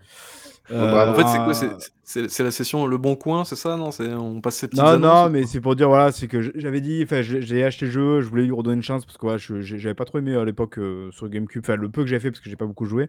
Bravo. 0.70 1.12
En 1.12 1.14
fait, 1.14 1.26
c'est 1.28 1.38
quoi 1.62 1.76
Euh, 2.16 2.26
c'est- 2.28 2.43
la 2.44 2.51
session 2.51 2.86
Le 2.86 2.98
Bon 2.98 3.16
Coin, 3.16 3.44
c'est 3.44 3.56
ça 3.56 3.76
Non, 3.76 3.90
on 4.18 4.40
passe 4.40 4.56
ces 4.56 4.68
petites 4.68 4.82
Non, 4.82 4.98
non, 4.98 5.28
mais 5.30 5.44
c'est 5.47 5.60
pour 5.60 5.74
dire, 5.76 5.88
voilà, 5.88 6.12
c'est 6.12 6.28
que 6.28 6.40
j'avais 6.59 6.80
dit, 6.80 7.02
enfin, 7.05 7.22
j'ai 7.22 7.64
acheté 7.64 7.86
le 7.86 7.90
jeu, 7.93 8.20
je 8.20 8.28
voulais 8.28 8.44
lui 8.44 8.52
redonner 8.52 8.76
une 8.76 8.82
chance 8.82 9.05
parce 9.05 9.18
que 9.18 9.60
j'ai- 9.62 9.78
j'avais 9.78 9.94
pas 9.94 10.05
trop 10.05 10.18
aimé 10.18 10.34
à 10.36 10.44
l'époque 10.44 10.78
euh, 10.78 11.10
sur 11.12 11.28
GameCube, 11.28 11.62
enfin, 11.64 11.76
le 11.76 11.88
peu 11.88 12.02
que 12.02 12.09
j'ai 12.09 12.20
fait 12.20 12.30
parce 12.30 12.40
que 12.40 12.48
j'ai 12.51 12.56
pas 12.56 12.66
beaucoup 12.66 12.84
joué. 12.86 13.09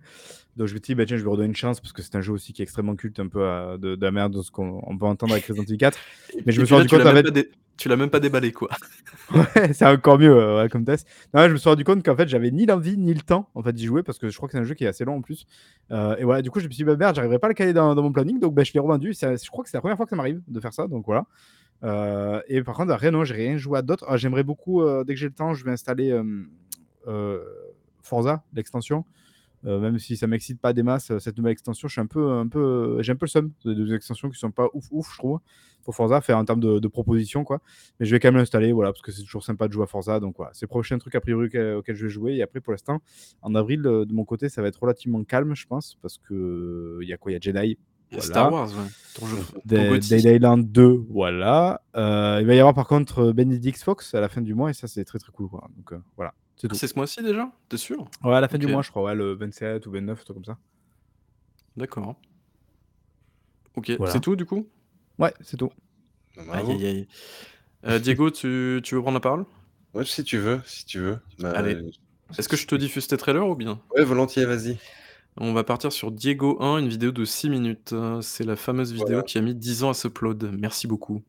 Donc 0.55 0.67
je 0.67 0.73
me 0.73 0.77
suis 0.77 0.93
dit, 0.93 0.95
bah 0.95 1.05
tiens, 1.05 1.17
je 1.17 1.21
vais 1.21 1.25
lui 1.25 1.31
redonner 1.31 1.49
une 1.49 1.55
chance 1.55 1.79
parce 1.79 1.93
que 1.93 2.01
c'est 2.01 2.15
un 2.15 2.21
jeu 2.21 2.33
aussi 2.33 2.53
qui 2.53 2.61
est 2.61 2.63
extrêmement 2.63 2.95
culte, 2.95 3.19
un 3.19 3.27
peu 3.27 3.45
à- 3.47 3.77
de, 3.77 3.95
de 3.95 4.05
la 4.05 4.11
merde 4.11 4.33
de 4.33 4.41
ce 4.41 4.51
qu'on 4.51 4.81
on 4.85 4.97
peut 4.97 5.05
entendre 5.05 5.33
avec 5.33 5.45
Resident 5.45 5.63
Evil 5.65 5.77
4. 5.77 5.97
Mais 6.45 6.51
je 6.51 6.61
me 6.61 6.65
suis 6.65 6.73
rendu 6.75 6.87
compte, 6.87 7.01
en 7.01 7.11
fait, 7.11 7.31
dé- 7.31 7.49
Tu 7.77 7.89
l'as 7.89 7.95
même 7.95 8.09
pas 8.09 8.19
déballé, 8.19 8.51
quoi. 8.51 8.69
Ouais, 9.35 9.73
c'est 9.73 9.85
encore 9.85 10.17
mieux 10.17 10.33
euh, 10.33 10.69
comme 10.69 10.85
test. 10.85 11.05
Non, 11.33 11.47
je 11.47 11.51
me 11.51 11.57
suis 11.57 11.67
rendu 11.67 11.83
compte 11.83 12.01
qu'en 12.01 12.15
fait, 12.15 12.29
j'avais 12.29 12.49
ni 12.49 12.65
l'envie 12.65 12.97
ni 12.97 13.13
le 13.13 13.19
temps 13.19 13.49
en 13.55 13.61
fait 13.61 13.73
d'y 13.73 13.85
jouer 13.85 14.01
parce 14.01 14.19
que 14.19 14.29
je 14.29 14.37
crois 14.37 14.47
que 14.47 14.53
c'est 14.53 14.57
un 14.57 14.63
jeu 14.63 14.73
qui 14.73 14.85
est 14.85 14.87
assez 14.87 15.03
long 15.03 15.17
en 15.17 15.21
plus. 15.21 15.45
Euh, 15.91 16.15
et 16.17 16.23
voilà, 16.23 16.41
du 16.41 16.49
coup, 16.49 16.61
je 16.61 16.65
me 16.67 16.71
suis 16.71 16.77
dit, 16.77 16.83
bah 16.85 16.95
merde, 16.95 17.13
j'arriverai 17.13 17.37
pas 17.37 17.47
à 17.47 17.49
le 17.49 17.53
caler 17.53 17.73
dans, 17.73 17.93
mon 17.93 18.13
planning, 18.13 18.39
donc 18.39 18.53
bah, 18.53 18.63
je 18.63 18.71
l'ai 18.71 18.79
revendu. 18.79 19.13
Je 19.13 19.49
crois 19.49 19.65
que 19.65 19.69
c'est 19.69 19.75
la 19.75 19.81
première 19.81 19.97
fois 19.97 20.05
que 20.05 20.11
ça 20.11 20.15
m'arrive 20.15 20.41
de 20.47 20.59
faire 20.61 20.73
ça, 20.73 20.87
donc 20.87 21.05
voilà. 21.05 21.25
Euh, 21.83 22.41
et 22.47 22.63
par 22.63 22.75
contre, 22.75 22.93
après, 22.93 23.11
non, 23.11 23.25
j'ai 23.25 23.35
rien 23.35 23.57
joué 23.57 23.77
à 23.79 23.81
d'autres. 23.81 24.05
Ah, 24.07 24.15
J'aimerais 24.15 24.43
beaucoup, 24.43 24.81
dès 25.03 25.13
que 25.13 25.19
j'ai 25.19 25.27
le 25.27 25.33
temps, 25.33 25.53
je 25.53 25.65
vais 25.65 25.71
installer 25.71 26.17
Forza, 28.01 28.43
l'extension. 28.53 29.03
Euh, 29.67 29.79
même 29.79 29.99
si 29.99 30.15
ça 30.15 30.27
m'excite 30.27 30.61
pas 30.61 30.73
des 30.73 30.83
masses, 30.83 31.11
euh, 31.11 31.19
cette 31.19 31.37
nouvelle 31.37 31.51
extension, 31.51 31.87
je 31.87 31.93
suis 31.93 32.01
un 32.01 32.05
peu, 32.05 32.31
un 32.31 32.47
peu, 32.47 32.97
j'ai 33.01 33.11
un 33.11 33.15
peu 33.15 33.25
le 33.25 33.29
seum. 33.29 33.51
C'est 33.63 33.75
deux 33.75 33.93
extensions 33.93 34.29
qui 34.29 34.39
sont 34.39 34.51
pas 34.51 34.67
ouf, 34.73 34.85
ouf, 34.91 35.11
je 35.11 35.17
trouve, 35.17 35.39
pour 35.83 35.93
Forza, 35.93 36.21
faire 36.21 36.37
en 36.37 36.45
termes 36.45 36.59
de, 36.59 36.79
de 36.79 36.87
propositions, 36.87 37.43
quoi. 37.43 37.59
Mais 37.99 38.05
je 38.05 38.11
vais 38.11 38.19
quand 38.19 38.29
même 38.29 38.37
l'installer, 38.37 38.71
voilà, 38.71 38.91
parce 38.91 39.01
que 39.01 39.11
c'est 39.11 39.23
toujours 39.23 39.43
sympa 39.43 39.67
de 39.67 39.73
jouer 39.73 39.83
à 39.83 39.87
Forza. 39.87 40.19
Donc 40.19 40.35
voilà, 40.37 40.51
c'est 40.53 40.65
le 40.65 40.69
prochain 40.69 40.97
truc 40.97 41.15
a 41.15 41.21
priori 41.21 41.47
auquel, 41.47 41.95
je 41.95 42.05
vais 42.05 42.09
jouer. 42.11 42.35
Et 42.35 42.41
après, 42.41 42.61
pour 42.61 42.71
l'instant, 42.71 43.01
en 43.41 43.55
avril, 43.55 43.85
euh, 43.85 44.05
de 44.05 44.13
mon 44.13 44.23
côté, 44.23 44.47
ça 44.47 44.61
va 44.61 44.69
être 44.69 44.81
relativement 44.81 45.23
calme, 45.23 45.55
je 45.55 45.67
pense, 45.67 45.97
parce 46.01 46.17
que 46.17 46.99
il 47.01 47.07
y 47.09 47.13
a 47.13 47.17
quoi? 47.17 47.31
Il 47.31 47.35
y 47.35 47.37
a 47.37 47.39
Jedi. 47.41 47.77
Voilà. 48.11 48.23
Star 48.23 48.53
Wars, 48.53 48.69
ouais. 48.69 48.89
Ton 49.15 49.25
jeu. 49.25 49.37
Dead 49.65 50.23
Island 50.23 50.71
2, 50.71 51.05
voilà. 51.09 51.81
Euh, 51.95 52.37
il 52.39 52.47
va 52.47 52.55
y 52.55 52.59
avoir 52.59 52.73
par 52.73 52.87
contre 52.87 53.19
euh, 53.19 53.33
Benedict 53.33 53.81
Fox 53.81 54.13
à 54.13 54.21
la 54.21 54.29
fin 54.29 54.41
du 54.41 54.53
mois, 54.53 54.69
et 54.69 54.73
ça, 54.73 54.87
c'est 54.87 55.03
très 55.03 55.19
très 55.19 55.31
cool, 55.31 55.49
quoi. 55.49 55.67
Donc 55.75 55.91
euh, 55.91 55.99
voilà, 56.15 56.33
c'est 56.57 56.67
Ah, 56.67 56.69
tout. 56.69 56.75
C'est 56.75 56.87
ce 56.87 56.95
mois-ci 56.95 57.23
déjà? 57.23 57.51
T'es 57.69 57.77
sûr? 57.77 58.09
Ouais, 58.23 58.35
à 58.35 58.41
la 58.41 58.47
fin 58.47 58.57
du 58.57 58.65
Ok. 58.65 58.71
mois, 58.71 58.81
je 58.81 58.89
crois, 58.89 59.03
ouais, 59.03 59.15
le 59.15 59.33
27 59.35 59.85
ou 59.87 59.91
29, 59.91 60.19
un 60.19 60.23
truc 60.23 60.35
comme 60.35 60.45
ça. 60.45 60.57
D'accord. 61.77 62.15
Ok, 63.75 63.91
Voilà. 63.97 64.11
c'est 64.11 64.19
tout 64.21 64.35
du 64.35 64.45
coup? 64.45 64.67
Ouais, 65.19 65.33
c'est 65.41 65.57
tout. 65.57 65.71
Aïe 66.37 66.45
Bravo. 66.47 66.71
aïe 66.71 66.85
aïe. 66.85 67.07
Euh, 67.85 67.99
Diego, 67.99 68.29
tu, 68.31 68.81
tu 68.83 68.95
veux 68.95 69.01
prendre 69.01 69.15
la 69.17 69.21
parole? 69.21 69.45
Ouais, 69.93 70.05
si 70.05 70.23
tu 70.23 70.37
veux, 70.37 70.61
si 70.65 70.85
tu 70.85 70.99
veux. 70.99 71.19
Bah, 71.39 71.51
Allez. 71.55 71.75
euh, 71.75 71.89
Est-ce 72.37 72.49
que 72.49 72.57
je 72.57 72.67
te 72.67 72.75
diffuse 72.75 73.07
tes 73.07 73.17
trailers 73.17 73.47
ou 73.47 73.55
bien? 73.55 73.81
Ouais, 73.95 74.03
volontiers, 74.03 74.45
vas-y. 74.45 74.77
On 75.37 75.53
va 75.53 75.63
partir 75.63 75.91
sur 75.91 76.11
Diego 76.11 76.57
1, 76.61 76.79
une 76.79 76.87
vidéo 76.89 77.11
de 77.11 77.23
6 77.25 77.49
minutes. 77.49 77.93
Euh, 77.93 78.21
C'est 78.21 78.43
la 78.43 78.55
fameuse 78.55 78.91
vidéo 78.91 79.07
Voilà. 79.07 79.23
qui 79.23 79.37
a 79.37 79.41
mis 79.41 79.53
10 79.55 79.83
ans 79.83 79.91
à 79.91 79.93
s'upload. 79.93 80.51
Merci 80.59 80.87
beaucoup. 80.87 81.23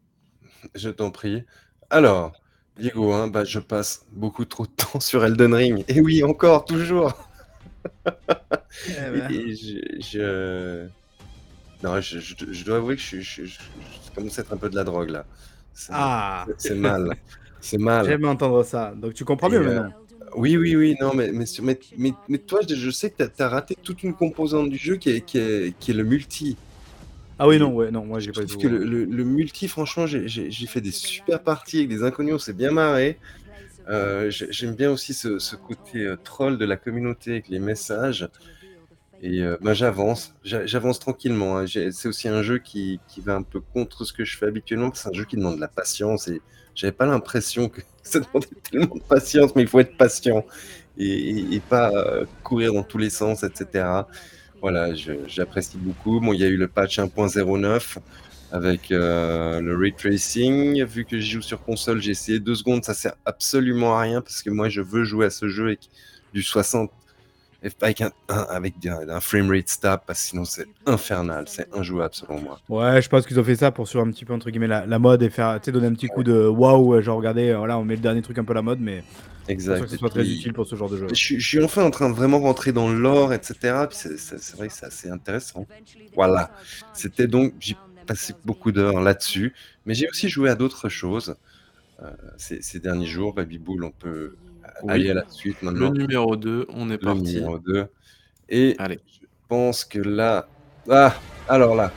Je 0.75 0.89
t'en 0.91 1.11
prie. 1.11 1.45
Alors, 1.91 2.33
Diego, 2.79 3.13
hein, 3.13 3.29
bah, 3.29 3.45
je 3.45 3.59
passe 3.59 4.05
beaucoup 4.13 4.45
trop 4.45 4.67
de 4.67 4.71
temps 4.71 5.01
sur 5.01 5.25
Elden 5.25 5.55
Ring. 5.55 5.85
Et 5.89 6.01
oui, 6.01 6.23
encore, 6.23 6.65
toujours. 6.65 7.13
Et, 8.87 9.35
et 9.35 9.55
je, 9.57 9.79
je- 10.01 10.87
Non, 11.83 12.01
je, 12.01 12.19
je- 12.19 12.53
je 12.53 12.65
dois 12.65 12.77
avouer 12.77 12.97
que 12.97 13.03
je, 13.03 13.43
commence 14.15 14.39
à 14.39 14.43
être 14.43 14.53
un 14.53 14.57
peu 14.57 14.69
de 14.69 14.77
la 14.77 14.85
drogue 14.85 15.11
là. 15.11 15.25
C'est 15.75 15.93
Ah, 15.95 16.47
c'est 16.57 16.75
mal. 16.75 17.15
C'est 17.61 17.79
mal. 17.79 18.07
j'aime 18.07 18.25
entendre 18.25 18.63
ça. 18.65 18.95
Donc 18.97 19.15
tu 19.15 19.25
comprends 19.25 19.49
mieux 19.49 19.59
euh, 19.59 19.65
maintenant. 19.83 19.93
Oui, 20.37 20.57
oui, 20.57 20.77
oui, 20.77 20.95
non, 21.01 21.15
mais, 21.15 21.33
mais, 21.33 21.47
mais, 21.97 22.13
mais, 22.29 22.39
toi, 22.39 22.61
je, 22.69 22.75
je 22.75 22.91
sais 22.91 23.11
que 23.11 23.25
tu 23.25 23.43
as, 23.43 23.49
raté 23.49 23.77
toute 23.83 24.03
une 24.03 24.15
composante 24.15 24.69
du 24.69 24.77
jeu 24.77 24.97
qui 24.97 25.11
est, 25.11 25.21
qui 25.23 25.39
est, 25.39 25.75
qui 25.79 25.91
est 25.93 25.95
le 25.95 26.05
multi. 26.05 26.57
Ah 27.39 27.47
oui, 27.49 27.59
non, 27.59 27.73
ouais, 27.73 27.91
non, 27.91 28.05
moi 28.05 28.19
j'ai 28.21 28.33
pas 28.33 28.43
trouve 28.43 28.57
que 28.59 28.67
le, 28.67 28.85
le- 28.85 29.05
le 29.05 29.25
multi, 29.25 29.69
franchement, 29.69 30.07
j'ai- 30.07 30.27
fait 30.67 30.81
des 30.81 30.91
super 30.93 31.43
parties 31.43 31.79
avec 31.79 31.89
des 31.89 32.03
inconnus, 32.03 32.35
on 32.35 32.39
s'est 32.39 32.53
bien 32.53 32.71
marré. 32.73 33.21
Euh, 33.89 34.31
j'ai- 34.31 34.53
J'aime 34.53 34.75
bien 34.77 34.91
aussi 34.91 35.15
ce, 35.15 35.39
ce 35.39 35.57
côté 35.57 36.01
euh, 36.05 36.17
troll 36.25 36.59
de 36.59 36.65
la 36.67 36.77
communauté 36.77 37.33
avec 37.33 37.49
les 37.49 37.59
messages. 37.61 38.29
Et 39.21 39.43
euh, 39.43 39.57
bah, 39.61 39.75
j'avance, 39.75 40.35
J'a- 40.45 40.67
j'avance 40.67 40.99
tranquillement. 41.01 41.59
hein. 41.59 41.67
C'est 41.69 42.09
aussi 42.09 42.29
un 42.29 42.43
jeu 42.43 42.59
qui, 42.59 43.03
qui 43.07 43.21
va 43.23 43.35
un 43.37 43.43
peu 43.43 43.61
contre 43.61 44.05
ce 44.05 44.13
que 44.13 44.25
je 44.25 44.37
fais 44.37 44.47
habituellement. 44.47 44.91
parce 44.91 45.01
que 45.01 45.05
C'est 45.11 45.17
un 45.17 45.19
jeu 45.19 45.25
qui 45.27 45.37
demande 45.37 45.57
de 45.57 45.61
la 45.61 45.69
patience 45.69 46.29
et 46.29 46.43
j'avais 46.75 46.93
pas 46.93 47.07
l'impression 47.07 47.69
que 47.69 47.83
ça 48.03 48.21
demandait 48.21 48.49
tellement 48.71 48.95
de 48.97 49.03
patience, 49.03 49.55
mais 49.57 49.63
il 49.63 49.69
faut 49.69 49.81
être 49.81 49.97
patient 49.97 50.47
et, 50.97 51.07
et- 51.07 51.55
et 51.57 51.61
pas 51.61 51.91
euh, 51.93 52.27
courir 52.43 52.73
dans 52.75 52.85
tous 52.85 52.99
les 52.99 53.11
sens, 53.11 53.43
etc. 53.45 54.09
Voilà, 54.61 54.93
j'apprécie 54.95 55.77
beaucoup. 55.79 56.21
Bon, 56.21 56.33
il 56.33 56.41
y 56.41 56.45
a 56.45 56.49
eu 56.49 56.57
le 56.57 56.69
patch 56.69 56.99
1.09 56.99 57.99
avec 58.51 58.91
euh, 58.91 59.61
le 59.61 59.77
ray 59.77 59.93
tracing. 59.93 60.85
Vu 60.85 61.05
que 61.05 61.19
je 61.21 61.33
joue 61.33 61.43
sur 61.43 61.63
console, 61.63 62.01
j'ai 62.01 62.11
essayé 62.11 62.41
deux 62.41 62.55
secondes, 62.55 62.85
ça 62.85 62.95
sert 62.95 63.15
absolument 63.25 63.97
à 63.97 64.03
rien 64.03 64.21
parce 64.21 64.43
que 64.43 64.51
moi 64.51 64.69
je 64.69 64.81
veux 64.81 65.05
jouer 65.05 65.27
à 65.27 65.31
ce 65.31 65.49
jeu 65.49 65.67
avec 65.67 65.89
du 66.35 66.43
60 66.43 66.91
et 66.91 66.95
pas 66.95 66.98
avec 67.81 68.01
un, 68.01 68.11
un- 68.29 68.47
avec 68.51 68.75
un, 68.87 69.09
un 69.09 69.21
framerate 69.21 69.69
stable 69.69 70.03
parce 70.07 70.21
que 70.23 70.27
sinon 70.29 70.45
c'est 70.45 70.67
infernal, 70.87 71.45
c'est 71.49 71.69
injouable 71.75 72.15
selon 72.15 72.41
moi. 72.41 72.61
Ouais, 72.69 73.03
je 73.03 73.09
pense 73.09 73.27
qu'ils 73.27 73.39
ont 73.41 73.45
fait 73.45 73.57
ça 73.57 73.71
pour 73.73 73.89
sur 73.89 74.01
un 74.01 74.11
petit 74.11 74.25
peu 74.25 74.33
entre 74.33 74.51
guillemets 74.51 74.69
la, 74.69 74.87
la 74.87 74.99
mode 74.99 75.23
et 75.23 75.31
faire, 75.31 75.61
donner 75.61 75.87
un 75.89 75.95
petit 75.95 76.07
coup 76.09 76.23
de 76.23 76.47
waouh, 76.47 77.01
genre 77.03 77.17
regardez, 77.19 77.51
euh, 77.51 77.59
voilà, 77.59 77.79
on 77.79 77.85
met 77.85 77.97
le 77.97 78.01
dernier 78.03 78.23
truc 78.23 78.39
un 78.39 78.45
peu 78.45 78.53
à 78.53 78.55
la 78.55 78.63
mode, 78.63 78.81
mais 78.81 79.03
Exact. 79.49 79.81
que 79.83 79.87
ce 79.89 79.97
soit 79.97 80.11
très 80.11 80.23
puis, 80.23 80.37
utile 80.39 80.53
pour 80.53 80.67
ce 80.67 80.77
genre 80.77 80.89
de 80.91 80.99
jeu. 80.99 81.07
Je, 81.09 81.15
suis- 81.15 81.41
je 81.41 81.49
suis 81.49 81.63
enfin 81.65 81.83
en 81.83 81.91
train 81.91 82.11
de 82.11 82.15
vraiment 82.15 82.39
rentrer 82.39 82.73
dans 82.73 82.89
le 82.91 82.99
lore, 82.99 83.33
etc. 83.33 83.87
Puis 83.89 83.99
c'est 83.99 84.57
vrai 84.57 84.69
que 84.69 84.75
c'est 84.75 84.87
assez 84.87 85.11
intéressant. 85.11 85.67
Voilà. 86.15 86.51
C'était 86.93 87.27
donc, 87.27 87.55
j'ai 87.59 87.77
passé 88.07 88.35
beaucoup 88.45 88.73
d'heures 88.73 89.01
là-dessus, 89.01 89.55
mais 89.85 89.95
j'ai 89.95 90.09
aussi 90.09 90.29
joué 90.29 90.49
à 90.51 90.55
d'autres 90.55 90.89
choses 90.89 91.35
euh, 92.03 92.11
ces, 92.37 92.63
ces 92.63 92.79
derniers 92.79 93.07
jours. 93.07 93.35
Baby 93.35 93.59
Bull, 93.59 93.85
on 93.85 93.91
peut 93.91 94.37
Oui. 94.83 94.93
aller 94.93 95.11
à 95.11 95.15
la 95.15 95.25
suite 95.29 95.57
Le 95.63 95.71
maintenant. 95.71 95.93
numéro 95.93 96.37
2, 96.37 96.67
on 96.71 96.89
est 96.91 96.93
Le 96.95 96.99
parti. 96.99 97.35
numéro 97.37 97.59
2. 97.59 97.87
Et 98.49 98.75
Allez. 98.79 98.99
je 99.21 99.27
pense 99.49 99.85
que 99.85 99.99
là. 99.99 100.49
Ah, 100.91 101.15
alors 101.49 101.75
là. 101.75 101.93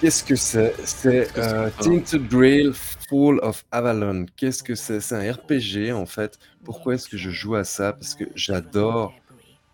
Qu'est-ce 0.00 0.24
que 0.24 0.34
c'est? 0.34 0.74
C'est 0.84 1.28
euh, 1.38 1.70
Tinted 1.80 2.28
Grail 2.28 2.72
Fall 2.74 3.38
of 3.40 3.64
Avalon. 3.70 4.26
Qu'est-ce 4.36 4.62
que 4.64 4.74
c'est? 4.74 5.00
C'est 5.00 5.14
un 5.14 5.32
RPG 5.32 5.92
en 5.92 6.06
fait. 6.06 6.38
Pourquoi 6.64 6.94
est-ce 6.94 7.08
que 7.08 7.16
je 7.16 7.30
joue 7.30 7.54
à 7.54 7.62
ça? 7.64 7.92
Parce 7.92 8.14
que 8.16 8.24
j'adore 8.34 9.14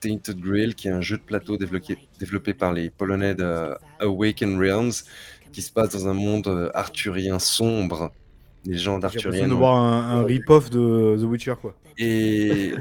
Tainted 0.01 0.39
Grail, 0.39 0.75
qui 0.75 0.89
est 0.89 0.93
un 0.93 1.01
jeu 1.01 1.17
de 1.17 1.23
plateau 1.23 1.57
développé, 1.57 1.97
développé 2.21 2.53
par 2.55 2.73
les 2.75 2.91
Polonais 2.91 3.35
de 3.35 3.75
Awaken 4.01 4.59
Realms, 4.61 4.93
qui 5.51 5.63
se 5.63 5.73
passe 5.73 5.91
dans 5.95 6.07
un 6.09 6.15
monde 6.15 6.47
euh, 6.47 6.71
arthurien 6.75 7.39
sombre. 7.39 8.13
Les 8.67 8.77
gens 8.77 8.97
J'ai 8.97 9.01
d'Arthurien. 9.01 9.49
de 9.49 9.55
voir 9.55 9.77
un, 9.77 10.19
un 10.21 10.25
rip-off 10.25 10.69
de 10.69 11.17
The 11.19 11.23
Witcher, 11.25 11.55
quoi. 11.61 11.75
Et 11.99 12.75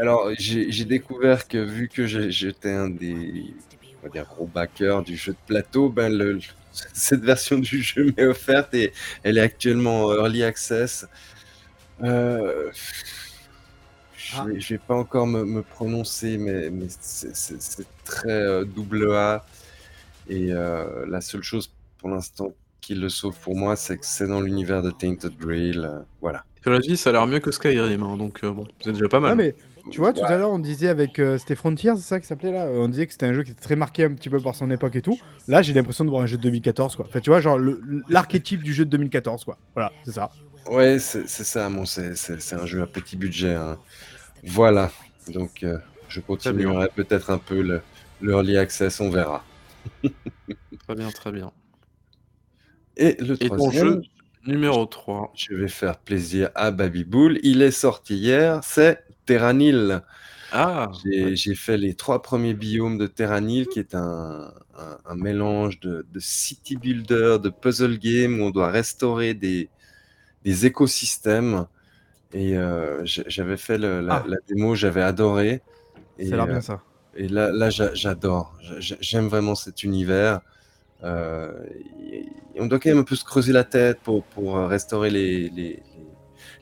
alors, 0.00 0.30
j'ai 0.38 0.84
découvert 0.84 1.48
que 1.48 1.58
vu 1.58 1.88
que 1.88 2.06
j'étais 2.30 2.72
un 2.72 2.90
des 2.90 3.54
on 4.02 4.06
va 4.06 4.10
dire, 4.10 4.26
gros 4.26 4.46
backers 4.46 5.02
du 5.02 5.16
jeu 5.16 5.32
de 5.32 5.38
plateau, 5.46 5.88
ben 5.90 6.12
le, 6.12 6.40
cette 6.94 7.22
version 7.24 7.58
du 7.58 7.82
jeu 7.82 8.12
m'est 8.18 8.26
offerte 8.26 8.74
et 8.74 8.92
elle 9.22 9.38
est 9.38 9.42
actuellement 9.42 10.06
en 10.06 10.14
early 10.14 10.42
access. 10.44 11.06
Euh, 12.02 12.70
je, 14.16 14.36
Ah. 14.36 14.46
vais, 14.46 14.78
pas 14.78 14.94
encore 14.94 15.26
me, 15.26 15.44
me 15.44 15.62
prononcer, 15.62 16.38
mais, 16.38 16.70
mais 16.70 16.86
c'est- 17.00 17.34
c'est 17.34 17.60
c'est 17.60 17.86
très 18.04 18.30
euh, 18.30 18.64
double 18.64 19.12
A. 19.14 19.44
Et 20.28 20.52
euh, 20.52 21.06
la 21.08 21.20
seule 21.20 21.42
chose 21.42 21.72
pour 21.98 22.10
l'instant 22.10 22.54
qui 22.80 22.94
le 22.94 23.08
sauve 23.10 23.38
pour 23.40 23.56
moi, 23.56 23.76
c'est 23.76 23.98
que 23.98 24.06
c'est 24.06 24.28
dans 24.28 24.40
l'univers 24.42 24.82
de 24.82 24.90
Tainted 24.90 25.36
Grail. 25.38 25.78
euh, 25.78 26.00
voilà. 26.20 26.44
Cela 26.64 26.78
dit, 26.80 26.96
ça 26.96 27.10
a 27.10 27.12
l'air 27.12 27.26
mieux 27.26 27.40
que 27.40 27.50
Skyrim, 27.50 28.02
hein, 28.02 28.16
donc 28.16 28.42
euh, 28.44 28.50
bon, 28.52 28.66
c'est 28.80 28.92
déjà 28.92 29.08
pas 29.08 29.20
mal. 29.20 29.32
Ah, 29.32 29.34
mais 29.34 29.56
tu 29.90 30.00
vois, 30.00 30.12
tout 30.12 30.24
Ouais. 30.24 30.30
à 30.30 30.36
l'heure, 30.38 30.50
on 30.50 30.58
disait 30.58 30.88
avec. 30.88 31.18
euh, 31.18 31.38
c'était 31.38 31.54
Frontier, 31.56 31.92
c'est 31.96 32.02
ça 32.02 32.20
qui 32.20 32.26
s'appelait 32.26 32.52
là 32.52 32.66
On 32.70 32.88
disait 32.88 33.06
que 33.06 33.12
c'était 33.12 33.26
un 33.26 33.32
jeu 33.34 33.42
qui 33.42 33.50
était 33.52 33.60
très 33.60 33.76
marqué 33.76 34.04
un 34.04 34.14
petit 34.14 34.30
peu 34.30 34.40
par 34.42 34.54
son 34.54 34.70
époque 34.70 34.96
et 34.96 35.02
tout. 35.02 35.20
Là, 35.46 35.62
j'ai 35.62 35.72
l'impression 35.72 36.04
de 36.04 36.10
voir 36.10 36.22
un 36.22 36.26
jeu 36.26 36.36
de 36.36 36.42
2014, 36.42 36.96
quoi. 36.96 37.06
Enfin, 37.06 37.20
tu 37.20 37.30
vois, 37.30 37.40
genre 37.40 37.58
le- 37.58 37.80
l'archétype 38.08 38.62
du 38.62 38.72
jeu 38.74 38.84
de 38.84 38.90
2014, 38.90 39.44
quoi. 39.44 39.60
Voilà, 39.74 39.94
c'est 40.02 40.12
ça. 40.12 40.36
Ouais, 40.66 40.98
c'est 40.98 41.28
c'est 41.28 41.44
ça, 41.44 41.68
bon, 41.68 41.84
c'est 41.84 42.14
c'est- 42.16 42.40
c'est 42.40 42.56
un 42.56 42.66
jeu 42.66 42.82
à 42.82 42.86
petit 42.86 43.16
budget. 43.16 43.54
hein. 43.54 43.78
Voilà, 44.44 44.92
donc 45.28 45.62
euh, 45.64 45.78
je 46.08 46.20
continuerai 46.20 46.88
peut-être 46.94 47.30
un 47.30 47.38
peu 47.38 47.62
le, 47.62 47.82
le 48.20 48.32
early 48.32 48.56
access, 48.58 49.00
on 49.00 49.10
verra. 49.10 49.44
Très 50.78 50.94
bien, 50.94 51.10
très 51.12 51.32
bien. 51.32 51.52
Et 52.96 53.16
le 53.20 53.36
Et 53.38 53.52
ton 53.52 53.70
troisième, 53.70 53.70
jeu 53.70 54.02
Numéro 54.46 54.84
3. 54.86 55.32
Je 55.34 55.54
vais 55.54 55.68
faire 55.68 55.98
plaisir 55.98 56.50
à 56.54 56.70
Babyboul. 56.70 57.38
Il 57.42 57.62
est 57.62 57.70
sorti 57.70 58.16
hier, 58.16 58.60
c'est 58.62 59.02
Terranil. 59.26 60.00
Ah 60.52 60.90
J'ai 61.04 61.24
ouais. 61.50 61.54
fait 61.56 61.76
les 61.78 61.94
trois 61.94 62.22
premiers 62.22 62.54
biomes 62.54 62.98
de 62.98 63.06
Terranil, 63.06 63.66
qui 63.66 63.78
est 63.80 63.94
un, 63.94 64.52
un- 64.78 64.98
un 65.06 65.14
mélange 65.16 65.80
de, 65.80 66.06
de 66.12 66.20
city 66.20 66.76
builder, 66.76 67.38
de 67.42 67.48
puzzle 67.48 67.98
game, 67.98 68.40
où 68.40 68.44
on 68.44 68.50
doit 68.50 68.70
restaurer 68.70 69.34
des, 69.34 69.68
des 70.44 70.66
écosystèmes. 70.66 71.66
Et 72.32 72.56
euh, 72.58 73.02
j'avais 73.04 73.56
fait 73.56 73.78
le- 73.78 74.00
la, 74.00 74.16
Ah. 74.16 74.24
la 74.28 74.36
démo, 74.48 74.74
j'avais 74.74 75.02
adoré. 75.02 75.62
A 76.20 76.22
l'air 76.36 76.42
euh, 76.42 76.46
bien 76.46 76.60
ça. 76.60 76.82
et 77.16 77.28
là, 77.28 77.50
là 77.52 77.70
j'a- 77.70 77.94
j'adore. 77.94 78.56
J'a- 78.80 78.96
J'aime 79.00 79.28
vraiment 79.28 79.54
cet 79.56 79.82
univers. 79.84 80.40
Euh, 81.02 81.52
on 82.58 82.66
doit 82.66 82.78
quand 82.78 82.88
même 82.90 82.98
un 82.98 83.04
peu 83.04 83.16
se 83.16 83.24
creuser 83.24 83.52
la 83.52 83.64
tête 83.64 83.98
pour, 84.02 84.22
pour 84.24 84.56
euh, 84.56 84.66
restaurer 84.66 85.10
les, 85.10 85.48
les, 85.50 85.82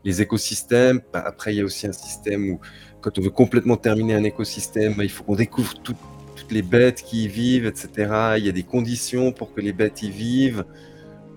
les- 0.04 0.22
écosystèmes. 0.22 1.00
Bah, 1.12 1.22
Après, 1.26 1.54
il 1.54 1.58
y 1.58 1.60
a 1.60 1.64
aussi 1.64 1.86
un 1.86 1.92
système 1.92 2.50
où, 2.50 2.60
quand 3.00 3.18
on 3.18 3.22
veut 3.22 3.30
complètement 3.30 3.76
terminer 3.76 4.14
un 4.14 4.24
écosystème, 4.24 4.94
bah, 4.94 5.04
il 5.04 5.10
faut 5.10 5.22
qu'on 5.24 5.36
découvre 5.36 5.74
tout- 5.82 5.96
toutes 6.34 6.50
les 6.52 6.62
bêtes 6.62 7.02
qui 7.02 7.24
y 7.24 7.28
vivent, 7.28 7.66
etc. 7.66 8.34
Il 8.38 8.44
y 8.46 8.48
a 8.48 8.52
des 8.52 8.62
conditions 8.62 9.32
pour 9.32 9.52
que 9.54 9.60
les 9.60 9.72
bêtes 9.72 10.02
y 10.02 10.10
vivent. 10.10 10.64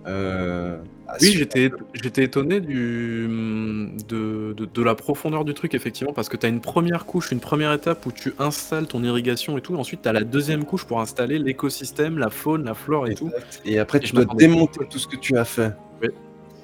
Euh, 0.07 0.77
ah, 1.07 1.17
Oui, 1.21 1.31
j'étais 1.33 1.71
j'étais 1.93 2.23
étonné 2.23 2.59
du, 2.59 3.27
mmh, 3.29 3.97
de, 4.07 4.53
de- 4.53 4.65
de 4.65 4.83
la 4.83 4.95
profondeur 4.95 5.45
du 5.45 5.53
truc, 5.53 5.73
effectivement, 5.73 6.13
parce 6.13 6.29
que 6.29 6.37
tu 6.37 6.45
as 6.45 6.49
une 6.49 6.61
première 6.61 7.05
couche, 7.05 7.31
une 7.31 7.39
première 7.39 7.73
étape 7.73 8.05
où 8.05 8.11
tu 8.11 8.33
installes 8.39 8.87
ton 8.87 9.03
irrigation 9.03 9.57
et 9.57 9.61
tout, 9.61 9.75
et 9.75 9.77
ensuite 9.77 10.01
tu 10.01 10.09
as 10.09 10.13
la 10.13 10.23
deuxième 10.23 10.65
couche 10.65 10.85
pour 10.85 10.99
installer 10.99 11.39
l'écosystème, 11.39 12.17
la 12.17 12.29
faune, 12.29 12.65
la 12.65 12.73
flore 12.73 13.07
et 13.07 13.15
tout. 13.15 13.31
Et 13.65 13.79
après, 13.79 13.99
Et 13.99 14.01
tu 14.01 14.07
je 14.07 14.13
dois 14.13 14.25
démonter 14.25 14.85
tout 14.89 14.99
ce 14.99 15.07
que 15.07 15.17
tu 15.17 15.37
as 15.37 15.45
fait. 15.45 15.73
Oui. 16.01 16.09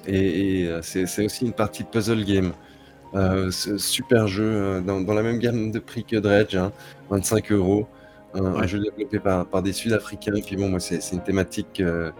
Et, 0.06 0.62
et, 0.62 0.68
euh, 0.68 0.80
c'est 0.82 1.24
aussi 1.24 1.44
une 1.44 1.52
partie 1.52 1.84
de 1.84 1.88
puzzle 1.88 2.24
game. 2.24 2.52
Euh, 3.14 3.50
super 3.50 4.26
jeu 4.26 4.44
euh, 4.44 4.80
dans, 4.80 5.00
dans 5.02 5.12
la 5.12 5.22
même 5.22 5.38
gamme 5.38 5.70
de 5.70 5.78
prix 5.78 6.02
que 6.02 6.16
Dredge, 6.16 6.56
hein, 6.56 6.72
25 7.10 7.52
euros. 7.52 7.86
Un, 8.34 8.66
jeu 8.66 8.78
développé 8.78 9.18
par, 9.18 9.44
par 9.44 9.62
des 9.62 9.74
Sud-Africains. 9.74 10.40
Puis 10.44 10.56
bon, 10.56 10.70
moi, 10.70 10.80
c'est 10.80 11.02
c'est 11.02 11.14
une 11.16 11.22
thématique 11.22 11.80
euh, 11.80 12.10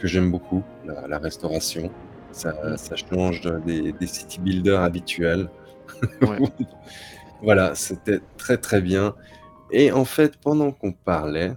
que 0.00 0.06
j'aime 0.08 0.30
beaucoup, 0.30 0.62
la, 0.84 1.06
la 1.08 1.18
restauration. 1.18 1.90
Ça, 2.32 2.76
ça 2.76 2.94
change 2.96 3.40
de- 3.40 3.58
des, 3.60 3.92
des 3.92 4.06
city 4.06 4.40
builders 4.40 4.80
habituels. 4.80 5.48
Ouais. 6.22 6.38
voilà, 7.42 7.74
c'était 7.74 8.20
très 8.36 8.58
très 8.58 8.80
bien. 8.80 9.14
Et 9.70 9.90
en 9.90 10.04
fait, 10.04 10.36
pendant 10.38 10.70
qu'on 10.70 10.92
parlait, 10.92 11.54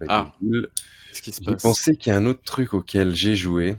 bah, 0.00 0.06
Ah. 0.08 0.32
J'ai 1.12 1.56
pensé 1.56 1.96
qu'il 1.96 2.12
y 2.12 2.16
a 2.16 2.18
un 2.18 2.26
autre 2.26 2.42
truc 2.42 2.72
auquel 2.74 3.14
j'ai 3.14 3.36
joué 3.36 3.76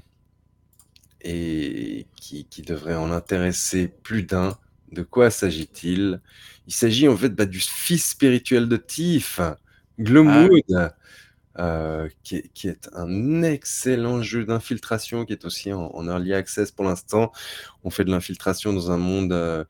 et 1.22 2.06
qui, 2.16 2.46
qui 2.46 2.62
devrait 2.62 2.96
en 2.96 3.12
intéresser 3.12 3.88
plus 3.88 4.24
d'un. 4.24 4.58
De 4.92 5.02
quoi 5.02 5.30
s'agit-il? 5.32 6.22
Il 6.68 6.74
s'agit 6.74 7.08
en 7.08 7.18
fait 7.18 7.30
bah, 7.30 7.46
du 7.46 7.60
fils 7.60 8.10
spirituel 8.12 8.68
de 8.70 8.78
Tiff, 8.78 9.40
Gloomwood, 10.00 10.92
euh, 11.60 12.10
qui, 12.24 12.38
est, 12.38 12.50
qui 12.54 12.68
est 12.68 12.90
un 12.94 13.44
excellent 13.44 14.22
jeu 14.24 14.46
d'infiltration 14.46 15.26
qui 15.26 15.34
est 15.34 15.46
aussi 15.46 15.72
en, 15.74 15.84
en 15.94 16.08
early 16.08 16.34
access 16.34 16.72
pour 16.72 16.86
l'instant. 16.86 17.32
On 17.84 17.90
fait 17.90 18.06
de 18.06 18.12
l'infiltration 18.12 18.74
dans 18.74 18.92
un 18.92 18.98
monde 18.98 19.34
euh, 19.34 19.64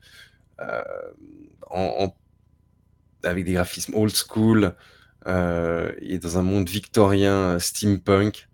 euh, 0.60 0.82
en, 1.70 2.06
en- 2.06 2.16
avec 3.22 3.44
des 3.44 3.52
graphismes 3.54 3.94
old 3.94 4.12
school 4.14 4.74
euh, 5.26 5.92
et 6.00 6.18
dans 6.18 6.38
un 6.38 6.42
monde 6.42 6.68
victorien 6.68 7.32
euh, 7.54 7.58
steampunk. 7.58 8.48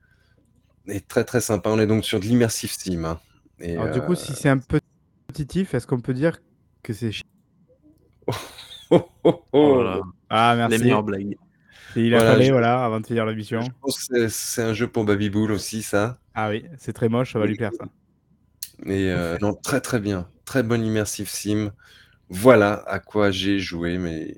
Et 0.87 1.01
très 1.01 1.25
très 1.25 1.41
sympa. 1.41 1.71
On 1.71 1.79
est 1.79 1.87
donc 1.87 2.05
sur 2.05 2.21
de 2.21 2.25
l'immersive 2.25 2.73
sim. 2.73 3.05
hein. 3.05 3.21
Et, 3.61 3.77
Alors, 3.77 3.93
du 3.95 4.01
coup, 4.01 4.15
si 4.15 4.33
c'est 4.35 4.49
un 4.49 4.59
peu 4.59 4.81
positif, 5.29 5.75
est-ce 5.75 5.87
qu'on 5.87 6.01
peut 6.01 6.15
dire 6.15 6.39
que 6.83 6.93
c'est 6.93 7.11
oh, 8.91 9.11
oh, 9.25 9.45
Oh 9.53 9.53
oh. 9.53 9.83
là 9.83 9.97
là, 9.97 10.01
Ah, 10.31 10.55
les 10.55 10.59
merci. 10.59 10.85
meilleures 10.85 11.03
blagues. 11.03 11.37
Et 11.97 12.07
il 12.07 12.15
a 12.15 12.19
Voilà, 12.19 12.41
je- 12.43 12.51
voilà, 12.53 12.85
avant 12.85 13.01
de 13.01 13.07
finir. 13.07 13.27
Je 13.29 13.69
pense 13.81 14.09
que 14.09 14.29
c'est- 14.29 14.63
un 14.63 14.73
jeu 14.75 14.87
pour 14.87 15.05
Babyboul 15.05 15.51
aussi, 15.53 15.83
ça. 15.83 16.19
Ah 16.35 16.49
oui, 16.51 16.65
c'est 16.79 16.93
très 16.93 17.09
moche, 17.09 17.33
ça 17.33 17.39
va 17.39 17.47
lui 17.47 17.57
plaire 17.57 17.73
ça. 17.77 17.87
Et 18.87 19.11
euh, 19.11 19.37
non, 19.41 19.55
très 19.55 19.81
très 19.81 19.99
bien. 20.01 20.29
Très 20.45 20.63
bonne 20.63 20.85
immersive 20.85 21.29
sim. 21.29 21.73
Voilà 22.29 22.75
à 22.87 22.99
quoi 23.01 23.31
j'ai 23.31 23.59
joué, 23.59 23.99
mais 23.99 24.37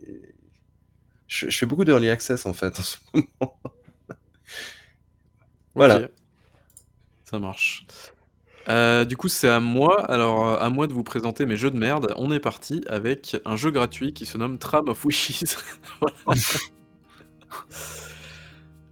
je, 1.28 1.48
je 1.50 1.58
fais 1.58 1.66
beaucoup 1.66 1.84
d'early 1.84 2.08
access 2.08 2.46
en 2.46 2.52
fait 2.54 2.78
en 2.78 2.82
ce 2.82 2.96
moment. 3.14 3.60
Voilà. 5.74 6.08
Ça 7.24 7.38
marche. 7.38 7.86
Euh, 8.68 9.04
du 9.04 9.16
coup, 9.16 9.28
c'est 9.28 9.48
à 9.48 9.58
moi. 9.60 10.04
Alors, 10.10 10.46
euh, 10.48 10.58
à 10.58 10.70
moi 10.70 10.86
de 10.86 10.92
vous 10.92 11.02
présenter 11.02 11.46
mes 11.46 11.56
jeux 11.56 11.70
de 11.70 11.78
merde. 11.78 12.12
On 12.16 12.30
est 12.30 12.40
parti 12.40 12.84
avec 12.88 13.36
un 13.44 13.56
jeu 13.56 13.70
gratuit 13.70 14.12
qui 14.12 14.24
se 14.26 14.38
nomme 14.38 14.58
Tram 14.58 14.88
of 14.88 15.04
Wishes. 15.04 15.56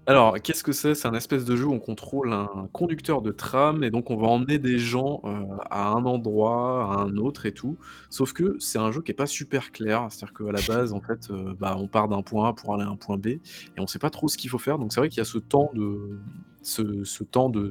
Alors, 0.06 0.40
qu'est-ce 0.42 0.64
que 0.64 0.72
c'est? 0.72 0.96
C'est 0.96 1.06
un 1.06 1.14
espèce 1.14 1.44
de 1.44 1.54
jeu 1.54 1.66
où 1.66 1.72
on 1.72 1.78
contrôle 1.78 2.32
un 2.32 2.68
conducteur 2.72 3.22
de 3.22 3.30
tram 3.30 3.84
et 3.84 3.90
donc 3.90 4.10
on 4.10 4.16
va 4.16 4.26
emmener 4.26 4.58
des 4.58 4.78
gens 4.78 5.20
euh, 5.24 5.42
à 5.70 5.90
un 5.90 6.04
endroit, 6.04 6.92
à 6.92 6.96
un 7.02 7.16
autre 7.16 7.46
et 7.46 7.52
tout. 7.52 7.76
Sauf 8.08 8.32
que 8.32 8.56
c'est 8.58 8.78
un 8.78 8.90
jeu 8.90 9.02
qui 9.02 9.12
est 9.12 9.14
pas 9.14 9.26
super 9.26 9.70
clair. 9.70 10.08
C'est-à-dire 10.10 10.34
qu'à 10.34 10.50
la 10.52 10.60
base, 10.66 10.92
en 10.92 11.00
fait, 11.00 11.30
euh, 11.30 11.54
bah, 11.60 11.76
on 11.78 11.86
part 11.86 12.08
d'un 12.08 12.22
point 12.22 12.48
A 12.48 12.52
pour 12.54 12.74
aller 12.74 12.82
à 12.82 12.88
un 12.88 12.96
point 12.96 13.18
B 13.18 13.26
et 13.26 13.40
on 13.78 13.86
sait 13.86 14.00
pas 14.00 14.10
trop 14.10 14.26
ce 14.26 14.36
qu'il 14.36 14.50
faut 14.50 14.58
faire. 14.58 14.78
Donc 14.78 14.92
c'est 14.92 15.00
vrai 15.00 15.10
qu'il 15.10 15.18
y 15.18 15.20
a 15.20 15.24
ce 15.24 15.38
temps 15.38 15.70
de- 15.74 16.18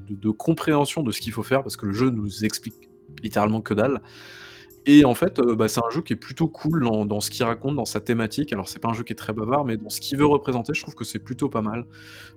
de 0.09 0.29
compréhension 0.29 1.03
de 1.03 1.11
ce 1.11 1.19
qu'il 1.19 1.33
faut 1.33 1.43
faire 1.43 1.61
parce 1.61 1.75
que 1.75 1.87
le 1.87 1.93
jeu 1.93 2.09
nous 2.09 2.45
explique 2.45 2.89
littéralement 3.21 3.59
que 3.59 3.73
dalle. 3.73 4.01
Et 4.85 5.05
en 5.05 5.13
fait, 5.13 5.39
euh, 5.39 5.55
bah, 5.55 5.67
c'est 5.67 5.81
un 5.83 5.89
jeu 5.89 6.01
qui 6.01 6.13
est 6.13 6.17
plutôt 6.17 6.47
cool 6.47 6.83
dans, 6.83 7.19
ce 7.19 7.29
qu'il 7.29 7.43
raconte, 7.45 7.75
dans 7.75 7.85
sa 7.85 7.99
thématique. 7.99 8.53
Alors, 8.53 8.67
c'est 8.67 8.79
pas 8.79 8.89
un 8.89 8.93
jeu 8.93 9.03
qui 9.03 9.13
est 9.13 9.15
très 9.15 9.33
bavard, 9.33 9.65
mais 9.65 9.77
dans 9.77 9.89
ce 9.89 9.99
qu'il 9.99 10.17
veut 10.17 10.25
représenter, 10.25 10.73
je 10.73 10.81
trouve 10.81 10.95
que 10.95 11.03
c'est 11.03 11.19
plutôt 11.19 11.49
pas 11.49 11.61
mal. 11.61 11.85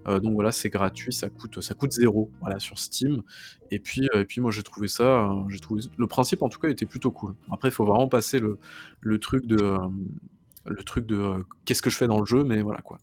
Euh, 0.09 0.21
donc 0.21 0.35
voilà, 0.35 0.53
c'est 0.53 0.69
gratuit, 0.69 1.13
ça 1.13 1.29
coûte, 1.31 1.61
ça 1.61 1.75
zéro 1.91 2.31
voilà, 2.41 2.59
sur 2.59 2.79
Steam. 2.79 3.23
Et 3.71 3.79
puis, 3.79 4.09
euh, 4.15 4.23
et 4.23 4.25
puis 4.25 4.41
moi, 4.41 4.51
j'ai 4.51 4.63
trouvé 4.63 4.89
ça, 4.89 5.31
le 5.97 6.07
principe 6.07 6.43
en 6.43 6.49
tout 6.49 6.59
cas 6.59 6.69
était 6.69 6.87
plutôt 6.87 7.11
cool. 7.11 7.35
Après, 7.51 7.69
il 7.69 7.73
faut 7.73 7.85
vraiment 7.85 8.09
passer 8.09 8.41
le, 8.41 9.19
truc 9.19 9.47
de, 9.47 9.77
le 10.67 10.83
truc 10.83 11.07
de 11.07 11.45
qu'est-ce 11.65 11.83
que 11.83 11.91
je 11.91 11.97
fais 11.97 12.07
dans 12.07 12.19
le 12.21 12.27
jeu, 12.27 12.45
mais 12.45 12.63
voilà 12.63 12.81
quoi. 12.81 12.99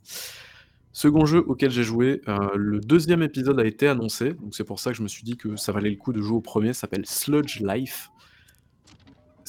Second 0.91 1.25
jeu 1.25 1.43
auquel 1.47 1.71
j'ai 1.71 1.83
joué, 1.83 2.21
le 2.55 2.79
deuxième 2.79 3.21
épisode 3.21 3.59
a 3.59 3.65
été 3.65 3.87
annoncé, 3.87 4.33
donc 4.33 4.55
c'est 4.55 4.63
pour 4.63 4.79
ça 4.79 4.91
que 4.91 4.97
je 4.97 5.03
me 5.03 5.07
suis 5.07 5.23
dit 5.23 5.37
que 5.37 5.55
ça 5.55 5.71
valait 5.71 5.91
le 5.91 5.95
coup 5.95 6.11
de 6.13 6.21
jouer 6.21 6.37
au 6.37 6.41
premier. 6.41 6.73
S'appelle 6.73 7.05
Sludge 7.05 7.61
Life. 7.61 8.09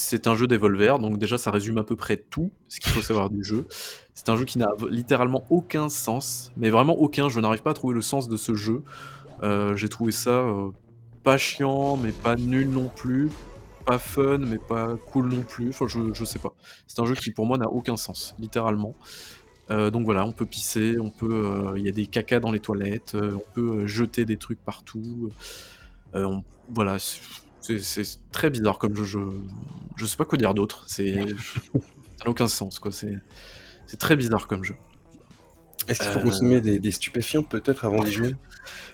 C'est 0.02 0.27
un 0.27 0.35
jeu 0.35 0.47
d'Evolver, 0.47 0.98
donc 0.98 1.18
déjà 1.18 1.36
ça 1.36 1.51
résume 1.51 1.77
à 1.77 1.85
peu 1.85 1.94
près 1.94 2.16
tout 2.16 2.51
ce 2.68 2.81
qu'il 2.81 2.90
faut 2.90 3.02
savoir 3.02 3.28
du 3.28 3.44
jeu. 3.44 3.66
C'est 4.14 4.31
un 4.31 4.36
jeu 4.36 4.47
qui 4.47 4.59
n'a 4.59 4.70
littéralement 4.89 5.44
aucun 5.51 5.90
sens, 5.90 6.52
mais 6.56 6.70
vraiment 6.70 6.94
aucun. 6.98 7.28
Je 7.28 7.39
n'arrive 7.39 7.60
pas 7.60 7.72
à 7.72 7.74
trouver 7.74 7.94
le 7.94 8.01
sens 8.01 8.27
de 8.27 8.39
ce 8.39 8.55
jeu. 8.55 8.82
Euh, 9.43 9.77
j'ai 9.77 9.90
trouvé 9.90 10.10
ça 10.10 10.31
euh, 10.31 10.70
pas 11.22 11.36
chiant, 11.36 11.98
mais 11.98 12.12
pas 12.12 12.36
nul 12.36 12.70
non 12.70 12.89
plus. 12.89 13.28
Pas 13.85 13.98
fun, 13.98 14.39
mais 14.39 14.56
pas 14.56 14.97
cool 15.12 15.28
non 15.28 15.43
plus. 15.43 15.68
Enfin, 15.68 15.86
je, 15.86 16.14
je 16.14 16.24
sais 16.24 16.39
pas. 16.39 16.55
C'est 16.86 16.98
un 17.01 17.05
jeu 17.05 17.14
qui 17.14 17.31
pour 17.31 17.44
moi 17.44 17.59
n'a 17.59 17.68
aucun 17.68 17.98
sens, 17.98 18.35
littéralement. 18.39 18.94
Euh, 19.70 19.90
donc 19.90 20.06
voilà, 20.06 20.24
on 20.24 20.32
peut 20.32 20.47
pisser, 20.47 20.98
on 20.98 21.10
peut, 21.10 21.74
il 21.77 21.85
y 21.85 21.89
a 21.90 21.93
des 21.93 22.06
cacas 22.06 22.40
dans 22.40 22.52
les 22.52 22.60
toilettes, 22.60 23.14
on 23.14 23.44
peut 23.52 23.86
jeter 23.86 24.24
des 24.24 24.39
trucs 24.39 24.64
partout. 24.64 25.31
voilà, 26.70 26.97
c'est 27.61 28.03
très 28.32 28.51
bizarre 28.51 28.78
comme 28.78 28.97
jeu. 28.97 29.05
Je, 29.05 29.19
je 29.97 30.07
sais 30.07 30.16
pas 30.16 30.24
quoi 30.24 30.39
dire 30.39 30.55
d'autre. 30.55 30.85
C'est, 30.87 31.15
ça 31.15 32.24
n'a 32.24 32.31
aucun 32.31 32.49
sens 32.49 32.78
quoi. 32.78 32.93
C'est, 32.93 33.19
c'est 33.87 33.99
très 33.99 34.16
bizarre 34.16 34.47
comme 34.47 34.65
jeu. 34.65 34.77
Est-ce 35.89 36.01
qu'il 36.01 36.11
faut 36.11 36.19
Euh, 36.19 36.23
consommer 36.23 36.61
des, 36.61 36.78
des 36.78 36.91
stupéfiants 36.91 37.43
peut-être 37.43 37.85
avant 37.85 38.05
d'y 38.05 38.12
jouer? 38.12 38.37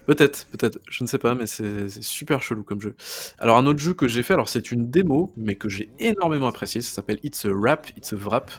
Peut-être, 0.07 0.47
peut-être, 0.53 0.79
je 0.89 1.03
ne 1.03 1.09
sais 1.09 1.19
pas, 1.19 1.35
mais 1.35 1.47
c'est 1.47 1.89
c'est 1.89 2.03
super 2.03 2.41
chelou 2.41 2.63
comme 2.63 2.81
jeu. 2.81 2.95
Alors 3.39 3.59
un 3.59 3.67
autre 3.67 3.81
jeu 3.81 3.93
que 3.93 4.07
j'ai 4.07 4.23
fait, 4.23 4.35
alors 4.35 4.49
c'est 4.49 4.71
une 4.71 4.89
démo, 4.89 5.33
mais 5.37 5.57
que 5.57 5.69
j'ai 5.69 5.91
énormément 5.99 6.47
apprécié, 6.47 6.81
ça 6.81 6.95
s'appelle 6.95 7.19
It's 7.25 7.45
a 7.45 7.51
Rap, 7.53 7.89
It's 7.97 8.13
a 8.13 8.17
Wrap, 8.17 8.53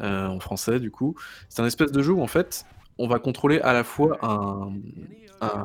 euh, 0.00 0.26
en 0.26 0.40
français 0.40 0.80
du 0.80 0.90
coup. 0.90 1.14
C'est 1.50 1.60
un 1.60 1.66
espèce 1.66 1.92
de 1.92 2.02
jeu 2.02 2.12
où 2.12 2.22
en 2.22 2.26
fait, 2.26 2.64
on 2.98 3.08
va 3.08 3.18
contrôler 3.18 3.60
à 3.60 3.72
la 3.72 3.84
fois 3.84 4.18
un, 4.22 4.72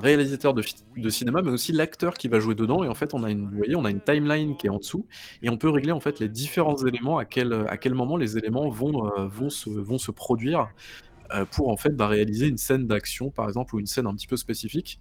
réalisateur 0.01 0.53
de, 0.53 1.09
cinéma, 1.09 1.41
mais 1.41 1.51
aussi 1.51 1.71
l'acteur 1.71 2.15
qui 2.15 2.27
va 2.27 2.39
jouer 2.39 2.55
dedans, 2.55 2.83
et 2.83 2.89
en 2.89 2.93
fait 2.93 3.13
on 3.13 3.23
a 3.23 3.31
une, 3.31 3.49
vous 3.49 3.63
on 3.75 3.85
a 3.85 3.89
une 3.89 4.01
timeline 4.01 4.57
qui 4.57 4.67
est 4.67 4.69
en 4.69 4.79
dessous, 4.79 5.05
et 5.41 5.49
on 5.49 5.57
peut 5.57 5.69
régler 5.69 5.93
en 5.93 6.01
fait 6.01 6.19
les 6.19 6.27
différents 6.27 6.75
éléments, 6.85 7.17
à 7.17 7.25
quel, 7.25 7.93
moment 7.93 8.17
les 8.17 8.37
éléments 8.37 8.69
vont, 8.69 9.09
euh, 9.17 9.49
se, 9.49 10.11
produire 10.11 10.69
euh, 11.33 11.45
pour 11.45 11.69
en 11.69 11.77
fait 11.77 11.95
bah, 11.95 12.07
réaliser 12.07 12.47
une 12.47 12.57
scène 12.57 12.85
d'action, 12.85 13.31
par 13.31 13.47
exemple, 13.47 13.75
ou 13.75 13.79
une 13.79 13.87
scène 13.87 14.07
un 14.07 14.13
petit 14.13 14.27
peu 14.27 14.37
spécifique. 14.37 14.99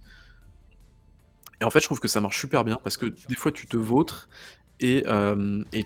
Et 1.59 1.63
en 1.63 1.69
fait, 1.69 1.79
je 1.79 1.85
trouve 1.85 1.99
que 1.99 2.07
ça 2.07 2.21
marche 2.21 2.39
super 2.39 2.63
bien 2.63 2.79
parce 2.83 2.97
que 2.97 3.05
des 3.05 3.35
fois, 3.35 3.51
tu 3.51 3.67
te 3.67 3.77
vautres 3.77 4.29
et, 4.79 5.03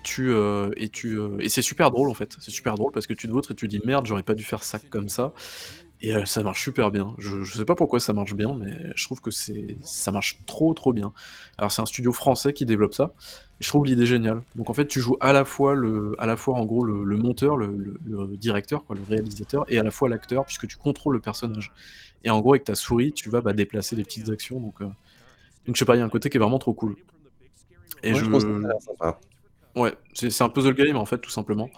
tu 0.02 0.32
euh, 0.32 0.70
et 0.76 0.88
tu 0.88 1.18
et 1.38 1.48
c'est 1.48 1.62
super 1.62 1.90
drôle 1.90 2.08
en 2.08 2.14
fait. 2.14 2.36
C'est 2.40 2.50
super 2.50 2.76
drôle 2.76 2.92
parce 2.92 3.06
que 3.06 3.12
tu 3.12 3.26
te 3.26 3.32
vautres 3.32 3.52
et 3.52 3.54
tu 3.54 3.68
dis 3.68 3.80
merde, 3.84 4.06
j'aurais 4.06 4.22
pas 4.22 4.34
dû 4.34 4.44
faire 4.44 4.62
ça 4.62 4.78
comme 4.78 5.08
ça. 5.08 5.32
Et 6.00 6.12
heu, 6.14 6.26
ça 6.26 6.42
marche 6.42 6.62
super 6.62 6.90
bien. 6.90 7.14
Je 7.18 7.42
je 7.42 7.56
sais 7.56 7.64
pas 7.64 7.74
pourquoi 7.74 8.00
ça 8.00 8.12
marche 8.12 8.34
bien, 8.34 8.54
mais 8.54 8.92
je 8.94 9.04
trouve 9.06 9.20
que 9.22 9.30
c'est 9.30 9.78
ça 9.82 10.12
marche 10.12 10.42
trop, 10.46 10.74
trop 10.74 10.92
bien. 10.92 11.12
Alors 11.56 11.72
c'est 11.72 11.80
un 11.82 11.86
studio 11.86 12.12
français 12.12 12.52
qui 12.52 12.66
développe 12.66 12.92
ça, 12.94 13.14
et 13.60 13.64
je 13.64 13.68
trouve 13.68 13.86
l'idée 13.86 14.04
géniale. 14.06 14.42
Donc 14.54 14.68
en 14.68 14.74
fait, 14.74 14.86
tu 14.86 15.00
joues 15.00 15.16
à 15.20 15.32
la 15.32 15.44
fois 15.46 15.74
le 15.74 16.14
à 16.18 16.26
la 16.26 16.36
fois 16.36 16.56
en 16.56 16.66
gros 16.66 16.84
le 16.84 17.02
le 17.04 17.16
monteur, 17.16 17.56
le 17.56 17.68
le 17.76 17.98
le 18.04 18.36
directeur 18.36 18.84
quoi, 18.84 18.94
le 18.94 19.04
réalisateur 19.04 19.64
et 19.68 19.78
à 19.78 19.82
la 19.82 19.90
fois 19.90 20.08
l'acteur 20.10 20.44
puisque 20.44 20.66
tu 20.68 20.76
contrôles 20.76 21.14
le 21.14 21.20
personnage. 21.22 21.72
Et 22.24 22.30
en 22.30 22.40
gros 22.40 22.52
avec 22.54 22.64
ta 22.64 22.74
souris, 22.74 23.12
tu 23.14 23.30
vas, 23.30 23.40
bah, 23.42 23.52
déplacer 23.54 23.96
les 23.96 24.04
petites 24.04 24.28
actions 24.30 24.60
donc 24.60 24.80
heu, 24.82 24.86
donc 25.66 25.76
je 25.76 25.80
sais 25.80 25.84
pas, 25.86 25.96
il 25.96 26.00
y 26.00 26.02
a 26.02 26.06
un 26.06 26.10
côté 26.10 26.30
qui 26.30 26.38
est 26.38 26.40
vraiment 26.40 26.58
trop 26.60 26.74
cool. 26.74 26.96
Et 28.02 28.14
Ouais, 28.14 28.22
je 28.22 28.28
pense 28.30 28.44
que 28.44 28.52
ça 28.60 28.66
a 28.66 28.68
l'air 28.68 28.80
sympa. 28.82 29.20
ouais, 29.76 29.94
c'est 30.12 30.30
c'est 30.30 30.44
un 30.44 30.48
puzzle 30.48 30.74
game 30.74 30.96
en 30.96 31.06
fait 31.06 31.18
tout 31.18 31.30
simplement. 31.30 31.72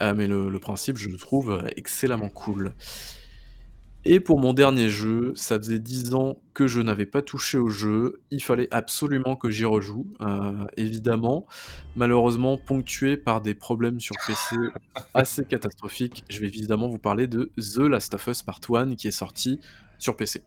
Heu, 0.00 0.14
mais 0.14 0.26
le 0.26 0.48
le 0.50 0.60
principe 0.60 0.96
je 0.98 1.08
le 1.08 1.18
trouve, 1.18 1.50
heu, 1.52 1.62
excellemment 1.76 2.30
cool. 2.30 2.74
Et 4.08 4.20
pour 4.20 4.38
mon 4.38 4.52
dernier 4.52 4.88
jeu, 4.88 5.32
ça 5.34 5.58
faisait 5.58 5.80
10 5.80 6.14
ans 6.14 6.36
que 6.54 6.68
je 6.68 6.80
n'avais 6.80 7.06
pas 7.06 7.22
touché 7.22 7.58
au 7.58 7.68
jeu, 7.68 8.22
il 8.30 8.40
fallait 8.40 8.68
absolument 8.70 9.34
que 9.34 9.50
j'y 9.50 9.64
rejoue, 9.64 10.06
heu, 10.20 10.66
évidemment, 10.76 11.44
malheureusement 11.96 12.56
ponctué 12.56 13.16
par 13.16 13.40
des 13.40 13.56
problèmes 13.56 13.98
sur 13.98 14.14
PC 14.24 14.54
assez 15.14 15.44
catastrophiques. 15.44 16.24
Je 16.30 16.38
vais 16.38 16.46
évidemment 16.46 16.86
vous 16.88 16.98
parler 17.00 17.26
de 17.26 17.50
The 17.56 17.78
Last 17.78 18.14
of 18.14 18.24
Us 18.28 18.42
Part 18.42 18.60
1 18.72 18.94
qui 18.94 19.08
est 19.08 19.10
sorti 19.10 19.58
sur 19.98 20.16
PC. 20.16 20.44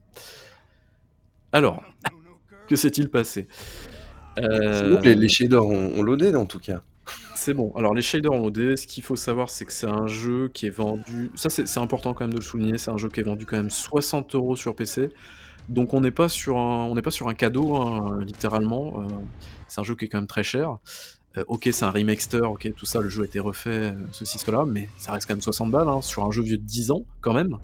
Alors, 1.52 1.84
que 2.70 2.78
s'est-il 2.78 3.10
passé? 3.10 3.50
Les 4.38 4.46
Heu 4.46 5.00
les 5.04 5.28
shaders 5.28 5.66
ont 5.66 5.94
ont 5.98 6.02
loadé 6.02 6.34
en 6.34 6.46
tout 6.46 6.60
cas. 6.60 6.82
C'est 7.42 7.54
bon. 7.54 7.72
Alors 7.78 7.94
les 7.94 8.02
shaders 8.02 8.34
ont 8.34 8.42
loadé. 8.42 8.76
Ce 8.76 8.86
qu'il 8.86 9.02
faut 9.02 9.16
savoir, 9.16 9.50
c'est 9.50 9.64
que 9.64 9.72
c'est 9.72 9.88
un 9.88 10.08
jeu 10.08 10.50
qui 10.54 10.66
est 10.66 10.70
vendu 10.72 11.32
ça 11.36 11.50
c'est 11.50 11.78
important 11.78 12.14
quand 12.14 12.26
même 12.26 12.34
de 12.34 12.40
le 12.40 12.44
souligner, 12.44 12.78
c'est 12.78 12.92
un 12.92 12.98
jeu 12.98 13.08
qui 13.08 13.22
est 13.22 13.24
vendu 13.24 13.46
quand 13.46 13.56
même 13.56 13.70
60 13.70 14.36
€ 14.36 14.58
sur 14.58 14.76
PC. 14.76 15.10
Donc 15.70 15.94
on 15.94 16.02
n'est 16.02 16.12
pas 16.12 16.28
sur 16.28 16.58
un 16.58 16.94
pas 17.02 17.12
sur 17.12 17.30
un 17.30 17.34
cadeau, 17.34 17.78
hein, 17.78 18.20
littéralement, 18.26 19.02
heu, 19.04 19.08
c'est 19.70 19.80
un 19.80 19.86
jeu 19.86 19.96
qui 19.96 20.04
est 20.06 20.08
quand 20.10 20.18
même 20.18 20.28
très 20.28 20.44
cher. 20.44 20.80
Heu, 21.38 21.46
OK, 21.48 21.70
c'est 21.72 21.86
un 21.86 21.92
remaster, 21.92 22.52
OK, 22.52 22.74
tout 22.76 22.86
ça, 22.86 23.00
le 23.00 23.08
jeu 23.08 23.24
a 23.24 23.26
été 23.26 23.40
refait, 23.40 23.92
heu, 23.94 24.08
ceci, 24.12 24.38
cela, 24.38 24.66
mais 24.66 24.90
ça 24.98 25.14
reste 25.14 25.26
quand 25.26 25.36
même 25.36 25.42
60 25.42 25.72
balles, 25.72 25.88
hein, 25.88 26.02
sur 26.02 26.26
un 26.26 26.32
jeu 26.32 26.42
vieux 26.44 26.58
de 26.58 26.64
10 26.64 26.92
ans 26.92 27.06
quand 27.22 27.34
même. 27.34 27.58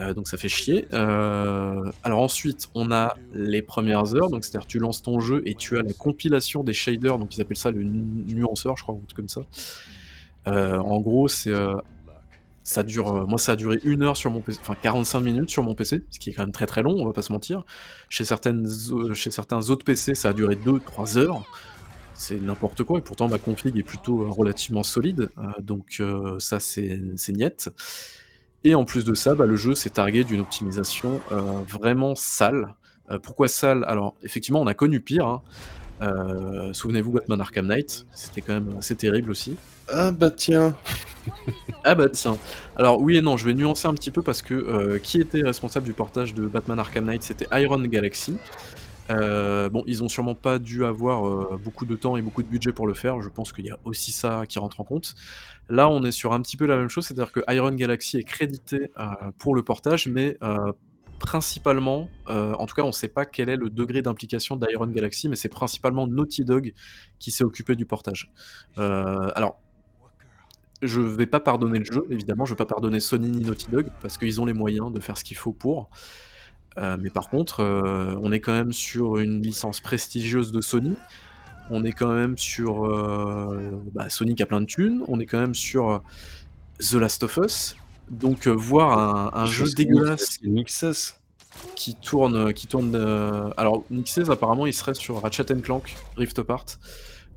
Heu, 0.00 0.14
donc 0.14 0.28
ça 0.28 0.36
fait 0.36 0.48
chier. 0.48 0.86
Heu, 0.92 1.92
alors 2.02 2.20
ensuite, 2.20 2.68
on 2.74 2.90
a 2.92 3.16
les 3.32 3.62
premières 3.62 4.14
heures, 4.14 4.30
donc 4.30 4.44
c'est-à-dire 4.44 4.66
tu 4.66 4.78
lances 4.78 5.02
ton 5.02 5.20
jeu 5.20 5.42
et 5.46 5.54
tu 5.54 5.78
as 5.78 5.82
la 5.82 5.92
compilation 5.94 6.64
des 6.64 6.74
shaders, 6.74 7.18
donc 7.18 7.36
ils 7.36 7.40
appellent 7.40 7.56
ça 7.56 7.70
le 7.70 7.82
nu 7.82 8.34
nuanceur, 8.34 8.76
je 8.76 8.82
crois, 8.82 8.94
ou 8.94 9.04
truc 9.06 9.16
comme 9.16 9.28
ça. 9.28 9.46
Heu, 10.48 10.78
en 10.80 11.00
gros, 11.00 11.28
c'est, 11.28 11.52
ça 12.64 12.82
dure, 12.84 13.26
moi 13.28 13.38
ça 13.38 13.52
a 13.52 13.56
duré 13.56 13.80
1 13.84 14.02
heure 14.04 14.16
sur 14.16 14.30
mon 14.32 14.42
PC, 14.42 14.60
enfin 14.62 14.76
45 14.80 15.20
minutes 15.20 15.50
sur 15.50 15.62
mon 15.64 15.74
PC, 15.74 16.04
ce 16.10 16.18
qui 16.20 16.30
est 16.30 16.34
quand 16.34 16.42
même 16.44 16.52
très, 16.52 16.66
long, 16.82 16.92
on 17.00 17.06
va 17.06 17.12
pas 17.14 17.22
se 17.22 17.32
mentir. 17.32 17.64
Chez 18.10 18.24
chez 19.14 19.30
certains 19.32 19.70
autres 19.70 19.84
PC, 19.84 20.14
ça 20.16 20.30
a 20.30 20.32
duré 20.34 20.56
2-3 20.56 21.18
heures. 21.18 21.44
C'est 22.14 22.40
n'importe 22.40 22.84
quoi 22.84 22.98
et 23.00 23.02
pourtant 23.02 23.28
ma 23.28 23.38
config 23.38 23.76
est 23.78 23.84
plutôt, 23.84 24.30
relativement 24.32 24.82
solide, 24.84 25.30
donc 25.60 26.02
ça 26.40 26.60
c'est 26.60 27.00
c'est 27.16 27.32
niet. 27.34 27.70
Et 28.66 28.74
en 28.74 28.84
plus 28.84 29.04
de 29.04 29.14
ça, 29.14 29.36
bah, 29.36 29.46
le 29.46 29.54
jeu 29.54 29.76
s'est 29.76 29.90
targué 29.90 30.24
d'une 30.24 30.40
optimisation, 30.40 31.22
heu, 31.30 31.62
vraiment 31.70 32.16
sale. 32.16 32.74
Heu, 33.12 33.20
pourquoi 33.20 33.46
sale? 33.46 33.84
Alors 33.86 34.16
effectivement, 34.24 34.60
on 34.60 34.66
a 34.66 34.74
connu 34.74 35.00
pire, 35.00 35.24
hein. 35.28 35.42
Heu, 36.02 36.72
souvenez-vous 36.74 37.12
Batman 37.12 37.40
Arkham 37.40 37.66
Knight, 37.68 38.06
c'était 38.12 38.42
quand 38.42 38.54
même 38.54 38.76
assez 38.78 38.96
terrible 38.96 39.30
aussi. 39.30 39.60
Ah 39.88 40.12
bah 40.12 40.30
tiens! 40.32 40.76
Ah 41.84 41.94
bah 41.94 42.08
tiens. 42.10 42.40
Alors 42.76 43.00
oui 43.00 43.16
et 43.18 43.22
non, 43.22 43.36
je 43.36 43.46
vais 43.46 43.54
nuancer 43.54 43.88
un 43.88 43.94
petit 43.94 44.10
peu 44.10 44.22
parce 44.22 44.42
que, 44.42 44.98
qui 44.98 45.20
était 45.20 45.42
responsable 45.42 45.86
du 45.86 45.94
portage 45.94 46.34
de 46.34 46.48
Batman 46.48 46.78
Arkham 46.80 47.04
Knight? 47.06 47.22
C'était 47.22 47.46
Iron 47.52 47.80
Galaxy. 47.82 48.42
Bon, 49.10 49.84
ils 49.86 50.02
ont 50.04 50.08
sûrement 50.08 50.34
pas 50.34 50.58
dû 50.58 50.84
avoir, 50.84 51.58
beaucoup 51.58 51.86
de 51.86 51.96
temps 51.96 52.16
et 52.16 52.22
beaucoup 52.22 52.42
de 52.42 52.48
budget 52.48 52.72
pour 52.72 52.86
le 52.88 52.94
faire, 52.94 53.22
je 53.22 53.28
pense 53.28 53.52
qu'il 53.52 53.66
y 53.66 53.70
a 53.70 53.78
aussi 53.84 54.12
ça 54.12 54.44
qui 54.48 54.58
rentre 54.58 54.80
en 54.80 54.84
compte. 54.84 55.14
Là, 55.68 55.88
on 55.88 56.02
est 56.04 56.12
sur 56.12 56.32
un 56.32 56.40
petit 56.42 56.56
peu 56.56 56.66
la 56.66 56.76
même 56.76 56.88
chose, 56.88 57.06
c'est-à-dire 57.06 57.32
que 57.32 57.40
Iron 57.48 57.72
Galaxy 57.72 58.18
est 58.18 58.24
crédité, 58.24 58.90
heu, 58.98 59.32
pour 59.38 59.54
le 59.54 59.62
portage, 59.62 60.06
mais 60.06 60.36
heu, 60.42 60.72
principalement, 61.18 62.08
heu, 62.28 62.54
en 62.58 62.66
tout 62.66 62.74
cas, 62.74 62.82
on 62.82 62.92
sait 62.92 63.08
pas 63.08 63.26
quel 63.26 63.48
est 63.48 63.56
le 63.56 63.70
degré 63.70 64.02
d'implication 64.02 64.56
d'Iron 64.56 64.86
Galaxy, 64.86 65.28
mais 65.28 65.36
c'est 65.36 65.48
principalement 65.48 66.06
Naughty 66.06 66.44
Dog 66.44 66.72
qui 67.18 67.30
s'est 67.30 67.42
occupé 67.44 67.74
du 67.74 67.86
portage. 67.86 68.30
Alors 68.76 69.58
je 70.82 71.00
vais 71.00 71.26
pas 71.26 71.40
pardonner 71.40 71.78
le 71.78 71.86
jeu, 71.86 72.06
évidemment, 72.10 72.44
je 72.44 72.52
vais 72.52 72.56
pas 72.56 72.66
pardonner 72.66 73.00
Sony 73.00 73.30
ni 73.30 73.44
Naughty 73.44 73.70
Dog 73.70 73.88
parce 74.02 74.18
qu'ils 74.18 74.42
ont 74.42 74.44
les 74.44 74.52
moyens 74.52 74.92
de 74.92 75.00
faire 75.00 75.16
ce 75.16 75.24
qu'il 75.24 75.36
faut 75.38 75.52
pour. 75.52 75.88
Mais 76.76 77.08
par 77.08 77.30
contre, 77.30 77.64
on 77.64 78.30
est 78.30 78.40
quand 78.40 78.52
même 78.52 78.72
sur 78.72 79.16
une 79.16 79.40
licence 79.40 79.80
prestigieuse 79.80 80.52
de 80.52 80.60
Sony. 80.60 80.94
On 81.70 81.84
est 81.84 81.92
quand 81.92 82.12
même 82.12 82.38
sur, 82.38 82.86
heu, 82.86 83.80
bah, 83.92 84.08
Sony 84.08 84.34
qui 84.34 84.42
a 84.42 84.46
plein 84.46 84.60
de 84.60 84.66
thunes. 84.66 85.02
On 85.08 85.18
est 85.20 85.26
quand 85.26 85.40
même 85.40 85.54
sur, 85.54 85.90
heu, 85.90 86.00
The 86.78 86.94
Last 86.94 87.22
of 87.24 87.36
Us. 87.38 87.76
Donc 88.10 88.46
heu, 88.46 88.52
voir 88.52 88.98
un 89.34 89.42
un 89.42 89.46
Je 89.46 89.64
jeu 89.64 89.72
dégueulasse 89.74 90.38
Nixes. 90.44 91.18
qui 91.74 91.94
tourne, 91.96 92.36
heu, 92.36 92.52
qui 92.52 92.66
tourne, 92.68 92.94
alors 93.56 93.84
Nixes 93.90 94.28
apparemment 94.30 94.66
il 94.66 94.72
serait 94.74 94.94
sur 94.94 95.20
Ratchet& 95.22 95.44
Clank 95.62 95.96
Rift 96.16 96.38
Apart. 96.38 96.66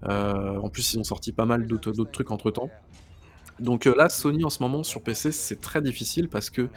En 0.03 0.69
plus 0.69 0.93
ils 0.93 0.99
ont 0.99 1.03
sorti 1.03 1.31
pas 1.31 1.45
mal 1.45 1.65
d'autres 1.67 1.91
d'autres 1.91 2.11
trucs 2.11 2.29
entre 2.31 2.51
temps. 2.51 2.69
Donc 3.59 3.85
là, 3.85 4.07
Sony 4.09 4.45
en 4.45 4.49
ce 4.49 4.61
moment 4.63 4.83
sur 4.83 5.01
PC, 5.01 5.31
c'est 5.33 5.59
très 5.59 5.81
difficile 5.81 6.29
parce 6.29 6.49
que 6.49 6.69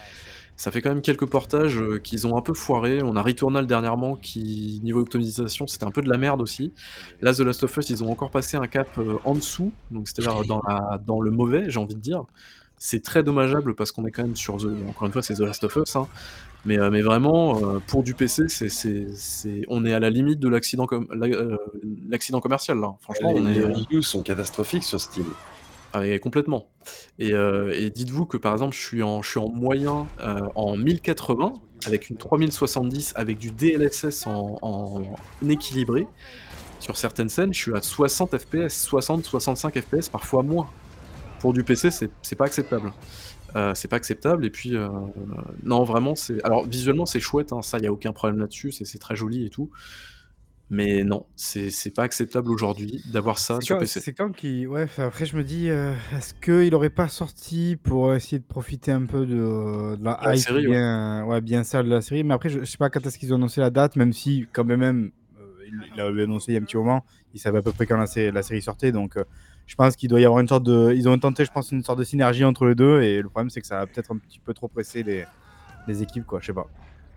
ça 0.57 0.70
fait 0.70 0.81
quand 0.81 0.91
même 0.91 1.03
quelques 1.03 1.27
portages, 1.27 1.79
heu, 1.79 1.99
qu'ils 1.99 2.27
ont 2.27 2.37
un 2.37 2.43
peu 2.43 2.55
foirés. 2.55 3.03
On 3.03 3.16
a 3.16 3.23
Returnal 3.23 3.66
dernièrement 3.66 4.16
qui, 4.16 4.81
niveau 4.85 5.01
optimisation, 5.01 5.66
c'était 5.66 5.85
un 5.85 5.91
peu 5.91 6.03
de 6.03 6.09
la 6.09 6.19
merde 6.19 6.41
aussi. 6.41 6.73
Là, 7.20 7.35
The 7.35 7.41
Last 7.41 7.65
of 7.65 7.77
Us, 7.77 7.91
ils 7.91 8.05
ont 8.05 8.11
encore 8.11 8.31
passé 8.31 8.57
un 8.57 8.66
cap, 8.66 8.87
heu, 8.99 9.19
en 9.24 9.35
dessous, 9.35 9.73
donc 9.91 10.09
c'est-à-dire 10.09 10.45
dans 10.45 10.62
la 10.69 11.01
dans 11.05 11.20
le 11.20 11.31
mauvais, 11.31 11.69
j'ai 11.69 11.81
envie 11.81 11.95
de 11.95 12.01
dire. 12.01 12.24
C'est 12.79 13.03
très 13.03 13.23
dommageable 13.23 13.77
parce 13.77 13.93
qu'on 13.93 14.05
est 14.07 14.11
quand 14.11 14.24
même 14.24 14.35
sur 14.35 14.57
The 14.57 14.66
encore 14.89 15.07
une 15.07 15.12
fois, 15.12 15.23
c'est 15.23 15.35
The 15.35 15.41
Last 15.41 15.62
of 15.65 15.77
Us, 15.77 15.95
hein, 15.95 16.09
mais 16.65 16.79
heu, 16.79 16.91
mais 16.91 17.03
vraiment, 17.03 17.61
pour 17.87 18.03
du 18.03 18.15
PC, 18.15 18.49
c'est 18.49 18.69
c'est 18.69 19.07
c'est 19.15 19.62
on 19.69 19.85
est 19.85 19.95
à 19.95 20.01
la 20.01 20.11
limite 20.11 20.41
de 20.41 20.49
l'accident 20.49 20.87
com 20.87 21.07
commercial 22.43 22.79
là. 22.79 22.95
Franchement, 23.01 23.33
Les 23.35 23.41
on 23.41 23.45
les 23.47 23.59
est 23.59 23.65
reviews 23.65 24.03
sont 24.03 24.23
catastrophiques 24.23 24.85
sur 24.85 25.01
Steam. 25.01 25.27
Ah 25.93 26.19
complètement 26.19 26.69
et 27.19 27.32
heu 27.32 27.73
et 27.74 27.90
dites-vous 27.90 28.27
que 28.27 28.36
par 28.36 28.52
exemple, 28.52 28.74
je 28.74 28.81
suis 28.81 29.02
en 29.02 29.23
je 29.23 29.31
suis 29.31 29.39
en 29.39 29.48
moyen, 29.48 30.06
heu, 30.20 30.43
en 30.55 30.77
1080 30.77 31.55
avec 31.86 32.10
une 32.10 32.16
3070 32.16 33.12
avec 33.16 33.39
du 33.39 33.51
DLSS 33.51 34.27
en 34.27 35.02
équilibré. 35.48 36.06
Sur 36.81 36.97
certaines 36.97 37.28
scènes, 37.28 37.55
je 37.55 37.59
suis 37.59 37.74
à 37.77 37.81
60 37.81 38.36
FPS, 38.39 38.89
60-65 38.89 39.81
FPS, 39.81 40.09
parfois 40.09 40.43
moins. 40.43 40.69
Pour 41.39 41.52
du 41.52 41.62
PC, 41.64 41.90
c'est 41.90 42.36
pas 42.36 42.47
acceptable. 42.47 42.93
Heu, 43.55 43.73
c'est 43.74 43.89
pas 43.89 43.97
acceptable 43.97 44.47
et 44.47 44.51
puis, 44.51 44.74
non 45.62 45.85
vraiment 45.85 46.14
c'est 46.14 46.43
alors 46.44 46.66
visuellement 46.66 47.05
c'est 47.06 47.20
chouette, 47.20 47.52
hein, 47.52 47.62
ça 47.62 47.78
il 47.78 47.85
y 47.85 47.86
a 47.86 47.93
aucun 47.93 48.12
problème 48.12 48.40
là-dessus, 48.40 48.73
c'est 48.73 48.98
très 48.98 49.14
joli 49.14 49.44
et 49.47 49.51
tout. 49.51 49.70
Mais 50.73 51.05
non, 51.05 51.27
c'est 51.36 51.70
c'est 51.70 51.90
pas 51.90 52.03
acceptable 52.05 52.51
aujourd'hui 52.51 53.03
d'avoir 53.05 53.39
ça 53.39 53.61
C'est 53.61 53.62
sur 53.62 53.77
quand 53.77 53.78
PC. 53.78 54.01
c'est 54.01 54.15
quand 54.15 54.32
qu'il 54.32 54.66
ouais, 54.66 54.85
enfin, 54.85 55.07
après 55.07 55.27
je 55.27 55.36
me 55.36 55.44
dis, 55.44 55.69
heu, 55.69 55.93
est-ce 56.16 56.32
qu'il 56.35 56.74
aurait 56.74 56.89
pas 56.90 57.09
sorti 57.09 57.77
pour 57.82 58.15
essayer 58.15 58.39
de 58.39 58.44
profiter 58.47 58.93
un 58.93 59.05
peu 59.05 59.27
de 59.27 59.97
de 59.97 60.05
la 60.05 60.19
La 60.23 60.36
hype 60.36 60.47
série, 60.47 60.66
ouais. 60.69 60.78
bien 60.78 61.24
ouais, 61.27 61.40
bien 61.43 61.62
sale 61.62 61.85
de 61.86 61.90
la 61.90 62.01
série? 62.01 62.24
Mais 62.24 62.32
après 62.35 62.49
je 62.49 62.61
je 62.61 62.65
sais 62.65 62.78
pas 62.78 62.89
quand 62.90 63.05
est-ce 63.07 63.19
qu'ils 63.19 63.32
ont 63.32 63.36
annoncé 63.36 63.61
la 63.61 63.70
date, 63.70 63.97
même 63.97 64.12
si 64.15 64.49
quand 64.53 64.65
même 64.65 65.12
heu, 65.39 65.57
ils 65.66 65.89
ils 65.90 65.97
l'avaient 65.97 66.23
annoncé 66.23 66.53
il 66.53 66.55
y 66.55 66.59
a 66.59 66.61
un 66.61 66.65
petit 66.65 66.77
moment. 66.78 67.05
Ils 67.35 67.40
savaient 67.40 67.59
à 67.59 67.62
peu 67.62 67.73
près 67.73 67.86
quand 67.86 67.99
la 67.99 68.07
sé 68.07 68.31
la 68.31 68.43
série 68.43 68.62
sortait 68.62 68.90
donc 68.93 69.16
heu, 69.19 69.24
je 69.66 69.74
pense 69.74 69.97
qu'il 69.97 70.09
doit 70.09 70.20
y 70.20 70.24
avoir 70.24 70.40
une 70.40 70.49
sorte 70.49 70.65
de 70.65 70.93
ils 70.97 71.07
ont 71.09 71.19
tenté, 71.19 71.44
je 71.44 71.51
pense, 71.51 71.70
une 71.73 71.82
sorte 71.85 71.99
de 71.99 72.05
synergie 72.05 72.44
entre 72.44 72.65
les 72.66 72.74
2 72.74 73.03
et 73.03 73.20
le 73.20 73.28
problème 73.28 73.51
c'est 73.51 73.61
que 73.61 73.66
ça 73.66 73.81
a 73.82 73.86
peut-être 73.86 74.12
un 74.15 74.19
petit 74.19 74.40
peu 74.40 74.55
trop 74.55 74.69
pressé 74.69 75.03
les 75.03 75.27
les 75.86 76.03
équipes 76.03 76.27
quoi, 76.27 76.40
je 76.40 76.47
sais 76.49 76.55
pas. 76.55 76.66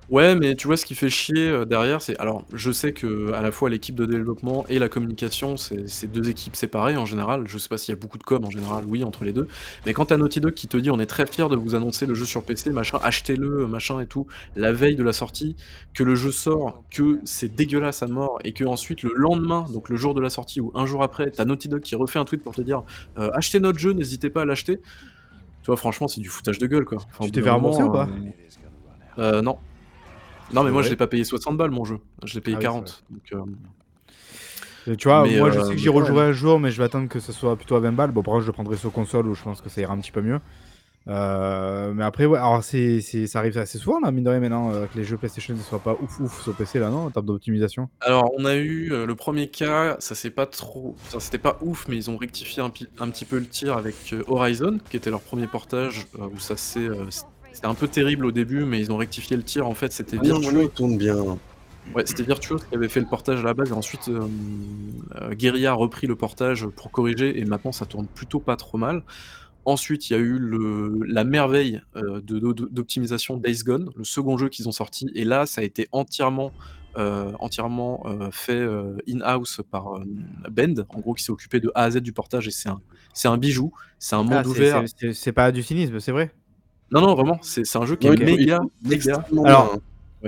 Ouais, 0.09 0.35
mais 0.35 0.55
tu 0.55 0.67
vois, 0.67 0.77
ce 0.77 0.85
qui 0.85 0.93
fait 0.93 1.09
chier, 1.09 1.49
heu, 1.49 1.65
derrière, 1.65 1.99
c'est 1.99 2.15
alors 2.19 2.45
je 2.53 2.71
sais 2.71 2.93
qu'à 2.93 3.41
la 3.41 3.51
fois 3.51 3.71
l'équipe 3.71 3.95
de 3.95 4.05
développement 4.05 4.63
et 4.67 4.77
la 4.77 4.87
communication, 4.87 5.57
c'est 5.57 5.87
c'est 5.87 6.07
2 6.07 6.29
équipes 6.29 6.55
séparées 6.55 6.95
en 6.95 7.07
général. 7.07 7.47
Je 7.47 7.57
sais 7.57 7.67
pas 7.69 7.79
s'il 7.79 7.91
y 7.91 7.97
a 7.97 7.99
beaucoup 7.99 8.19
de 8.19 8.23
com 8.23 8.45
en 8.45 8.51
général, 8.51 8.85
oui, 8.85 9.03
entre 9.03 9.23
les 9.23 9.33
2. 9.33 9.47
Mais 9.83 9.93
quand 9.93 10.05
tu 10.07 10.13
as 10.13 10.17
Naughty 10.17 10.41
Dog 10.41 10.53
qui 10.53 10.67
te 10.67 10.77
dit: 10.77 10.91
«On 10.91 10.99
est 10.99 11.07
très 11.07 11.25
fiers 11.25 11.47
de 11.49 11.55
vous 11.55 11.73
annoncer 11.73 12.05
le 12.05 12.13
jeu 12.13 12.25
sur 12.25 12.45
PC, 12.45 12.71
machin, 12.71 12.99
achetez-le, 13.01 13.65
machin 13.65 13.99
et 13.99 14.05
tout», 14.05 14.27
la 14.53 14.71
veille 14.71 14.95
de 14.95 15.03
la 15.03 15.11
sortie, 15.13 15.55
que 15.95 16.03
le 16.03 16.13
jeu 16.13 16.31
sort, 16.31 16.85
que 16.91 17.19
c'est 17.23 17.49
dégueulasse 17.55 18.03
à 18.03 18.07
mort 18.07 18.37
et 18.43 18.53
qu'ensuite 18.53 19.01
le 19.01 19.11
lendemain, 19.15 19.65
donc 19.73 19.89
le 19.89 19.95
jour 19.95 20.13
de 20.13 20.21
la 20.21 20.29
sortie 20.29 20.61
ou 20.61 20.71
1 20.75 20.85
jour 20.85 21.01
après, 21.01 21.31
tu 21.31 21.41
as 21.41 21.45
Naughty 21.45 21.67
Dog 21.67 21.81
qui 21.81 21.95
refait 21.95 22.19
un 22.19 22.25
tweet 22.25 22.43
pour 22.43 22.53
te 22.53 22.61
dire: 22.61 22.83
«Heu, 23.17 23.31
achetez 23.33 23.59
notre 23.59 23.79
jeu, 23.79 23.93
n'hésitez 23.93 24.29
pas 24.29 24.43
à 24.43 24.45
l'acheter». 24.45 24.81
Tu 25.63 25.67
vois, 25.71 25.77
franchement, 25.77 26.07
c'est 26.07 26.21
du 26.21 26.29
foutage 26.29 26.59
de 26.59 26.67
gueule, 26.67 26.85
quoi. 26.85 27.07
Enfin, 27.11 27.25
au 27.25 27.27
Tu 27.27 27.31
bout 27.31 27.39
t'es 27.39 27.41
d'un 27.41 27.47
fait 27.47 27.49
rembourser 27.49 27.83
ou 27.83 27.89
moment, 27.89 27.91
pas? 27.91 28.11
heu 29.19 29.23
heu, 29.23 29.41
non. 29.41 29.59
Non, 30.53 30.63
mais 30.63 30.71
moi 30.71 30.81
je 30.81 30.89
l'ai 30.89 30.95
pas 30.95 31.07
payé 31.07 31.23
60 31.23 31.57
balles 31.57 31.71
mon 31.71 31.85
jeu, 31.85 31.99
je 32.23 32.35
l'ai 32.35 32.41
payé 32.41 32.57
Ah 32.57 32.59
oui, 32.59 32.65
c'est 32.65 32.69
vrai. 32.69 32.85
40 32.85 33.03
donc 33.09 33.47
heu 33.47 33.51
Heu, 34.87 34.95
tu 34.95 35.07
vois, 35.07 35.23
Mais 35.23 35.39
moi 35.39 35.49
je 35.49 35.59
sais 35.59 35.65
que 35.69 35.71
mais 35.71 35.77
j'y 35.77 35.89
rejouerai 35.89 36.27
un 36.27 36.31
jour, 36.31 36.59
mais 36.59 36.71
je 36.71 36.77
vais 36.77 36.83
attendre 36.83 37.09
que 37.09 37.19
ce 37.19 37.31
soit 37.31 37.55
plutôt 37.55 37.75
à 37.75 37.79
20 37.79 37.93
balles. 37.93 38.11
Bon, 38.11 38.21
par 38.21 38.33
contre, 38.33 38.43
je 38.43 38.47
le 38.49 38.53
prendrai 38.53 38.77
sur 38.77 38.91
console 38.91 39.27
où 39.27 39.33
je 39.33 39.43
pense 39.43 39.61
que 39.61 39.69
ça 39.69 39.81
ira 39.81 39.93
un 39.93 39.99
petit 39.99 40.11
peu 40.11 40.21
mieux. 40.21 40.39
Euh, 41.07 41.93
mais 41.93 42.03
après, 42.03 42.25
ouais, 42.25 42.39
alors 42.39 42.63
c'est, 42.63 42.99
ça 43.01 43.39
arrive 43.39 43.57
assez 43.59 43.77
souvent, 43.77 43.99
là, 43.99 44.11
mine 44.11 44.23
de 44.23 44.29
rien, 44.29 44.39
maintenant, 44.39 44.73
euh, 44.73 44.87
que 44.87 44.97
les 44.97 45.03
jeux 45.03 45.17
PlayStation 45.17 45.53
ne 45.53 45.59
soient 45.59 45.79
pas 45.79 45.95
ouf 46.01 46.19
ouf 46.19 46.41
sur 46.41 46.55
PC, 46.55 46.79
là, 46.79 46.89
non, 46.89 47.05
en 47.05 47.11
termes 47.11 47.27
d'optimisation. 47.27 47.89
Alors, 48.01 48.31
on 48.37 48.45
a 48.45 48.55
eu 48.55 48.91
euh, 48.91 49.05
le 49.05 49.15
premier 49.15 49.47
cas, 49.47 49.97
ça 49.99 50.15
c'est 50.15 50.31
pas 50.31 50.47
trop. 50.47 50.95
Enfin, 51.05 51.19
c'était 51.19 51.37
pas 51.37 51.59
ouf, 51.61 51.87
mais 51.87 51.95
ils 51.95 52.09
ont 52.09 52.17
rectifié 52.17 52.63
un, 52.63 52.71
un 52.99 53.09
petit 53.09 53.25
peu 53.25 53.37
le 53.37 53.45
tir 53.45 53.77
avec 53.77 53.95
euh, 54.13 54.23
Horizon, 54.27 54.79
qui 54.89 54.97
était 54.97 55.11
leur 55.11 55.21
premier 55.21 55.45
portage, 55.45 56.07
euh, 56.19 56.27
où 56.33 56.39
ça 56.39 56.57
c'est. 57.55 57.61
c'était 57.61 57.67
un 57.67 57.73
peu 57.75 57.87
terrible 57.87 58.25
au 58.25 58.31
début, 58.31 58.65
mais 58.65 58.79
ils 58.79 58.91
ont 58.91 58.97
rectifié 58.97 59.35
le 59.37 59.43
tir. 59.43 59.67
En 59.67 59.73
fait, 59.73 59.91
c'était 59.91 60.17
Ah 60.19 60.27
non, 60.27 60.39
Virtuos. 60.39 60.61
il 60.61 60.69
tourne 60.69 60.97
bien. 60.97 61.15
Ouais, 61.93 62.03
c'était 62.05 62.23
Virtuos 62.23 62.57
qui 62.57 62.75
avait 62.75 62.89
fait 62.89 62.99
le 62.99 63.05
portage 63.05 63.39
à 63.39 63.43
la 63.43 63.53
base, 63.53 63.69
et 63.69 63.73
ensuite 63.73 64.07
euh, 64.09 64.27
euh, 65.21 65.35
Guerrilla 65.35 65.71
a 65.71 65.73
repris 65.73 66.07
le 66.07 66.15
portage 66.15 66.65
pour 66.75 66.89
corriger, 66.91 67.39
et 67.39 67.45
maintenant 67.45 67.71
ça 67.71 67.85
tourne 67.85 68.07
plutôt 68.07 68.39
pas 68.39 68.55
trop 68.55 68.77
mal. 68.79 69.03
Ensuite, 69.65 70.09
il 70.09 70.13
y 70.13 70.15
a 70.15 70.19
eu 70.19 70.37
le, 70.37 70.99
la 71.07 71.23
merveille 71.23 71.81
euh, 71.95 72.21
d'optimisation 72.21 73.37
Days 73.37 73.63
Gone, 73.65 73.91
le 73.95 74.03
second 74.03 74.37
jeu 74.37 74.49
qu'ils 74.49 74.67
ont 74.67 74.71
sorti, 74.71 75.09
et 75.15 75.25
là 75.25 75.45
ça 75.45 75.61
a 75.61 75.63
été 75.63 75.87
entièrement, 75.91 76.51
euh, 76.97 77.31
entièrement 77.39 78.03
euh, 78.05 78.29
fait 78.31 78.53
euh, 78.59 78.97
in-house 79.07 79.61
par 79.69 79.95
euh, 79.97 80.03
Bend, 80.51 80.85
en 80.89 80.99
gros 81.01 81.13
qui 81.13 81.23
s'est 81.23 81.31
occupé 81.31 81.59
de 81.59 81.71
A 81.75 81.83
à 81.83 81.91
Z 81.91 81.97
du 81.97 82.13
portage, 82.13 82.47
et 82.47 82.51
c'est 82.51 82.69
un, 83.27 83.37
bijou, 83.37 83.71
c'est 83.99 84.15
un 84.15 84.23
monde 84.23 84.33
Ah, 84.43 84.47
ouvert. 84.47 84.83
c'est 85.13 85.31
pas 85.33 85.51
du 85.51 85.61
cynisme, 85.63 85.99
c'est 85.99 86.11
vrai. 86.11 86.31
Non, 86.95 87.01
non, 87.01 87.13
vraiment, 87.15 87.37
c'est 87.41 87.65
c'est 87.65 87.77
un 87.77 87.85
jeu 87.85 87.95
qui 87.95 88.07
est 88.07 88.13
il 88.13 88.25
méga, 88.25 88.59
il 88.83 89.11
Alors. 89.45 89.73
Ouais. 89.73 89.79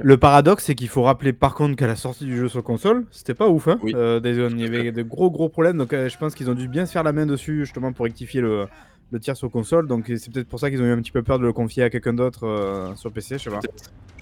Le 0.04 0.16
paradoxe, 0.18 0.66
c'est 0.66 0.76
qu'il 0.76 0.90
faut 0.90 1.02
rappeler 1.02 1.34
par 1.34 1.56
contre 1.56 1.76
qu'à 1.76 1.88
la 1.88 1.96
sortie 1.96 2.26
du 2.26 2.38
jeu 2.38 2.48
sur 2.50 2.62
console, 2.64 3.06
c'était 3.10 3.34
pas 3.34 3.48
ouf. 3.48 3.68
Hein 3.68 3.80
Oui. 3.82 3.94
euh, 3.96 4.20
il 4.24 4.60
y 4.62 4.66
avait 4.66 4.92
de 4.92 5.02
gros 5.02 5.32
gros 5.32 5.50
problèmes, 5.50 5.78
donc 5.78 5.92
euh, 5.92 6.08
je 6.08 6.16
pense 6.20 6.36
qu'ils 6.36 6.52
ont 6.52 6.54
dû 6.54 6.68
bien 6.68 6.86
se 6.86 6.92
faire 6.92 7.02
la 7.02 7.14
main 7.14 7.26
dessus 7.26 7.62
justement 7.66 7.92
pour 7.94 8.04
rectifier 8.06 8.42
le, 8.42 8.68
le 9.12 9.20
tir 9.20 9.36
sur 9.36 9.50
console. 9.50 9.88
Donc 9.88 10.06
c'est 10.18 10.32
peut-être 10.32 10.48
pour 10.50 10.60
ça 10.60 10.70
qu'ils 10.70 10.82
ont 10.84 10.86
eu 10.86 10.92
un 10.92 10.98
petit 11.02 11.12
peu 11.12 11.24
peur 11.24 11.40
de 11.40 11.46
le 11.46 11.52
confier 11.54 11.82
à 11.82 11.90
quelqu'un 11.90 12.14
d'autre 12.14 12.46
euh, 12.46 12.94
sur 12.96 13.12
PC, 13.12 13.40
je 13.40 13.46
sais 13.46 13.50
pas. 13.50 13.60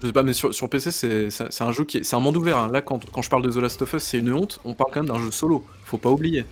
Je 0.02 0.08
sais 0.08 0.14
pas, 0.14 0.24
mais 0.24 0.32
sur, 0.34 0.54
sur 0.54 0.70
PC, 0.70 0.92
c'est 1.30 1.62
un 1.64 1.72
jeu 1.74 1.84
qui 1.84 1.98
est. 1.98 2.04
C'est 2.04 2.16
un 2.16 2.20
monde 2.22 2.38
ouvert. 2.38 2.58
hein. 2.58 2.70
Là, 2.72 2.82
quand, 2.82 3.10
quand 3.12 3.22
je 3.22 3.30
parle 3.30 3.44
de 3.44 3.50
The 3.52 3.58
Last 3.58 3.82
of 3.82 3.94
Us, 3.94 4.04
c'est 4.04 4.20
une 4.20 4.32
honte. 4.32 4.62
On 4.64 4.76
parle 4.76 4.92
quand 4.94 5.02
même 5.04 5.10
d'un 5.14 5.22
jeu 5.22 5.32
solo. 5.32 5.66
Faut 5.84 5.98
pas 5.98 6.10
oublier. 6.12 6.46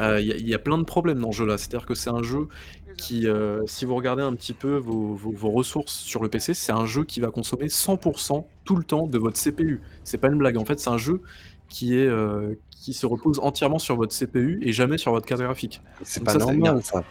Euh, 0.00 0.20
Il 0.20 0.26
y, 0.26 0.32
a- 0.32 0.36
il 0.36 0.48
y 0.48 0.54
a 0.54 0.58
plein 0.58 0.78
de 0.78 0.84
problèmes 0.84 1.20
dans 1.20 1.30
ce 1.30 1.38
jeu-là. 1.38 1.58
C'est-à-dire 1.58 1.86
que 1.86 1.94
c'est 1.94 2.10
un 2.10 2.22
jeu 2.24 2.48
qui, 2.96 3.26
euh, 3.28 3.62
si 3.66 3.84
vous 3.84 3.94
regardez 3.94 4.22
un 4.22 4.34
petit 4.34 4.52
peu 4.52 4.76
vos, 4.76 5.14
vos- 5.14 5.32
vos 5.32 5.50
ressources 5.50 5.92
sur 5.94 6.22
le 6.22 6.28
PC, 6.28 6.54
c'est 6.54 6.72
un 6.72 6.86
jeu 6.86 7.04
qui 7.04 7.20
va 7.20 7.28
consommer 7.28 7.68
100% 7.68 8.46
tout 8.64 8.76
le 8.76 8.84
temps 8.84 9.06
de 9.06 9.18
votre 9.18 9.38
CPU. 9.38 9.80
C'est 10.04 10.18
pas 10.18 10.28
une 10.28 10.38
blague. 10.38 10.56
En 10.56 10.64
fait, 10.64 10.80
c'est 10.80 10.90
un 10.90 10.98
jeu 10.98 11.20
qui 11.68 11.94
est 11.98 12.06
euh, 12.06 12.54
qui 12.70 12.92
se 12.92 13.06
repose 13.06 13.38
entièrement 13.42 13.78
sur 13.78 13.96
votre 13.96 14.14
CPU 14.14 14.58
et 14.62 14.72
jamais 14.72 14.98
sur 14.98 15.10
votre 15.12 15.24
carte 15.26 15.40
graphique. 15.40 15.80
C'est 16.02 16.22
pas 16.22 16.32
ça, 16.32 16.38
c'est- 16.40 16.54
normal, 16.54 16.82
ça. 16.82 17.02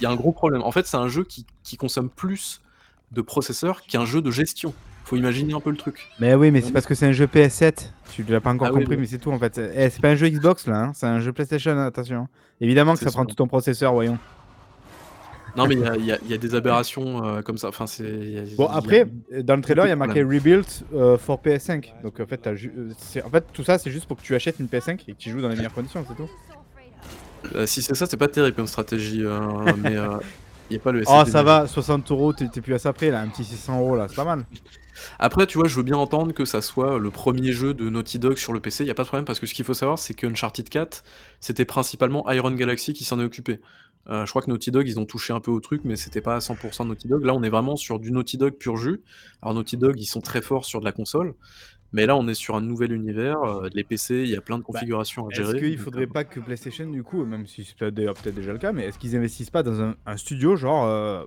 Il 0.00 0.04
y 0.04 0.06
a 0.06 0.10
un 0.10 0.16
gros 0.16 0.32
problème. 0.32 0.62
En 0.62 0.70
fait, 0.72 0.86
c'est 0.86 0.98
un 0.98 1.08
jeu 1.08 1.24
qui, 1.24 1.46
qui 1.62 1.76
consomme 1.78 2.10
plus 2.10 2.60
de 3.12 3.22
processeurs 3.22 3.82
qu'un 3.82 4.04
jeu 4.04 4.20
de 4.20 4.30
gestion. 4.30 4.74
Faut 5.04 5.16
imaginer 5.16 5.52
un 5.54 5.60
peu 5.60 5.70
le 5.70 5.76
truc. 5.76 6.06
Mais 6.20 6.34
oui, 6.34 6.50
mais 6.50 6.60
c'est 6.60 6.70
parce 6.70 6.86
que 6.86 6.94
c'est 6.94 7.06
un 7.06 7.12
jeu 7.12 7.26
PS7. 7.26 7.90
Tu 8.14 8.22
l'as 8.24 8.40
pas 8.40 8.50
encore 8.50 8.68
Ah 8.68 8.70
compris, 8.70 8.86
oui. 8.90 8.96
mais 8.98 9.06
c'est 9.06 9.18
tout 9.18 9.32
en 9.32 9.38
fait. 9.38 9.58
Eh, 9.74 9.90
c'est 9.90 10.00
pas 10.00 10.10
un 10.10 10.14
jeu 10.14 10.28
Xbox 10.28 10.66
là, 10.66 10.76
hein, 10.84 10.92
c'est 10.94 11.06
un 11.06 11.18
jeu 11.18 11.32
PlayStation, 11.32 11.76
attention. 11.78 12.28
Évidemment 12.60 12.92
que 12.94 13.00
ça 13.00 13.10
prend 13.10 13.24
tout 13.24 13.34
ton 13.34 13.48
processeur, 13.48 13.92
voyons. 13.94 14.18
Non, 15.56 15.66
mais 15.66 15.74
il 15.74 16.04
y 16.06 16.12
a, 16.12 16.18
y 16.26 16.32
y 16.32 16.38
des 16.38 16.54
aberrations 16.54 17.24
euh, 17.26 17.42
comme 17.42 17.58
ça. 17.58 17.68
Enfin, 17.68 17.86
c'est. 17.86 18.44
Bon, 18.56 18.66
a- 18.66 18.76
après, 18.76 19.06
dans 19.42 19.56
le 19.56 19.62
trailer, 19.62 19.86
il 19.86 19.90
y 19.90 19.92
a 19.92 19.96
marqué 19.96 20.22
Rebuilt 20.22 20.84
euh, 20.94 21.18
for 21.18 21.40
PS5. 21.42 21.92
Donc 22.02 22.20
en 22.20 22.26
fait, 22.26 22.38
t'as 22.38 22.54
ju- 22.54 22.72
euh, 22.76 23.20
en 23.24 23.30
fait, 23.30 23.44
tout 23.52 23.62
ça, 23.64 23.78
c'est 23.78 23.90
juste 23.90 24.06
pour 24.06 24.16
que 24.16 24.22
tu 24.22 24.34
achètes 24.34 24.58
une 24.60 24.66
PS5 24.66 25.00
et 25.08 25.12
que 25.12 25.18
tu 25.18 25.30
joues 25.30 25.42
dans 25.42 25.48
les 25.48 25.56
meilleures 25.56 25.74
conditions, 25.74 26.04
c'est 26.08 26.14
tout. 26.16 26.30
Euh, 27.54 27.66
si 27.66 27.82
c'est 27.82 27.94
ça, 27.94 28.06
c'est 28.06 28.16
pas 28.16 28.28
terrible 28.28 28.56
comme 28.56 28.66
stratégie. 28.66 29.22
mais 29.78 29.94
il 30.70 30.76
a 30.76 30.78
pas 30.80 30.92
le 30.92 31.02
Oh, 31.06 31.24
ça 31.26 31.42
va, 31.42 31.66
60 31.66 32.10
euros, 32.12 32.32
t'es 32.32 32.48
t'es 32.48 32.60
plus 32.62 32.72
à 32.74 32.78
ça 32.78 32.92
près 32.92 33.10
là, 33.10 33.20
un 33.20 33.28
petit 33.28 33.44
600 33.44 33.78
euros 33.80 33.96
là, 33.96 34.06
c'est 34.08 34.16
pas 34.16 34.24
mal. 34.24 34.44
Après, 35.18 35.46
tu 35.46 35.58
vois, 35.58 35.66
je 35.68 35.74
veux 35.74 35.82
bien 35.82 35.96
entendre 35.96 36.32
que 36.32 36.44
ça 36.44 36.62
soit 36.62 36.98
le 36.98 37.10
premier 37.10 37.52
jeu 37.52 37.74
de 37.74 37.90
Naughty 37.90 38.18
Dog 38.18 38.36
sur 38.36 38.52
le 38.52 38.60
PC. 38.60 38.84
Il 38.84 38.86
n'y 38.86 38.90
a 38.90 38.94
pas 38.94 39.02
de 39.02 39.08
problème 39.08 39.24
parce 39.24 39.40
que 39.40 39.46
ce 39.46 39.54
qu'il 39.54 39.64
faut 39.64 39.74
savoir, 39.74 39.98
c'est 39.98 40.14
que 40.14 40.26
Uncharted 40.26 40.68
4, 40.68 41.02
c'était 41.40 41.64
principalement 41.64 42.30
Iron 42.30 42.52
Galaxy 42.52 42.92
qui 42.92 43.04
s'en 43.04 43.18
est 43.20 43.24
occupé. 43.24 43.58
Euh, 44.08 44.26
je 44.26 44.30
crois 44.30 44.42
que 44.42 44.50
Naughty 44.50 44.70
Dog, 44.72 44.88
ils 44.88 44.98
ont 44.98 45.04
touché 45.06 45.32
un 45.32 45.40
peu 45.40 45.50
au 45.52 45.60
truc, 45.60 45.82
mais 45.84 45.94
c'était 45.96 46.20
pas 46.20 46.34
à 46.34 46.38
100% 46.40 46.86
Naughty 46.86 47.06
Dog. 47.08 47.24
Là, 47.24 47.34
on 47.34 47.42
est 47.42 47.50
vraiment 47.50 47.76
sur 47.76 48.00
du 48.00 48.10
Naughty 48.10 48.36
Dog 48.36 48.54
pur 48.54 48.76
jus. 48.76 49.00
Alors, 49.42 49.54
Naughty 49.54 49.76
Dog, 49.76 50.00
ils 50.00 50.06
sont 50.06 50.20
très 50.20 50.42
forts 50.42 50.64
sur 50.64 50.80
de 50.80 50.84
la 50.84 50.92
console. 50.92 51.34
Mais 51.94 52.06
là, 52.06 52.16
on 52.16 52.26
est 52.26 52.34
sur 52.34 52.56
un 52.56 52.62
nouvel 52.62 52.90
univers. 52.92 53.42
euh, 53.42 53.68
les 53.74 53.84
PC, 53.84 54.22
il 54.22 54.30
y 54.30 54.34
a 54.36 54.40
plein 54.40 54.56
de 54.58 54.62
configurations 54.64 55.26
à 55.26 55.30
Est-ce 55.30 55.42
gérer. 55.42 55.58
qu'il 55.60 55.76
donc, 55.76 55.84
faudrait 55.84 56.04
euh, 56.04 56.06
pas 56.12 56.24
que 56.24 56.40
PlayStation, 56.40 56.88
du 56.90 57.02
coup, 57.02 57.24
même 57.26 57.46
si 57.46 57.64
c'est 57.64 57.76
peut-être 57.76 57.94
d'ailleurs 57.94 58.14
peut-être 58.14 58.34
déjà 58.34 58.50
le 58.52 58.58
cas, 58.58 58.72
mais 58.72 58.86
est-ce 58.86 58.98
qu'ils 58.98 59.14
investissent 59.14 59.50
pas 59.50 59.62
dans 59.62 59.80
un, 59.80 59.94
un 60.06 60.16
studio 60.16 60.56
genre 60.56 60.86
euh, 60.86 61.24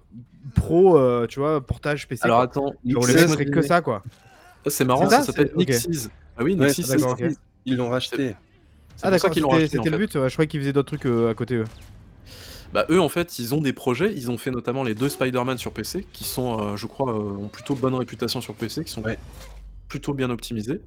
pro, 0.55 0.97
euh, 0.97 1.27
tu 1.27 1.39
vois, 1.39 1.61
portage 1.61 2.07
PC 2.07 2.23
Alors 2.25 2.39
attends, 2.41 2.73
Genre, 2.83 3.05
les 3.05 3.13
mecs 3.13 3.27
feraient 3.29 3.45
que 3.45 3.61
ça 3.61 3.81
quoi. 3.81 4.03
Ah, 4.65 4.69
C'est 4.71 4.85
marrant, 4.85 5.07
ça, 5.07 5.17
ça, 5.17 5.23
s'appelle 5.27 5.51
c'est- 5.55 5.61
ok. 5.61 5.67
Nixis. 5.69 6.09
Ah 6.35 6.43
oui, 6.43 6.55
Ouais, 6.55 6.65
Nixis, 6.65 6.81
Ah, 6.83 6.87
c'est 6.87 6.97
d'accord, 6.97 7.11
ok. 7.21 7.31
Ils 7.67 7.77
l'ont 7.77 7.89
racheté. 7.89 8.35
Ah 9.03 9.11
d'accord, 9.11 9.33
c'était 9.33 9.89
le 9.91 9.97
but. 9.97 10.15
ouais, 10.15 10.29
je 10.29 10.33
croyais 10.33 10.47
qu'ils 10.47 10.61
faisaient 10.61 10.73
d'autres 10.73 10.97
trucs 10.97 11.05
à 11.05 11.33
côté 11.35 11.55
eux. 11.55 11.63
Bah, 12.73 12.85
eux, 12.89 12.99
en 12.99 13.09
fait, 13.09 13.39
ils 13.39 13.53
ont 13.55 13.61
des 13.61 13.73
projets. 13.73 14.13
Ils 14.13 14.29
ont 14.31 14.37
fait 14.37 14.51
notamment 14.51 14.83
les 14.83 14.95
deux 14.95 15.09
Spider-Man 15.09 15.57
sur 15.57 15.71
PC, 15.71 16.05
qui 16.13 16.23
sont, 16.23 16.59
euh, 16.59 16.75
je 16.75 16.87
crois, 16.87 17.11
euh, 17.13 17.37
ont 17.37 17.47
plutôt 17.47 17.75
bonne 17.75 17.95
réputation 17.95 18.41
sur 18.41 18.53
PC, 18.55 18.83
qui 18.83 18.91
sont 18.91 19.03
Ouais. 19.03 19.17
plutôt 19.87 20.13
bien 20.13 20.29
optimisés. 20.29 20.81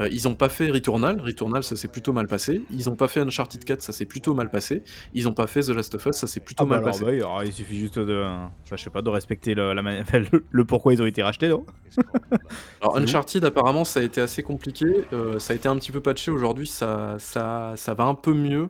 Euh, 0.00 0.08
ils 0.12 0.28
ont 0.28 0.34
pas 0.36 0.48
fait 0.48 0.70
Returnal. 0.70 1.20
Returnal, 1.20 1.64
ça 1.64 1.74
s'est 1.74 1.88
plutôt 1.88 2.12
mal 2.12 2.28
passé. 2.28 2.62
Ils 2.70 2.88
ont 2.88 2.94
pas 2.94 3.08
fait 3.08 3.20
Uncharted 3.20 3.64
4, 3.64 3.82
ça 3.82 3.92
s'est 3.92 4.04
plutôt 4.04 4.32
mal 4.32 4.48
passé. 4.48 4.84
Ils 5.12 5.26
ont 5.26 5.32
pas 5.32 5.48
fait 5.48 5.60
The 5.62 5.70
Last 5.70 5.94
of 5.96 6.06
Us, 6.06 6.14
ça 6.14 6.28
s'est 6.28 6.38
plutôt 6.40 6.62
Ah 6.64 6.66
bah 6.66 6.76
mal 6.76 6.84
alors, 6.84 6.92
passé. 6.92 7.04
bah 7.04 7.10
alors, 7.10 7.42
il 7.42 7.52
suffit 7.52 7.78
juste 7.80 7.98
de, 7.98 8.22
enfin, 8.22 8.76
je 8.76 8.84
sais 8.84 8.90
pas, 8.90 9.02
de 9.02 9.08
respecter 9.08 9.54
le, 9.54 9.72
la 9.72 9.82
mani- 9.82 10.00
enfin, 10.02 10.20
le, 10.20 10.44
le 10.48 10.64
pourquoi 10.64 10.92
ils 10.94 11.02
ont 11.02 11.06
été 11.06 11.22
rachetés, 11.22 11.48
non? 11.48 11.66
Alors 12.80 12.96
Uncharted 12.98 13.44
apparemment 13.44 13.84
ça 13.84 14.00
a 14.00 14.02
été 14.04 14.20
assez 14.20 14.42
compliqué, 14.42 14.86
euh, 15.12 15.38
ça 15.38 15.52
a 15.52 15.56
été 15.56 15.68
un 15.68 15.76
petit 15.76 15.90
peu 15.90 16.00
patché 16.00 16.30
aujourd'hui, 16.30 16.66
ça, 16.66 17.16
ça, 17.18 17.72
ça 17.76 17.94
va 17.94 18.04
un 18.04 18.14
peu 18.14 18.32
mieux, 18.34 18.68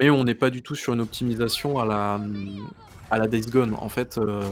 mais 0.00 0.10
on 0.10 0.24
n'est 0.24 0.34
pas 0.34 0.50
du 0.50 0.62
tout 0.62 0.74
sur 0.74 0.92
une 0.94 1.00
optimisation 1.00 1.78
à 1.78 1.84
la, 1.84 2.20
à 3.10 3.18
la 3.18 3.26
Days 3.26 3.42
Gone. 3.42 3.74
En 3.74 3.88
fait, 3.88 4.18
euh, 4.18 4.42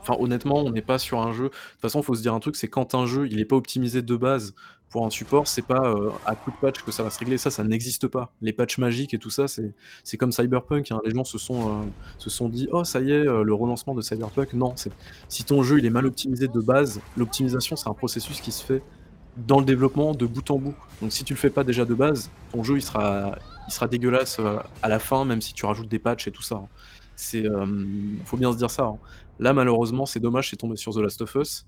enfin 0.00 0.16
honnêtement 0.18 0.58
on 0.58 0.70
n'est 0.70 0.82
pas 0.82 0.98
sur 0.98 1.20
un 1.20 1.32
jeu. 1.32 1.44
De 1.44 1.48
toute 1.48 1.80
façon 1.80 2.02
faut 2.02 2.14
se 2.14 2.22
dire 2.22 2.34
un 2.34 2.40
truc, 2.40 2.56
c'est 2.56 2.68
quand 2.68 2.94
un 2.94 3.06
jeu 3.06 3.26
il 3.30 3.36
n'est 3.36 3.44
pas 3.44 3.56
optimisé 3.56 4.02
de 4.02 4.16
base 4.16 4.54
pour 4.90 5.06
un 5.06 5.10
support, 5.10 5.46
c'est 5.46 5.62
pas 5.62 5.88
euh, 5.88 6.10
à 6.26 6.34
coup 6.34 6.50
de 6.50 6.56
patch 6.56 6.82
que 6.82 6.90
ça 6.90 7.04
va 7.04 7.10
se 7.10 7.18
régler, 7.20 7.38
ça 7.38 7.50
ça 7.52 7.62
n'existe 7.62 8.08
pas. 8.08 8.32
Les 8.42 8.52
patchs 8.52 8.78
magiques 8.78 9.14
et 9.14 9.18
tout 9.18 9.30
ça 9.30 9.46
c'est 9.46 10.16
comme 10.16 10.32
Cyberpunk, 10.32 10.90
hein. 10.90 11.00
les 11.04 11.12
gens 11.12 11.22
se 11.22 11.38
sont, 11.38 11.68
euh, 11.68 11.82
se 12.18 12.28
sont 12.28 12.48
dit 12.48 12.68
oh 12.72 12.82
ça 12.82 13.00
y 13.00 13.12
est 13.12 13.22
le 13.22 13.54
relancement 13.54 13.94
de 13.94 14.02
Cyberpunk, 14.02 14.52
non 14.54 14.74
si 15.28 15.44
ton 15.44 15.62
jeu 15.62 15.78
il 15.78 15.86
est 15.86 15.90
mal 15.90 16.06
optimisé 16.06 16.48
de 16.48 16.60
base, 16.60 17.00
l'optimisation 17.16 17.76
c'est 17.76 17.88
un 17.88 17.94
processus 17.94 18.40
qui 18.40 18.50
se 18.50 18.64
fait 18.64 18.82
dans 19.36 19.60
le 19.60 19.64
développement 19.64 20.14
de 20.14 20.26
bout 20.26 20.50
en 20.50 20.58
bout. 20.58 20.74
Donc 21.00 21.12
si 21.12 21.24
tu 21.24 21.34
le 21.34 21.38
fais 21.38 21.50
pas 21.50 21.64
déjà 21.64 21.84
de 21.84 21.94
base, 21.94 22.30
ton 22.52 22.62
jeu 22.62 22.76
il 22.76 22.82
sera, 22.82 23.38
il 23.66 23.72
sera 23.72 23.88
dégueulasse 23.88 24.38
euh, 24.40 24.58
à 24.82 24.88
la 24.88 24.98
fin, 24.98 25.24
même 25.24 25.40
si 25.40 25.54
tu 25.54 25.66
rajoutes 25.66 25.88
des 25.88 25.98
patchs 25.98 26.28
et 26.28 26.32
tout 26.32 26.42
ça. 26.42 26.56
hein. 26.56 26.68
C'est, 27.16 27.44
euh, 27.46 27.66
faut 28.24 28.36
bien 28.36 28.52
se 28.52 28.56
dire 28.58 28.70
ça. 28.70 28.84
hein. 28.84 28.98
Là 29.38 29.52
malheureusement 29.52 30.06
c'est 30.06 30.20
dommage, 30.20 30.50
c'est 30.50 30.56
tombé 30.56 30.76
sur 30.76 30.92
The 30.94 30.98
Last 30.98 31.22
of 31.22 31.34
Us. 31.36 31.66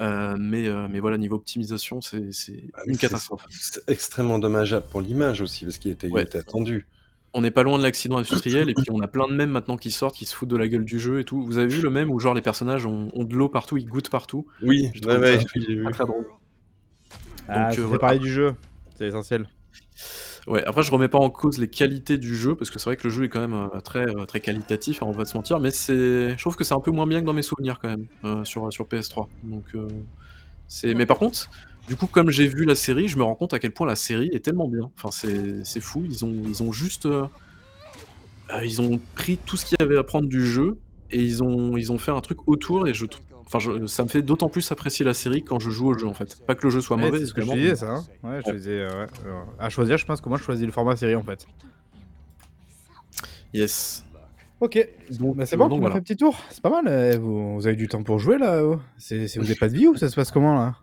Euh, 0.00 0.36
mais, 0.38 0.66
euh, 0.66 0.88
mais 0.90 0.98
voilà, 1.00 1.16
niveau 1.16 1.36
optimisation, 1.36 2.00
c'est 2.00 2.32
c'est 2.32 2.64
Ah, 2.74 2.80
une 2.86 2.96
catastrophe. 2.96 3.44
C'est 3.50 3.88
extrêmement 3.88 4.38
dommageable 4.38 4.86
pour 4.90 5.00
l'image 5.00 5.40
aussi, 5.42 5.64
parce 5.64 5.78
qu'il 5.78 5.92
était, 5.92 6.08
il 6.08 6.12
Ouais. 6.12 6.22
était 6.22 6.38
attendu. 6.38 6.88
On 7.34 7.40
n'est 7.40 7.50
pas 7.52 7.62
loin 7.62 7.78
de 7.78 7.82
l'accident 7.84 8.16
industriel, 8.18 8.68
et 8.68 8.74
puis 8.74 8.90
on 8.90 9.00
a 9.00 9.06
plein 9.06 9.28
de 9.28 9.32
mèmes 9.34 9.50
maintenant 9.50 9.76
qui 9.76 9.90
sortent, 9.90 10.16
qui 10.16 10.26
se 10.26 10.34
foutent 10.34 10.48
de 10.50 10.56
la 10.56 10.66
gueule 10.66 10.84
du 10.84 10.98
jeu 10.98 11.20
et 11.20 11.24
tout. 11.24 11.42
Vous 11.44 11.56
avez 11.58 11.68
vu 11.68 11.80
le 11.80 11.88
mème 11.90 12.10
où 12.10 12.18
genre 12.18 12.34
les 12.34 12.42
personnages 12.42 12.84
ont, 12.84 13.10
ont 13.14 13.24
de 13.24 13.34
l'eau 13.36 13.48
partout, 13.48 13.76
ils 13.76 13.86
goûtent 13.86 14.10
partout? 14.10 14.46
Oui, 14.60 14.90
Je 14.92 15.00
ouais, 15.00 15.12
trouve 15.14 15.20
ouais, 15.20 15.38
ça 15.38 15.46
j'ai 15.54 15.74
vu. 15.74 15.90
Très, 15.92 16.04
drôle. 16.04 16.26
Ah, 17.48 17.68
Donc, 17.68 17.78
euh, 17.78 17.82
fait 17.82 17.82
voilà. 17.82 17.98
parler 18.00 18.18
du 18.18 18.30
jeu, 18.32 18.54
c'est 18.98 19.06
essentiel. 19.06 19.48
Ouais, 20.48 20.64
après 20.64 20.82
je 20.82 20.90
remets 20.90 21.08
pas 21.08 21.18
en 21.18 21.30
cause 21.30 21.58
les 21.58 21.68
qualités 21.70 22.18
du 22.18 22.34
jeu 22.36 22.56
parce 22.56 22.70
que 22.70 22.78
c'est 22.80 22.86
vrai 22.90 22.96
que 22.96 23.04
le 23.06 23.10
jeu 23.14 23.24
est 23.24 23.28
quand 23.28 23.40
même 23.40 23.54
euh, 23.54 23.80
très 23.80 24.00
euh, 24.08 24.24
très 24.26 24.40
qualitatif, 24.40 25.00
hein, 25.02 25.06
on 25.08 25.12
va 25.12 25.24
se 25.24 25.36
mentir, 25.36 25.60
mais 25.60 25.70
c'est 25.70 26.30
je 26.36 26.38
trouve 26.38 26.56
que 26.56 26.64
c'est 26.64 26.74
un 26.74 26.80
peu 26.80 26.90
moins 26.90 27.06
bien 27.06 27.20
que 27.20 27.26
dans 27.26 27.32
mes 27.32 27.42
souvenirs 27.42 27.78
quand 27.80 27.88
même 27.88 28.06
euh, 28.24 28.44
sur 28.44 28.72
sur 28.72 28.88
PS3. 28.88 29.28
Donc 29.44 29.72
mais 30.84 31.06
par 31.06 31.18
contre, 31.18 31.48
du 31.86 31.96
coup 31.96 32.06
comme 32.06 32.30
j'ai 32.30 32.46
vu 32.46 32.64
la 32.64 32.74
série, 32.74 33.08
je 33.08 33.16
me 33.18 33.22
rends 33.22 33.34
compte 33.34 33.54
à 33.54 33.58
quel 33.58 33.72
point 33.72 33.86
la 33.86 33.96
série 33.96 34.30
est 34.32 34.40
tellement 34.44 34.68
bien. 34.68 34.90
Enfin 34.96 35.10
c'est 35.10 35.64
c'est 35.64 35.80
fou, 35.80 36.04
ils 36.04 36.24
ont 36.24 36.32
ils 36.46 36.62
ont 36.62 36.72
juste 36.72 37.06
ils 38.62 38.80
ont 38.82 39.00
pris 39.14 39.38
tout 39.38 39.56
ce 39.56 39.64
qu'il 39.64 39.76
y 39.80 39.82
avait 39.82 39.96
à 39.98 40.04
prendre 40.04 40.28
du 40.28 40.46
jeu 40.46 40.80
et 41.10 41.22
ils 41.22 41.42
ont 41.42 41.76
ils 41.76 41.92
ont 41.92 41.98
fait 41.98 42.10
un 42.10 42.20
truc 42.20 42.38
autour 42.46 42.86
et 42.88 42.94
je 42.94 43.06
trou- 43.06 43.22
Enfin, 43.46 43.58
je- 43.58 43.86
ça 43.86 44.02
me 44.04 44.08
fait 44.08 44.22
d'autant 44.22 44.48
plus 44.48 44.70
apprécier 44.72 45.04
la 45.04 45.14
série 45.14 45.42
quand 45.44 45.58
je 45.58 45.68
joue 45.70 45.88
au 45.88 45.98
jeu 45.98 46.06
en 46.06 46.14
fait. 46.14 46.38
Pas 46.46 46.54
que 46.54 46.64
le 46.64 46.70
jeu 46.70 46.80
soit 46.80 46.96
Ouais, 46.96 47.04
mauvais, 47.04 47.18
c'est 47.18 47.26
ce 47.26 47.34
que 47.34 47.42
je 47.42 47.52
disais, 47.52 47.76
ça. 47.76 47.90
hein. 47.90 48.04
Ouais, 48.22 48.40
je 48.46 48.52
disais, 48.52 48.80
euh, 48.80 49.04
ouais. 49.04 49.06
à 49.58 49.68
choisir, 49.68 49.98
je 49.98 50.06
pense 50.06 50.20
que 50.20 50.28
moi, 50.28 50.38
je 50.38 50.42
choisis 50.44 50.64
le 50.64 50.72
format 50.72 50.96
série 50.96 51.14
en 51.16 51.22
fait. 51.22 51.46
Yes. 53.52 54.04
Ok, 54.60 54.88
Donc, 55.18 55.36
bah, 55.36 55.44
c'est 55.44 55.56
bon, 55.56 55.64
donc 55.68 55.72
on 55.72 55.76
a 55.76 55.80
voilà. 55.80 55.94
fait 55.96 55.98
un 55.98 56.02
petit 56.02 56.16
tour. 56.16 56.38
C'est 56.50 56.62
pas 56.62 56.70
mal. 56.70 56.84
euh, 56.86 57.18
vous, 57.18 57.54
vous 57.56 57.66
avez 57.66 57.74
du 57.76 57.88
temps 57.88 58.02
pour 58.04 58.18
jouer 58.20 58.38
là 58.38 58.62
oh 58.64 58.78
c'est, 58.96 59.26
c'est- 59.26 59.38
Vous 59.40 59.44
n'avez 59.44 59.56
pas 59.56 59.68
de 59.68 59.74
vie 59.74 59.88
ou 59.88 59.96
ça 59.96 60.08
se 60.08 60.14
passe 60.14 60.30
comment 60.30 60.54
là? 60.54 60.76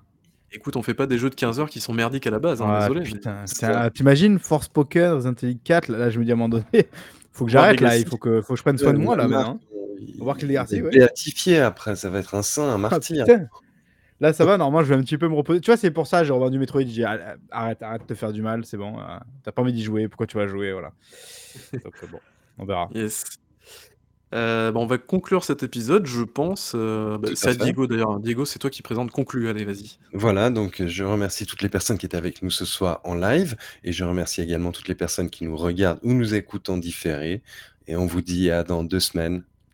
Écoute, 0.52 0.76
on 0.76 0.82
fait 0.82 0.94
pas 0.96 1.06
des 1.08 1.18
jeux 1.18 1.30
de 1.30 1.36
15 1.36 1.60
heures 1.60 1.70
qui 1.70 1.80
sont 1.80 1.94
merdiques 1.94 2.28
à 2.28 2.32
la 2.32 2.40
base, 2.40 2.62
hein, 2.62 2.66
Ah, 2.70 2.82
désolé. 2.82 3.02
mais- 3.02 3.06
Putain, 3.06 3.38
c'est 3.46 3.56
c'est 3.56 3.66
ça. 3.68 3.84
un- 3.84 3.90
t'imagines 3.90 4.38
Force 4.40 4.68
Poker, 4.68 5.16
Resident 5.16 5.34
Evil 5.44 5.60
4, 5.64 5.88
là, 5.88 5.98
là, 5.98 6.10
je 6.10 6.20
me 6.20 6.26
dis 6.26 6.32
à 6.32 6.34
un 6.34 6.38
moment 6.38 6.50
donné, 6.50 6.66
faut 7.32 7.46
que 7.46 7.52
j'arrête 7.52 7.80
là, 7.80 7.98
il 7.98 8.06
faut 8.06 8.18
que, 8.18 8.42
faut 8.42 8.54
que 8.54 8.58
je 8.58 8.64
prenne 8.64 8.78
soin 8.78 8.92
de 8.94 8.98
moi 8.98 9.16
là. 9.16 9.56
Il 10.00 10.16
On 10.16 10.20
va 10.20 10.24
voir 10.26 10.38
qu'il 10.38 10.50
est 10.50 10.54
il 10.54 10.56
Garcia, 10.56 10.80
va 10.80 10.86
ouais. 10.86 10.92
béatifié 10.92 11.60
après, 11.60 11.96
ça 11.96 12.10
va 12.10 12.20
être 12.20 12.36
un 12.36 12.42
saint, 12.42 12.70
un 12.70 12.76
Ah, 12.76 12.78
martyr. 12.78 13.26
Là, 14.22 14.34
ça 14.34 14.44
va, 14.46 14.58
normalement, 14.58 14.84
je 14.86 14.94
vais 14.94 15.00
un 15.00 15.04
petit 15.04 15.18
peu 15.18 15.30
me 15.30 15.36
reposer. 15.36 15.62
Tu 15.62 15.68
vois, 15.72 15.78
c'est 15.78 15.92
pour 15.92 16.06
ça, 16.08 16.24
j'ai 16.26 16.34
revendu 16.34 16.60
Metroid. 16.60 16.82
J'ai 16.82 16.86
dit, 16.88 17.04
Ah, 17.06 17.36
arrête, 17.52 17.82
arrête 17.82 18.02
de 18.02 18.08
te 18.08 18.14
faire 18.14 18.34
du 18.34 18.42
mal, 18.42 18.66
c'est 18.66 18.76
bon. 18.78 19.00
euh, 19.00 19.04
T'as 19.44 19.52
pas 19.52 19.62
envie 19.62 19.72
d'y 19.74 19.84
jouer, 19.84 20.08
pourquoi 20.10 20.28
tu 20.28 20.36
vas 20.38 20.48
jouer 20.48 20.72
Voilà. 20.74 20.92
Donc, 21.74 21.94
bon, 22.12 22.20
on 22.58 22.66
verra. 22.66 22.90
Yes. 22.94 23.24
Euh, 24.36 24.72
bah, 24.72 24.80
on 24.80 24.86
va 24.86 24.98
conclure 25.00 25.44
cet 25.44 25.64
épisode, 25.64 26.06
je 26.06 26.22
pense. 26.22 26.74
euh, 26.76 27.18
bah, 27.18 27.30
c'est 27.34 27.50
à. 27.50 27.56
Diego 27.56 27.88
d'ailleurs. 27.88 28.20
Diego, 28.20 28.46
c'est 28.46 28.60
toi 28.60 28.70
qui 28.70 28.82
présente 28.82 29.10
conclu. 29.10 29.48
Allez, 29.50 29.64
vas-y. 29.66 29.98
Voilà, 30.14 30.50
donc 30.52 30.84
je 30.86 31.04
remercie 31.04 31.46
toutes 31.48 31.62
les 31.64 31.70
personnes 31.70 31.98
qui 31.98 32.06
étaient 32.06 32.18
avec 32.18 32.44
nous 32.44 32.52
ce 32.52 32.66
soir 32.66 33.00
en 33.06 33.16
live 33.16 33.56
et 33.84 33.92
je 33.92 34.04
remercie 34.04 34.42
également 34.42 34.72
toutes 34.72 34.88
les 34.88 34.96
personnes 34.96 35.30
qui 35.32 35.46
nous 35.46 35.56
regardent 35.58 36.00
ou 36.04 36.14
nous 36.14 36.36
écoutent 36.36 36.70
en 36.70 36.78
différé. 36.78 37.42
Et 37.88 37.96
on 37.96 38.06
vous 38.06 38.22
dit 38.22 38.52
à 38.52 38.64
dans 38.64 38.84
deux 38.84 39.00
semaines. 39.00 39.44